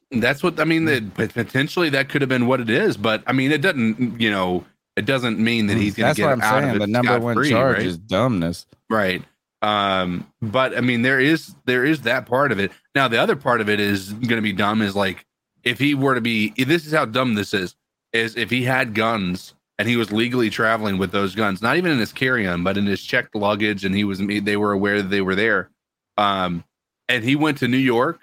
That's 0.10 0.42
what 0.42 0.60
I 0.60 0.64
mean. 0.64 0.84
That 0.84 1.14
potentially 1.14 1.88
that 1.90 2.08
could 2.10 2.20
have 2.20 2.28
been 2.28 2.46
what 2.46 2.60
it 2.60 2.68
is, 2.68 2.96
but 2.98 3.22
I 3.26 3.32
mean, 3.32 3.50
it 3.50 3.62
doesn't. 3.62 4.20
You 4.20 4.30
know, 4.30 4.66
it 4.96 5.06
doesn't 5.06 5.38
mean 5.38 5.66
that 5.68 5.78
he's 5.78 5.94
going 5.94 6.14
to 6.14 6.20
get 6.20 6.26
what 6.26 6.32
I'm 6.32 6.42
out 6.42 6.60
saying. 6.62 6.70
of 6.70 6.76
it 6.76 6.78
The 6.80 6.86
number 6.88 7.18
one 7.18 7.34
scot-free, 7.36 7.50
charge 7.50 7.76
right? 7.78 7.86
is 7.86 7.96
dumbness. 7.96 8.66
right 8.90 9.22
um 9.62 10.26
but 10.40 10.74
i 10.74 10.80
mean 10.80 11.02
there 11.02 11.20
is 11.20 11.54
there 11.66 11.84
is 11.84 12.00
that 12.00 12.24
part 12.24 12.50
of 12.50 12.58
it 12.58 12.72
now 12.94 13.06
the 13.08 13.18
other 13.18 13.36
part 13.36 13.60
of 13.60 13.68
it 13.68 13.78
is 13.78 14.10
going 14.14 14.36
to 14.36 14.40
be 14.40 14.54
dumb 14.54 14.80
is 14.80 14.96
like 14.96 15.26
if 15.64 15.78
he 15.78 15.94
were 15.94 16.14
to 16.14 16.20
be 16.20 16.50
this 16.56 16.86
is 16.86 16.92
how 16.92 17.04
dumb 17.04 17.34
this 17.34 17.52
is 17.54 17.76
is 18.12 18.36
if 18.36 18.50
he 18.50 18.64
had 18.64 18.94
guns 18.94 19.54
and 19.78 19.88
he 19.88 19.96
was 19.96 20.10
legally 20.12 20.50
traveling 20.50 20.98
with 20.98 21.10
those 21.12 21.34
guns 21.34 21.60
not 21.62 21.76
even 21.76 21.92
in 21.92 21.98
his 21.98 22.12
carry-on 22.12 22.62
but 22.64 22.76
in 22.76 22.86
his 22.86 23.02
checked 23.02 23.34
luggage 23.34 23.84
and 23.84 23.94
he 23.94 24.04
was 24.04 24.18
they 24.20 24.56
were 24.56 24.72
aware 24.72 25.00
that 25.02 25.08
they 25.08 25.20
were 25.20 25.34
there 25.34 25.70
um 26.18 26.64
and 27.08 27.24
he 27.24 27.36
went 27.36 27.58
to 27.58 27.68
new 27.68 27.76
york 27.76 28.20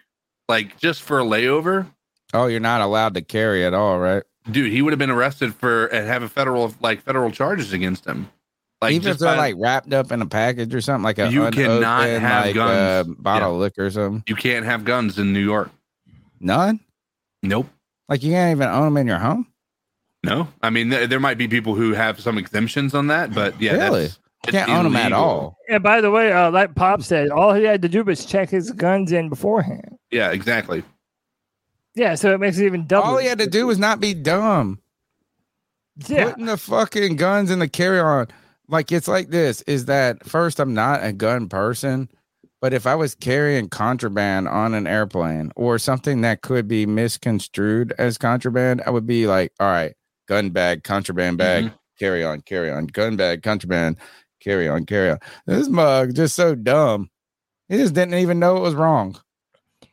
like 0.49 0.77
just 0.77 1.01
for 1.01 1.19
a 1.19 1.23
layover 1.23 1.87
Oh, 2.33 2.47
you're 2.47 2.59
not 2.59 2.81
allowed 2.81 3.13
to 3.13 3.21
carry 3.21 3.65
at 3.65 3.73
all, 3.73 3.99
right? 3.99 4.21
dude 4.51 4.71
he 4.71 4.81
would 4.81 4.91
have 4.91 4.99
been 4.99 5.09
arrested 5.09 5.53
for 5.55 5.85
and 5.87 6.07
have 6.07 6.23
a 6.23 6.29
federal 6.29 6.73
like 6.81 7.01
federal 7.01 7.31
charges 7.31 7.71
against 7.73 8.05
him 8.05 8.29
like 8.81 8.91
Even 8.93 9.07
if 9.07 9.13
just 9.13 9.19
they're 9.21 9.31
by- 9.33 9.37
like 9.51 9.55
wrapped 9.57 9.91
up 9.93 10.11
in 10.11 10.21
a 10.21 10.25
package 10.25 10.73
or 10.75 10.81
something, 10.81 11.03
like 11.03 11.17
a 11.19 11.31
You 11.31 11.49
cannot 11.49 12.05
have 12.07 12.45
like, 12.45 12.53
guns. 12.55 13.09
uh, 13.09 13.13
bottle 13.17 13.53
of 13.55 13.59
liquor 13.61 13.85
or 13.87 13.91
something. 13.91 14.23
you 14.27 14.35
can't 14.35 14.65
have 14.65 14.83
guns 14.85 15.17
in 15.17 15.31
new 15.33 15.39
york 15.43 15.71
None. 16.39 16.79
Nope 17.43 17.67
Like 18.09 18.23
you 18.23 18.31
can't 18.31 18.55
even 18.57 18.67
own 18.69 18.85
them 18.85 18.97
in 18.97 19.07
your 19.07 19.19
home. 19.19 19.47
No, 20.23 20.47
I 20.61 20.69
mean 20.69 20.89
th- 20.89 21.09
there 21.09 21.19
might 21.19 21.37
be 21.37 21.47
people 21.47 21.75
who 21.75 21.93
have 21.93 22.19
some 22.19 22.37
exemptions 22.37 22.93
on 22.93 23.07
that, 23.07 23.33
but 23.33 23.59
yeah, 23.61 23.73
Really? 23.73 24.01
that's, 24.07 24.19
You 24.47 24.51
can't 24.53 24.69
it's 24.69 24.77
own 24.77 24.83
them 24.85 24.95
at 24.95 25.13
all. 25.13 25.55
And 25.69 25.81
by 25.83 26.01
the 26.01 26.09
way, 26.11 26.31
uh, 26.31 26.49
like 26.51 26.73
Pop 26.75 27.01
said, 27.03 27.29
all 27.29 27.53
he 27.53 27.63
had 27.63 27.81
to 27.83 27.89
do 27.89 28.03
was 28.03 28.25
check 28.25 28.49
his 28.49 28.71
guns 28.71 29.11
in 29.11 29.29
beforehand. 29.29 29.97
Yeah, 30.11 30.31
exactly. 30.31 30.83
Yeah, 31.95 32.15
so 32.15 32.33
it 32.33 32.39
makes 32.39 32.57
it 32.57 32.65
even 32.65 32.85
double. 32.87 33.07
All 33.09 33.17
he 33.17 33.27
had 33.27 33.39
to 33.39 33.47
do 33.47 33.67
was 33.67 33.77
not 33.79 33.99
be 33.99 34.13
dumb. 34.13 34.79
Yeah. 36.07 36.29
Putting 36.29 36.45
the 36.45 36.57
fucking 36.57 37.15
guns 37.15 37.49
in 37.49 37.59
the 37.59 37.67
carry 37.69 37.99
on. 37.99 38.27
Like 38.67 38.91
it's 38.91 39.07
like 39.07 39.29
this 39.29 39.61
is 39.63 39.85
that 39.85 40.25
first, 40.25 40.59
I'm 40.59 40.73
not 40.73 41.03
a 41.03 41.13
gun 41.13 41.47
person, 41.49 42.09
but 42.61 42.73
if 42.73 42.87
I 42.87 42.95
was 42.95 43.15
carrying 43.15 43.69
contraband 43.69 44.47
on 44.47 44.73
an 44.73 44.87
airplane 44.87 45.51
or 45.55 45.77
something 45.77 46.21
that 46.21 46.41
could 46.41 46.67
be 46.67 46.85
misconstrued 46.85 47.93
as 47.97 48.17
contraband, 48.17 48.81
I 48.85 48.89
would 48.89 49.05
be 49.07 49.27
like, 49.27 49.51
all 49.59 49.67
right, 49.67 49.93
gun 50.27 50.49
bag, 50.49 50.83
contraband 50.83 51.37
bag, 51.37 51.65
Mm-hmm. 51.65 51.75
carry 51.99 52.23
on, 52.23 52.41
carry 52.41 52.71
on, 52.71 52.87
gun 52.87 53.15
bag, 53.15 53.43
contraband, 53.43 53.97
carry 54.39 54.67
on, 54.67 54.85
carry 54.85 55.11
on. 55.11 55.19
This 55.45 55.69
mug 55.69 56.15
just 56.15 56.35
so 56.35 56.55
dumb. 56.55 57.09
He 57.69 57.77
just 57.77 57.93
didn't 57.93 58.15
even 58.15 58.39
know 58.39 58.57
it 58.57 58.61
was 58.61 58.75
wrong. 58.75 59.19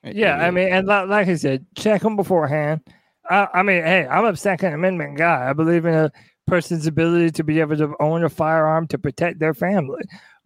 Yeah, 0.02 0.36
I 0.36 0.51
mean, 0.51 0.68
and 0.68 0.86
like, 0.86 1.09
like 1.09 1.28
I 1.28 1.34
said, 1.34 1.65
check 1.76 2.02
them 2.02 2.15
beforehand. 2.17 2.83
I, 3.31 3.49
I 3.55 3.62
mean, 3.62 3.83
hey, 3.83 4.07
I'm 4.07 4.26
a 4.26 4.36
Second 4.36 4.75
Amendment 4.75 5.17
guy. 5.17 5.49
I 5.49 5.55
believe 5.55 5.86
in 5.86 5.94
a 5.94 6.12
person's 6.47 6.86
ability 6.86 7.31
to 7.33 7.44
be 7.44 7.60
able 7.60 7.76
to 7.78 7.94
own 8.01 8.23
a 8.23 8.28
firearm 8.28 8.86
to 8.89 8.99
protect 8.99 9.39
their 9.39 9.55
family. 9.55 10.02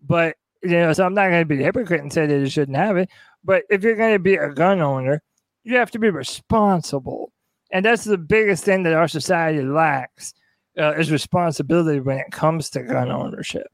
But 0.07 0.37
you 0.63 0.71
know, 0.71 0.93
so 0.93 1.05
I'm 1.05 1.15
not 1.15 1.29
going 1.29 1.41
to 1.43 1.45
be 1.47 1.61
a 1.61 1.65
hypocrite 1.65 2.01
and 2.03 2.13
say 2.13 2.27
that 2.27 2.39
you 2.39 2.49
shouldn't 2.49 2.77
have 2.77 2.97
it. 2.97 3.09
But 3.45 3.65
if 3.71 3.83
you're 3.83 3.97
going 3.97 4.15
to 4.15 4.19
be 4.19 4.35
a 4.35 4.51
gun 4.53 4.81
owner, 4.81 5.23
you 5.65 5.77
have 5.77 5.91
to 5.93 5.99
be 5.99 6.11
responsible, 6.11 7.33
and 7.71 7.85
that's 7.85 8.05
the 8.05 8.19
biggest 8.19 8.65
thing 8.65 8.83
that 8.85 8.95
our 8.95 9.09
society 9.09 9.63
lacks 9.63 10.35
uh, 10.79 10.95
is 10.95 11.11
responsibility 11.13 12.01
when 12.01 12.19
it 12.19 12.31
comes 12.31 12.71
to 12.71 12.83
gun 12.83 13.11
ownership. 13.11 13.69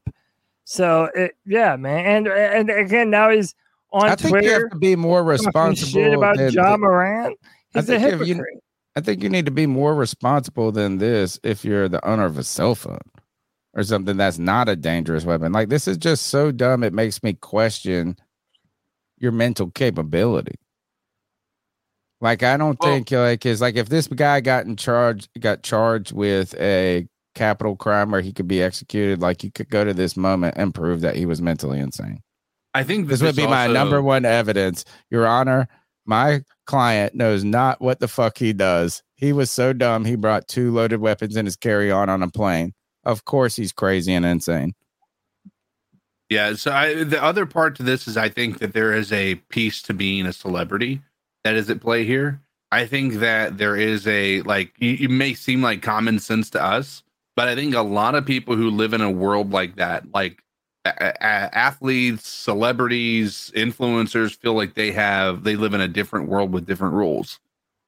So, 0.65 1.09
it, 1.15 1.35
yeah, 1.45 1.75
man, 1.75 2.05
and 2.05 2.27
and 2.27 2.69
again, 2.69 3.09
now 3.09 3.29
he's 3.29 3.53
on 3.91 4.09
I 4.09 4.15
think 4.15 4.31
Twitter. 4.31 4.47
you 4.47 4.53
have 4.53 4.69
to 4.71 4.77
be 4.77 4.95
more 4.95 5.23
responsible 5.23 5.91
shit 5.91 6.13
about 6.13 6.37
than- 6.37 6.51
Ja 6.51 6.75
Morant. 6.77 7.37
He's 7.73 7.89
a 7.89 7.99
hypocrite. 7.99 8.27
you, 8.29 8.45
I 8.95 9.01
think 9.01 9.21
you 9.21 9.29
need 9.29 9.45
to 9.45 9.51
be 9.51 9.67
more 9.67 9.93
responsible 9.95 10.71
than 10.71 10.97
this 10.97 11.39
if 11.43 11.63
you're 11.65 11.87
the 11.89 12.05
owner 12.07 12.25
of 12.25 12.37
a 12.37 12.43
cell 12.43 12.73
phone 12.75 12.99
or 13.75 13.83
something 13.83 14.17
that's 14.17 14.39
not 14.39 14.69
a 14.69 14.75
dangerous 14.75 15.25
weapon. 15.25 15.51
Like 15.51 15.69
this 15.69 15.87
is 15.87 15.97
just 15.97 16.27
so 16.27 16.51
dumb. 16.51 16.83
It 16.83 16.93
makes 16.93 17.21
me 17.21 17.33
question 17.33 18.15
your 19.17 19.31
mental 19.31 19.69
capability. 19.71 20.55
Like 22.21 22.41
I 22.43 22.57
don't 22.57 22.79
think 22.79 23.11
like 23.11 23.45
is 23.45 23.61
like 23.61 23.75
if 23.75 23.89
this 23.89 24.07
guy 24.07 24.39
got 24.39 24.65
in 24.65 24.77
charge 24.77 25.27
got 25.39 25.63
charged 25.63 26.13
with 26.13 26.55
a 26.59 27.07
capital 27.35 27.75
crime 27.75 28.11
where 28.11 28.21
he 28.21 28.31
could 28.31 28.47
be 28.47 28.63
executed, 28.63 29.21
like 29.21 29.43
you 29.43 29.51
could 29.51 29.69
go 29.69 29.83
to 29.83 29.93
this 29.93 30.15
moment 30.15 30.55
and 30.57 30.73
prove 30.73 31.01
that 31.01 31.17
he 31.17 31.25
was 31.25 31.41
mentally 31.41 31.79
insane. 31.79 32.21
I 32.73 32.83
think 32.83 33.07
This 33.07 33.21
would 33.21 33.35
be 33.35 33.47
my 33.47 33.67
number 33.67 34.01
one 34.01 34.25
evidence. 34.25 34.85
Your 35.09 35.27
Honor, 35.27 35.67
my 36.05 36.41
client 36.65 37.15
knows 37.15 37.43
not 37.43 37.79
what 37.79 37.99
the 37.99 38.07
fuck 38.07 38.37
he 38.37 38.53
does. 38.53 39.01
He 39.15 39.31
was 39.31 39.51
so 39.51 39.71
dumb 39.71 40.03
he 40.05 40.15
brought 40.15 40.47
two 40.47 40.71
loaded 40.71 40.99
weapons 40.99 41.35
in 41.35 41.45
his 41.45 41.55
carry 41.55 41.91
on 41.91 42.09
on 42.09 42.21
a 42.21 42.29
plane. 42.29 42.73
Of 43.05 43.25
course, 43.25 43.55
he's 43.55 43.71
crazy 43.71 44.13
and 44.13 44.25
insane. 44.25 44.73
Yeah. 46.29 46.53
So 46.55 46.71
I, 46.71 47.03
the 47.03 47.21
other 47.23 47.45
part 47.45 47.75
to 47.77 47.83
this 47.83 48.07
is 48.07 48.17
I 48.17 48.29
think 48.29 48.59
that 48.59 48.73
there 48.73 48.93
is 48.93 49.11
a 49.11 49.35
piece 49.49 49.81
to 49.83 49.93
being 49.93 50.25
a 50.25 50.33
celebrity 50.33 51.01
that 51.43 51.55
is 51.55 51.69
at 51.69 51.81
play 51.81 52.03
here. 52.03 52.41
I 52.71 52.85
think 52.87 53.15
that 53.15 53.57
there 53.57 53.75
is 53.75 54.07
a 54.07 54.41
like 54.41 54.73
it 54.79 55.11
may 55.11 55.33
seem 55.33 55.61
like 55.61 55.81
common 55.81 56.19
sense 56.19 56.49
to 56.51 56.63
us, 56.63 57.03
but 57.35 57.47
I 57.47 57.55
think 57.55 57.75
a 57.75 57.81
lot 57.81 58.15
of 58.15 58.25
people 58.25 58.55
who 58.55 58.69
live 58.71 58.93
in 58.93 59.01
a 59.01 59.11
world 59.11 59.51
like 59.51 59.75
that, 59.75 60.11
like 60.13 60.43
a- 60.83 60.89
a- 60.89 61.55
athletes, 61.57 62.27
celebrities, 62.27 63.51
influencers, 63.55 64.35
feel 64.35 64.53
like 64.55 64.73
they 64.73 64.91
have 64.91 65.43
they 65.43 65.55
live 65.55 65.73
in 65.75 65.81
a 65.81 65.87
different 65.87 66.27
world 66.27 66.51
with 66.51 66.65
different 66.65 66.95
rules, 66.95 67.39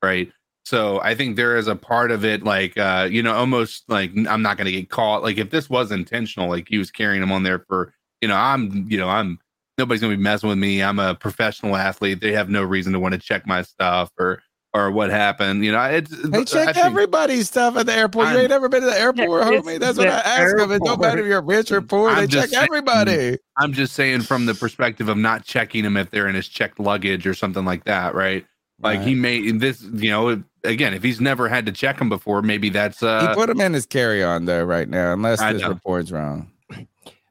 right? 0.04 0.32
So 0.68 1.00
I 1.02 1.16
think 1.16 1.38
there 1.38 1.56
is 1.56 1.68
a 1.68 1.78
part 1.78 2.12
of 2.12 2.26
it, 2.26 2.44
like 2.44 2.78
uh, 2.78 3.08
you 3.10 3.24
know, 3.24 3.34
almost 3.34 3.86
like 3.88 4.12
I'm 4.28 4.42
not 4.42 4.58
going 4.58 4.66
to 4.66 4.72
get 4.74 4.90
caught. 4.90 5.24
Like 5.24 5.38
if 5.38 5.50
this 5.50 5.70
was 5.70 5.94
intentional, 5.94 6.50
like 6.50 6.68
he 6.68 6.78
was 6.78 6.92
carrying 6.92 7.22
them 7.22 7.32
on 7.32 7.44
there 7.44 7.60
for, 7.70 7.94
you 8.20 8.28
know, 8.28 8.36
I'm, 8.36 8.86
you 8.90 8.98
know, 8.98 9.08
I'm 9.08 9.40
nobody's 9.78 10.02
going 10.02 10.12
to 10.12 10.18
be 10.18 10.22
messing 10.24 10.50
with 10.50 10.58
me. 10.58 10.84
I'm 10.84 11.00
a 11.00 11.16
professional 11.16 11.78
athlete. 11.78 12.20
They 12.20 12.34
have 12.34 12.50
no 12.50 12.64
reason 12.64 12.92
to 12.92 13.00
want 13.00 13.14
to 13.14 13.18
check 13.20 13.48
my 13.48 13.62
stuff 13.62 14.12
or 14.20 14.44
or 14.74 14.92
what 14.92 15.10
happened. 15.10 15.64
You 15.64 15.72
know, 15.72 15.82
it's 15.86 16.10
They 16.12 16.44
check 16.44 16.76
think- 16.76 16.86
everybody's 16.86 17.48
stuff 17.48 17.78
at 17.78 17.86
the 17.86 17.94
airport. 17.94 18.26
you 18.26 18.32
I'm- 18.32 18.40
ain't 18.42 18.50
never 18.50 18.68
been 18.68 18.82
to 18.82 18.88
the 18.88 19.00
airport, 19.00 19.44
Yeah, 19.54 19.60
homie. 19.62 19.80
That's 19.80 19.98
what 19.98 20.10
I 20.10 20.18
ask 20.20 20.58
them. 20.58 20.70
It 20.74 20.82
don't 20.84 21.00
matter 21.00 21.22
if 21.22 21.28
you're 21.28 21.42
rich 21.42 21.72
or 21.72 21.82
poor. 21.82 22.14
They 22.14 22.24
I'm 22.24 22.28
check 22.28 22.50
saying- 22.50 22.64
everybody. 22.66 23.38
I'm 23.56 23.72
just 23.72 23.94
saying 23.94 24.24
from 24.24 24.46
the 24.48 24.54
perspective 24.54 25.08
of 25.08 25.16
not 25.16 25.46
checking 25.46 25.84
them 25.86 25.96
if 25.96 26.10
they're 26.12 26.28
in 26.28 26.36
his 26.36 26.50
checked 26.50 26.78
luggage 26.78 27.26
or 27.26 27.34
something 27.34 27.64
like 27.64 27.86
that, 27.86 28.14
right? 28.14 28.46
Like 28.80 29.02
he 29.02 29.16
may 29.16 29.52
this, 29.52 29.82
you 29.82 30.12
know, 30.12 30.44
again, 30.64 30.94
if 30.94 31.02
he's 31.02 31.20
never 31.20 31.50
had 31.50 31.66
to 31.66 31.72
check 31.72 32.00
him 32.00 32.10
before, 32.10 32.42
maybe 32.42 32.70
that's 32.70 33.02
uh 33.02 33.28
he 33.28 33.34
put 33.34 33.50
him 33.50 33.60
in 33.60 33.74
his 33.74 33.86
carry 33.86 34.24
on 34.24 34.46
though 34.46 34.64
right 34.64 34.88
now, 34.88 35.14
unless 35.14 35.42
I 35.42 35.54
this 35.54 35.64
know. 35.64 35.70
report's 35.70 36.12
wrong. 36.12 36.52
no, 36.70 36.86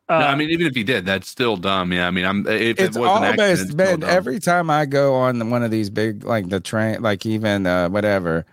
I 0.08 0.34
mean, 0.34 0.50
even 0.50 0.66
if 0.66 0.74
he 0.74 0.82
did, 0.82 1.06
that's 1.06 1.28
still 1.28 1.56
dumb. 1.56 1.92
Yeah, 1.92 2.08
I 2.08 2.10
mean, 2.10 2.24
I'm 2.24 2.46
if 2.48 2.80
it's 2.80 2.96
it 2.96 3.00
was 3.00 3.10
an 3.10 3.24
accident, 3.24 3.40
almost 3.40 3.62
it's 3.62 3.72
still 3.72 3.96
been 3.98 4.02
every 4.02 4.40
time 4.40 4.70
I 4.70 4.86
go 4.86 5.14
on 5.14 5.50
one 5.50 5.62
of 5.62 5.70
these 5.70 5.88
big 5.88 6.24
like 6.24 6.48
the 6.48 6.60
train, 6.60 7.02
like 7.02 7.24
even 7.24 7.66
uh, 7.66 7.88
whatever. 7.90 8.44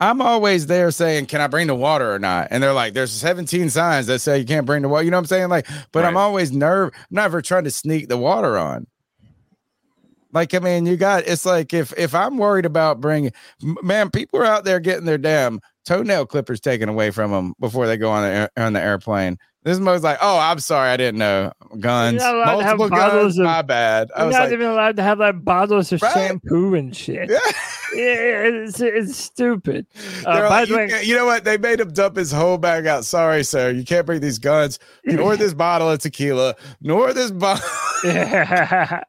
I'm 0.00 0.20
always 0.20 0.66
there 0.66 0.90
saying, 0.90 1.26
"Can 1.26 1.40
I 1.40 1.46
bring 1.46 1.68
the 1.68 1.74
water 1.74 2.12
or 2.12 2.18
not?" 2.18 2.48
And 2.50 2.62
they're 2.62 2.72
like, 2.74 2.92
"There's 2.92 3.12
17 3.12 3.70
signs 3.70 4.06
that 4.08 4.18
say 4.18 4.38
you 4.38 4.44
can't 4.44 4.66
bring 4.66 4.82
the 4.82 4.88
water." 4.88 5.04
You 5.04 5.10
know 5.10 5.16
what 5.16 5.22
I'm 5.22 5.26
saying? 5.26 5.48
Like, 5.48 5.66
but 5.92 6.04
I'm 6.04 6.16
always 6.16 6.52
nerve. 6.52 6.90
I'm 6.94 7.06
never 7.10 7.40
trying 7.40 7.64
to 7.64 7.70
sneak 7.70 8.08
the 8.08 8.18
water 8.18 8.58
on. 8.58 8.86
Like, 10.34 10.52
I 10.52 10.58
mean, 10.58 10.84
you 10.84 10.96
got 10.96 11.24
it's 11.26 11.46
like 11.46 11.72
if 11.72 11.92
if 11.96 12.14
I'm 12.14 12.36
worried 12.38 12.66
about 12.66 13.00
bringing, 13.00 13.32
man, 13.62 14.10
people 14.10 14.40
are 14.40 14.44
out 14.44 14.64
there 14.64 14.80
getting 14.80 15.04
their 15.06 15.16
damn 15.18 15.60
toenail 15.86 16.26
clippers 16.26 16.60
taken 16.60 16.88
away 16.88 17.10
from 17.12 17.30
them 17.30 17.54
before 17.60 17.86
they 17.86 17.96
go 17.96 18.10
on 18.10 18.22
the 18.22 18.50
on 18.56 18.72
the 18.72 18.80
airplane. 18.82 19.38
This 19.64 19.78
mo's 19.78 20.02
like, 20.02 20.18
oh, 20.20 20.38
I'm 20.38 20.58
sorry, 20.58 20.90
I 20.90 20.96
didn't 20.98 21.18
know 21.18 21.50
guns, 21.80 22.22
You're 22.22 22.32
not 22.32 22.34
allowed 22.34 22.58
to 22.58 22.64
have 22.64 22.78
multiple 22.78 22.98
guns. 22.98 23.38
of- 23.38 23.44
my 23.46 23.62
bad. 23.62 24.10
I 24.14 24.18
You're 24.20 24.26
was 24.26 24.34
not 24.34 24.42
like, 24.44 24.52
even 24.52 24.66
allowed 24.66 24.96
to 24.96 25.02
have 25.02 25.18
like 25.18 25.42
bottles 25.42 25.90
of 25.90 26.00
shampoo 26.00 26.74
and 26.74 26.94
shit. 26.94 27.30
Yeah, 27.30 27.38
it's, 27.94 28.80
it's 28.80 29.16
stupid. 29.16 29.86
Uh, 30.26 30.48
by 30.48 30.60
like, 30.60 30.68
the 30.68 30.70
you, 30.70 30.76
way, 30.76 31.02
you 31.04 31.14
know 31.14 31.26
what? 31.26 31.44
They 31.44 31.58
made 31.58 31.80
him 31.80 31.92
dump 31.92 32.16
his 32.16 32.32
whole 32.32 32.56
bag 32.56 32.86
out. 32.86 33.04
Sorry, 33.04 33.44
sir. 33.44 33.70
You 33.70 33.84
can't 33.84 34.06
bring 34.06 34.20
these 34.20 34.38
guns, 34.38 34.78
nor 35.04 35.36
this 35.36 35.52
bottle 35.52 35.90
of 35.90 35.98
tequila, 35.98 36.54
nor 36.80 37.12
this 37.12 37.30
bottle. 37.30 37.68
yeah. 38.04 39.02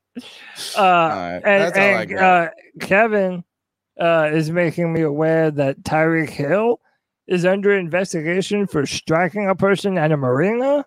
uh, 0.77 0.82
right, 0.82 1.42
and, 1.43 1.43
that's 1.43 1.77
all 1.77 1.84
I 1.84 2.01
and, 2.01 2.09
got. 2.09 2.22
uh, 2.22 2.50
Kevin 2.82 3.43
uh, 4.00 4.30
is 4.34 4.51
making 4.51 4.92
me 4.92 5.01
aware 5.01 5.51
that 5.51 5.84
Tyreek 5.84 6.30
Hill 6.30 6.80
is 7.28 7.45
under 7.45 7.74
investigation 7.74 8.68
for 8.68 8.86
striking 8.86 9.50
a 9.50 9.56
person 9.56 9.98
at 9.98 10.12
a 10.12 10.18
marina. 10.18 10.86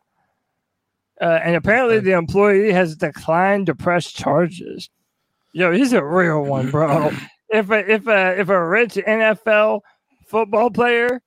Uh, 1.21 1.41
and 1.43 1.57
apparently, 1.57 1.99
the 1.99 2.13
employee 2.13 2.73
has 2.73 2.97
declined 2.97 3.67
to 3.67 3.75
press 3.75 4.13
charges. 4.13 4.89
Yo, 5.53 5.73
he's 5.73 5.93
a 5.93 6.05
real 6.05 6.43
one, 6.43 6.71
bro. 6.71 7.11
if 7.49 7.71
a 7.71 7.91
if 7.91 8.07
a 8.07 8.39
if 8.39 8.49
a 8.49 8.67
rich 8.69 8.95
NFL 8.95 9.81
football 10.27 10.71
player 10.71 11.21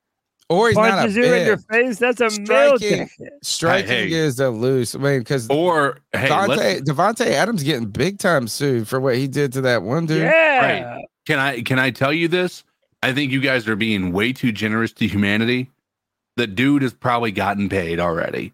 Or 0.49 0.69
he's 0.69 0.77
not 0.77 0.88
a 0.88 0.91
punches 0.91 1.17
you 1.17 1.25
in 1.25 1.45
your 1.45 1.57
face, 1.57 1.99
that's 1.99 2.22
a 2.22 2.30
meal 2.30 2.77
Striking, 2.77 3.09
striking 3.41 3.88
Hey. 3.90 4.14
is 4.14 4.40
a 4.40 4.49
loose. 4.49 4.95
I 4.95 4.99
mean, 4.99 5.19
because 5.19 5.49
Or 5.49 5.99
hey, 6.14 6.30
Davante, 6.30 6.81
Davante 6.83 7.25
Adams 7.25 7.64
getting 7.64 7.88
big 7.88 8.19
time 8.19 8.48
sued 8.48 8.88
for 8.88 9.01
what 9.01 9.15
he 9.15 9.27
did 9.27 9.51
to 9.53 9.61
that 9.61 9.83
one 9.83 10.06
dude. 10.06 10.22
Yeah. 10.22 10.59
Right. 10.59 11.06
Can 11.25 11.40
I 11.40 11.61
can 11.61 11.80
I 11.80 11.91
tell 11.91 12.14
you 12.14 12.27
this? 12.27 12.64
I 13.03 13.13
think 13.13 13.31
you 13.31 13.41
guys 13.41 13.67
are 13.67 13.75
being 13.75 14.11
way 14.11 14.31
too 14.33 14.51
generous 14.51 14.91
to 14.93 15.07
humanity. 15.07 15.69
The 16.38 16.47
dude 16.47 16.81
has 16.83 16.93
probably 16.93 17.31
gotten 17.31 17.67
paid 17.69 17.99
already. 17.99 18.53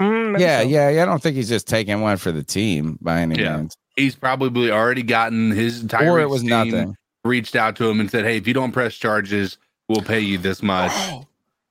Mm, 0.00 0.38
Yeah, 0.40 0.62
yeah, 0.62 0.88
yeah. 0.88 1.02
I 1.02 1.06
don't 1.06 1.22
think 1.22 1.36
he's 1.36 1.48
just 1.48 1.68
taking 1.68 2.00
one 2.00 2.16
for 2.16 2.32
the 2.32 2.42
team 2.42 2.98
by 3.00 3.20
any 3.20 3.40
Yeah. 3.40 3.58
means. 3.58 3.76
He's 3.96 4.14
probably 4.14 4.70
already 4.70 5.02
gotten 5.02 5.50
his 5.50 5.82
entire 5.82 6.10
Or 6.10 6.20
it 6.20 6.28
was 6.28 6.40
team 6.40 6.50
nothing. 6.50 6.96
reached 7.24 7.54
out 7.54 7.76
to 7.76 7.88
him 7.88 8.00
and 8.00 8.10
said, 8.10 8.24
"Hey, 8.24 8.38
if 8.38 8.46
you 8.48 8.54
don't 8.54 8.72
press 8.72 8.94
charges, 8.94 9.58
we'll 9.88 10.00
pay 10.02 10.20
you 10.20 10.38
this 10.38 10.62
much." 10.62 10.92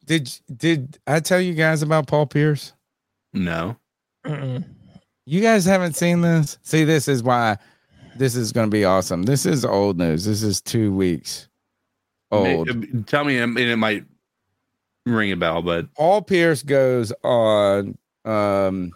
Did 0.05 0.31
did 0.55 0.99
I 1.07 1.19
tell 1.19 1.41
you 1.41 1.53
guys 1.55 1.81
about 1.81 2.07
Paul 2.07 2.27
Pierce? 2.27 2.73
No. 3.33 3.77
Mm-mm. 4.25 4.63
You 5.25 5.41
guys 5.41 5.65
haven't 5.65 5.95
seen 5.95 6.21
this? 6.21 6.57
See, 6.61 6.83
this 6.83 7.07
is 7.07 7.23
why 7.23 7.57
this 8.21 8.35
is 8.35 8.51
going 8.51 8.67
to 8.67 8.71
be 8.71 8.85
awesome. 8.85 9.23
This 9.23 9.47
is 9.47 9.65
old 9.65 9.97
news. 9.97 10.25
This 10.25 10.43
is 10.43 10.61
two 10.61 10.93
weeks 10.93 11.47
old. 12.31 12.67
May- 12.67 13.01
Tell 13.07 13.23
me, 13.23 13.39
and 13.39 13.57
it 13.57 13.75
might 13.77 14.05
ring 15.07 15.31
a 15.31 15.35
bell, 15.35 15.63
but 15.63 15.91
Paul 15.95 16.21
Pierce 16.21 16.61
goes 16.61 17.11
on 17.23 17.97
um 18.23 18.91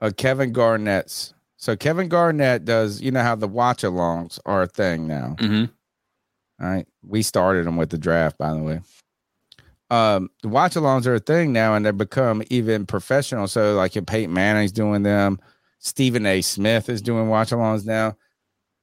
uh, 0.00 0.12
Kevin 0.16 0.52
Garnett's. 0.52 1.34
So 1.56 1.74
Kevin 1.76 2.08
Garnett 2.08 2.64
does, 2.64 3.02
you 3.02 3.10
know 3.10 3.22
how 3.22 3.34
the 3.34 3.48
watch 3.48 3.82
alongs 3.82 4.38
are 4.46 4.62
a 4.62 4.66
thing 4.68 5.08
now. 5.08 5.34
Mhm. 5.40 5.68
All 6.62 6.66
right. 6.68 6.86
We 7.02 7.22
started 7.22 7.66
them 7.66 7.76
with 7.76 7.90
the 7.90 7.98
draft, 7.98 8.38
by 8.38 8.54
the 8.54 8.62
way. 8.62 8.80
Um, 9.90 10.30
the 10.42 10.48
watch 10.48 10.74
alongs 10.74 11.06
are 11.06 11.14
a 11.16 11.18
thing 11.20 11.52
now, 11.52 11.74
and 11.74 11.84
they've 11.84 11.96
become 11.98 12.42
even 12.48 12.86
professional. 12.86 13.48
So, 13.48 13.74
like, 13.74 13.96
if 13.96 14.06
Peyton 14.06 14.32
Manning's 14.32 14.70
doing 14.72 15.02
them, 15.02 15.40
Stephen 15.80 16.26
A. 16.26 16.42
Smith 16.42 16.88
is 16.88 17.02
doing 17.02 17.28
watch 17.28 17.50
alongs 17.50 17.84
now. 17.84 18.16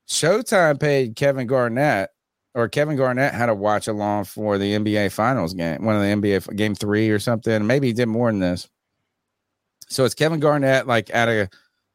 Showtime 0.09 0.79
paid 0.79 1.15
Kevin 1.15 1.47
Garnett, 1.47 2.09
or 2.55 2.67
Kevin 2.67 2.97
Garnett 2.97 3.33
had 3.33 3.49
a 3.49 3.55
watch 3.55 3.87
along 3.87 4.25
for 4.25 4.57
the 4.57 4.73
NBA 4.73 5.11
Finals 5.11 5.53
game, 5.53 5.85
one 5.85 5.95
of 5.95 6.01
the 6.01 6.07
NBA 6.07 6.55
game 6.55 6.73
three 6.73 7.09
or 7.09 7.19
something. 7.19 7.65
Maybe 7.67 7.87
he 7.87 7.93
did 7.93 8.07
more 8.07 8.31
than 8.31 8.39
this. 8.39 8.67
So 9.89 10.05
it's 10.05 10.15
Kevin 10.15 10.39
Garnett, 10.39 10.87
like 10.87 11.13
at 11.13 11.29
a 11.29 11.49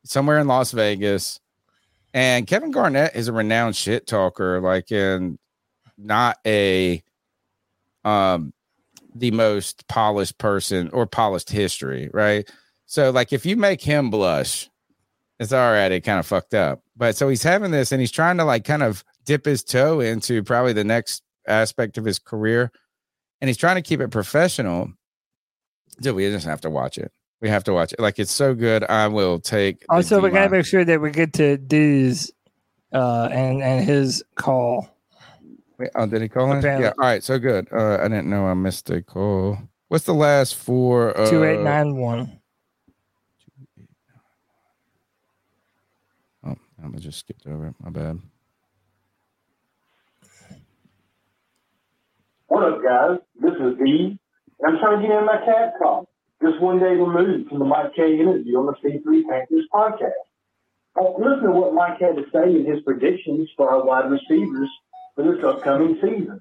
somewhere 0.04 0.38
in 0.38 0.46
Las 0.46 0.70
Vegas, 0.70 1.40
and 2.14 2.46
Kevin 2.46 2.70
Garnett 2.70 3.16
is 3.16 3.28
a 3.28 3.32
renowned 3.32 3.74
shit 3.74 4.06
talker, 4.06 4.60
like 4.60 4.92
in 4.92 5.38
not 5.98 6.38
a 6.46 7.02
um 8.04 8.52
the 9.14 9.30
most 9.30 9.86
polished 9.88 10.38
person 10.38 10.90
or 10.90 11.06
polished 11.06 11.50
history, 11.50 12.08
right? 12.12 12.48
So 12.86 13.10
like 13.10 13.32
if 13.32 13.44
you 13.44 13.56
make 13.56 13.82
him 13.82 14.10
blush, 14.10 14.70
it's 15.42 15.52
already 15.52 16.00
kind 16.00 16.18
of 16.18 16.26
fucked 16.26 16.54
up. 16.54 16.82
But 16.96 17.16
so 17.16 17.28
he's 17.28 17.42
having 17.42 17.70
this 17.70 17.92
and 17.92 18.00
he's 18.00 18.12
trying 18.12 18.36
to 18.38 18.44
like 18.44 18.64
kind 18.64 18.82
of 18.82 19.04
dip 19.24 19.44
his 19.44 19.62
toe 19.62 20.00
into 20.00 20.42
probably 20.42 20.72
the 20.72 20.84
next 20.84 21.22
aspect 21.46 21.98
of 21.98 22.04
his 22.04 22.18
career. 22.18 22.70
And 23.40 23.48
he's 23.48 23.56
trying 23.56 23.76
to 23.76 23.82
keep 23.82 24.00
it 24.00 24.08
professional. 24.08 24.92
Dude, 26.00 26.14
we 26.14 26.30
just 26.30 26.46
have 26.46 26.60
to 26.62 26.70
watch 26.70 26.96
it. 26.98 27.12
We 27.40 27.48
have 27.48 27.64
to 27.64 27.72
watch 27.72 27.92
it. 27.92 28.00
Like 28.00 28.18
it's 28.18 28.32
so 28.32 28.54
good. 28.54 28.84
I 28.84 29.08
will 29.08 29.40
take 29.40 29.84
Also, 29.88 30.20
we 30.20 30.30
gotta 30.30 30.48
make 30.48 30.64
sure 30.64 30.84
that 30.84 31.00
we 31.00 31.10
get 31.10 31.32
to 31.34 31.56
D's 31.58 32.30
uh, 32.92 33.28
and 33.32 33.62
and 33.62 33.84
his 33.84 34.22
call. 34.36 34.88
Wait, 35.78 35.90
oh, 35.96 36.06
did 36.06 36.22
he 36.22 36.28
call 36.28 36.52
in? 36.52 36.62
Yeah. 36.62 36.92
All 36.98 37.04
right. 37.04 37.24
So 37.24 37.40
good. 37.40 37.66
Uh, 37.72 37.98
I 38.00 38.04
didn't 38.04 38.30
know 38.30 38.46
I 38.46 38.54
missed 38.54 38.88
a 38.90 39.02
call. 39.02 39.58
What's 39.88 40.04
the 40.04 40.14
last 40.14 40.54
four? 40.54 41.18
Uh, 41.18 41.28
Two 41.28 41.42
eight 41.42 41.60
nine 41.60 41.96
one. 41.96 42.40
Oh, 46.46 46.56
I 46.82 46.98
just 46.98 47.20
skipped 47.20 47.46
over 47.46 47.68
it. 47.68 47.74
My 47.80 47.90
bad. 47.90 48.18
What 52.48 52.64
up, 52.64 52.82
guys? 52.82 53.18
This 53.40 53.54
is 53.54 53.80
E. 53.86 54.18
I'm 54.66 54.78
trying 54.78 55.00
to 55.00 55.08
get 55.08 55.16
in 55.16 55.24
my 55.24 55.38
cat 55.44 55.74
call. 55.80 56.08
Just 56.42 56.60
one 56.60 56.80
day 56.80 56.94
removed 56.94 57.48
from 57.48 57.60
the 57.60 57.64
Mike 57.64 57.94
K 57.94 58.18
interview 58.18 58.58
on 58.58 58.66
the 58.66 58.74
C3 58.82 59.22
Panthers 59.28 59.66
podcast. 59.72 60.26
Uh, 61.00 61.12
listen 61.18 61.44
to 61.44 61.52
what 61.52 61.72
Mike 61.72 61.98
had 62.00 62.16
to 62.16 62.24
say 62.32 62.50
in 62.50 62.66
his 62.66 62.82
predictions 62.82 63.48
for 63.56 63.70
our 63.70 63.84
wide 63.84 64.10
receivers 64.10 64.68
for 65.14 65.24
this 65.24 65.42
upcoming 65.44 65.94
season. 66.02 66.40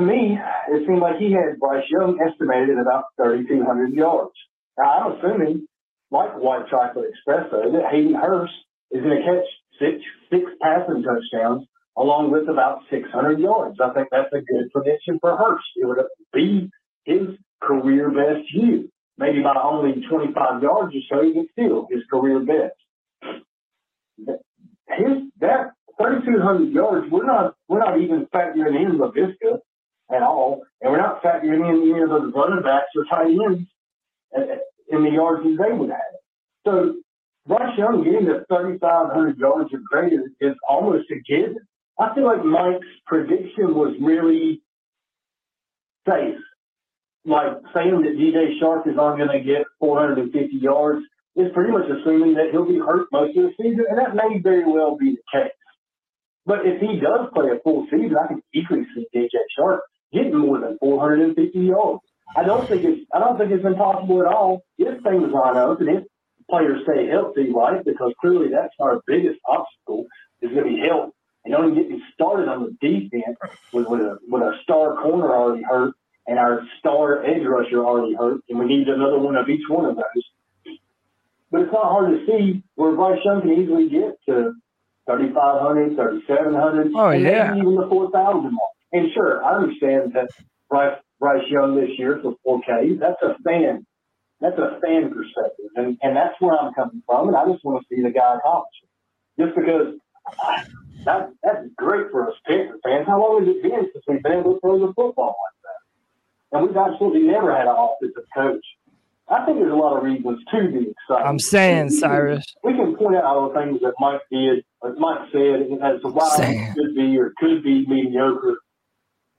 To 0.00 0.06
me, 0.06 0.38
it 0.68 0.86
seemed 0.86 1.00
like 1.00 1.16
he 1.16 1.32
had 1.32 1.58
Bryce 1.58 1.84
Young 1.88 2.18
estimated 2.20 2.76
at 2.76 2.82
about 2.82 3.04
3,200 3.16 3.94
yards. 3.94 4.34
Now, 4.76 4.84
I'm 4.84 5.12
assuming, 5.12 5.66
like 6.10 6.36
White 6.36 6.68
Chocolate 6.68 7.12
Espresso, 7.26 7.72
that 7.72 7.90
Hayden 7.90 8.14
Hurst 8.14 8.52
is 8.90 9.02
going 9.02 9.16
to 9.16 9.22
catch 9.22 9.46
six, 9.78 10.02
six 10.30 10.50
passing 10.62 11.02
touchdowns 11.02 11.66
along 11.96 12.30
with 12.30 12.48
about 12.48 12.80
600 12.90 13.40
yards. 13.40 13.78
I 13.82 13.92
think 13.94 14.08
that's 14.10 14.32
a 14.32 14.40
good 14.40 14.70
prediction 14.72 15.18
for 15.20 15.36
Hurst. 15.36 15.64
It 15.76 15.86
would 15.86 15.98
be 16.32 16.70
his 17.04 17.28
career 17.62 18.10
best 18.10 18.52
year. 18.52 18.84
Maybe 19.18 19.42
by 19.42 19.54
only 19.62 20.04
25 20.06 20.62
yards 20.62 20.94
or 20.94 21.00
so, 21.08 21.32
but 21.34 21.46
still 21.52 21.88
his 21.90 22.02
career 22.10 22.40
best. 22.40 22.76
His 24.88 25.24
that 25.40 25.72
3,200 25.98 26.70
yards, 26.70 27.10
we're 27.10 27.24
not 27.24 27.54
we're 27.68 27.78
not 27.78 27.98
even 27.98 28.26
factoring 28.26 28.76
in 28.76 28.98
Laviska 28.98 29.58
at 30.14 30.22
all, 30.22 30.62
and 30.82 30.92
we're 30.92 30.98
not 30.98 31.22
factoring 31.22 31.68
in 31.68 31.90
any 31.90 32.02
of 32.02 32.10
those 32.10 32.32
running 32.34 32.62
backs 32.62 32.90
or 32.94 33.04
tight 33.06 33.30
ends 33.30 33.68
in 34.90 35.02
the 35.02 35.10
yards 35.10 35.42
that 35.44 35.64
they 35.64 35.72
would 35.72 35.90
have. 35.90 35.98
So 36.66 36.96
Bryce 37.46 37.78
Young 37.78 38.02
getting 38.02 38.26
to 38.26 38.44
3,500 38.48 39.38
yards 39.38 39.70
or 39.72 39.80
greater 39.88 40.24
is 40.40 40.54
almost 40.68 41.06
a 41.10 41.20
given. 41.20 41.58
I 41.98 42.14
feel 42.14 42.24
like 42.24 42.44
Mike's 42.44 42.86
prediction 43.06 43.74
was 43.74 43.94
really 44.00 44.62
safe. 46.08 46.38
Like 47.24 47.58
saying 47.74 48.02
that 48.02 48.18
DJ 48.18 48.60
Chark 48.60 48.86
is 48.86 48.98
only 48.98 49.24
going 49.24 49.38
to 49.38 49.44
get 49.44 49.64
450 49.80 50.56
yards 50.56 51.02
is 51.36 51.52
pretty 51.52 51.72
much 51.72 51.84
assuming 51.84 52.34
that 52.34 52.48
he'll 52.50 52.68
be 52.68 52.78
hurt 52.78 53.08
most 53.12 53.36
of 53.36 53.44
the 53.44 53.52
season, 53.60 53.84
and 53.88 53.98
that 53.98 54.14
may 54.14 54.38
very 54.40 54.64
well 54.64 54.96
be 54.96 55.16
the 55.16 55.38
case. 55.38 55.52
But 56.46 56.60
if 56.64 56.80
he 56.80 56.98
does 56.98 57.28
play 57.34 57.48
a 57.50 57.60
full 57.62 57.86
season, 57.90 58.16
I 58.16 58.28
can 58.28 58.42
easily 58.54 58.86
see 58.94 59.06
DJ 59.14 59.28
Chark 59.58 59.80
getting 60.12 60.36
more 60.36 60.60
than 60.60 60.78
450 60.78 61.58
yards. 61.58 62.00
I 62.36 62.44
don't 62.44 62.68
think 62.68 62.84
it's 62.84 63.06
I 63.14 63.18
don't 63.18 63.38
think 63.38 63.52
it's 63.52 63.64
impossible 63.64 64.20
at 64.20 64.26
all 64.26 64.62
if 64.78 65.02
things 65.02 65.32
line 65.32 65.56
up 65.56 65.80
and 65.80 65.88
if 65.88 66.04
players 66.50 66.82
stay 66.84 67.06
healthy, 67.08 67.50
right? 67.52 67.84
Because 67.84 68.12
clearly 68.20 68.48
that's 68.48 68.74
our 68.80 69.00
biggest 69.06 69.38
obstacle 69.48 70.06
is 70.40 70.50
going 70.50 70.64
to 70.64 70.70
be 70.70 70.78
health. 70.80 71.12
And 71.44 71.52
don't 71.52 71.70
even 71.72 71.82
get 71.82 71.90
me 71.90 72.02
started 72.14 72.48
on 72.48 72.64
the 72.64 72.88
defense 72.88 73.36
with, 73.72 73.86
with 73.88 74.00
a 74.00 74.18
with 74.28 74.42
a 74.42 74.58
star 74.64 74.96
corner 74.96 75.32
already 75.32 75.62
hurt 75.62 75.94
and 76.26 76.38
our 76.38 76.62
star 76.80 77.24
edge 77.24 77.44
rusher 77.44 77.84
already 77.84 78.14
hurt, 78.14 78.40
and 78.48 78.58
we 78.58 78.66
need 78.66 78.88
another 78.88 79.18
one 79.18 79.36
of 79.36 79.48
each 79.48 79.68
one 79.68 79.84
of 79.84 79.96
those. 79.96 80.76
But 81.50 81.60
it's 81.62 81.72
not 81.72 81.84
hard 81.84 82.10
to 82.18 82.26
see 82.26 82.62
where 82.74 82.92
Bryce 82.92 83.20
Young 83.24 83.42
can 83.42 83.52
easily 83.52 83.88
get 83.88 84.18
to 84.28 84.54
3,500, 85.06 85.94
3,700, 85.94 86.92
Oh, 86.94 87.10
yeah. 87.10 87.54
even 87.54 87.76
the 87.76 87.86
4,000 87.88 88.42
mark. 88.42 88.70
And 88.92 89.12
sure, 89.12 89.44
I 89.44 89.54
understand 89.56 90.12
that 90.14 90.30
Bryce, 90.68 90.98
Bryce 91.20 91.44
Young 91.48 91.76
this 91.76 91.90
year 91.96 92.20
for 92.20 92.60
4K, 92.60 92.98
that's 92.98 93.22
a 93.22 93.36
fan. 93.44 93.86
That's 94.40 94.58
a 94.58 94.78
fan 94.80 95.12
perspective. 95.12 95.66
And, 95.76 95.98
and 96.02 96.16
that's 96.16 96.34
where 96.40 96.58
I'm 96.58 96.74
coming 96.74 97.02
from. 97.06 97.28
And 97.28 97.36
I 97.36 97.50
just 97.50 97.64
want 97.64 97.82
to 97.82 97.94
see 97.94 98.02
the 98.02 98.10
guy 98.10 98.36
accomplish 98.36 98.74
it. 98.82 99.42
Just 99.42 99.56
because 99.56 99.94
I, 100.42 100.64
that, 101.04 101.30
that's 101.42 101.66
great 101.76 102.10
for 102.10 102.28
us 102.28 102.36
Panther 102.46 102.78
fans. 102.84 103.06
How 103.06 103.20
long 103.20 103.46
has 103.46 103.56
it 103.56 103.62
been 103.62 103.88
since 103.92 104.04
we've 104.06 104.22
been 104.22 104.32
able 104.32 104.54
to 104.54 104.60
throw 104.60 104.78
the 104.78 104.92
football 104.94 105.36
like 105.44 105.56
that? 105.64 106.58
And 106.58 106.66
we've 106.66 106.76
absolutely 106.76 107.22
never 107.22 107.54
had 107.54 107.66
an 107.66 107.74
offensive 107.76 108.24
coach. 108.34 108.64
I 109.28 109.44
think 109.44 109.58
there's 109.58 109.72
a 109.72 109.76
lot 109.76 109.96
of 109.96 110.04
reasons 110.04 110.38
to 110.52 110.68
be 110.68 110.90
excited. 110.90 111.26
I'm 111.26 111.40
saying, 111.40 111.90
Cyrus. 111.90 112.44
We 112.62 112.74
can 112.74 112.96
point 112.96 113.16
out 113.16 113.24
all 113.24 113.48
the 113.48 113.58
things 113.58 113.80
that 113.80 113.94
Mike 113.98 114.20
did, 114.30 114.64
or 114.80 114.94
Mike 114.94 115.28
said, 115.32 115.66
as 115.82 116.00
to 116.02 116.08
why 116.08 116.36
it 116.38 116.74
could 116.74 116.94
be 116.94 117.18
or 117.18 117.32
could 117.38 117.64
be 117.64 117.84
mediocre. 117.86 118.58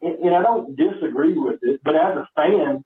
And, 0.01 0.19
and 0.19 0.35
I 0.35 0.41
don't 0.41 0.75
disagree 0.75 1.37
with 1.37 1.59
it, 1.61 1.79
but 1.85 1.95
as 1.95 2.17
a 2.17 2.27
fan, 2.35 2.83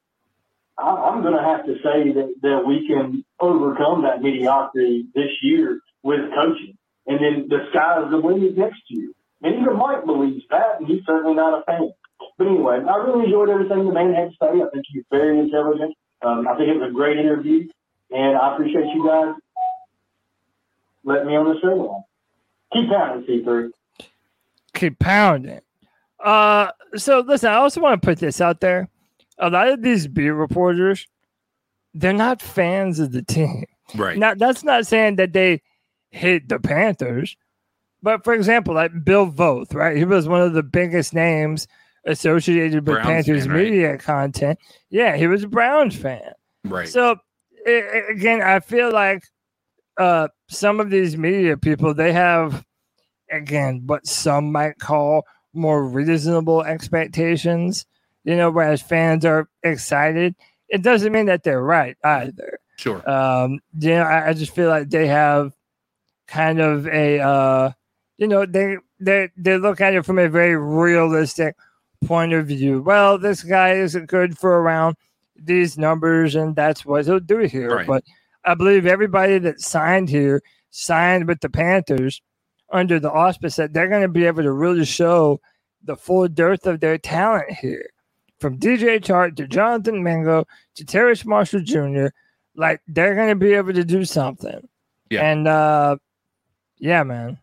I'm 0.81 1.21
going 1.21 1.35
to 1.35 1.43
have 1.43 1.65
to 1.65 1.75
say 1.83 2.11
that, 2.13 2.33
that 2.41 2.63
we 2.65 2.87
can 2.87 3.23
overcome 3.39 4.03
that 4.03 4.21
mediocrity 4.21 5.05
this 5.13 5.31
year 5.41 5.79
with 6.03 6.19
coaching. 6.33 6.77
And 7.07 7.19
then 7.19 7.47
the 7.49 7.67
sky 7.69 8.03
is 8.03 8.11
the 8.11 8.17
limit 8.17 8.57
next 8.57 8.81
year. 8.87 9.09
And 9.43 9.55
even 9.55 9.77
Mike 9.77 10.05
believes 10.05 10.43
that, 10.49 10.79
and 10.79 10.87
he's 10.87 11.03
certainly 11.05 11.33
not 11.33 11.59
a 11.59 11.63
fan. 11.63 11.91
But 12.37 12.47
anyway, 12.47 12.79
I 12.87 12.95
really 12.97 13.25
enjoyed 13.25 13.49
everything 13.49 13.85
the 13.85 13.93
man 13.93 14.13
had 14.13 14.29
to 14.29 14.35
say. 14.39 14.61
I 14.61 14.69
think 14.71 14.85
he's 14.91 15.03
very 15.09 15.39
intelligent. 15.39 15.95
Um, 16.21 16.47
I 16.47 16.55
think 16.55 16.69
it 16.69 16.77
was 16.77 16.89
a 16.89 16.93
great 16.93 17.17
interview, 17.17 17.67
and 18.11 18.37
I 18.37 18.53
appreciate 18.53 18.85
you 18.93 19.07
guys 19.07 19.35
letting 21.03 21.27
me 21.27 21.35
on 21.35 21.53
the 21.53 21.59
show. 21.59 22.03
Keep 22.73 22.89
pounding, 22.89 23.43
C3. 23.43 23.71
keep 24.73 24.99
pounding. 24.99 25.61
Uh, 26.23 26.71
so 26.95 27.21
listen, 27.21 27.49
I 27.49 27.55
also 27.55 27.81
want 27.81 27.99
to 28.01 28.05
put 28.05 28.19
this 28.19 28.39
out 28.39 28.59
there. 28.59 28.87
A 29.41 29.49
lot 29.49 29.67
of 29.67 29.81
these 29.81 30.07
beat 30.07 30.29
reporters, 30.29 31.07
they're 31.93 32.13
not 32.13 32.41
fans 32.41 32.99
of 32.99 33.11
the 33.11 33.23
team. 33.23 33.65
Right. 33.95 34.17
Now, 34.17 34.35
that's 34.35 34.63
not 34.63 34.87
saying 34.87 35.17
that 35.17 35.33
they 35.33 35.61
hate 36.11 36.47
the 36.47 36.59
Panthers, 36.59 37.35
but 38.01 38.23
for 38.23 38.33
example, 38.33 38.73
like 38.73 39.03
Bill 39.03 39.29
Voth, 39.29 39.73
right? 39.73 39.97
He 39.97 40.05
was 40.05 40.27
one 40.27 40.41
of 40.41 40.53
the 40.53 40.63
biggest 40.63 41.13
names 41.13 41.67
associated 42.05 42.85
with 42.85 42.85
Browns 42.85 43.05
Panthers 43.05 43.45
fan, 43.45 43.53
right? 43.53 43.63
media 43.63 43.97
content. 43.97 44.59
Yeah, 44.89 45.17
he 45.17 45.27
was 45.27 45.43
a 45.43 45.47
Browns 45.47 45.95
fan. 45.95 46.31
Right. 46.63 46.87
So 46.87 47.17
again, 47.65 48.41
I 48.41 48.59
feel 48.59 48.91
like 48.91 49.23
uh, 49.97 50.29
some 50.49 50.79
of 50.79 50.89
these 50.89 51.17
media 51.17 51.57
people 51.57 51.93
they 51.93 52.13
have 52.13 52.65
again 53.31 53.83
what 53.85 54.07
some 54.07 54.51
might 54.51 54.79
call 54.79 55.25
more 55.53 55.87
reasonable 55.87 56.63
expectations. 56.63 57.85
You 58.23 58.35
know, 58.35 58.51
whereas 58.51 58.81
fans 58.81 59.25
are 59.25 59.49
excited. 59.63 60.35
It 60.69 60.83
doesn't 60.83 61.11
mean 61.11 61.25
that 61.25 61.43
they're 61.43 61.61
right 61.61 61.97
either. 62.03 62.59
Sure. 62.77 63.07
Um, 63.09 63.59
you 63.79 63.91
know, 63.91 64.03
I, 64.03 64.29
I 64.29 64.33
just 64.33 64.55
feel 64.55 64.69
like 64.69 64.89
they 64.89 65.07
have 65.07 65.53
kind 66.27 66.59
of 66.59 66.87
a 66.87 67.19
uh, 67.19 67.71
you 68.21 68.27
know, 68.27 68.45
they 68.45 68.77
they 68.99 69.29
they 69.35 69.57
look 69.57 69.81
at 69.81 69.95
it 69.95 70.05
from 70.05 70.19
a 70.19 70.29
very 70.29 70.55
realistic 70.55 71.55
point 72.05 72.33
of 72.33 72.47
view. 72.47 72.81
Well, 72.81 73.17
this 73.17 73.43
guy 73.43 73.73
isn't 73.73 74.09
good 74.09 74.37
for 74.37 74.61
around 74.61 74.95
these 75.35 75.75
numbers, 75.75 76.35
and 76.35 76.55
that's 76.55 76.85
what 76.85 77.05
he'll 77.05 77.19
do 77.19 77.39
here. 77.39 77.77
Right. 77.77 77.87
But 77.87 78.03
I 78.45 78.53
believe 78.53 78.85
everybody 78.85 79.39
that 79.39 79.59
signed 79.59 80.09
here 80.09 80.43
signed 80.69 81.27
with 81.27 81.41
the 81.41 81.49
Panthers 81.49 82.21
under 82.71 82.99
the 82.99 83.11
auspice 83.11 83.55
that 83.55 83.73
they're 83.73 83.89
going 83.89 84.03
to 84.03 84.07
be 84.07 84.25
able 84.25 84.43
to 84.43 84.51
really 84.51 84.85
show 84.85 85.41
the 85.83 85.95
full 85.95 86.27
dearth 86.27 86.67
of 86.67 86.79
their 86.79 86.99
talent 86.99 87.51
here. 87.51 87.89
From 88.41 88.57
DJ 88.57 88.99
Chark 88.99 89.35
to 89.35 89.47
Jonathan 89.47 90.03
Mingo 90.03 90.45
to 90.75 90.83
Terrace 90.83 91.23
Marshall 91.23 91.61
Jr., 91.61 92.07
like 92.55 92.81
they're 92.87 93.13
going 93.13 93.29
to 93.29 93.35
be 93.35 93.53
able 93.53 93.73
to 93.73 93.83
do 93.85 94.03
something. 94.03 94.67
Yeah. 95.11 95.29
And 95.29 95.47
uh, 95.47 95.97
yeah, 96.79 97.03
man. 97.03 97.37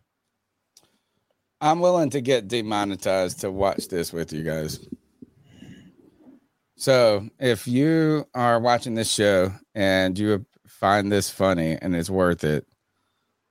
I'm 1.61 1.79
willing 1.79 2.09
to 2.11 2.21
get 2.21 2.49
demonetized 2.49 3.39
to 3.41 3.51
watch 3.51 3.87
this 3.87 4.11
with 4.11 4.33
you 4.33 4.43
guys. 4.43 4.85
So 6.75 7.29
if 7.39 7.67
you 7.67 8.25
are 8.33 8.59
watching 8.59 8.95
this 8.95 9.11
show 9.11 9.51
and 9.75 10.17
you 10.19 10.45
find 10.67 11.11
this 11.11 11.29
funny 11.29 11.77
and 11.81 11.95
it's 11.95 12.09
worth 12.09 12.43
it, 12.43 12.67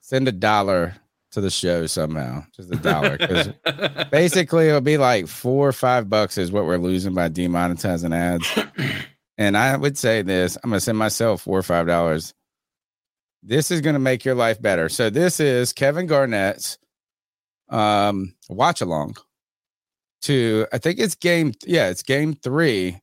send 0.00 0.28
a 0.28 0.32
dollar 0.32 0.96
to 1.38 1.42
the 1.42 1.50
show 1.50 1.86
somehow. 1.86 2.44
Just 2.54 2.72
a 2.72 2.76
dollar. 2.76 3.16
Because 3.16 3.48
basically 4.10 4.68
it'll 4.68 4.80
be 4.80 4.98
like 4.98 5.26
four 5.26 5.68
or 5.68 5.72
five 5.72 6.10
bucks 6.10 6.36
is 6.36 6.52
what 6.52 6.66
we're 6.66 6.78
losing 6.78 7.14
by 7.14 7.28
demonetizing 7.28 8.14
ads. 8.14 8.46
and 9.38 9.56
I 9.56 9.76
would 9.76 9.96
say 9.96 10.22
this, 10.22 10.56
I'm 10.62 10.70
gonna 10.70 10.80
send 10.80 10.98
myself 10.98 11.42
four 11.42 11.58
or 11.58 11.62
five 11.62 11.86
dollars. 11.86 12.34
This 13.42 13.70
is 13.70 13.80
gonna 13.80 13.98
make 13.98 14.24
your 14.24 14.34
life 14.34 14.60
better. 14.60 14.88
So 14.88 15.10
this 15.10 15.40
is 15.40 15.72
Kevin 15.72 16.06
Garnett's 16.06 16.78
um 17.70 18.34
watch 18.48 18.80
along 18.80 19.16
to 20.22 20.66
I 20.72 20.78
think 20.78 20.98
it's 20.98 21.14
game 21.14 21.52
yeah, 21.66 21.88
it's 21.88 22.02
game 22.02 22.34
three 22.34 23.00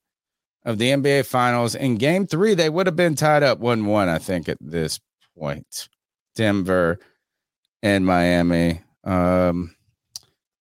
of 0.65 0.77
the 0.79 0.89
NBA 0.89 1.25
finals. 1.25 1.75
In 1.75 1.95
game 1.95 2.27
three, 2.27 2.55
they 2.55 2.69
would 2.69 2.87
have 2.87 2.95
been 2.95 3.15
tied 3.15 3.43
up 3.43 3.59
one 3.59 3.85
one, 3.85 4.09
I 4.09 4.17
think, 4.17 4.49
at 4.49 4.57
this 4.59 4.99
point. 5.37 5.87
Denver 6.35 6.99
and 7.85 8.05
Miami. 8.05 8.81
Um 9.03 9.75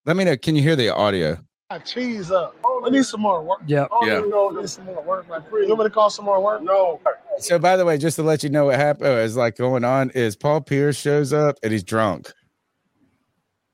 let 0.06 0.16
me 0.16 0.24
know. 0.24 0.36
Can 0.36 0.54
you 0.54 0.62
hear 0.62 0.76
the 0.76 0.90
audio? 0.90 1.38
I 1.70 1.78
cheese 1.78 2.30
up. 2.30 2.54
I 2.84 2.90
need 2.90 3.04
some 3.06 3.22
more 3.22 3.42
work. 3.42 3.60
Yeah. 3.66 3.84
I 3.84 3.86
don't 3.88 4.06
Yeah. 4.06 4.18
even 4.18 4.30
know 4.30 4.66
some 4.66 4.84
more 4.84 5.02
work. 5.02 5.26
Like, 5.28 5.42
you 5.50 5.66
want 5.68 5.78
me 5.78 5.84
to 5.86 5.90
call 5.90 6.10
some 6.10 6.26
more 6.26 6.42
work? 6.42 6.62
No. 6.62 7.00
So 7.38 7.58
by 7.58 7.78
the 7.78 7.86
way, 7.86 7.96
just 7.96 8.16
to 8.16 8.22
let 8.22 8.42
you 8.42 8.50
know 8.50 8.66
what 8.66 8.76
happened 8.76 9.06
oh, 9.08 9.16
is 9.16 9.36
like 9.36 9.56
going 9.56 9.82
on 9.84 10.10
is 10.10 10.36
Paul 10.36 10.60
Pierce 10.60 10.96
shows 10.96 11.32
up 11.32 11.56
and 11.62 11.72
he's 11.72 11.82
drunk. 11.82 12.30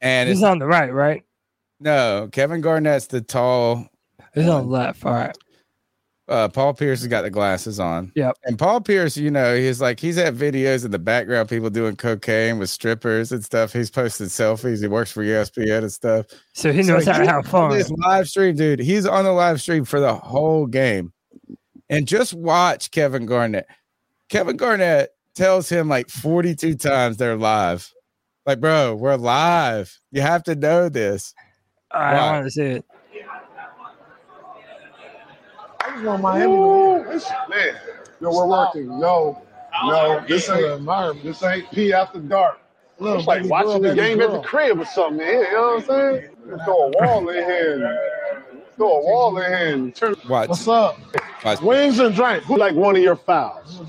And 0.00 0.28
He's 0.28 0.38
it's 0.38 0.44
on 0.44 0.60
the 0.60 0.66
right, 0.66 0.92
right? 0.92 1.24
no 1.80 2.28
Kevin 2.30 2.60
Garnett's 2.60 3.06
the 3.08 3.20
tall 3.20 3.88
He's 4.34 4.46
on 4.48 4.62
the 4.66 4.68
left. 4.70 5.04
All 5.04 5.12
right. 5.12 5.36
Uh, 6.31 6.49
Paul 6.49 6.73
Pierce 6.75 7.00
has 7.00 7.09
got 7.09 7.23
the 7.23 7.31
glasses 7.31 7.81
on. 7.81 8.12
Yep. 8.15 8.36
And 8.44 8.59
Paul 8.59 8.81
Pierce, 8.81 9.17
you 9.17 9.31
know, 9.31 9.57
he's 9.57 9.81
like 9.81 9.99
he's 9.99 10.17
at 10.17 10.34
videos 10.34 10.84
in 10.84 10.92
the 10.92 10.99
background, 10.99 11.49
people 11.49 11.68
doing 11.70 11.97
cocaine 11.97 12.59
with 12.59 12.70
strippers 12.70 13.33
and 13.33 13.44
stuff. 13.44 13.73
He's 13.73 13.91
posted 13.91 14.28
selfies. 14.28 14.81
He 14.81 14.86
works 14.86 15.10
for 15.10 15.25
ESPN 15.25 15.78
and 15.78 15.92
stuff. 15.92 16.26
So 16.52 16.73
he 16.73 16.83
knows 16.83 17.05
how 17.05 17.15
to 17.15 17.18
he's 17.18 17.28
have 17.28 17.47
fun. 17.47 17.73
This 17.73 17.91
live 17.91 18.28
stream, 18.28 18.55
dude. 18.55 18.78
He's 18.78 19.07
on 19.07 19.25
the 19.25 19.33
live 19.33 19.60
stream 19.60 19.84
for 19.84 19.99
the 19.99 20.15
whole 20.15 20.67
game. 20.67 21.12
And 21.89 22.07
just 22.07 22.33
watch 22.33 22.92
Kevin 22.92 23.26
Garnett. 23.26 23.67
Kevin 24.28 24.57
Garnett 24.57 25.10
tells 25.34 25.68
him 25.68 25.89
like 25.89 26.09
42 26.09 26.76
times 26.76 27.17
they're 27.17 27.36
live. 27.36 27.92
Like, 28.47 28.60
bro, 28.60 28.94
we're 28.94 29.17
live. 29.17 29.99
You 30.12 30.23
have 30.23 30.44
to 30.44 30.55
know 30.55 30.89
this. 30.89 31.34
I 31.91 32.15
Why? 32.15 32.33
want 32.33 32.47
to 32.47 32.50
see 32.52 32.62
it. 32.62 32.84
I 35.90 35.94
just 35.94 36.04
want 36.04 36.22
Miami 36.22 36.52
to 36.52 36.60
win. 36.60 37.20
Man, 37.48 37.74
yo, 38.20 38.30
we're 38.30 38.46
working. 38.46 38.88
No, 39.00 39.42
no, 39.86 40.24
this 40.28 40.48
ain't 40.48 41.22
This 41.24 41.42
ain't 41.42 41.70
P 41.72 41.92
after 41.92 42.20
dark. 42.20 42.60
It's 43.00 43.08
It's 43.18 43.26
like 43.26 43.44
watching 43.46 43.82
the 43.82 43.94
game 43.94 44.20
at 44.20 44.30
the 44.30 44.38
crib 44.40 44.78
or 44.78 44.84
something, 44.84 45.18
man. 45.18 45.28
You 45.28 45.52
know 45.52 45.80
what 45.80 45.90
I'm 45.90 46.12
saying? 46.12 46.28
Just 46.48 46.64
throw 46.64 46.74
a 46.74 46.88
wall 46.90 47.28
in 47.30 47.44
here. 47.44 48.00
Throw 48.76 48.98
a 48.98 49.02
wall 49.02 49.38
in 49.38 49.44
here. 49.52 49.74
and 49.74 49.94
Turn. 49.94 50.14
Watch. 50.28 50.48
What's 50.50 50.68
up? 50.68 51.00
Watch. 51.44 51.60
Wings 51.62 51.98
and 51.98 52.14
drink. 52.14 52.44
Who 52.44 52.56
like 52.56 52.74
one 52.74 52.94
of 52.96 53.02
your 53.02 53.16
fouls? 53.16 53.80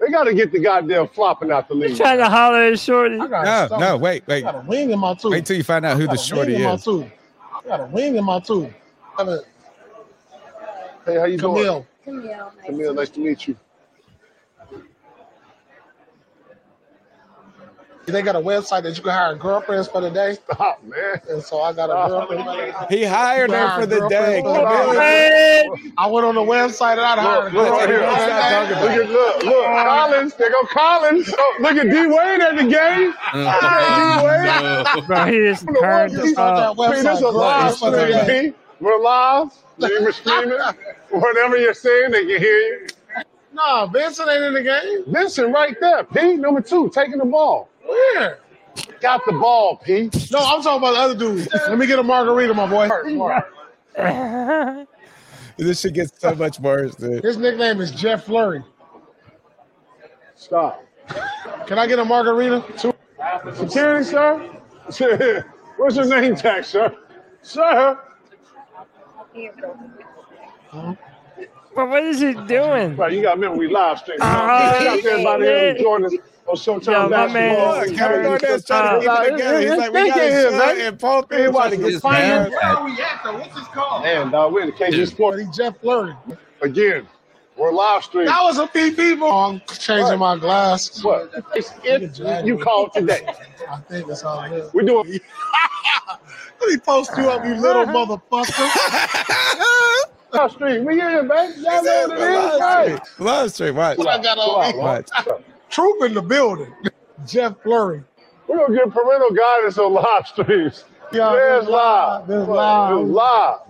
They 0.00 0.10
got 0.10 0.24
to 0.24 0.34
get 0.34 0.52
the 0.52 0.60
goddamn 0.60 1.08
flopping 1.08 1.50
out 1.52 1.68
the 1.68 1.74
league. 1.74 1.96
Trying 1.96 2.18
to 2.18 2.28
holler 2.28 2.64
at 2.64 2.78
Shorty. 2.78 3.18
I 3.18 3.26
got 3.26 3.70
No, 3.70 3.78
no, 3.78 3.96
wait, 3.98 4.26
wait. 4.26 4.44
I 4.46 4.52
got 4.52 4.64
a 4.64 4.66
wing 4.66 4.90
in 4.92 4.98
my 4.98 5.14
tooth. 5.14 5.32
Wait 5.32 5.44
till 5.44 5.56
you 5.56 5.64
find 5.64 5.84
out 5.84 5.96
who 5.98 6.04
I 6.04 6.06
the 6.06 6.16
got 6.16 6.24
a 6.24 6.28
shorty 6.28 6.52
wing 6.52 6.62
in 6.62 6.66
my 6.68 6.74
is. 6.74 6.84
tooth. 6.84 7.06
I 7.64 7.68
got 7.68 7.80
a 7.80 7.84
wing 7.86 8.16
in 8.16 8.24
my 8.24 8.40
tooth. 8.40 8.70
I 9.18 9.24
got 9.24 9.28
a- 9.28 9.44
Hey, 11.06 11.16
how 11.18 11.24
you 11.24 11.38
going? 11.38 11.56
Camille. 11.56 11.86
doing? 12.04 12.50
Camille, 12.66 12.94
nice 12.94 13.10
to 13.10 13.20
meet 13.20 13.48
you. 13.48 13.56
They 18.06 18.22
got 18.22 18.34
a 18.34 18.40
website 18.40 18.82
that 18.82 18.96
you 18.96 19.04
can 19.04 19.12
hire 19.12 19.36
girlfriends 19.36 19.86
for 19.86 20.00
the 20.00 20.10
day. 20.10 20.34
Stop, 20.34 20.80
oh, 20.84 20.88
man. 20.88 21.20
And 21.30 21.40
so 21.40 21.60
I 21.60 21.72
got 21.72 21.90
a 21.90 22.08
girlfriend. 22.08 22.74
He 22.90 23.04
hired 23.04 23.50
You 23.50 23.56
her 23.56 23.80
for 23.82 23.86
the 23.86 24.08
day. 24.08 24.42
girlfriends 24.42 24.42
for 24.42 24.64
the 24.64 24.88
Camille. 24.88 24.92
day. 24.94 25.92
I 25.96 26.06
went 26.08 26.26
on 26.26 26.34
the 26.34 26.40
website 26.40 26.92
and 26.92 27.02
I 27.02 27.20
hired 27.20 27.52
a 27.54 27.56
Look, 27.56 27.68
look, 27.68 27.70
right 27.70 27.88
here. 27.88 28.00
girlfriend. 28.00 28.80
Look 28.82 28.90
at 28.90 29.10
look, 29.10 29.42
look, 29.44 29.64
Collins. 29.64 30.34
There 30.34 30.50
go 30.50 30.62
Collins. 30.72 31.34
Oh, 31.38 31.56
look 31.60 31.76
at 31.76 31.84
D 31.84 32.06
Wade 32.08 32.40
at 32.40 32.56
the 32.56 32.64
game. 32.64 33.14
Uh, 33.32 33.60
uh, 33.62 34.22
look 34.24 34.42
at 34.48 34.96
D 34.96 34.96
Wade. 34.98 35.06
Bro, 35.06 35.26
he 35.26 35.36
is 35.36 35.64
turned 35.80 36.12
Just 36.12 36.36
on 36.36 36.54
up. 36.56 36.76
that 36.78 36.90
P, 36.90 37.02
this 37.02 37.16
is 37.16 37.22
a 37.22 37.24
website. 37.26 37.32
live 37.32 37.78
girlfriends 37.78 37.78
for 37.78 37.90
the 37.92 38.06
day. 38.08 38.22
stream, 38.24 38.52
P. 38.52 38.56
We're 38.80 38.98
live. 38.98 39.52
You're 39.78 40.12
streaming. 40.12 40.58
Whatever 41.10 41.56
you're 41.58 41.74
saying, 41.74 42.12
they 42.12 42.20
can 42.26 42.40
hear 42.40 42.58
you. 42.58 42.86
Nah, 43.52 43.86
Vincent 43.86 44.28
ain't 44.28 44.44
in 44.44 44.54
the 44.54 44.62
game. 44.62 45.12
Vincent 45.12 45.52
right 45.52 45.76
there, 45.80 46.04
P. 46.04 46.36
Number 46.36 46.60
two, 46.60 46.88
taking 46.90 47.18
the 47.18 47.24
ball. 47.24 47.68
Where? 47.84 48.38
Got 49.00 49.22
the 49.26 49.32
ball, 49.32 49.76
P. 49.76 50.04
No, 50.30 50.38
I'm 50.38 50.62
talking 50.62 50.78
about 50.78 50.92
the 50.92 51.00
other 51.00 51.14
dude. 51.14 51.48
Let 51.52 51.78
me 51.78 51.86
get 51.86 51.98
a 51.98 52.02
margarita, 52.02 52.54
my 52.54 52.66
boy. 52.66 52.88
This 55.58 55.80
shit 55.80 55.92
gets 55.92 56.18
so 56.18 56.34
much 56.34 56.58
worse, 56.58 56.94
dude. 56.94 57.22
His 57.22 57.36
nickname 57.36 57.82
is 57.82 57.90
Jeff 57.90 58.24
Flurry. 58.24 58.64
Stop. 60.34 60.82
Can 61.66 61.78
I 61.78 61.86
get 61.86 61.98
a 61.98 62.04
margarita? 62.04 62.64
Two. 62.78 62.94
Security, 63.54 64.04
sir? 64.04 64.38
Where's 65.76 65.96
your 65.96 66.06
name 66.06 66.34
tag, 66.34 66.64
sir? 66.64 66.96
Sir? 67.42 68.00
But 71.74 71.88
what 71.88 72.02
is 72.04 72.20
he 72.20 72.34
doing? 72.34 72.96
Right, 72.96 73.12
you 73.12 73.22
got 73.22 73.34
to 73.34 73.40
remember 73.40 73.58
we 73.58 73.68
live 73.68 73.98
streaming. 73.98 74.22
Ah, 74.22 74.74
Shout 74.78 74.86
out 74.88 75.02
to 75.02 75.10
everybody 75.10 75.44
shit. 75.44 75.76
who's 75.76 75.82
joining 75.84 76.06
us 76.06 76.66
on 76.68 76.80
Showtime 76.80 76.86
Yo, 76.92 77.08
my 77.08 77.26
man 77.28 77.56
Basketball. 77.56 77.80
is 77.82 77.92
Kevin 77.92 78.22
Garnett's 78.22 78.64
trying 78.66 79.00
to 79.00 79.08
keep 79.08 79.10
it 79.10 79.30
together. 79.30 79.60
He's 79.60 79.76
like, 79.76 79.92
we 79.92 80.06
got 80.08 80.16
Thank 80.16 80.32
you, 80.34 80.50
to 80.50 80.56
man. 80.58 80.80
and 80.80 80.98
Paul 81.00 81.26
Hey, 81.30 81.36
Pierce 81.36 81.52
trying 81.56 81.70
to 81.70 81.76
get 81.76 81.82
this, 81.84 81.94
his 81.94 82.04
man. 82.04 82.42
man. 82.42 82.50
Where 82.50 82.62
are 82.64 82.84
we 82.84 82.92
at 83.00 83.20
though? 83.24 83.38
What's 83.38 83.54
this 83.54 83.68
called? 83.68 84.04
And 84.04 84.34
uh, 84.34 84.50
we're 84.52 84.62
in 84.62 84.66
the 84.66 84.72
KG 84.72 85.06
Sport. 85.08 85.40
He 85.40 85.46
Jeff 85.56 85.78
Flurry. 85.78 86.14
Again, 86.62 87.06
we're 87.60 87.72
live 87.72 88.02
streaming. 88.02 88.28
That 88.28 88.42
was 88.42 88.58
a 88.58 88.66
PP 88.66 89.20
ball. 89.20 89.50
I'm 89.50 89.60
changing 89.68 90.18
my 90.18 90.38
glass. 90.38 91.04
What? 91.04 91.30
It's 91.54 91.72
it 91.84 92.46
you 92.46 92.58
call 92.58 92.88
today. 92.88 93.26
I 93.68 93.76
think 93.80 94.08
that's 94.08 94.24
all 94.24 94.42
it 94.44 94.52
is. 94.52 94.72
We're 94.72 94.82
doing. 94.82 95.06
Let 96.60 96.68
me 96.68 96.78
post 96.78 97.10
you 97.16 97.28
up, 97.28 97.44
you 97.44 97.54
little 97.54 97.84
motherfucker. 97.86 98.66
Live 100.32 100.52
stream. 100.52 100.84
We 100.84 101.00
in, 101.00 101.28
baby. 101.28 101.60
Y'all 101.60 101.82
know 101.82 102.06
what 102.08 102.18
it 102.18 102.94
is. 102.94 102.98
Hey. 103.08 103.22
Live 103.22 103.52
stream. 103.52 103.76
Watch. 103.76 103.98
What 103.98 104.08
I 104.08 104.22
got 104.22 104.38
on 104.38 104.72
me? 104.72 104.78
Watch. 104.78 105.10
Troop 105.68 106.02
in 106.04 106.14
the 106.14 106.22
building. 106.22 106.72
Jeff 107.26 107.60
Flurry. 107.62 108.02
We're 108.46 108.58
gonna 108.58 108.74
get 108.74 108.90
parental 108.90 109.30
guidance 109.30 109.76
on 109.78 109.92
live 109.92 110.26
streams. 110.26 110.84
Yeah, 111.12 111.34
Yeah, 111.34 111.58
it's 111.58 111.64
it's 111.64 111.70
live. 111.70 112.30
It's 112.30 112.48
live. 112.48 113.60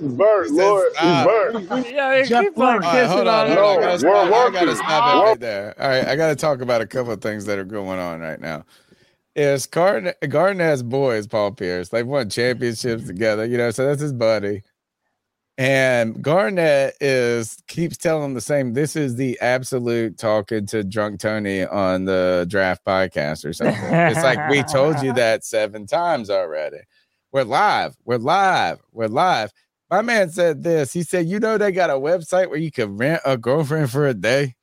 It's 0.00 0.14
live. 0.18 0.46
It's 0.46 0.50
Bert, 0.50 0.50
Lord. 0.52 0.88
It's 0.92 1.00
Bert. 1.24 1.86
Yeah, 1.92 2.22
Jeff 2.22 2.44
keep 2.44 2.58
on 2.58 2.82
Flurry. 2.82 2.86
All 2.86 2.94
right, 2.94 3.06
hold 3.06 3.28
on. 3.28 3.50
on 3.50 3.50
hold 3.50 3.50
on. 3.50 3.50
I 3.50 3.54
No, 3.54 3.80
gotta 3.80 3.98
stop, 3.98 4.32
I 4.32 4.50
gotta 4.50 4.76
stop 4.76 5.04
it 5.14 5.18
right 5.18 5.40
there. 5.40 5.74
All 5.80 5.88
right, 5.88 6.06
I 6.08 6.16
gotta 6.16 6.36
talk 6.36 6.60
about 6.60 6.80
a 6.80 6.86
couple 6.86 7.12
of 7.12 7.20
things 7.20 7.46
that 7.46 7.58
are 7.58 7.64
going 7.64 7.98
on 7.98 8.20
right 8.20 8.40
now. 8.40 8.64
Is 9.36 9.66
Garnett 9.66 10.18
Garnett's 10.28 10.82
boys, 10.82 11.26
Paul 11.26 11.52
Pierce? 11.52 11.90
They've 11.90 12.06
won 12.06 12.30
championships 12.30 13.06
together, 13.06 13.44
you 13.46 13.56
know, 13.58 13.70
so 13.70 13.86
that's 13.86 14.00
his 14.00 14.12
buddy. 14.12 14.62
And 15.56 16.22
Garnett 16.22 16.94
is 17.00 17.58
keeps 17.66 17.96
telling 17.96 18.26
him 18.26 18.34
the 18.34 18.40
same. 18.40 18.74
This 18.74 18.94
is 18.94 19.16
the 19.16 19.38
absolute 19.40 20.16
talking 20.16 20.66
to 20.66 20.84
drunk 20.84 21.18
Tony 21.20 21.64
on 21.66 22.04
the 22.04 22.46
draft 22.48 22.84
podcast 22.84 23.44
or 23.44 23.52
something. 23.52 23.76
it's 23.82 24.22
like 24.22 24.48
we 24.48 24.62
told 24.62 25.02
you 25.02 25.12
that 25.14 25.44
seven 25.44 25.86
times 25.86 26.30
already. 26.30 26.78
We're 27.32 27.42
live. 27.42 27.96
We're 28.04 28.18
live. 28.18 28.80
We're 28.92 29.08
live. 29.08 29.52
My 29.90 30.02
man 30.02 30.30
said 30.30 30.62
this. 30.62 30.92
He 30.92 31.02
said, 31.02 31.26
"You 31.26 31.40
know 31.40 31.56
they 31.56 31.72
got 31.72 31.90
a 31.90 31.94
website 31.94 32.48
where 32.50 32.58
you 32.58 32.70
can 32.70 32.96
rent 32.96 33.22
a 33.24 33.36
girlfriend 33.38 33.90
for 33.90 34.06
a 34.06 34.14
day." 34.14 34.54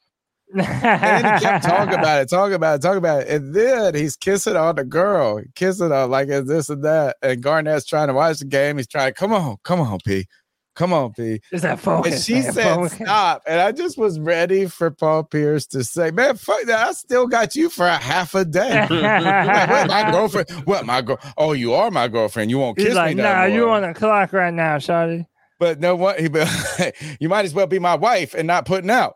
And 0.53 1.25
he 1.25 1.45
kept 1.45 1.65
talking 1.65 1.93
about 1.99 2.21
it, 2.21 2.29
talking 2.29 2.53
about 2.53 2.75
it, 2.75 2.81
talking 2.81 2.99
about 2.99 3.23
it. 3.23 3.29
And 3.29 3.53
then 3.53 3.95
he's 3.95 4.15
kissing 4.15 4.55
on 4.55 4.75
the 4.75 4.83
girl, 4.83 5.41
kissing 5.55 5.91
on 5.91 6.09
like 6.11 6.29
it's 6.29 6.47
this 6.47 6.69
and 6.69 6.83
that. 6.83 7.17
And 7.21 7.41
Garnett's 7.41 7.85
trying 7.85 8.07
to 8.07 8.13
watch 8.13 8.39
the 8.39 8.45
game. 8.45 8.77
He's 8.77 8.87
trying, 8.87 9.13
come 9.13 9.33
on, 9.33 9.57
come 9.63 9.81
on, 9.81 9.99
P. 10.05 10.27
Come 10.75 10.91
on, 10.93 11.13
P. 11.13 11.39
Is 11.53 11.61
that 11.61 11.71
And 11.71 11.79
focus? 11.79 12.25
she 12.25 12.33
man, 12.33 12.53
said, 12.53 12.75
focus. 12.75 12.93
stop. 12.95 13.43
And 13.47 13.61
I 13.61 13.71
just 13.71 13.97
was 13.97 14.19
ready 14.19 14.65
for 14.67 14.91
Paul 14.91 15.23
Pierce 15.23 15.65
to 15.67 15.83
say, 15.85 16.11
man, 16.11 16.35
fuck 16.35 16.61
that. 16.63 16.87
I 16.87 16.91
still 16.91 17.27
got 17.27 17.55
you 17.55 17.69
for 17.69 17.85
a 17.87 17.95
half 17.97 18.35
a 18.35 18.43
day. 18.45 18.85
Like, 18.95 19.69
what, 19.69 19.87
my 19.87 20.11
girlfriend? 20.11 20.49
What, 20.65 20.85
my 20.85 21.01
girl? 21.01 21.17
Oh, 21.37 21.53
you 21.53 21.73
are 21.73 21.89
my 21.91 22.07
girlfriend. 22.09 22.51
You 22.51 22.59
won't 22.59 22.77
kiss 22.77 22.87
He's 22.87 22.95
like, 22.95 23.15
me 23.15 23.23
nah, 23.23 23.45
you 23.45 23.61
more." 23.67 23.75
on 23.77 23.81
the 23.83 23.93
clock 23.93 24.33
right 24.33 24.53
now, 24.53 24.77
Shotty. 24.77 25.25
But 25.59 25.79
no 25.79 25.95
one, 25.95 26.15
he, 26.17 26.23
you 27.21 27.29
might 27.29 27.45
as 27.45 27.53
well 27.53 27.67
be 27.67 27.79
my 27.79 27.95
wife 27.95 28.33
and 28.33 28.45
not 28.45 28.65
putting 28.65 28.89
out. 28.89 29.15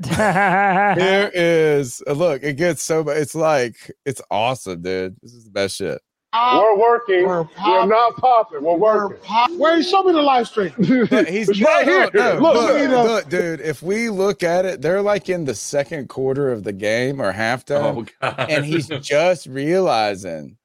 Here 0.04 1.30
is 1.34 2.02
look. 2.06 2.42
It 2.44 2.56
gets 2.56 2.82
so. 2.82 3.08
It's 3.08 3.34
like 3.34 3.74
it's 4.04 4.20
awesome, 4.30 4.82
dude. 4.82 5.16
This 5.22 5.32
is 5.32 5.44
the 5.44 5.50
best 5.50 5.76
shit. 5.76 6.00
We're 6.34 6.78
working. 6.78 7.26
We're 7.26 7.48
We're, 7.64 7.86
not 7.86 8.16
popping. 8.16 8.62
We're 8.62 8.76
working. 8.76 9.18
Wait, 9.58 9.82
show 9.84 10.02
me 10.02 10.12
the 10.12 10.20
live 10.22 10.46
stream. 10.46 10.72
But 11.10 11.26
he's 11.28 11.48
It's 11.48 11.58
no, 11.58 11.66
right 11.66 11.86
no, 11.86 11.92
here. 11.92 12.10
no, 12.14 12.32
Look, 12.38 12.54
look, 12.54 12.90
look. 12.90 13.06
look, 13.06 13.28
dude. 13.30 13.60
If 13.60 13.82
we 13.82 14.10
look 14.10 14.42
at 14.42 14.66
it, 14.66 14.82
they're 14.82 15.00
like 15.00 15.28
in 15.30 15.46
the 15.46 15.54
second 15.54 16.08
quarter 16.08 16.52
of 16.52 16.64
the 16.64 16.72
game 16.74 17.20
or 17.22 17.32
halftime, 17.32 18.06
Oh 18.20 18.26
and 18.44 18.64
he's 18.66 18.88
just 19.00 19.46
realizing 19.46 20.58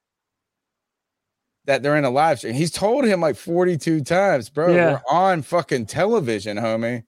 that 1.66 1.82
they're 1.82 1.95
in 1.95 2.03
a 2.03 2.09
live 2.09 2.40
stream. 2.40 2.53
He's 2.53 2.72
told 2.72 3.06
him 3.06 3.22
like 3.22 3.38
42 3.38 4.01
times, 4.01 4.50
bro. 4.50 4.75
Yeah. 4.75 5.00
We're 5.09 5.17
on 5.17 5.42
fucking 5.43 5.85
television, 5.85 6.58
homie. 6.58 7.03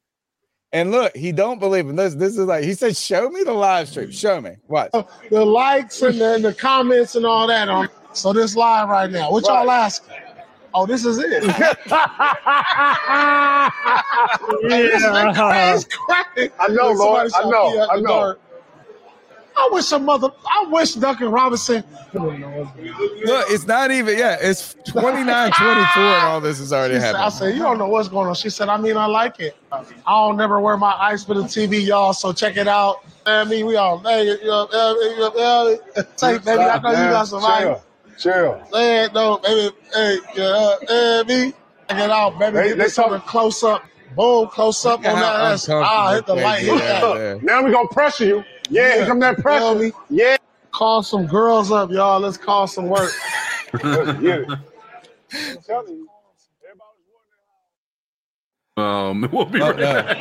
And 0.71 0.91
look, 0.91 1.15
he 1.15 1.33
don't 1.33 1.59
believe 1.59 1.87
him. 1.89 1.97
This, 1.97 2.15
this 2.15 2.31
is 2.37 2.45
like 2.45 2.63
he 2.63 2.73
said, 2.73 2.97
"Show 2.97 3.29
me 3.29 3.43
the 3.43 3.53
live 3.53 3.87
stream. 3.89 4.11
Show 4.11 4.41
me 4.41 4.57
what." 4.67 4.91
The 5.29 5.45
likes 5.45 6.01
and 6.01 6.19
the, 6.19 6.35
and 6.35 6.43
the 6.43 6.53
comments 6.53 7.15
and 7.15 7.25
all 7.25 7.47
that 7.47 7.69
on. 7.69 7.87
So 8.15 8.33
this 8.33 8.55
live 8.55 8.89
right 8.89 9.09
now. 9.09 9.31
What 9.31 9.45
y'all 9.45 9.69
asking? 9.69 10.15
Oh, 10.73 10.85
this 10.85 11.05
is 11.05 11.19
it. 11.19 11.43
Yeah. 14.63 14.99
Crazy. 14.99 16.49
I 16.59 16.67
know, 16.69 16.91
Lord. 16.91 17.31
I 17.33 17.49
know. 17.49 17.87
I 17.89 17.99
know. 17.99 18.35
I 19.57 19.69
wish 19.71 19.91
a 19.91 19.99
mother. 19.99 20.29
I 20.45 20.65
wish 20.69 20.93
Duncan 20.93 21.31
Robinson. 21.31 21.83
Look, 22.13 23.45
it's 23.49 23.65
not 23.65 23.91
even. 23.91 24.17
Yeah, 24.17 24.37
it's 24.41 24.75
29, 24.87 25.51
24, 25.51 25.57
and 26.03 26.27
all 26.27 26.41
this 26.41 26.59
is 26.59 26.73
already 26.73 26.95
happening. 26.95 27.21
I 27.23 27.29
said, 27.29 27.55
you 27.55 27.61
don't 27.61 27.77
know 27.77 27.87
what's 27.87 28.09
going 28.09 28.27
on. 28.27 28.35
She 28.35 28.49
said, 28.49 28.67
I 28.67 28.77
mean, 28.77 28.97
I 28.97 29.05
like 29.05 29.39
it. 29.39 29.55
I 29.71 29.83
don't 30.07 30.35
never 30.37 30.59
wear 30.59 30.75
my 30.77 30.93
ice 30.93 31.23
for 31.23 31.33
the 31.35 31.43
TV, 31.43 31.85
y'all. 31.85 32.13
So 32.13 32.33
check 32.33 32.57
it 32.57 32.67
out. 32.67 32.97
I 33.25 33.43
mean, 33.45 33.65
we 33.65 33.75
all 33.77 33.99
hey, 33.99 34.25
you 34.25 34.43
know, 34.45 34.67
say, 36.15 36.37
baby, 36.39 36.61
I 36.63 36.79
know 36.79 36.89
you 36.89 36.95
got 36.95 37.27
some 37.27 37.43
ice. 37.43 37.63
Chill. 37.63 37.83
Chill. 38.17 38.61
Say 38.71 39.05
it, 39.05 39.13
no, 39.13 39.37
baby. 39.39 39.75
Hey, 39.93 40.17
yeah, 40.35 40.75
hey, 40.87 41.23
me. 41.27 41.53
Check 41.89 41.99
it 41.99 42.09
out, 42.11 42.39
baby. 42.39 42.57
They- 42.57 42.67
Get 42.69 42.77
they 42.77 42.83
this 42.85 42.95
something 42.95 43.21
close 43.21 43.63
up. 43.63 43.83
Boom, 44.15 44.47
close 44.47 44.85
up 44.85 44.99
on 44.99 45.03
that. 45.03 45.37
That's, 45.49 45.67
ah, 45.69 46.13
hit 46.13 46.25
the 46.25 46.35
light. 46.35 46.61
they 46.61 46.65
Hit 46.67 46.79
that. 46.79 47.03
out. 47.03 47.43
Now 47.43 47.63
we're 47.63 47.71
gonna 47.71 47.87
pressure 47.89 48.25
you. 48.25 48.43
Yeah, 48.69 48.95
here 48.95 49.05
come 49.05 49.19
that 49.19 49.37
pressure. 49.39 49.75
me? 49.75 49.91
Yeah. 50.09 50.37
Call 50.71 51.03
some 51.03 51.27
girls 51.27 51.71
up, 51.71 51.91
y'all. 51.91 52.19
Let's 52.19 52.37
call 52.37 52.67
some 52.67 52.87
work. 52.87 53.11
Let's 53.83 54.19
get. 54.21 54.45
I'm 54.49 55.57
telling 55.65 55.93
you. 55.95 56.09
Um, 58.85 59.29
we'll 59.31 59.45
be 59.45 59.61
Oh, 59.61 59.67
right 59.69 59.77
no. 59.79 59.83
back. 59.93 60.17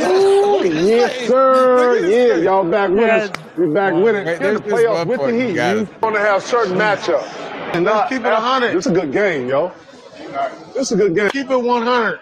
Oh, 0.00 0.62
yes, 0.64 1.26
sir. 1.28 1.98
Yeah, 2.08 2.36
y'all 2.36 2.64
back 2.64 2.88
with 2.88 3.00
us. 3.10 3.30
We're 3.54 3.66
back 3.74 3.92
with 3.92 4.14
it. 4.16 4.24
Wait, 4.26 4.38
there's 4.38 4.60
the 4.60 4.64
this 4.64 4.72
playoffs 4.72 4.96
one 5.06 5.08
with 5.08 5.20
the 5.20 5.46
Heat. 5.48 5.54
got 5.54 5.76
You 5.76 5.82
it. 5.82 6.02
want 6.02 6.14
to 6.16 6.22
have 6.22 6.42
certain 6.42 6.74
matchups. 6.78 7.26
And 7.74 7.84
Let's 7.84 7.96
not 7.96 8.08
keep 8.08 8.20
it 8.20 8.32
100. 8.32 8.68
This 8.74 8.86
is 8.86 8.92
a 8.92 8.94
good 8.94 9.12
game, 9.12 9.46
yo. 9.46 9.72
This 10.74 10.90
is 10.90 10.92
a 10.92 10.96
good 10.96 11.14
game. 11.14 11.28
Keep 11.30 11.50
it 11.50 11.56
100. 11.62 12.20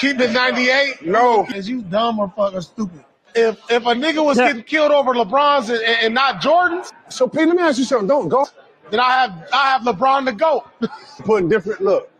Keep 0.00 0.20
it 0.20 0.32
98. 0.32 1.06
No. 1.06 1.44
Is 1.54 1.68
you 1.68 1.82
dumb 1.82 2.18
or 2.18 2.32
fucking 2.36 2.62
stupid? 2.62 3.04
If 3.36 3.58
if 3.70 3.82
a 3.84 3.94
nigga 3.94 4.24
was 4.24 4.38
Yeah. 4.38 4.48
getting 4.48 4.64
killed 4.64 4.90
over 4.90 5.14
LeBron's 5.14 5.68
and, 5.70 5.80
and, 5.82 5.98
and 6.06 6.14
not 6.14 6.40
Jordan's, 6.40 6.92
So, 7.10 7.28
P, 7.28 7.44
let 7.44 7.54
me 7.56 7.62
ask 7.62 7.78
you 7.78 7.84
something. 7.84 8.08
Don't 8.08 8.28
go 8.28 8.44
then 8.90 8.98
I 9.00 9.10
have 9.10 9.48
I 9.52 9.70
have 9.70 9.82
LeBron 9.82 10.26
to 10.26 10.32
go. 10.32 10.64
put 11.24 11.48
different 11.48 11.80
look. 11.80 12.10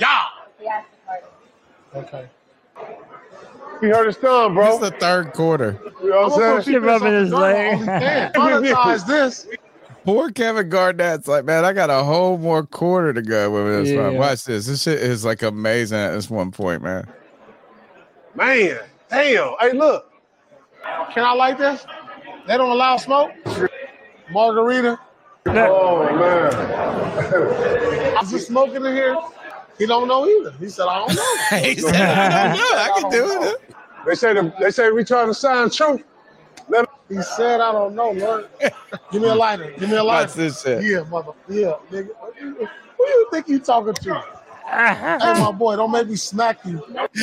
Yeah. 0.00 0.82
Okay. 1.94 2.28
He 3.80 3.86
hurt 3.88 4.06
his 4.06 4.16
thumb, 4.16 4.54
bro. 4.54 4.68
It's 4.68 4.78
the 4.78 4.90
third 4.98 5.32
quarter. 5.32 5.80
You 6.02 6.10
know 6.10 6.28
what 6.28 6.42
I'm 6.42 6.62
saying? 6.62 6.74
Keep 6.74 6.82
rubbing 6.86 7.12
his 7.12 7.32
leg. 7.32 7.78
Monetize 8.34 9.06
this. 9.06 9.46
Poor 10.04 10.30
Kevin 10.30 10.68
Garnett's 10.68 11.28
like, 11.28 11.44
man, 11.44 11.64
I 11.64 11.72
got 11.72 11.90
a 11.90 12.02
whole 12.02 12.38
more 12.38 12.64
quarter 12.64 13.12
to 13.12 13.22
go 13.22 13.50
with 13.50 13.84
this 13.84 13.96
one. 13.96 14.16
Watch 14.16 14.44
this. 14.44 14.66
This 14.66 14.82
shit 14.82 15.00
is 15.00 15.24
like 15.24 15.42
amazing 15.42 15.98
at 15.98 16.12
this 16.12 16.30
one 16.30 16.50
point, 16.50 16.82
man. 16.82 17.06
Man, 18.34 18.78
damn. 19.08 19.54
Hey, 19.60 19.72
look. 19.72 20.10
Can 21.12 21.24
I 21.24 21.32
light 21.32 21.58
this? 21.58 21.84
They 22.46 22.56
don't 22.56 22.70
allow 22.70 22.96
smoke. 22.96 23.32
Margarita. 24.30 24.98
Oh, 25.46 26.04
man. 26.16 26.52
Is 28.22 28.32
it 28.32 28.40
smoking 28.40 28.84
in 28.84 28.92
here? 28.94 29.16
He 29.80 29.86
don't 29.86 30.08
know 30.08 30.28
either. 30.28 30.52
He 30.60 30.68
said, 30.68 30.86
I 30.88 30.98
don't 30.98 31.14
know. 31.14 31.58
he 31.58 31.74
said, 31.76 31.94
I 31.96 32.48
don't 32.48 32.58
know. 32.58 32.78
I 32.78 33.00
can 33.00 33.10
do 33.10 33.42
it. 33.48 33.74
They 34.06 34.14
say 34.14 34.34
the, 34.34 34.52
they 34.60 34.70
say 34.70 34.90
we 34.90 35.04
trying 35.04 35.28
to 35.28 35.34
sign 35.34 35.70
truth. 35.70 36.02
Let 36.68 36.86
He 37.08 37.22
said, 37.22 37.62
I 37.62 37.72
don't 37.72 37.94
know, 37.94 38.10
Lord. 38.10 38.48
Give 39.10 39.22
me 39.22 39.28
a 39.28 39.34
lighter. 39.34 39.72
Give 39.78 39.88
me 39.88 39.96
a 39.96 40.04
Watch 40.04 40.28
lighter. 40.28 40.42
this 40.42 40.62
shit. 40.62 40.84
Yeah, 40.84 41.02
mother. 41.04 41.32
Yeah, 41.48 41.76
nigga. 41.90 42.10
Who 42.38 43.06
you 43.06 43.28
think 43.32 43.48
you 43.48 43.58
talking 43.58 43.94
to? 43.94 44.22
Hey, 44.70 45.18
my 45.40 45.50
boy, 45.50 45.74
don't 45.76 45.90
make 45.90 46.06
me 46.08 46.14
smack 46.16 46.64
you. 46.64 46.74
No, 46.90 47.02
Look, 47.02 47.16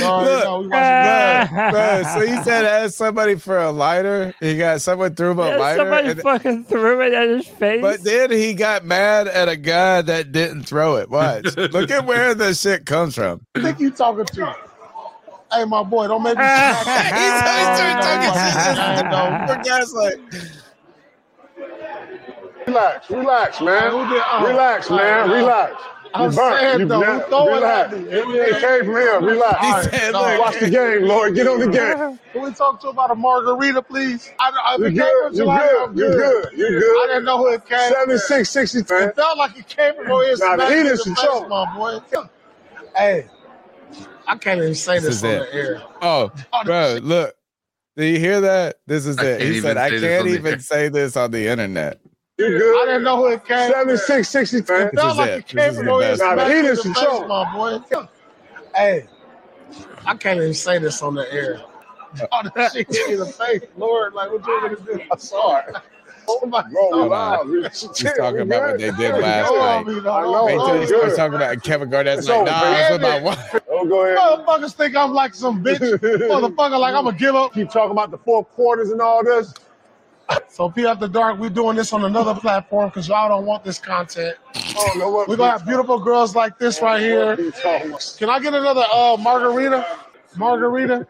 no, 0.44 0.60
we 0.60 0.68
watching 0.68 1.56
Bro, 1.56 1.72
bro, 1.72 2.04
so 2.14 2.20
he 2.28 2.44
said 2.44 2.66
ask 2.66 2.94
somebody 2.96 3.36
for 3.36 3.58
a 3.58 3.72
lighter. 3.72 4.34
He 4.42 4.58
got 4.58 4.82
someone 4.82 5.16
threw 5.16 5.32
him 5.32 5.40
a 5.40 5.48
Yeah, 5.50 5.56
lighter. 5.56 5.78
somebody 5.80 6.10
and- 6.10 6.22
fucking 6.22 6.64
threw 6.66 7.02
it 7.02 7.14
at 7.14 7.30
his 7.30 7.48
face. 7.48 7.82
but 7.82 8.04
then 8.04 8.32
he 8.32 8.54
got 8.54 8.84
mad 8.84 9.28
at 9.30 9.48
a 9.48 9.56
guy 9.56 10.02
that 10.02 10.32
didn't 10.34 10.64
throw 10.64 10.98
it. 10.98 11.10
Watch. 11.10 11.56
Look 11.58 11.90
at 11.90 12.06
where 12.06 12.36
the 12.36 12.54
shit 12.54 12.86
comes 12.86 13.16
from. 13.16 13.42
Who 13.56 13.62
think 13.64 13.80
you 13.80 13.92
talking 13.92 14.26
to? 14.26 14.56
Hey, 15.54 15.64
my 15.64 15.82
boy, 15.84 16.08
don't 16.10 16.24
make 16.24 16.38
me 16.38 16.44
He's 16.44 16.52
smack 16.84 17.14
you. 17.16 18.02
started 18.04 19.10
talking 19.10 19.10
No, 19.10 19.56
shit. 19.56 19.64
The 19.64 19.70
guy's 19.70 19.94
like, 19.94 20.20
Relax, 22.68 23.10
relax, 23.10 23.62
man. 23.62 23.92
Who 23.92 24.10
did- 24.14 24.22
uh, 24.30 24.44
Relax, 24.46 24.90
man. 24.90 25.30
uh, 25.30 25.34
Relax. 25.34 25.74
I'm 26.14 26.32
You 26.32 26.36
burnt. 26.36 26.62
saying, 26.62 26.80
You 26.80 26.88
though, 26.88 27.00
burnt. 27.00 27.24
who 27.24 27.30
throwing 27.30 27.64
Relax. 27.64 27.94
at 27.94 27.94
me? 27.94 28.10
It 28.10 28.60
came 28.60 28.86
from 28.86 28.96
here. 28.96 29.22
Relax. 29.22 29.60
he 29.62 29.74
said, 29.74 30.12
no, 30.12 30.20
look, 30.20 30.40
Watch 30.40 30.60
the 30.60 30.70
game, 30.70 31.04
Lord. 31.04 31.36
Get 31.36 31.48
on 31.48 31.60
the 31.60 31.68
game. 31.68 31.96
Can 32.34 32.44
we 32.44 32.54
talk 32.54 32.82
to 32.82 32.90
about 32.90 33.12
a 33.12 33.16
margarita, 33.16 33.82
please? 33.84 34.32
I, 34.40 34.52
I, 34.66 34.76
if 34.76 34.84
You 34.84 34.86
it 34.86 34.96
came 34.96 35.06
good? 35.06 35.14
from 35.18 35.34
You 35.34 35.38
July, 35.38 35.60
good? 35.60 35.88
I'm 35.88 35.96
You 35.96 36.10
good? 36.12 36.46
You 36.56 36.68
I 36.96 37.08
good? 37.08 37.08
didn't 37.08 37.26
know 37.26 37.38
who 37.40 37.54
it 37.54 37.66
came 37.68 37.96
from. 38.04 38.16
76, 38.16 38.50
60, 38.50 38.84
man. 38.94 39.10
It 39.10 39.16
felt 39.16 39.38
like 39.38 39.58
it 39.58 39.68
came 39.68 39.96
from 39.96 40.08
his 40.28 40.42
here. 40.42 40.50
Nah, 40.50 40.58
the 40.58 40.66
smack 40.66 40.68
heat 40.68 40.86
me 40.86 40.90
in 40.90 40.94
is 40.94 40.98
the 40.98 41.06
for 41.06 41.16
face, 41.16 41.16
sure. 41.16 41.48
my 41.48 41.66
boy. 41.76 42.00
Hey, 42.96 43.28
I 44.28 44.38
can't 44.38 44.60
even 44.62 44.76
say 44.76 45.00
This 45.00 45.06
this, 45.06 45.18
is 45.18 45.24
on 45.24 45.38
it. 45.38 45.40
the 45.40 45.54
air. 45.54 45.84
Oh, 46.02 46.32
oh, 46.54 46.64
bro, 46.64 47.00
look. 47.02 47.36
Do 47.98 48.06
you 48.06 48.20
hear 48.20 48.42
that? 48.42 48.78
This 48.88 49.06
is 49.06 49.20
I 49.20 49.24
it. 49.24 49.42
He 49.42 49.56
said, 49.56 49.78
"I 49.78 49.92
say 49.92 50.00
this 50.00 50.20
on 50.20 50.26
can't 50.26 50.28
even 50.28 50.60
say 50.60 50.90
this 50.90 51.18
on 51.18 51.32
the 51.32 51.48
internet." 51.50 52.00
You 52.38 52.50
good? 52.50 52.84
I 52.84 52.86
didn't 52.86 53.04
know 53.04 53.18
who 53.18 53.28
it 53.28 53.46
came. 53.46 53.72
Seven 53.72 53.98
six 53.98 54.30
sixty 54.30 54.62
three. 54.62 54.84
It 54.84 54.96
felt 54.96 55.14
is 55.14 55.18
like 55.18 55.30
it. 55.32 55.38
it 55.40 55.48
came 55.48 55.70
is 55.72 55.78
from 55.78 55.86
the 55.88 55.98
best 56.00 56.22
he 56.22 56.30
me 56.30 56.60
in 56.60 56.66
did 56.66 56.78
the 56.78 56.94
some 56.94 57.28
my 57.28 57.54
boy. 57.54 57.80
Hey, 58.76 59.08
I 60.06 60.16
can't 60.16 60.38
even 60.38 60.54
say 60.54 60.78
this 60.78 61.02
on 61.02 61.16
the 61.16 61.32
air. 61.34 61.62
All 62.32 62.44
the 62.44 62.70
shit 62.72 62.88
hit 62.88 63.10
in 63.10 63.20
the 63.20 63.26
face, 63.26 63.64
Lord. 63.76 64.14
Like, 64.14 64.32
what 64.32 64.46
you 64.46 64.62
gonna 64.62 64.76
do? 64.76 65.04
I'm 65.12 65.20
sorry. 65.20 65.74
Oh 66.30 66.46
my 66.46 66.62
Bro, 66.62 67.10
Hold 67.10 67.72
He's 67.72 67.88
talking 68.18 68.42
about 68.42 68.62
what 68.64 68.78
they 68.80 68.92
did 68.92 69.16
last 69.22 69.50
Oh, 69.50 69.56
night. 69.56 69.78
I 69.78 69.84
mean, 69.84 70.06
I 70.06 70.24
oh, 70.24 70.32
know. 70.34 70.46
Wait 70.46 70.54
till 70.56 70.62
oh, 70.62 70.74
he 70.74 70.80
it's 70.82 70.90
starts 70.90 71.06
good. 71.06 71.16
talking 71.16 71.36
about 71.36 71.64
Kevin 71.64 71.90
Garnett's 71.90 72.20
It's 72.20 72.28
like, 72.28 72.38
over, 72.40 72.52
nah, 72.52 72.62
man. 72.64 72.76
I 72.76 72.92
was 72.92 73.00
with 73.00 73.02
my 73.02 73.22
wife. 73.22 73.62
Oh, 73.72 73.86
go 73.86 74.06
ahead. 74.06 74.18
Motherfuckers 74.18 74.74
think 74.74 74.96
I'm 74.98 75.14
like 75.14 75.34
some 75.34 75.64
bitch 75.64 75.80
motherfucker, 75.80 76.78
like 76.78 76.94
I'm 76.94 77.06
gonna 77.06 77.18
give 77.18 77.34
up. 77.34 77.54
Keep 77.54 77.70
talking 77.70 77.92
about 77.92 78.12
the 78.12 78.18
four 78.18 78.44
quarters 78.44 78.92
and 78.92 79.00
all 79.00 79.24
this. 79.24 79.54
So, 80.50 80.70
Pete 80.70 80.86
After 80.86 81.08
Dark, 81.08 81.40
we're 81.40 81.50
doing 81.50 81.76
this 81.78 81.94
on 81.94 82.04
another 82.04 82.34
platform 82.34 82.90
because 82.90 83.08
y'all 83.08 83.30
don't 83.30 83.46
want 83.46 83.64
this 83.64 83.80
content. 83.80 84.36
Oh, 84.76 84.94
no, 84.98 85.26
We're 85.28 85.38
gonna 85.38 85.52
have 85.52 85.66
beautiful 85.66 86.00
girls 86.00 86.36
like 86.36 86.58
this 86.58 86.82
right 86.82 87.00
here. 87.02 87.36
Can 88.18 88.30
I 88.30 88.40
get 88.40 88.54
another 88.54 88.86
uh 88.94 89.18
margarita? 89.20 89.86
Margarita? 90.36 91.08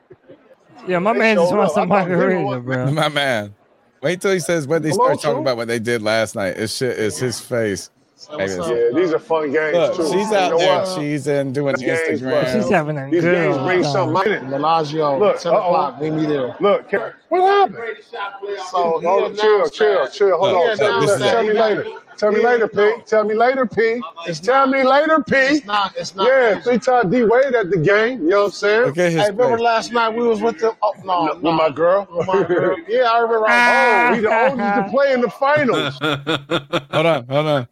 Yeah, 0.88 1.00
my 1.00 1.14
man 1.14 1.38
just 1.38 1.54
wants 1.54 1.74
some 1.74 1.90
margarita, 1.90 2.60
bro. 2.62 2.92
My 2.92 3.10
man. 3.10 3.56
Wait 4.02 4.22
till 4.22 4.32
he 4.32 4.40
says 4.40 4.68
when 4.68 4.82
they 4.82 4.90
Come 4.90 4.96
start 4.96 5.22
talking 5.22 5.32
True. 5.36 5.42
about 5.42 5.58
what 5.58 5.68
they 5.68 5.80
did 5.80 6.02
last 6.02 6.36
night. 6.36 6.56
It's 6.58 6.76
shit. 6.76 6.98
It's 7.00 7.18
his 7.18 7.40
face. 7.40 7.90
Maybe 8.38 8.44
it's- 8.52 8.70
Yeah, 8.70 9.00
these 9.00 9.14
are 9.14 9.20
fun 9.20 9.52
games 9.52 9.76
Look, 9.78 9.96
too. 9.96 10.04
she's 10.12 10.30
You 10.32 10.36
out 10.38 10.52
know 10.52 10.58
there. 10.58 10.78
what? 10.80 10.88
She's 11.00 11.28
in 11.28 11.54
doing 11.54 11.76
These 11.76 11.86
games, 11.86 12.22
bro. 12.22 12.44
She's 12.46 12.70
having 12.70 12.98
a 12.98 13.10
These 13.10 13.22
good 13.24 13.36
games 13.36 13.58
bring 13.60 13.84
time. 13.84 13.92
something 13.92 14.32
in 14.32 14.44
it. 14.46 14.50
Bellagio, 14.50 15.20
Look, 15.20 15.40
10 15.40 15.54
uh-oh. 15.54 15.58
o'clock, 15.60 16.02
meet 16.02 16.12
me 16.14 16.26
there. 16.26 16.56
Look, 16.60 16.88
Ke- 16.90 17.14
what 17.30 17.42
happened? 17.42 17.98
So, 18.72 19.00
Hold 19.00 19.06
on, 19.06 19.36
chill, 19.36 19.70
chill, 19.70 20.08
chill. 20.08 20.38
Hold 20.38 20.52
Look, 20.54 20.70
on. 20.72 20.78
Tell, 20.78 20.88
announced 20.98 21.18
tell, 21.20 21.32
tell 21.32 21.44
me 21.44 21.54
later. 21.54 21.86
Tell 22.18 22.32
me 22.32 22.42
later, 22.44 22.68
P. 22.68 22.94
Tell 23.06 23.24
me 23.24 23.36
later, 23.36 23.68
P. 23.68 24.02
It's 24.26 24.40
Tell 24.40 24.66
me 24.66 24.82
later, 24.84 25.24
P. 25.30 25.36
It's 25.36 25.66
not, 25.68 25.94
it's 25.96 26.16
not. 26.16 26.28
Yeah, 26.28 26.60
three 26.62 26.80
time 26.80 27.12
D 27.12 27.24
Wade 27.24 27.54
at 27.54 27.70
the 27.70 27.78
game. 27.78 28.24
You 28.24 28.30
know 28.30 28.38
what 28.40 28.46
I'm 28.46 28.52
saying? 28.54 28.86
Look 28.88 28.98
at 28.98 29.12
his 29.12 29.22
Hey, 29.22 29.30
remember 29.30 29.60
last 29.60 29.92
night 29.94 30.10
we 30.16 30.26
was 30.28 30.42
with 30.42 30.58
the 30.58 30.76
oh 30.82 30.94
no, 31.06 31.36
With 31.36 31.44
my 31.54 31.70
girl. 31.70 32.08
With 32.12 32.26
my 32.26 32.42
girl. 32.42 32.76
Yeah, 32.88 33.02
I 33.12 33.20
remember. 33.20 33.46
Oh, 33.48 34.14
he's 34.16 34.24
the 34.24 34.50
oldest 34.50 34.76
to 34.76 34.88
play 34.90 35.14
in 35.14 35.22
the 35.22 35.30
finals. 35.30 36.00
Hold 36.92 37.06
on, 37.06 37.28
hold 37.28 37.46
on. 37.46 37.68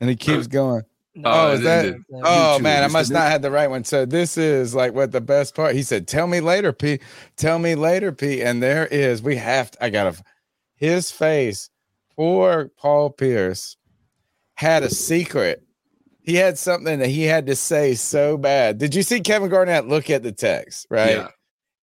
And 0.00 0.08
he 0.08 0.16
keeps 0.16 0.46
going. 0.46 0.82
No, 1.14 1.30
Oh, 1.30 1.52
is 1.52 1.62
that? 1.62 1.96
Oh 2.22 2.60
man, 2.60 2.84
I 2.84 2.88
must 2.88 3.10
not 3.10 3.28
have 3.28 3.42
the 3.42 3.50
right 3.50 3.68
one. 3.68 3.82
So 3.82 4.06
this 4.06 4.38
is 4.38 4.74
like 4.74 4.94
what 4.94 5.10
the 5.10 5.20
best 5.20 5.54
part. 5.54 5.74
He 5.74 5.82
said, 5.82 6.06
"Tell 6.06 6.28
me 6.28 6.40
later, 6.40 6.72
P. 6.72 7.00
Tell 7.36 7.58
me 7.58 7.74
later, 7.74 8.12
P." 8.12 8.40
And 8.40 8.62
there 8.62 8.86
is. 8.86 9.20
We 9.20 9.36
have. 9.36 9.72
To, 9.72 9.84
I 9.84 9.90
gotta. 9.90 10.16
His 10.76 11.10
face. 11.10 11.70
Poor 12.14 12.70
Paul 12.76 13.10
Pierce 13.10 13.76
had 14.54 14.84
a 14.84 14.90
secret. 14.90 15.62
He 16.22 16.34
had 16.34 16.58
something 16.58 16.98
that 16.98 17.08
he 17.08 17.22
had 17.22 17.46
to 17.46 17.56
say 17.56 17.94
so 17.94 18.36
bad. 18.36 18.78
Did 18.78 18.94
you 18.94 19.02
see 19.02 19.20
Kevin 19.20 19.48
Garnett 19.48 19.88
look 19.88 20.10
at 20.10 20.22
the 20.22 20.32
text? 20.32 20.86
Right. 20.90 21.16
Yeah. 21.16 21.28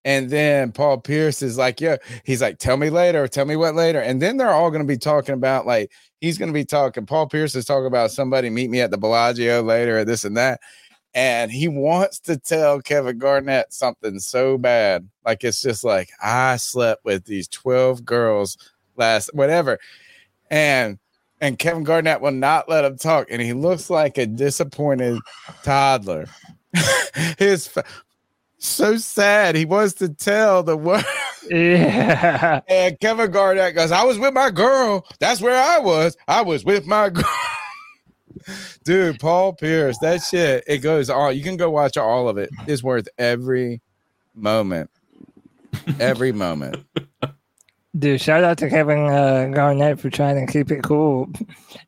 And 0.04 0.30
then 0.30 0.70
Paul 0.70 0.98
Pierce 0.98 1.42
is 1.42 1.58
like, 1.58 1.80
yeah, 1.80 1.96
he's 2.22 2.40
like, 2.40 2.58
tell 2.58 2.76
me 2.76 2.90
later, 2.90 3.26
tell 3.26 3.44
me 3.44 3.56
what 3.56 3.74
later. 3.74 3.98
And 3.98 4.22
then 4.22 4.36
they're 4.36 4.52
all 4.52 4.70
going 4.70 4.82
to 4.82 4.86
be 4.86 4.96
talking 4.98 5.34
about 5.34 5.66
like, 5.66 5.90
he's 6.20 6.38
going 6.38 6.48
to 6.48 6.54
be 6.54 6.64
talking. 6.64 7.06
Paul 7.06 7.28
Pierce 7.28 7.54
is 7.54 7.64
talking 7.64 7.86
about 7.86 8.10
somebody 8.10 8.50
meet 8.50 8.70
me 8.70 8.80
at 8.80 8.90
the 8.90 8.98
Bellagio 8.98 9.62
later, 9.62 9.98
or 9.98 10.04
this 10.04 10.24
and 10.24 10.36
that. 10.36 10.60
And 11.14 11.50
he 11.50 11.66
wants 11.66 12.20
to 12.20 12.36
tell 12.36 12.80
Kevin 12.80 13.18
Garnett 13.18 13.72
something 13.72 14.18
so 14.18 14.58
bad. 14.58 15.08
Like, 15.24 15.44
it's 15.44 15.62
just 15.62 15.82
like, 15.82 16.10
I 16.22 16.56
slept 16.56 17.04
with 17.04 17.24
these 17.24 17.48
12 17.48 18.04
girls 18.04 18.58
last, 18.96 19.30
whatever. 19.32 19.78
And, 20.50 20.98
and 21.40 21.58
Kevin 21.58 21.84
Garnett 21.84 22.20
will 22.20 22.32
not 22.32 22.68
let 22.68 22.84
him 22.84 22.98
talk. 22.98 23.28
And 23.30 23.40
he 23.40 23.54
looks 23.54 23.88
like 23.88 24.18
a 24.18 24.26
disappointed 24.26 25.18
toddler. 25.62 26.26
His, 27.38 27.70
so 28.58 28.96
sad. 28.98 29.54
He 29.54 29.64
wants 29.64 29.94
to 29.94 30.10
tell 30.10 30.62
the 30.62 30.76
world. 30.76 31.04
Yeah. 31.50 32.60
And 32.68 32.98
Kevin 33.00 33.30
Garnett 33.30 33.74
goes, 33.74 33.92
I 33.92 34.04
was 34.04 34.18
with 34.18 34.34
my 34.34 34.50
girl. 34.50 35.06
That's 35.20 35.40
where 35.40 35.60
I 35.60 35.78
was. 35.78 36.16
I 36.28 36.42
was 36.42 36.64
with 36.64 36.86
my 36.86 37.08
girl. 37.10 37.24
Dude, 38.84 39.18
Paul 39.18 39.52
Pierce, 39.54 39.98
that 39.98 40.22
shit, 40.22 40.64
it 40.66 40.78
goes 40.78 41.10
on. 41.10 41.36
You 41.36 41.42
can 41.42 41.56
go 41.56 41.70
watch 41.70 41.96
all 41.96 42.28
of 42.28 42.38
it. 42.38 42.50
It's 42.66 42.82
worth 42.82 43.08
every 43.18 43.80
moment. 44.34 44.90
Every 45.98 46.32
moment. 46.32 46.84
Dude, 47.98 48.20
shout 48.20 48.44
out 48.44 48.58
to 48.58 48.68
Kevin 48.68 49.06
uh, 49.06 49.48
Garnett 49.54 49.98
for 49.98 50.10
trying 50.10 50.44
to 50.46 50.52
keep 50.52 50.70
it 50.70 50.82
cool 50.82 51.30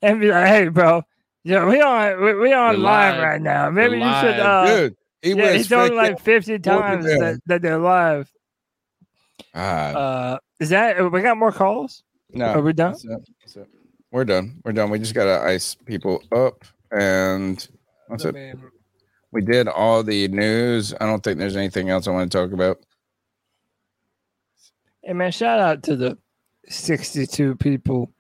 and 0.01 0.21
be 0.21 0.31
like, 0.31 0.47
"Hey, 0.47 0.69
bro, 0.69 1.03
yeah, 1.45 1.67
we 1.67 1.83
on 1.83 2.21
we, 2.23 2.35
we 2.35 2.53
on 2.55 2.77
We're 2.77 2.83
live, 2.83 3.15
live. 3.17 3.23
right 3.23 3.43
now. 3.43 3.69
Maybe 3.71 3.99
We're 3.99 4.07
you 4.09 4.21
should." 4.21 4.41
Uh, 4.41 4.67
Dude, 4.67 4.97
he 5.21 5.33
yeah, 5.35 5.45
was 5.49 5.55
he's 5.55 5.69
told 5.69 5.91
freaking- 5.91 5.97
like 5.97 6.21
fifty 6.21 6.59
times 6.59 7.05
that, 7.05 7.41
that 7.47 7.61
they're 7.63 7.79
live. 7.79 8.33
Uh, 9.55 10.39
is 10.61 10.69
that 10.71 11.11
we 11.11 11.23
got 11.23 11.37
more 11.37 11.53
calls? 11.53 12.03
no, 12.33 12.47
Are 12.47 12.61
we 12.63 12.73
done? 12.73 12.93
that's 12.93 13.05
it. 13.05 13.29
That's 13.41 13.57
it. 13.57 13.69
We're 14.11 14.25
done. 14.25 14.61
We're 14.65 14.73
done. 14.73 14.91
We 14.91 14.99
just 14.99 15.15
gotta 15.15 15.43
ice 15.47 15.75
people 15.75 16.23
up 16.33 16.65
and 16.91 17.67
that's 18.09 18.25
it. 18.25 18.35
We 19.33 19.43
did 19.43 19.69
all 19.69 20.03
the 20.03 20.29
news. 20.29 20.95
I 21.01 21.05
don't 21.07 21.23
think 21.23 21.39
there's 21.39 21.57
anything 21.57 21.91
else 21.91 22.09
I 22.09 22.13
want 22.13 22.33
to 22.33 22.39
talk 22.39 22.53
about. 22.53 22.79
Hey 25.03 25.13
man, 25.13 25.33
shout 25.33 25.61
out 25.61 25.83
to 25.85 25.97
the 25.97 26.19
sixty-two 26.69 27.57
people 27.57 28.11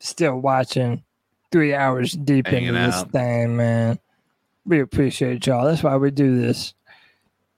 still 0.00 0.38
watching, 0.38 1.02
three 1.50 1.74
hours 1.74 2.12
deep 2.12 2.46
Hanging 2.46 2.68
into 2.68 2.80
this 2.80 2.94
out. 2.96 3.10
thing, 3.12 3.56
man. 3.56 3.98
We 4.64 4.80
appreciate 4.80 5.46
y'all. 5.46 5.66
That's 5.66 5.82
why 5.82 5.96
we 5.96 6.10
do 6.10 6.40
this. 6.40 6.74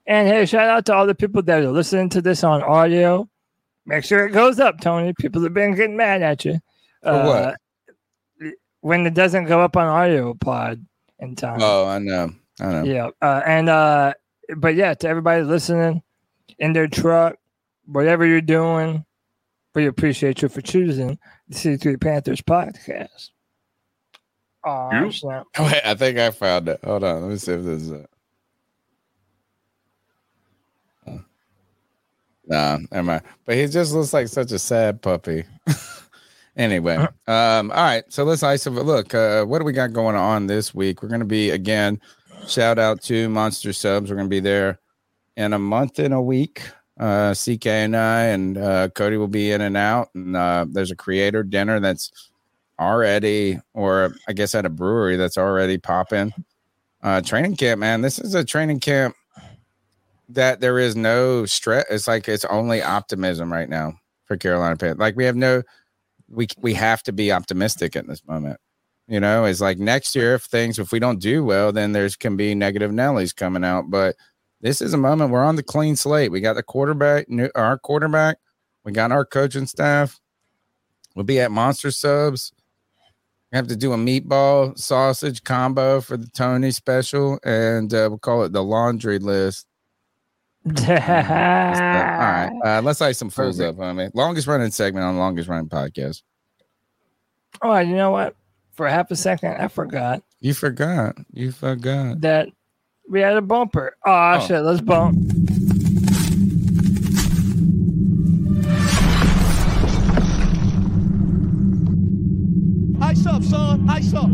And 0.06 0.28
hey, 0.28 0.46
shout 0.46 0.68
out 0.68 0.86
to 0.86 0.94
all 0.94 1.06
the 1.06 1.14
people 1.14 1.42
that 1.42 1.62
are 1.62 1.70
listening 1.70 2.10
to 2.10 2.22
this 2.22 2.44
on 2.44 2.62
audio. 2.62 3.28
Make 3.86 4.04
sure 4.04 4.26
it 4.26 4.32
goes 4.32 4.60
up, 4.60 4.80
Tony. 4.80 5.12
People 5.18 5.42
have 5.42 5.54
been 5.54 5.74
getting 5.74 5.96
mad 5.96 6.22
at 6.22 6.44
you. 6.44 6.58
For 7.02 7.12
what? 7.12 7.56
When 8.80 9.06
it 9.06 9.14
doesn't 9.14 9.46
go 9.46 9.60
up 9.60 9.76
on 9.76 9.86
audio 9.86 10.34
pod 10.34 10.84
in 11.18 11.36
time. 11.36 11.58
Oh, 11.62 11.86
I 11.86 11.98
know. 11.98 12.30
I 12.60 12.66
know. 12.66 12.84
Yeah. 12.84 13.10
Uh, 13.20 13.42
and 13.46 13.68
uh, 13.68 14.14
but 14.56 14.74
yeah, 14.74 14.94
to 14.94 15.08
everybody 15.08 15.42
listening 15.42 16.02
in 16.58 16.72
their 16.72 16.88
truck, 16.88 17.36
whatever 17.86 18.26
you're 18.26 18.40
doing, 18.40 19.04
we 19.74 19.86
appreciate 19.86 20.42
you 20.42 20.48
for 20.48 20.60
choosing 20.60 21.18
the 21.48 21.54
C3 21.54 22.00
Panthers 22.00 22.42
podcast. 22.42 23.30
Oh. 24.64 24.88
Wait, 25.58 25.80
I 25.84 25.94
think 25.94 26.18
I 26.18 26.30
found 26.30 26.68
it. 26.68 26.80
Hold 26.84 27.04
on. 27.04 27.22
Let 27.22 27.30
me 27.30 27.36
see 27.36 27.52
if 27.52 27.64
this 27.64 27.82
is 27.82 27.90
it. 27.90 28.10
Nah, 32.46 32.78
never 32.90 33.02
mind. 33.02 33.22
But 33.44 33.56
he 33.56 33.66
just 33.66 33.92
looks 33.92 34.12
like 34.12 34.28
such 34.28 34.52
a 34.52 34.58
sad 34.58 35.00
puppy. 35.02 35.44
anyway, 36.56 36.96
um, 37.26 37.70
all 37.70 37.82
right. 37.82 38.04
So 38.08 38.24
let's 38.24 38.42
ice 38.42 38.66
of 38.66 38.74
look. 38.74 39.14
Uh, 39.14 39.44
what 39.44 39.58
do 39.58 39.64
we 39.64 39.72
got 39.72 39.92
going 39.92 40.16
on 40.16 40.46
this 40.46 40.74
week? 40.74 41.02
We're 41.02 41.08
gonna 41.08 41.24
be 41.24 41.50
again. 41.50 42.00
Shout 42.46 42.78
out 42.78 43.02
to 43.04 43.28
Monster 43.28 43.72
Subs. 43.72 44.10
We're 44.10 44.16
gonna 44.16 44.28
be 44.28 44.40
there 44.40 44.78
in 45.36 45.52
a 45.52 45.58
month 45.58 45.98
in 45.98 46.12
a 46.12 46.22
week. 46.22 46.62
Uh, 46.98 47.34
CK 47.34 47.66
and 47.66 47.96
I 47.96 48.22
and 48.24 48.56
uh, 48.56 48.88
Cody 48.90 49.16
will 49.16 49.26
be 49.28 49.50
in 49.50 49.60
and 49.60 49.76
out. 49.76 50.10
And 50.14 50.36
uh, 50.36 50.66
there's 50.68 50.90
a 50.90 50.96
creator 50.96 51.42
dinner 51.42 51.80
that's 51.80 52.30
already, 52.78 53.58
or 53.72 54.14
I 54.28 54.32
guess 54.32 54.54
at 54.54 54.66
a 54.66 54.70
brewery 54.70 55.16
that's 55.16 55.38
already 55.38 55.78
popping. 55.78 56.32
Uh, 57.02 57.20
training 57.20 57.56
camp, 57.56 57.80
man. 57.80 58.00
This 58.00 58.18
is 58.18 58.34
a 58.34 58.44
training 58.44 58.80
camp 58.80 59.14
that 60.28 60.60
there 60.60 60.78
is 60.78 60.96
no 60.96 61.46
stress. 61.46 61.84
It's 61.90 62.08
like 62.08 62.28
it's 62.28 62.44
only 62.46 62.82
optimism 62.82 63.52
right 63.52 63.68
now 63.68 63.94
for 64.24 64.36
Carolina 64.36 64.76
Panthers. 64.76 64.98
Like 64.98 65.16
we 65.16 65.24
have 65.24 65.36
no, 65.36 65.62
we 66.28 66.48
we 66.58 66.74
have 66.74 67.02
to 67.04 67.12
be 67.12 67.32
optimistic 67.32 67.96
at 67.96 68.06
this 68.06 68.26
moment. 68.26 68.58
You 69.06 69.20
know, 69.20 69.44
it's 69.44 69.60
like 69.60 69.78
next 69.78 70.14
year 70.14 70.34
if 70.34 70.44
things 70.44 70.78
if 70.78 70.92
we 70.92 70.98
don't 70.98 71.20
do 71.20 71.44
well, 71.44 71.72
then 71.72 71.92
there's 71.92 72.16
can 72.16 72.36
be 72.36 72.54
negative 72.54 72.90
Nellies 72.90 73.36
coming 73.36 73.64
out. 73.64 73.90
But 73.90 74.16
this 74.60 74.80
is 74.80 74.94
a 74.94 74.98
moment 74.98 75.30
we're 75.30 75.44
on 75.44 75.56
the 75.56 75.62
clean 75.62 75.96
slate. 75.96 76.30
We 76.30 76.40
got 76.40 76.54
the 76.54 76.62
quarterback, 76.62 77.28
new, 77.28 77.50
our 77.54 77.78
quarterback. 77.78 78.38
We 78.84 78.92
got 78.92 79.12
our 79.12 79.24
coaching 79.24 79.66
staff. 79.66 80.20
We'll 81.14 81.24
be 81.24 81.40
at 81.40 81.50
Monster 81.50 81.90
Subs. 81.90 82.52
We 83.52 83.56
have 83.56 83.68
to 83.68 83.76
do 83.76 83.92
a 83.92 83.96
meatball 83.96 84.76
sausage 84.76 85.44
combo 85.44 86.00
for 86.00 86.16
the 86.16 86.26
Tony 86.26 86.70
special, 86.70 87.38
and 87.44 87.92
uh, 87.94 88.08
we'll 88.10 88.18
call 88.18 88.42
it 88.42 88.52
the 88.52 88.64
laundry 88.64 89.18
list. 89.18 89.66
All 90.66 90.72
right. 90.72 92.50
Uh, 92.64 92.80
let's 92.82 93.02
ice 93.02 93.18
some 93.18 93.28
fools 93.28 93.60
up, 93.60 93.78
I 93.78 93.92
mean, 93.92 94.10
Longest 94.14 94.46
running 94.46 94.70
segment 94.70 95.04
on 95.04 95.18
longest 95.18 95.48
running 95.48 95.68
podcast. 95.68 96.22
Oh, 97.60 97.76
you 97.78 97.94
know 97.94 98.10
what? 98.10 98.34
For 98.72 98.88
half 98.88 99.10
a 99.10 99.16
second, 99.16 99.56
I 99.60 99.68
forgot. 99.68 100.22
You 100.40 100.54
forgot. 100.54 101.16
You 101.32 101.52
forgot. 101.52 102.22
That 102.22 102.48
we 103.08 103.20
had 103.20 103.36
a 103.36 103.42
bumper. 103.42 103.96
Oh, 104.06 104.34
oh. 104.36 104.46
shit. 104.46 104.62
Let's 104.62 104.80
bump. 104.80 105.16
Ice 113.02 113.26
up, 113.26 113.42
son. 113.44 113.88
Ice 113.90 114.14
up. 114.14 114.30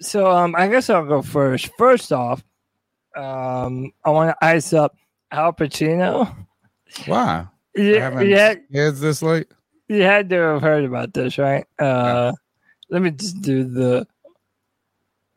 So 0.00 0.30
um, 0.30 0.54
I 0.56 0.68
guess 0.68 0.88
I'll 0.88 1.04
go 1.04 1.20
first. 1.20 1.70
First 1.76 2.12
off, 2.12 2.42
um, 3.20 3.92
I 4.04 4.10
want 4.10 4.30
to 4.30 4.44
ice 4.44 4.72
up 4.72 4.96
Al 5.30 5.52
Pacino. 5.52 6.34
Why? 7.06 7.46
Yeah, 7.76 8.20
yeah, 8.20 8.54
Is 8.70 9.00
this 9.00 9.22
late? 9.22 9.46
you 9.88 10.02
had 10.02 10.28
to 10.30 10.36
have 10.36 10.62
heard 10.62 10.84
about 10.84 11.12
this, 11.14 11.38
right? 11.38 11.64
Uh, 11.78 12.32
let 12.90 13.02
me 13.02 13.10
just 13.12 13.40
do 13.42 13.64
the 13.64 14.06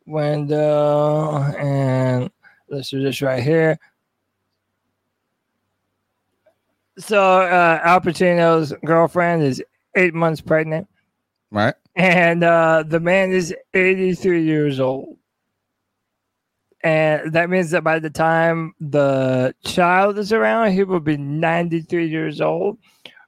window 0.06 1.38
and 1.58 2.30
let's 2.70 2.90
do 2.90 3.02
this 3.04 3.22
right 3.22 3.42
here. 3.44 3.80
So 6.98 7.20
uh, 7.42 7.80
Al 7.84 8.02
Pacino's 8.02 8.74
girlfriend 8.86 9.44
is 9.44 9.64
eight 9.96 10.14
months 10.14 10.42
pregnant, 10.42 10.88
Right. 11.52 11.74
and 11.96 12.44
uh, 12.44 12.84
the 12.88 13.00
man 13.00 13.32
is 13.32 13.54
83 13.74 14.44
years 14.44 14.80
old. 14.80 15.18
And 16.84 17.32
that 17.32 17.50
means 17.50 17.72
that 17.72 17.84
by 17.84 18.00
the 18.00 18.10
time 18.10 18.74
the 18.82 19.56
child 19.64 20.18
is 20.18 20.34
around, 20.34 20.74
he 20.74 20.84
will 20.84 21.00
be 21.00 21.16
93 21.16 22.08
years 22.08 22.42
old. 22.42 22.78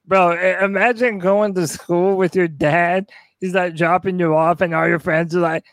Bro, 0.06 0.34
imagine 0.61 1.19
going 1.19 1.56
to 1.56 1.66
school 1.66 2.17
with 2.17 2.35
your 2.35 2.50
dad. 2.50 3.09
He's 3.40 3.56
like 3.56 3.75
dropping 3.75 4.19
you 4.19 4.35
off, 4.35 4.61
and 4.61 4.75
all 4.75 4.88
your 4.88 5.00
friends 5.00 5.35
are 5.35 5.40
like, 5.40 5.64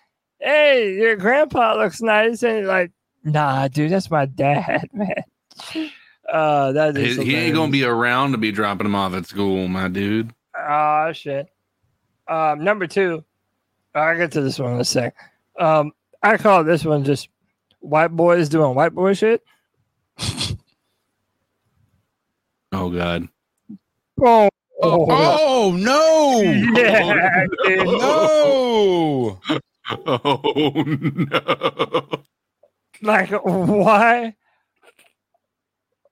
hey, 0.41 0.94
your 0.94 1.17
grandpa 1.17 1.75
looks 1.75 2.01
nice. 2.01 2.43
And 2.43 2.59
you're 2.59 2.67
like, 2.67 2.93
nah, 3.25 3.69
dude, 3.69 3.91
that's 3.91 4.11
my 4.11 4.27
dad, 4.27 4.89
man. 4.93 5.25
Uh, 6.33 6.73
that 6.73 6.97
He, 6.97 7.23
he 7.25 7.36
ain't 7.36 7.55
gonna 7.55 7.73
be 7.73 7.85
around 7.85 8.33
to 8.33 8.39
be 8.39 8.52
dropping 8.52 8.86
him 8.86 8.94
off 8.94 9.12
at 9.15 9.27
school, 9.27 9.69
my 9.69 9.89
dude. 9.89 10.33
Ah, 10.57 11.12
shit. 11.12 11.49
Um, 12.28 12.62
number 12.62 12.86
two, 12.86 13.25
I'll 13.94 14.17
get 14.17 14.33
to 14.33 14.41
this 14.41 14.59
one 14.59 14.75
in 14.75 14.81
a 14.81 14.85
sec. 14.85 15.15
Um, 15.59 15.93
I 16.23 16.36
call 16.39 16.65
this 16.65 16.85
one 16.85 17.05
just 17.05 17.28
white 17.83 18.09
boys 18.09 18.49
doing 18.49 18.75
white 18.75 18.94
boy 18.94 19.15
shit. 19.15 19.43
Oh 22.75 22.89
god. 22.89 23.28
Oh, 24.19 24.49
Oh, 24.85 25.07
oh, 25.09 25.39
oh 25.41 25.77
no! 25.77 26.41
yeah, 26.75 27.47
dude. 27.65 27.86
No! 27.86 29.41
Oh 30.07 30.85
no. 30.86 32.07
Like, 33.02 33.31
why? 33.44 34.35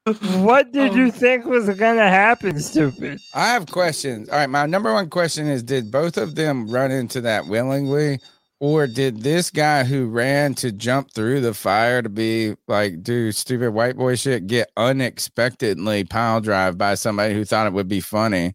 What 0.05 0.73
did 0.73 0.95
you 0.95 1.05
um, 1.05 1.11
think 1.13 1.45
was 1.47 1.69
gonna 1.71 2.09
happen, 2.09 2.59
stupid? 2.61 3.21
I 3.33 3.47
have 3.47 3.71
questions. 3.71 4.29
All 4.29 4.37
right, 4.39 4.51
my 4.51 4.67
number 4.67 4.93
one 4.93 5.09
question 5.09 5.47
is: 5.47 5.63
Did 5.63 5.91
both 5.91 6.17
of 6.17 6.35
them 6.35 6.69
run 6.69 6.91
into 6.91 7.21
that 7.23 7.47
willingly, 7.47 8.19
or 8.61 8.87
did 8.87 9.23
this 9.23 9.51
guy 9.51 9.85
who 9.85 10.07
ran 10.07 10.55
to 10.55 10.71
jump 10.71 11.13
through 11.13 11.41
the 11.41 11.55
fire 11.55 12.03
to 12.03 12.11
be 12.11 12.55
like 12.69 13.03
do 13.03 13.33
stupid 13.33 13.71
white 13.71 13.97
boy 13.97 14.15
shit 14.15 14.47
get 14.47 14.71
unexpectedly 14.77 16.05
pile 16.05 16.41
drive 16.41 16.77
by 16.77 16.95
somebody 16.95 17.35
who 17.35 17.45
thought 17.45 17.67
it 17.67 17.73
would 17.73 17.89
be 17.89 18.01
funny 18.01 18.55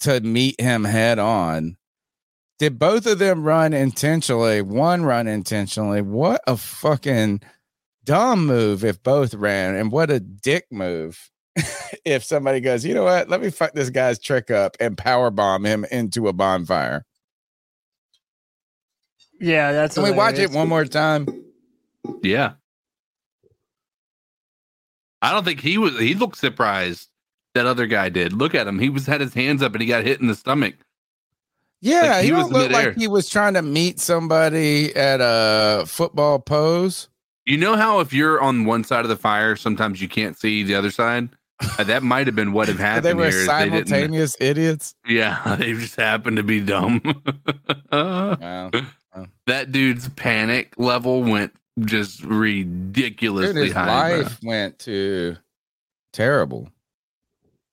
to 0.00 0.20
meet 0.20 0.60
him 0.60 0.84
head 0.84 1.18
on? 1.18 1.76
Did 2.58 2.78
both 2.78 3.06
of 3.06 3.18
them 3.18 3.42
run 3.42 3.72
intentionally? 3.72 4.62
One 4.62 5.04
run 5.04 5.26
intentionally. 5.26 6.02
What 6.02 6.40
a 6.46 6.56
fucking 6.56 7.40
dumb 8.04 8.46
move 8.46 8.84
if 8.84 9.02
both 9.02 9.34
ran, 9.34 9.74
and 9.74 9.90
what 9.90 10.10
a 10.10 10.20
dick 10.20 10.66
move 10.70 11.30
if 12.04 12.22
somebody 12.22 12.60
goes, 12.60 12.84
you 12.84 12.94
know 12.94 13.04
what? 13.04 13.28
Let 13.28 13.40
me 13.40 13.50
fuck 13.50 13.72
this 13.72 13.90
guy's 13.90 14.18
trick 14.18 14.50
up 14.50 14.76
and 14.78 14.96
power 14.96 15.30
bomb 15.30 15.64
him 15.64 15.84
into 15.90 16.28
a 16.28 16.32
bonfire. 16.32 17.04
Yeah, 19.40 19.72
that's. 19.72 19.94
Can 19.94 20.04
we 20.04 20.10
watch 20.10 20.38
it 20.38 20.50
one 20.50 20.68
more 20.68 20.84
time? 20.84 21.26
Yeah. 22.22 22.52
I 25.22 25.32
don't 25.32 25.44
think 25.44 25.60
he 25.60 25.78
was 25.78 25.98
he 25.98 26.14
looked 26.14 26.36
surprised 26.36 27.08
that 27.54 27.66
other 27.66 27.86
guy 27.86 28.08
did. 28.10 28.32
Look 28.32 28.54
at 28.54 28.66
him. 28.66 28.78
He 28.78 28.90
was 28.90 29.06
had 29.06 29.20
his 29.20 29.32
hands 29.34 29.62
up 29.62 29.72
and 29.72 29.80
he 29.80 29.88
got 29.88 30.04
hit 30.04 30.20
in 30.20 30.26
the 30.26 30.34
stomach. 30.34 30.74
Yeah, 31.80 32.02
Like, 32.02 32.20
he, 32.22 32.26
he 32.26 32.32
was 32.32 32.44
don't 32.44 32.52
look 32.52 32.70
midair. 32.70 32.88
like 32.90 32.96
he 32.98 33.08
was 33.08 33.28
trying 33.28 33.54
to 33.54 33.62
meet 33.62 34.00
somebody 34.00 34.94
at 34.96 35.20
a 35.22 35.84
football 35.86 36.38
pose. 36.38 37.08
You 37.46 37.56
know 37.58 37.76
how 37.76 38.00
if 38.00 38.12
you're 38.12 38.40
on 38.40 38.64
one 38.64 38.84
side 38.84 39.04
of 39.04 39.08
the 39.10 39.16
fire, 39.16 39.54
sometimes 39.56 40.00
you 40.00 40.08
can't 40.08 40.38
see 40.38 40.62
the 40.62 40.74
other 40.74 40.90
side? 40.90 41.28
Uh, 41.78 41.84
that 41.84 42.02
might 42.02 42.26
have 42.26 42.34
been 42.36 42.52
what 42.52 42.68
had 42.68 42.76
happened 42.78 43.04
they 43.04 43.14
were 43.14 43.28
here. 43.30 43.40
is 43.40 43.46
they 43.46 43.52
simultaneous 43.52 44.36
idiots. 44.40 44.94
Yeah, 45.06 45.56
they 45.58 45.72
just 45.74 45.96
happened 45.96 46.36
to 46.38 46.42
be 46.42 46.60
dumb. 46.60 47.00
Wow. 47.92 48.70
That 49.46 49.72
dude's 49.72 50.08
panic 50.10 50.74
level 50.78 51.22
went 51.22 51.52
just 51.80 52.22
ridiculously 52.24 53.52
Dude, 53.54 53.64
his 53.64 53.72
high. 53.72 54.10
bro. 54.10 54.18
life 54.22 54.38
went 54.42 54.78
to 54.80 55.36
terrible. 56.12 56.68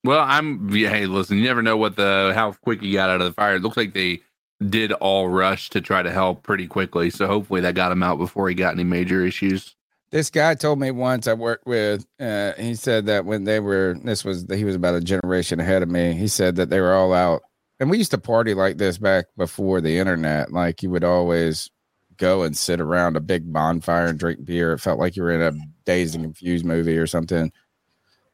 Well, 0.04 0.20
I'm 0.20 0.68
yeah, 0.74 0.88
hey, 0.88 1.06
listen, 1.06 1.38
you 1.38 1.44
never 1.44 1.62
know 1.62 1.76
what 1.76 1.96
the 1.96 2.32
how 2.34 2.52
quick 2.52 2.80
he 2.82 2.92
got 2.92 3.10
out 3.10 3.20
of 3.20 3.26
the 3.26 3.32
fire. 3.32 3.56
It 3.56 3.62
looks 3.62 3.76
like 3.76 3.94
they 3.94 4.20
did 4.68 4.92
all 4.92 5.28
rush 5.28 5.70
to 5.70 5.80
try 5.80 6.02
to 6.02 6.10
help 6.10 6.42
pretty 6.42 6.66
quickly. 6.66 7.10
So 7.10 7.26
hopefully 7.26 7.60
that 7.62 7.74
got 7.74 7.92
him 7.92 8.02
out 8.02 8.18
before 8.18 8.48
he 8.48 8.54
got 8.54 8.74
any 8.74 8.84
major 8.84 9.24
issues. 9.24 9.76
This 10.10 10.28
guy 10.30 10.54
told 10.54 10.78
me 10.78 10.90
once 10.90 11.26
I 11.26 11.32
worked 11.34 11.66
with. 11.66 12.04
Uh, 12.20 12.52
he 12.58 12.74
said 12.74 13.06
that 13.06 13.24
when 13.24 13.44
they 13.44 13.60
were, 13.60 13.96
this 14.02 14.24
was 14.24 14.44
he 14.52 14.64
was 14.64 14.74
about 14.74 14.94
a 14.94 15.00
generation 15.00 15.58
ahead 15.60 15.82
of 15.82 15.88
me. 15.88 16.12
He 16.14 16.28
said 16.28 16.56
that 16.56 16.68
they 16.68 16.80
were 16.80 16.92
all 16.92 17.14
out, 17.14 17.42
and 17.82 17.90
we 17.90 17.98
used 17.98 18.12
to 18.12 18.18
party 18.18 18.54
like 18.54 18.78
this 18.78 18.96
back 18.96 19.24
before 19.36 19.80
the 19.80 19.98
internet. 19.98 20.52
Like 20.52 20.84
you 20.84 20.90
would 20.90 21.02
always 21.02 21.68
go 22.16 22.44
and 22.44 22.56
sit 22.56 22.80
around 22.80 23.16
a 23.16 23.20
big 23.20 23.52
bonfire 23.52 24.06
and 24.06 24.16
drink 24.16 24.44
beer. 24.44 24.72
It 24.72 24.78
felt 24.78 25.00
like 25.00 25.16
you 25.16 25.24
were 25.24 25.32
in 25.32 25.42
a 25.42 25.52
dazed 25.84 26.14
and 26.14 26.22
confused 26.22 26.64
movie 26.64 26.96
or 26.96 27.08
something. 27.08 27.50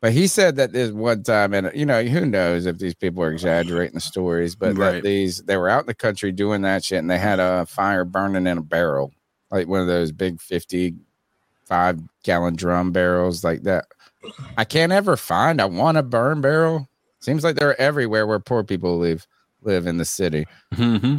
But 0.03 0.13
he 0.13 0.27
said 0.27 0.57
that 0.57 0.75
this 0.75 0.93
one 0.93 1.23
time, 1.23 1.55
and 1.55 1.71
you 1.75 1.87
know, 1.87 2.03
who 2.05 2.27
knows 2.27 2.67
if 2.67 2.77
these 2.77 2.95
people 2.95 3.23
are 3.23 3.33
exaggerating 3.33 3.95
the 3.95 4.01
stories, 4.01 4.55
but 4.55 4.77
that 4.77 4.93
Right. 4.93 5.03
these 5.03 5.39
they 5.39 5.57
were 5.57 5.71
out 5.71 5.85
in 5.85 5.87
the 5.87 5.95
country 5.95 6.31
doing 6.31 6.61
that 6.63 6.85
shit, 6.85 6.99
and 6.99 7.11
they 7.11 7.19
had 7.19 7.41
a 7.41 7.65
fire 7.65 8.05
burning 8.05 8.47
in 8.47 8.59
a 8.59 8.63
barrel, 8.63 9.15
like 9.51 9.67
one 9.67 9.81
of 9.81 9.87
those 9.87 10.13
big 10.13 10.43
fifty-five 10.43 12.01
gallon 12.23 12.55
drum 12.55 12.93
barrels, 12.93 13.43
like 13.43 13.63
that. 13.63 13.87
I 14.59 14.67
can't 14.67 14.93
ever 14.93 15.17
find. 15.17 15.59
I 15.59 15.65
want 15.65 15.97
a 15.97 16.03
burn 16.03 16.43
barrel. 16.43 16.87
Seems 17.21 17.45
like 17.45 17.57
they're 17.57 17.81
everywhere 17.81 18.27
where 18.27 18.41
poor 18.41 18.63
people 18.63 18.99
live 18.99 19.27
live 19.69 19.87
in 19.87 19.99
the 19.99 20.05
city. 20.05 20.47
Mm-hmm. 20.75 21.19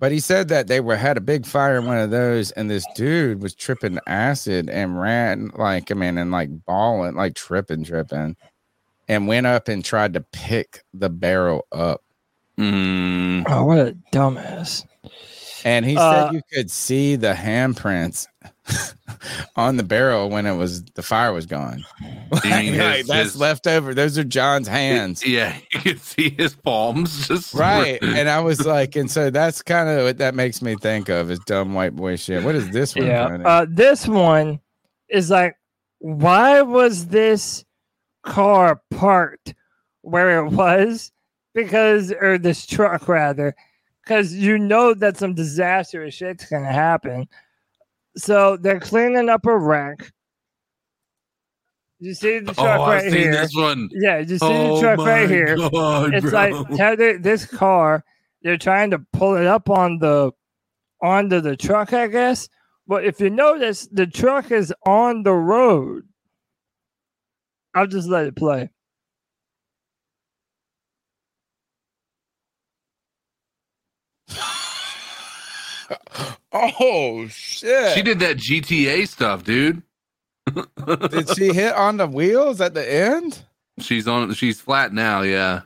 But 0.00 0.12
he 0.12 0.20
said 0.20 0.48
that 0.48 0.66
they 0.66 0.80
were 0.80 0.96
had 0.96 1.16
a 1.16 1.20
big 1.22 1.46
fire 1.46 1.78
in 1.78 1.86
one 1.86 1.98
of 1.98 2.10
those, 2.10 2.50
and 2.50 2.68
this 2.68 2.84
dude 2.94 3.40
was 3.40 3.54
tripping 3.54 3.98
acid 4.06 4.68
and 4.68 5.00
ran 5.00 5.50
like 5.54 5.90
I 5.90 5.94
mean, 5.94 6.18
and 6.18 6.30
like 6.30 6.50
balling, 6.66 7.14
like 7.14 7.34
tripping, 7.34 7.84
tripping, 7.84 8.36
and 9.08 9.28
went 9.28 9.46
up 9.46 9.68
and 9.68 9.84
tried 9.84 10.12
to 10.14 10.20
pick 10.20 10.82
the 10.92 11.08
barrel 11.08 11.66
up. 11.72 12.02
Mm. 12.58 13.44
Oh, 13.48 13.64
what 13.64 13.78
a 13.78 13.96
dumbass! 14.12 14.84
And 15.64 15.84
he 15.86 15.96
Uh, 15.96 16.26
said 16.26 16.34
you 16.34 16.42
could 16.52 16.70
see 16.70 17.16
the 17.16 17.32
handprints 17.32 18.26
on 19.56 19.76
the 19.76 19.82
barrel 19.82 20.28
when 20.30 20.46
it 20.46 20.54
was 20.56 20.84
the 20.94 21.02
fire 21.02 21.32
was 21.32 21.46
gone. 21.46 21.84
You 22.44 22.50
mean 22.50 22.78
Like, 22.78 22.96
his- 22.98 23.06
that's 23.06 23.32
his- 23.32 23.36
left 23.40 23.66
over. 23.66 23.94
Those 23.94 24.18
are 24.18 24.24
John's 24.24 24.68
hands. 24.68 25.24
Yeah, 25.26 25.56
you 25.72 25.80
can 25.80 25.98
see 25.98 26.30
his 26.30 26.54
palms 26.54 27.28
just 27.28 27.54
Right. 27.54 28.02
And 28.02 28.28
I 28.28 28.40
was 28.40 28.66
like, 28.66 28.96
and 28.96 29.10
so 29.10 29.30
that's 29.30 29.62
kind 29.62 29.88
of 29.88 30.04
what 30.04 30.18
that 30.18 30.34
makes 30.34 30.60
me 30.62 30.76
think 30.76 31.08
of 31.08 31.30
is 31.30 31.38
dumb 31.40 31.74
white 31.74 31.96
boy 31.96 32.16
shit. 32.16 32.42
What 32.44 32.54
is 32.54 32.70
this 32.70 32.94
one? 32.94 33.06
Yeah, 33.06 33.24
uh, 33.44 33.66
this 33.68 34.06
one 34.06 34.60
is 35.08 35.30
like, 35.30 35.56
why 35.98 36.60
was 36.62 37.06
this 37.06 37.64
car 38.22 38.82
parked 38.90 39.54
where 40.02 40.44
it 40.44 40.50
was? 40.50 41.10
Because, 41.54 42.12
or 42.12 42.36
this 42.36 42.66
truck 42.66 43.06
rather, 43.08 43.54
because 44.04 44.34
you 44.34 44.58
know 44.58 44.94
that 44.94 45.16
some 45.16 45.34
disastrous 45.34 46.14
shit's 46.14 46.46
gonna 46.46 46.72
happen. 46.72 47.28
So 48.16 48.56
they're 48.56 48.80
cleaning 48.80 49.28
up 49.28 49.46
a 49.46 49.56
wreck. 49.58 50.12
You 52.00 52.14
see 52.14 52.40
the 52.40 52.52
truck 52.54 52.80
Oh, 52.80 52.86
right 52.86 53.12
here. 53.12 53.32
this 53.32 53.54
one. 53.54 53.88
Yeah, 53.92 54.18
you 54.18 54.38
see 54.38 54.42
Oh 54.42 54.74
the 54.74 54.80
truck 54.80 54.98
right 55.04 55.28
here. 55.30 55.56
God, 55.56 56.12
it's 56.12 56.22
bro. 56.22 56.32
like 56.32 56.54
tether 56.76 57.18
this 57.18 57.46
car. 57.46 58.04
They're 58.42 58.58
trying 58.58 58.90
to 58.90 58.98
pull 59.12 59.36
it 59.36 59.46
up 59.46 59.70
on 59.70 59.98
the 60.00 60.32
onto 61.02 61.40
the 61.40 61.56
truck, 61.56 61.92
I 61.92 62.08
guess. 62.08 62.48
But 62.86 63.04
if 63.04 63.20
you 63.20 63.30
notice, 63.30 63.88
the 63.90 64.06
truck 64.06 64.50
is 64.50 64.72
on 64.86 65.22
the 65.22 65.32
road. 65.32 66.04
I'll 67.74 67.86
just 67.86 68.08
let 68.08 68.26
it 68.26 68.36
play. 68.36 68.70
oh 76.52 77.26
shit! 77.28 77.94
She 77.94 78.02
did 78.02 78.18
that 78.20 78.36
GTA 78.36 79.06
stuff, 79.08 79.44
dude. 79.44 79.82
Did 81.10 81.34
she 81.36 81.52
hit 81.54 81.74
on 81.74 81.96
the 81.96 82.06
wheels 82.06 82.60
at 82.60 82.74
the 82.74 82.92
end? 82.94 83.42
She's 83.80 84.06
on. 84.06 84.32
She's 84.34 84.60
flat 84.60 84.92
now. 84.92 85.22
Yeah, 85.22 85.62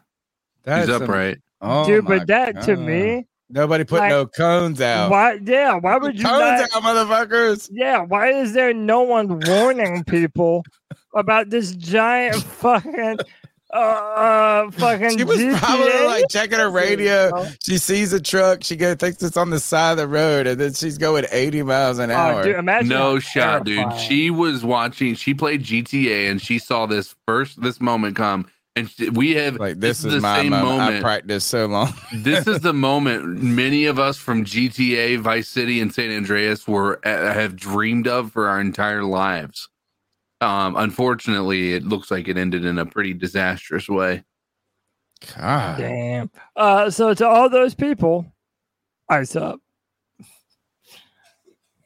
That's 0.65 0.87
she's 0.87 0.95
some- 0.95 1.03
upright. 1.03 1.39
Oh 1.61 1.85
dude, 1.87 2.07
but 2.07 2.29
that 2.29 2.63
to 2.63 2.77
me, 2.77 3.27
Nobody 3.51 3.83
put 3.85 4.01
Like, 4.01 4.11
no 4.11 4.27
cones 4.27 4.81
out. 4.81 5.11
why? 5.11 5.41
Yeah, 5.43 5.75
why 5.75 5.97
would 5.97 6.17
you 6.19 6.25
Cones 6.25 6.39
not? 6.39 6.61
out, 6.61 6.83
motherfuckers. 6.83 7.69
Yeah, 7.73 8.03
why 8.03 8.29
is 8.31 8.53
there 8.53 8.73
no 8.75 9.01
one 9.03 9.41
warning 9.41 10.05
people 10.05 10.65
about 11.15 11.49
this 11.51 11.73
giant 11.73 12.37
fucking, 12.43 13.19
uh, 13.73 13.77
uh 13.77 14.71
fucking? 14.71 15.19
She 15.19 15.25
was 15.25 15.59
probably 15.59 16.07
like 16.07 16.25
checking 16.31 16.59
her 16.59 16.71
radio. 16.71 17.47
She 17.63 17.79
sees 17.79 18.13
a 18.13 18.21
truck. 18.21 18.65
She 18.65 18.77
go 18.77 18.95
thinks 18.95 19.23
it's 19.23 19.37
on 19.37 19.51
the 19.51 19.61
side 19.61 19.93
of 19.93 19.99
the 19.99 20.09
road, 20.09 20.47
and 20.47 20.61
then 20.61 20.73
she's 20.73 20.99
going 20.99 21.27
80 21.31 21.63
miles 21.63 21.99
an 21.99 22.11
hour. 22.11 22.41
Oh, 22.41 22.43
dude, 22.45 22.57
imagine 22.57 22.89
no 22.89 23.15
how 23.15 23.19
shot, 23.19 23.65
dude. 23.65 23.93
She 23.99 24.31
was 24.31 24.65
watching. 24.65 25.15
She 25.15 25.35
played 25.35 25.63
GTA, 25.63 26.31
and 26.31 26.41
she 26.41 26.59
saw 26.59 26.87
this 26.87 27.15
first 27.27 27.61
this 27.61 27.81
moment 27.81 28.17
come. 28.17 28.51
And 28.75 28.89
she, 28.89 29.11
we 29.11 29.33
have 29.35 29.57
like 29.57 29.81
this 29.81 30.05
is 30.05 30.15
the 30.15 30.21
my 30.21 30.43
same 30.43 30.51
moment. 30.51 30.99
I 30.99 31.01
practiced 31.01 31.49
so 31.49 31.67
long. 31.67 31.93
this 32.13 32.47
is 32.47 32.61
the 32.61 32.73
moment 32.89 33.43
many 33.43 33.87
of 33.87 33.99
us 33.99 34.17
from 34.17 34.45
GTA, 34.45 35.19
Vice 35.19 35.49
City, 35.49 35.81
and 35.81 35.93
San 35.93 36.11
Andreas 36.11 36.67
were 36.69 37.01
uh, 37.05 37.35
have 37.35 37.57
dreamed 37.57 38.07
of 38.07 38.33
for 38.33 38.49
our 38.49 38.61
entire 38.61 39.03
lives. 39.03 39.69
Um, 40.41 40.77
unfortunately, 40.77 41.75
it 41.75 41.85
looks 41.85 42.11
like 42.11 42.29
it 42.29 42.37
ended 42.39 42.65
in 42.65 42.79
a 42.79 42.87
pretty 42.87 43.13
disastrous 43.13 43.89
way. 43.89 44.23
God. 45.37 45.79
Damn. 45.79 46.31
Uh, 46.55 46.91
so 46.91 47.13
to 47.15 47.27
all 47.27 47.49
those 47.49 47.75
people, 47.75 48.33
ice 49.09 49.35
up. 49.35 49.61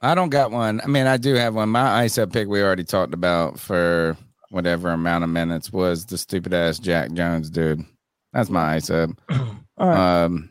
I 0.03 0.15
don't 0.15 0.31
got 0.31 0.51
one. 0.51 0.81
I 0.83 0.89
mean, 0.89 1.07
I 1.07 1.17
do 1.17 1.35
have 1.35 1.55
one. 1.55 1.69
My 1.69 2.03
ice 2.03 2.19
up 2.19 2.33
pick 2.33 2.49
we 2.49 2.63
already 2.63 2.85
talked 2.85 3.15
about 3.15 3.59
for 3.59 4.17
whatever 4.51 4.91
amount 4.91 5.25
of 5.25 5.31
minutes 5.31 5.73
was 5.73 6.05
the 6.05 6.19
stupid 6.19 6.53
ass 6.53 6.79
Jack 6.79 7.13
Jones 7.13 7.49
dude. 7.49 7.85
That's 8.33 8.51
my 8.51 8.75
ice 8.75 8.91
up. 8.91 9.11
All 9.31 9.89
right. 9.89 10.25
Um. 10.25 10.51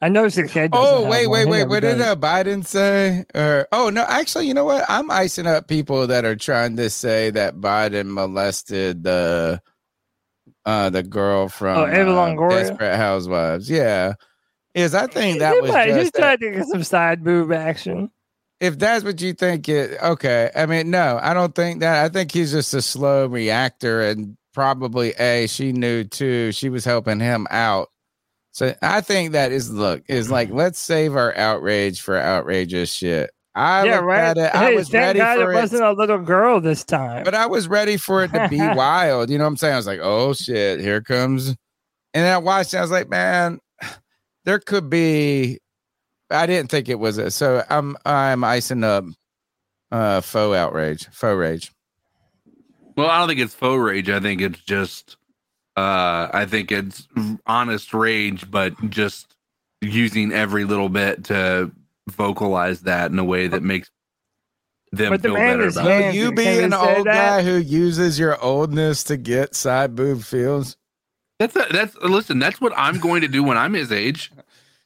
I 0.00 0.08
noticed 0.08 0.38
6K. 0.38 0.70
doesn't 0.70 0.70
Oh 0.72 1.08
wait, 1.08 1.26
wait, 1.26 1.46
wait! 1.46 1.64
What 1.68 1.80
did 1.80 2.00
uh, 2.00 2.16
Biden 2.16 2.64
say? 2.66 3.24
Or 3.34 3.68
oh 3.72 3.90
no, 3.90 4.02
actually, 4.08 4.46
you 4.46 4.54
know 4.54 4.64
what? 4.64 4.84
I'm 4.88 5.10
icing 5.10 5.46
up 5.46 5.68
people 5.68 6.06
that 6.06 6.24
are 6.24 6.36
trying 6.36 6.76
to 6.76 6.88
say 6.90 7.30
that 7.30 7.56
Biden 7.56 8.12
molested 8.12 9.04
the 9.04 9.60
uh 10.64 10.90
the 10.90 11.02
girl 11.02 11.48
from 11.48 11.78
Oh, 11.78 11.86
Eva 11.86 12.12
uh, 12.12 12.48
Desperate 12.48 12.96
Housewives. 12.96 13.68
Yeah, 13.68 14.14
is 14.74 14.94
I 14.94 15.06
think 15.06 15.40
that 15.40 15.60
was 15.60 15.70
he's 15.70 15.94
just 15.94 16.14
trying 16.14 16.38
to 16.38 16.50
get 16.50 16.66
some 16.66 16.82
side 16.82 17.22
boob 17.24 17.52
action. 17.52 18.10
if 18.60 18.78
that's 18.78 19.04
what 19.04 19.20
you 19.20 19.32
think 19.32 19.68
it 19.68 19.98
okay 20.02 20.50
i 20.54 20.66
mean 20.66 20.90
no 20.90 21.18
i 21.22 21.34
don't 21.34 21.54
think 21.54 21.80
that 21.80 22.04
i 22.04 22.08
think 22.08 22.30
he's 22.32 22.52
just 22.52 22.74
a 22.74 22.82
slow 22.82 23.26
reactor 23.26 24.02
and 24.02 24.36
probably 24.52 25.12
a 25.18 25.46
she 25.46 25.72
knew 25.72 26.04
too 26.04 26.52
she 26.52 26.68
was 26.68 26.84
helping 26.84 27.20
him 27.20 27.46
out 27.50 27.88
so 28.60 28.74
i 28.82 29.00
think 29.00 29.32
that 29.32 29.52
is 29.52 29.70
look 29.70 30.02
is 30.08 30.30
like 30.30 30.50
let's 30.50 30.78
save 30.78 31.16
our 31.16 31.36
outrage 31.36 32.00
for 32.00 32.18
outrageous 32.18 32.92
shit 32.92 33.30
i 33.54 33.84
yeah, 33.84 33.96
right. 33.96 34.36
at 34.36 34.38
it 34.38 34.52
hey, 34.52 34.74
was 34.74 34.88
thank 34.88 35.04
ready 35.04 35.18
God 35.18 35.36
for 35.38 35.52
it 35.52 35.56
it 35.56 35.60
wasn't 35.60 35.82
a 35.82 35.92
little 35.92 36.18
girl 36.18 36.60
this 36.60 36.84
time. 36.84 37.24
but 37.24 37.34
i 37.34 37.46
was 37.46 37.68
ready 37.68 37.96
for 37.96 38.22
it 38.24 38.32
to 38.32 38.48
be 38.48 38.58
wild 38.74 39.30
you 39.30 39.38
know 39.38 39.44
what 39.44 39.48
i'm 39.48 39.56
saying 39.56 39.74
i 39.74 39.76
was 39.76 39.86
like 39.86 40.00
oh 40.02 40.32
shit 40.32 40.80
here 40.80 41.00
comes 41.00 41.48
and 41.48 41.56
then 42.12 42.32
i 42.32 42.38
watched 42.38 42.74
it 42.74 42.78
i 42.78 42.82
was 42.82 42.90
like 42.90 43.08
man 43.08 43.58
there 44.44 44.58
could 44.58 44.88
be 44.88 45.58
I 46.30 46.46
didn't 46.46 46.70
think 46.70 46.88
it 46.88 46.98
was 46.98 47.18
a 47.18 47.30
so 47.30 47.64
I'm 47.68 47.96
I'm 48.04 48.44
icing 48.44 48.84
up 48.84 49.04
uh 49.90 50.20
faux 50.20 50.56
outrage, 50.56 51.06
faux 51.10 51.36
rage. 51.36 51.72
Well, 52.96 53.08
I 53.08 53.18
don't 53.18 53.28
think 53.28 53.40
it's 53.40 53.54
faux 53.54 53.80
rage. 53.80 54.10
I 54.10 54.20
think 54.20 54.40
it's 54.40 54.60
just, 54.60 55.16
uh, 55.80 56.30
I 56.32 56.46
think 56.46 56.72
it's 56.72 57.08
honest 57.46 57.94
rage, 57.94 58.50
but 58.50 58.74
just 58.90 59.34
using 59.80 60.32
every 60.32 60.64
little 60.64 60.88
bit 60.88 61.24
to 61.24 61.70
vocalize 62.10 62.82
that 62.82 63.10
in 63.10 63.18
a 63.18 63.24
way 63.24 63.46
that 63.48 63.62
makes 63.62 63.90
them 64.92 65.10
But 65.10 65.22
the 65.22 65.28
feel 65.28 65.34
man 65.34 65.58
better 65.58 65.66
is 65.68 65.76
about 65.76 65.88
handsy. 65.88 66.08
it. 66.10 66.14
You 66.16 66.26
Can 66.26 66.34
be 66.34 66.44
we 66.44 66.64
an 66.64 66.74
old 66.74 67.06
that? 67.06 67.14
guy 67.38 67.42
who 67.42 67.56
uses 67.56 68.18
your 68.18 68.38
oldness 68.42 69.04
to 69.04 69.16
get 69.16 69.54
side 69.54 69.94
boob 69.94 70.22
feels? 70.22 70.76
That's 71.38 71.56
a, 71.56 71.66
that's 71.70 71.96
listen. 71.96 72.38
That's 72.38 72.60
what 72.60 72.72
I'm 72.76 72.98
going 72.98 73.22
to 73.22 73.28
do 73.28 73.42
when 73.42 73.56
I'm 73.56 73.72
his 73.74 73.90
age. 73.92 74.30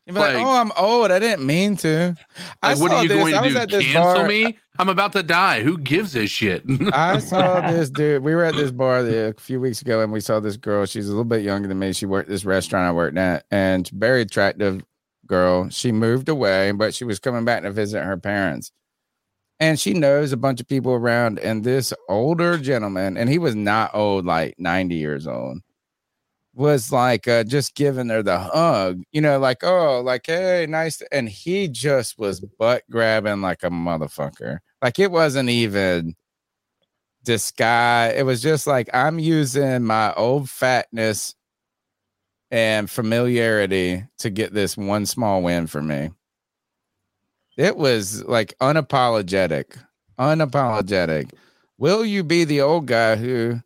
You'd 0.06 0.14
be 0.14 0.20
like, 0.20 0.34
Like- 0.34 0.44
oh, 0.46 0.50
I'm 0.60 0.70
old. 0.76 1.10
I 1.10 1.18
didn't 1.18 1.46
mean 1.46 1.76
to. 1.78 2.14
I 2.62 2.72
Like, 2.74 2.80
what 2.82 2.90
saw 2.90 2.96
are 2.98 3.02
you 3.02 3.08
this- 3.08 3.18
going 3.18 3.54
to 3.54 3.66
do? 3.66 3.80
Cancel 3.80 4.14
bar- 4.14 4.28
me? 4.28 4.58
I'm 4.78 4.88
about 4.88 5.12
to 5.12 5.22
die. 5.22 5.62
Who 5.62 5.78
gives 5.78 6.14
a 6.16 6.26
shit? 6.26 6.62
I 6.92 7.18
saw 7.20 7.70
this 7.70 7.90
dude. 7.90 8.22
We 8.22 8.34
were 8.34 8.44
at 8.44 8.54
this 8.56 8.70
bar 8.72 9.02
the, 9.02 9.28
a 9.28 9.40
few 9.40 9.60
weeks 9.60 9.80
ago, 9.80 10.00
and 10.02 10.12
we 10.12 10.20
saw 10.20 10.40
this 10.40 10.56
girl. 10.56 10.84
She's 10.84 11.06
a 11.06 11.10
little 11.10 11.24
bit 11.24 11.42
younger 11.42 11.68
than 11.68 11.78
me. 11.78 11.92
She 11.92 12.06
worked 12.06 12.28
this 12.28 12.44
restaurant 12.44 12.86
I 12.88 12.92
worked 12.92 13.16
at, 13.16 13.44
and 13.50 13.88
very 13.90 14.22
attractive 14.22 14.82
girl. 15.26 15.68
She 15.70 15.92
moved 15.92 16.28
away, 16.28 16.72
but 16.72 16.92
she 16.94 17.04
was 17.04 17.18
coming 17.20 17.44
back 17.44 17.62
to 17.62 17.70
visit 17.70 18.02
her 18.02 18.16
parents. 18.16 18.72
And 19.60 19.78
she 19.78 19.94
knows 19.94 20.32
a 20.32 20.36
bunch 20.36 20.60
of 20.60 20.66
people 20.66 20.92
around. 20.92 21.38
And 21.38 21.62
this 21.62 21.94
older 22.08 22.58
gentleman, 22.58 23.16
and 23.16 23.30
he 23.30 23.38
was 23.38 23.54
not 23.54 23.92
old, 23.94 24.26
like 24.26 24.56
90 24.58 24.96
years 24.96 25.28
old, 25.28 25.58
was 26.54 26.92
like 26.92 27.26
uh, 27.26 27.44
just 27.44 27.74
giving 27.74 28.08
her 28.08 28.22
the 28.22 28.38
hug, 28.38 29.02
you 29.12 29.20
know, 29.20 29.38
like, 29.38 29.64
oh, 29.64 30.00
like, 30.00 30.26
hey, 30.26 30.66
nice. 30.68 31.02
And 31.12 31.28
he 31.28 31.68
just 31.68 32.18
was 32.18 32.40
butt 32.40 32.84
grabbing 32.90 33.40
like 33.40 33.62
a 33.62 33.70
motherfucker. 33.70 34.58
Like 34.80 34.98
it 34.98 35.10
wasn't 35.10 35.48
even 35.48 36.14
disguise. 37.24 38.14
It 38.16 38.24
was 38.24 38.42
just 38.42 38.66
like 38.66 38.88
I'm 38.94 39.18
using 39.18 39.82
my 39.84 40.12
old 40.14 40.48
fatness 40.48 41.34
and 42.50 42.88
familiarity 42.88 44.04
to 44.18 44.30
get 44.30 44.52
this 44.52 44.76
one 44.76 45.06
small 45.06 45.42
win 45.42 45.66
for 45.66 45.82
me. 45.82 46.10
It 47.56 47.76
was 47.76 48.24
like 48.24 48.54
unapologetic, 48.60 49.76
unapologetic. 50.18 51.32
Will 51.78 52.04
you 52.04 52.22
be 52.22 52.44
the 52.44 52.60
old 52.60 52.86
guy 52.86 53.16
who 53.16 53.60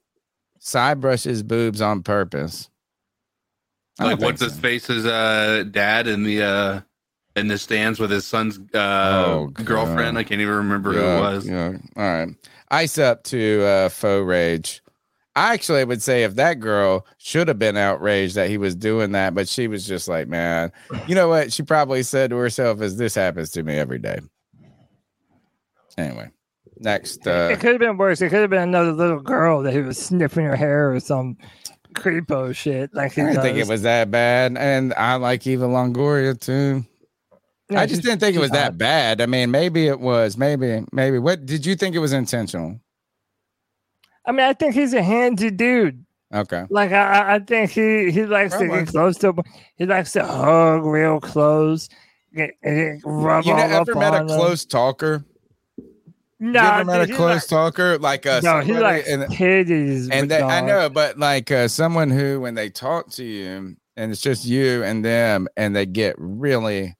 side 0.59 1.01
brushes 1.01 1.43
boobs 1.43 1.81
on 1.81 2.03
purpose? 2.03 2.71
I 3.99 4.03
don't 4.05 4.11
like 4.13 4.19
think 4.21 4.27
what's 4.33 4.43
his 4.43 4.59
face's 4.61 5.07
uh 5.07 5.65
dad 5.71 6.07
in 6.07 6.23
the 6.23 6.43
uh 6.43 6.81
in 7.37 7.49
the 7.49 7.59
stands 7.59 7.99
with 8.01 8.11
his 8.11 8.27
son's 8.27 8.59
uh 8.75 9.25
Oh, 9.27 9.47
girlfriend. 9.49 10.19
I 10.19 10.25
can't 10.25 10.41
even 10.41 10.55
remember 10.55 10.93
who 10.93 11.01
it 11.01 11.21
was. 11.21 11.47
Yeah. 11.49 11.73
All 11.97 12.03
right. 12.03 12.29
Ice 12.71 12.99
up 12.99 13.25
to 13.25 13.63
uh, 13.65 13.89
faux 13.89 14.27
rage. 14.27 14.83
I 15.35 15.55
actually 15.55 15.85
would 15.85 16.03
say 16.03 16.25
if 16.25 16.35
that 16.35 16.55
girl 16.61 17.07
should 17.17 17.47
have 17.49 17.59
been 17.59 17.77
outraged 17.77 18.35
that 18.35 18.51
he 18.51 18.59
was 18.59 18.75
doing 18.75 19.13
that, 19.13 19.35
but 19.35 19.49
she 19.49 19.69
was 19.69 19.87
just 19.87 20.09
like, 20.09 20.27
man, 20.27 20.73
you 21.07 21.15
know 21.15 21.29
what? 21.29 21.53
She 21.53 21.63
probably 21.63 22.03
said 22.03 22.31
to 22.31 22.37
herself, 22.37 22.81
"As 22.81 22.97
this 22.97 23.15
happens 23.15 23.51
to 23.53 23.63
me 23.63 23.75
every 23.77 24.01
day." 24.01 24.19
Anyway, 25.97 26.29
next. 26.79 27.27
Uh, 27.27 27.51
it 27.53 27.61
could 27.61 27.71
have 27.71 27.79
been 27.81 27.97
worse. 27.97 28.21
It 28.21 28.31
could 28.31 28.41
have 28.41 28.51
been 28.51 28.63
another 28.63 28.93
little 28.93 29.21
girl 29.21 29.63
that 29.63 29.73
he 29.73 29.81
was 29.81 29.99
sniffing 29.99 30.45
her 30.45 30.57
hair 30.57 30.93
or 30.93 31.01
some 31.01 31.37
creepo 31.99 32.55
shit. 32.55 32.95
Like 32.95 33.13
I 33.13 33.15
didn't 33.15 33.35
does. 33.35 33.45
think 33.45 33.59
it 33.59 33.67
was 33.69 33.83
that 33.83 34.11
bad, 34.11 34.57
and 34.57 34.95
I 34.95 35.17
like 35.17 35.47
Eva 35.47 35.67
Longoria 35.67 36.39
too. 36.39 36.85
I 37.71 37.85
just 37.87 38.03
didn't 38.03 38.21
think 38.21 38.35
it 38.35 38.41
was 38.41 38.51
that 38.53 38.79
bad. 38.79 39.21
I 39.21 39.27
mean, 39.27 39.51
maybe 39.51 39.89
it 39.89 40.01
was. 40.01 40.39
Maybe, 40.39 40.83
maybe. 40.91 41.19
What 41.19 41.45
did 41.45 41.67
you 41.67 41.75
think 41.77 41.95
it 41.95 41.99
was 41.99 42.15
intentional? 42.15 42.81
I 44.25 44.33
mean, 44.33 44.41
I 44.47 44.53
think 44.55 44.75
he's 44.75 44.95
a 44.95 45.01
handsy 45.01 45.55
dude. 45.55 46.05
Okay. 46.33 46.65
Like 46.71 46.93
I, 46.93 47.35
I- 47.37 47.39
think 47.41 47.71
he 47.71 48.11
he 48.11 48.25
likes 48.27 48.53
to 48.53 48.59
Probably. 48.67 48.85
get 48.85 48.89
close 48.89 49.19
to. 49.19 49.35
He 49.77 49.87
likes 49.87 50.13
to 50.13 50.25
hug 50.25 50.85
real 50.85 51.21
close. 51.21 51.89
Get, 52.35 52.51
get, 52.63 53.01
rub 53.05 53.45
You 53.47 53.53
all 53.53 53.59
know, 53.69 53.81
ever 53.81 53.95
met 53.95 54.15
a 54.15 54.19
them. 54.19 54.29
close 54.29 54.65
talker? 54.67 55.25
No, 56.41 56.61
ever 56.61 56.85
met 56.85 57.11
a 57.11 57.15
close 57.15 57.43
like- 57.43 57.47
talker 57.49 57.99
like 57.99 58.27
uh, 58.27 58.41
No, 58.45 58.61
he 58.61 58.73
somebody- 58.73 58.83
likes 58.83 59.09
and, 59.09 59.23
titties. 59.25 60.09
and 60.13 60.31
with 60.31 60.43
I 60.43 60.61
know, 60.61 60.89
but 60.89 61.19
like 61.19 61.51
uh, 61.51 61.67
someone 61.69 62.11
who 62.11 62.41
when 62.41 62.55
they 62.55 62.71
talk 62.71 63.11
to 63.13 63.25
you 63.25 63.77
and 63.97 64.13
it's 64.13 64.21
just 64.21 64.45
you 64.45 64.85
and 64.85 65.05
them, 65.05 65.49
and 65.57 65.75
they 65.75 65.85
get 65.87 66.15
really 66.19 66.95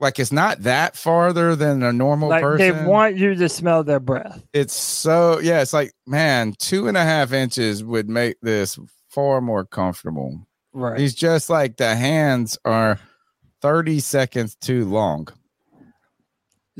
like 0.00 0.18
it's 0.18 0.32
not 0.32 0.62
that 0.62 0.96
farther 0.96 1.54
than 1.54 1.82
a 1.84 1.92
normal 1.92 2.28
Like 2.30 2.42
they 2.58 2.72
want 2.72 3.16
you 3.16 3.34
to 3.36 3.48
smell 3.48 3.84
their 3.84 4.00
breath. 4.00 4.42
it's 4.52 4.74
so 4.74 5.38
yeah, 5.40 5.60
it's 5.62 5.72
like 5.72 5.92
man, 6.06 6.54
two 6.58 6.88
and 6.88 6.96
a 6.96 7.04
half 7.04 7.32
inches 7.32 7.84
would 7.84 8.08
make 8.08 8.40
this 8.40 8.78
far 9.08 9.40
more 9.40 9.64
comfortable. 9.64 10.40
Right. 10.72 10.98
He's 10.98 11.14
just 11.14 11.50
like 11.50 11.76
the 11.76 11.94
hands 11.94 12.58
are 12.64 12.98
30 13.62 14.00
seconds 14.00 14.56
too 14.56 14.84
long. 14.86 15.28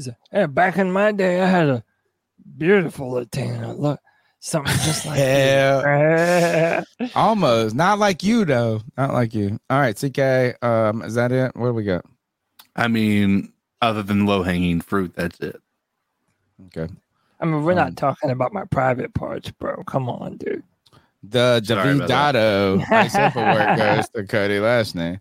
He 0.01 0.05
said, 0.05 0.17
"Hey, 0.31 0.47
back 0.47 0.79
in 0.79 0.91
my 0.91 1.13
day, 1.13 1.43
I 1.43 1.47
had 1.47 1.69
a 1.69 1.85
beautiful 2.57 3.11
Latina. 3.11 3.75
Look, 3.75 4.01
something 4.39 4.73
just 4.79 5.05
like 5.05 5.19
Yeah. 5.19 6.83
you." 6.99 7.07
Almost. 7.15 7.75
Not 7.75 7.99
like 7.99 8.23
you 8.23 8.47
though. 8.47 8.81
Not 8.97 9.13
like 9.13 9.35
you. 9.35 9.61
All 9.69 9.79
right, 9.79 9.95
CK. 9.95 10.63
Um, 10.65 11.03
is 11.03 11.15
that 11.17 11.33
it? 11.33 11.55
What 11.55 11.67
do 11.67 11.75
we 11.75 11.85
got? 11.85 12.05
I 12.77 12.89
mean, 12.89 13.53
other 13.83 14.03
than 14.03 14.25
low 14.25 14.43
hanging 14.43 14.81
fruit, 14.81 15.13
that's 15.15 15.39
it. 15.41 15.61
Okay. 16.69 16.91
I 17.41 17.45
mean, 17.45 17.63
we're 17.63 17.73
Um, 17.73 17.77
not 17.79 17.97
talking 17.97 18.31
about 18.31 18.53
my 18.55 18.65
private 18.65 19.13
parts, 19.13 19.51
bro. 19.51 19.83
Come 19.85 20.09
on, 20.09 20.39
dude. 20.39 20.63
The 21.23 21.63
Sorry 21.63 21.97
about 21.97 22.09
that. 22.09 22.35
Davidato 22.35 22.91
ice 22.91 23.15
paperwork 23.15 23.77
goes 23.79 24.09
to 24.15 24.25
Cody 24.27 24.59
Lashney. 24.59 25.21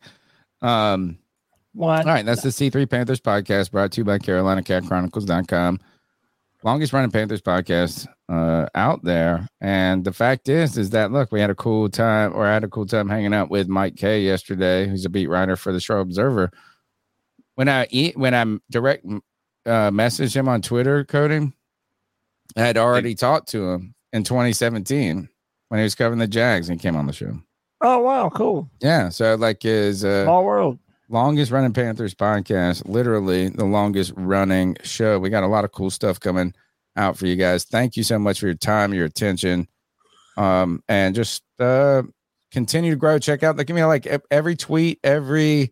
Um, 0.61 1.17
What? 1.73 2.05
all 2.05 2.13
right, 2.13 2.25
that's 2.25 2.41
the 2.41 2.49
C3 2.49 2.89
Panthers 2.89 3.21
podcast 3.21 3.71
brought 3.71 3.91
to 3.93 4.01
you 4.01 4.05
by 4.05 4.17
CarolinaCatChronicles.com. 4.17 5.79
Longest 6.63 6.91
running 6.91 7.11
Panthers 7.11 7.41
podcast 7.41 8.05
uh, 8.27 8.67
out 8.75 9.03
there. 9.03 9.47
And 9.61 10.03
the 10.03 10.11
fact 10.11 10.49
is, 10.49 10.77
is 10.77 10.89
that 10.89 11.11
look, 11.11 11.31
we 11.31 11.39
had 11.39 11.49
a 11.49 11.55
cool 11.55 11.89
time, 11.89 12.33
or 12.35 12.45
I 12.45 12.53
had 12.53 12.65
a 12.65 12.67
cool 12.67 12.85
time 12.85 13.07
hanging 13.07 13.33
out 13.33 13.49
with 13.49 13.69
Mike 13.69 13.95
Kaye 13.95 14.21
yesterday, 14.21 14.87
who's 14.87 15.05
a 15.05 15.09
beat 15.09 15.27
writer 15.27 15.55
for 15.55 15.71
the 15.71 15.79
Show 15.79 15.99
Observer. 15.99 16.51
When 17.55 17.69
I 17.69 17.87
eat, 17.91 18.17
when 18.17 18.33
I 18.33 18.59
direct 18.69 19.05
uh, 19.05 19.91
messaged 19.91 20.35
him 20.35 20.49
on 20.49 20.61
Twitter, 20.61 21.05
Cody, 21.05 21.51
I 22.57 22.61
had 22.61 22.77
already 22.77 23.15
talked 23.15 23.49
to 23.49 23.69
him 23.69 23.95
in 24.11 24.23
2017 24.23 25.29
when 25.69 25.77
he 25.79 25.83
was 25.83 25.95
covering 25.95 26.19
the 26.19 26.27
Jags 26.27 26.67
and 26.67 26.79
he 26.79 26.83
came 26.83 26.95
on 26.95 27.07
the 27.07 27.13
show. 27.13 27.39
Oh 27.81 27.99
wow, 27.99 28.29
cool. 28.29 28.69
Yeah, 28.81 29.09
so 29.09 29.35
like 29.35 29.63
his 29.63 30.03
uh, 30.03 30.25
Small 30.25 30.43
world. 30.43 30.79
Longest 31.09 31.51
running 31.51 31.73
Panthers 31.73 32.13
podcast, 32.13 32.87
literally 32.87 33.49
the 33.49 33.65
longest 33.65 34.13
running 34.15 34.77
show. 34.83 35.19
We 35.19 35.29
got 35.29 35.43
a 35.43 35.47
lot 35.47 35.65
of 35.65 35.71
cool 35.71 35.89
stuff 35.89 36.19
coming 36.19 36.53
out 36.95 37.17
for 37.17 37.25
you 37.25 37.35
guys. 37.35 37.65
Thank 37.65 37.97
you 37.97 38.03
so 38.03 38.19
much 38.19 38.39
for 38.39 38.45
your 38.45 38.55
time, 38.55 38.93
your 38.93 39.05
attention, 39.05 39.67
um, 40.37 40.83
and 40.87 41.15
just 41.15 41.43
uh, 41.59 42.03
continue 42.51 42.91
to 42.91 42.97
grow. 42.97 43.19
Check 43.19 43.43
out, 43.43 43.57
like, 43.57 43.67
give 43.67 43.75
me 43.75 43.83
like 43.83 44.07
every 44.31 44.55
tweet, 44.55 44.99
every 45.03 45.71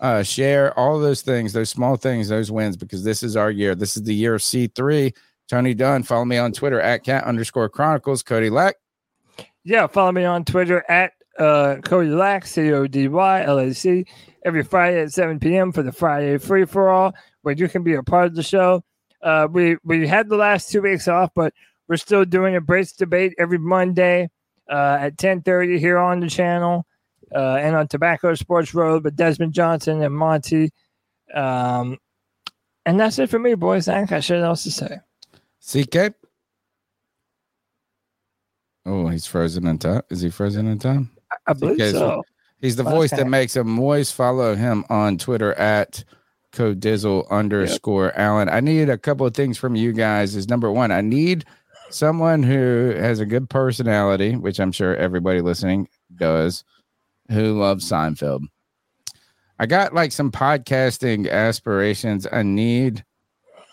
uh, 0.00 0.22
share, 0.22 0.76
all 0.78 0.98
those 0.98 1.22
things, 1.22 1.52
those 1.52 1.70
small 1.70 1.96
things, 1.96 2.28
those 2.28 2.50
wins, 2.50 2.76
because 2.76 3.04
this 3.04 3.22
is 3.22 3.36
our 3.36 3.50
year. 3.50 3.74
This 3.74 3.96
is 3.96 4.02
the 4.02 4.14
year 4.14 4.34
of 4.34 4.40
C3. 4.40 5.14
Tony 5.48 5.74
Dunn, 5.74 6.02
follow 6.02 6.24
me 6.24 6.38
on 6.38 6.52
Twitter 6.52 6.80
at 6.80 7.04
cat 7.04 7.24
underscore 7.24 7.68
chronicles. 7.68 8.22
Cody 8.22 8.50
Lack. 8.50 8.76
Yeah, 9.64 9.86
follow 9.86 10.10
me 10.10 10.24
on 10.24 10.44
Twitter 10.44 10.84
at 10.90 11.12
uh, 11.38 11.76
Cody 11.84 12.08
Lack, 12.08 12.46
C 12.46 12.72
O 12.72 12.86
D 12.86 13.06
Y 13.08 13.42
L 13.44 13.58
A 13.58 13.72
C, 13.72 14.04
every 14.44 14.62
Friday 14.62 15.00
at 15.00 15.12
7 15.12 15.38
p.m. 15.40 15.72
for 15.72 15.82
the 15.82 15.92
Friday 15.92 16.38
free 16.38 16.64
for 16.64 16.88
all, 16.88 17.14
where 17.42 17.54
you 17.54 17.68
can 17.68 17.82
be 17.82 17.94
a 17.94 18.02
part 18.02 18.26
of 18.26 18.34
the 18.34 18.42
show. 18.42 18.84
Uh, 19.22 19.46
we 19.50 19.76
we 19.84 20.06
had 20.06 20.28
the 20.28 20.36
last 20.36 20.70
two 20.70 20.82
weeks 20.82 21.06
off, 21.08 21.30
but 21.34 21.54
we're 21.88 21.96
still 21.96 22.24
doing 22.24 22.56
a 22.56 22.60
brace 22.60 22.92
debate 22.92 23.34
every 23.38 23.58
Monday 23.58 24.30
uh, 24.70 24.98
at 25.00 25.16
10:30 25.16 25.78
here 25.78 25.98
on 25.98 26.20
the 26.20 26.28
channel 26.28 26.86
uh, 27.34 27.56
and 27.56 27.76
on 27.76 27.88
Tobacco 27.88 28.34
Sports 28.34 28.74
Road 28.74 29.04
with 29.04 29.16
Desmond 29.16 29.52
Johnson 29.52 30.02
and 30.02 30.14
Monty. 30.14 30.70
Um, 31.34 31.98
and 32.84 32.98
that's 32.98 33.18
it 33.18 33.30
for 33.30 33.38
me, 33.38 33.54
boys. 33.54 33.88
I 33.88 34.00
ain't 34.00 34.10
got 34.10 34.24
shit 34.24 34.42
else 34.42 34.64
to 34.64 34.70
say. 34.70 34.98
CK. 35.64 36.14
Oh, 38.84 39.06
he's 39.08 39.26
frozen 39.26 39.66
in 39.68 39.78
time. 39.78 40.02
Is 40.10 40.20
he 40.20 40.30
frozen 40.30 40.66
in 40.66 40.78
time? 40.80 41.10
I 41.46 41.52
believe 41.52 41.78
CK's 41.78 41.92
so. 41.92 42.22
He's 42.62 42.76
the 42.76 42.84
voice 42.84 43.10
that 43.10 43.26
makes 43.26 43.56
him 43.56 43.68
moist. 43.68 44.14
Follow 44.14 44.54
him 44.54 44.84
on 44.88 45.18
Twitter 45.18 45.52
at 45.54 46.04
codizzle 46.52 47.28
underscore 47.28 48.16
Allen. 48.16 48.48
I 48.48 48.60
need 48.60 48.88
a 48.88 48.96
couple 48.96 49.26
of 49.26 49.34
things 49.34 49.58
from 49.58 49.74
you 49.74 49.92
guys. 49.92 50.36
Is 50.36 50.48
number 50.48 50.70
one, 50.70 50.92
I 50.92 51.00
need 51.00 51.44
someone 51.90 52.44
who 52.44 52.94
has 52.96 53.18
a 53.18 53.26
good 53.26 53.50
personality, 53.50 54.36
which 54.36 54.60
I'm 54.60 54.70
sure 54.70 54.94
everybody 54.94 55.40
listening 55.40 55.88
does, 56.14 56.62
who 57.32 57.58
loves 57.58 57.90
Seinfeld. 57.90 58.44
I 59.58 59.66
got 59.66 59.92
like 59.92 60.12
some 60.12 60.30
podcasting 60.30 61.28
aspirations. 61.28 62.28
I 62.30 62.44
need 62.44 63.04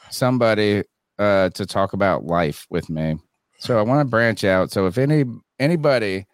somebody 0.09 0.83
uh, 1.19 1.49
to 1.49 1.65
talk 1.67 1.93
about 1.93 2.25
life 2.25 2.65
with 2.71 2.89
me. 2.89 3.17
So 3.59 3.77
I 3.77 3.83
want 3.83 3.99
to 3.99 4.09
branch 4.09 4.43
out. 4.43 4.71
So 4.71 4.87
if 4.87 4.97
any 4.97 5.25
anybody 5.59 6.25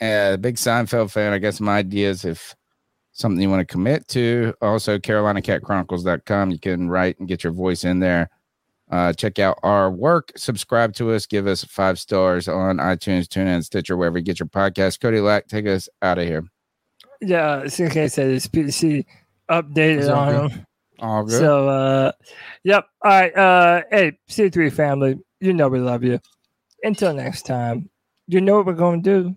a 0.00 0.36
big 0.40 0.56
Seinfeld 0.56 1.10
fan, 1.10 1.32
I 1.32 1.38
got 1.38 1.54
some 1.54 1.68
ideas 1.68 2.24
if 2.24 2.54
something 3.12 3.40
you 3.40 3.50
want 3.50 3.60
to 3.60 3.72
commit 3.72 4.08
to. 4.08 4.54
Also, 4.60 4.98
CarolinaCatChronicles.com. 4.98 6.50
You 6.50 6.58
can 6.58 6.88
write 6.88 7.18
and 7.18 7.28
get 7.28 7.44
your 7.44 7.52
voice 7.52 7.84
in 7.84 8.00
there. 8.00 8.30
Uh, 8.90 9.12
check 9.12 9.38
out 9.38 9.58
our 9.62 9.90
work. 9.90 10.32
Subscribe 10.36 10.92
to 10.94 11.12
us. 11.12 11.26
Give 11.26 11.46
us 11.46 11.62
five 11.62 11.98
stars 11.98 12.48
on 12.48 12.78
iTunes, 12.78 13.26
TuneIn, 13.26 13.64
Stitcher, 13.64 13.96
wherever 13.96 14.18
you 14.18 14.24
get 14.24 14.40
your 14.40 14.48
podcast. 14.48 15.00
Cody 15.00 15.20
Lack, 15.20 15.46
take 15.46 15.66
us 15.66 15.88
out 16.02 16.18
of 16.18 16.26
here. 16.26 16.42
Yeah, 17.20 17.64
CK 17.66 18.10
said 18.10 18.30
his 18.30 18.48
PC 18.48 19.04
updated 19.48 20.14
on 20.14 20.50
him. 20.50 20.66
All 20.98 21.24
good. 21.24 21.38
So, 21.38 21.68
uh, 21.68 22.12
yep. 22.64 22.86
All 23.02 23.10
right. 23.10 23.36
Uh, 23.36 23.82
hey, 23.90 24.18
C3 24.28 24.72
family, 24.72 25.18
you 25.40 25.52
know 25.52 25.68
we 25.68 25.78
love 25.78 26.02
you. 26.02 26.18
Until 26.82 27.14
next 27.14 27.42
time, 27.42 27.88
you 28.26 28.40
know 28.40 28.56
what 28.56 28.66
we're 28.66 28.72
going 28.72 29.02
to 29.02 29.22
do? 29.22 29.36